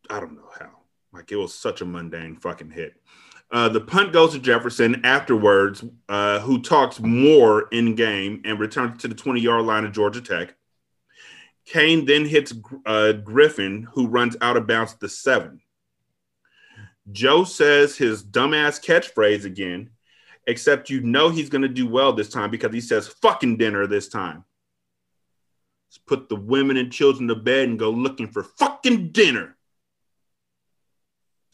I 0.10 0.20
don't 0.20 0.36
know 0.36 0.50
how. 0.60 0.72
Like 1.14 1.32
it 1.32 1.36
was 1.36 1.54
such 1.54 1.82
a 1.82 1.86
mundane 1.86 2.36
fucking 2.36 2.72
hit. 2.72 2.96
Uh, 3.54 3.70
the 3.70 3.80
punt 3.80 4.12
goes 4.12 4.34
to 4.34 4.40
Jefferson 4.40 5.06
afterwards, 5.06 5.86
uh, 6.10 6.40
who 6.40 6.60
talks 6.60 7.00
more 7.00 7.68
in 7.72 7.94
game 7.94 8.42
and 8.46 8.60
returns 8.60 9.00
to 9.04 9.08
the 9.08 9.14
20 9.14 9.40
yard 9.40 9.64
line 9.64 9.86
of 9.86 9.92
Georgia 9.92 10.22
Tech. 10.22 10.56
Kane 11.66 12.06
then 12.06 12.26
hits 12.26 12.52
uh, 12.88 13.12
Griffin, 13.12 13.88
who 13.94 14.08
runs 14.08 14.36
out 14.42 14.58
of 14.58 14.66
bounds 14.66 14.94
at 14.94 15.00
the 15.00 15.08
seven. 15.08 15.62
Joe 17.12 17.44
says 17.44 17.96
his 17.96 18.24
dumbass 18.24 18.84
catchphrase 18.84 19.46
again, 19.46 19.92
except 20.48 20.90
you 20.90 21.02
know 21.02 21.30
he's 21.30 21.50
going 21.50 21.62
to 21.62 21.68
do 21.68 21.86
well 21.88 22.12
this 22.12 22.30
time 22.30 22.50
because 22.50 22.74
he 22.74 22.82
says 22.82 23.08
fucking 23.08 23.58
dinner 23.58 23.86
this 23.86 24.10
time. 24.10 24.46
Let's 25.90 26.00
put 26.00 26.28
the 26.28 26.38
women 26.38 26.78
and 26.78 26.92
children 26.92 27.28
to 27.28 27.36
bed 27.36 27.70
and 27.70 27.78
go 27.78 27.92
looking 27.92 28.28
for 28.28 28.42
fucking 28.42 29.12
dinner. 29.12 29.56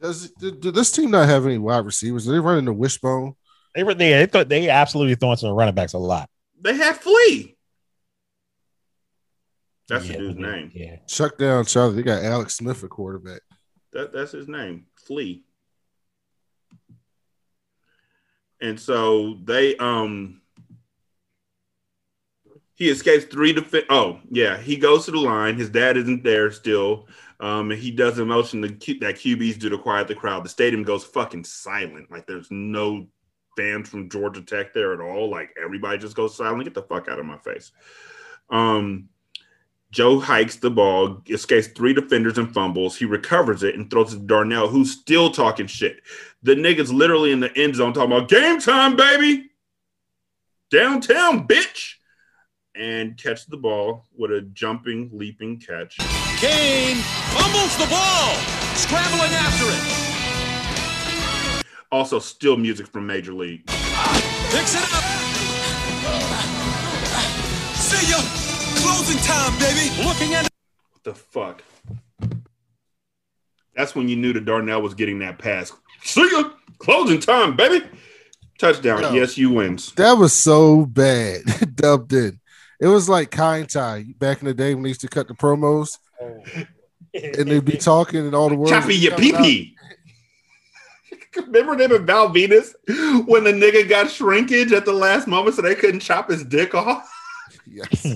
Does 0.02 0.32
did, 0.32 0.62
did 0.62 0.74
this 0.74 0.92
team 0.92 1.12
not 1.12 1.28
have 1.28 1.46
any 1.46 1.58
wide 1.58 1.86
receivers? 1.86 2.28
Are 2.28 2.32
they 2.32 2.40
running 2.40 2.66
the 2.66 2.74
wishbone? 2.74 3.36
They 3.76 3.84
were 3.84 3.94
there. 3.94 4.20
They 4.20 4.26
thought 4.26 4.50
they 4.50 4.70
absolutely 4.70 5.16
throwing 5.16 5.38
some 5.38 5.52
running 5.52 5.76
backs 5.76 5.94
a 5.94 5.98
lot. 5.98 6.30
They 6.62 6.76
had 6.76 6.98
Flea. 6.98 7.56
That's 9.88 10.08
the 10.08 10.14
dude's 10.14 10.38
name. 10.38 10.72
Yeah. 10.74 10.98
Chuck 11.08 11.38
down 11.38 11.66
Charlie. 11.66 11.96
They 11.96 12.04
got 12.04 12.24
Alex 12.24 12.56
Smith 12.56 12.84
at 12.84 12.90
quarterback. 12.90 13.42
That, 13.92 14.14
that's 14.14 14.32
his 14.32 14.48
name, 14.48 14.86
Flea. 14.96 15.44
And 18.62 18.80
so 18.80 19.40
they 19.44 19.76
um 19.78 20.42
he 22.76 22.90
escapes 22.90 23.26
three 23.26 23.54
to 23.54 23.86
oh 23.90 24.20
yeah 24.30 24.58
he 24.58 24.78
goes 24.78 25.06
to 25.06 25.12
the 25.12 25.20
line. 25.20 25.58
His 25.58 25.70
dad 25.70 25.98
isn't 25.98 26.24
there 26.24 26.52
still. 26.52 27.08
Um, 27.40 27.72
and 27.72 27.80
he 27.80 27.92
does 27.92 28.18
the 28.18 28.26
motion 28.26 28.62
that, 28.62 28.80
QBs 28.80 29.60
do 29.60 29.70
to 29.70 29.78
quiet 29.78 30.08
the 30.08 30.16
crowd. 30.16 30.44
The 30.44 30.50
stadium 30.50 30.84
goes 30.84 31.06
fucking 31.06 31.46
silent. 31.46 32.12
Like 32.12 32.28
there's 32.28 32.52
no 32.52 33.08
fans 33.56 33.88
from 33.88 34.10
Georgia 34.10 34.42
Tech 34.42 34.74
there 34.74 34.94
at 34.94 35.00
all. 35.00 35.30
Like 35.30 35.56
everybody 35.62 35.98
just 35.98 36.16
goes 36.16 36.36
silent. 36.36 36.66
Get 36.66 36.74
the 36.74 36.82
fuck 36.82 37.08
out 37.08 37.20
of 37.20 37.26
my 37.26 37.38
face. 37.38 37.72
Um, 38.50 39.10
Joe 39.92 40.20
hikes 40.20 40.58
the 40.58 40.70
ball, 40.70 41.22
escapes 41.28 41.68
three 41.68 41.94
defenders 41.94 42.38
and 42.38 42.54
fumbles. 42.54 42.96
He 42.96 43.06
recovers 43.06 43.64
it 43.64 43.76
and 43.76 43.90
throws 43.90 44.14
it 44.14 44.18
to 44.18 44.24
Darnell, 44.24 44.68
who's 44.68 44.92
still 44.92 45.32
talking 45.32 45.66
shit. 45.66 46.02
The 46.44 46.56
nigga's 46.56 46.94
literally 46.94 47.32
in 47.32 47.40
the 47.40 47.56
end 47.58 47.76
zone 47.76 47.94
talking 47.94 48.12
about 48.12 48.30
game 48.30 48.60
time, 48.60 48.96
baby. 48.96 49.50
Downtown, 50.70 51.48
bitch. 51.48 51.94
And 52.76 53.18
catch 53.18 53.48
the 53.48 53.58
ball 53.58 54.06
with 54.16 54.32
a 54.32 54.42
jumping, 54.42 55.10
leaping 55.12 55.60
catch. 55.60 55.98
Kane 56.40 56.96
fumbles 57.36 57.76
the 57.76 57.86
ball, 57.88 58.34
scrambling 58.74 59.32
after 59.34 59.66
it. 59.68 61.66
Also, 61.92 62.18
still 62.18 62.56
music 62.56 62.88
from 62.88 63.06
Major 63.06 63.34
League. 63.34 63.66
Picks 63.68 64.74
it 64.74 64.84
up. 64.84 65.04
See 67.76 68.10
ya. 68.10 68.20
Closing 68.80 69.18
time, 69.26 69.60
baby. 69.60 69.90
Looking 70.08 70.34
at 70.34 70.44
What 70.94 71.04
the 71.04 71.14
fuck? 71.14 71.62
That's 73.76 73.94
when 73.94 74.08
you 74.08 74.16
knew 74.16 74.32
that 74.32 74.46
Darnell 74.46 74.82
was 74.82 74.94
getting 74.94 75.20
that 75.20 75.40
pass. 75.40 75.74
See 76.04 76.30
ya. 76.32 76.52
Closing 76.78 77.20
time, 77.20 77.58
baby. 77.58 77.86
Touchdown. 78.58 79.02
No. 79.02 79.12
Yes, 79.12 79.38
you 79.38 79.50
wins. 79.50 79.92
That 79.96 80.14
was 80.14 80.32
so 80.32 80.86
bad. 80.86 81.42
Dubbed 81.76 82.14
in. 82.14 82.40
It 82.80 82.88
was 82.88 83.10
like 83.10 83.30
Kaientai 83.30 84.18
back 84.18 84.40
in 84.40 84.46
the 84.46 84.54
day 84.54 84.74
when 84.74 84.84
they 84.84 84.90
used 84.90 85.02
to 85.02 85.10
cut 85.10 85.28
the 85.28 85.34
promos 85.34 85.98
and 86.20 86.68
they'd 87.14 87.66
be 87.66 87.78
talking 87.78 88.26
and 88.26 88.36
all 88.36 88.50
the 88.50 88.56
words. 88.56 88.72
Choppy 88.72 88.88
would 88.88 89.02
your 89.02 89.12
come 89.12 89.22
pee 89.22 89.36
out. 89.36 89.44
pee. 89.44 89.76
Remember 91.38 91.78
them 91.78 91.92
in 91.92 92.06
Val 92.06 92.30
Venis 92.30 92.74
when 93.28 93.44
the 93.44 93.52
nigga 93.52 93.88
got 93.88 94.10
shrinkage 94.10 94.72
at 94.72 94.86
the 94.86 94.94
last 94.94 95.28
moment 95.28 95.56
so 95.56 95.62
they 95.62 95.76
couldn't 95.76 96.00
chop 96.02 96.30
his 96.30 96.44
dick 96.44 96.74
off? 96.76 97.10
Yes. 97.72 98.06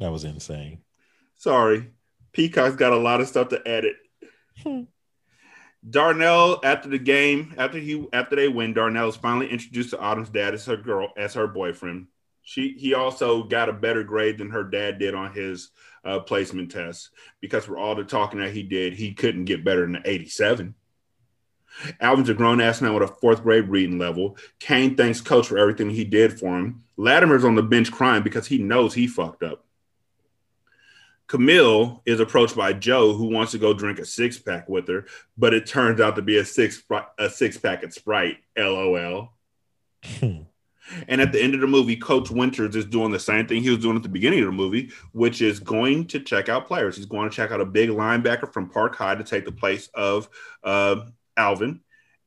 That 0.00 0.12
was 0.12 0.22
insane. 0.24 0.82
Sorry. 1.36 1.90
Peacock's 2.32 2.76
got 2.76 2.92
a 2.92 2.96
lot 2.96 3.20
of 3.20 3.26
stuff 3.26 3.48
to 3.48 3.66
edit. 3.66 3.96
Darnell, 5.88 6.60
after 6.62 6.88
the 6.88 6.98
game, 6.98 7.54
after 7.58 7.78
he 7.78 8.06
after 8.12 8.36
they 8.36 8.48
win, 8.48 8.74
Darnell 8.74 9.08
is 9.08 9.16
finally 9.16 9.48
introduced 9.48 9.90
to 9.90 9.98
Autumn's 9.98 10.30
dad 10.30 10.54
as 10.54 10.66
her 10.66 10.76
girl, 10.76 11.12
as 11.16 11.34
her 11.34 11.46
boyfriend. 11.46 12.06
She 12.42 12.74
he 12.78 12.94
also 12.94 13.42
got 13.42 13.68
a 13.68 13.72
better 13.72 14.04
grade 14.04 14.38
than 14.38 14.50
her 14.50 14.64
dad 14.64 14.98
did 14.98 15.14
on 15.14 15.32
his 15.32 15.70
uh, 16.04 16.20
placement 16.20 16.70
test 16.70 17.10
because 17.40 17.64
for 17.64 17.78
all 17.78 17.94
the 17.94 18.04
talking 18.04 18.40
that 18.40 18.52
he 18.52 18.62
did, 18.62 18.94
he 18.94 19.14
couldn't 19.14 19.44
get 19.44 19.64
better 19.64 19.82
than 19.82 19.96
an 19.96 20.02
87. 20.04 20.74
Alvin's 22.00 22.28
a 22.28 22.34
grown 22.34 22.60
ass 22.60 22.80
man 22.80 22.94
with 22.94 23.08
a 23.08 23.14
fourth 23.14 23.42
grade 23.42 23.68
reading 23.68 23.98
level. 23.98 24.36
Kane 24.58 24.96
thanks 24.96 25.20
coach 25.20 25.48
for 25.48 25.58
everything 25.58 25.90
he 25.90 26.04
did 26.04 26.38
for 26.38 26.58
him. 26.58 26.84
Latimer's 26.96 27.44
on 27.44 27.54
the 27.54 27.62
bench 27.62 27.92
crying 27.92 28.22
because 28.22 28.46
he 28.46 28.58
knows 28.58 28.94
he 28.94 29.06
fucked 29.06 29.42
up. 29.42 29.64
Camille 31.28 32.02
is 32.06 32.20
approached 32.20 32.56
by 32.56 32.72
Joe, 32.72 33.12
who 33.12 33.26
wants 33.26 33.52
to 33.52 33.58
go 33.58 33.74
drink 33.74 33.98
a 33.98 34.04
six 34.04 34.38
pack 34.38 34.66
with 34.68 34.88
her, 34.88 35.04
but 35.36 35.52
it 35.52 35.66
turns 35.66 36.00
out 36.00 36.16
to 36.16 36.22
be 36.22 36.38
a 36.38 36.44
six 36.44 36.82
a 37.18 37.28
six 37.28 37.58
pack 37.58 37.82
of 37.82 37.92
Sprite. 37.92 38.38
LOL. 38.56 39.34
and 41.08 41.20
at 41.20 41.32
the 41.32 41.42
end 41.42 41.54
of 41.54 41.60
the 41.60 41.66
movie, 41.66 41.96
Coach 41.96 42.30
Winters 42.30 42.76
is 42.76 42.84
doing 42.84 43.10
the 43.12 43.18
same 43.18 43.46
thing 43.46 43.62
he 43.62 43.70
was 43.70 43.80
doing 43.80 43.96
at 43.96 44.02
the 44.02 44.08
beginning 44.08 44.40
of 44.40 44.46
the 44.46 44.52
movie, 44.52 44.90
which 45.12 45.42
is 45.42 45.60
going 45.60 46.06
to 46.08 46.20
check 46.20 46.48
out 46.48 46.66
players. 46.66 46.96
He's 46.96 47.06
going 47.06 47.28
to 47.28 47.34
check 47.34 47.50
out 47.50 47.60
a 47.60 47.66
big 47.66 47.90
linebacker 47.90 48.52
from 48.52 48.70
Park 48.70 48.96
High 48.96 49.14
to 49.14 49.24
take 49.24 49.44
the 49.44 49.52
place 49.52 49.88
of 49.94 50.28
uh, 50.64 51.02
Alvin, 51.36 51.80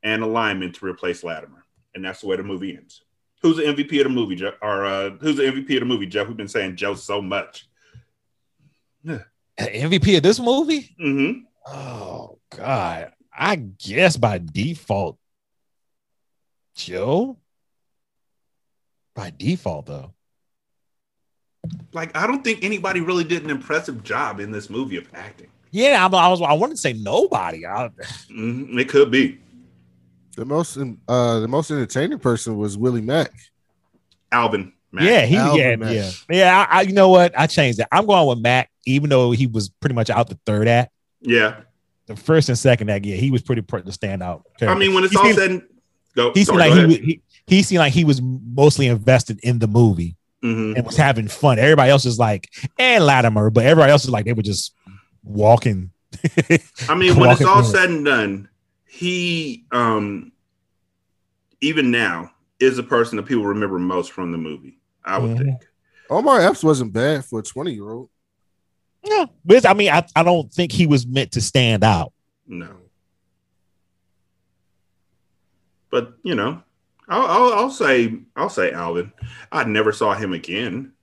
and 0.03 0.23
a 0.23 0.27
lineman 0.27 0.71
to 0.73 0.85
replace 0.85 1.23
Latimer, 1.23 1.65
and 1.93 2.03
that's 2.03 2.21
the 2.21 2.27
way 2.27 2.35
the 2.37 2.43
movie 2.43 2.75
ends. 2.75 3.03
Who's 3.41 3.57
the 3.57 3.63
MVP 3.63 3.97
of 3.99 4.03
the 4.03 4.09
movie, 4.09 4.35
Jeff? 4.35 4.53
Or 4.61 4.85
uh, 4.85 5.09
who's 5.11 5.37
the 5.37 5.43
MVP 5.43 5.73
of 5.73 5.79
the 5.79 5.85
movie, 5.85 6.05
Jeff? 6.05 6.27
We've 6.27 6.37
been 6.37 6.47
saying 6.47 6.75
Joe 6.75 6.93
so 6.93 7.21
much. 7.21 7.67
MVP 9.05 10.17
of 10.17 10.23
this 10.23 10.39
movie? 10.39 10.95
Mm-hmm. 10.99 11.41
Oh 11.65 12.37
God. 12.55 13.13
I 13.33 13.55
guess 13.55 14.17
by 14.17 14.39
default, 14.39 15.17
Joe. 16.75 17.37
By 19.15 19.31
default, 19.37 19.85
though. 19.87 20.13
Like, 21.93 22.15
I 22.17 22.25
don't 22.25 22.43
think 22.43 22.63
anybody 22.63 23.01
really 23.01 23.23
did 23.23 23.43
an 23.43 23.49
impressive 23.49 24.03
job 24.03 24.39
in 24.39 24.51
this 24.51 24.69
movie 24.69 24.97
of 24.97 25.07
acting. 25.13 25.47
Yeah, 25.71 26.07
I, 26.11 26.15
I 26.17 26.27
was. 26.27 26.41
I 26.41 26.53
wanted 26.53 26.75
to 26.75 26.81
say 26.81 26.93
nobody. 26.93 27.65
I, 27.65 27.89
Mhm, 28.29 28.77
It 28.79 28.89
could 28.89 29.11
be 29.11 29.39
The 30.35 30.43
most 30.45 30.77
uh 31.07 31.39
the 31.39 31.47
most 31.47 31.71
entertaining 31.71 32.19
person 32.19 32.57
was 32.57 32.77
Willie 32.77 33.01
Mack. 33.01 33.31
Alvin. 34.31 34.73
Mack. 34.91 35.03
yeah, 35.05 35.25
he. 35.25 35.35
Alvin 35.37 35.57
Yeah, 35.59 35.75
Mack. 35.77 35.93
yeah, 35.93 36.11
yeah. 36.29 36.67
I, 36.69 36.79
I, 36.79 36.81
you 36.81 36.93
know 36.93 37.09
what? 37.09 37.37
I 37.39 37.47
changed 37.47 37.79
that. 37.79 37.87
I'm 37.91 38.05
going 38.05 38.27
with 38.27 38.39
Mac, 38.39 38.69
even 38.85 39.09
though 39.09 39.31
he 39.31 39.47
was 39.47 39.69
pretty 39.69 39.95
much 39.95 40.09
out 40.09 40.27
the 40.29 40.39
third 40.45 40.67
act. 40.67 40.91
Yeah. 41.21 41.61
The 42.07 42.15
first 42.17 42.49
and 42.49 42.57
second 42.57 42.89
act, 42.89 43.05
yeah, 43.05 43.15
he 43.15 43.31
was 43.31 43.41
pretty 43.41 43.61
pretty 43.61 43.89
the 43.89 43.95
standout. 43.95 44.43
I 44.61 44.75
mean, 44.75 44.93
when 44.93 45.03
it's 45.05 45.13
He 45.13 45.17
all 45.17 45.23
seemed- 45.25 45.37
said 45.37 45.51
and 45.51 45.61
go, 46.15 46.31
he 46.33 46.39
seemed 46.43 46.47
sorry, 46.47 46.59
like 46.59 46.69
go 46.71 46.87
he, 46.87 46.93
ahead. 46.95 47.05
he 47.05 47.21
he 47.51 47.63
seemed 47.63 47.79
like 47.79 47.91
he 47.91 48.05
was 48.05 48.21
mostly 48.21 48.87
invested 48.87 49.37
in 49.43 49.59
the 49.59 49.67
movie 49.67 50.15
Mhm. 50.41 50.75
and 50.77 50.85
was 50.85 50.95
having 50.95 51.27
fun. 51.27 51.59
Everybody 51.59 51.91
else 51.91 52.05
is 52.05 52.17
like, 52.17 52.49
and 52.79 53.05
Latimer, 53.05 53.49
but 53.49 53.65
everybody 53.65 53.91
else 53.91 54.05
is 54.05 54.09
like 54.09 54.23
they 54.25 54.31
were 54.33 54.41
just 54.41 54.73
walking. 55.21 55.91
I 56.89 56.95
mean, 56.95 57.17
when 57.17 57.29
it's 57.29 57.43
all 57.43 57.63
said 57.63 57.89
and 57.89 58.05
done, 58.05 58.49
he 58.87 59.65
um 59.71 60.31
even 61.59 61.91
now 61.91 62.31
is 62.59 62.77
the 62.77 62.83
person 62.83 63.17
that 63.17 63.23
people 63.25 63.45
remember 63.45 63.77
most 63.79 64.11
from 64.13 64.31
the 64.31 64.37
movie. 64.37 64.77
I 65.03 65.17
would 65.17 65.31
Mhm. 65.31 65.43
think. 65.43 65.57
Omar 66.09 66.39
Epps 66.39 66.63
wasn't 66.63 66.93
bad 66.93 67.25
for 67.25 67.39
a 67.39 67.43
20 67.43 67.73
year 67.73 67.89
old. 67.91 68.09
Yeah, 69.03 69.25
but 69.43 69.65
I 69.65 69.73
mean, 69.73 69.89
I, 69.91 70.05
I 70.15 70.23
don't 70.23 70.51
think 70.53 70.71
he 70.71 70.87
was 70.87 71.05
meant 71.05 71.33
to 71.33 71.41
stand 71.41 71.83
out. 71.83 72.13
No. 72.47 72.77
But 75.89 76.13
you 76.23 76.35
know, 76.35 76.63
I'll, 77.11 77.25
I'll, 77.27 77.53
I'll 77.53 77.69
say 77.69 78.17
I'll 78.35 78.49
say 78.49 78.71
Alvin. 78.71 79.11
I 79.51 79.65
never 79.65 79.91
saw 79.91 80.13
him 80.15 80.31
again. 80.33 80.93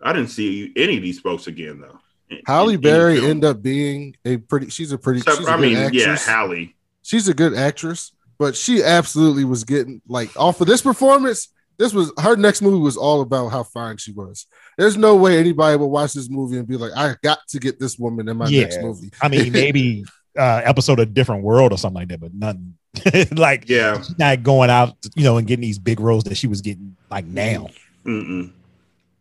I 0.00 0.12
didn't 0.12 0.30
see 0.30 0.72
any 0.76 0.96
of 0.96 1.02
these 1.02 1.18
folks 1.18 1.48
again 1.48 1.80
though. 1.80 1.98
in- 2.30 2.42
Halle 2.46 2.74
in 2.74 2.80
Berry 2.80 3.16
film. 3.16 3.30
ended 3.30 3.50
up 3.50 3.60
being 3.62 4.14
a 4.24 4.36
pretty. 4.36 4.70
She's 4.70 4.92
a 4.92 4.98
pretty. 4.98 5.18
Except- 5.18 5.38
she's 5.38 5.48
a 5.48 5.50
I 5.50 5.56
good 5.56 5.60
mean, 5.60 5.90
yeah. 5.92 6.16
Halle. 6.16 6.72
She's 7.02 7.26
a 7.28 7.34
good 7.34 7.54
actress, 7.54 8.12
but 8.38 8.54
she 8.54 8.82
absolutely 8.84 9.44
was 9.44 9.64
getting 9.64 10.00
like 10.06 10.30
off 10.36 10.60
of 10.60 10.68
this 10.68 10.80
performance. 10.82 11.52
This 11.76 11.92
was 11.92 12.12
her 12.20 12.36
next 12.36 12.62
movie 12.62 12.78
was 12.78 12.96
all 12.96 13.20
about 13.20 13.48
how 13.48 13.64
fine 13.64 13.96
she 13.96 14.12
was. 14.12 14.46
There's 14.76 14.96
no 14.96 15.16
way 15.16 15.38
anybody 15.38 15.76
would 15.76 15.86
watch 15.86 16.12
this 16.12 16.30
movie 16.30 16.58
and 16.58 16.68
be 16.68 16.76
like, 16.76 16.92
"I 16.96 17.16
got 17.22 17.40
to 17.48 17.58
get 17.58 17.80
this 17.80 17.98
woman 17.98 18.28
in 18.28 18.36
my 18.36 18.46
yeah, 18.46 18.62
next 18.62 18.80
movie." 18.80 19.10
I 19.20 19.28
mean, 19.28 19.50
maybe 19.52 20.04
uh, 20.38 20.60
episode 20.64 21.00
of 21.00 21.12
Different 21.14 21.42
World 21.42 21.72
or 21.72 21.78
something 21.78 22.00
like 22.02 22.08
that, 22.08 22.20
but 22.20 22.32
nothing 22.32 22.77
like 23.32 23.68
yeah, 23.68 23.98
she's 24.02 24.18
not 24.18 24.42
going 24.42 24.70
out, 24.70 24.94
you 25.14 25.24
know, 25.24 25.36
and 25.36 25.46
getting 25.46 25.62
these 25.62 25.78
big 25.78 26.00
roles 26.00 26.24
that 26.24 26.36
she 26.36 26.46
was 26.46 26.60
getting 26.60 26.96
like 27.10 27.26
now. 27.26 27.68
Mm-mm. 28.04 28.50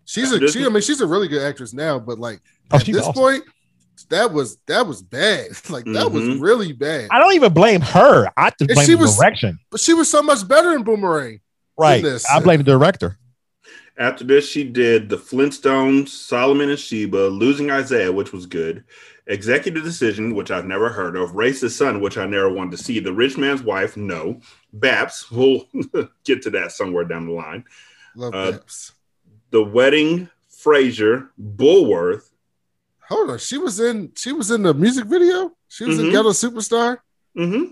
She's 0.05 0.31
a 0.31 0.47
she, 0.49 0.65
I 0.65 0.69
mean, 0.69 0.81
she's 0.81 1.01
a 1.01 1.07
really 1.07 1.27
good 1.27 1.41
actress 1.43 1.73
now, 1.73 1.99
but 1.99 2.17
like 2.19 2.39
Oh, 2.71 2.77
at 2.77 2.85
this 2.85 2.97
awesome. 2.97 3.13
point, 3.13 3.43
that 4.09 4.31
was 4.31 4.57
that 4.67 4.87
was 4.87 5.01
bad. 5.01 5.47
Like 5.69 5.85
that 5.85 6.11
was 6.11 6.23
Mhm. 6.23 6.41
really 6.41 6.71
bad. 6.73 7.09
I 7.11 7.19
don't 7.19 7.33
even 7.33 7.53
blame 7.53 7.81
her. 7.81 8.27
I 8.37 8.49
just 8.51 8.61
And 8.61 8.69
blame 8.73 8.85
she 8.85 8.93
the 8.93 8.99
was- 8.99 9.17
direction. 9.17 9.59
But 9.69 9.81
she 9.81 9.93
was 9.93 10.09
so 10.09 10.21
much 10.23 10.47
better 10.47 10.73
in 10.73 10.83
Boomerang. 10.83 11.41
Right. 11.77 12.01
this. 12.01 12.25
I 12.29 12.39
blame 12.39 12.57
the 12.59 12.63
director. 12.63 13.17
After 13.99 14.23
this, 14.23 14.47
she 14.47 14.63
did 14.63 15.09
The 15.09 15.17
Flintstones, 15.17 16.09
Solomon 16.09 16.69
and 16.69 16.79
Sheba, 16.79 17.17
Losing 17.29 17.69
Isaiah, 17.71 18.11
which 18.11 18.31
was 18.31 18.45
good, 18.45 18.83
Executive 19.27 19.83
Decision, 19.83 20.33
which 20.35 20.51
I've 20.51 20.65
never 20.65 20.89
heard 20.89 21.15
of, 21.17 21.35
Race 21.35 21.61
the 21.61 21.69
Sun, 21.69 21.99
which 22.01 22.17
I 22.17 22.25
never 22.25 22.49
wanted 22.49 22.71
to 22.77 22.83
see, 22.83 22.99
The 22.99 23.13
Rich 23.13 23.37
Man's 23.37 23.61
Wife, 23.61 23.97
no, 23.97 24.39
Baps, 24.75 25.29
we'll 25.31 25.67
get 26.23 26.41
to 26.43 26.49
that 26.51 26.71
somewhere 26.71 27.03
down 27.03 27.25
the 27.27 27.33
line, 27.33 27.65
Love 28.15 28.33
Uh, 28.33 28.51
Baps. 28.53 28.93
The 29.51 29.63
Wedding, 29.63 30.29
Frasier, 30.51 31.29
Bulworth, 31.39 32.29
Hold 33.09 33.29
on, 33.31 33.37
she 33.37 33.57
was 33.57 33.79
in 33.79 34.11
she 34.17 34.33
was 34.33 34.51
in 34.51 34.63
the 34.63 34.73
music 34.73 35.05
video. 35.05 35.55
She 35.69 35.85
was 35.85 35.97
in 35.97 36.07
Mhm. 36.07 36.11
Ghetto 36.11 36.31
Superstar. 36.31 36.97
hmm 37.33 37.45
I 37.45 37.53
didn't 37.53 37.71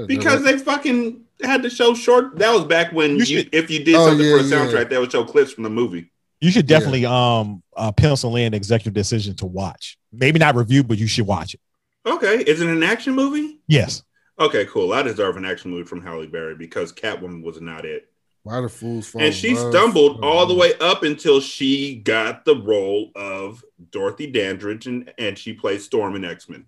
know 0.00 0.06
because 0.06 0.42
they 0.42 0.56
fucking 0.58 1.22
had 1.42 1.62
to 1.64 1.68
show 1.70 1.92
short. 1.92 2.38
That 2.38 2.50
was 2.54 2.64
back 2.64 2.92
when 2.94 3.10
You 3.12 3.16
you, 3.18 3.24
should- 3.24 3.54
if 3.54 3.70
you 3.70 3.84
did 3.84 3.96
Oh, 3.96 4.06
something 4.08 4.26
yeah, 4.26 4.38
for 4.38 4.42
a 4.42 4.46
yeah. 4.46 4.56
soundtrack, 4.66 4.88
they 4.88 4.96
would 4.98 5.12
show 5.12 5.24
clips 5.24 5.52
from 5.52 5.64
the 5.64 5.70
movie. 5.70 6.10
You 6.40 6.50
should 6.50 6.66
definitely 6.66 7.04
um 7.06 7.62
uh, 7.76 7.92
pencil 7.92 8.36
in 8.36 8.54
executive 8.54 8.94
decision 8.94 9.36
to 9.36 9.46
watch. 9.46 9.98
Maybe 10.12 10.38
not 10.38 10.54
review, 10.54 10.82
but 10.82 10.98
you 10.98 11.06
should 11.06 11.26
watch 11.26 11.54
it. 11.54 11.60
Okay, 12.06 12.38
is 12.42 12.60
it 12.60 12.68
an 12.68 12.82
action 12.82 13.14
movie? 13.14 13.60
Yes. 13.66 14.02
Okay, 14.38 14.64
cool. 14.66 14.92
I 14.94 15.02
deserve 15.02 15.36
an 15.36 15.44
action 15.44 15.70
movie 15.70 15.84
from 15.84 16.02
Halle 16.02 16.26
Berry 16.26 16.54
because 16.54 16.92
Catwoman 16.92 17.42
was 17.42 17.60
not 17.60 17.84
it. 17.84 18.10
Why 18.42 18.58
the 18.62 18.70
fools 18.70 19.06
fall 19.06 19.20
and 19.20 19.34
she 19.34 19.54
love? 19.54 19.70
stumbled 19.70 20.24
all 20.24 20.46
the 20.46 20.54
way 20.54 20.72
up 20.80 21.02
until 21.02 21.40
she 21.40 21.96
got 21.96 22.46
the 22.46 22.56
role 22.56 23.10
of 23.14 23.62
Dorothy 23.90 24.30
Dandridge 24.30 24.86
and, 24.86 25.12
and 25.18 25.36
she 25.36 25.52
played 25.52 25.82
Storm 25.82 26.16
in 26.16 26.24
X-Men. 26.24 26.64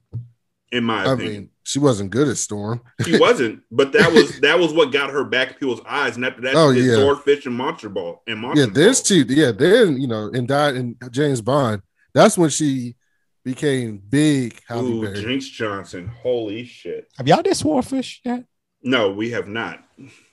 In 0.72 0.84
my 0.84 1.04
I 1.04 1.12
opinion. 1.12 1.32
mean, 1.34 1.48
she 1.64 1.78
wasn't 1.78 2.10
good 2.10 2.28
at 2.28 2.38
Storm. 2.38 2.80
she 3.04 3.18
wasn't, 3.18 3.62
but 3.70 3.92
that 3.92 4.10
was 4.12 4.40
that 4.40 4.58
was 4.58 4.72
what 4.72 4.90
got 4.90 5.10
her 5.10 5.22
back 5.22 5.48
in 5.48 5.54
people's 5.54 5.82
eyes. 5.86 6.16
And 6.16 6.24
after 6.24 6.40
that, 6.42 6.54
Oh, 6.56 6.70
yeah. 6.70 6.94
Swordfish 6.96 7.44
and 7.46 7.54
Monster 7.54 7.90
Ball 7.90 8.22
and 8.26 8.40
Monster 8.40 8.62
Yeah, 8.64 8.70
then 8.72 8.94
she 8.94 9.22
yeah, 9.28 9.52
then 9.52 10.00
you 10.00 10.08
know, 10.08 10.30
and 10.32 10.48
died 10.48 10.76
in 10.76 10.96
James 11.10 11.40
Bond. 11.42 11.82
That's 12.14 12.36
when 12.38 12.48
she 12.50 12.96
became 13.44 13.98
big 13.98 14.60
Halle 14.66 14.86
Ooh, 14.86 15.02
Berry. 15.02 15.20
Jinx 15.20 15.46
Johnson. 15.46 16.08
Holy 16.08 16.64
shit. 16.64 17.06
Have 17.18 17.28
y'all 17.28 17.42
did 17.42 17.56
Swordfish 17.56 18.20
yet? 18.24 18.44
No, 18.82 19.10
we 19.12 19.30
have 19.30 19.46
not. 19.48 19.84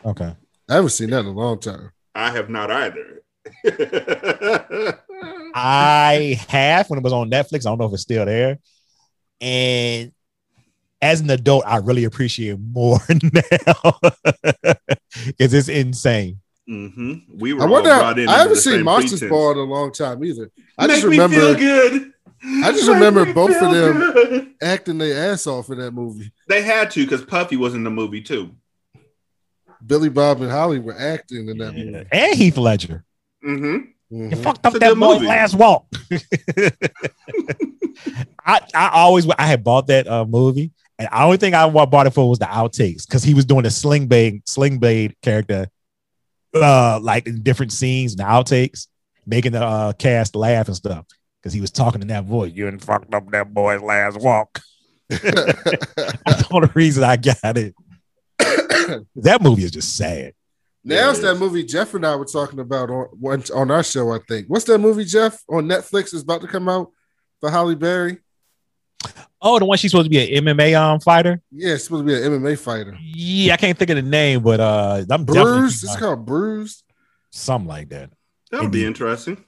Okay. 0.05 0.35
I 0.69 0.73
haven't 0.73 0.89
seen 0.91 1.09
that 1.09 1.19
in 1.21 1.25
a 1.27 1.31
long 1.31 1.59
time. 1.59 1.91
I 2.15 2.31
have 2.31 2.49
not 2.49 2.71
either. 2.71 3.23
I 5.55 6.39
have 6.47 6.89
when 6.89 6.99
it 6.99 7.03
was 7.03 7.13
on 7.13 7.29
Netflix. 7.29 7.65
I 7.65 7.69
don't 7.71 7.77
know 7.79 7.85
if 7.87 7.93
it's 7.93 8.03
still 8.03 8.25
there. 8.25 8.59
And 9.41 10.11
as 11.01 11.21
an 11.21 11.29
adult, 11.29 11.63
I 11.65 11.77
really 11.77 12.03
appreciate 12.03 12.57
more 12.59 12.99
now 13.09 13.93
because 15.25 15.53
it's 15.53 15.69
insane. 15.69 16.39
hmm 16.67 17.13
We 17.37 17.53
were 17.53 17.63
I 17.63 17.65
wonder. 17.65 17.91
all 17.91 17.99
brought 17.99 18.19
in. 18.19 18.27
I 18.29 18.39
haven't 18.39 18.57
seen 18.57 18.73
same 18.75 18.83
Monsters 18.85 19.19
pretense. 19.19 19.29
Ball 19.31 19.51
in 19.51 19.57
a 19.57 19.61
long 19.63 19.91
time 19.91 20.23
either. 20.23 20.51
I 20.77 20.87
Make 20.87 20.95
just 20.97 21.07
me 21.07 21.11
remember. 21.17 21.35
feel 21.35 21.55
good. 21.55 22.11
I 22.63 22.71
just 22.71 22.85
Make 22.87 22.93
remember 22.95 23.33
both 23.33 23.55
of 23.61 23.71
them 23.71 23.97
good. 24.13 24.53
acting 24.61 24.97
their 24.97 25.31
ass 25.31 25.45
off 25.47 25.69
in 25.69 25.79
that 25.79 25.91
movie. 25.91 26.31
They 26.47 26.61
had 26.61 26.91
to 26.91 27.03
because 27.05 27.23
Puffy 27.23 27.55
was 27.57 27.73
in 27.75 27.83
the 27.83 27.89
movie 27.89 28.21
too. 28.21 28.51
Billy 29.85 30.09
Bob 30.09 30.41
and 30.41 30.51
Halle 30.51 30.79
were 30.79 30.97
acting 30.97 31.47
in 31.49 31.57
that 31.59 31.73
movie. 31.73 32.05
And 32.11 32.35
Heath 32.35 32.57
Ledger. 32.57 33.03
Mm-hmm. 33.45 33.77
You 34.11 34.29
Mhm. 34.29 34.43
fucked 34.43 34.65
up 34.65 34.73
that 34.73 34.79
good 34.79 34.99
boy's 34.99 35.15
movie. 35.17 35.27
last 35.27 35.53
walk. 35.55 35.85
I, 38.45 38.61
I 38.73 38.89
always 38.93 39.27
I 39.37 39.45
had 39.45 39.63
bought 39.63 39.87
that 39.87 40.07
uh, 40.07 40.25
movie, 40.25 40.71
and 40.99 41.07
the 41.07 41.23
only 41.23 41.37
thing 41.37 41.53
I 41.53 41.67
bought 41.69 42.07
it 42.07 42.13
for 42.13 42.29
was 42.29 42.39
the 42.39 42.45
outtakes 42.45 43.07
because 43.07 43.23
he 43.23 43.33
was 43.33 43.45
doing 43.45 43.65
a 43.65 43.69
sling 43.69 44.07
blade 44.07 44.41
sling 44.45 44.79
blade 44.79 45.15
character, 45.21 45.67
uh, 46.53 46.99
like 47.01 47.25
in 47.25 47.41
different 47.41 47.71
scenes 47.71 48.13
and 48.13 48.21
outtakes, 48.21 48.87
making 49.25 49.53
the 49.53 49.63
uh, 49.63 49.93
cast 49.93 50.35
laugh 50.35 50.67
and 50.67 50.75
stuff 50.75 51.05
because 51.41 51.53
he 51.53 51.61
was 51.61 51.71
talking 51.71 52.01
in 52.01 52.09
that 52.09 52.25
voice. 52.25 52.51
You 52.53 52.65
done 52.65 52.79
fucked 52.79 53.13
up 53.13 53.31
that 53.31 53.53
boy's 53.53 53.81
last 53.81 54.19
walk. 54.19 54.59
That's 55.09 55.21
the 55.23 56.47
only 56.51 56.69
reason 56.73 57.05
I 57.05 57.15
got 57.15 57.57
it. 57.57 57.73
that 59.15 59.41
movie 59.41 59.63
is 59.63 59.71
just 59.71 59.95
sad. 59.95 60.33
Now 60.83 61.11
it's 61.11 61.19
it 61.19 61.21
that 61.23 61.35
is. 61.35 61.39
movie 61.39 61.63
Jeff 61.63 61.93
and 61.93 62.05
I 62.05 62.17
were 62.17 62.25
talking 62.25 62.59
about 62.59 62.89
on 62.89 63.43
on 63.55 63.71
our 63.71 63.83
show. 63.83 64.11
I 64.11 64.19
think. 64.27 64.47
What's 64.47 64.65
that 64.65 64.79
movie 64.79 65.05
Jeff 65.05 65.41
on 65.47 65.65
Netflix 65.65 66.13
is 66.13 66.23
about 66.23 66.41
to 66.41 66.47
come 66.47 66.67
out 66.67 66.91
for 67.39 67.49
Halle 67.49 67.75
Berry? 67.75 68.17
Oh, 69.41 69.57
the 69.57 69.63
one 69.65 69.77
she's 69.77 69.91
supposed 69.91 70.05
to 70.05 70.09
be 70.09 70.35
an 70.37 70.43
MMA 70.45 70.77
um 70.79 70.99
fighter. 70.99 71.41
Yeah, 71.51 71.73
it's 71.75 71.85
supposed 71.85 72.05
to 72.05 72.13
be 72.13 72.21
an 72.21 72.41
MMA 72.41 72.57
fighter. 72.59 72.97
Yeah, 73.01 73.53
I 73.53 73.57
can't 73.57 73.77
think 73.77 73.89
of 73.89 73.95
the 73.95 74.01
name, 74.01 74.41
but 74.43 74.59
uh, 74.59 75.03
I'm 75.09 75.23
definitely 75.25 75.43
Bruised. 75.59 75.83
It's 75.85 75.95
called 75.95 76.25
Bruised. 76.25 76.83
something 77.31 77.67
like 77.67 77.89
that. 77.89 78.09
That 78.51 78.61
would 78.61 78.71
be 78.71 78.85
interesting. 78.85 79.43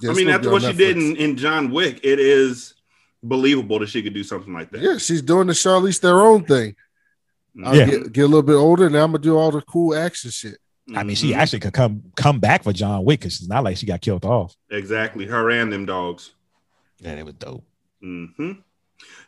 Yeah, 0.00 0.10
I 0.10 0.14
mean, 0.14 0.26
supposed 0.26 0.34
after 0.36 0.50
what 0.52 0.64
on 0.64 0.70
she 0.72 0.76
did 0.78 0.96
in, 0.96 1.16
in 1.16 1.36
John 1.36 1.70
Wick, 1.70 2.00
it 2.02 2.18
is 2.18 2.74
believable 3.22 3.78
that 3.80 3.88
she 3.88 4.02
could 4.02 4.14
do 4.14 4.22
something 4.24 4.52
like 4.52 4.70
that. 4.70 4.80
Yeah, 4.80 4.98
she's 4.98 5.22
doing 5.22 5.46
the 5.48 5.52
Charlize 5.52 5.98
Theron 5.98 6.44
thing. 6.44 6.76
I'll 7.64 7.74
Yeah. 7.76 7.86
get, 7.86 8.12
get 8.12 8.22
a 8.22 8.26
little 8.26 8.42
bit 8.42 8.54
older, 8.54 8.86
and 8.86 8.96
I'm 8.96 9.12
gonna 9.12 9.22
do 9.22 9.36
all 9.36 9.50
the 9.50 9.62
cool 9.62 9.94
action 9.94 10.30
shit. 10.30 10.58
I 10.94 11.02
mean, 11.02 11.16
she 11.16 11.32
Mhm. 11.32 11.36
actually 11.36 11.60
could 11.60 11.72
come 11.72 12.04
come 12.14 12.38
back 12.38 12.62
for 12.62 12.72
John 12.72 13.04
Wick 13.04 13.20
because 13.20 13.36
it's 13.40 13.48
not 13.48 13.64
like 13.64 13.76
she 13.76 13.86
got 13.86 14.00
killed 14.00 14.24
off. 14.24 14.54
exactly 14.70 15.26
her 15.26 15.50
and 15.50 15.72
them 15.72 15.84
dogs. 15.86 16.30
Yeah, 17.00 17.12
it 17.14 17.24
was 17.24 17.34
dope. 17.34 17.64
Hmm 18.06 18.52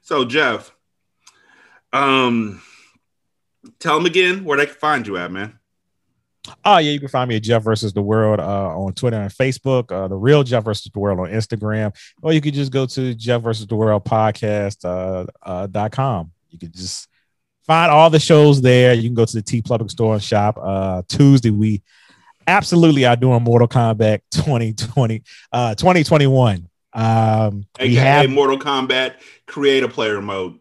So 0.03 0.25
Jeff, 0.25 0.73
um, 1.93 2.63
tell 3.81 3.97
them 3.97 4.07
again 4.07 4.45
where 4.45 4.57
they 4.57 4.67
can 4.67 4.75
find 4.77 5.07
you 5.07 5.17
at, 5.17 5.33
man. 5.33 5.59
Oh 6.65 6.79
yeah, 6.79 6.93
you 6.93 7.01
can 7.01 7.09
find 7.09 7.29
me 7.29 7.37
at 7.37 7.43
Jeff 7.43 7.63
versus 7.63 7.93
the 7.93 8.01
World 8.01 8.41
uh, 8.41 8.69
on 8.79 8.93
Twitter 8.95 9.21
and 9.21 9.33
Facebook. 9.33 9.93
Uh, 9.93 10.09
the 10.09 10.15
real 10.17 10.43
Jeff 10.45 10.65
versus 10.65 10.91
the 10.93 10.99
World 10.99 11.21
on 11.21 11.27
Instagram, 11.27 11.95
or 12.23 12.33
you 12.33 12.41
could 12.41 12.55
just 12.55 12.73
go 12.73 12.87
to 12.87 13.15
Jeff 13.15 13.43
versus 13.43 13.67
the 13.67 13.77
World 13.77 14.05
podcast 14.05 14.85
uh, 14.85 15.27
uh, 15.43 15.67
dot 15.67 15.93
com. 15.93 16.31
You 16.51 16.59
could 16.59 16.73
just 16.73 17.09
find 17.67 17.91
all 17.91 18.09
the 18.09 18.21
shows 18.21 18.63
there. 18.63 18.95
You 18.95 19.09
can 19.09 19.15
go 19.15 19.25
to 19.27 19.37
the 19.37 19.43
TeePublic 19.43 19.91
Store 19.91 20.15
and 20.15 20.23
shop. 20.23 20.59
Uh, 20.61 21.03
Tuesday 21.09 21.51
we 21.51 21.83
absolutely 22.47 23.05
are 23.05 23.17
doing 23.17 23.43
Mortal 23.43 23.69
Kombat 23.69 24.21
2020 24.31 25.23
uh 25.53 25.75
2021. 25.75 26.68
Um, 26.93 27.65
we 27.81 27.87
AKA 27.87 27.99
have 27.99 28.31
Mortal 28.31 28.59
Kombat 28.59 29.15
create 29.47 29.83
a 29.83 29.89
player 29.89 30.21
mode. 30.21 30.59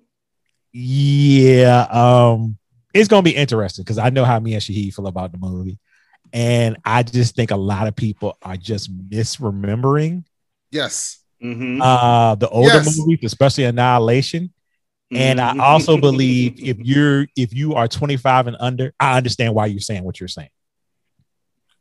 yeah, 0.74 1.88
um, 1.90 2.58
it's 2.94 3.08
gonna 3.08 3.22
be 3.24 3.36
interesting 3.36 3.84
because 3.84 3.98
I 3.98 4.10
know 4.10 4.26
how 4.26 4.40
me 4.40 4.54
and 4.54 4.62
Shahid 4.62 4.94
feel 4.94 5.08
about 5.08 5.32
the 5.32 5.38
movie, 5.38 5.80
and 6.34 6.78
I 6.86 7.04
just 7.04 7.36
think 7.36 7.52
a 7.52 7.56
lot 7.58 7.88
of 7.88 7.96
people 7.96 8.38
are 8.42 8.58
just 8.58 8.96
misremembering 9.10 10.26
Yes. 10.72 11.20
Mm-hmm. 11.44 11.82
uh 11.82 12.36
the 12.36 12.50
older 12.50 12.76
Yes. 12.76 12.98
movies, 12.98 13.20
especially 13.24 13.64
Annihilation. 13.66 14.54
And 15.12 15.40
I 15.40 15.54
Mhm. 15.54 15.62
also 15.62 15.98
believe 16.02 16.60
if 16.60 16.78
you're 16.80 17.28
if 17.38 17.54
you 17.54 17.76
are 17.76 17.88
25 17.88 18.48
and 18.48 18.58
under, 18.60 18.94
I 19.00 19.16
understand 19.18 19.54
why 19.56 19.68
you're 19.68 19.80
saying 19.80 20.04
what 20.04 20.20
you're 20.20 20.28
saying. 20.28 20.50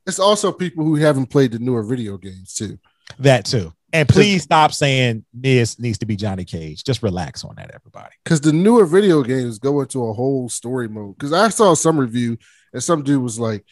It's 0.06 0.20
also 0.20 0.52
people 0.52 0.84
who 0.84 0.94
haven't 0.94 1.26
played 1.26 1.50
the 1.50 1.58
newer 1.58 1.82
video 1.82 2.16
games 2.16 2.54
too. 2.54 2.78
That 3.18 3.44
too. 3.44 3.72
And 3.96 4.06
please 4.06 4.42
stop 4.42 4.72
saying 4.74 5.24
this 5.32 5.78
needs 5.78 5.96
to 5.98 6.06
be 6.06 6.16
Johnny 6.16 6.44
Cage. 6.44 6.84
Just 6.84 7.02
relax 7.02 7.44
on 7.44 7.54
that, 7.56 7.70
everybody. 7.74 8.14
Because 8.22 8.42
the 8.42 8.52
newer 8.52 8.84
video 8.84 9.22
games 9.22 9.58
go 9.58 9.80
into 9.80 10.06
a 10.06 10.12
whole 10.12 10.50
story 10.50 10.86
mode. 10.86 11.16
Because 11.16 11.32
I 11.32 11.48
saw 11.48 11.72
some 11.72 11.98
review 11.98 12.36
and 12.74 12.82
some 12.82 13.02
dude 13.02 13.22
was 13.22 13.40
like, 13.40 13.64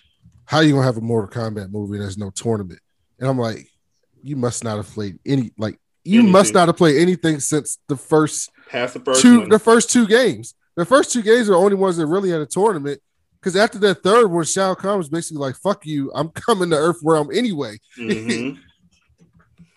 How 0.47 0.61
you 0.61 0.73
gonna 0.73 0.87
have 0.87 0.97
a 0.97 1.03
Mortal 1.03 1.29
Kombat 1.43 1.71
movie 1.71 1.95
and 1.97 2.03
there's 2.03 2.17
no 2.17 2.31
tournament? 2.31 2.81
And 3.21 3.29
I'm 3.29 3.39
like, 3.39 3.69
You 4.23 4.37
must 4.37 4.65
not 4.65 4.77
have 4.79 4.87
played 4.89 5.19
any 5.27 5.53
like 5.59 5.79
you 6.05 6.23
must 6.23 6.55
not 6.55 6.69
have 6.69 6.77
played 6.77 7.01
anything 7.01 7.41
since 7.41 7.79
the 7.89 7.97
first 7.97 8.51
Past 8.69 8.95
the 8.95 9.01
first 9.01 9.21
two 9.23 9.41
one. 9.41 9.49
the 9.51 9.59
first 9.59 9.91
two 9.91 10.07
games. 10.07 10.55
The 10.77 10.85
first 10.87 11.13
two 11.13 11.23
games 11.23 11.49
are 11.49 11.53
the 11.53 11.59
only 11.59 11.77
ones 11.77 11.99
that 11.99 12.07
really 12.07 12.31
had 12.31 12.41
a 12.41 12.47
tournament. 12.47 13.01
Because 13.41 13.57
after 13.57 13.79
that 13.81 14.03
third 14.03 14.29
one, 14.29 14.45
Shao 14.45 14.75
Kahn 14.75 14.97
was 14.99 15.11
basically 15.11 15.41
like, 15.41 15.55
"Fuck 15.57 15.85
you, 15.85 16.11
I'm 16.15 16.31
coming 16.31 16.71
to 16.71 16.77
Earth 16.77 16.99
Realm 17.03 17.29
anyway." 17.33 17.79
Mhm. 17.99 18.59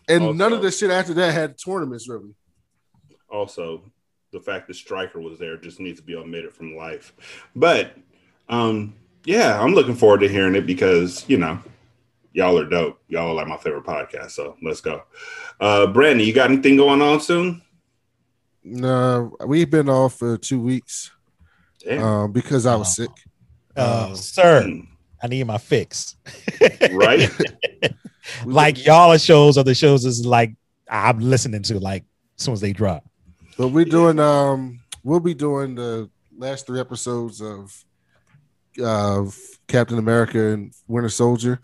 and 0.07 0.37
none 0.37 0.53
of 0.53 0.61
the 0.61 0.71
shit 0.71 0.91
after 0.91 1.13
that 1.15 1.33
had 1.33 1.57
tournaments 1.57 2.07
really. 2.09 2.33
also 3.29 3.83
the 4.31 4.39
fact 4.39 4.67
that 4.67 4.75
Stryker 4.75 5.19
was 5.21 5.39
there 5.39 5.57
just 5.57 5.79
needs 5.79 5.99
to 5.99 6.05
be 6.05 6.15
omitted 6.15 6.53
from 6.53 6.75
life. 6.75 7.13
But 7.55 7.95
um 8.49 8.95
yeah, 9.25 9.61
I'm 9.61 9.73
looking 9.73 9.95
forward 9.95 10.21
to 10.21 10.29
hearing 10.29 10.55
it 10.55 10.65
because 10.65 11.25
you 11.27 11.37
know 11.37 11.59
y'all 12.33 12.57
are 12.59 12.69
dope. 12.69 12.99
Y'all 13.07 13.29
are 13.29 13.33
like 13.33 13.47
my 13.47 13.57
favorite 13.57 13.85
podcast. 13.85 14.31
So 14.31 14.55
let's 14.61 14.81
go. 14.81 15.03
Uh 15.59 15.87
Brandon, 15.87 16.25
you 16.25 16.33
got 16.33 16.51
anything 16.51 16.75
going 16.77 17.01
on 17.01 17.19
soon? 17.21 17.61
No, 18.63 19.35
we've 19.45 19.69
been 19.69 19.87
off 19.89 20.15
for 20.19 20.37
two 20.37 20.59
weeks 20.59 21.11
Damn. 21.83 22.03
um, 22.03 22.31
because 22.33 22.65
I 22.65 22.75
was 22.75 22.93
sick. 22.95 23.09
Uh, 23.77 24.13
sir, 24.13 24.81
I 25.23 25.27
need 25.27 25.45
my 25.45 25.57
fix. 25.57 26.17
Right? 26.91 27.29
like 28.45 28.85
y'all 28.85 29.11
are 29.11 29.19
shows 29.19 29.57
are 29.57 29.63
the 29.63 29.75
shows 29.75 30.05
is 30.05 30.25
like 30.25 30.53
I'm 30.89 31.19
listening 31.19 31.63
to 31.63 31.79
like 31.79 32.03
as 32.37 32.43
soon 32.43 32.53
as 32.53 32.61
they 32.61 32.73
drop. 32.73 33.03
But 33.57 33.69
we're 33.69 33.85
doing 33.85 34.19
um 34.19 34.79
we'll 35.03 35.19
be 35.19 35.33
doing 35.33 35.75
the 35.75 36.09
last 36.37 36.67
three 36.67 36.79
episodes 36.79 37.41
of 37.41 37.83
of 38.79 39.37
Captain 39.67 39.97
America 39.97 40.53
and 40.53 40.73
Winter 40.87 41.09
Soldier. 41.09 41.59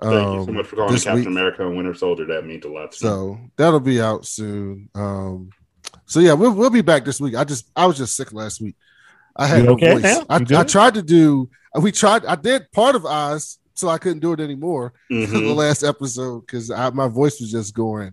Thank 0.00 0.12
you 0.12 0.44
so 0.44 0.48
um, 0.48 0.54
much 0.54 0.66
for 0.66 0.76
calling 0.76 0.92
this 0.92 1.04
Captain 1.04 1.20
week. 1.20 1.28
America 1.28 1.66
and 1.66 1.76
Winter 1.76 1.94
Soldier. 1.94 2.26
That 2.26 2.44
means 2.44 2.64
a 2.64 2.68
lot 2.68 2.92
to 2.92 3.04
me. 3.04 3.10
So 3.10 3.38
that'll 3.56 3.80
be 3.80 4.00
out 4.00 4.26
soon. 4.26 4.88
Um, 4.94 5.50
so 6.06 6.20
yeah, 6.20 6.34
we'll 6.34 6.52
we'll 6.52 6.70
be 6.70 6.82
back 6.82 7.04
this 7.04 7.20
week. 7.20 7.34
I 7.34 7.44
just 7.44 7.70
I 7.74 7.86
was 7.86 7.96
just 7.96 8.16
sick 8.16 8.32
last 8.32 8.60
week. 8.60 8.76
I 9.36 9.46
had 9.46 9.60
You 9.60 9.64
no 9.64 9.72
okay 9.72 9.94
voice. 9.94 10.24
I, 10.28 10.60
I 10.60 10.64
tried 10.64 10.94
to 10.94 11.02
do. 11.02 11.48
We 11.80 11.90
tried. 11.90 12.24
I 12.26 12.36
did 12.36 12.70
part 12.72 12.94
of 12.94 13.04
Oz, 13.04 13.58
so 13.74 13.88
I 13.88 13.98
couldn't 13.98 14.20
do 14.20 14.32
it 14.32 14.40
anymore. 14.40 14.92
Mhm. 15.10 15.30
the 15.30 15.54
last 15.54 15.82
episode 15.82 16.40
because 16.46 16.70
my 16.94 17.08
voice 17.08 17.40
was 17.40 17.50
just 17.50 17.74
going 17.74 18.12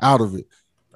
out 0.00 0.20
of 0.20 0.34
it. 0.34 0.46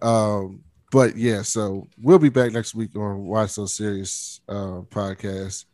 Um, 0.03 0.61
but 0.91 1.17
yeah, 1.17 1.43
so 1.43 1.87
we'll 2.01 2.19
be 2.19 2.29
back 2.31 2.53
next 2.53 2.75
week 2.75 2.97
on 2.97 3.27
Why 3.27 3.47
So 3.47 3.67
Serious 3.67 4.41
uh, 4.49 4.83
podcast, 4.91 5.67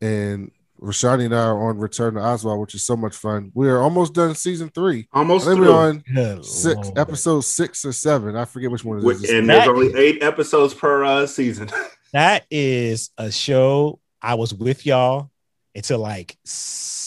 and 0.00 0.50
Rashani 0.80 1.26
and 1.26 1.34
I 1.34 1.44
are 1.44 1.68
on 1.68 1.78
Return 1.78 2.14
to 2.14 2.20
Oswald, 2.20 2.60
which 2.60 2.74
is 2.74 2.84
so 2.84 2.96
much 2.96 3.14
fun. 3.14 3.52
We 3.54 3.68
are 3.68 3.80
almost 3.80 4.14
done 4.14 4.34
season 4.34 4.68
three. 4.70 5.06
Almost 5.12 5.46
I 5.46 5.54
we're 5.54 5.72
on 5.72 6.02
Good 6.12 6.44
six 6.44 6.74
Lord. 6.76 6.98
episode 6.98 7.40
six 7.42 7.84
or 7.84 7.92
seven. 7.92 8.34
I 8.36 8.44
forget 8.44 8.70
which 8.70 8.84
one 8.84 8.98
it 8.98 9.04
With- 9.04 9.22
is. 9.24 9.30
and 9.30 9.48
there's 9.48 9.68
only 9.68 9.94
eight 9.96 10.22
episodes 10.22 10.74
per 10.74 11.04
uh, 11.04 11.26
season. 11.26 11.68
That 12.12 12.44
is 12.50 13.08
a 13.16 13.32
show 13.32 13.98
I 14.20 14.34
was 14.34 14.52
with 14.52 14.84
y'all 14.84 15.30
until 15.74 15.98
like 16.00 16.36
s- 16.46 17.01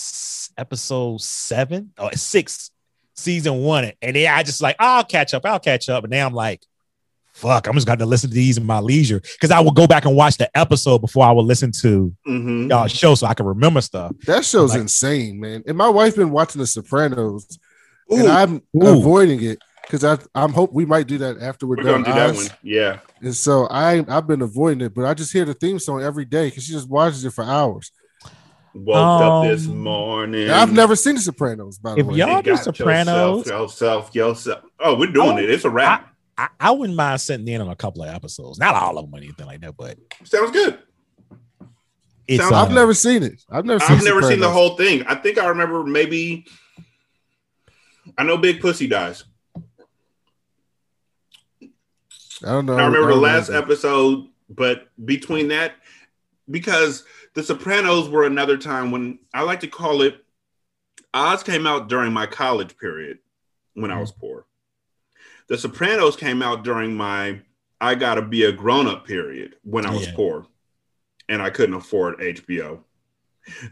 episode 0.58 1.22
seven 1.22 1.92
or 2.00 2.12
six, 2.14 2.72
season 3.16 3.58
one. 3.64 3.92
And 4.02 4.16
then 4.16 4.34
I 4.34 4.44
just 4.44 4.62
like, 4.62 4.76
I'll 4.80 5.04
catch 5.04 5.34
up, 5.34 5.46
I'll 5.46 5.60
catch 5.60 5.90
up. 5.90 6.04
And 6.04 6.12
now 6.12 6.26
I'm 6.28 6.34
like, 6.34 6.64
fuck, 7.34 7.68
I'm 7.68 7.74
just 7.74 7.86
going 7.88 8.00
to 8.00 8.06
listen 8.06 8.30
to 8.30 8.36
these 8.36 8.58
in 8.58 8.66
my 8.66 8.80
leisure 8.80 9.20
because 9.20 9.52
I 9.52 9.60
would 9.60 9.76
go 9.76 9.88
back 9.88 10.06
and 10.06 10.16
watch 10.16 10.38
the 10.38 10.50
episode 10.58 11.00
before 11.00 11.26
I 11.26 11.32
would 11.32 11.46
listen 11.46 11.72
to 11.82 12.14
Mhm. 12.28 12.70
y'all 12.70 12.88
show 12.88 13.14
so 13.16 13.28
I 13.28 13.34
can 13.34 13.46
remember 13.46 13.82
stuff. 13.82 14.14
That 14.26 14.46
show's 14.46 14.72
Like- 14.72 14.82
insane, 14.82 15.40
man. 15.40 15.64
And 15.68 15.78
my 15.78 15.90
wife's 15.90 16.16
been 16.16 16.32
watching 16.32 16.60
The 16.62 16.68
Sopranos, 16.68 17.60
and 18.10 18.28
I'm 18.30 18.62
Ooh. 18.76 18.88
avoiding 19.00 19.44
it 19.44 19.60
because 19.82 20.04
I 20.06 20.18
I'm 20.34 20.54
hope 20.54 20.72
we 20.74 20.86
might 20.86 21.08
do 21.08 21.18
that 21.20 21.42
after 21.42 21.68
we're, 21.68 21.76
We're 21.78 21.84
done. 21.84 22.04
gonna 22.04 22.16
do 22.16 22.20
that 22.20 22.36
one. 22.36 22.58
Yeah. 22.64 23.00
And 23.22 23.36
so 23.36 23.68
I 23.68 24.04
I've 24.08 24.28
been 24.28 24.42
avoiding 24.42 24.82
it, 24.86 24.94
but 24.96 25.04
I 25.06 25.14
just 25.14 25.34
hear 25.34 25.44
the 25.46 25.54
theme 25.54 25.78
song 25.80 26.02
every 26.04 26.26
day 26.26 26.48
because 26.50 26.64
she 26.64 26.72
just 26.72 26.88
watches 26.90 27.26
it 27.26 27.34
for 27.34 27.44
hours. 27.44 27.92
Woke 28.76 29.22
up 29.22 29.44
this 29.50 29.68
Um, 29.68 29.78
morning. 29.80 30.50
I've 30.50 30.74
never 30.74 30.96
seen 30.98 31.16
The 31.16 31.22
Sopranos, 31.22 31.78
by 31.80 31.94
the 31.94 32.02
If 32.02 32.06
way. 32.08 32.16
y'all 32.18 32.38
You 32.38 32.44
do 32.44 32.58
Sopranos- 32.58 33.48
yourself, 33.48 33.48
yourself, 33.48 34.16
yourself. 34.16 34.64
Oh, 34.82 34.96
we're 34.98 35.12
doing 35.12 35.38
it. 35.38 35.50
It's 35.50 35.64
a 35.64 35.70
wrap. 35.70 36.14
I, 36.38 36.50
I 36.60 36.72
wouldn't 36.72 36.98
mind 36.98 37.22
sitting 37.22 37.48
in 37.48 37.62
on 37.62 37.70
a 37.70 37.76
couple 37.76 38.04
of 38.04 38.14
episodes, 38.14 38.60
not 38.60 38.76
all 38.76 38.98
of 38.98 39.06
them 39.06 39.16
or 39.16 39.18
anything 39.24 39.46
like 39.46 39.62
that, 39.62 39.78
but 39.78 39.98
Sounds 40.26 40.52
good. 40.52 40.78
it's 42.28 42.42
Sounds- 42.42 42.52
uh, 42.54 42.64
I've 42.64 42.72
never 42.74 42.94
seen 42.94 43.24
it. 43.24 43.42
I've 43.50 43.64
never 43.64 43.80
seen 43.80 43.98
I've 43.98 44.04
never 44.04 44.22
seen 44.22 44.42
the 44.42 44.50
whole 44.52 44.76
thing. 44.76 45.04
I 45.08 45.16
think 45.16 45.38
I 45.38 45.48
remember 45.48 45.84
maybe. 45.86 46.46
I 48.18 48.24
know 48.24 48.38
Big 48.38 48.60
Pussy 48.60 48.88
dies. 48.88 49.24
I 51.62 51.68
don't 52.52 52.66
know. 52.66 52.74
I 52.74 52.86
remember 52.86 53.08
the 53.08 53.14
don't 53.14 53.22
last 53.24 53.50
know. 53.50 53.58
episode, 53.58 54.28
but 54.50 54.90
between 55.06 55.48
that, 55.48 55.76
because 56.52 57.06
The 57.36 57.44
Sopranos 57.44 58.10
were 58.10 58.26
another 58.26 58.58
time 58.58 58.92
when 58.92 59.20
I 59.34 59.44
like 59.44 59.60
to 59.60 59.68
call 59.68 60.02
it. 60.02 60.24
Oz 61.14 61.44
came 61.44 61.68
out 61.68 61.90
during 61.90 62.12
my 62.14 62.26
college 62.26 62.78
period 62.78 63.20
when 63.74 63.92
I 63.92 63.96
mm-hmm. 63.96 64.02
was 64.02 64.12
poor. 64.12 64.48
The 65.48 65.58
Sopranos 65.58 66.16
came 66.16 66.42
out 66.42 66.64
during 66.64 66.96
my 66.96 67.42
I 67.80 67.96
gotta 67.96 68.22
be 68.22 68.44
a 68.44 68.54
grown 68.54 68.88
up 68.88 69.06
period 69.06 69.56
when 69.64 69.86
I 69.86 69.94
was 69.94 70.08
Yeah. 70.08 70.16
poor, 70.16 70.48
and 71.28 71.42
I 71.42 71.50
couldn't 71.50 71.76
afford 71.76 72.20
HBO. 72.20 72.84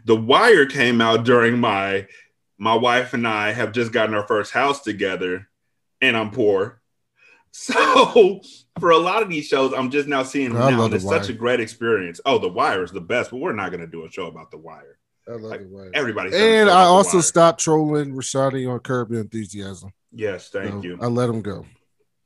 The 0.04 0.14
Wire 0.14 0.66
came 0.66 1.00
out 1.00 1.24
during 1.24 1.58
my 1.58 2.06
my 2.58 2.74
wife 2.74 3.14
and 3.14 3.26
I 3.26 3.52
have 3.52 3.72
just 3.72 3.92
gotten 3.92 4.14
our 4.14 4.26
first 4.26 4.52
house 4.52 4.82
together, 4.82 5.48
and 6.00 6.16
I'm 6.16 6.30
poor. 6.30 6.80
So 7.56 8.40
for 8.80 8.90
a 8.90 8.98
lot 8.98 9.22
of 9.22 9.28
these 9.28 9.46
shows, 9.46 9.72
I'm 9.72 9.90
just 9.90 10.08
now 10.08 10.22
seeing 10.22 10.52
them 10.52 10.62
I 10.62 10.70
now. 10.70 10.80
love 10.80 10.90
The 10.90 10.96
it's 10.96 11.08
such 11.08 11.28
a 11.28 11.32
great 11.32 11.60
experience. 11.60 12.20
Oh, 12.26 12.38
The 12.38 12.48
Wire 12.48 12.82
is 12.82 12.90
the 12.90 13.00
best, 13.00 13.30
but 13.30 13.38
we're 13.38 13.52
not 13.52 13.70
going 13.70 13.80
to 13.80 13.86
do 13.86 14.04
a 14.04 14.10
show 14.10 14.26
about 14.26 14.50
The 14.50 14.58
Wire. 14.58 14.98
I 15.28 15.32
love 15.32 15.58
the 15.60 15.68
way. 15.68 15.90
Everybody's 15.94 16.32
done 16.32 16.40
And 16.42 16.68
I 16.70 16.82
also 16.82 17.18
Wire. 17.18 17.22
stopped 17.22 17.60
trolling 17.60 18.12
Rashadi 18.14 18.70
on 18.70 18.78
Curb 18.80 19.10
Your 19.12 19.20
Enthusiasm. 19.20 19.90
Yes, 20.12 20.48
thank 20.50 20.70
So 20.70 20.82
you. 20.82 20.98
I 21.00 21.06
let 21.06 21.28
him 21.30 21.40
go. 21.40 21.64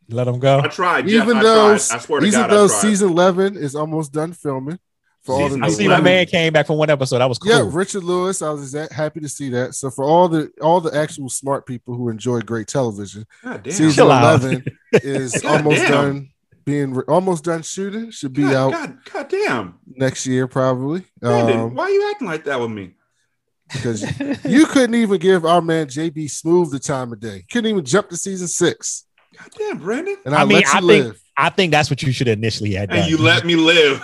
let 0.09 0.25
them 0.25 0.39
go. 0.39 0.61
I 0.61 0.69
tried. 0.69 1.07
Jeff, 1.07 1.23
Even 1.25 1.37
I 1.37 1.43
though, 1.43 1.67
tried. 1.77 1.97
I 1.97 1.99
swear 1.99 2.21
to 2.21 2.27
even 2.27 2.41
God, 2.41 2.51
though 2.51 2.65
I 2.65 2.69
tried. 2.69 2.79
season 2.81 3.11
eleven 3.11 3.57
is 3.57 3.75
almost 3.77 4.13
done 4.13 4.33
filming 4.33 4.79
for 5.23 5.35
all 5.35 5.43
Season 5.47 5.61
the 5.61 5.67
I 5.67 5.69
new 5.69 5.75
see 5.75 5.89
my 5.89 6.01
man 6.01 6.27
came 6.27 6.53
back 6.53 6.67
from 6.67 6.77
one 6.77 6.91
episode. 6.91 7.19
That 7.19 7.29
was 7.29 7.39
cool. 7.39 7.51
Yeah, 7.53 7.69
Richard 7.71 8.03
Lewis. 8.05 8.41
I 8.43 8.51
was 8.51 8.75
exa- 8.75 8.91
happy 8.93 9.21
to 9.21 9.29
see 9.29 9.49
that. 9.51 9.75
So 9.75 9.91
for 9.91 10.05
all 10.05 10.29
the 10.29 10.51
all 10.61 10.81
the 10.81 10.95
actual 10.97 11.29
smart 11.29 11.67
people 11.67 11.95
who 11.95 12.09
enjoy 12.09 12.41
great 12.41 12.67
television, 12.69 13.27
season 13.69 14.05
eleven 14.05 14.65
is 14.93 15.45
almost 15.45 15.87
done 15.87 16.31
being 16.69 16.93
re- 16.93 17.05
almost 17.09 17.45
done 17.45 17.63
shooting. 17.63 18.11
Should 18.11 18.35
be 18.35 18.43
God, 18.43 18.55
out 18.55 18.73
God, 18.73 18.99
God 19.13 19.29
damn. 19.31 19.75
next 19.87 20.27
year 20.27 20.47
probably. 20.47 21.03
Brandon, 21.21 21.61
Um, 21.61 21.75
why 21.75 21.85
are 21.85 21.91
you 21.91 22.11
acting 22.11 22.29
like 22.29 22.45
that 22.45 22.61
with 22.61 22.71
me? 22.71 22.95
because 23.73 24.03
you 24.45 24.67
couldn't 24.67 24.95
even 24.95 25.19
give 25.19 25.45
our 25.45 25.61
man 25.63 25.87
JB 25.87 26.17
Smoove 26.27 26.71
the 26.71 26.79
time 26.79 27.13
of 27.13 27.21
day. 27.21 27.45
Couldn't 27.51 27.71
even 27.71 27.85
jump 27.85 28.09
to 28.11 28.17
season 28.17 28.49
six. 28.49 29.05
God 29.39 29.49
damn, 29.59 29.79
Brandon. 29.79 30.17
And 30.27 30.35
I, 30.35 30.43
I 30.43 30.45
mean, 30.45 30.57
let 30.57 30.65
you 30.65 30.71
I 30.71 30.73
think 30.81 30.85
live. 31.05 31.23
I 31.37 31.51
think 31.51 31.73
that's 31.73 31.89
what 31.91 32.03
you 32.03 32.13
should 32.13 32.29
initially 32.29 32.73
have 32.75 32.89
done. 32.91 32.99
And 32.99 33.11
you 33.11 33.17
let 33.19 33.45
me 33.47 33.57
live. 33.57 34.01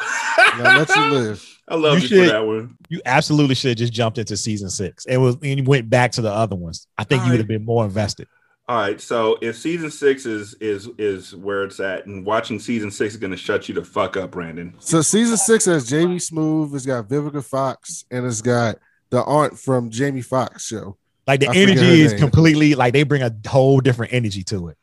Now 0.58 0.78
let 0.78 0.88
you 0.94 1.02
live. 1.10 1.50
I 1.66 1.76
love 1.76 2.00
you, 2.00 2.06
should- 2.08 2.26
for 2.26 2.32
that 2.32 2.46
one. 2.46 2.76
You 2.90 3.00
absolutely 3.06 3.54
should 3.54 3.70
have 3.70 3.78
just 3.78 3.92
jumped 3.92 4.18
into 4.18 4.36
season 4.36 4.68
six. 4.70 5.04
It 5.06 5.16
was 5.16 5.34
and 5.36 5.58
you 5.58 5.64
went 5.64 5.88
back 5.90 6.12
to 6.12 6.20
the 6.22 6.30
other 6.30 6.56
ones. 6.56 6.86
I 6.98 7.04
think 7.04 7.24
you 7.24 7.30
would 7.30 7.40
have 7.40 7.48
been 7.48 7.64
more 7.64 7.84
invested. 7.84 8.28
All 8.66 8.78
right, 8.78 8.98
so 8.98 9.36
if 9.42 9.58
season 9.58 9.90
six 9.90 10.24
is 10.24 10.54
is 10.54 10.88
is 10.96 11.36
where 11.36 11.64
it's 11.64 11.80
at, 11.80 12.06
and 12.06 12.24
watching 12.24 12.58
season 12.58 12.90
six 12.90 13.12
is 13.12 13.20
going 13.20 13.30
to 13.30 13.36
shut 13.36 13.68
you 13.68 13.74
the 13.74 13.84
fuck 13.84 14.16
up, 14.16 14.30
Brandon. 14.30 14.74
So 14.78 15.02
season 15.02 15.36
six 15.36 15.66
has 15.66 15.86
Jamie 15.86 16.16
Smoove, 16.16 16.74
it's 16.74 16.86
got 16.86 17.06
Vivica 17.06 17.44
Fox, 17.44 18.06
and 18.10 18.24
it's 18.24 18.40
got 18.40 18.76
the 19.10 19.22
aunt 19.22 19.58
from 19.58 19.90
Jamie 19.90 20.22
Foxx 20.22 20.64
show. 20.64 20.96
Like 21.26 21.40
the 21.40 21.48
I 21.48 21.54
energy 21.54 22.00
is 22.00 22.12
name. 22.12 22.20
completely 22.20 22.74
like 22.74 22.94
they 22.94 23.02
bring 23.02 23.22
a 23.22 23.30
whole 23.46 23.80
different 23.80 24.14
energy 24.14 24.42
to 24.44 24.68
it. 24.68 24.78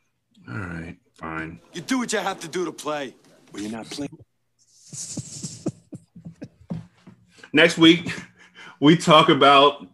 All 0.48 0.54
right, 0.54 0.96
fine. 1.14 1.60
You 1.72 1.80
do 1.80 1.98
what 1.98 2.12
you 2.12 2.20
have 2.20 2.38
to 2.40 2.48
do 2.48 2.64
to 2.64 2.72
play. 2.72 3.16
But 3.50 3.62
you're 3.62 3.70
not 3.72 3.86
playing. 3.86 4.16
Next 7.52 7.76
week, 7.76 8.12
we 8.80 8.96
talk 8.96 9.28
about 9.28 9.86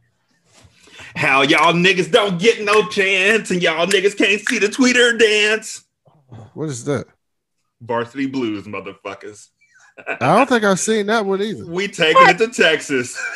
how 1.19 1.43
y'all 1.43 1.73
niggas 1.73 2.11
don't 2.11 2.39
get 2.41 2.63
no 2.63 2.87
chance, 2.89 3.51
and 3.51 3.63
y'all 3.63 3.87
niggas 3.87 4.17
can't 4.17 4.41
see 4.49 4.59
the 4.59 4.69
Twitter 4.69 5.17
dance. 5.17 5.85
What 6.55 6.69
is 6.69 6.85
that? 6.85 7.07
Varsity 7.81 8.27
Blues, 8.27 8.65
motherfuckers. 8.67 9.49
I 10.07 10.37
don't 10.37 10.49
think 10.49 10.63
I've 10.65 10.79
seen 10.79 11.07
that 11.07 11.27
one 11.27 11.43
either. 11.43 11.67
We 11.67 11.89
taking 11.89 12.29
it 12.29 12.39
to 12.39 12.49
Texas. 12.49 13.21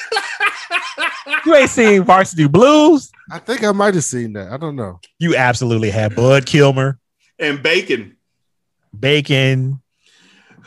You 1.47 1.55
ain't 1.55 1.71
seen 1.71 2.05
Varsity 2.05 2.47
Blues? 2.47 3.11
I 3.31 3.39
think 3.39 3.65
I 3.65 3.73
might 3.73 3.95
have 3.95 4.05
seen 4.05 4.33
that. 4.35 4.53
I 4.53 4.57
don't 4.57 4.77
know. 4.77 5.01
You 5.19 5.35
absolutely 5.37 5.91
had 5.91 6.15
Bud 6.15 6.47
Kilmer, 6.47 6.99
and 7.39 7.63
Bacon. 7.63 8.17
Bacon. 8.99 9.81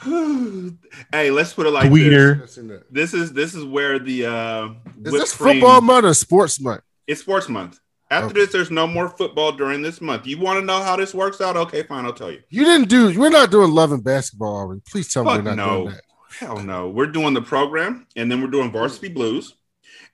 hey, 0.04 1.32
let's 1.32 1.54
put 1.54 1.66
it 1.68 1.72
like 1.72 1.90
Tweeter. 1.90 2.42
this. 2.42 2.84
This 2.90 3.14
is 3.14 3.34
this 3.34 3.56
is 3.56 3.64
where 3.64 4.00
the 4.00 4.26
uh 4.26 4.70
Is 5.04 5.14
this 5.14 5.36
cream- 5.36 5.56
football 5.56 5.82
month 5.82 6.06
or 6.06 6.14
sports 6.14 6.60
month? 6.60 6.82
It's 7.08 7.22
sports 7.22 7.50
month. 7.50 7.80
After 8.12 8.28
Okay. 8.28 8.42
this, 8.42 8.52
there's 8.52 8.70
no 8.72 8.86
more 8.86 9.10
football 9.10 9.52
during 9.52 9.82
this 9.82 10.00
month. 10.00 10.28
You 10.28 10.38
want 10.38 10.60
to 10.60 10.66
know 10.66 10.82
how 10.84 10.96
this 10.96 11.14
works 11.14 11.42
out? 11.42 11.58
Okay, 11.58 11.82
fine, 11.84 12.06
I'll 12.06 12.14
tell 12.14 12.32
you. 12.32 12.42
You 12.50 12.64
didn't 12.64 12.88
do. 12.88 13.20
We're 13.20 13.30
not 13.30 13.50
doing 13.50 13.72
love 13.72 13.92
and 13.92 14.04
basketball. 14.04 14.56
Are 14.56 14.68
we? 14.68 14.80
Please 14.92 15.12
tell 15.12 15.24
me 15.24 15.32
we're 15.32 15.42
not 15.42 15.56
no. 15.58 15.82
doing 15.84 15.94
that. 15.96 16.02
Hell 16.40 16.60
no. 16.60 16.90
We're 16.90 17.08
doing 17.08 17.34
the 17.34 17.42
program, 17.42 18.06
and 18.16 18.32
then 18.32 18.42
we're 18.42 18.50
doing 18.52 18.72
varsity 18.72 19.08
blues, 19.10 19.56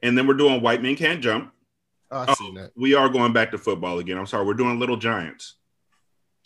and 0.02 0.18
then 0.18 0.26
we're 0.26 0.36
doing 0.36 0.62
white 0.62 0.82
men 0.82 0.96
can't 0.96 1.22
jump. 1.22 1.52
Oh, 2.12 2.20
I've 2.20 2.30
oh, 2.30 2.34
seen 2.36 2.56
that. 2.56 2.72
We 2.76 2.94
are 2.94 3.10
going 3.10 3.34
back 3.34 3.52
to 3.52 3.58
football 3.58 4.00
again. 4.00 4.18
I'm 4.18 4.26
sorry. 4.26 4.46
We're 4.46 4.54
doing 4.54 4.80
Little 4.80 4.98
Giants. 4.98 5.56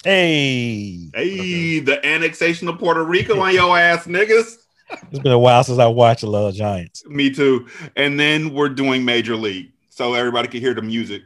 Hey, 0.04 1.10
Hey, 1.14 1.80
the 1.80 2.04
annexation 2.06 2.68
of 2.68 2.78
Puerto 2.78 3.04
Rico 3.04 3.40
on 3.40 3.54
your 3.54 3.78
ass, 3.78 4.06
niggas. 4.06 4.58
it's 5.12 5.20
been 5.20 5.32
a 5.32 5.40
while 5.40 5.64
since 5.64 5.80
I 5.80 5.88
watched 5.88 6.22
the 6.22 6.28
Little 6.28 6.52
Giants. 6.52 7.04
Me 7.08 7.32
too. 7.32 7.68
And 7.96 8.20
then 8.20 8.54
we're 8.54 8.70
doing 8.70 9.04
Major 9.04 9.36
League, 9.36 9.74
so 9.96 10.14
everybody 10.14 10.50
can 10.50 10.60
hear 10.60 10.74
the 10.74 10.82
music. 10.82 11.24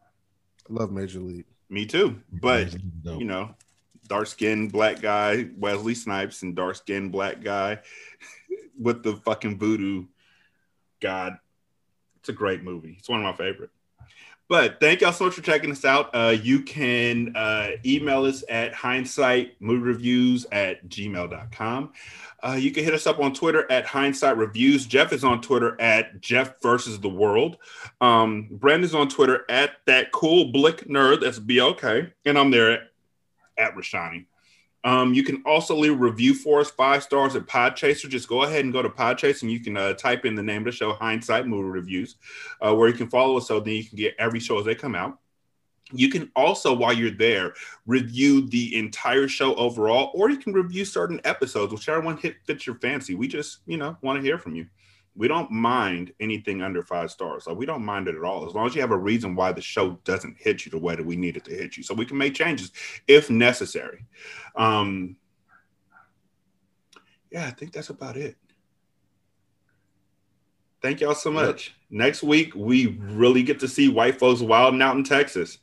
I 0.00 0.72
love 0.72 0.90
Major 0.90 1.20
League. 1.20 1.44
Me 1.68 1.84
too. 1.84 2.18
But 2.32 2.74
you 3.04 3.26
know, 3.26 3.54
dark 4.08 4.26
skinned 4.26 4.72
black 4.72 5.02
guy, 5.02 5.48
Wesley 5.58 5.94
Snipes, 5.94 6.40
and 6.42 6.56
dark 6.56 6.76
skinned 6.76 7.12
black 7.12 7.42
guy 7.42 7.80
with 8.80 9.02
the 9.02 9.16
fucking 9.16 9.58
voodoo 9.58 10.06
god. 11.00 11.38
It's 12.20 12.30
a 12.30 12.32
great 12.32 12.62
movie. 12.62 12.96
It's 12.98 13.08
one 13.08 13.20
of 13.22 13.24
my 13.24 13.36
favorite. 13.36 13.70
But 14.48 14.80
thank 14.80 15.02
y'all 15.02 15.12
so 15.12 15.26
much 15.26 15.34
for 15.34 15.42
checking 15.42 15.70
us 15.70 15.84
out. 15.84 16.08
Uh, 16.14 16.34
you 16.42 16.62
can 16.62 17.36
uh, 17.36 17.72
email 17.84 18.24
us 18.24 18.42
at 18.48 18.72
hindsight 18.72 19.60
movie 19.60 19.82
reviews 19.82 20.46
at 20.50 20.88
gmail.com. 20.88 21.92
Uh, 22.40 22.52
you 22.52 22.70
can 22.70 22.84
hit 22.84 22.94
us 22.94 23.06
up 23.06 23.18
on 23.18 23.34
Twitter 23.34 23.70
at 23.70 23.84
hindsight 23.84 24.36
reviews. 24.36 24.86
Jeff 24.86 25.12
is 25.12 25.24
on 25.24 25.40
Twitter 25.40 25.78
at 25.80 26.20
Jeff 26.20 26.60
versus 26.62 27.00
the 27.00 27.08
world. 27.08 27.56
Um, 28.00 28.48
Brandon's 28.50 28.94
on 28.94 29.08
Twitter 29.08 29.44
at 29.48 29.72
that 29.86 30.12
cool 30.12 30.52
blick 30.52 30.86
nerd. 30.86 31.22
That's 31.22 31.40
B 31.40 31.60
O 31.60 31.74
K. 31.74 32.12
And 32.24 32.38
I'm 32.38 32.50
there 32.50 32.70
at, 32.70 32.80
at 33.56 33.74
Rashani. 33.74 34.26
Um, 34.84 35.12
you 35.12 35.24
can 35.24 35.42
also 35.44 35.74
leave 35.74 35.92
a 35.92 35.96
review 35.96 36.32
for 36.32 36.60
us, 36.60 36.70
five 36.70 37.02
stars 37.02 37.34
at 37.34 37.46
Podchaser. 37.46 38.08
Just 38.08 38.28
go 38.28 38.44
ahead 38.44 38.64
and 38.64 38.72
go 38.72 38.80
to 38.80 38.88
Podchaser 38.88 39.42
and 39.42 39.50
you 39.50 39.58
can 39.58 39.76
uh, 39.76 39.94
type 39.94 40.24
in 40.24 40.36
the 40.36 40.42
name 40.42 40.58
of 40.58 40.66
the 40.66 40.72
show, 40.72 40.92
Hindsight 40.92 41.48
Movie 41.48 41.68
Reviews, 41.68 42.14
uh, 42.62 42.72
where 42.72 42.88
you 42.88 42.94
can 42.94 43.10
follow 43.10 43.36
us 43.36 43.48
so 43.48 43.58
then 43.58 43.74
you 43.74 43.84
can 43.84 43.96
get 43.96 44.14
every 44.20 44.38
show 44.38 44.60
as 44.60 44.64
they 44.64 44.76
come 44.76 44.94
out. 44.94 45.18
You 45.92 46.10
can 46.10 46.30
also, 46.36 46.74
while 46.74 46.92
you're 46.92 47.10
there, 47.10 47.54
review 47.86 48.46
the 48.48 48.76
entire 48.76 49.26
show 49.26 49.54
overall, 49.54 50.10
or 50.14 50.28
you 50.28 50.36
can 50.36 50.52
review 50.52 50.84
certain 50.84 51.20
episodes, 51.24 51.72
whichever 51.72 52.00
one 52.00 52.18
hit, 52.18 52.36
fits 52.44 52.66
your 52.66 52.76
fancy. 52.76 53.14
We 53.14 53.26
just, 53.26 53.60
you 53.66 53.78
know, 53.78 53.96
want 54.02 54.18
to 54.18 54.22
hear 54.22 54.38
from 54.38 54.54
you. 54.54 54.66
We 55.16 55.26
don't 55.26 55.50
mind 55.50 56.12
anything 56.20 56.62
under 56.62 56.82
five 56.82 57.10
stars. 57.10 57.46
Like 57.46 57.56
we 57.56 57.66
don't 57.66 57.84
mind 57.84 58.06
it 58.06 58.14
at 58.14 58.22
all, 58.22 58.46
as 58.46 58.54
long 58.54 58.66
as 58.66 58.74
you 58.74 58.82
have 58.82 58.90
a 58.90 58.96
reason 58.96 59.34
why 59.34 59.50
the 59.50 59.62
show 59.62 59.98
doesn't 60.04 60.36
hit 60.38 60.64
you 60.64 60.70
the 60.70 60.78
way 60.78 60.94
that 60.94 61.04
we 61.04 61.16
need 61.16 61.36
it 61.36 61.44
to 61.46 61.52
hit 61.52 61.76
you, 61.76 61.82
so 61.82 61.94
we 61.94 62.04
can 62.04 62.18
make 62.18 62.34
changes 62.34 62.70
if 63.08 63.30
necessary. 63.30 64.04
Um, 64.54 65.16
yeah, 67.30 67.46
I 67.46 67.50
think 67.50 67.72
that's 67.72 67.90
about 67.90 68.16
it. 68.16 68.36
Thank 70.80 71.00
y'all 71.00 71.14
so 71.14 71.32
much. 71.32 71.74
Next 71.90 72.22
week, 72.22 72.54
we 72.54 72.98
really 73.00 73.42
get 73.42 73.58
to 73.60 73.68
see 73.68 73.88
white 73.88 74.20
folks 74.20 74.40
wilding 74.40 74.82
out 74.82 74.96
in 74.96 75.02
Texas. 75.02 75.58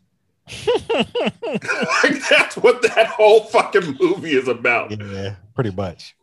like 0.94 2.30
that's 2.30 2.56
what 2.58 2.82
that 2.84 3.08
whole 3.08 3.46
fucking 3.46 3.98
movie 4.00 4.34
is 4.34 4.48
about. 4.48 4.92
Yeah, 4.92 5.36
pretty 5.56 5.72
much. 5.72 6.16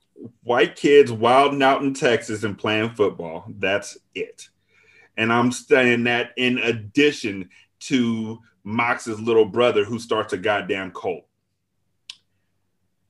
White 0.44 0.76
kids 0.76 1.10
wilding 1.10 1.62
out 1.62 1.83
in 1.83 1.94
Texas 1.94 2.44
and 2.44 2.57
playing 2.57 2.91
football. 2.91 3.44
That's 3.49 3.99
it. 4.15 4.49
And 5.17 5.33
I'm 5.33 5.51
saying 5.51 6.05
that 6.05 6.31
in 6.36 6.59
addition 6.59 7.51
to 7.81 8.39
Mox's 8.62 9.20
little 9.20 9.44
brother 9.44 9.84
who 9.84 9.99
starts 9.99 10.33
a 10.33 10.39
goddamn 10.39 10.92
cult. 10.92 11.26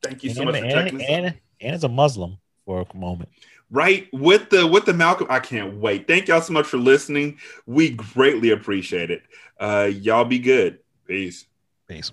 Thank 0.03 0.25
you 0.25 0.31
so 0.31 0.43
and, 0.43 0.51
much 0.51 0.61
for 0.61 0.65
and, 0.65 0.73
checking 0.73 1.01
us 1.01 1.03
out. 1.03 1.11
and, 1.11 1.27
and 1.61 1.75
it's 1.75 1.85
a 1.85 1.89
Muslim 1.89 2.39
for 2.65 2.87
a 2.89 2.97
moment. 2.97 3.29
right 3.71 4.09
with 4.13 4.51
the 4.51 4.67
with 4.67 4.85
the 4.85 4.93
malcolm 4.95 5.27
i 5.31 5.41
can't 5.41 5.75
wait 5.79 6.07
thank 6.07 6.29
y'all 6.29 6.41
so 6.41 6.53
much 6.53 6.67
for 6.67 6.77
listening 6.77 7.39
we 7.67 7.91
greatly 7.91 8.51
appreciate 8.51 9.11
it 9.11 9.23
uh 9.59 9.91
y'all 9.93 10.25
be 10.25 10.39
good 10.39 10.79
peace. 11.07 11.47
Peace. 11.89 12.13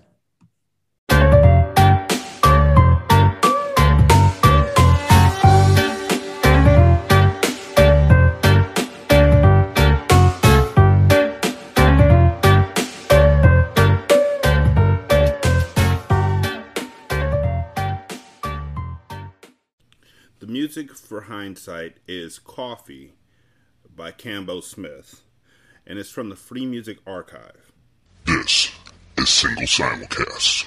The 20.40 20.48
music 20.48 20.96
for 20.96 21.22
hindsight 21.22 21.98
is 22.08 22.40
coffee 22.40 23.14
by 23.96 24.12
cambo 24.12 24.64
smith 24.64 25.24
and 25.86 26.00
it's 26.00 26.10
from 26.10 26.30
the 26.30 26.36
free 26.36 26.66
music 26.66 27.00
archive 27.06 27.72
is 29.22 29.30
Single 29.30 29.64
Simulcast. 29.64 30.66